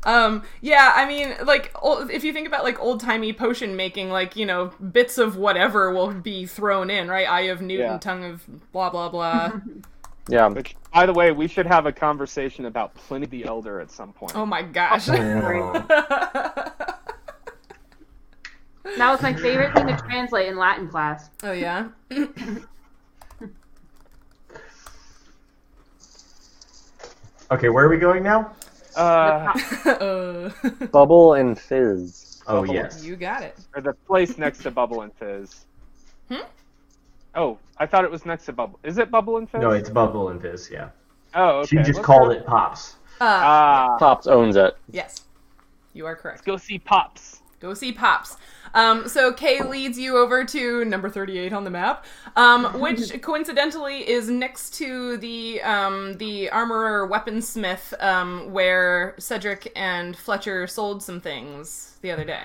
Um, 0.05 0.43
yeah, 0.61 0.93
I 0.95 1.05
mean, 1.05 1.35
like, 1.43 1.71
ol- 1.83 2.09
if 2.09 2.23
you 2.23 2.31
think 2.31 2.47
about 2.47 2.63
like 2.63 2.79
old 2.79 3.01
timey 3.01 3.33
potion 3.33 3.75
making, 3.75 4.09
like 4.09 4.37
you 4.37 4.45
know, 4.45 4.71
bits 4.93 5.17
of 5.17 5.35
whatever 5.35 5.93
will 5.93 6.13
be 6.13 6.45
thrown 6.45 6.89
in, 6.89 7.09
right? 7.09 7.27
Eye 7.29 7.41
of 7.51 7.61
Newton, 7.61 7.85
Yeah. 7.85 7.97
tongue 7.97 8.23
of 8.23 8.71
blah 8.71 8.89
blah 8.89 9.09
blah. 9.09 9.51
Yeah. 10.29 10.47
Which, 10.47 10.75
by 10.93 11.05
the 11.07 11.11
way, 11.13 11.31
we 11.33 11.47
should 11.47 11.65
have 11.65 11.85
a 11.85 11.91
conversation 11.91 12.65
about 12.65 12.93
Pliny 12.95 13.25
the 13.25 13.43
Elder 13.45 13.81
at 13.81 13.91
some 13.91 14.13
point. 14.13 14.35
oh 14.35 14.45
my 14.45 14.61
gosh. 14.61 15.07
That 18.97 19.11
was 19.11 19.21
my 19.21 19.33
favorite 19.33 19.73
thing 19.73 19.87
to 19.87 19.97
translate 19.97 20.47
in 20.47 20.57
Latin 20.57 20.87
class. 20.87 21.29
oh 21.43 21.51
yeah. 21.51 21.89
Okay, 27.51 27.69
where 27.69 27.85
are 27.85 27.89
we 27.89 27.97
going 27.97 28.23
now? 28.23 28.53
Uh, 28.95 29.53
uh, 29.85 30.49
Bubble 30.91 31.33
and 31.35 31.57
fizz. 31.59 32.41
Oh 32.47 32.61
Bubble. 32.61 32.73
yes. 32.73 33.03
you 33.03 33.15
got 33.15 33.43
it. 33.43 33.57
or 33.75 33.81
the 33.81 33.93
place 33.93 34.37
next 34.37 34.59
to 34.63 34.71
Bubble 34.71 35.01
and 35.01 35.13
Fizz. 35.13 35.65
Hmm? 36.29 36.37
Oh, 37.35 37.57
I 37.77 37.85
thought 37.85 38.03
it 38.03 38.11
was 38.11 38.25
next 38.25 38.45
to 38.45 38.53
Bubble. 38.53 38.79
Is 38.83 38.97
it 38.97 39.11
Bubble 39.11 39.37
and 39.37 39.49
Fizz? 39.49 39.61
No, 39.61 39.71
it's 39.71 39.89
Bubble 39.89 40.29
and 40.29 40.41
Fizz. 40.41 40.69
Yeah. 40.71 40.89
Oh, 41.35 41.59
okay. 41.59 41.67
She 41.67 41.75
just 41.77 41.93
Let's 41.95 42.05
called 42.05 42.29
go- 42.29 42.31
it 42.31 42.45
Pops. 42.45 42.95
Uh, 43.21 43.25
Ah, 43.25 43.95
Pops 43.99 44.25
owns 44.27 44.55
it. 44.55 44.75
yes, 44.91 45.21
you 45.93 46.05
are 46.05 46.15
correct. 46.15 46.37
let's 46.39 46.45
go 46.45 46.57
see 46.57 46.79
Pops. 46.79 47.41
Go 47.59 47.73
see 47.73 47.91
Pops. 47.91 48.37
Um, 48.73 49.07
so 49.07 49.33
Kay 49.33 49.63
leads 49.63 49.97
you 49.97 50.17
over 50.17 50.45
to 50.45 50.85
number 50.85 51.09
38 51.09 51.53
on 51.53 51.63
the 51.63 51.69
map, 51.69 52.05
um, 52.35 52.65
which 52.79 53.21
coincidentally 53.21 54.07
is 54.09 54.29
next 54.29 54.73
to 54.75 55.17
the 55.17 55.61
um, 55.61 56.17
the 56.17 56.49
armorer 56.49 57.07
weaponsmith 57.07 57.93
um, 58.03 58.51
where 58.51 59.15
Cedric 59.17 59.71
and 59.75 60.15
Fletcher 60.15 60.67
sold 60.67 61.03
some 61.03 61.19
things 61.19 61.97
the 62.01 62.11
other 62.11 62.23
day. 62.23 62.41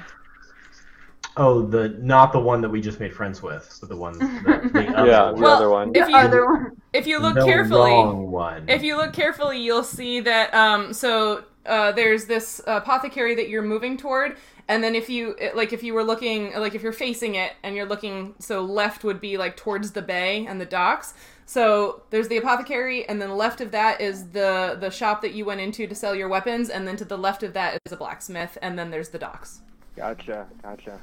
Oh, 1.37 1.63
the 1.63 1.89
not 2.01 2.33
the 2.33 2.39
one 2.39 2.61
that 2.61 2.69
we 2.69 2.81
just 2.81 3.01
made 3.01 3.13
friends 3.13 3.43
with, 3.43 3.79
but 3.81 3.89
the 3.89 3.97
one. 3.97 4.13
The, 4.19 4.71
the 4.73 4.89
other 4.97 5.11
Yeah, 5.11 5.27
the 5.27 5.33
one. 5.33 5.43
Well, 5.43 5.57
other 5.57 5.69
one. 5.69 5.91
If 5.95 6.07
the 6.07 6.13
you 6.13 6.17
other 6.17 6.47
one. 6.47 6.81
if 6.93 7.07
you 7.07 7.19
look 7.19 7.35
the 7.35 7.45
carefully, 7.45 7.91
wrong 7.91 8.31
one. 8.31 8.69
if 8.69 8.83
you 8.85 8.97
look 8.97 9.13
carefully, 9.13 9.61
you'll 9.61 9.83
see 9.83 10.21
that 10.21 10.55
um, 10.55 10.93
so 10.93 11.45
uh, 11.67 11.93
there's 11.93 12.27
this 12.27 12.61
apothecary 12.67 13.35
that 13.35 13.49
you're 13.49 13.63
moving 13.63 13.97
toward, 13.97 14.37
and 14.69 14.83
then 14.83 14.95
if 14.95 15.09
you 15.09 15.37
like 15.55 15.73
if 15.73 15.83
you 15.83 15.95
were 15.95 16.05
looking 16.05 16.53
like 16.55 16.75
if 16.75 16.83
you're 16.83 16.93
facing 16.93 17.35
it 17.35 17.53
and 17.63 17.77
you're 17.77 17.87
looking 17.87 18.35
so 18.39 18.63
left 18.63 19.05
would 19.05 19.21
be 19.21 19.37
like 19.37 19.57
towards 19.57 19.93
the 19.93 20.03
bay 20.03 20.47
and 20.47 20.61
the 20.61 20.67
docks. 20.67 21.15
So 21.47 22.03
there's 22.09 22.29
the 22.29 22.39
apothecary, 22.39 23.07
and 23.07 23.21
then 23.21 23.37
left 23.37 23.61
of 23.61 23.71
that 23.73 24.01
is 24.01 24.29
the 24.29 24.79
the 24.81 24.91
shop 24.91 25.21
that 25.23 25.35
you 25.35 25.45
went 25.45 25.61
into 25.61 25.87
to 25.87 25.95
sell 25.95 26.15
your 26.15 26.29
weapons, 26.29 26.71
and 26.71 26.89
then 26.89 26.97
to 26.97 27.05
the 27.05 27.19
left 27.19 27.43
of 27.43 27.53
that 27.53 27.79
is 27.85 27.93
a 27.93 27.97
blacksmith, 27.97 28.57
and 28.63 28.79
then 28.79 28.91
there's 28.91 29.11
the 29.11 29.19
docks. 29.19 29.61
Gotcha, 29.95 30.47
gotcha. 30.63 30.99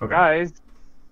Okay. 0.00 0.14
Guys, 0.14 0.62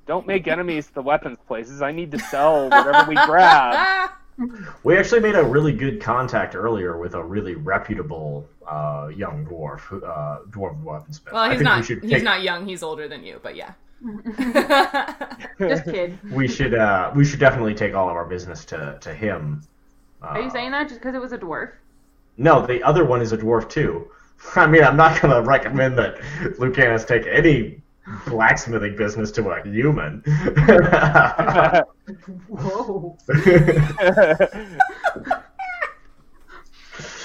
don't 0.07 0.27
make 0.27 0.47
enemies 0.47 0.87
to 0.87 0.95
the 0.95 1.03
weapons 1.03 1.39
places. 1.49 1.83
I 1.83 1.91
need 1.91 2.13
to 2.13 2.19
sell 2.21 2.69
whatever 2.71 3.05
we 3.09 3.17
grab. 3.17 4.11
Ah! 4.41 4.75
We 4.83 4.97
actually 4.97 5.21
made 5.21 5.35
a 5.35 5.43
really 5.45 5.73
good 5.73 6.01
contact 6.01 6.55
earlier 6.55 6.97
with 6.97 7.15
a 7.15 7.23
really 7.23 7.55
reputable 7.55 8.49
uh, 8.67 9.11
young 9.15 9.45
dwarf, 9.47 9.81
who- 9.81 10.05
uh, 10.05 10.41
dwarf 10.51 10.83
weaponsmith. 10.83 11.33
Well, 11.33 11.45
he's 11.51 11.59
think 11.59 11.65
not 11.65 11.79
We 11.79 11.85
should 11.85 12.03
he's 12.03 12.13
take- 12.13 12.23
not 12.23 12.43
young. 12.43 12.67
He's 12.67 12.83
older 12.83 13.09
than 13.09 13.25
you, 13.25 13.41
but 13.43 13.57
yeah. 13.57 13.73
Just 15.59 15.85
kid. 15.85 16.19
We 16.33 16.49
should. 16.49 16.75
Uh, 16.75 17.13
we 17.15 17.25
should 17.25 17.41
definitely 17.41 17.75
take 17.75 17.95
all 17.95 18.09
of 18.09 18.17
our 18.17 18.25
business 18.25 18.65
to 18.67 18.99
to 19.01 19.13
him. 19.15 19.63
Uh, 20.23 20.27
Are 20.27 20.41
you 20.41 20.51
saying 20.51 20.71
that 20.73 20.89
just 20.89 21.01
because 21.01 21.15
it 21.15 21.21
was 21.21 21.33
a 21.33 21.39
dwarf? 21.39 21.73
No, 22.39 22.65
the 22.67 22.83
other 22.83 23.05
one 23.05 23.21
is 23.21 23.33
a 23.33 23.39
dwarf 23.39 23.69
too. 23.69 24.11
I 24.57 24.67
mean, 24.67 24.83
I'm 24.83 24.97
not 24.97 25.21
gonna 25.21 25.43
recommend 25.43 25.99
that 25.99 26.17
Lucanus 26.59 27.05
take 27.07 27.27
any 27.27 27.82
blacksmithing 28.27 28.97
business 28.97 29.31
to 29.33 29.51
a 29.51 29.63
human. 29.67 30.23
Whoa. 32.49 33.19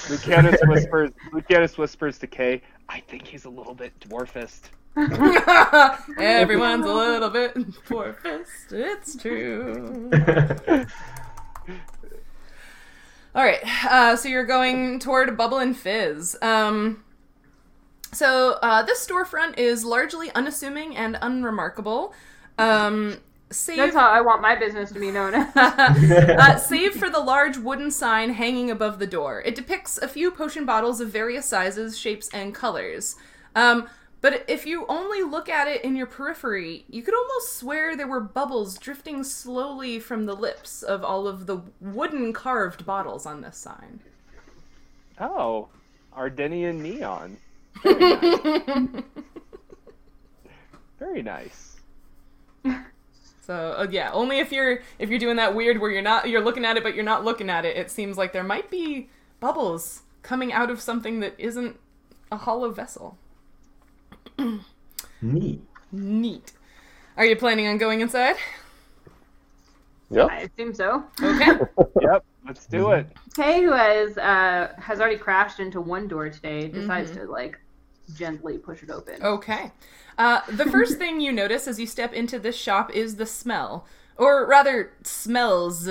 Lucanus 0.08 0.60
whispers. 0.66 1.10
Lucanus 1.32 1.78
whispers 1.78 2.18
to 2.18 2.26
Kay. 2.26 2.62
I 2.88 3.00
think 3.00 3.26
he's 3.26 3.44
a 3.44 3.50
little 3.50 3.74
bit 3.74 3.98
dwarfist. 4.00 4.70
Everyone's 6.18 6.86
a 6.86 6.92
little 6.92 7.30
bit 7.30 7.56
poor 7.84 8.14
fist. 8.14 8.72
It's 8.72 9.16
true. 9.16 10.10
All 13.34 13.44
right, 13.44 13.60
uh, 13.84 14.16
so 14.16 14.28
you're 14.28 14.46
going 14.46 14.98
toward 14.98 15.36
Bubble 15.36 15.58
and 15.58 15.76
Fizz. 15.76 16.36
Um, 16.42 17.04
so 18.12 18.58
uh, 18.62 18.82
this 18.82 19.06
storefront 19.06 19.58
is 19.58 19.84
largely 19.84 20.30
unassuming 20.34 20.96
and 20.96 21.18
unremarkable. 21.20 22.14
Um, 22.58 23.18
save, 23.50 23.76
That's 23.76 23.94
how 23.94 24.10
I 24.10 24.20
want 24.20 24.42
my 24.42 24.56
business 24.56 24.90
to 24.92 25.00
be 25.00 25.10
known 25.10 25.34
uh, 25.54 26.56
save 26.58 26.94
for 26.94 27.10
the 27.10 27.20
large 27.20 27.56
wooden 27.56 27.90
sign 27.90 28.30
hanging 28.30 28.70
above 28.70 28.98
the 28.98 29.06
door. 29.06 29.42
It 29.42 29.54
depicts 29.54 29.98
a 29.98 30.08
few 30.08 30.30
potion 30.30 30.64
bottles 30.64 31.00
of 31.00 31.10
various 31.10 31.46
sizes, 31.46 31.98
shapes, 31.98 32.28
and 32.32 32.54
colors. 32.54 33.16
Um, 33.54 33.88
but 34.20 34.44
if 34.48 34.66
you 34.66 34.84
only 34.88 35.22
look 35.22 35.48
at 35.48 35.68
it 35.68 35.84
in 35.84 35.94
your 35.94 36.06
periphery, 36.06 36.84
you 36.88 37.02
could 37.02 37.14
almost 37.14 37.56
swear 37.56 37.96
there 37.96 38.08
were 38.08 38.20
bubbles 38.20 38.76
drifting 38.76 39.22
slowly 39.22 40.00
from 40.00 40.26
the 40.26 40.34
lips 40.34 40.82
of 40.82 41.04
all 41.04 41.28
of 41.28 41.46
the 41.46 41.62
wooden 41.80 42.32
carved 42.32 42.84
bottles 42.84 43.26
on 43.26 43.42
this 43.42 43.56
sign. 43.56 44.00
Oh, 45.20 45.68
Ardenian 46.16 46.82
neon. 46.82 47.36
Very 47.82 47.94
nice. 48.00 49.02
Very 50.98 51.22
nice. 51.22 51.76
So 53.40 53.74
uh, 53.78 53.86
yeah, 53.90 54.10
only 54.12 54.40
if 54.40 54.52
you're 54.52 54.82
if 54.98 55.08
you're 55.08 55.18
doing 55.18 55.36
that 55.36 55.54
weird 55.54 55.80
where 55.80 55.90
you're 55.90 56.02
not 56.02 56.28
you're 56.28 56.44
looking 56.44 56.64
at 56.66 56.76
it 56.76 56.82
but 56.82 56.94
you're 56.94 57.04
not 57.04 57.24
looking 57.24 57.48
at 57.48 57.64
it. 57.64 57.76
It 57.76 57.90
seems 57.90 58.18
like 58.18 58.32
there 58.32 58.44
might 58.44 58.70
be 58.70 59.08
bubbles 59.40 60.02
coming 60.22 60.52
out 60.52 60.70
of 60.70 60.80
something 60.80 61.20
that 61.20 61.34
isn't 61.38 61.78
a 62.30 62.36
hollow 62.36 62.70
vessel. 62.70 63.16
Neat. 65.22 65.62
Neat. 65.92 66.52
Are 67.16 67.24
you 67.24 67.36
planning 67.36 67.66
on 67.66 67.78
going 67.78 68.00
inside? 68.02 68.36
Yep. 70.10 70.28
I 70.30 70.40
assume 70.40 70.74
so. 70.74 71.04
Okay. 71.22 71.52
Yep, 72.00 72.24
let's 72.48 72.66
do 72.66 72.90
it. 72.92 73.06
Kay, 73.36 73.62
who 73.62 73.72
has 73.72 74.18
uh, 74.18 74.72
has 74.78 75.00
already 75.00 75.18
crashed 75.18 75.60
into 75.60 75.80
one 75.80 76.08
door 76.08 76.28
today, 76.30 76.66
decides 76.68 77.10
to 77.12 77.24
like 77.24 77.60
gently 78.14 78.58
push 78.58 78.82
it 78.82 78.90
open. 78.90 79.22
Okay. 79.22 79.70
Uh, 80.16 80.40
the 80.50 80.64
first 80.64 80.98
thing 80.98 81.20
you 81.20 81.30
notice 81.30 81.68
as 81.68 81.78
you 81.78 81.86
step 81.86 82.12
into 82.12 82.38
this 82.38 82.56
shop 82.56 82.90
is 82.92 83.16
the 83.16 83.26
smell, 83.26 83.86
or 84.16 84.46
rather, 84.46 84.92
smells. 85.04 85.88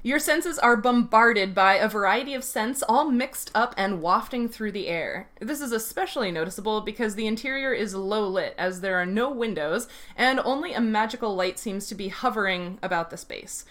Your 0.00 0.20
senses 0.20 0.60
are 0.60 0.76
bombarded 0.76 1.56
by 1.56 1.74
a 1.74 1.88
variety 1.88 2.32
of 2.32 2.44
scents, 2.44 2.84
all 2.88 3.10
mixed 3.10 3.50
up 3.52 3.74
and 3.76 4.00
wafting 4.00 4.48
through 4.48 4.72
the 4.72 4.86
air. 4.86 5.28
This 5.40 5.60
is 5.60 5.72
especially 5.72 6.30
noticeable 6.30 6.80
because 6.80 7.16
the 7.16 7.26
interior 7.26 7.72
is 7.72 7.96
low 7.96 8.26
lit, 8.28 8.54
as 8.56 8.80
there 8.80 8.96
are 8.96 9.04
no 9.04 9.28
windows, 9.28 9.88
and 10.16 10.38
only 10.44 10.72
a 10.72 10.80
magical 10.80 11.34
light 11.34 11.58
seems 11.58 11.88
to 11.88 11.96
be 11.96 12.08
hovering 12.08 12.78
about 12.80 13.10
the 13.10 13.16
space. 13.16 13.64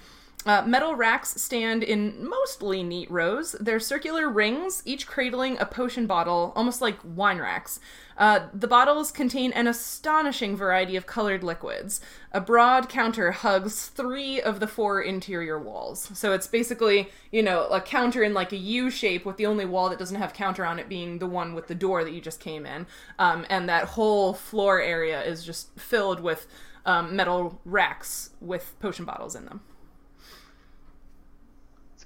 Uh, 0.45 0.61
metal 0.65 0.95
racks 0.95 1.41
stand 1.41 1.83
in 1.83 2.25
mostly 2.25 2.81
neat 2.81 3.11
rows. 3.11 3.53
They're 3.59 3.81
circular 3.81 4.29
rings, 4.29 4.81
each 4.85 5.05
cradling 5.05 5.57
a 5.59 5.65
potion 5.65 6.07
bottle, 6.07 6.53
almost 6.55 6.81
like 6.81 6.97
wine 7.03 7.39
racks. 7.39 7.81
Uh, 8.17 8.47
the 8.53 8.67
bottles 8.67 9.11
contain 9.11 9.51
an 9.51 9.67
astonishing 9.67 10.55
variety 10.55 10.95
of 10.95 11.05
colored 11.05 11.43
liquids. 11.43 11.99
A 12.31 12.39
broad 12.39 12.87
counter 12.87 13.31
hugs 13.33 13.87
three 13.87 14.39
of 14.39 14.61
the 14.61 14.67
four 14.67 15.01
interior 15.01 15.59
walls. 15.59 16.09
So 16.13 16.31
it's 16.31 16.47
basically, 16.47 17.09
you 17.29 17.43
know, 17.43 17.67
a 17.67 17.81
counter 17.81 18.23
in 18.23 18.33
like 18.33 18.53
a 18.53 18.57
U 18.57 18.89
shape 18.89 19.25
with 19.25 19.35
the 19.35 19.47
only 19.47 19.65
wall 19.65 19.89
that 19.89 19.99
doesn't 19.99 20.15
have 20.15 20.33
counter 20.33 20.65
on 20.65 20.79
it 20.79 20.87
being 20.87 21.19
the 21.19 21.27
one 21.27 21.55
with 21.55 21.67
the 21.67 21.75
door 21.75 22.05
that 22.05 22.13
you 22.13 22.21
just 22.21 22.39
came 22.39 22.65
in. 22.65 22.87
Um, 23.19 23.45
and 23.49 23.67
that 23.67 23.83
whole 23.83 24.33
floor 24.33 24.79
area 24.79 25.21
is 25.23 25.43
just 25.43 25.77
filled 25.77 26.21
with 26.21 26.47
um, 26.85 27.17
metal 27.17 27.59
racks 27.65 28.29
with 28.39 28.75
potion 28.79 29.03
bottles 29.03 29.35
in 29.35 29.43
them. 29.43 29.59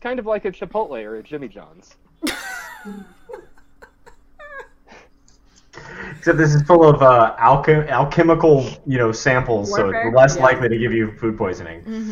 It's 0.01 0.07
kind 0.07 0.17
of 0.17 0.25
like 0.25 0.45
a 0.45 0.51
Chipotle 0.51 0.99
or 1.05 1.17
a 1.17 1.21
Jimmy 1.21 1.47
John's. 1.47 1.95
Except 6.17 6.39
this 6.39 6.55
is 6.55 6.63
full 6.63 6.83
of 6.89 7.03
uh, 7.03 7.35
alchem- 7.37 7.87
alchemical, 7.87 8.67
you 8.87 8.97
know, 8.97 9.11
samples, 9.11 9.71
so 9.71 9.89
it's 9.91 10.15
less 10.15 10.37
Yeah. 10.37 10.41
likely 10.41 10.69
to 10.69 10.77
give 10.79 10.91
you 10.91 11.11
food 11.19 11.37
poisoning. 11.37 11.83
And 11.85 12.07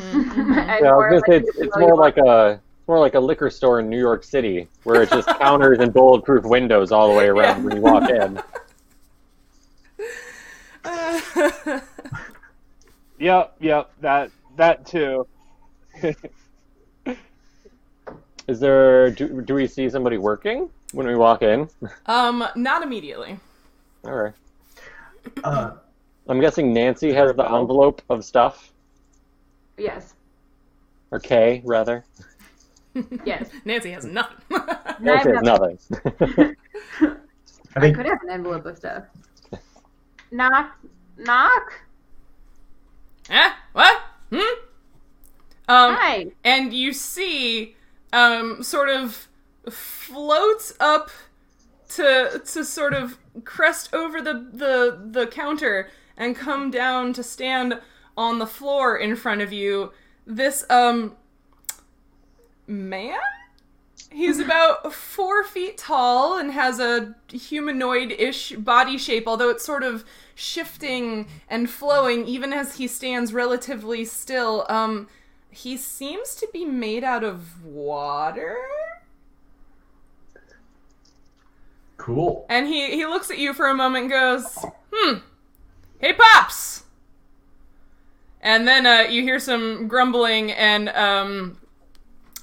Yeah, 0.56 0.78
I 0.78 0.82
more 0.82 1.12
was 1.12 1.24
gonna 1.24 1.40
say 1.40 1.48
it's, 1.48 1.58
it's 1.58 1.78
more 1.80 1.96
like 1.96 2.18
a 2.18 2.62
more 2.88 3.00
like 3.00 3.16
a 3.16 3.20
liquor 3.20 3.50
store 3.50 3.80
in 3.80 3.90
New 3.90 3.98
York 3.98 4.24
City, 4.24 4.68
where 4.84 5.02
it's 5.02 5.12
just 5.12 5.28
counters 5.40 5.80
and 5.80 5.92
bulletproof 5.92 6.46
windows 6.46 6.92
all 6.92 7.12
the 7.12 7.18
way 7.18 7.26
around 7.28 7.64
when 7.64 7.76
you 7.76 7.82
walk 7.82 8.08
in. 8.12 8.40
Yep, 13.18 13.56
yep, 13.60 13.92
that 14.02 14.30
that 14.58 14.86
too. 14.86 15.26
Is 18.50 18.60
there 18.60 19.12
do, 19.12 19.42
do 19.44 19.54
we 19.54 19.68
see 19.68 19.88
somebody 19.92 20.18
working 20.18 20.70
when 20.94 21.06
we 21.06 21.16
walk 21.16 21.44
in? 21.44 21.70
um, 22.08 22.44
not 22.56 22.82
immediately. 22.82 23.40
All 24.04 24.14
right. 24.16 24.34
Uh, 25.44 25.72
I'm 26.28 26.40
guessing 26.42 26.74
Nancy 26.74 27.14
has 27.14 27.36
the 27.36 27.44
envelope 27.44 28.02
of 28.10 28.26
stuff, 28.26 28.72
Yes. 29.78 30.16
or 31.12 31.20
Kay 31.20 31.62
rather. 31.64 32.04
Yes. 33.24 33.52
Nancy 33.66 33.92
has 33.92 34.06
nothing. 34.20 34.38
Nancy 35.00 35.30
has 35.30 35.44
nothing. 35.44 35.78
I 35.92 36.56
I 37.76 37.80
think 37.80 37.98
could 37.98 38.08
have 38.08 38.22
an 38.24 38.32
envelope 38.32 38.66
of 38.66 38.78
stuff. 38.78 39.04
Knock. 40.32 40.76
Knock. 41.18 41.74
eh? 43.30 43.52
What? 43.74 44.02
Hmm? 44.32 44.38
Um, 45.68 45.94
Hi. 45.96 46.28
and 46.44 46.74
you 46.74 46.94
see, 46.94 47.76
um, 48.14 48.64
sort 48.64 48.90
of 48.90 49.28
floats 49.70 50.74
up 50.80 51.10
to 51.90 52.42
to 52.46 52.64
sort 52.64 52.94
of 52.94 53.18
crest 53.44 53.94
over 53.94 54.22
the 54.22 54.34
the 54.34 55.00
the 55.12 55.28
counter 55.28 55.90
and 56.18 56.36
come 56.36 56.70
down 56.70 57.14
to 57.14 57.24
stand 57.24 57.80
on 58.18 58.40
the 58.40 58.48
floor 58.48 58.98
in 58.98 59.16
front 59.16 59.42
of 59.42 59.52
you. 59.52 59.92
This 60.26 60.66
um 60.70 61.16
man. 62.68 63.20
He's 64.12 64.40
about 64.46 64.94
four 64.94 65.44
feet 65.44 65.78
tall 65.78 66.38
and 66.38 66.52
has 66.52 66.80
a 66.80 67.16
humanoid 67.32 68.12
ish 68.12 68.52
body 68.52 68.98
shape, 68.98 69.28
although 69.28 69.50
it's 69.50 69.66
sort 69.66 69.84
of 69.84 70.06
shifting 70.36 71.28
and 71.50 71.70
flowing 71.70 72.26
even 72.26 72.54
as 72.54 72.78
he 72.78 72.88
stands 72.88 73.34
relatively 73.34 74.06
still. 74.06 74.66
Um, 74.70 75.08
he 75.52 75.78
seems 75.78 76.36
to 76.36 76.48
be 76.54 76.66
made 76.66 77.04
out 77.04 77.24
of 77.24 77.64
water. 77.64 78.58
cool. 81.98 82.46
And 82.50 82.68
he, 82.68 82.92
he 82.92 83.06
looks 83.06 83.30
at 83.30 83.38
you 83.38 83.54
for 83.54 83.68
a 83.68 83.74
moment 83.74 84.04
and 84.04 84.12
goes, 84.12 84.66
Hmm, 84.94 85.18
hey, 86.00 86.14
Pops! 86.14 86.84
And 88.42 88.68
then 88.68 88.86
uh, 88.86 89.02
you 89.10 89.22
hear 89.22 89.38
some 89.38 89.88
grumbling, 89.90 90.52
and 90.52 90.88
um, 90.90 91.58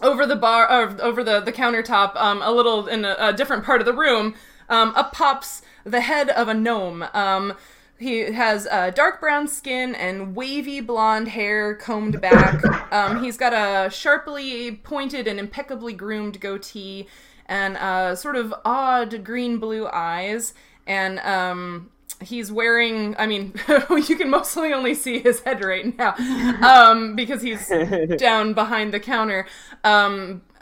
over 0.02 0.26
the 0.26 0.36
bar, 0.36 0.70
uh, 0.70 0.96
over 0.98 1.24
the, 1.24 1.40
the 1.40 1.52
countertop, 1.52 2.14
um, 2.16 2.42
a 2.42 2.50
little 2.52 2.86
in 2.86 3.04
a, 3.04 3.16
a 3.18 3.32
different 3.32 3.64
part 3.64 3.80
of 3.80 3.86
the 3.86 3.94
room, 3.94 4.34
um, 4.68 4.92
up 4.94 5.12
pops 5.12 5.62
the 5.84 6.02
head 6.02 6.28
of 6.28 6.48
a 6.48 6.54
gnome. 6.54 7.06
Um, 7.14 7.54
he 7.98 8.32
has 8.32 8.66
uh, 8.66 8.90
dark 8.90 9.20
brown 9.20 9.48
skin 9.48 9.94
and 9.94 10.36
wavy 10.36 10.80
blonde 10.80 11.28
hair 11.28 11.74
combed 11.74 12.20
back. 12.20 12.64
Um, 12.92 13.22
he's 13.22 13.36
got 13.36 13.52
a 13.52 13.90
sharply 13.90 14.72
pointed 14.76 15.26
and 15.26 15.40
impeccably 15.40 15.92
groomed 15.92 16.40
goatee 16.40 17.08
and 17.46 17.76
uh, 17.76 18.14
sort 18.14 18.36
of 18.36 18.54
odd 18.64 19.24
green 19.24 19.58
blue 19.58 19.88
eyes. 19.88 20.52
And 20.86 21.18
um, 21.20 21.90
he's 22.20 22.52
wearing, 22.52 23.16
I 23.18 23.26
mean, 23.26 23.54
you 23.90 24.16
can 24.16 24.30
mostly 24.30 24.72
only 24.72 24.94
see 24.94 25.18
his 25.20 25.40
head 25.40 25.64
right 25.64 25.96
now 25.96 26.14
um, 26.62 27.16
because 27.16 27.42
he's 27.42 27.68
down 28.18 28.54
behind 28.54 28.92
the 28.92 29.00
counter. 29.00 29.46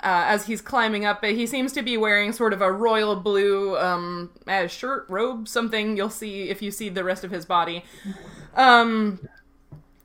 Uh, 0.05 0.25
as 0.27 0.45
he's 0.45 0.61
climbing 0.61 1.07
up, 1.07 1.23
but 1.23 1.31
he 1.31 1.47
seems 1.47 1.73
to 1.73 1.81
be 1.81 1.97
wearing 1.97 2.31
sort 2.31 2.53
of 2.53 2.61
a 2.61 2.71
royal 2.71 3.17
blue 3.17 3.75
um, 3.79 4.29
uh, 4.47 4.67
shirt, 4.67 5.07
robe, 5.09 5.49
something 5.49 5.97
you'll 5.97 6.11
see 6.11 6.51
if 6.51 6.61
you 6.61 6.71
see 6.71 6.91
the 6.91 7.03
rest 7.03 7.25
of 7.25 7.31
his 7.31 7.47
body. 7.47 7.83
Um, 8.55 9.19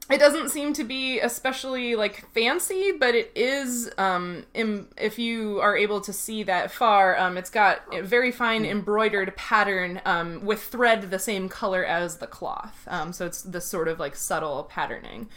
it 0.09 0.17
doesn't 0.17 0.49
seem 0.49 0.73
to 0.73 0.83
be 0.83 1.19
especially 1.19 1.95
like 1.95 2.25
fancy, 2.33 2.93
but 2.97 3.13
it 3.13 3.31
is. 3.35 3.91
Um, 3.97 4.45
im- 4.53 4.87
if 4.97 5.19
you 5.19 5.59
are 5.59 5.75
able 5.77 6.01
to 6.01 6.13
see 6.13 6.43
that 6.43 6.71
far, 6.71 7.17
um, 7.19 7.37
it's 7.37 7.51
got 7.51 7.81
a 7.93 8.01
very 8.01 8.31
fine 8.31 8.65
embroidered 8.65 9.35
pattern 9.35 10.01
um, 10.05 10.43
with 10.43 10.63
thread 10.63 11.11
the 11.11 11.19
same 11.19 11.47
color 11.49 11.85
as 11.85 12.17
the 12.17 12.27
cloth. 12.27 12.87
Um, 12.87 13.13
so 13.13 13.25
it's 13.25 13.41
this 13.41 13.65
sort 13.65 13.87
of 13.87 13.99
like 13.99 14.15
subtle 14.15 14.63
patterning. 14.63 15.27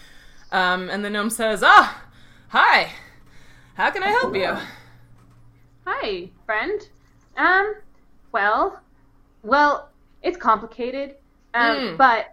Um, 0.52 0.88
and 0.88 1.04
the 1.04 1.10
gnome 1.10 1.30
says, 1.30 1.62
"Ah, 1.64 2.04
hi. 2.48 2.92
How 3.74 3.90
can 3.90 4.02
I 4.02 4.08
help 4.08 4.34
you?" 4.34 4.56
Hi, 5.86 6.30
friend. 6.46 6.80
Um, 7.36 7.74
well, 8.32 8.80
well, 9.42 9.90
it's 10.22 10.36
complicated. 10.38 11.16
Um, 11.54 11.82
Mm. 11.82 11.96
but 11.98 12.26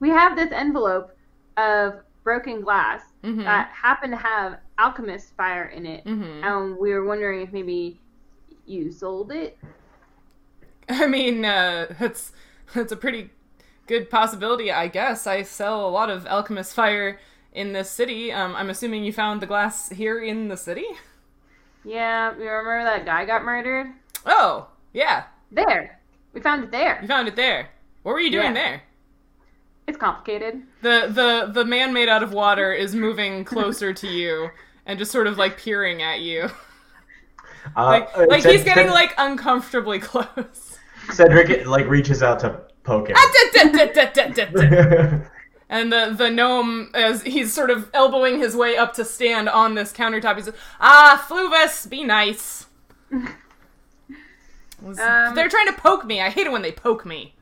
we 0.00 0.10
have 0.10 0.36
this 0.36 0.52
envelope 0.52 1.10
of 1.56 2.00
broken 2.24 2.60
glass 2.60 3.02
Mhm. 3.22 3.44
that 3.44 3.70
happened 3.70 4.12
to 4.12 4.16
have 4.16 4.58
alchemist 4.78 5.34
fire 5.36 5.66
in 5.66 5.86
it. 5.86 6.06
Mhm. 6.06 6.42
Um, 6.42 6.76
we 6.80 6.92
were 6.92 7.04
wondering 7.04 7.40
if 7.42 7.52
maybe 7.52 8.02
you 8.66 8.90
sold 8.92 9.32
it. 9.32 9.58
I 10.88 11.06
mean, 11.06 11.44
uh, 11.44 11.86
it's 12.00 12.32
it's 12.74 12.92
a 12.92 12.96
pretty 12.96 13.30
good 13.86 14.10
possibility, 14.10 14.70
I 14.72 14.88
guess. 14.88 15.26
I 15.26 15.42
sell 15.42 15.86
a 15.86 15.90
lot 15.90 16.10
of 16.10 16.26
alchemist 16.26 16.74
fire 16.74 17.18
in 17.54 17.72
this 17.72 17.90
city. 17.90 18.32
Um, 18.32 18.54
I'm 18.56 18.68
assuming 18.70 19.04
you 19.04 19.12
found 19.12 19.40
the 19.40 19.46
glass 19.46 19.88
here 19.88 20.22
in 20.22 20.48
the 20.48 20.56
city. 20.56 20.86
Yeah, 21.84 22.32
you 22.36 22.42
remember 22.48 22.84
that 22.84 23.04
guy 23.06 23.24
got 23.24 23.44
murdered? 23.44 23.88
Oh, 24.26 24.68
yeah, 24.92 25.24
There. 25.52 26.00
We 26.32 26.40
found 26.40 26.64
it 26.64 26.70
there. 26.72 26.98
you 27.00 27.06
found 27.08 27.28
it 27.28 27.36
there. 27.36 27.68
What 28.02 28.12
were 28.12 28.20
you 28.20 28.30
doing 28.30 28.46
Yeah. 28.46 28.52
there? 28.54 28.82
It's 29.86 29.98
complicated. 29.98 30.62
The 30.82 31.08
the 31.10 31.52
the 31.52 31.64
man 31.64 31.92
made 31.92 32.08
out 32.08 32.22
of 32.22 32.32
water 32.32 32.72
is 32.72 32.94
moving 32.94 33.44
closer 33.44 33.92
to 33.92 34.06
you 34.08 34.48
and 34.86 34.98
just 34.98 35.12
sort 35.12 35.26
of 35.26 35.36
like 35.36 35.58
peering 35.58 36.00
at 36.02 36.20
you, 36.20 36.48
Uh, 37.76 37.84
like 37.84 38.08
uh, 38.16 38.26
like 38.28 38.42
Ced- 38.42 38.52
he's 38.52 38.64
getting 38.64 38.86
Ced- 38.86 38.94
like 38.94 39.14
uncomfortably 39.18 39.98
close. 40.00 40.78
Cedric 41.12 41.66
like 41.66 41.86
reaches 41.86 42.22
out 42.22 42.38
to 42.40 42.62
poke 42.82 43.10
him. 43.10 43.16
And 45.74 45.92
the, 45.92 46.14
the 46.16 46.30
gnome, 46.30 46.92
as 46.94 47.22
he's 47.22 47.52
sort 47.52 47.68
of 47.68 47.90
elbowing 47.92 48.38
his 48.38 48.54
way 48.54 48.76
up 48.76 48.94
to 48.94 49.04
stand 49.04 49.48
on 49.48 49.74
this 49.74 49.92
countertop, 49.92 50.36
he 50.36 50.42
says, 50.42 50.54
Ah, 50.78 51.26
Fluvis, 51.28 51.90
be 51.90 52.04
nice. 52.04 52.66
Um, 54.86 55.34
They're 55.34 55.48
trying 55.48 55.68
to 55.68 55.72
poke 55.72 56.04
me. 56.04 56.20
I 56.20 56.28
hate 56.28 56.46
it 56.46 56.52
when 56.52 56.60
they 56.60 56.72
poke 56.72 57.06
me. 57.06 57.34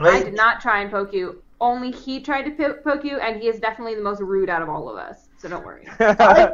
I 0.00 0.24
did 0.24 0.34
not 0.34 0.60
try 0.60 0.80
and 0.80 0.90
poke 0.90 1.12
you. 1.12 1.40
Only 1.60 1.92
he 1.92 2.20
tried 2.20 2.42
to 2.42 2.50
po- 2.50 2.80
poke 2.82 3.04
you, 3.04 3.20
and 3.20 3.40
he 3.40 3.46
is 3.46 3.60
definitely 3.60 3.94
the 3.94 4.02
most 4.02 4.20
rude 4.20 4.50
out 4.50 4.60
of 4.60 4.68
all 4.68 4.88
of 4.88 4.96
us. 4.96 5.28
So 5.38 5.48
don't 5.48 5.64
worry. 5.64 5.86
Uh, 6.00 6.48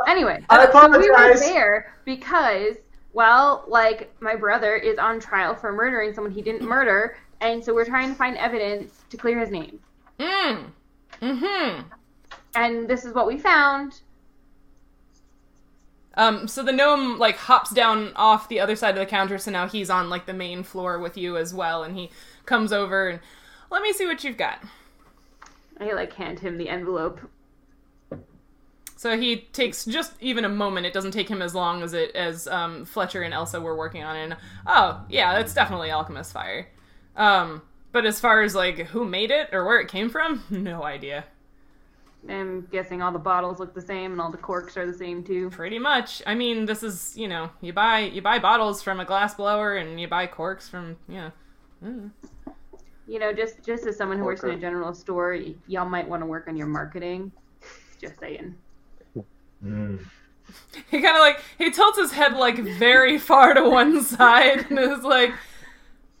Anyway, 0.08 0.42
I 0.48 0.72
so 0.72 0.98
we 0.98 1.10
were 1.10 1.38
there 1.38 1.94
because, 2.06 2.76
well, 3.12 3.64
like 3.68 4.10
my 4.20 4.34
brother 4.34 4.74
is 4.74 4.96
on 4.96 5.20
trial 5.20 5.54
for 5.54 5.70
murdering 5.70 6.14
someone 6.14 6.32
he 6.32 6.40
didn't 6.40 6.66
murder, 6.66 7.18
and 7.40 7.64
so 7.64 7.74
we're 7.74 7.84
trying 7.84 8.08
to 8.08 8.14
find 8.14 8.36
evidence 8.36 8.92
to 9.10 9.16
clear 9.16 9.38
his 9.38 9.50
name. 9.50 9.78
Mm. 10.18 10.66
Mm-hmm. 11.22 11.82
And 12.54 12.88
this 12.88 13.04
is 13.04 13.14
what 13.14 13.26
we 13.26 13.38
found. 13.38 14.00
Um, 16.14 16.48
so 16.48 16.64
the 16.64 16.72
gnome 16.72 17.18
like 17.18 17.36
hops 17.36 17.70
down 17.70 18.12
off 18.16 18.48
the 18.48 18.58
other 18.58 18.74
side 18.74 18.90
of 18.90 19.00
the 19.00 19.06
counter, 19.06 19.38
so 19.38 19.52
now 19.52 19.68
he's 19.68 19.88
on 19.88 20.10
like 20.10 20.26
the 20.26 20.32
main 20.32 20.64
floor 20.64 20.98
with 20.98 21.16
you 21.16 21.36
as 21.36 21.54
well, 21.54 21.84
and 21.84 21.96
he 21.96 22.10
comes 22.44 22.72
over 22.72 23.08
and 23.08 23.20
let 23.70 23.82
me 23.82 23.92
see 23.92 24.06
what 24.06 24.24
you've 24.24 24.36
got. 24.36 24.62
I 25.80 25.92
like 25.92 26.12
hand 26.14 26.40
him 26.40 26.58
the 26.58 26.68
envelope. 26.68 27.20
So 28.96 29.16
he 29.16 29.36
takes 29.52 29.84
just 29.84 30.14
even 30.20 30.44
a 30.44 30.48
moment. 30.48 30.86
It 30.86 30.92
doesn't 30.92 31.12
take 31.12 31.28
him 31.28 31.40
as 31.40 31.54
long 31.54 31.84
as 31.84 31.92
it 31.92 32.10
as 32.16 32.48
um, 32.48 32.84
Fletcher 32.84 33.22
and 33.22 33.32
Elsa 33.32 33.60
were 33.60 33.76
working 33.76 34.02
on 34.02 34.16
it. 34.16 34.24
And, 34.24 34.36
oh 34.66 35.04
yeah, 35.08 35.34
that's 35.34 35.54
definitely 35.54 35.92
alchemist 35.92 36.32
fire. 36.32 36.66
Um, 37.18 37.62
but 37.92 38.06
as 38.06 38.20
far 38.20 38.42
as 38.42 38.54
like 38.54 38.78
who 38.78 39.04
made 39.04 39.30
it 39.30 39.50
or 39.52 39.66
where 39.66 39.80
it 39.80 39.88
came 39.88 40.08
from, 40.08 40.44
no 40.50 40.84
idea. 40.84 41.24
I'm 42.28 42.66
guessing 42.72 43.00
all 43.00 43.12
the 43.12 43.18
bottles 43.18 43.60
look 43.60 43.74
the 43.74 43.80
same 43.80 44.12
and 44.12 44.20
all 44.20 44.30
the 44.30 44.38
corks 44.38 44.76
are 44.76 44.86
the 44.86 44.96
same 44.96 45.22
too. 45.22 45.50
Pretty 45.50 45.78
much. 45.78 46.22
I 46.26 46.34
mean, 46.34 46.66
this 46.66 46.82
is 46.82 47.16
you 47.16 47.28
know 47.28 47.50
you 47.60 47.72
buy 47.72 48.00
you 48.00 48.22
buy 48.22 48.38
bottles 48.38 48.82
from 48.82 49.00
a 49.00 49.04
glass 49.04 49.34
blower 49.34 49.76
and 49.76 50.00
you 50.00 50.08
buy 50.08 50.26
corks 50.26 50.68
from 50.68 50.96
you 51.08 51.30
know. 51.82 52.10
You 53.06 53.18
know, 53.18 53.32
just 53.32 53.62
just 53.64 53.86
as 53.86 53.96
someone 53.96 54.18
who 54.18 54.24
works 54.24 54.42
in 54.42 54.50
a 54.50 54.58
general 54.58 54.94
store, 54.94 55.32
y- 55.32 55.54
y'all 55.66 55.88
might 55.88 56.08
want 56.08 56.22
to 56.22 56.26
work 56.26 56.48
on 56.48 56.56
your 56.56 56.66
marketing. 56.66 57.32
Just 58.00 58.20
saying. 58.20 58.54
Mm. 59.64 60.04
He 60.90 61.02
kind 61.02 61.16
of 61.16 61.20
like 61.20 61.40
he 61.56 61.70
tilts 61.70 61.98
his 61.98 62.12
head 62.12 62.34
like 62.34 62.58
very 62.58 63.18
far 63.18 63.54
to 63.54 63.68
one 63.68 64.02
side 64.04 64.66
and 64.70 64.78
is 64.78 65.04
like, 65.04 65.32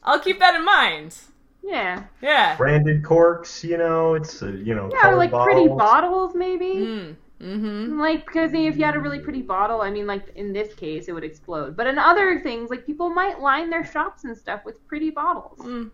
"I'll 0.08 0.20
keep 0.20 0.38
that 0.40 0.54
in 0.54 0.64
mind." 0.64 1.16
Yeah. 1.62 2.04
Yeah. 2.22 2.56
branded 2.56 3.04
corks, 3.04 3.62
you 3.62 3.76
know, 3.76 4.14
it's 4.14 4.42
uh, 4.42 4.46
you 4.48 4.74
know, 4.74 4.88
Yeah, 4.90 4.98
or 4.98 5.00
colored 5.10 5.16
like 5.18 5.30
pretty 5.44 5.68
bottles. 5.68 5.78
bottles 5.78 6.34
maybe. 6.34 6.74
Mm. 6.76 7.16
Mm-hmm. 7.42 8.00
Like, 8.00 8.26
because 8.26 8.52
if 8.52 8.76
you 8.76 8.84
had 8.84 8.96
a 8.96 9.00
really 9.00 9.20
pretty 9.20 9.42
bottle, 9.42 9.80
I 9.82 9.90
mean, 9.90 10.06
like 10.06 10.24
in 10.34 10.52
this 10.52 10.74
case, 10.74 11.06
it 11.08 11.12
would 11.12 11.24
explode. 11.24 11.76
But 11.76 11.86
in 11.86 11.98
other 11.98 12.40
things, 12.40 12.70
like 12.70 12.86
people 12.86 13.10
might 13.10 13.40
line 13.40 13.70
their 13.70 13.84
shops 13.84 14.24
and 14.24 14.36
stuff 14.36 14.64
with 14.64 14.84
pretty 14.88 15.10
bottles. 15.10 15.58
Mm. 15.60 15.90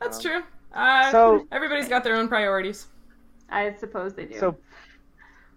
That's 0.00 0.20
true. 0.20 0.42
Uh, 0.72 1.10
so- 1.10 1.46
everybody's 1.50 1.88
got 1.88 2.04
their 2.04 2.16
own 2.16 2.28
priorities. 2.28 2.86
I 3.50 3.74
suppose 3.74 4.14
they 4.14 4.26
do. 4.26 4.38
So, 4.38 4.56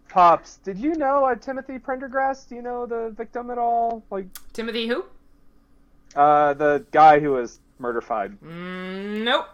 Pops, 0.09 0.57
did 0.57 0.77
you 0.77 0.95
know 0.95 1.25
uh, 1.25 1.35
Timothy 1.35 1.77
Prendergast? 1.79 2.49
Do 2.49 2.55
you 2.55 2.61
know 2.61 2.85
the 2.85 3.13
victim 3.15 3.49
at 3.51 3.57
all? 3.57 4.03
Like, 4.09 4.25
Timothy, 4.53 4.87
who? 4.87 5.05
Uh, 6.15 6.53
the 6.53 6.85
guy 6.91 7.19
who 7.19 7.31
was 7.31 7.59
murderfied. 7.81 8.37
Mm, 8.37 9.23
nope. 9.23 9.47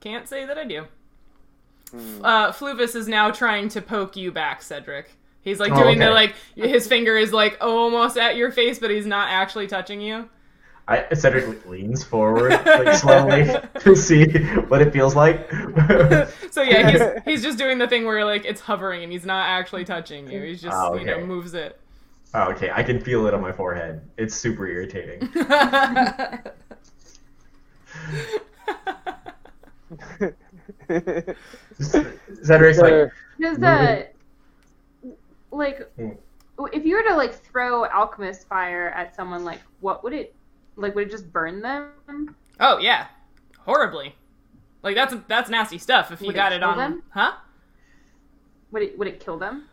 Can't 0.00 0.28
say 0.28 0.44
that 0.46 0.58
I 0.58 0.64
do. 0.64 0.86
Hmm. 1.90 2.24
Uh, 2.24 2.52
Fluvis 2.52 2.94
is 2.96 3.08
now 3.08 3.30
trying 3.30 3.68
to 3.70 3.80
poke 3.80 4.16
you 4.16 4.32
back, 4.32 4.62
Cedric. 4.62 5.16
He's 5.42 5.60
like 5.60 5.72
Oh, 5.72 5.82
doing 5.82 6.00
the 6.00 6.10
like 6.10 6.34
his 6.56 6.88
finger 6.88 7.16
is 7.16 7.32
like 7.32 7.56
almost 7.60 8.18
at 8.18 8.34
your 8.36 8.50
face, 8.50 8.80
but 8.80 8.90
he's 8.90 9.06
not 9.06 9.28
actually 9.30 9.68
touching 9.68 10.00
you. 10.00 10.28
I, 10.88 11.12
Cedric 11.14 11.66
leans 11.66 12.04
forward, 12.04 12.50
like 12.50 12.96
slowly, 12.96 13.44
to 13.80 13.96
see 13.96 14.24
what 14.68 14.82
it 14.82 14.92
feels 14.92 15.14
like. 15.16 15.48
So 16.50 16.62
yeah, 16.62 16.90
he's 16.90 17.02
he's 17.24 17.42
just 17.42 17.58
doing 17.58 17.78
the 17.78 17.86
thing 17.86 18.06
where 18.06 18.24
like 18.24 18.44
it's 18.44 18.60
hovering 18.60 19.02
and 19.02 19.12
he's 19.12 19.26
not 19.26 19.46
actually 19.46 19.84
touching 19.84 20.30
you. 20.30 20.42
He's 20.42 20.62
just 20.62 20.74
Oh, 20.76 20.94
you 20.94 21.04
know 21.04 21.24
moves 21.24 21.54
it. 21.54 21.78
Oh, 22.36 22.50
okay, 22.52 22.70
I 22.72 22.82
can 22.82 23.00
feel 23.00 23.26
it 23.26 23.34
on 23.34 23.40
my 23.40 23.52
forehead. 23.52 24.02
It's 24.16 24.34
super 24.34 24.66
irritating. 24.66 25.28
Cedric's 32.42 32.78
like, 32.78 32.90
There- 32.90 33.12
Does 33.40 33.62
uh, 33.62 34.04
like, 35.50 35.88
Mm. 35.98 36.16
if 36.72 36.84
you 36.84 36.96
were 36.96 37.02
to 37.04 37.14
like 37.16 37.34
throw 37.34 37.84
alchemist 37.86 38.46
fire 38.48 38.88
at 38.90 39.14
someone, 39.14 39.44
like, 39.44 39.60
what 39.80 40.02
would 40.04 40.12
it, 40.12 40.34
like, 40.76 40.94
would 40.94 41.08
it 41.08 41.10
just 41.10 41.32
burn 41.32 41.60
them? 41.60 42.34
oh 42.60 42.78
yeah, 42.78 43.06
horribly. 43.58 44.14
Like 44.82 44.94
that's 44.94 45.14
that's 45.28 45.50
nasty 45.50 45.78
stuff. 45.78 46.12
If 46.12 46.20
you 46.20 46.28
Would 46.28 46.36
got 46.36 46.52
it 46.52 46.60
kill 46.60 46.68
on, 46.70 46.78
them? 46.78 47.02
huh? 47.10 47.32
Would 48.70 48.82
it 48.82 48.98
would 48.98 49.08
it 49.08 49.20
kill 49.20 49.36
them? 49.38 49.64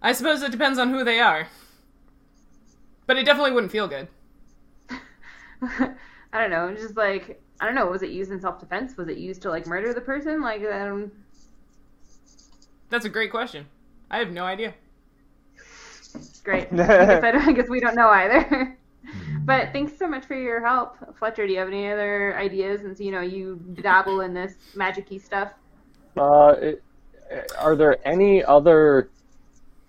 I 0.00 0.12
suppose 0.12 0.42
it 0.42 0.50
depends 0.52 0.78
on 0.78 0.90
who 0.90 1.04
they 1.04 1.20
are. 1.20 1.48
But 3.08 3.16
it 3.16 3.24
definitely 3.24 3.52
wouldn't 3.52 3.72
feel 3.72 3.88
good. 3.88 4.06
I 5.62 5.94
don't 6.34 6.50
know. 6.50 6.72
Just 6.74 6.94
like 6.94 7.42
I 7.58 7.64
don't 7.64 7.74
know. 7.74 7.86
Was 7.86 8.02
it 8.02 8.10
used 8.10 8.30
in 8.30 8.38
self 8.40 8.60
defense? 8.60 8.98
Was 8.98 9.08
it 9.08 9.16
used 9.16 9.40
to 9.42 9.48
like 9.48 9.66
murder 9.66 9.94
the 9.94 10.00
person? 10.02 10.42
Like 10.42 10.60
I 10.60 10.84
don't. 10.84 11.10
That's 12.90 13.06
a 13.06 13.08
great 13.08 13.30
question. 13.30 13.66
I 14.10 14.18
have 14.18 14.30
no 14.30 14.44
idea. 14.44 14.74
Great. 16.44 16.68
I 16.72 16.76
guess, 16.76 17.24
I, 17.24 17.30
don't, 17.30 17.48
I 17.48 17.52
guess 17.52 17.68
we 17.70 17.80
don't 17.80 17.94
know 17.94 18.08
either. 18.08 18.78
but 19.44 19.72
thanks 19.72 19.98
so 19.98 20.06
much 20.06 20.26
for 20.26 20.34
your 20.34 20.64
help, 20.64 21.18
Fletcher. 21.18 21.46
Do 21.46 21.52
you 21.54 21.58
have 21.60 21.68
any 21.68 21.90
other 21.90 22.36
ideas? 22.36 22.82
Since 22.82 23.00
you 23.00 23.10
know 23.10 23.22
you 23.22 23.56
dabble 23.80 24.20
in 24.20 24.34
this 24.34 24.54
magicy 24.76 25.20
stuff. 25.20 25.52
Uh, 26.14 26.54
it- 26.60 26.82
are 27.58 27.76
there 27.76 27.98
any 28.08 28.42
other 28.42 29.10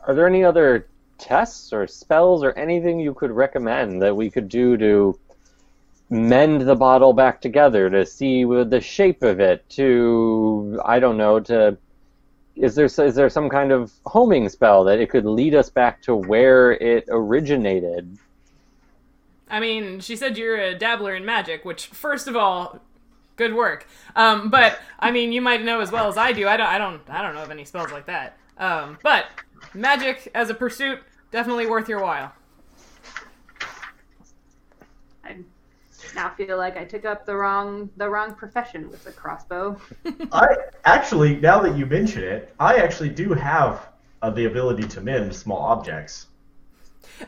are 0.06 0.14
there 0.14 0.28
any 0.28 0.44
other 0.44 0.89
tests 1.20 1.74
or 1.74 1.86
spells 1.88 2.44
or 2.44 2.52
anything 2.54 3.00
you 3.00 3.14
could 3.14 3.32
recommend 3.32 4.02
that 4.02 4.16
we 4.16 4.30
could 4.30 4.50
do 4.50 4.78
to 4.78 5.20
mend 6.10 6.62
the 6.62 6.76
bottle 6.76 7.14
back 7.14 7.40
together 7.40 7.90
to 7.90 8.06
see 8.06 8.44
the 8.44 8.82
shape 8.82 9.22
of 9.22 9.40
it 9.40 9.68
to 9.70 10.82
I 10.84 11.00
don't 11.00 11.18
know 11.18 11.40
to 11.42 11.78
is 12.56 12.76
there 12.76 12.86
is 12.86 13.16
there 13.16 13.30
some 13.30 13.50
kind 13.50 13.72
of 13.72 13.92
homing 14.06 14.50
spell 14.50 14.84
that 14.86 15.00
it 15.00 15.10
could 15.10 15.26
lead 15.26 15.56
us 15.56 15.70
back 15.70 16.02
to 16.04 16.16
where 16.16 16.72
it 16.72 17.06
originated? 17.10 18.18
I 19.50 19.60
mean, 19.60 20.00
she 20.00 20.16
said 20.16 20.38
you're 20.38 20.58
a 20.58 20.78
dabbler 20.78 21.16
in 21.16 21.26
magic, 21.26 21.66
which, 21.66 21.88
first 21.88 22.28
of 22.28 22.36
all, 22.36 22.80
good 23.36 23.56
work. 23.56 23.88
Um, 24.16 24.50
but 24.50 24.80
I 25.00 25.12
mean, 25.12 25.32
you 25.32 25.42
might 25.42 25.64
know 25.64 25.80
as 25.80 25.92
well 25.92 26.08
as 26.08 26.18
I 26.18 26.34
do. 26.34 26.48
I 26.48 26.58
don't, 26.58 26.68
I 26.68 26.78
don't, 26.78 27.02
I 27.10 27.22
don't 27.22 27.34
know 27.34 27.44
of 27.44 27.50
any 27.50 27.66
spells 27.66 27.92
like 27.92 28.06
that. 28.06 28.38
Um, 28.58 29.00
but 29.02 29.26
magic 29.74 30.30
as 30.36 30.50
a 30.50 30.54
pursuit, 30.54 31.00
definitely 31.32 31.68
worth 31.68 31.90
your 31.90 32.02
while. 32.02 32.32
I 35.24 35.38
now 36.16 36.30
feel 36.30 36.58
like 36.58 36.78
I 36.78 36.86
took 36.86 37.06
up 37.06 37.26
the 37.26 37.36
wrong 37.36 37.90
the 37.98 38.10
wrong 38.10 38.34
profession 38.34 38.90
with 38.90 39.04
the 39.04 39.12
crossbow. 39.12 39.80
I 40.32 40.48
actually, 40.86 41.36
now 41.38 41.60
that 41.62 41.78
you 41.78 41.86
mention 41.86 42.24
it, 42.24 42.54
I 42.60 42.76
actually 42.78 43.10
do 43.10 43.34
have 43.34 43.90
uh, 44.22 44.30
the 44.30 44.46
ability 44.46 44.88
to 44.88 45.02
mend 45.02 45.36
small 45.36 45.60
objects. 45.60 46.28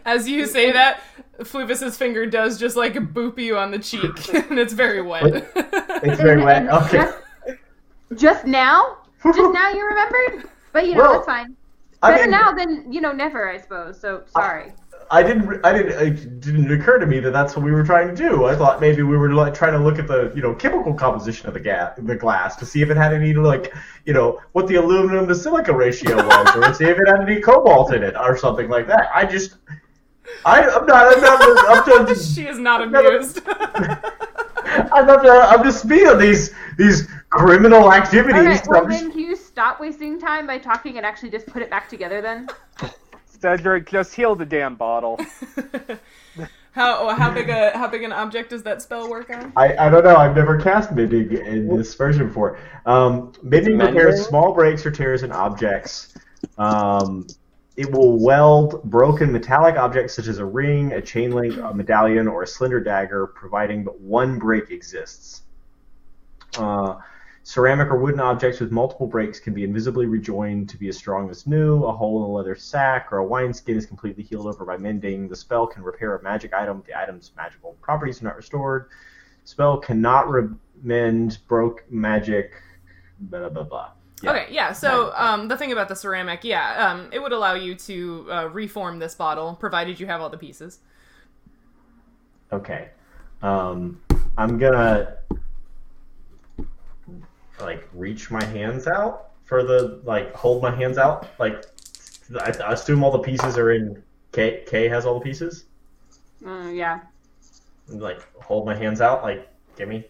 As 0.05 0.27
you 0.27 0.45
say 0.45 0.71
that, 0.71 1.01
Fluvis's 1.39 1.97
finger 1.97 2.25
does 2.25 2.57
just 2.57 2.77
like 2.77 2.93
boop 2.93 3.37
you 3.37 3.57
on 3.57 3.71
the 3.71 3.79
cheek, 3.79 4.33
and 4.49 4.57
it's 4.57 4.73
very 4.73 5.01
wet. 5.01 5.23
It's 5.55 6.19
very 6.19 6.43
wet. 6.43 6.67
Okay. 6.71 6.97
Just, 6.97 7.17
just 8.15 8.45
now, 8.45 8.97
just 9.23 9.53
now 9.53 9.69
you 9.69 9.85
remembered. 9.85 10.49
But 10.71 10.87
you 10.87 10.95
know 10.95 11.01
Well, 11.01 11.13
that's 11.13 11.25
fine. 11.25 11.55
I 12.01 12.11
Better 12.11 12.23
mean, 12.23 12.31
now 12.31 12.51
than 12.51 12.91
you 12.91 13.01
know 13.01 13.11
never, 13.11 13.49
I 13.49 13.57
suppose. 13.57 13.99
So 13.99 14.23
sorry. 14.27 14.73
I 15.11 15.21
didn't. 15.23 15.63
I 15.65 15.73
didn't. 15.73 15.91
It 16.07 16.39
didn't 16.39 16.71
occur 16.71 16.97
to 16.97 17.05
me 17.05 17.19
that 17.19 17.31
that's 17.31 17.55
what 17.55 17.65
we 17.65 17.71
were 17.71 17.83
trying 17.83 18.07
to 18.07 18.15
do. 18.15 18.45
I 18.45 18.55
thought 18.55 18.79
maybe 18.79 19.03
we 19.03 19.17
were 19.17 19.33
like 19.33 19.53
trying 19.53 19.73
to 19.73 19.79
look 19.79 19.99
at 19.99 20.07
the 20.07 20.31
you 20.33 20.41
know 20.41 20.55
chemical 20.55 20.93
composition 20.93 21.47
of 21.47 21.53
the 21.53 21.59
gas, 21.59 21.93
the 21.97 22.15
glass, 22.15 22.55
to 22.55 22.65
see 22.65 22.81
if 22.81 22.89
it 22.89 22.97
had 22.97 23.13
any 23.13 23.33
like 23.33 23.73
you 24.05 24.13
know 24.13 24.39
what 24.53 24.67
the 24.67 24.75
aluminum 24.75 25.27
to 25.27 25.35
silica 25.35 25.73
ratio 25.73 26.15
was, 26.15 26.55
or 26.55 26.73
see 26.73 26.85
if 26.85 26.97
it 26.97 27.07
had 27.07 27.21
any 27.21 27.41
cobalt 27.41 27.93
in 27.93 28.03
it, 28.03 28.15
or 28.15 28.37
something 28.37 28.69
like 28.69 28.87
that. 28.87 29.09
I 29.13 29.25
just. 29.25 29.57
I, 30.45 30.63
I'm 30.63 30.85
not. 30.85 31.13
I'm 31.13 31.21
not. 31.21 31.99
I'm 31.99 32.07
just. 32.07 32.33
she 32.35 32.47
is 32.47 32.57
not 32.57 32.89
never- 32.89 33.17
amused. 33.17 33.41
I'm 33.45 35.05
not. 35.05 35.25
I'm 35.25 35.63
just 35.63 35.83
speaking 35.83 36.07
of 36.07 36.19
these 36.19 36.53
these 36.77 37.09
criminal 37.31 37.91
activities. 37.91 38.37
All 38.37 38.43
right. 38.43 38.67
Well, 38.67 38.87
then 38.87 39.11
can 39.11 39.19
you 39.19 39.35
stop 39.35 39.79
wasting 39.79 40.19
time 40.19 40.45
by 40.45 40.59
talking 40.59 40.97
and 40.97 41.05
actually 41.05 41.31
just 41.31 41.47
put 41.47 41.61
it 41.61 41.69
back 41.69 41.89
together 41.89 42.21
then? 42.21 42.47
Cedric, 43.25 43.89
just 43.89 44.13
heal 44.13 44.35
the 44.35 44.45
damn 44.45 44.75
bottle. 44.75 45.19
how 46.73 46.99
oh, 46.99 47.15
how 47.15 47.33
big 47.33 47.49
a 47.49 47.75
how 47.75 47.87
big 47.87 48.03
an 48.03 48.11
object 48.11 48.51
does 48.51 48.61
that 48.63 48.81
spell 48.81 49.09
work 49.09 49.31
on? 49.31 49.51
I, 49.55 49.75
I 49.87 49.89
don't 49.89 50.03
know. 50.03 50.15
I've 50.15 50.35
never 50.35 50.59
cast 50.59 50.91
mending 50.91 51.31
in 51.35 51.75
this 51.75 51.95
version 51.95 52.27
before. 52.27 52.59
Um, 52.85 53.33
mending 53.41 53.77
Mending? 53.77 53.95
repairs 53.95 54.27
small 54.27 54.53
breaks 54.53 54.85
or 54.85 54.91
tears 54.91 55.23
in 55.23 55.31
objects. 55.31 56.13
Um, 56.59 57.25
it 57.77 57.89
will 57.91 58.19
weld 58.19 58.83
broken 58.83 59.31
metallic 59.31 59.75
objects 59.75 60.13
such 60.13 60.27
as 60.27 60.37
a 60.37 60.45
ring, 60.45 60.91
a 60.91 61.01
chain 61.01 61.31
link, 61.31 61.57
a 61.57 61.73
medallion, 61.73 62.27
or 62.27 62.43
a 62.43 62.47
slender 62.47 62.79
dagger, 62.79 63.27
providing 63.27 63.83
but 63.83 63.99
one 63.99 64.37
break 64.37 64.69
exists. 64.69 65.43
Uh, 66.57 66.97
ceramic 67.43 67.87
or 67.87 67.97
wooden 67.97 68.19
objects 68.19 68.59
with 68.59 68.71
multiple 68.71 69.07
breaks 69.07 69.39
can 69.39 69.53
be 69.53 69.63
invisibly 69.63 70.05
rejoined 70.05 70.69
to 70.69 70.77
be 70.77 70.89
as 70.89 70.97
strong 70.97 71.29
as 71.29 71.47
new. 71.47 71.83
A 71.85 71.91
hole 71.91 72.23
in 72.23 72.29
a 72.29 72.33
leather 72.33 72.55
sack 72.55 73.07
or 73.11 73.17
a 73.17 73.25
wineskin 73.25 73.77
is 73.77 73.85
completely 73.85 74.23
healed 74.23 74.47
over 74.47 74.63
by 74.65 74.77
mending. 74.77 75.27
The 75.27 75.35
spell 75.35 75.65
can 75.65 75.83
repair 75.83 76.15
a 76.15 76.23
magic 76.23 76.53
item. 76.53 76.83
The 76.85 76.97
item's 76.97 77.31
magical 77.35 77.75
properties 77.81 78.21
are 78.21 78.25
not 78.25 78.35
restored. 78.35 78.89
Spell 79.43 79.77
cannot 79.77 80.29
re- 80.29 80.49
mend 80.83 81.39
broke 81.47 81.83
magic. 81.89 82.51
Blah 83.19 83.49
blah 83.49 83.63
blah. 83.63 83.91
Yeah. 84.21 84.31
Okay, 84.31 84.47
yeah. 84.51 84.71
So 84.71 85.11
um, 85.15 85.47
the 85.47 85.57
thing 85.57 85.71
about 85.71 85.89
the 85.89 85.95
ceramic, 85.95 86.43
yeah, 86.43 86.89
um, 86.89 87.09
it 87.11 87.19
would 87.19 87.31
allow 87.31 87.55
you 87.55 87.73
to 87.75 88.27
uh, 88.31 88.45
reform 88.49 88.99
this 88.99 89.15
bottle, 89.15 89.55
provided 89.55 89.99
you 89.99 90.05
have 90.05 90.21
all 90.21 90.29
the 90.29 90.37
pieces. 90.37 90.79
Okay. 92.51 92.89
Um, 93.41 93.99
I'm 94.37 94.59
gonna 94.59 95.17
like 97.61 97.87
reach 97.93 98.31
my 98.31 98.43
hands 98.43 98.87
out 98.87 99.31
for 99.45 99.63
the 99.63 100.01
like 100.03 100.33
hold 100.33 100.61
my 100.61 100.73
hands 100.73 100.97
out 100.97 101.27
like 101.39 101.65
I, 102.39 102.51
I 102.63 102.73
assume 102.73 103.03
all 103.03 103.11
the 103.11 103.19
pieces 103.19 103.57
are 103.57 103.71
in 103.71 104.01
K. 104.31 104.63
K 104.65 104.87
has 104.87 105.05
all 105.05 105.15
the 105.15 105.23
pieces. 105.23 105.65
Mm, 106.43 106.75
yeah. 106.75 107.01
And, 107.89 108.01
like 108.01 108.21
hold 108.41 108.65
my 108.65 108.75
hands 108.75 109.01
out 109.01 109.23
like 109.23 109.47
give 109.75 109.89
me. 109.89 110.05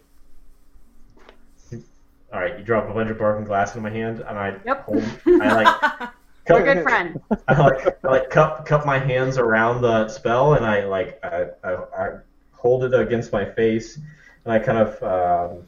All 2.34 2.40
right, 2.40 2.58
you 2.58 2.64
drop 2.64 2.90
a 2.90 2.94
bunch 2.94 3.10
of 3.10 3.18
broken 3.18 3.44
glass 3.44 3.76
in 3.76 3.82
my 3.82 3.90
hand, 3.90 4.20
and 4.20 4.38
I 4.38 4.56
Yep. 4.66 4.86
hold. 4.86 5.04
I 5.42 5.54
like. 5.54 6.12
We're 6.50 6.64
good 6.64 6.84
friends. 6.84 7.20
I 7.48 7.62
like, 7.62 7.98
I 8.04 8.08
like 8.08 8.30
cup 8.30 8.66
cup 8.66 8.86
my 8.86 8.98
hands 8.98 9.38
around 9.38 9.82
the 9.82 10.08
spell, 10.08 10.54
and 10.54 10.66
I 10.66 10.86
like 10.86 11.20
I, 11.24 11.48
I, 11.64 11.74
I 11.74 12.10
hold 12.52 12.84
it 12.86 12.94
against 12.94 13.34
my 13.34 13.46
face, 13.46 13.98
and 14.46 14.54
I 14.54 14.60
kind 14.60 14.78
of 14.78 15.04
um, 15.04 15.68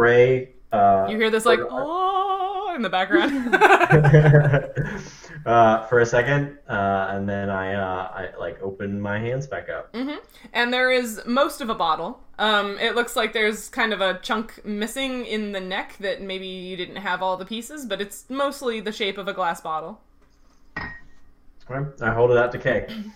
pray. 0.00 0.50
Uh, 0.72 1.06
You 1.10 1.16
hear 1.18 1.30
this 1.30 1.44
like 1.44 1.60
oh 1.68 2.72
in 2.74 2.82
the 2.82 2.88
background. 2.88 3.54
uh, 5.46 5.86
for 5.86 5.98
a 6.00 6.06
second, 6.06 6.58
uh, 6.68 7.08
and 7.10 7.28
then 7.28 7.50
I 7.50 7.74
uh, 7.74 8.10
I 8.14 8.38
like 8.38 8.62
open 8.62 9.00
my 9.00 9.18
hands 9.18 9.46
back 9.46 9.68
up. 9.68 9.94
hmm 9.94 10.14
And 10.52 10.72
there 10.72 10.90
is 10.90 11.20
most 11.26 11.60
of 11.60 11.68
a 11.68 11.74
bottle. 11.74 12.20
Um, 12.38 12.78
it 12.78 12.94
looks 12.94 13.16
like 13.16 13.34
there's 13.34 13.68
kind 13.68 13.92
of 13.92 14.00
a 14.00 14.18
chunk 14.22 14.64
missing 14.64 15.26
in 15.26 15.52
the 15.52 15.60
neck 15.60 15.96
that 16.00 16.22
maybe 16.22 16.46
you 16.46 16.76
didn't 16.76 16.96
have 16.96 17.22
all 17.22 17.36
the 17.36 17.44
pieces, 17.44 17.84
but 17.84 18.00
it's 18.00 18.24
mostly 18.30 18.80
the 18.80 18.92
shape 18.92 19.18
of 19.18 19.28
a 19.28 19.34
glass 19.34 19.60
bottle. 19.60 20.00
I 21.68 22.10
hold 22.12 22.30
it 22.30 22.38
out 22.38 22.50
to 22.52 22.58
Kay. 22.58 22.86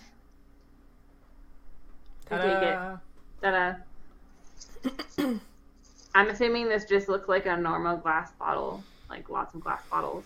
I 2.31 2.37
take 2.37 2.63
it. 2.63 2.77
Ta-da. 3.41 3.73
Ta-da. 5.17 5.35
I'm 6.15 6.29
assuming 6.29 6.69
this 6.69 6.85
just 6.85 7.09
looks 7.09 7.27
like 7.27 7.45
a 7.45 7.57
normal 7.57 7.97
glass 7.97 8.31
bottle, 8.39 8.81
like 9.09 9.29
lots 9.29 9.53
of 9.53 9.59
glass 9.59 9.83
bottles. 9.91 10.23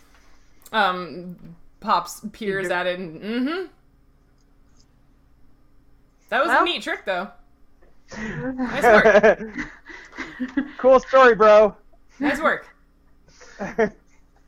Um, 0.71 1.35
Pops 1.79 2.21
peers 2.31 2.67
Peter. 2.67 2.73
at 2.73 2.87
it 2.87 2.99
and 2.99 3.21
mm-hmm. 3.21 3.65
That 6.29 6.45
was 6.45 6.55
a 6.55 6.63
neat 6.63 6.83
trick, 6.83 7.05
though. 7.05 7.29
Nice 8.15 8.83
work. 8.83 9.49
cool 10.77 10.99
story, 10.99 11.33
bro. 11.33 11.75
Nice 12.19 12.39
work. 12.39 12.67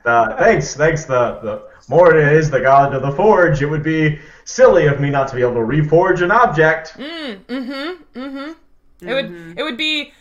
Uh, 0.03 0.36
thanks, 0.38 0.74
thanks. 0.74 1.06
The 1.06 1.40
the 1.44 1.68
Moradin 1.88 2.34
is 2.34 2.50
the 2.50 2.60
god 2.60 2.95
of 2.95 3.03
the 3.03 3.11
forge. 3.11 3.61
It 3.61 3.68
would 3.68 3.84
be 3.84 4.20
silly 4.45 4.88
of 4.88 5.00
me 5.00 5.11
not 5.11 5.28
to 5.28 5.36
be 5.36 5.44
able 5.44 5.53
to 5.53 5.60
reforge 5.60 6.24
an 6.24 6.32
object. 6.32 6.94
Mm, 6.98 7.38
mm-hmm, 7.45 8.20
mm-hmm. 8.20 9.08
It 9.08 9.14
would 9.14 9.60
it 9.60 9.61
would 9.61 9.78
be 9.78 10.11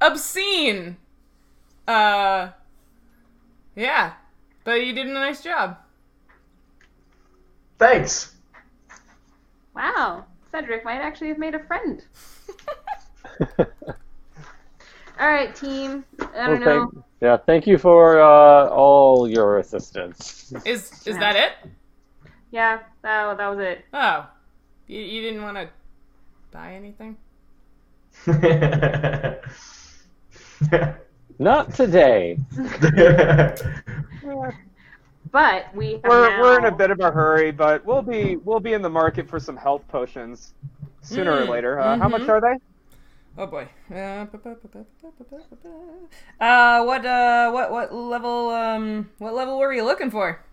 obscene. 0.00 0.96
Uh 1.86 2.50
Yeah. 3.74 4.12
But 4.64 4.84
you 4.86 4.92
did 4.92 5.06
a 5.06 5.12
nice 5.12 5.42
job. 5.42 5.78
Thanks. 7.78 8.34
Wow, 9.74 10.26
Cedric 10.50 10.84
might 10.84 11.00
actually 11.00 11.28
have 11.28 11.38
made 11.38 11.54
a 11.54 11.60
friend. 11.64 12.04
All 15.18 15.28
right, 15.28 15.54
team. 15.54 16.04
I 16.34 16.46
don't 16.46 16.60
Well, 16.60 16.60
know. 16.60 16.90
thank, 16.92 17.04
yeah, 17.20 17.36
thank 17.38 17.66
you 17.66 17.78
for 17.78 18.20
uh, 18.20 18.68
all 18.68 19.28
your 19.28 19.58
assistance. 19.58 20.52
Is 20.64 21.06
is 21.06 21.18
that 21.18 21.36
it? 21.36 21.52
Yeah, 22.50 22.80
that, 23.02 23.36
that 23.36 23.48
was 23.48 23.58
it. 23.60 23.84
Oh. 23.92 24.26
You, 24.86 25.00
you 25.00 25.22
didn't 25.22 25.42
want 25.42 25.56
to 25.56 25.68
buy 26.50 26.74
anything? 26.74 27.16
Not 31.38 31.74
today. 31.74 32.38
but 35.32 35.74
we 35.74 36.00
we're, 36.04 36.30
now... 36.30 36.40
we're 36.40 36.58
in 36.58 36.66
a 36.66 36.70
bit 36.70 36.90
of 36.90 37.00
a 37.00 37.10
hurry, 37.10 37.50
but 37.50 37.84
we'll 37.86 38.02
be 38.02 38.36
we'll 38.36 38.60
be 38.60 38.74
in 38.74 38.82
the 38.82 38.90
market 38.90 39.28
for 39.28 39.40
some 39.40 39.56
health 39.56 39.86
potions 39.88 40.52
sooner 41.00 41.32
mm. 41.32 41.40
or 41.40 41.50
later. 41.50 41.80
Uh, 41.80 41.92
mm-hmm. 41.92 42.02
How 42.02 42.08
much 42.08 42.22
mm-hmm. 42.22 42.30
are 42.30 42.40
they? 42.40 42.58
Oh 43.38 43.46
boy. 43.46 43.68
Uh, 43.90 44.26
uh, 46.40 46.84
what 46.84 47.06
uh 47.06 47.50
what 47.50 47.70
what 47.70 47.94
level 47.94 48.50
um 48.50 49.08
what 49.18 49.34
level 49.34 49.58
were 49.58 49.72
you 49.72 49.84
looking 49.84 50.10
for? 50.10 50.44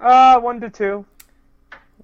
Uh 0.00 0.40
one 0.40 0.60
to 0.60 0.70
two. 0.70 1.04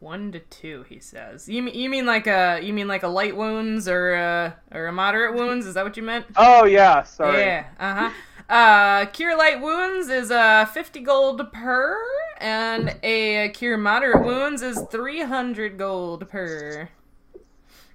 One 0.05 0.33
to 0.33 0.41
two, 0.41 0.84
he 0.89 0.99
says. 1.00 1.49
You 1.49 1.62
mean 1.62 1.74
you 1.74 1.89
mean 1.89 2.05
like 2.05 2.26
a 2.26 2.60
you 2.62 2.74
mean 2.74 2.89
like 2.89 3.02
a 3.05 3.08
light 3.08 3.34
wounds 3.36 3.89
or 3.89 4.12
a 4.12 4.55
or 4.70 4.86
a 4.86 4.92
moderate 4.92 5.34
wounds? 5.34 5.65
Is 5.66 5.73
that 5.74 5.84
what 5.84 5.97
you 5.97 6.02
meant? 6.02 6.26
Oh 6.36 6.66
yeah, 6.66 7.02
sorry. 7.05 7.39
Yeah. 7.39 7.65
Uh 7.81 7.94
huh. 7.94 8.10
Uh, 8.55 9.07
cure 9.07 9.34
light 9.39 9.62
wounds 9.62 10.08
is 10.10 10.31
uh 10.31 10.66
fifty 10.66 11.00
gold 11.00 11.41
per, 11.52 11.97
and 12.39 12.94
a 13.02 13.49
cure 13.55 13.78
moderate 13.78 14.23
wounds 14.23 14.60
is 14.60 14.78
three 14.91 15.23
hundred 15.23 15.78
gold 15.78 16.28
per. 16.28 16.91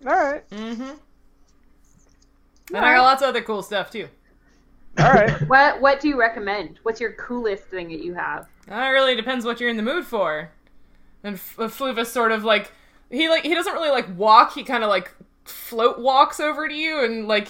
All 0.08 0.14
right, 0.14 0.50
Mm-hmm. 0.50 0.92
And 2.74 2.86
I 2.86 2.96
got 2.96 3.02
lots 3.04 3.22
of 3.22 3.30
other 3.30 3.42
cool 3.42 3.62
stuff 3.62 3.92
too. 3.92 4.08
all 4.98 5.14
right. 5.14 5.32
What 5.48 5.80
What 5.82 6.00
do 6.00 6.08
you 6.08 6.20
recommend? 6.20 6.80
What's 6.84 7.00
your 7.00 7.14
coolest 7.14 7.66
thing 7.66 7.90
that 7.90 8.04
you 8.04 8.14
have? 8.16 8.48
Uh, 8.72 8.76
It 8.76 8.90
really 8.90 9.16
depends 9.16 9.46
what 9.46 9.60
you're 9.60 9.70
in 9.70 9.78
the 9.78 9.84
mood 9.84 10.06
for. 10.06 10.52
And 11.24 11.36
F- 11.36 11.60
uh, 11.60 11.68
Fluvis 11.68 12.08
sort 12.08 12.32
of 12.32 12.44
like 12.44 12.72
he 13.10 13.30
like 13.30 13.44
he 13.44 13.54
doesn't 13.54 13.74
really 13.74 13.90
like 13.90 14.08
walk. 14.18 14.54
He 14.54 14.64
kind 14.64 14.84
of 14.84 14.90
like 14.90 15.14
float 15.46 16.00
walks 16.00 16.40
over 16.40 16.68
to 16.68 16.74
you 16.74 17.04
and 17.04 17.28
like 17.28 17.50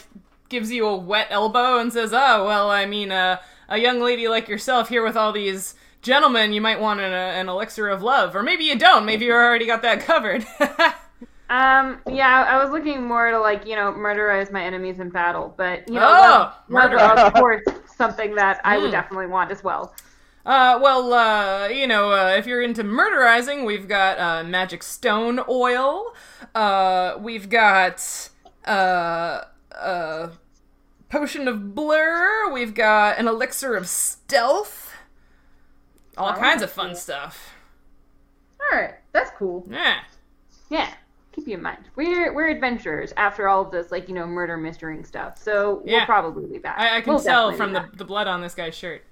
gives 0.49 0.71
you 0.71 0.87
a 0.87 0.95
wet 0.95 1.27
elbow 1.29 1.77
and 1.79 1.91
says, 1.93 2.11
"Oh 2.13 2.45
well, 2.47 2.69
I 2.69 2.85
mean, 2.85 3.11
uh, 3.11 3.37
a 3.67 3.77
young 3.77 3.99
lady 4.01 4.27
like 4.27 4.47
yourself 4.47 4.89
here 4.89 5.03
with 5.03 5.15
all 5.15 5.31
these 5.31 5.75
gentlemen, 6.01 6.53
you 6.53 6.61
might 6.61 6.79
want 6.79 6.99
an, 7.01 7.11
uh, 7.13 7.15
an 7.39 7.49
elixir 7.49 7.89
of 7.89 8.01
love, 8.01 8.35
or 8.35 8.41
maybe 8.43 8.63
you 8.63 8.77
don't. 8.77 9.05
Maybe 9.05 9.25
you 9.25 9.33
already 9.33 9.65
got 9.65 9.81
that 9.83 10.01
covered." 10.01 10.45
Um, 11.49 12.01
yeah, 12.07 12.45
I 12.47 12.61
was 12.63 12.69
looking 12.71 13.03
more 13.03 13.31
to 13.31 13.39
like 13.39 13.65
you 13.65 13.75
know 13.75 13.91
murderize 13.91 14.51
my 14.51 14.63
enemies 14.63 14.99
in 14.99 15.09
battle, 15.09 15.53
but 15.57 15.87
you 15.87 15.99
know, 15.99 16.11
Oh, 16.11 16.13
love, 16.15 16.53
love 16.69 16.91
murder. 16.91 16.99
of 17.23 17.33
course 17.33 17.63
something 17.97 18.35
that 18.35 18.61
I 18.63 18.77
would 18.77 18.91
Hmm. 18.91 18.91
definitely 18.91 19.27
want 19.27 19.51
as 19.51 19.63
well. 19.63 19.95
Uh, 20.49 20.79
well, 20.81 21.13
uh, 21.13 21.67
you 21.67 21.85
know, 21.85 22.11
uh, 22.11 22.33
if 22.35 22.47
you're 22.47 22.63
into 22.63 22.83
murderizing, 22.83 23.67
we've 23.67 23.87
got 23.87 24.17
uh, 24.17 24.43
magic 24.43 24.81
stone 24.81 25.39
oil. 25.47 26.15
Uh, 26.55 27.15
we've 27.19 27.49
got 27.49 28.29
uh, 28.65 29.41
uh, 29.79 30.29
potion 31.07 31.47
of 31.47 31.75
blur. 31.75 32.51
We've 32.51 32.73
got 32.73 33.19
an 33.19 33.27
elixir 33.27 33.75
of 33.75 33.87
stealth. 33.87 34.91
All 36.17 36.33
kinds 36.33 36.63
of 36.63 36.71
fun 36.71 36.95
stuff. 36.95 37.53
All 38.59 38.75
right, 38.79 38.95
that's 39.11 39.29
cool. 39.37 39.67
Yeah. 39.69 39.99
Yeah, 40.71 40.91
keep 41.31 41.47
you 41.47 41.57
in 41.57 41.61
mind. 41.61 41.85
We're 41.95 42.33
we're 42.33 42.49
adventurers 42.49 43.13
after 43.17 43.47
all 43.47 43.61
of 43.61 43.71
this, 43.71 43.91
like 43.91 44.09
you 44.09 44.15
know, 44.15 44.25
murder 44.25 44.57
mystery 44.57 45.03
stuff. 45.03 45.37
So 45.37 45.83
we'll 45.85 45.93
Yeah. 45.93 46.05
probably 46.05 46.47
be 46.47 46.57
back. 46.57 46.79
I, 46.79 46.97
I 46.97 47.01
can 47.01 47.13
We'll 47.13 47.21
tell 47.23 47.51
from 47.53 47.71
the, 47.73 47.87
the 47.93 48.03
blood 48.03 48.25
on 48.27 48.41
this 48.41 48.55
guy's 48.55 48.73
shirt. 48.73 49.03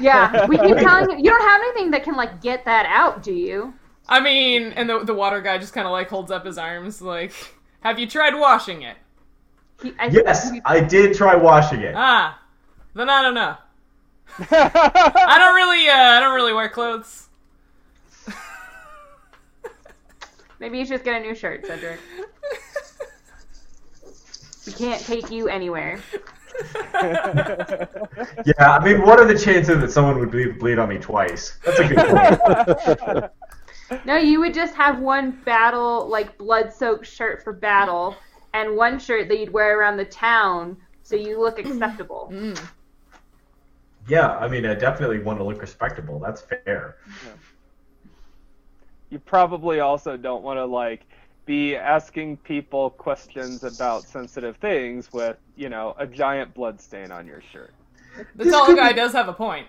Yeah, 0.00 0.46
we 0.46 0.58
keep 0.58 0.76
telling 0.78 1.10
you. 1.10 1.16
You 1.24 1.30
don't 1.30 1.48
have 1.48 1.60
anything 1.62 1.90
that 1.92 2.02
can 2.04 2.16
like 2.16 2.40
get 2.42 2.64
that 2.64 2.86
out, 2.86 3.22
do 3.22 3.32
you? 3.32 3.74
I 4.08 4.20
mean, 4.20 4.72
and 4.72 4.88
the 4.90 5.04
the 5.04 5.14
water 5.14 5.40
guy 5.40 5.58
just 5.58 5.72
kind 5.72 5.86
of 5.86 5.92
like 5.92 6.08
holds 6.08 6.30
up 6.30 6.44
his 6.44 6.58
arms, 6.58 7.00
like, 7.00 7.32
"Have 7.80 7.98
you 7.98 8.06
tried 8.08 8.34
washing 8.34 8.82
it?" 8.82 8.96
He, 9.82 9.94
I, 9.98 10.06
Yes, 10.08 10.50
he- 10.50 10.60
I 10.64 10.80
did 10.80 11.14
try 11.16 11.34
washing 11.36 11.80
it. 11.82 11.94
Ah, 11.96 12.40
then 12.94 13.08
I 13.08 13.22
don't 13.22 13.34
know. 13.34 13.56
I 14.50 15.36
don't 15.38 15.54
really, 15.54 15.88
uh, 15.88 15.94
I 15.94 16.20
don't 16.20 16.34
really 16.34 16.52
wear 16.52 16.68
clothes. 16.68 17.28
Maybe 20.58 20.78
you 20.78 20.84
should 20.84 20.92
just 20.94 21.04
get 21.04 21.20
a 21.20 21.24
new 21.24 21.34
shirt, 21.34 21.66
Cedric. 21.66 21.98
We 24.66 24.72
can't 24.74 25.02
take 25.02 25.30
you 25.30 25.48
anywhere. 25.48 26.00
Yeah, 28.46 28.72
I 28.72 28.84
mean, 28.84 29.02
what 29.02 29.20
are 29.20 29.26
the 29.26 29.38
chances 29.38 29.80
that 29.80 29.90
someone 29.90 30.18
would 30.18 30.30
bleed, 30.30 30.58
bleed 30.58 30.78
on 30.78 30.88
me 30.88 30.98
twice? 30.98 31.58
That's 31.64 31.78
a 31.80 31.88
good 31.88 33.08
point. 33.08 33.30
No, 34.04 34.16
you 34.16 34.38
would 34.38 34.54
just 34.54 34.74
have 34.76 35.00
one 35.00 35.32
battle, 35.44 36.06
like 36.06 36.38
blood-soaked 36.38 37.04
shirt 37.06 37.42
for 37.42 37.52
battle, 37.52 38.14
and 38.54 38.76
one 38.76 38.98
shirt 39.00 39.28
that 39.28 39.38
you'd 39.38 39.52
wear 39.52 39.78
around 39.78 39.96
the 39.96 40.04
town 40.04 40.76
so 41.02 41.16
you 41.16 41.40
look 41.40 41.58
acceptable. 41.64 42.28
Mm. 42.32 42.60
yeah, 44.08 44.36
I 44.36 44.46
mean, 44.46 44.64
I 44.64 44.74
definitely 44.74 45.18
want 45.18 45.38
to 45.40 45.44
look 45.44 45.60
respectable. 45.60 46.20
That's 46.20 46.40
fair. 46.40 46.96
you 49.10 49.18
probably 49.18 49.80
also 49.80 50.16
don't 50.16 50.44
want 50.44 50.58
to 50.58 50.64
like 50.64 51.04
be 51.46 51.76
asking 51.76 52.36
people 52.38 52.90
questions 52.90 53.64
about 53.64 54.04
sensitive 54.04 54.56
things 54.56 55.12
with 55.12 55.36
you 55.56 55.68
know 55.68 55.94
a 55.98 56.06
giant 56.06 56.54
blood 56.54 56.80
stain 56.80 57.10
on 57.10 57.26
your 57.26 57.42
shirt. 57.52 57.72
The 58.36 58.44
This 58.44 58.52
tall 58.52 58.74
guy 58.74 58.90
be- 58.92 58.96
does 58.96 59.12
have 59.12 59.28
a 59.28 59.32
point. 59.32 59.66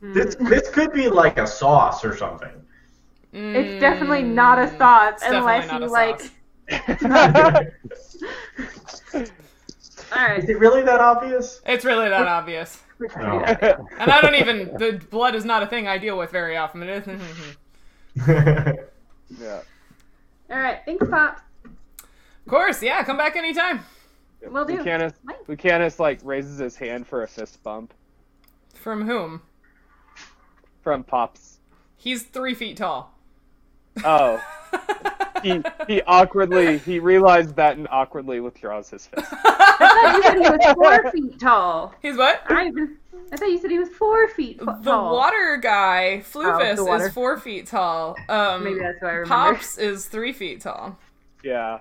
This 0.00 0.34
this 0.36 0.70
could 0.70 0.92
be 0.92 1.08
like 1.08 1.38
a 1.38 1.46
sauce 1.46 2.04
or 2.04 2.16
something. 2.16 2.52
Mm. 3.34 3.54
It's 3.54 3.80
definitely 3.80 4.22
not 4.22 4.58
a 4.58 4.76
sauce 4.76 5.20
It's 5.22 5.32
unless 5.32 5.70
you 5.70 5.86
like. 5.86 6.20
sauce. 7.00 7.66
All 10.12 10.26
right. 10.26 10.42
Is 10.42 10.48
it 10.50 10.58
really 10.58 10.82
that 10.82 11.00
obvious? 11.00 11.60
It's 11.66 11.84
really 11.84 12.08
that 12.08 12.26
obvious. 12.26 12.82
No. 13.16 13.40
And 13.44 14.10
I 14.10 14.20
don't 14.20 14.34
even. 14.34 14.72
The 14.78 15.00
blood 15.10 15.34
is 15.34 15.44
not 15.44 15.62
a 15.62 15.66
thing 15.66 15.86
I 15.86 15.98
deal 15.98 16.18
with 16.18 16.30
very 16.30 16.56
often. 16.56 16.82
It 16.82 17.06
is. 17.06 17.18
yeah. 19.40 19.60
All 20.50 20.58
right. 20.58 20.80
Thanks, 20.84 21.06
Pops. 21.08 21.42
Of 21.64 22.48
course, 22.48 22.82
yeah. 22.82 23.02
Come 23.04 23.16
back 23.16 23.36
anytime. 23.36 23.80
Will 24.48 24.64
do. 24.64 24.78
Lucanus, 24.78 25.12
Lucanus 25.48 25.98
like 26.00 26.18
raises 26.24 26.58
his 26.58 26.76
hand 26.76 27.06
for 27.06 27.22
a 27.22 27.28
fist 27.28 27.62
bump 27.62 27.92
From 28.74 29.06
whom? 29.06 29.42
from 30.82 31.04
Pops. 31.04 31.58
He's 31.98 32.22
three 32.22 32.54
feet 32.54 32.78
tall. 32.78 33.14
Oh, 34.02 34.42
he 35.42 35.62
he 35.86 36.00
awkwardly 36.02 36.78
he 36.78 36.98
realized 37.00 37.54
that 37.56 37.76
and 37.76 37.86
awkwardly 37.90 38.40
withdraws 38.40 38.88
his 38.88 39.06
fist. 39.06 39.26
I 39.30 39.76
thought 39.78 40.16
you 40.16 40.22
said 40.22 40.34
he 40.34 40.40
was 40.40 40.74
four 41.02 41.10
feet 41.12 41.38
tall. 41.38 41.94
He's 42.00 42.16
what? 42.16 42.42
I, 42.48 42.68
even- 42.68 42.96
I 43.32 43.36
thought 43.36 43.48
you 43.50 43.58
said 43.58 43.70
he 43.70 43.78
was 43.78 43.88
four 43.90 44.28
feet 44.28 44.58
fa- 44.58 44.78
The 44.82 44.90
tall. 44.90 45.14
water 45.14 45.56
guy, 45.60 46.22
Floofus, 46.32 46.76
the 46.76 46.84
water. 46.84 47.06
is 47.06 47.12
four 47.12 47.38
feet 47.38 47.66
tall. 47.66 48.16
Um, 48.28 48.64
Maybe 48.64 48.78
that's 48.80 49.00
what 49.02 49.08
I 49.10 49.14
remember. 49.14 49.28
Pops 49.54 49.78
is 49.78 50.06
three 50.06 50.32
feet 50.32 50.60
tall. 50.60 50.96
Yeah. 51.44 51.80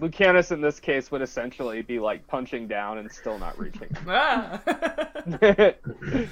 Lucanus 0.00 0.50
in 0.52 0.60
this 0.60 0.80
case 0.80 1.10
would 1.10 1.22
essentially 1.22 1.82
be 1.82 1.98
like 1.98 2.26
punching 2.26 2.66
down 2.68 2.98
and 2.98 3.10
still 3.12 3.38
not 3.38 3.58
reaching. 3.58 3.88
Ah. 4.08 4.60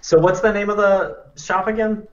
so 0.00 0.18
what's 0.18 0.40
the 0.40 0.52
name 0.52 0.70
of 0.70 0.76
the 0.76 1.24
shop 1.36 1.66
again? 1.68 2.06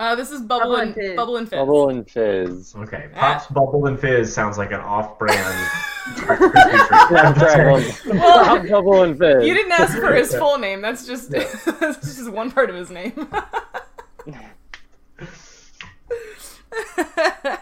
uh, 0.00 0.14
this 0.14 0.30
is 0.30 0.40
Bubble, 0.42 0.70
Bubble 0.70 0.76
and 0.76 0.88
and 0.88 0.94
Fizz. 0.96 1.16
Bubble 1.16 1.36
and 1.38 1.48
Fizz. 1.48 1.58
Bubble 1.58 1.88
and 1.90 2.10
fizz. 2.10 2.74
Okay, 2.76 3.08
Ah. 3.16 3.18
Pops 3.34 3.46
Bubble 3.48 3.86
and 3.86 3.98
Fizz 3.98 4.32
sounds 4.32 4.56
like 4.58 4.70
an 4.72 4.80
off-brand. 4.80 5.70
Snapdragon. 6.16 7.84
Well, 8.18 8.68
Bubble 8.68 9.02
and 9.02 9.18
fizz. 9.18 9.46
You 9.46 9.54
didn't 9.54 9.72
ask 9.72 9.98
for 9.98 10.14
his 10.14 10.34
full 10.34 10.58
name. 10.58 10.80
That's 10.80 11.06
just 11.06 11.30
that's 11.80 12.16
just 12.16 12.30
one 12.30 12.50
part 12.50 12.70
of 12.70 12.76
his 12.76 12.90
name. 12.90 13.12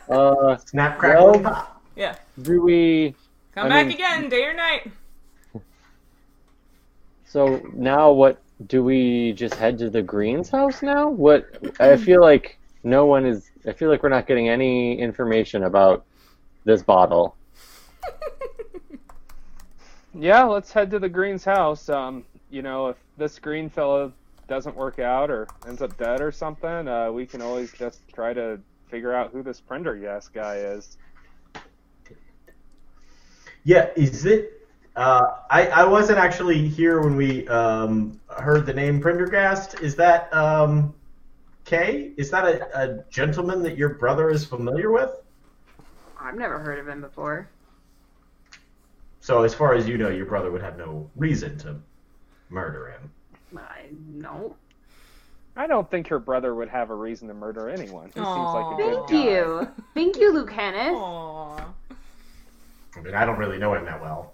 Uh, 0.09 0.57
Snap, 0.59 0.99
crackle, 0.99 1.33
Well- 1.33 1.41
pop. 1.41 1.83
yeah. 1.97 2.17
do 2.43 2.63
we? 2.63 3.15
Come 3.55 3.67
I 3.67 3.69
back 3.69 3.87
mean- 3.87 3.97
again, 3.97 4.29
day 4.29 4.45
or 4.45 4.55
night. 4.55 4.91
So 7.27 7.61
now 7.75 8.11
what? 8.13 8.41
Do 8.67 8.83
we 8.83 9.33
just 9.33 9.55
head 9.55 9.79
to 9.79 9.91
the 9.91 10.03
Greens 10.03 10.49
house 10.49 10.83
now? 10.83 11.09
What? 11.09 11.47
I 11.81 11.97
feel 11.97 12.21
like 12.21 12.59
no 12.85 13.07
one 13.07 13.27
is. 13.27 13.51
I 13.67 13.73
feel 13.73 13.91
like 13.91 14.03
we're 14.03 14.09
not 14.09 14.27
getting 14.27 14.49
any 14.49 14.99
information 14.99 15.65
about 15.65 16.05
this 16.65 16.83
bottle. 16.83 17.36
Yeah, 20.15 20.45
let's 20.45 20.73
head 20.73 20.91
to 20.91 20.99
the 20.99 21.09
Green's 21.09 21.45
house. 21.45 21.89
Um, 21.89 22.25
you 22.51 22.63
know, 22.63 22.89
if 22.89 22.97
this 23.17 23.39
Green 23.39 23.69
fellow 23.69 24.13
doesn't 24.49 24.77
work 24.77 24.99
out 24.99 25.31
or 25.31 25.49
ends 25.67 25.83
up 25.83 25.97
dead 25.99 26.21
or 26.21 26.31
something, 26.31 26.89
uh, 26.89 27.11
we 27.11 27.27
can 27.27 27.43
always 27.43 27.73
just 27.73 28.01
try 28.13 28.33
to 28.33 28.61
figure 28.89 29.13
out 29.13 29.33
who 29.33 29.43
this 29.43 29.61
Prendergast 29.61 30.33
guy 30.33 30.57
is. 30.57 30.97
Yeah, 33.65 33.91
is 33.97 34.25
it? 34.25 34.67
Uh, 34.95 35.39
I 35.51 35.67
I 35.67 35.85
wasn't 35.85 36.19
actually 36.19 36.69
here 36.69 37.03
when 37.03 37.17
we 37.17 37.47
um, 37.49 38.19
heard 38.29 38.65
the 38.65 38.73
name 38.73 39.01
Prendergast. 39.01 39.81
Is 39.81 39.97
that 39.97 40.33
um, 40.33 40.95
Kay? 41.65 42.13
Is 42.17 42.31
that 42.31 42.45
a, 42.45 42.81
a 42.81 43.05
gentleman 43.11 43.63
that 43.65 43.77
your 43.77 43.91
brother 43.91 44.31
is 44.31 44.45
familiar 44.45 44.91
with? 44.93 45.11
I've 46.19 46.37
never 46.37 46.59
heard 46.59 46.79
of 46.79 46.89
him 46.89 47.01
before. 47.01 47.49
So 49.27 49.43
as 49.43 49.53
far 49.53 49.75
as 49.75 49.89
you 49.89 49.99
know, 49.99 50.09
your 50.09 50.25
brother 50.25 50.53
would 50.53 50.63
have 50.63 50.79
no 50.79 51.11
reason 51.17 51.59
to 51.59 51.75
murder 52.49 52.93
him. 52.93 53.11
I 53.59 53.87
no. 54.15 54.55
I 55.57 55.67
don't 55.67 55.91
think 55.91 56.07
her 56.07 56.21
brother 56.21 56.55
would 56.55 56.69
have 56.69 56.91
a 56.91 56.95
reason 56.95 57.27
to 57.27 57.35
murder 57.35 57.69
anyone. 57.69 58.07
He 58.07 58.21
seems 58.21 58.29
like 58.29 58.73
a 58.73 58.77
good 58.77 58.95
Thank 58.95 59.11
guy. 59.11 59.25
you. 59.25 59.69
Thank 59.95 60.17
you, 60.19 60.33
Lucanus. 60.33 60.95
Aww. 60.95 61.65
I 62.95 63.01
mean, 63.01 63.15
I 63.17 63.25
don't 63.25 63.37
really 63.37 63.59
know 63.59 63.75
him 63.75 63.85
that 63.87 64.01
well. 64.01 64.33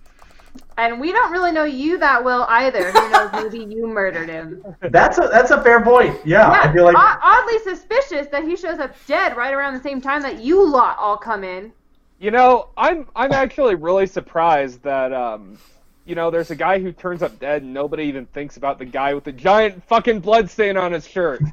And 0.81 0.99
we 0.99 1.13
don't 1.13 1.31
really 1.31 1.53
know 1.53 1.65
you 1.65 1.99
that 1.99 2.25
well 2.25 2.47
either. 2.49 2.91
Who 2.91 3.11
knows? 3.11 3.31
Maybe 3.35 3.59
you 3.75 3.87
murdered 3.87 4.31
him. 4.31 4.65
that's 4.81 5.19
a 5.19 5.29
that's 5.31 5.51
a 5.51 5.63
fair 5.63 5.83
point. 5.85 6.19
Yeah, 6.25 6.49
I 6.51 6.73
feel 6.73 6.85
like 6.87 6.97
o- 6.97 7.19
oddly 7.23 7.59
suspicious 7.59 8.29
that 8.29 8.45
he 8.45 8.57
shows 8.57 8.79
up 8.79 8.95
dead 9.07 9.37
right 9.37 9.53
around 9.53 9.75
the 9.75 9.83
same 9.83 10.01
time 10.01 10.23
that 10.23 10.41
you 10.41 10.67
lot 10.67 10.97
all 10.99 11.19
come 11.19 11.45
in. 11.45 11.71
You 12.19 12.31
know, 12.31 12.71
I'm 12.79 13.07
I'm 13.15 13.31
actually 13.33 13.75
really 13.75 14.07
surprised 14.07 14.83
that 14.83 15.13
um, 15.13 15.59
you 16.07 16.15
know, 16.15 16.31
there's 16.31 16.51
a 16.51 16.57
guy 16.57 16.79
who 16.79 16.93
turns 16.93 17.23
up 17.23 17.39
dead 17.39 17.61
and 17.61 17.75
nobody 17.75 18.05
even 18.05 18.25
thinks 18.25 18.57
about 18.57 18.79
the 18.79 18.87
guy 18.87 19.13
with 19.13 19.25
the 19.25 19.33
giant 19.33 19.85
fucking 19.85 20.21
blood 20.21 20.49
stain 20.49 20.79
on 20.79 20.93
his 20.93 21.07
shirt. 21.07 21.43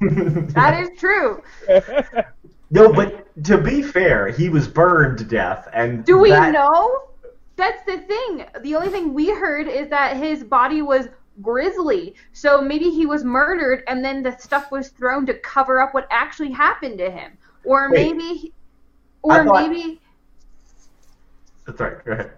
That 0.53 0.81
is 0.81 0.97
true. 0.97 1.43
no, 2.71 2.93
but 2.93 3.43
to 3.43 3.57
be 3.57 3.81
fair, 3.81 4.29
he 4.29 4.47
was 4.47 4.69
burned 4.69 5.17
to 5.17 5.25
death, 5.25 5.67
and 5.73 6.05
Do 6.05 6.17
we 6.17 6.29
that- 6.29 6.53
know? 6.53 7.03
That's 7.57 7.83
the 7.85 7.97
thing. 7.97 8.45
The 8.61 8.75
only 8.75 8.89
thing 8.89 9.13
we 9.13 9.29
heard 9.29 9.67
is 9.67 9.89
that 9.89 10.15
his 10.15 10.43
body 10.43 10.81
was 10.81 11.09
grisly. 11.41 12.15
So 12.31 12.61
maybe 12.61 12.89
he 12.89 13.05
was 13.05 13.23
murdered 13.23 13.83
and 13.87 14.03
then 14.05 14.23
the 14.23 14.37
stuff 14.37 14.71
was 14.71 14.89
thrown 14.89 15.25
to 15.25 15.33
cover 15.39 15.81
up 15.81 15.93
what 15.93 16.07
actually 16.11 16.51
happened 16.51 16.97
to 16.99 17.09
him. 17.11 17.37
Or 17.65 17.91
Wait. 17.91 18.15
maybe 18.15 18.53
or 19.23 19.43
thought- 19.43 19.69
maybe 19.69 19.99
That's 21.65 21.79
right. 21.81 22.05
Go 22.05 22.11
ahead. 22.13 22.31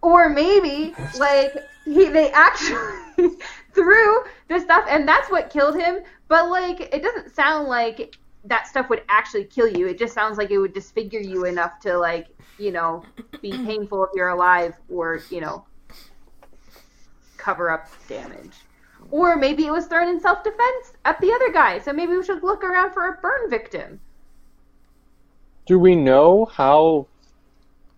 or 0.00 0.28
maybe 0.28 0.94
like 1.18 1.52
he 1.84 2.08
they 2.08 2.30
actually 2.32 2.78
threw 3.74 4.22
the 4.48 4.60
stuff 4.60 4.84
and 4.88 5.06
that's 5.06 5.30
what 5.30 5.50
killed 5.50 5.74
him 5.78 5.98
but 6.28 6.48
like 6.48 6.80
it 6.80 7.02
doesn't 7.02 7.34
sound 7.34 7.68
like 7.68 8.16
that 8.44 8.66
stuff 8.66 8.88
would 8.90 9.02
actually 9.08 9.44
kill 9.44 9.68
you. 9.68 9.86
It 9.86 9.98
just 9.98 10.14
sounds 10.14 10.38
like 10.38 10.50
it 10.50 10.58
would 10.58 10.72
disfigure 10.72 11.20
you 11.20 11.44
enough 11.44 11.78
to 11.80 11.96
like 11.96 12.28
you 12.58 12.72
know 12.72 13.04
be 13.40 13.52
painful 13.66 14.04
if 14.04 14.10
you're 14.14 14.30
alive 14.30 14.74
or 14.88 15.20
you 15.30 15.40
know 15.40 15.64
cover 17.36 17.70
up 17.70 17.88
damage. 18.08 18.52
Or 19.10 19.36
maybe 19.36 19.66
it 19.66 19.72
was 19.72 19.86
thrown 19.86 20.08
in 20.08 20.20
self-defense 20.20 20.94
at 21.04 21.20
the 21.20 21.32
other 21.32 21.52
guy 21.52 21.78
so 21.78 21.92
maybe 21.92 22.16
we 22.16 22.24
should 22.24 22.42
look 22.42 22.64
around 22.64 22.92
for 22.92 23.08
a 23.08 23.18
burn 23.20 23.50
victim. 23.50 24.00
Do 25.66 25.78
we 25.78 25.94
know 25.94 26.46
how 26.46 27.06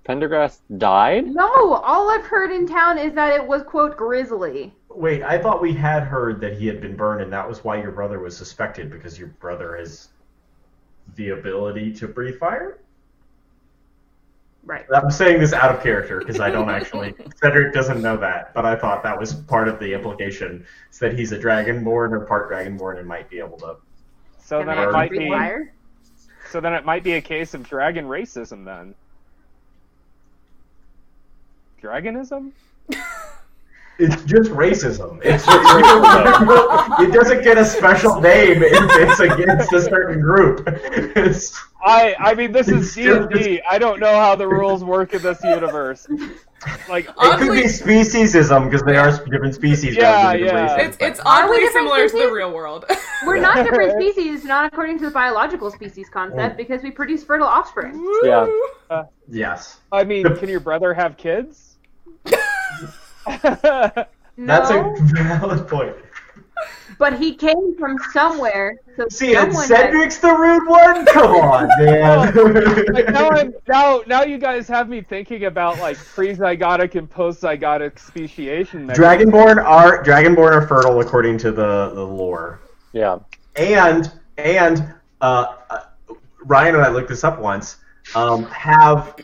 Pendergast 0.05 0.60
died? 0.78 1.26
no 1.26 1.74
all 1.74 2.10
i've 2.10 2.26
heard 2.26 2.50
in 2.50 2.66
town 2.66 2.98
is 2.98 3.14
that 3.14 3.32
it 3.34 3.47
was 3.47 3.62
quote 3.62 3.97
grisly. 3.97 4.74
Wait, 4.90 5.23
I 5.23 5.39
thought 5.39 5.60
we 5.60 5.73
had 5.73 6.05
heard 6.05 6.40
that 6.40 6.56
he 6.56 6.66
had 6.66 6.81
been 6.81 6.94
burned, 6.94 7.20
and 7.20 7.32
that 7.32 7.48
was 7.48 7.64
why 7.64 7.81
your 7.81 7.90
brother 7.90 8.20
was 8.20 8.36
suspected 8.36 8.90
because 8.90 9.18
your 9.18 9.28
brother 9.28 9.76
has 9.76 10.08
the 11.16 11.31
ability 11.31 11.92
to 11.94 12.08
breathe 12.08 12.39
fire. 12.39 12.78
right 14.65 14.84
I'm 14.94 15.10
saying 15.10 15.41
this 15.41 15.52
out 15.52 15.74
of 15.74 15.83
character 15.83 16.18
because 16.18 16.41
I 16.41 16.50
don't 16.50 16.70
actually. 16.70 17.15
Cedric 17.36 17.73
doesn't 17.73 18.02
know 18.02 18.16
that, 18.16 18.52
but 18.55 18.65
I 18.65 18.76
thought 18.76 19.02
that 19.02 19.18
was 19.18 19.34
part 19.34 19.68
of 19.68 19.78
the 19.78 19.92
implication. 19.92 20.66
Is 20.91 20.99
that 20.99 21.16
he's 21.18 21.33
a 21.33 21.39
dragonborn 21.39 22.12
or 22.12 22.20
part 22.20 22.50
dragonborn 22.50 22.99
and 22.99 23.07
might 23.07 23.28
be 23.31 23.39
able 23.39 23.58
to. 23.58 23.76
So 24.39 24.58
Can 24.58 24.66
then 24.68 24.78
it 24.78 24.92
might 24.92 25.10
be 25.10 25.28
fire? 25.28 25.73
so 26.50 26.60
then 26.60 26.74
it 26.74 26.84
might 26.84 27.02
be 27.02 27.15
a 27.15 27.20
case 27.20 27.55
of 27.55 27.68
dragon 27.68 28.07
racism 28.07 28.65
then. 28.65 28.94
Dragonism? 31.81 32.52
it's 33.98 34.23
just 34.24 34.50
racism. 34.50 35.20
It's 35.23 35.44
just 35.47 37.00
it 37.00 37.12
doesn't 37.12 37.42
get 37.42 37.58
a 37.58 37.64
special 37.64 38.20
name 38.20 38.62
if 38.62 38.73
it's 38.73 39.20
against 39.20 39.73
a 39.73 39.81
certain 39.81 40.20
group. 40.20 40.64
It's 40.66 41.60
I 41.84 42.14
I 42.18 42.34
mean 42.34 42.52
this 42.52 42.68
is 42.68 42.86
It's 42.86 42.94
D 42.94 43.02
still- 43.02 43.23
and 43.24 43.31
D. 43.31 43.62
I 43.68 43.78
don't 43.78 44.00
know 44.00 44.14
how 44.14 44.34
the 44.34 44.48
rules 44.48 44.82
work 44.82 45.14
in 45.14 45.23
this 45.23 45.42
universe. 45.44 46.06
Like 46.89 47.08
it 47.08 47.39
could 47.39 47.52
be 47.52 47.64
speciesism 47.64 48.64
because 48.64 48.82
they 48.82 48.97
are 48.97 49.10
different 49.26 49.55
species. 49.55 49.97
Yeah, 49.97 50.12
rather 50.12 50.39
than 50.39 50.47
yeah. 50.47 50.74
races, 50.74 50.89
It's 50.89 50.97
it's 51.00 51.20
oddly 51.26 51.58
different 51.58 51.89
similar 51.90 52.08
to 52.08 52.18
the 52.18 52.32
real 52.32 52.52
world. 52.52 52.86
We're 53.26 53.39
not 53.39 53.64
different 53.64 53.92
species, 54.00 54.44
not 54.44 54.73
according 54.73 54.98
to 54.98 55.05
the 55.05 55.10
biological 55.10 55.70
species 55.70 56.08
concept, 56.08 56.55
mm. 56.55 56.56
because 56.56 56.82
we 56.82 56.90
produce 56.90 57.23
fertile 57.23 57.47
offspring. 57.47 58.02
Yeah. 58.23 58.50
Uh, 58.89 59.05
yes. 59.28 59.81
I 59.92 60.05
mean, 60.05 60.24
can 60.36 60.48
your 60.48 60.60
brother 60.60 60.94
have 60.94 61.16
kids? 61.16 61.74
No, 63.27 64.07
That's 64.47 64.70
a 64.70 64.94
valid 65.15 65.69
point. 65.69 65.94
but 66.99 67.19
he 67.19 67.35
came 67.35 67.77
from 67.78 67.97
somewhere, 68.12 68.78
so 68.97 69.07
See, 69.09 69.35
and 69.35 69.53
someone 69.53 69.69
had- 69.69 69.91
Cedric's 69.93 70.19
the 70.19 70.33
rude 70.33 70.67
one. 70.69 71.07
Come 71.07 71.35
on, 71.36 71.69
like 72.94 73.09
now. 73.11 73.31
I'm 73.31 73.55
now 73.69 74.03
now 74.07 74.23
you 74.25 74.39
guys 74.39 74.67
have 74.69 74.89
me 74.89 75.01
thinking 75.03 75.44
about 75.44 75.78
like 75.78 75.97
pre-zygotic 75.97 76.94
and 76.97 77.09
post-zygotic 77.09 77.99
speciation. 77.99 78.86
mechanisms. 78.86 79.33
Dragonborn 79.33 79.65
are 79.65 80.03
Dragonborn 80.05 80.53
are 80.53 80.67
fertile 80.67 81.01
according 81.01 81.39
to 81.39 81.53
the, 81.53 81.91
the 81.94 82.05
lore. 82.05 82.61
Yeah. 82.93 83.19
and 83.57 84.11
and 84.39 84.94
uh, 85.20 85.55
uh, 85.70 85.81
Ryan 86.44 86.75
and 86.77 86.85
I 86.85 86.89
looked 86.89 87.09
this 87.09 87.25
up 87.25 87.39
once. 87.41 87.77
Um, 88.15 88.44
have 88.44 89.17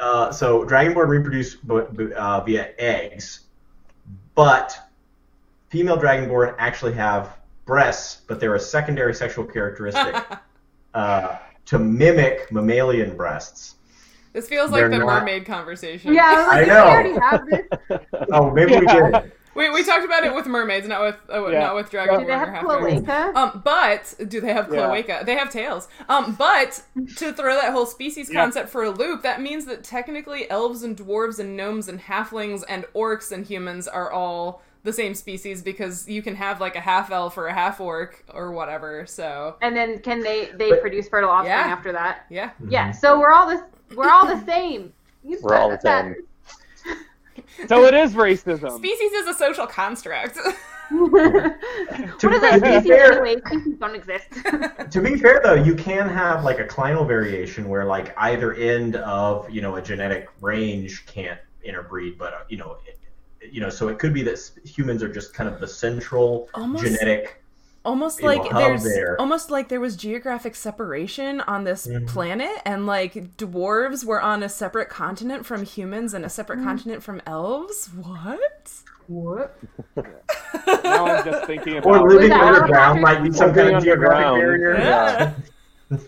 uh, 0.00 0.30
so 0.30 0.64
Dragonborn 0.64 1.08
reproduce 1.08 1.54
b- 1.54 1.80
b- 1.94 2.12
uh, 2.12 2.40
via 2.42 2.70
eggs, 2.78 3.40
but 4.34 4.76
female 5.70 5.96
Dragonborn 5.98 6.54
actually 6.58 6.92
have 6.94 7.38
breasts, 7.64 8.22
but 8.28 8.38
they're 8.38 8.54
a 8.54 8.60
secondary 8.60 9.14
sexual 9.14 9.44
characteristic 9.44 10.14
uh, 10.94 11.36
to 11.66 11.78
mimic 11.78 12.50
mammalian 12.52 13.16
breasts. 13.16 13.76
this 14.34 14.48
feels 14.48 14.70
like 14.70 14.80
They're 14.82 14.90
the 14.90 14.98
not- 14.98 15.20
mermaid 15.20 15.46
conversation. 15.46 16.12
Yeah, 16.14 16.24
I 16.26 16.36
was 16.36 16.46
like, 16.46 16.54
I 16.54 16.58
did 16.60 16.68
we 16.68 16.74
know. 16.74 16.84
already 16.86 17.12
have 17.20 17.46
this? 17.90 18.00
Oh, 18.32 18.50
maybe 18.50 18.76
we 18.76 18.86
Yeah. 18.86 19.20
did. 19.22 19.32
We, 19.56 19.70
we 19.70 19.82
talked 19.82 20.04
about 20.04 20.24
it 20.24 20.34
with 20.34 20.46
mermaids, 20.46 20.86
not 20.86 21.00
with 21.02 21.16
uh, 21.32 21.46
Yeah. 21.48 21.60
not 21.60 21.74
with 21.74 21.90
dragon. 21.90 22.20
Do 22.20 22.26
they 22.26 22.32
have 22.32 22.48
cloaca? 22.64 23.32
Um, 23.34 23.62
but 23.64 24.14
do 24.28 24.40
they 24.40 24.52
have 24.52 24.72
Yeah. 24.72 24.86
cloaca? 24.86 25.22
They 25.24 25.34
have 25.36 25.50
tails. 25.50 25.88
Um, 26.08 26.34
but 26.38 26.82
to 27.16 27.32
throw 27.32 27.54
that 27.54 27.72
whole 27.72 27.86
species 27.86 28.30
Yeah. 28.30 28.42
concept 28.42 28.68
for 28.68 28.84
a 28.84 28.90
loop, 28.90 29.22
that 29.22 29.40
means 29.40 29.64
that 29.66 29.82
technically 29.82 30.48
elves 30.50 30.82
and 30.82 30.96
dwarves 30.96 31.38
and 31.38 31.56
gnomes 31.56 31.88
and 31.88 32.00
halflings 32.00 32.62
and 32.68 32.84
orcs 32.94 33.32
and 33.32 33.46
humans 33.46 33.88
are 33.88 34.10
all 34.12 34.62
the 34.84 34.92
same 34.92 35.14
species 35.14 35.62
because 35.62 36.06
you 36.08 36.22
can 36.22 36.36
have 36.36 36.60
like 36.60 36.76
a 36.76 36.80
half 36.80 37.10
elf 37.10 37.36
or 37.36 37.48
a 37.48 37.52
half 37.54 37.80
orc 37.80 38.22
or 38.32 38.52
whatever. 38.52 39.04
So 39.06 39.56
And 39.60 39.74
then 39.76 39.98
can 40.00 40.20
they 40.22 40.50
they 40.54 40.70
But- 40.70 40.80
produce 40.80 41.08
fertile 41.08 41.30
offspring 41.30 41.56
Yeah. 41.58 41.66
after 41.72 41.92
that? 41.92 42.26
yeah, 42.30 42.50
Yeah. 42.68 42.92
So 42.92 43.18
we're 43.18 43.32
all 43.32 43.48
the 43.48 43.64
we're 43.96 44.08
all 44.10 44.26
the 44.26 44.44
same. 44.44 44.92
You 45.24 45.38
We're 45.42 45.56
all 45.56 45.70
the 45.70 45.78
said 45.80 46.02
same. 46.14 46.26
So 47.68 47.84
it 47.84 47.94
is 47.94 48.14
racism. 48.14 48.76
species 48.78 49.12
is 49.12 49.26
a 49.28 49.34
social 49.34 49.66
construct. 49.66 50.38
To, 50.88 52.06
is 52.06 52.18
to 52.18 52.28
a 52.28 52.40
be 52.40 52.58
species 52.58 52.86
fair, 52.86 53.12
anyway? 53.24 53.40
Species 53.44 53.74
don't 53.80 53.94
exist. 53.96 54.28
to 54.92 55.00
be 55.00 55.16
fair 55.16 55.40
though, 55.42 55.54
you 55.54 55.74
can 55.74 56.08
have 56.08 56.44
like 56.44 56.60
a 56.60 56.64
clinal 56.64 57.04
variation 57.06 57.68
where 57.68 57.84
like 57.84 58.14
either 58.18 58.54
end 58.54 58.94
of 58.96 59.50
you 59.50 59.62
know 59.62 59.74
a 59.76 59.82
genetic 59.82 60.28
range 60.40 61.04
can't 61.06 61.40
interbreed, 61.64 62.16
but 62.16 62.32
uh, 62.34 62.38
you 62.48 62.56
know, 62.56 62.78
it, 62.86 63.00
you 63.50 63.60
know, 63.60 63.68
so 63.68 63.88
it 63.88 63.98
could 63.98 64.14
be 64.14 64.22
that 64.22 64.38
humans 64.64 65.02
are 65.02 65.12
just 65.12 65.34
kind 65.34 65.52
of 65.52 65.60
the 65.60 65.66
central 65.66 66.48
Almost- 66.54 66.84
genetic. 66.84 67.42
Almost 67.86 68.20
you 68.20 68.26
know, 68.26 68.34
like 68.42 68.50
there's 68.50 68.84
there. 68.84 69.18
almost 69.20 69.50
like 69.50 69.68
there 69.68 69.80
was 69.80 69.96
geographic 69.96 70.54
separation 70.54 71.40
on 71.42 71.64
this 71.64 71.86
Mhm. 71.86 72.06
planet 72.08 72.50
and 72.64 72.86
like 72.86 73.36
dwarves 73.36 74.04
were 74.04 74.20
on 74.20 74.42
a 74.42 74.48
separate 74.48 74.88
continent 74.90 75.46
from 75.46 75.64
humans 75.64 76.12
and 76.12 76.24
a 76.24 76.28
separate 76.28 76.62
continent 76.62 77.02
from 77.02 77.22
elves 77.26 77.88
what 77.94 78.82
what? 79.08 79.56
Now 80.82 81.06
I'm 81.06 81.24
just 81.24 81.46
thinking 81.46 81.78
Or 81.84 81.96
about 81.96 82.08
living 82.08 82.28
that 82.30 82.42
underground 82.42 83.00
might 83.00 83.22
be 83.22 83.30
some 83.32 83.54
kind 83.54 83.76
of 83.76 83.82
geographic 83.84 84.40
barrier. 84.40 84.78
Yeah. 84.78 85.34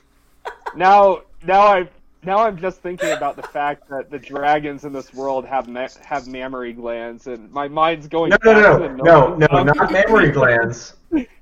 now 0.77 1.23
now 1.45 1.61
I 1.63 1.89
now 2.25 2.39
I'm 2.39 2.59
just 2.59 2.81
thinking 2.83 3.13
about 3.13 3.37
the 3.37 3.43
fact 3.45 3.89
that 3.91 4.11
the 4.11 4.19
dragons 4.19 4.85
in 4.85 4.93
this 4.93 5.15
world 5.15 5.47
have 5.47 5.69
ma- 5.69 5.87
have 6.03 6.27
mammary 6.27 6.73
glands, 6.73 7.27
and 7.29 7.51
my 7.53 7.69
mind's 7.69 8.09
going. 8.09 8.31
No, 8.31 8.39
no, 8.43 8.53
back 8.55 8.63
no, 8.63 8.79
to 8.79 8.89
the 8.89 8.95
no, 9.05 9.37
no, 9.37 9.47
no, 9.63 9.63
not 9.63 9.93
mammary 9.93 10.31
glands. 10.33 10.95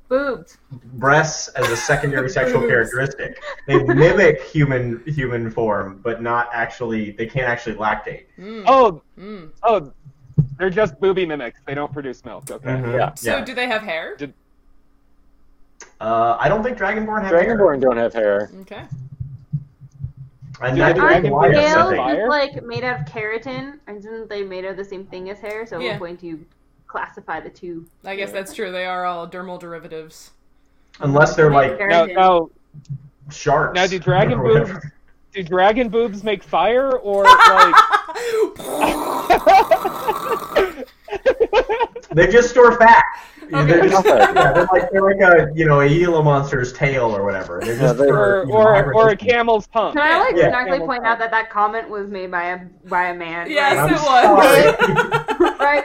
Boobs. 0.09 0.59
Breasts 0.95 1.49
as 1.49 1.69
a 1.71 1.77
secondary 1.77 2.29
sexual 2.31 2.61
characteristic. 2.69 3.43
They 3.67 3.83
mimic 3.83 4.41
human 4.43 5.03
human 5.07 5.51
form, 5.51 6.01
but 6.03 6.23
not 6.23 6.49
actually. 6.53 7.11
They 7.13 7.27
can't 7.27 7.49
actually 7.49 7.77
lactate. 7.77 8.27
Mm, 8.39 8.65
Oh, 8.67 9.03
mm. 9.19 9.51
oh, 9.63 9.93
they're 10.59 10.71
just 10.71 10.99
booby 11.01 11.27
mimics. 11.27 11.61
They 11.67 11.75
don't 11.75 11.93
produce 11.93 12.25
milk. 12.25 12.51
Okay. 12.51 12.69
Mhm. 12.69 12.95
Yeah. 12.97 13.15
so 13.15 13.37
Yeah. 13.39 13.45
do 13.45 13.55
they 13.55 13.67
have 13.67 13.83
hair 13.83 14.17
Uh, 16.01 16.37
I 16.39 16.49
don't 16.49 16.63
think 16.63 16.77
Dragonborn 16.79 17.23
have 17.23 17.33
hair. 17.33 17.57
Dragonborn 17.57 17.81
don't 17.81 17.97
have 17.97 18.13
hair. 18.13 18.51
okay 18.61 18.85
And 20.61 20.77
Do 20.77 20.83
neither 20.83 20.95
the 20.95 21.01
do 21.01 21.07
Aren't 21.07 21.23
dragon 21.25 21.31
Goliaths, 21.31 21.75
boys 21.75 21.77
I 21.77 21.89
think. 21.91 21.97
fire? 21.97 22.17
just 22.17 22.29
like 22.29 22.65
made 22.65 22.85
out 22.85 23.01
of 23.01 23.07
keratin? 23.07 23.79
Isn't 23.89 24.29
they 24.29 24.43
made 24.43 24.65
of 24.67 24.77
the 24.77 24.85
same 24.85 25.05
thing 25.07 25.31
as 25.31 25.39
hair? 25.41 25.67
So 25.67 25.79
Yeah. 25.79 25.93
we're 25.95 25.99
going 25.99 26.17
to 26.19 26.45
classify 26.87 27.41
the 27.41 27.51
two. 27.51 27.87
i 28.05 28.17
guess 28.17 28.33
that's 28.33 28.55
true 28.55 28.71
they 28.73 28.87
are 28.87 29.05
all 29.05 29.29
dermal 29.29 29.59
derivatives 29.59 30.31
Unless 31.01 31.37
they're 31.37 31.51
like 31.51 31.79
Now, 31.79 32.07
Keratin. 32.07 32.15
now, 32.15 32.51
sharks. 33.31 33.75
now, 33.75 33.87
do 33.87 33.99
dragon 33.99 34.39
boobs 34.41 34.71
do 35.35 35.43
dragon 35.43 35.91
boobs 35.91 36.25
make 36.25 36.43
fire 36.43 36.93
or 36.93 37.25
like? 37.25 37.75
They 42.13 42.27
just 42.29 42.51
store 42.51 42.79
fat. 42.79 43.05
Okay. 43.53 43.65
They're, 43.67 43.89
just, 43.89 44.07
yeah, 44.07 44.33
they're 44.53 44.67
like 44.73 44.91
they're 44.91 45.03
like 45.03 45.21
a 45.21 45.51
you 45.55 45.67
know 45.67 45.81
a 45.81 45.89
Gila 45.89 46.23
monster's 46.23 46.73
tail 46.73 47.15
or 47.15 47.23
whatever. 47.25 47.61
They're 47.63 47.77
just 47.77 47.99
Yeah, 47.99 48.05
they- 48.05 48.09
for, 48.09 48.41
or 48.41 48.47
you 48.47 48.53
know, 48.53 48.59
or, 48.59 48.95
or 48.95 49.09
a 49.11 49.17
camel's 49.17 49.69
hump. 49.73 49.95
Can 49.95 50.03
I 50.03 50.19
like 50.19 50.35
Yeah. 50.37 50.51
snarkily 50.51 50.85
point 50.87 51.05
out 51.05 51.19
that 51.19 51.31
that 51.31 51.51
comment 51.51 51.89
was 51.91 52.11
made 52.11 52.31
by 52.31 52.45
a 52.53 52.59
by 52.89 53.09
a 53.09 53.15
man? 53.15 53.51
Yes, 53.51 53.77
I'm 53.77 53.93
it 53.93 53.99
was. 53.99 55.51
Right. 55.61 55.85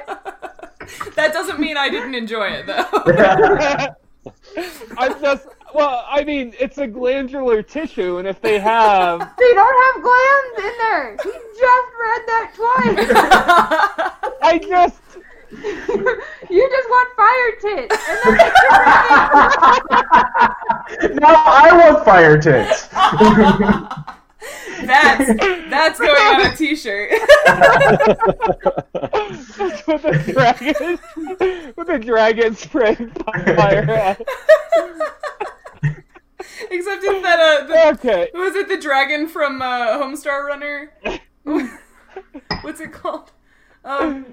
that 1.16 1.34
doesn't 1.34 1.60
mean 1.60 1.78
i 1.78 1.90
didn't 1.90 2.16
enjoy 2.16 2.48
it 2.48 2.66
though 2.66 2.86
I'm 4.98 5.22
just 5.22 5.48
well, 5.74 6.06
I 6.08 6.24
mean, 6.26 6.54
it's 6.60 6.78
a 6.80 6.88
glandular 6.88 7.64
tissue, 7.64 8.18
and 8.18 8.28
if 8.28 8.42
they 8.42 8.60
have, 8.60 9.20
They 9.38 9.54
don't 9.54 9.96
have 9.96 10.04
glands 10.04 10.58
in 10.58 10.74
there. 10.80 11.18
He 11.24 11.32
just 11.32 11.88
read 12.02 12.22
that 12.28 12.52
twice. 12.56 13.08
I 14.42 14.58
just 14.58 15.02
you 16.50 16.70
just 16.70 16.90
want 16.90 17.10
fire 17.18 17.52
tits. 17.60 17.96
And 18.10 18.40
then 21.10 21.16
now 21.18 21.44
I 21.46 21.72
want 21.74 22.06
fire 22.06 22.40
tits. 22.40 22.88
That's 24.88 25.28
that's 25.70 26.00
going 26.00 26.10
on 26.12 26.46
a 26.52 26.56
t-shirt 26.56 27.12
with 29.88 30.06
a 30.06 30.24
dragon 30.34 31.00
with 31.76 31.90
a 31.90 32.00
dragon 32.00 32.56
spraying 32.56 33.10
fire 33.12 33.90
at. 33.90 34.22
except 36.72 37.02
that 37.02 37.40
uh 37.40 37.68
the, 37.68 37.88
Okay. 37.94 38.30
was 38.34 38.56
it 38.56 38.68
the 38.68 38.78
dragon 38.78 39.28
from 39.28 39.62
uh 39.62 39.98
homestar 39.98 40.46
runner 40.46 40.94
what's 42.62 42.80
it 42.80 42.92
called 42.92 43.32
um 43.84 44.26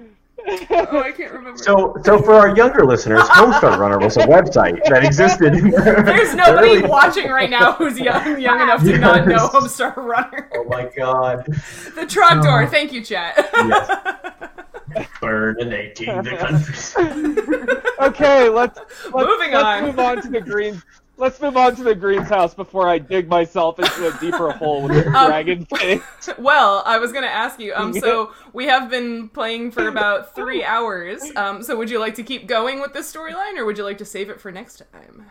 oh 0.71 1.01
i 1.03 1.11
can't 1.11 1.31
remember 1.31 1.57
So, 1.61 1.95
so 2.03 2.19
for 2.21 2.33
our 2.33 2.55
younger 2.55 2.85
listeners, 2.85 3.21
Homestar 3.23 3.77
Runner 3.77 3.99
was 3.99 4.17
a 4.17 4.21
website 4.21 4.81
that 4.85 5.03
existed. 5.03 5.53
There's 6.05 6.33
nobody 6.35 6.77
early- 6.77 6.87
watching 6.87 7.29
right 7.29 7.49
now 7.49 7.73
who's 7.73 7.99
young, 7.99 8.39
young 8.39 8.61
enough 8.61 8.81
to 8.83 8.97
not 8.97 9.27
know 9.27 9.47
Homestar 9.49 9.95
Runner. 9.97 10.49
Oh 10.55 10.63
my 10.65 10.89
god! 10.95 11.45
The 11.45 12.05
Trogdor. 12.07 12.63
Uh, 12.63 12.67
oh. 12.67 12.69
Thank 12.69 12.93
you, 12.93 13.03
chat. 13.03 13.49
Yes. 13.53 15.09
Burn 15.21 15.59
in 15.61 15.71
18 15.73 16.23
countries. 16.23 16.95
Okay, 17.99 18.49
let's, 18.49 18.79
let's 18.79 19.13
Moving 19.13 19.51
let's 19.51 19.63
on. 19.63 19.83
move 19.83 19.99
on 19.99 20.21
to 20.21 20.29
the 20.29 20.41
green. 20.41 20.81
Let's 21.19 21.39
move 21.41 21.57
on 21.57 21.75
to 21.75 21.83
the 21.83 21.93
green's 21.93 22.29
house 22.29 22.53
before 22.53 22.87
I 22.87 22.97
dig 22.97 23.27
myself 23.27 23.77
into 23.77 24.07
a 24.07 24.17
deeper 24.19 24.51
hole 24.51 24.83
with 24.83 24.93
the 24.93 25.07
Um, 25.17 25.27
dragon 25.27 25.65
thing. 25.65 26.01
well, 26.39 26.81
I 26.85 26.97
was 26.97 27.11
gonna 27.11 27.27
ask 27.27 27.59
you. 27.59 27.73
Um, 27.75 27.93
so 27.93 28.31
we 28.53 28.65
have 28.67 28.89
been 28.89 29.27
playing 29.29 29.71
for 29.71 29.87
about 29.89 30.33
three 30.33 30.63
hours. 30.63 31.21
Um, 31.35 31.61
so 31.61 31.77
would 31.77 31.89
you 31.89 31.99
like 31.99 32.15
to 32.15 32.23
keep 32.23 32.47
going 32.47 32.79
with 32.79 32.93
this 32.93 33.11
storyline, 33.13 33.57
or 33.57 33.65
would 33.65 33.77
you 33.77 33.83
like 33.83 33.97
to 33.97 34.05
save 34.05 34.29
it 34.29 34.39
for 34.39 34.49
next 34.51 34.81
time? 34.93 35.25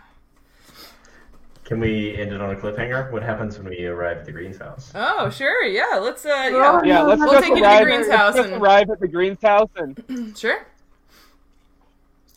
Can 1.64 1.80
we 1.80 2.16
end 2.16 2.32
it 2.32 2.40
on 2.40 2.50
a 2.50 2.56
cliffhanger? 2.56 3.10
What 3.12 3.22
happens 3.22 3.58
when 3.58 3.68
we 3.68 3.84
arrive 3.86 4.18
at 4.18 4.24
the 4.24 4.32
Green's 4.32 4.56
house? 4.58 4.90
Oh, 4.94 5.28
sure. 5.30 5.64
Yeah. 5.64 5.98
Let's. 6.00 6.24
Uh, 6.24 6.28
yeah. 6.50 6.82
Yeah, 6.84 7.02
let's 7.02 7.20
We'll 7.20 7.32
just 7.32 7.44
take 7.44 7.50
you 7.50 7.56
to 7.56 7.60
the 7.62 7.66
arrive. 7.68 7.82
Green's 7.84 8.10
house 8.10 8.36
and- 8.36 8.52
arrive 8.54 8.90
at 8.90 9.00
the 9.00 9.08
green's 9.08 9.42
house 9.42 9.68
and 9.76 10.36
Sure. 10.38 10.66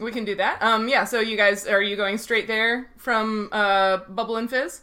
We 0.01 0.11
can 0.11 0.25
do 0.25 0.35
that. 0.35 0.61
Um, 0.63 0.89
yeah. 0.89 1.05
So 1.05 1.19
you 1.19 1.37
guys, 1.37 1.67
are 1.67 1.81
you 1.81 1.95
going 1.95 2.17
straight 2.17 2.47
there 2.47 2.89
from 2.97 3.49
uh, 3.51 3.99
Bubble 4.09 4.37
and 4.37 4.49
Fizz? 4.49 4.81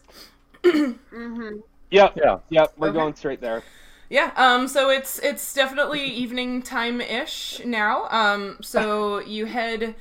hmm 1.11 1.59
Yep. 1.91 2.15
Yeah. 2.17 2.39
Yep. 2.51 2.75
We're 2.79 2.91
Okay. 2.91 2.93
going 2.93 3.15
straight 3.15 3.41
there. 3.41 3.65
Yeah. 4.11 4.33
Um. 4.37 4.69
So 4.69 4.91
it's 4.91 5.19
it's 5.21 5.53
definitely 5.55 6.05
evening 6.25 6.63
time 6.63 7.01
ish 7.01 7.61
now. 7.65 8.09
Um. 8.11 8.59
So 8.63 9.19
you 9.27 9.47
head 9.47 9.97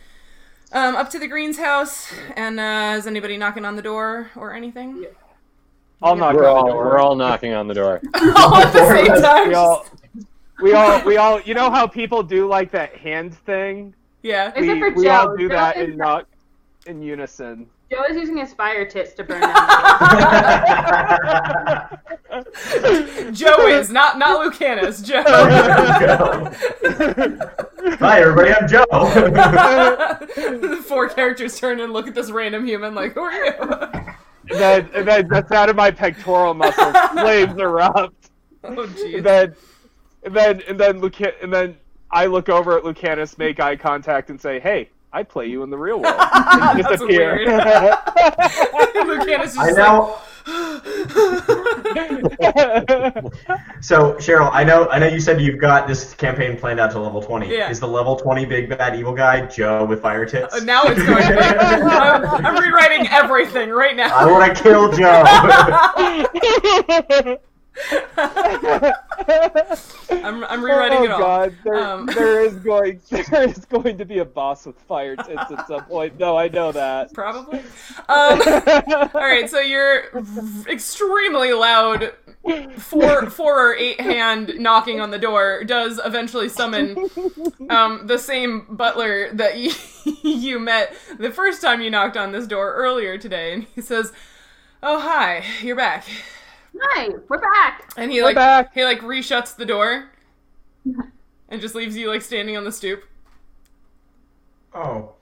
um 0.74 0.96
up 0.96 1.10
to 1.12 1.20
the 1.20 1.28
Greens 1.28 1.58
house, 1.60 2.14
and 2.36 2.60
uh, 2.60 2.96
is 2.98 3.08
anybody 3.08 3.38
knocking 3.38 3.66
on 3.66 3.76
the 3.76 3.82
door 3.82 4.32
or 4.36 4.54
anything? 4.54 5.08
I'll 6.02 6.16
knock 6.16 6.36
We're 6.36 6.46
on 6.46 6.56
the 6.56 6.62
all, 6.62 6.66
door. 6.66 6.86
we're 6.86 7.00
all 7.00 7.16
knocking 7.16 7.54
on 7.54 7.68
the 7.68 7.74
door. 7.74 8.04
all 8.36 8.56
at 8.58 8.74
the 8.74 8.86
same 8.86 9.16
time. 9.16 9.50
we 9.50 9.54
all, 9.54 9.88
we 10.60 10.74
all, 10.74 11.02
we 11.06 11.18
all. 11.18 11.42
You 11.42 11.54
know 11.56 11.72
how 11.72 11.88
people 11.88 12.24
do 12.24 12.48
like 12.48 12.72
that 12.72 12.96
hand 12.98 13.36
thing? 13.36 13.96
Yeah. 14.28 14.52
Except 14.56 14.68
we, 14.68 14.80
for 14.80 14.90
we 14.96 15.04
Joe. 15.06 15.12
all 15.12 15.36
do 15.38 15.48
Joe 15.50 15.56
that 15.56 15.78
is- 15.78 15.90
and 15.90 15.98
knock 15.98 16.24
uh, 16.24 16.90
in 16.92 17.02
unison. 17.02 17.68
Joe 17.90 18.04
is 18.10 18.18
using 18.18 18.36
his 18.36 18.54
fire 18.54 18.86
tits 18.86 19.14
to 19.14 19.24
burn 19.24 19.40
down. 19.40 19.54
Joe 23.34 23.68
is 23.68 23.90
not 23.90 24.18
not 24.20 24.46
Lucanus. 24.46 25.02
Joe. 25.02 25.24
Hi, 28.00 28.20
everybody. 28.22 28.52
I'm 28.54 28.68
Joe. 28.68 28.84
the 28.92 30.84
four 30.88 31.08
characters 31.10 31.58
turn 31.60 31.80
and 31.80 31.94
look 31.94 32.08
at 32.08 32.14
this 32.16 32.30
random 32.30 32.66
human 32.66 32.94
like, 32.94 33.14
who 33.14 33.22
are 33.22 33.32
you? 33.46 33.54
And 34.50 34.60
then, 34.60 34.90
and 34.94 35.08
then 35.08 35.28
that's 35.30 35.52
out 35.54 35.70
of 35.70 35.76
my 35.78 35.90
pectoral 35.92 36.54
muscles. 36.54 36.94
Flames 37.14 37.58
erupt. 37.58 38.32
oh 38.66 38.84
And 38.84 38.96
jeez. 38.96 39.24
then, 39.24 39.56
and 40.24 40.36
then, 40.36 40.62
and 40.68 40.78
then, 40.80 41.00
Luca- 41.00 41.42
and 41.42 41.54
then 41.54 41.78
I 42.12 42.26
look 42.28 42.50
over 42.50 42.78
at 42.78 42.84
Lucanus, 42.84 43.38
make 43.38 43.60
eye 43.60 43.76
contact, 43.76 44.30
and 44.30 44.40
say, 44.40 44.60
"Hey, 44.60 44.90
I 45.12 45.24
play 45.24 45.48
you 45.48 45.64
in 45.64 45.70
the 45.70 45.78
real 45.78 46.00
world." 46.02 46.16
And 46.18 46.22
That's 46.80 46.90
disappear. 46.90 47.36
weird. 47.36 47.48
Lucanus 49.08 49.52
is 49.52 49.58
I 49.58 49.66
just 49.68 49.78
know. 49.78 50.18
So 53.82 54.14
Cheryl, 54.14 54.50
I 54.54 54.64
know, 54.64 54.88
I 54.90 54.98
know 55.00 55.08
you 55.08 55.20
said 55.20 55.42
you've 55.42 55.60
got 55.60 55.88
this 55.88 56.14
campaign 56.14 56.58
planned 56.58 56.80
out 56.80 56.92
to 56.92 57.00
level 57.00 57.22
twenty. 57.22 57.52
Yeah. 57.52 57.70
Is 57.70 57.80
the 57.82 57.88
level 57.88 58.16
twenty 58.16 58.46
big 58.46 58.70
bad 58.70 58.96
evil 58.98 59.14
guy 59.14 59.46
Joe 59.46 59.84
with 59.86 60.02
fire 60.02 60.26
tits? 60.26 60.54
like, 60.54 60.64
now 60.64 60.84
it's 60.86 61.04
going. 61.04 61.24
I'm, 61.24 62.46
I'm 62.46 62.64
rewriting 62.64 63.08
everything 63.10 63.70
right 63.72 63.96
now. 63.96 64.16
I 64.16 64.26
now. 64.26 64.32
want 64.32 64.56
to 64.56 64.64
kill 64.64 64.92
Joe. 64.94 65.24
I'm, 70.10 70.44
I'm 70.46 70.64
rewriting 70.64 71.00
oh, 71.00 71.04
it 71.04 71.12
all. 71.12 71.20
God, 71.20 71.56
there, 71.64 71.76
Um, 71.76 72.06
there 72.16 72.44
is 72.44 72.56
going 72.56 73.02
there 73.10 73.44
is 73.44 73.66
going 73.66 73.98
to 73.98 74.06
be 74.06 74.20
a 74.20 74.26
boss 74.26 74.66
with 74.66 74.80
fire 74.82 75.16
tits 75.16 75.52
at 75.52 75.68
some 75.68 75.84
point. 75.86 76.20
No, 76.20 76.38
I 76.38 76.48
know 76.48 76.72
that. 76.72 77.14
Probably. 77.14 77.60
Um, 77.60 77.66
all 78.10 79.10
right, 79.14 79.50
so 79.50 79.60
your 79.60 80.06
extremely 80.68 81.54
loud 81.54 82.14
four 82.78 83.30
four 83.30 83.72
or 83.72 83.76
eight 83.76 84.00
hand 84.00 84.54
knocking 84.58 85.02
on 85.02 85.12
the 85.12 85.20
door 85.20 85.64
does 85.66 86.00
eventually 86.04 86.50
summon 86.50 87.10
um, 87.70 88.08
the 88.08 88.18
same 88.18 88.66
butler 88.70 89.30
that 89.34 89.58
you, 89.58 89.72
you 90.24 90.60
met 90.60 90.96
the 91.20 91.32
first 91.32 91.62
time 91.62 91.82
you 91.82 91.90
knocked 91.90 92.18
on 92.18 92.32
this 92.32 92.48
door 92.48 92.74
earlier 92.74 93.18
today, 93.18 93.54
and 93.54 93.64
he 93.76 93.82
says, 93.82 94.14
"Oh 94.82 95.00
hi, 95.00 95.44
you're 95.62 95.76
back." 95.76 96.06
Hi, 96.82 97.10
we're 97.28 97.40
back. 97.40 97.92
And 97.98 98.12
he 98.12 98.20
We're 98.20 98.28
like 98.28 98.36
back. 98.36 98.74
he 98.74 98.84
like 98.84 99.00
reshuts 99.02 99.56
the 99.56 99.66
door 99.66 100.10
and 101.50 101.62
just 101.62 101.76
leaves 101.76 101.98
you 101.98 102.08
like 102.10 102.22
standing 102.22 102.56
on 102.58 102.64
the 102.64 102.72
stoop. 102.72 103.04
oh. 104.74 105.14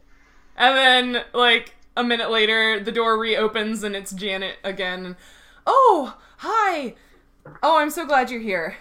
And 0.57 0.77
then, 0.77 1.23
like, 1.33 1.75
a 1.97 2.03
minute 2.03 2.31
later, 2.31 2.79
the 2.79 2.91
door 2.91 3.17
reopens 3.19 3.83
and 3.83 3.93
it's 3.93 4.13
Janet 4.13 4.55
again. 4.63 5.17
Oh, 5.67 6.17
hi! 6.37 6.95
Oh, 7.61 7.77
I'm 7.77 7.89
so 7.89 8.05
glad 8.05 8.31
you're 8.31 8.39
here. 8.39 8.77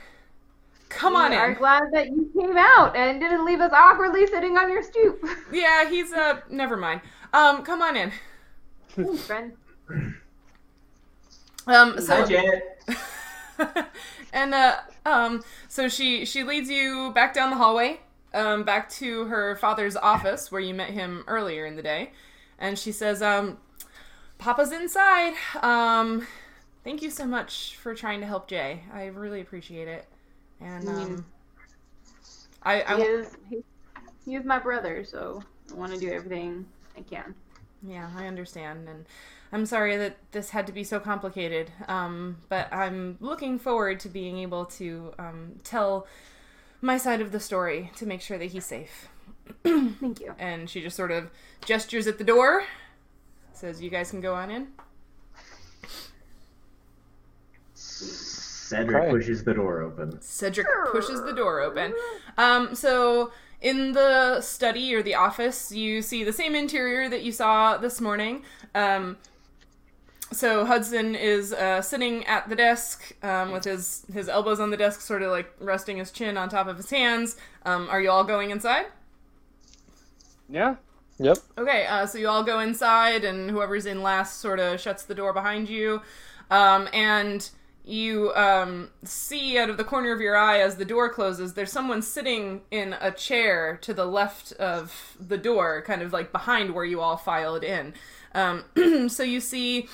Come 0.90 1.16
on 1.16 1.32
in. 1.32 1.38
we 1.38 1.44
are 1.44 1.50
in. 1.50 1.58
glad 1.58 1.82
that 1.92 2.06
you 2.06 2.30
came 2.40 2.56
out 2.56 2.94
and 2.94 3.18
didn't 3.20 3.44
leave 3.44 3.60
us 3.60 3.72
awkwardly 3.72 4.24
sitting 4.28 4.56
on 4.56 4.70
your 4.70 4.84
stoop. 4.84 5.20
Yeah, 5.52 5.88
he's, 5.90 6.12
uh, 6.12 6.42
never 6.48 6.76
mind. 6.76 7.00
Um, 7.32 7.64
come 7.64 7.82
on 7.82 7.96
in. 7.96 8.12
Thanks, 8.90 9.26
friend. 9.26 9.52
Um, 11.66 12.00
so. 12.00 12.26
And, 14.32 14.52
uh, 14.52 14.76
um, 15.06 15.44
so 15.68 15.88
she, 15.88 16.24
she 16.24 16.42
leads 16.42 16.68
you 16.68 17.12
back 17.14 17.34
down 17.34 17.50
the 17.50 17.56
hallway, 17.56 18.00
um, 18.32 18.64
back 18.64 18.88
to 18.90 19.26
her 19.26 19.54
father's 19.56 19.96
office 19.96 20.50
where 20.50 20.60
you 20.60 20.74
met 20.74 20.90
him 20.90 21.22
earlier 21.28 21.64
in 21.66 21.76
the 21.76 21.82
day. 21.82 22.10
And 22.58 22.76
she 22.78 22.90
says, 22.90 23.22
um, 23.22 23.58
Papa's 24.38 24.72
inside. 24.72 25.34
Um, 25.62 26.26
thank 26.82 27.00
you 27.02 27.10
so 27.10 27.26
much 27.26 27.76
for 27.76 27.94
trying 27.94 28.20
to 28.20 28.26
help 28.26 28.48
Jay. 28.48 28.82
I 28.92 29.06
really 29.06 29.40
appreciate 29.40 29.88
it. 29.88 30.06
And 30.60 30.88
um, 30.88 31.26
I, 32.62 32.82
I 32.82 32.96
He 32.96 33.02
is 33.02 33.36
he, 33.48 33.64
he 34.24 34.34
is 34.36 34.44
my 34.44 34.58
brother, 34.58 35.04
so 35.04 35.42
I 35.70 35.74
want 35.74 35.92
to 35.92 35.98
do 35.98 36.10
everything 36.10 36.66
I 36.96 37.02
can. 37.02 37.34
yeah, 37.82 38.10
I 38.16 38.26
understand, 38.26 38.88
and 38.88 39.06
I'm 39.54 39.66
sorry 39.66 39.96
that 39.96 40.16
this 40.32 40.50
had 40.50 40.66
to 40.66 40.72
be 40.72 40.82
so 40.82 40.98
complicated. 40.98 41.70
Um, 41.86 42.38
but 42.48 42.66
I'm 42.72 43.16
looking 43.20 43.56
forward 43.60 44.00
to 44.00 44.08
being 44.08 44.38
able 44.38 44.64
to 44.66 45.14
um, 45.16 45.60
tell 45.62 46.08
my 46.80 46.98
side 46.98 47.20
of 47.20 47.30
the 47.30 47.38
story 47.38 47.92
to 47.96 48.04
make 48.04 48.20
sure 48.20 48.36
that 48.36 48.46
he's 48.46 48.64
safe. 48.66 49.08
Thank 49.64 50.20
you. 50.20 50.34
And 50.40 50.68
she 50.68 50.80
just 50.80 50.96
sort 50.96 51.12
of 51.12 51.30
gestures 51.64 52.08
at 52.08 52.18
the 52.18 52.24
door, 52.24 52.64
says, 53.52 53.80
"You 53.80 53.90
guys 53.90 54.10
can 54.10 54.20
go 54.20 54.34
on 54.34 54.50
in." 54.50 54.66
Cedric 57.74 59.02
Okay. 59.04 59.10
pushes 59.10 59.44
the 59.44 59.54
door 59.54 59.82
open. 59.82 60.20
Cedric 60.20 60.66
pushes 60.90 61.22
the 61.22 61.32
door 61.32 61.60
open. 61.60 61.94
Um, 62.38 62.74
so 62.74 63.30
in 63.60 63.92
the 63.92 64.40
study 64.40 64.94
or 64.96 65.02
the 65.02 65.14
office, 65.14 65.70
you 65.70 66.02
see 66.02 66.24
the 66.24 66.32
same 66.32 66.56
interior 66.56 67.08
that 67.08 67.22
you 67.22 67.30
saw 67.30 67.76
this 67.76 68.00
morning. 68.00 68.42
Um, 68.74 69.16
so 70.32 70.64
Hudson 70.64 71.14
is 71.14 71.52
uh, 71.52 71.80
sitting 71.82 72.24
at 72.26 72.48
the 72.48 72.56
desk 72.56 73.12
um, 73.22 73.52
with 73.52 73.64
his 73.64 74.04
his 74.12 74.28
elbows 74.28 74.60
on 74.60 74.70
the 74.70 74.76
desk, 74.76 75.00
sort 75.00 75.22
of 75.22 75.30
like 75.30 75.52
resting 75.60 75.98
his 75.98 76.10
chin 76.10 76.36
on 76.36 76.48
top 76.48 76.66
of 76.66 76.76
his 76.76 76.90
hands. 76.90 77.36
Um, 77.64 77.88
are 77.90 78.00
you 78.00 78.10
all 78.10 78.24
going 78.24 78.50
inside? 78.50 78.86
Yeah. 80.48 80.76
Yep. 81.18 81.38
Okay, 81.58 81.86
uh, 81.86 82.06
so 82.06 82.18
you 82.18 82.28
all 82.28 82.42
go 82.42 82.58
inside, 82.58 83.24
and 83.24 83.50
whoever's 83.50 83.86
in 83.86 84.02
last 84.02 84.40
sort 84.40 84.58
of 84.58 84.80
shuts 84.80 85.04
the 85.04 85.14
door 85.14 85.32
behind 85.32 85.68
you. 85.68 86.02
Um, 86.50 86.88
and 86.92 87.48
you 87.84 88.32
um, 88.34 88.90
see 89.04 89.58
out 89.58 89.68
of 89.68 89.76
the 89.76 89.84
corner 89.84 90.12
of 90.12 90.20
your 90.20 90.36
eye 90.36 90.58
as 90.58 90.76
the 90.76 90.84
door 90.84 91.12
closes, 91.12 91.54
there's 91.54 91.70
someone 91.70 92.00
sitting 92.02 92.62
in 92.70 92.96
a 93.00 93.10
chair 93.10 93.78
to 93.82 93.92
the 93.92 94.06
left 94.06 94.52
of 94.52 95.16
the 95.20 95.38
door, 95.38 95.82
kind 95.86 96.02
of 96.02 96.12
like 96.12 96.32
behind 96.32 96.74
where 96.74 96.84
you 96.84 97.00
all 97.00 97.16
filed 97.16 97.62
in. 97.62 97.92
Um, 98.34 98.64
so 99.08 99.22
you 99.22 99.40
see 99.40 99.88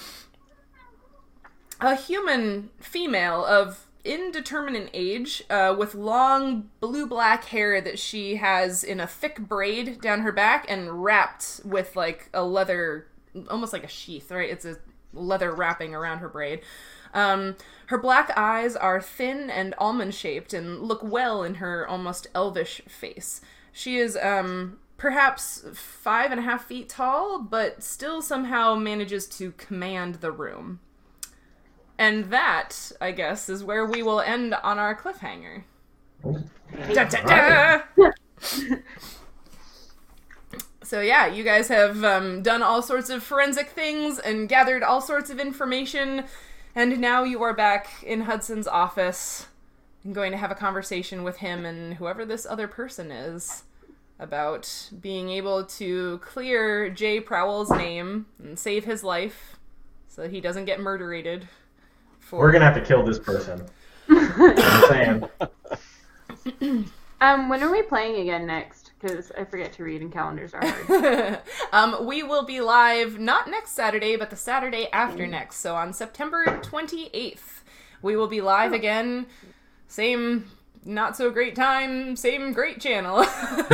a 1.80 1.94
human 1.94 2.70
female 2.78 3.44
of 3.44 3.86
indeterminate 4.04 4.90
age 4.94 5.42
uh, 5.50 5.74
with 5.78 5.94
long 5.94 6.70
blue 6.80 7.06
black 7.06 7.44
hair 7.44 7.80
that 7.80 7.98
she 7.98 8.36
has 8.36 8.82
in 8.82 8.98
a 8.98 9.06
thick 9.06 9.38
braid 9.38 10.00
down 10.00 10.20
her 10.20 10.32
back 10.32 10.64
and 10.68 11.04
wrapped 11.04 11.60
with 11.64 11.96
like 11.96 12.30
a 12.32 12.42
leather 12.42 13.06
almost 13.48 13.72
like 13.72 13.84
a 13.84 13.88
sheath 13.88 14.30
right? 14.30 14.48
It's 14.48 14.64
a 14.64 14.78
leather 15.12 15.52
wrapping 15.52 15.94
around 15.94 16.18
her 16.18 16.28
braid. 16.28 16.60
Um, 17.12 17.56
her 17.86 17.98
black 17.98 18.30
eyes 18.36 18.76
are 18.76 19.00
thin 19.00 19.50
and 19.50 19.74
almond 19.78 20.14
shaped 20.14 20.54
and 20.54 20.80
look 20.80 21.02
well 21.02 21.42
in 21.42 21.56
her 21.56 21.86
almost 21.86 22.28
elvish 22.34 22.80
face. 22.88 23.40
She 23.72 23.98
is 23.98 24.16
um, 24.16 24.78
perhaps 25.00 25.64
five 25.72 26.30
and 26.30 26.38
a 26.38 26.42
half 26.42 26.66
feet 26.66 26.86
tall 26.86 27.40
but 27.40 27.82
still 27.82 28.20
somehow 28.20 28.74
manages 28.74 29.26
to 29.26 29.52
command 29.52 30.16
the 30.16 30.30
room 30.30 30.78
and 32.00 32.30
that, 32.30 32.92
I 32.98 33.12
guess, 33.12 33.50
is 33.50 33.62
where 33.62 33.84
we 33.84 34.02
will 34.02 34.22
end 34.22 34.54
on 34.54 34.78
our 34.78 34.96
cliffhanger. 34.96 35.64
Da, 36.94 37.04
da, 37.04 37.82
da! 38.00 38.10
so 40.82 41.02
yeah, 41.02 41.26
you 41.26 41.44
guys 41.44 41.68
have 41.68 42.02
um, 42.02 42.42
done 42.42 42.62
all 42.62 42.80
sorts 42.80 43.10
of 43.10 43.22
forensic 43.22 43.68
things 43.68 44.18
and 44.18 44.48
gathered 44.48 44.82
all 44.82 45.02
sorts 45.02 45.28
of 45.28 45.38
information, 45.38 46.24
and 46.74 46.98
now 46.98 47.22
you 47.22 47.42
are 47.42 47.52
back 47.52 48.02
in 48.02 48.22
Hudson's 48.22 48.66
office 48.66 49.48
and 50.02 50.14
going 50.14 50.32
to 50.32 50.38
have 50.38 50.50
a 50.50 50.54
conversation 50.54 51.22
with 51.22 51.36
him 51.36 51.66
and 51.66 51.94
whoever 51.94 52.24
this 52.24 52.46
other 52.46 52.66
person 52.66 53.10
is 53.10 53.64
about 54.20 54.90
being 55.00 55.30
able 55.30 55.64
to 55.64 56.18
clear 56.18 56.88
Jay 56.90 57.20
Prowell's 57.20 57.70
name 57.70 58.26
and 58.38 58.56
save 58.58 58.84
his 58.84 59.02
life 59.02 59.56
so 60.08 60.22
that 60.22 60.30
he 60.30 60.40
doesn't 60.40 60.66
get 60.66 60.78
murderated. 60.78 61.48
For... 62.20 62.38
We're 62.38 62.52
gonna 62.52 62.66
have 62.66 62.74
to 62.74 62.84
kill 62.84 63.04
this 63.04 63.18
person. 63.18 63.66
I'm 64.08 64.88
saying. 64.88 66.84
Um, 67.22 67.50
when 67.50 67.62
are 67.62 67.70
we 67.70 67.82
playing 67.82 68.18
again 68.22 68.46
next? 68.46 68.90
because 69.00 69.32
I 69.32 69.44
forget 69.44 69.72
to 69.74 69.84
read 69.84 70.02
and 70.02 70.12
calendars 70.12 70.52
are 70.54 70.64
hard. 70.64 71.38
um, 71.72 72.06
we 72.06 72.22
will 72.22 72.44
be 72.44 72.60
live 72.60 73.18
not 73.18 73.48
next 73.48 73.72
Saturday, 73.72 74.16
but 74.16 74.30
the 74.30 74.36
Saturday 74.36 74.88
after 74.92 75.26
next. 75.26 75.56
So 75.56 75.74
on 75.74 75.92
September 75.92 76.44
28th, 76.62 77.62
we 78.02 78.16
will 78.16 78.26
be 78.26 78.40
live 78.40 78.72
again. 78.72 79.26
Same 79.88 80.50
not 80.84 81.16
so 81.16 81.30
great 81.30 81.54
time, 81.54 82.16
same 82.16 82.52
great 82.52 82.80
channel. 82.80 83.24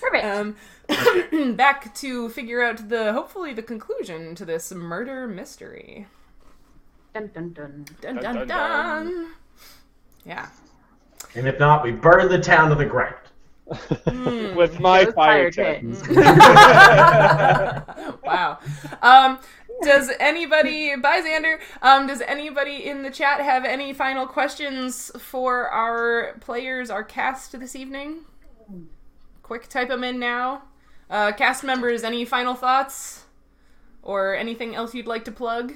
Perfect. 0.00 0.24
um, 0.24 0.56
back 1.56 1.94
to 1.96 2.28
figure 2.30 2.62
out 2.62 2.88
the 2.88 3.12
hopefully 3.12 3.52
the 3.52 3.62
conclusion 3.62 4.34
to 4.34 4.44
this 4.44 4.72
murder 4.72 5.26
mystery. 5.28 6.06
dun 7.14 7.28
dun 7.34 7.52
dun. 7.52 7.84
Dun 8.00 8.14
Dun, 8.16 8.24
dun 8.24 8.34
dun. 8.34 8.48
dun, 8.48 9.06
dun. 9.06 9.26
Yeah. 10.24 10.48
And 11.34 11.46
if 11.46 11.58
not, 11.58 11.84
we 11.84 11.92
burn 11.92 12.28
the 12.28 12.38
town 12.38 12.70
to 12.70 12.74
the 12.74 12.86
ground. 12.86 13.14
With 14.56 14.80
my 14.80 15.04
fire 15.04 15.12
fire 15.12 15.50
jet. 15.50 15.82
wow. 18.24 18.58
Um, 19.02 19.38
does 19.82 20.10
anybody, 20.18 20.96
bye 20.96 21.20
Xander, 21.20 21.58
um, 21.82 22.06
does 22.06 22.20
anybody 22.22 22.86
in 22.86 23.02
the 23.02 23.10
chat 23.10 23.40
have 23.40 23.64
any 23.64 23.92
final 23.92 24.26
questions 24.26 25.10
for 25.18 25.68
our 25.68 26.36
players, 26.40 26.90
our 26.90 27.04
cast 27.04 27.58
this 27.58 27.76
evening? 27.76 28.24
Quick, 29.42 29.68
type 29.68 29.88
them 29.88 30.04
in 30.04 30.18
now. 30.18 30.62
Uh, 31.08 31.32
cast 31.32 31.64
members, 31.64 32.04
any 32.04 32.24
final 32.24 32.54
thoughts? 32.54 33.24
Or 34.02 34.34
anything 34.34 34.74
else 34.74 34.94
you'd 34.94 35.06
like 35.06 35.24
to 35.26 35.32
plug? 35.32 35.74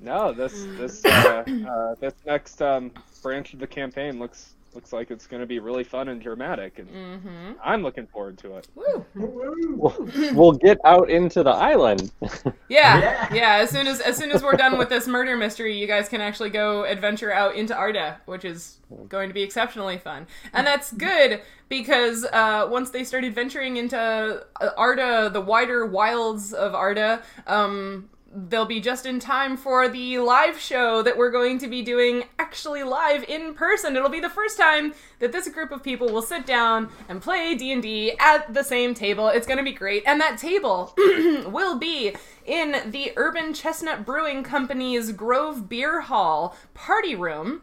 No, 0.00 0.32
this 0.32 0.52
this 0.76 1.04
uh, 1.04 1.44
uh, 1.68 1.94
this 2.00 2.14
next 2.26 2.60
um, 2.60 2.90
branch 3.22 3.54
of 3.54 3.60
the 3.60 3.66
campaign 3.66 4.18
looks 4.18 4.54
looks 4.74 4.92
like 4.92 5.10
it's 5.10 5.26
going 5.26 5.40
to 5.40 5.46
be 5.46 5.58
really 5.58 5.84
fun 5.84 6.08
and 6.08 6.20
dramatic, 6.20 6.78
and 6.78 6.88
Mm-hmm. 6.88 7.52
I'm 7.62 7.82
looking 7.82 8.06
forward 8.06 8.38
to 8.38 8.56
it. 8.56 8.68
Woo. 8.74 9.04
We'll, 9.14 10.08
we'll 10.34 10.52
get 10.52 10.78
out 10.84 11.10
into 11.10 11.42
the 11.42 11.50
island. 11.50 12.10
Yeah, 12.68 13.00
Yeah. 13.00 13.34
yeah. 13.34 13.54
As 13.62 13.68
soon 13.70 13.86
as 13.86 14.00
as 14.00 14.16
soon 14.16 14.30
as 14.32 14.42
we're 14.42 14.56
done 14.56 14.78
with 14.78 14.88
this 14.88 15.06
murder 15.06 15.36
mystery, 15.36 15.76
you 15.78 15.86
guys 15.86 16.08
can 16.08 16.22
actually 16.22 16.48
go 16.50 16.84
adventure 16.84 17.30
out 17.32 17.54
into 17.54 17.74
Arda, 17.76 18.18
which 18.24 18.46
is 18.46 18.78
going 19.08 19.28
to 19.28 19.34
be 19.34 19.42
exceptionally 19.42 19.98
fun. 19.98 20.26
And 20.54 20.66
that's 20.66 20.92
good 20.92 21.42
because 21.68 22.24
uh, 22.32 22.66
once 22.70 22.90
they 22.90 23.04
start 23.04 23.24
adventuring 23.24 23.76
into 23.76 23.98
uh, 23.98 24.70
Arda, 24.78 25.30
the 25.32 25.40
wider 25.40 25.84
wilds 25.84 26.54
of 26.54 26.74
Arda, 26.74 27.22
um, 27.46 28.08
they'll 28.34 28.64
be 28.64 28.80
just 28.80 29.06
in 29.06 29.20
time 29.20 29.56
for 29.56 29.88
the 29.88 30.18
live 30.18 30.58
show 30.58 31.02
that 31.02 31.16
we're 31.16 31.30
going 31.30 31.58
to 31.58 31.68
be 31.68 31.82
doing 31.82 32.24
actually 32.38 32.82
live 32.82 33.24
in 33.28 33.54
person. 33.54 33.96
It'll 33.96 34.08
be 34.08 34.20
the 34.20 34.30
first 34.30 34.56
time 34.56 34.94
that 35.18 35.32
this 35.32 35.48
group 35.48 35.70
of 35.70 35.82
people 35.82 36.08
will 36.08 36.22
sit 36.22 36.46
down 36.46 36.90
and 37.08 37.20
play 37.20 37.54
D&D 37.54 38.16
at 38.18 38.52
the 38.52 38.62
same 38.62 38.94
table. 38.94 39.28
It's 39.28 39.46
going 39.46 39.58
to 39.58 39.64
be 39.64 39.72
great. 39.72 40.02
And 40.06 40.20
that 40.20 40.38
table 40.38 40.94
will 41.46 41.78
be 41.78 42.14
in 42.46 42.90
the 42.90 43.12
Urban 43.16 43.52
Chestnut 43.54 44.06
Brewing 44.06 44.42
Company's 44.42 45.12
Grove 45.12 45.68
Beer 45.68 46.00
Hall 46.00 46.56
party 46.74 47.14
room 47.14 47.62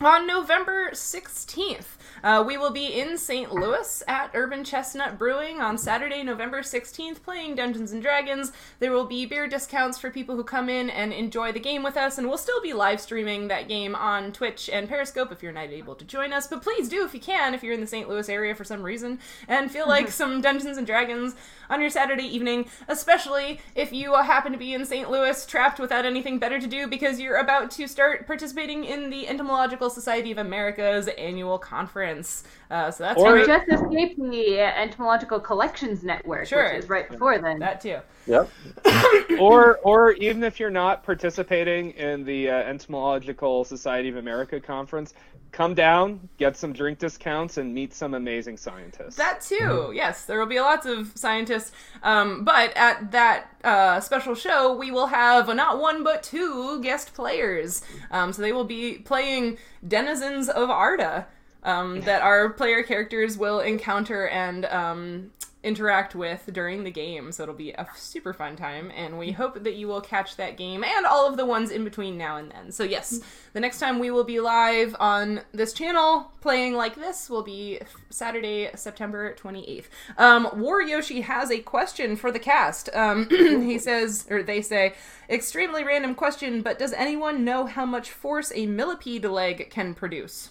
on 0.00 0.26
November 0.26 0.90
16th. 0.92 1.95
Uh, 2.26 2.42
we 2.42 2.56
will 2.56 2.72
be 2.72 2.86
in 2.86 3.16
St. 3.16 3.54
Louis 3.54 4.02
at 4.08 4.32
Urban 4.34 4.64
Chestnut 4.64 5.16
Brewing 5.16 5.60
on 5.60 5.78
Saturday, 5.78 6.24
November 6.24 6.60
16th, 6.60 7.22
playing 7.22 7.54
Dungeons 7.54 7.92
and 7.92 8.02
Dragons. 8.02 8.50
There 8.80 8.90
will 8.90 9.04
be 9.04 9.26
beer 9.26 9.46
discounts 9.46 9.96
for 9.96 10.10
people 10.10 10.34
who 10.34 10.42
come 10.42 10.68
in 10.68 10.90
and 10.90 11.12
enjoy 11.12 11.52
the 11.52 11.60
game 11.60 11.84
with 11.84 11.96
us, 11.96 12.18
and 12.18 12.26
we'll 12.26 12.36
still 12.36 12.60
be 12.60 12.72
live 12.72 13.00
streaming 13.00 13.46
that 13.46 13.68
game 13.68 13.94
on 13.94 14.32
Twitch 14.32 14.68
and 14.68 14.88
Periscope 14.88 15.30
if 15.30 15.40
you're 15.40 15.52
not 15.52 15.68
able 15.68 15.94
to 15.94 16.04
join 16.04 16.32
us. 16.32 16.48
But 16.48 16.62
please 16.62 16.88
do 16.88 17.04
if 17.04 17.14
you 17.14 17.20
can, 17.20 17.54
if 17.54 17.62
you're 17.62 17.74
in 17.74 17.80
the 17.80 17.86
St. 17.86 18.08
Louis 18.08 18.28
area 18.28 18.56
for 18.56 18.64
some 18.64 18.82
reason 18.82 19.20
and 19.46 19.70
feel 19.70 19.86
like 19.86 20.08
some 20.10 20.40
Dungeons 20.40 20.78
and 20.78 20.86
Dragons 20.86 21.36
on 21.70 21.80
your 21.80 21.90
Saturday 21.90 22.24
evening, 22.24 22.66
especially 22.88 23.60
if 23.74 23.92
you 23.92 24.14
uh, 24.14 24.22
happen 24.22 24.52
to 24.52 24.58
be 24.58 24.74
in 24.74 24.84
St. 24.84 25.10
Louis 25.10 25.44
trapped 25.46 25.78
without 25.78 26.04
anything 26.04 26.38
better 26.38 26.60
to 26.60 26.66
do 26.66 26.86
because 26.86 27.20
you're 27.20 27.36
about 27.36 27.70
to 27.72 27.86
start 27.86 28.26
participating 28.26 28.84
in 28.84 29.10
the 29.10 29.26
Entomological 29.28 29.90
Society 29.90 30.30
of 30.32 30.38
America's 30.38 31.08
annual 31.18 31.58
conference. 31.58 32.44
Uh, 32.70 32.90
so 32.90 33.04
that's 33.04 33.20
Or- 33.20 33.32
We 33.32 33.38
right. 33.44 33.46
just 33.46 33.68
escaped 33.82 34.18
the 34.18 34.60
Entomological 34.60 35.40
Collections 35.40 36.02
Network, 36.02 36.46
Sure. 36.46 36.64
which 36.74 36.84
is 36.84 36.88
right 36.88 37.08
before 37.08 37.38
then. 37.38 37.58
that 37.60 37.80
too. 37.80 37.98
Yep. 38.26 38.50
or 39.38 39.78
or 39.84 40.12
even 40.12 40.42
if 40.42 40.58
you're 40.58 40.70
not 40.70 41.04
participating 41.04 41.92
in 41.92 42.24
the 42.24 42.50
uh, 42.50 42.54
Entomological 42.54 43.64
Society 43.64 44.08
of 44.08 44.16
America 44.16 44.60
conference, 44.60 45.14
come 45.56 45.74
down, 45.74 46.28
get 46.36 46.54
some 46.54 46.70
drink 46.74 46.98
discounts, 46.98 47.56
and 47.56 47.72
meet 47.72 47.94
some 47.94 48.12
amazing 48.12 48.58
scientists. 48.58 49.16
That 49.16 49.40
too, 49.40 49.90
yes. 49.94 50.26
There 50.26 50.38
will 50.38 50.44
be 50.44 50.60
lots 50.60 50.84
of 50.84 51.12
scientists. 51.14 51.72
Um, 52.02 52.44
but 52.44 52.76
at 52.76 53.10
that 53.12 53.46
uh, 53.64 54.00
special 54.00 54.34
show, 54.34 54.76
we 54.76 54.90
will 54.90 55.06
have 55.06 55.48
not 55.56 55.80
one 55.80 56.04
but 56.04 56.22
two 56.22 56.82
guest 56.82 57.14
players. 57.14 57.80
Um, 58.10 58.34
so 58.34 58.42
they 58.42 58.52
will 58.52 58.64
be 58.64 58.98
playing 58.98 59.56
denizens 59.88 60.50
of 60.50 60.68
Arda 60.68 61.26
um, 61.66 62.00
that 62.02 62.22
our 62.22 62.48
player 62.48 62.82
characters 62.82 63.36
will 63.36 63.60
encounter 63.60 64.28
and 64.28 64.64
um, 64.66 65.32
interact 65.64 66.14
with 66.14 66.48
during 66.52 66.84
the 66.84 66.92
game. 66.92 67.32
So 67.32 67.42
it'll 67.42 67.54
be 67.56 67.72
a 67.72 67.88
super 67.96 68.32
fun 68.32 68.54
time, 68.54 68.92
and 68.94 69.18
we 69.18 69.32
hope 69.32 69.64
that 69.64 69.74
you 69.74 69.88
will 69.88 70.00
catch 70.00 70.36
that 70.36 70.56
game 70.56 70.84
and 70.84 71.04
all 71.04 71.28
of 71.28 71.36
the 71.36 71.44
ones 71.44 71.72
in 71.72 71.82
between 71.82 72.16
now 72.16 72.36
and 72.36 72.52
then. 72.52 72.70
So 72.70 72.84
yes, 72.84 73.20
the 73.52 73.58
next 73.58 73.80
time 73.80 73.98
we 73.98 74.12
will 74.12 74.22
be 74.22 74.38
live 74.38 74.94
on 75.00 75.40
this 75.52 75.72
channel 75.72 76.30
playing 76.40 76.74
like 76.74 76.94
this 76.94 77.28
will 77.28 77.42
be 77.42 77.80
Saturday, 78.10 78.70
September 78.76 79.34
28th. 79.34 79.86
Um, 80.16 80.48
War 80.54 80.80
Yoshi 80.80 81.22
has 81.22 81.50
a 81.50 81.58
question 81.58 82.14
for 82.14 82.30
the 82.30 82.38
cast. 82.38 82.88
Um, 82.94 83.28
he 83.30 83.80
says, 83.80 84.24
or 84.30 84.44
they 84.44 84.62
say, 84.62 84.94
extremely 85.28 85.82
random 85.82 86.14
question, 86.14 86.62
but 86.62 86.78
does 86.78 86.92
anyone 86.92 87.44
know 87.44 87.66
how 87.66 87.84
much 87.84 88.12
force 88.12 88.52
a 88.54 88.66
millipede 88.66 89.24
leg 89.24 89.68
can 89.70 89.94
produce? 89.94 90.50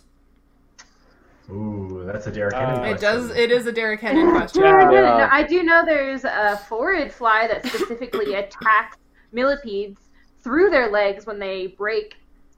Ooh, 1.49 2.03
that's 2.05 2.27
a 2.27 2.31
Derek 2.31 2.53
Uh, 2.55 2.59
Henning 2.59 2.75
It 2.75 2.79
question. 2.79 2.95
It 2.95 3.01
does. 3.01 3.29
It 3.31 3.51
is 3.51 3.67
a 3.67 3.71
Derek 3.71 4.01
Hennen 4.01 4.31
question. 4.31 4.63
Yeah. 4.63 4.89
No, 4.89 5.27
I 5.31 5.43
do 5.43 5.63
know 5.63 5.83
there's 5.85 6.23
a 6.23 6.59
phorid 6.69 7.11
fly 7.11 7.47
that 7.47 7.65
specifically 7.65 8.33
attacks 8.35 8.97
millipedes 9.31 10.01
through 10.43 10.69
their 10.69 10.89
legs 10.89 11.25
when 11.25 11.37
they 11.39 11.67
break, 11.67 12.15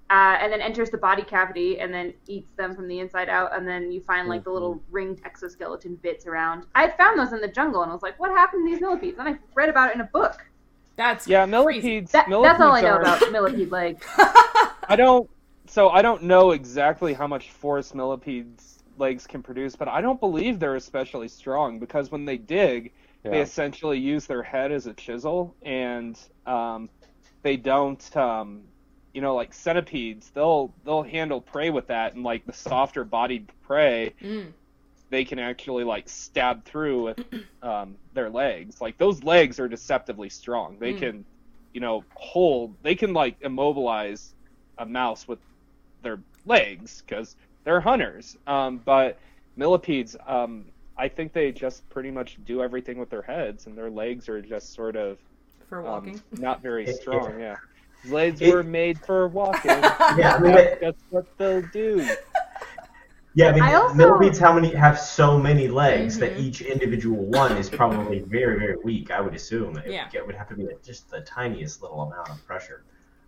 uh, 0.10 0.38
and 0.40 0.52
then 0.52 0.62
enters 0.62 0.90
the 0.90 0.98
body 0.98 1.24
cavity 1.24 1.80
and 1.80 1.94
then 1.94 2.14
eats 2.28 2.54
them 2.56 2.74
from 2.76 2.88
the 2.88 3.00
inside 3.00 3.28
out. 3.30 3.56
And 3.58 3.68
then 3.68 3.92
you 3.92 4.02
find 4.02 4.30
like 4.30 4.44
the 4.44 4.52
little 4.52 4.82
ringed 4.90 5.22
exoskeleton 5.26 5.96
bits 5.98 6.26
around. 6.26 6.66
I 6.76 6.82
had 6.84 6.96
found 6.98 7.20
those 7.20 7.34
in 7.34 7.42
the 7.42 7.48
jungle, 7.50 7.82
and 7.82 7.92
I 7.92 7.94
was 7.94 8.04
like, 8.04 8.18
"What 8.20 8.32
happened 8.32 8.66
to 8.68 8.72
these 8.74 8.82
millipedes?" 8.82 9.18
And 9.20 9.28
I 9.28 9.38
read 9.54 9.70
about 9.70 9.90
it 9.90 9.96
in 9.96 10.02
a 10.02 10.06
book. 10.14 10.46
That's 10.96 11.28
yeah, 11.28 11.40
crazy. 11.46 11.52
millipedes. 11.52 12.12
That, 12.14 12.30
millipedes 12.30 12.58
that's 12.58 12.62
all 12.62 12.74
I 12.74 12.82
know 12.82 12.88
are- 12.94 13.02
about 13.02 13.32
millipede 13.32 13.70
legs. 13.72 14.06
I 14.18 14.96
don't. 14.96 15.30
So 15.68 15.90
I 15.90 16.02
don't 16.02 16.24
know 16.24 16.52
exactly 16.52 17.14
how 17.14 17.28
much 17.28 17.52
force 17.52 17.94
millipedes 17.94 18.77
legs 18.98 19.28
can 19.28 19.44
produce, 19.44 19.76
but 19.76 19.88
I 19.88 20.02
don't 20.02 20.20
believe 20.20 20.60
they're 20.60 20.76
especially 20.76 21.28
strong 21.28 21.80
because 21.80 22.12
when 22.12 22.26
they 22.26 22.38
dig, 22.38 22.94
they 23.30 23.42
essentially 23.42 24.00
use 24.00 24.26
their 24.28 24.44
head 24.44 24.72
as 24.72 24.88
a 24.88 24.94
chisel, 24.94 25.56
and 25.64 26.20
um, 26.46 26.90
they 27.44 27.58
don't. 27.58 28.16
Um, 28.18 28.64
you 29.14 29.22
know, 29.22 29.36
like 29.36 29.54
centipedes, 29.54 30.32
they'll 30.36 30.76
they'll 30.86 31.04
handle 31.04 31.42
prey 31.42 31.70
with 31.72 31.88
that, 31.88 32.16
and 32.16 32.24
like 32.24 32.46
the 32.46 32.54
softer 32.54 33.04
bodied 33.04 33.50
prey, 33.64 34.14
Mm. 34.22 34.54
they 35.10 35.26
can 35.26 35.40
actually 35.40 35.84
like 35.84 36.10
stab 36.10 36.66
through 36.66 37.04
with 37.04 37.18
um, 37.62 37.98
their 38.14 38.30
legs. 38.30 38.82
Like 38.82 38.98
those 38.98 39.24
legs 39.24 39.60
are 39.60 39.68
deceptively 39.68 40.30
strong. 40.30 40.80
They 40.80 40.94
Mm. 40.94 41.00
can, 41.00 41.26
you 41.74 41.82
know, 41.82 42.06
hold. 42.16 42.78
They 42.84 42.96
can 42.96 43.14
like 43.14 43.38
immobilize 43.42 44.34
a 44.78 44.86
mouse 44.86 45.28
with 45.28 45.40
their 46.02 46.22
legs 46.46 47.04
because 47.08 47.36
they're 47.68 47.82
hunters. 47.82 48.38
Um, 48.48 48.80
but 48.86 49.20
millipedes, 49.58 50.16
um, 50.26 50.64
I 50.98 51.10
think 51.10 51.34
they 51.34 51.52
just 51.52 51.88
pretty 51.90 52.10
much 52.10 52.38
do 52.46 52.64
everything 52.64 52.98
with 52.98 53.10
their 53.10 53.22
heads, 53.22 53.68
and 53.68 53.78
their 53.78 53.90
legs 53.90 54.30
are 54.30 54.42
just 54.42 54.74
sort 54.74 54.96
of 54.96 55.18
for 55.68 55.80
um, 55.80 55.84
walking. 55.86 56.22
not 56.32 56.62
very 56.62 56.86
It- 56.88 56.96
strong. 57.02 57.38
Yeah, 57.38 57.58
legs 58.08 58.42
It- 58.42 58.54
were 58.54 58.64
made 58.64 58.98
for 59.00 59.28
walking. 59.28 59.72
Yeah, 60.18 60.36
I 60.36 60.40
mean, 60.40 60.54
that's, 60.54 60.80
that's 60.80 61.04
what 61.10 61.26
they'll 61.38 61.62
do. 61.74 62.08
yeah, 63.36 63.50
I 63.50 63.52
mean, 63.52 63.64
I 63.64 63.74
also- 63.74 63.96
millipedes 63.96 64.40
how 64.40 64.54
many 64.54 64.74
have 64.74 64.98
so 64.98 65.38
many 65.38 65.68
legs 65.68 66.18
that 66.20 66.38
Mhm. 66.38 66.40
each 66.40 66.62
individual 66.62 67.26
one 67.26 67.52
is 67.58 67.70
probably 67.70 68.20
very, 68.20 68.58
very 68.58 68.78
weak. 68.82 69.12
I 69.12 69.20
would 69.20 69.36
assume 69.36 69.78
it, 69.78 69.92
Yeah. 69.92 70.08
it 70.14 70.26
would 70.26 70.36
have 70.36 70.48
to 70.48 70.56
be 70.56 70.66
like 70.66 70.82
just 70.84 71.12
the 71.12 71.20
tiniest 71.20 71.82
little 71.82 72.02
amount 72.02 72.30
of 72.30 72.44
pressure. 72.48 72.84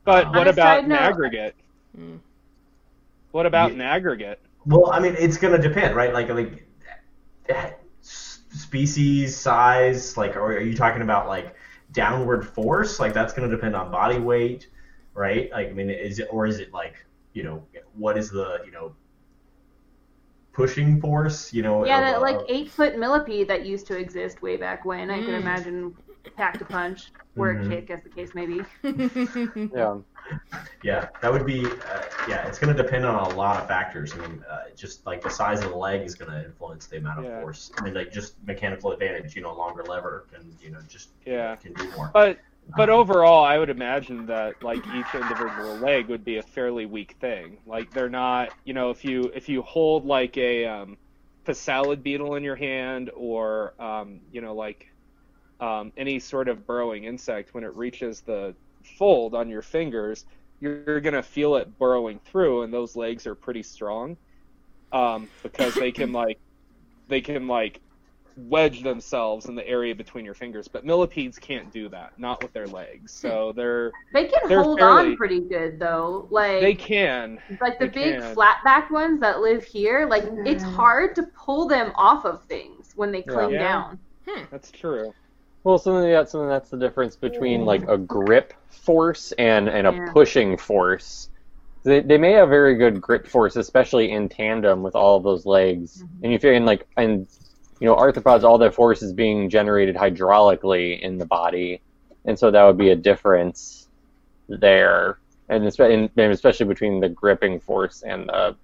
But 0.06 0.28
Um, 0.28 0.32
what 0.34 0.48
about 0.48 0.84
an 0.86 0.90
note- 0.92 1.00
aggregate? 1.02 1.56
Mm. 2.00 2.20
What 3.32 3.46
about 3.46 3.70
Yeah. 3.70 3.76
an 3.76 3.82
aggregate? 3.82 4.40
Well, 4.66 4.92
I 4.92 5.00
mean, 5.00 5.16
it's 5.18 5.38
gonna 5.38 5.58
depend, 5.58 5.96
right? 5.96 6.14
Like, 6.14 6.30
like 6.30 6.66
species, 8.02 9.36
size. 9.36 10.18
Like, 10.18 10.36
are, 10.36 10.54
are 10.58 10.62
you 10.62 10.76
talking 10.76 11.02
about 11.02 11.28
like 11.28 11.56
downward 11.92 12.48
force? 12.48 13.00
Like, 13.00 13.14
that's 13.14 13.34
gonna 13.34 13.50
depend 13.50 13.76
on 13.76 13.92
body 13.92 14.20
weight, 14.20 14.68
right? 15.14 15.52
Like, 15.52 15.70
I 15.70 15.74
mean, 15.74 15.90
is 15.90 16.20
it 16.20 16.28
or 16.32 16.46
is 16.46 16.60
it 16.60 16.74
like, 16.74 17.06
you 17.34 17.44
know, 17.44 17.64
what 17.96 18.18
is 18.18 18.30
the, 18.32 18.60
you 18.66 18.72
know, 18.72 18.94
pushing 20.52 21.00
force. 21.00 21.54
You 21.54 21.62
know. 21.64 21.86
Yeah, 21.86 22.00
of- 22.00 22.06
that 22.06 22.22
like 22.22 22.40
eight 22.50 22.70
foot 22.70 22.98
millipede 22.98 23.48
that 23.48 23.66
used 23.66 23.88
to 23.88 23.98
exist 23.98 24.42
way 24.42 24.58
back 24.58 24.84
when. 24.86 25.10
I 25.10 25.20
can 25.20 25.32
Mm. 25.32 25.42
imagine 25.42 25.98
packed 26.36 26.62
a 26.62 26.66
punch 26.66 27.12
or 27.38 27.54
Mhm. 27.54 27.66
a 27.66 27.70
kick, 27.70 27.90
as 27.92 28.04
the 28.04 28.10
case 28.10 28.36
may 28.36 28.46
be. 28.46 28.62
Yeah. 29.74 30.00
Yeah, 30.84 31.10
that 31.22 31.32
would 31.32 31.46
be. 31.46 31.66
Uh, 31.66 32.04
yeah, 32.28 32.48
it's 32.48 32.58
going 32.60 32.76
to 32.76 32.82
depend 32.82 33.06
on 33.06 33.32
a 33.32 33.36
lot 33.36 33.60
of 33.62 33.68
factors. 33.68 34.14
I 34.14 34.18
mean, 34.28 34.44
uh, 34.50 34.60
just 34.76 35.06
like 35.06 35.22
the 35.22 35.30
size 35.30 35.62
of 35.64 35.70
the 35.72 35.76
leg 35.76 36.02
is 36.06 36.16
going 36.16 36.32
to 36.32 36.46
influence 36.46 36.88
the 36.88 36.98
amount 36.98 37.20
of 37.20 37.26
Yeah. 37.26 37.40
force. 37.40 37.72
I 37.78 37.84
mean, 37.84 37.94
like 37.94 38.12
just 38.12 38.36
mechanical 38.46 38.92
advantage. 38.92 39.36
You 39.36 39.42
know, 39.42 39.54
longer 39.54 39.84
lever 39.84 40.26
can 40.32 40.56
you 40.62 40.72
know 40.72 40.80
just 40.88 41.10
Yeah. 41.26 41.58
can 41.58 41.74
do 41.74 41.90
more. 41.92 42.12
But 42.14 42.40
but 42.76 42.90
Um, 42.90 42.90
overall, 42.90 43.44
I 43.44 43.58
would 43.58 43.70
imagine 43.70 44.28
that 44.28 44.62
like 44.62 44.88
each 44.88 45.16
individual 45.16 45.80
leg 45.80 46.08
would 46.10 46.24
be 46.24 46.38
a 46.38 46.44
fairly 46.44 46.86
weak 46.86 47.16
thing. 47.20 47.60
Like 47.66 47.94
they're 47.94 48.10
not, 48.10 48.54
you 48.66 48.74
know, 48.74 48.90
if 48.92 49.04
you 49.06 49.32
if 49.36 49.50
you 49.50 49.62
hold 49.64 50.06
like 50.06 50.38
a 50.38 50.66
um, 50.66 50.98
a 51.48 51.54
salad 51.56 52.04
beetle 52.04 52.36
in 52.36 52.44
your 52.44 52.56
hand 52.56 53.10
or 53.16 53.74
um, 53.82 54.22
you 54.32 54.42
know 54.42 54.54
like 54.56 54.86
um, 55.60 55.92
any 55.98 56.20
sort 56.20 56.48
of 56.50 56.66
burrowing 56.68 57.06
insect 57.06 57.54
when 57.54 57.64
it 57.64 57.76
reaches 57.76 58.22
the 58.22 58.56
fold 58.84 59.36
on 59.36 59.50
your 59.50 59.62
fingers, 59.62 60.26
you're 60.60 61.00
gonna 61.00 61.24
feel 61.24 61.56
it 61.56 61.78
burrowing 61.80 62.20
through, 62.26 62.64
and 62.64 62.74
those 62.74 62.96
legs 62.96 63.26
are 63.28 63.36
pretty 63.36 63.64
strong 63.64 64.18
um, 64.92 65.28
because 65.44 65.74
they 65.76 65.92
can 65.92 66.12
like 66.24 66.40
they 67.08 67.22
can 67.22 67.48
like 67.48 67.80
wedge 68.48 68.84
themselves 68.84 69.48
in 69.48 69.56
the 69.56 69.68
area 69.68 69.94
between 69.94 70.24
your 70.24 70.34
fingers. 70.34 70.68
But 70.68 70.86
millipedes 70.86 71.38
can't 71.38 71.70
do 71.74 71.90
that, 71.90 72.18
not 72.18 72.42
with 72.42 72.54
their 72.54 72.68
legs. 72.68 73.12
So 73.12 73.52
they're 73.54 73.92
They 74.14 74.28
can 74.28 74.48
They're 74.48 74.62
hold 74.64 74.80
fairly- 74.80 75.10
on 75.12 75.18
pretty 75.18 75.42
good 75.42 75.78
though. 75.80 76.28
Like 76.30 76.62
they 76.62 76.76
can. 76.76 77.40
like 77.60 77.80
the 77.80 77.88
big 77.88 78.20
can. 78.22 78.34
flat-backed 78.34 78.92
ones 78.92 79.20
that 79.20 79.40
live 79.42 79.64
here, 79.66 80.06
like 80.10 80.24
it's 80.46 80.64
hard 80.64 81.16
to 81.16 81.24
pull 81.36 81.68
them 81.68 81.92
off 81.96 82.24
of 82.26 82.44
things 82.46 82.94
when 82.96 83.12
they 83.12 83.22
cling 83.24 83.52
Yeah. 83.52 83.60
down. 83.60 84.00
That's 84.52 84.72
true. 84.72 85.14
Well, 85.64 85.78
something 85.78 86.10
that's 86.10 86.32
so 86.32 86.40
then 86.40 86.50
that's 86.50 86.70
the 86.70 86.78
difference 86.78 87.16
between 87.16 87.66
like 87.66 87.88
a 87.88 87.98
grip 87.98 88.54
force 88.70 89.34
and 89.34 89.68
and 89.68 89.88
a 89.88 89.94
Yeah. 89.94 90.12
pushing 90.14 90.58
force. 90.58 91.30
They, 91.84 92.02
they 92.02 92.18
may 92.18 92.34
have 92.34 92.50
very 92.50 92.76
good 92.76 93.00
grip 93.02 93.28
force, 93.28 93.56
especially 93.56 94.12
in 94.12 94.30
tandem 94.30 94.84
with 94.84 94.96
all 94.96 95.18
of 95.18 95.24
those 95.24 95.46
legs. 95.46 96.04
Mm-hmm. 96.04 96.24
And 96.24 96.34
you 96.34 96.40
figure 96.40 96.54
in 96.54 96.66
like 96.66 96.88
and 96.98 97.28
you 97.80 97.88
know 97.88 97.96
arthropods, 97.96 98.44
all 98.44 98.58
their 98.58 98.72
force 98.72 99.02
is 99.02 99.14
being 99.14 99.50
generated 99.50 99.96
hydraulically 99.96 101.00
in 101.02 101.18
the 101.18 101.26
body, 101.26 101.82
and 102.26 102.38
so 102.38 102.52
that 102.52 102.64
would 102.64 102.78
be 102.78 102.90
a 102.90 102.96
difference 102.96 103.88
there, 104.48 105.20
and 105.50 105.66
especially 105.66 106.66
between 106.66 107.00
the 107.00 107.10
gripping 107.10 107.60
force 107.60 108.02
and 108.04 108.28
the 108.30 108.56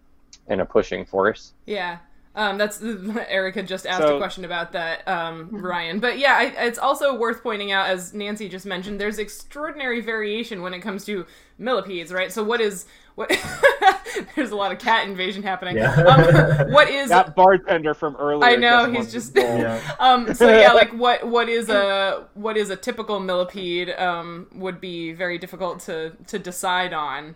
and 0.47 0.61
a 0.61 0.65
pushing 0.65 1.05
force. 1.05 1.53
Yeah. 1.65 1.97
Um, 2.35 2.57
that's 2.57 2.81
Erica 3.29 3.63
just 3.63 3.85
asked 3.87 4.01
So- 4.01 4.15
a 4.15 4.19
question 4.19 4.43
about 4.45 4.73
that, 4.73 5.07
um, 5.07 5.49
Ryan. 5.51 5.99
But 5.99 6.19
yeah, 6.19 6.33
I, 6.33 6.65
it's 6.65 6.77
also 6.77 7.15
worth 7.15 7.41
pointing 7.41 7.71
out, 7.71 7.87
as 7.89 8.13
Nancy 8.13 8.49
just 8.49 8.65
mentioned, 8.65 8.99
there's 8.99 9.19
extraordinary 9.19 10.01
variation 10.01 10.61
when 10.61 10.73
it 10.73 10.79
comes 10.81 11.05
to 11.05 11.25
millipedes, 11.57 12.11
right? 12.11 12.31
So 12.31 12.43
what 12.43 12.59
is 12.59 12.85
what? 13.15 13.29
there's 14.35 14.51
a 14.51 14.55
lot 14.57 14.73
of 14.73 14.79
cat 14.79 15.07
invasion 15.07 15.41
happening. 15.43 15.77
Yeah. 15.77 15.93
Um, 15.93 16.71
what 16.73 16.89
is? 16.89 17.09
That 17.15 17.33
bartender 17.35 17.93
from 17.93 18.17
earlier. 18.17 18.43
I 18.49 18.57
know, 18.57 18.91
he's 18.91 19.11
just- 19.13 19.33
the 19.33 19.41
yeah. 19.41 19.95
Um, 19.99 20.33
so 20.33 20.49
yeah, 20.49 20.73
like 20.73 20.91
what 20.91 21.25
what 21.25 21.47
is 21.47 21.69
a 21.69 22.27
what 22.33 22.57
is 22.57 22.69
a 22.69 22.75
typical 22.75 23.21
millipede 23.21 23.91
um, 23.91 24.47
would 24.53 24.81
be 24.81 25.13
very 25.13 25.37
difficult 25.37 25.79
to 25.81 26.11
to 26.27 26.37
decide 26.37 26.91
on. 26.93 27.35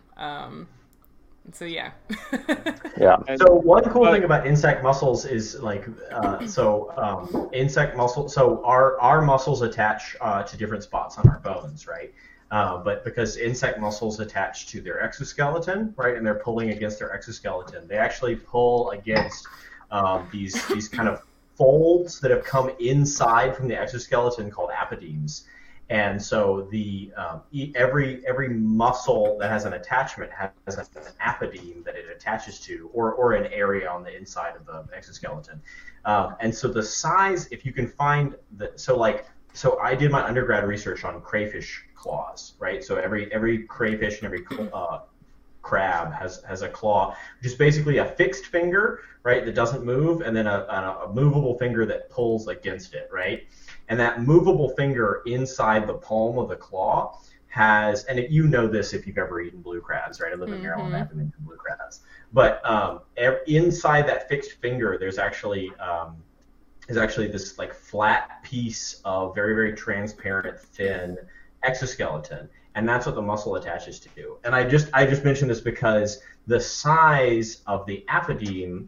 So 1.53 1.65
yeah. 1.65 1.91
Yeah. 2.97 3.15
So 3.37 3.53
one 3.53 3.83
cool 3.91 4.03
but- 4.03 4.11
thing 4.11 4.23
about 4.25 4.45
insect 4.45 4.83
muscles 4.83 5.25
is 5.25 5.57
like 5.61 5.85
uh, 6.11 6.45
so 6.45 6.91
um, 6.97 7.49
insect 7.53 7.95
muscle. 7.95 8.27
So 8.27 8.61
our 8.65 8.99
our 8.99 9.21
muscles 9.21 9.61
attach 9.61 10.17
uh, 10.19 10.43
to 10.43 10.57
different 10.57 10.83
spots 10.83 11.17
on 11.17 11.27
our 11.29 11.39
bones, 11.39 11.87
right? 11.87 12.13
Uh, 12.51 12.79
but 12.79 13.05
because 13.05 13.37
insect 13.37 13.79
muscles 13.79 14.19
attach 14.19 14.67
to 14.67 14.81
their 14.81 15.01
exoskeleton, 15.01 15.93
right, 15.95 16.17
and 16.17 16.25
they're 16.25 16.41
pulling 16.43 16.71
against 16.71 16.99
their 16.99 17.13
exoskeleton, 17.13 17.87
they 17.87 17.97
actually 17.97 18.35
pull 18.35 18.89
against 18.91 19.47
um, 19.91 20.27
these 20.31 20.67
these 20.67 20.89
kind 20.89 21.07
of 21.07 21.23
folds 21.55 22.19
that 22.21 22.31
have 22.31 22.43
come 22.43 22.71
inside 22.79 23.55
from 23.55 23.67
the 23.67 23.79
exoskeleton 23.79 24.49
called 24.51 24.71
apodemes. 24.71 25.45
And 25.89 26.21
so 26.21 26.67
the 26.69 27.11
um, 27.17 27.41
every 27.75 28.25
every 28.27 28.49
muscle 28.49 29.37
that 29.39 29.49
has 29.49 29.65
an 29.65 29.73
attachment 29.73 30.31
has 30.31 30.77
an 30.77 30.85
apodeme 31.19 31.83
that 31.83 31.95
it 31.95 32.05
attaches 32.15 32.59
to, 32.61 32.91
or, 32.93 33.13
or 33.13 33.33
an 33.33 33.51
area 33.51 33.89
on 33.89 34.03
the 34.03 34.15
inside 34.15 34.55
of 34.55 34.65
the 34.67 34.85
exoskeleton. 34.95 35.59
Um, 36.05 36.35
and 36.39 36.53
so 36.53 36.67
the 36.67 36.83
size, 36.83 37.47
if 37.49 37.65
you 37.65 37.73
can 37.73 37.87
find 37.87 38.35
the 38.57 38.71
so 38.75 38.95
like 38.95 39.25
so 39.53 39.79
I 39.79 39.95
did 39.95 40.11
my 40.11 40.23
undergrad 40.23 40.67
research 40.67 41.03
on 41.03 41.21
crayfish 41.21 41.83
claws, 41.95 42.53
right? 42.59 42.83
So 42.83 42.97
every 42.97 43.33
every 43.33 43.63
crayfish 43.63 44.21
and 44.21 44.25
every 44.25 44.45
uh, 44.71 44.99
crab 45.63 46.13
has 46.13 46.43
has 46.43 46.61
a 46.61 46.69
claw, 46.69 47.15
which 47.39 47.51
is 47.51 47.55
basically 47.55 47.97
a 47.97 48.05
fixed 48.05 48.45
finger, 48.45 49.01
right, 49.23 49.43
that 49.43 49.55
doesn't 49.55 49.83
move, 49.83 50.21
and 50.21 50.35
then 50.35 50.45
a, 50.45 50.65
a, 50.69 51.05
a 51.05 51.13
movable 51.13 51.57
finger 51.57 51.85
that 51.87 52.09
pulls 52.09 52.47
against 52.47 52.93
it, 52.93 53.09
right? 53.11 53.47
And 53.89 53.99
that 53.99 54.21
movable 54.21 54.69
finger 54.69 55.21
inside 55.25 55.87
the 55.87 55.95
palm 55.95 56.37
of 56.37 56.49
the 56.49 56.55
claw 56.55 57.19
has, 57.47 58.05
and 58.05 58.19
you 58.29 58.47
know 58.47 58.67
this 58.67 58.93
if 58.93 59.07
you've 59.07 59.17
ever 59.17 59.41
eaten 59.41 59.61
blue 59.61 59.81
crabs, 59.81 60.21
right? 60.21 60.31
I 60.31 60.35
live 60.35 60.53
in 60.53 60.61
Maryland, 60.61 60.95
I've 60.95 61.09
been 61.09 61.19
eating 61.19 61.33
blue 61.39 61.57
crabs. 61.57 62.01
But 62.31 62.63
um, 62.63 63.01
ev- 63.17 63.39
inside 63.47 64.07
that 64.07 64.29
fixed 64.29 64.53
finger, 64.61 64.97
there's 64.99 65.17
actually 65.17 65.71
um, 65.79 66.17
is 66.89 66.97
actually 66.97 67.27
this 67.27 67.57
like 67.57 67.73
flat 67.73 68.43
piece 68.43 68.99
of 69.05 69.33
very 69.35 69.53
very 69.53 69.73
transparent 69.73 70.59
thin 70.59 71.17
exoskeleton 71.63 72.49
and 72.75 72.89
that's 72.89 73.05
what 73.05 73.15
the 73.15 73.21
muscle 73.21 73.55
attaches 73.55 73.99
to 73.99 74.37
and 74.43 74.55
i 74.55 74.63
just 74.67 74.89
i 74.93 75.05
just 75.05 75.23
mentioned 75.23 75.49
this 75.49 75.61
because 75.61 76.21
the 76.47 76.59
size 76.59 77.61
of 77.67 77.85
the 77.85 78.03
apodeme 78.09 78.87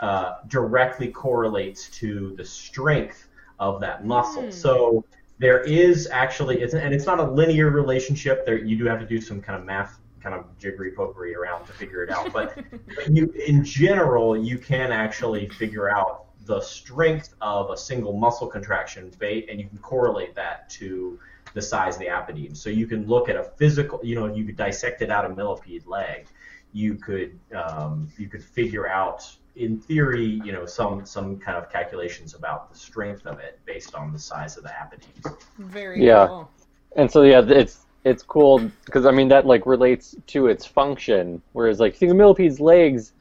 uh, 0.00 0.38
directly 0.48 1.08
correlates 1.08 1.88
to 1.88 2.34
the 2.36 2.44
strength 2.44 3.28
of 3.58 3.80
that 3.80 4.04
muscle. 4.04 4.44
Hmm. 4.44 4.50
so 4.50 5.04
there 5.38 5.60
is 5.62 6.08
actually 6.10 6.60
it's 6.60 6.72
and 6.74 6.94
it's 6.94 7.06
not 7.06 7.18
a 7.18 7.24
linear 7.24 7.70
relationship. 7.70 8.46
There 8.46 8.56
you 8.58 8.76
do 8.76 8.84
have 8.86 9.00
to 9.00 9.06
do 9.06 9.20
some 9.20 9.40
kind 9.40 9.58
of 9.58 9.66
math 9.66 9.98
kind 10.22 10.36
of 10.36 10.56
jiggery 10.58 10.92
pokery 10.92 11.34
around 11.34 11.66
to 11.66 11.72
figure 11.72 12.04
it 12.04 12.10
out. 12.10 12.32
But 12.32 12.56
but 12.94 13.10
you 13.10 13.32
in 13.32 13.64
general 13.64 14.36
you 14.36 14.56
can 14.58 14.92
actually 14.92 15.48
figure 15.48 15.90
out 15.90 16.26
the 16.44 16.60
strength 16.60 17.34
of 17.40 17.70
a 17.70 17.76
single 17.76 18.12
muscle 18.12 18.46
contraction 18.46 19.12
and 19.20 19.60
you 19.60 19.68
can 19.68 19.78
correlate 19.78 20.34
that 20.34 20.68
to 20.70 21.18
the 21.54 21.62
size 21.62 21.94
of 21.94 22.00
the 22.00 22.06
apodeme 22.06 22.56
so 22.56 22.70
you 22.70 22.86
can 22.86 23.06
look 23.06 23.28
at 23.28 23.36
a 23.36 23.44
physical 23.44 24.00
you 24.02 24.14
know 24.14 24.32
you 24.32 24.44
could 24.44 24.56
dissect 24.56 25.02
it 25.02 25.10
out 25.10 25.24
a 25.24 25.28
millipede 25.28 25.86
leg. 25.86 26.26
You 26.72 26.94
could 26.94 27.38
um, 27.52 28.08
you 28.16 28.28
could 28.28 28.44
figure 28.44 28.88
out 28.88 29.28
in 29.56 29.78
theory 29.78 30.40
you 30.44 30.52
know 30.52 30.64
some 30.64 31.04
some 31.04 31.38
kind 31.38 31.58
of 31.58 31.70
calculations 31.70 32.34
about 32.34 32.72
the 32.72 32.78
strength 32.78 33.26
of 33.26 33.38
it 33.38 33.60
based 33.66 33.94
on 33.94 34.12
the 34.12 34.18
size 34.18 34.56
of 34.56 34.62
the 34.62 34.70
apodemes 34.70 35.36
Very 35.58 36.04
Yeah. 36.04 36.26
cool. 36.26 36.50
And 36.96 37.10
so 37.10 37.22
yeah, 37.22 37.42
it's 37.46 37.86
it's 38.04 38.22
cool 38.22 38.70
because 38.84 39.06
I 39.06 39.10
mean 39.10 39.28
that 39.28 39.46
like 39.46 39.66
relates 39.66 40.16
to 40.28 40.46
its 40.48 40.66
function. 40.66 41.40
Whereas 41.52 41.80
like 41.80 41.94
think 41.94 42.10
of 42.10 42.16
millipede's 42.16 42.60
legs, 42.60 43.12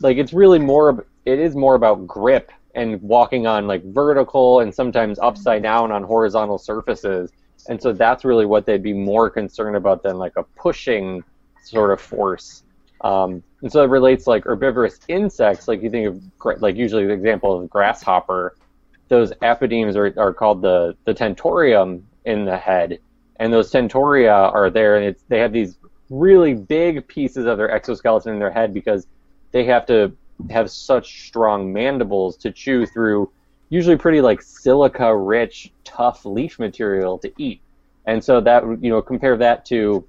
like 0.00 0.16
it's 0.16 0.32
really 0.32 0.58
more 0.58 1.06
it 1.24 1.38
is 1.38 1.54
more 1.54 1.74
about 1.74 2.06
grip 2.06 2.52
and 2.74 3.00
walking 3.02 3.46
on 3.46 3.66
like 3.66 3.82
vertical 3.84 4.60
and 4.60 4.74
sometimes 4.74 5.18
upside 5.18 5.58
mm-hmm. 5.58 5.88
down 5.88 5.92
on 5.92 6.02
horizontal 6.02 6.58
surfaces. 6.58 7.32
And 7.68 7.80
so 7.80 7.92
that's 7.92 8.24
really 8.24 8.46
what 8.46 8.66
they'd 8.66 8.82
be 8.82 8.92
more 8.92 9.28
concerned 9.30 9.76
about 9.76 10.02
than 10.02 10.18
like 10.18 10.36
a 10.36 10.42
pushing 10.42 11.24
sort 11.62 11.90
of 11.90 12.00
force. 12.00 12.62
Um, 13.02 13.42
and 13.62 13.70
so 13.70 13.82
it 13.82 13.90
relates 13.90 14.26
like 14.26 14.44
herbivorous 14.44 15.00
insects, 15.08 15.68
like 15.68 15.82
you 15.82 15.90
think 15.90 16.06
of 16.08 16.62
like 16.62 16.76
usually 16.76 17.06
the 17.06 17.12
example 17.12 17.58
of 17.58 17.68
grasshopper. 17.70 18.56
Those 19.08 19.32
apodemes 19.42 19.96
are, 19.96 20.12
are 20.16 20.32
called 20.32 20.62
the 20.62 20.96
the 21.04 21.14
tentorium 21.14 22.02
in 22.24 22.44
the 22.44 22.56
head, 22.56 22.98
and 23.36 23.52
those 23.52 23.70
tentoria 23.70 24.52
are 24.52 24.70
there, 24.70 24.96
and 24.96 25.16
they 25.28 25.38
have 25.38 25.52
these 25.52 25.78
really 26.10 26.54
big 26.54 27.06
pieces 27.08 27.46
of 27.46 27.58
their 27.58 27.70
exoskeleton 27.70 28.32
in 28.32 28.38
their 28.38 28.50
head 28.50 28.72
because 28.72 29.06
they 29.52 29.64
have 29.64 29.86
to 29.86 30.16
have 30.50 30.70
such 30.70 31.26
strong 31.26 31.72
mandibles 31.72 32.36
to 32.36 32.52
chew 32.52 32.86
through 32.86 33.30
usually 33.68 33.96
pretty 33.96 34.20
like 34.20 34.40
silica 34.42 35.16
rich 35.16 35.72
tough 35.82 36.24
leaf 36.24 36.58
material 36.58 37.18
to 37.18 37.32
eat 37.38 37.60
and 38.06 38.22
so 38.22 38.40
that 38.40 38.62
you 38.80 38.90
know 38.90 39.02
compare 39.02 39.36
that 39.36 39.64
to 39.64 40.06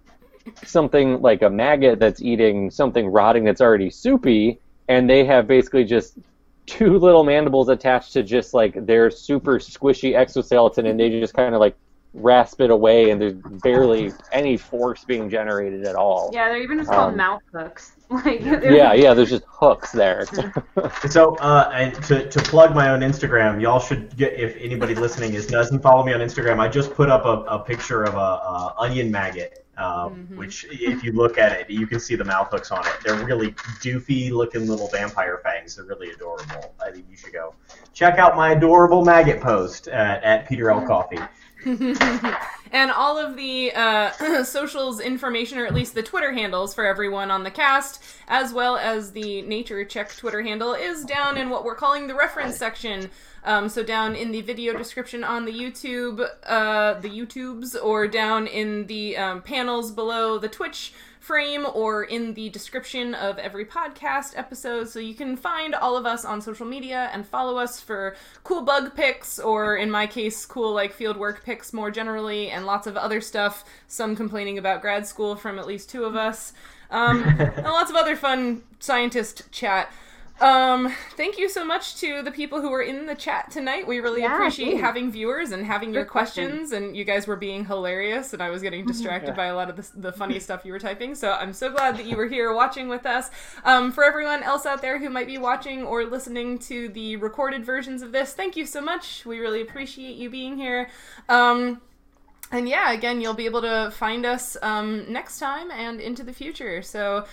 something 0.66 1.22
like 1.22 1.42
a 1.42 1.50
maggot 1.50 2.00
that's 2.00 2.22
eating 2.22 2.70
something 2.72 3.08
rotting 3.08 3.44
that's 3.44 3.62
already 3.62 3.90
soupy 3.90 4.60
and 4.88 5.10
they 5.10 5.26
have 5.26 5.48
basically 5.48 5.84
just 5.84 6.18
two 6.66 6.98
little 7.00 7.24
mandibles 7.24 7.70
attached 7.70 8.14
to 8.14 8.24
just 8.24 8.54
like 8.54 8.86
their 8.86 9.10
super 9.10 9.60
squishy 9.60 10.16
exoskeleton 10.16 10.86
and 10.86 11.00
they 11.00 11.20
just 11.20 11.34
kind 11.34 11.54
of 11.54 11.60
like 11.60 11.76
rasp 12.18 12.62
it 12.62 12.72
away, 12.72 13.12
and 13.12 13.22
there's 13.22 13.34
barely 13.64 14.12
any 14.32 14.58
force 14.58 15.04
being 15.04 15.30
generated 15.30 15.86
at 15.86 15.96
all. 15.96 16.30
Yeah, 16.34 16.50
they're 16.50 16.62
even 16.62 16.80
just 16.80 16.90
called 16.90 17.12
Um, 17.12 17.18
mouth 17.18 17.42
hooks. 17.54 17.94
Like, 18.10 18.40
Yeah, 18.42 18.94
yeah. 18.94 19.14
There's 19.14 19.30
just 19.30 19.44
hooks 19.50 19.92
there. 19.92 20.26
So, 21.10 21.36
uh, 21.36 21.70
and 21.74 21.94
to, 22.06 22.30
to 22.30 22.40
plug 22.40 22.74
my 22.74 22.90
own 22.90 23.02
Instagram, 23.02 23.62
y'all 23.62 23.80
should 23.80 24.16
get 24.16 24.34
if 24.34 24.56
anybody 24.62 24.96
listening 24.96 25.34
is 25.34 25.46
doesn't 25.46 25.82
follow 25.82 26.06
me 26.06 26.14
on 26.14 26.22
Instagram. 26.22 26.60
I 26.60 26.70
just 26.70 26.94
put 26.94 27.10
up 27.10 27.26
a, 27.26 27.44
a 27.54 27.60
picture 27.60 28.04
of 28.04 28.14
a, 28.16 28.18
a 28.18 28.76
onion 28.80 29.12
maggot, 29.12 29.66
uh, 29.78 30.10
Mhm. 30.10 30.36
which 30.38 30.66
if 30.72 31.04
you 31.04 31.12
look 31.12 31.38
at 31.38 31.52
it, 31.52 31.70
you 31.70 31.86
can 31.88 32.00
see 32.00 32.16
the 32.16 32.26
mouth 32.26 32.50
hooks 32.52 32.72
on 32.72 32.86
it. 32.86 32.94
They're 33.06 33.24
really 33.26 33.52
doofy 33.82 34.32
looking 34.32 34.68
little 34.68 34.88
vampire 34.88 35.40
fangs. 35.44 35.76
They're 35.76 35.86
really 35.86 36.12
adorable. 36.12 36.74
I 36.84 36.92
think 36.92 37.06
you 37.10 37.16
should 37.18 37.34
go 37.34 37.54
check 37.94 38.18
out 38.18 38.36
my 38.36 38.52
adorable 38.54 39.06
maggot 39.06 39.42
post 39.42 39.88
at, 39.88 40.24
at 40.24 40.48
Peter 40.48 40.70
L 40.72 40.82
Coffey. 40.86 41.20
and 41.66 42.92
all 42.92 43.18
of 43.18 43.36
the 43.36 43.72
uh, 43.74 44.12
socials 44.44 45.00
information, 45.00 45.58
or 45.58 45.66
at 45.66 45.74
least 45.74 45.96
the 45.96 46.04
Twitter 46.04 46.32
handles 46.32 46.74
for 46.74 46.86
everyone 46.86 47.32
on 47.32 47.44
the 47.44 47.52
cast, 47.52 48.02
as 48.28 48.54
well 48.54 48.78
as 48.78 49.12
the 49.12 49.42
Nature 49.42 49.84
Check 49.84 50.16
Twitter 50.16 50.42
handle, 50.42 50.74
is 50.74 51.04
down 51.04 51.38
in 51.38 51.50
what 51.50 51.66
we're 51.66 51.76
calling 51.76 52.08
the 52.08 52.16
reference 52.16 52.58
section. 52.58 53.10
Um, 53.44 53.70
so 53.70 53.84
down 53.84 54.16
in 54.16 54.32
the 54.32 54.42
video 54.42 54.78
description 54.78 55.24
on 55.24 55.46
the 55.46 55.54
YouTube, 55.54 56.28
uh, 56.46 56.96
the 56.96 57.10
YouTubes, 57.10 57.76
or 57.82 58.08
down 58.08 58.48
in 58.48 58.88
the 58.88 59.18
um, 59.18 59.42
panels 59.42 59.92
below 59.92 60.38
the 60.38 60.50
Twitch 60.50 60.94
frame 61.28 61.68
or 61.74 62.06
in 62.06 62.34
the 62.36 62.48
description 62.50 63.14
of 63.14 63.38
every 63.38 63.66
podcast 63.66 64.32
episode 64.38 64.88
so 64.88 64.98
you 64.98 65.14
can 65.14 65.36
find 65.36 65.76
all 65.76 65.98
of 65.98 66.06
us 66.06 66.24
on 66.24 66.40
social 66.40 66.66
media 66.66 67.10
and 67.12 67.28
follow 67.28 67.58
us 67.58 67.82
for 67.82 68.16
cool 68.46 68.62
bug 68.62 68.96
pics 68.96 69.38
or 69.38 69.76
in 69.76 69.92
my 69.92 70.08
case 70.08 70.46
cool 70.46 70.74
like 70.74 70.94
field 70.94 71.18
work 71.18 71.44
pics 71.44 71.74
more 71.74 71.92
generally 71.92 72.50
and 72.50 72.66
lots 72.66 72.88
of 72.88 72.96
other 72.96 73.20
stuff. 73.20 73.66
Some 73.88 74.16
complaining 74.16 74.58
about 74.58 74.82
grad 74.82 75.06
school 75.06 75.36
from 75.36 75.60
at 75.60 75.68
least 75.68 75.90
two 75.90 76.06
of 76.06 76.16
us. 76.16 76.54
Um, 76.90 77.24
and 77.40 77.66
lots 77.66 77.90
of 77.90 77.98
other 77.98 78.16
fun 78.16 78.64
scientist 78.80 79.52
chat 79.52 79.92
um, 80.40 80.94
thank 81.16 81.38
you 81.38 81.50
so 81.50 81.66
much 81.66 81.96
to 81.98 82.22
the 82.22 82.32
people 82.32 82.62
who 82.62 82.70
were 82.70 82.82
in 82.82 83.06
the 83.08 83.16
chat 83.16 83.50
tonight. 83.50 83.88
We 83.88 84.00
really 84.00 84.22
Yeah, 84.22 84.36
appreciate 84.36 84.80
having 84.80 85.12
viewers 85.12 85.52
and 85.52 85.66
having 85.66 85.94
your 85.94 86.06
questions. 86.06 86.50
questions. 86.50 86.72
And 86.74 86.96
you 86.96 87.04
guys 87.04 87.26
were 87.26 87.36
being 87.36 87.66
hilarious, 87.66 88.34
and 88.34 88.42
I 88.42 88.50
was 88.50 88.62
getting 88.62 88.86
distracted 88.88 89.36
by 89.36 89.46
a 89.46 89.56
lot 89.56 89.70
of 89.70 89.76
the, 89.76 90.02
the 90.02 90.12
funny 90.12 90.40
stuff 90.48 90.64
you 90.64 90.72
were 90.72 90.80
typing. 90.80 91.16
So 91.16 91.32
I'm 91.32 91.54
so 91.54 91.72
glad 91.72 91.98
that 91.98 92.06
you 92.06 92.18
were 92.18 92.28
here 92.28 92.54
watching 92.54 92.88
with 92.88 93.06
us. 93.06 93.32
Um, 93.64 93.92
for 93.92 94.04
everyone 94.04 94.44
else 94.44 94.66
out 94.66 94.82
there 94.82 95.00
who 95.00 95.10
might 95.10 95.28
be 95.28 95.38
watching 95.38 95.84
or 95.84 96.06
listening 96.06 96.60
to 96.60 96.90
the 96.90 97.16
recorded 97.16 97.66
versions 97.66 98.02
of 98.02 98.12
this, 98.12 98.34
thank 98.34 98.56
you 98.56 98.66
so 98.66 98.80
much. 98.82 99.26
We 99.26 99.40
really 99.40 99.62
appreciate 99.62 100.16
you 100.18 100.30
being 100.30 100.58
here. 100.58 100.90
Um, 101.30 101.82
and 102.52 102.70
yeah, 102.70 102.94
again, 102.94 103.20
you'll 103.20 103.34
be 103.34 103.46
able 103.46 103.62
to 103.62 103.92
find 103.92 104.26
us 104.26 104.56
um, 104.62 105.12
next 105.12 105.40
time 105.40 105.70
and 105.70 106.00
into 106.00 106.24
the 106.24 106.32
future. 106.32 106.82
So 106.82 107.26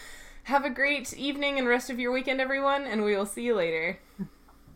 have 0.45 0.65
a 0.65 0.71
great 0.71 1.13
evening 1.15 1.59
and 1.59 1.67
rest 1.69 1.91
of 1.91 1.99
your 1.99 2.13
weekend, 2.13 2.41
everyone, 2.41 2.85
and 2.85 3.03
we 3.05 3.17
will 3.17 3.27
see 3.27 3.43
you 3.43 3.55
later. 3.55 3.99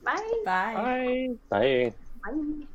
Bye. 0.02 0.42
Bye. 0.44 0.74
Bye. 0.74 1.28
Bye. 1.50 1.92
Bye. 2.24 2.66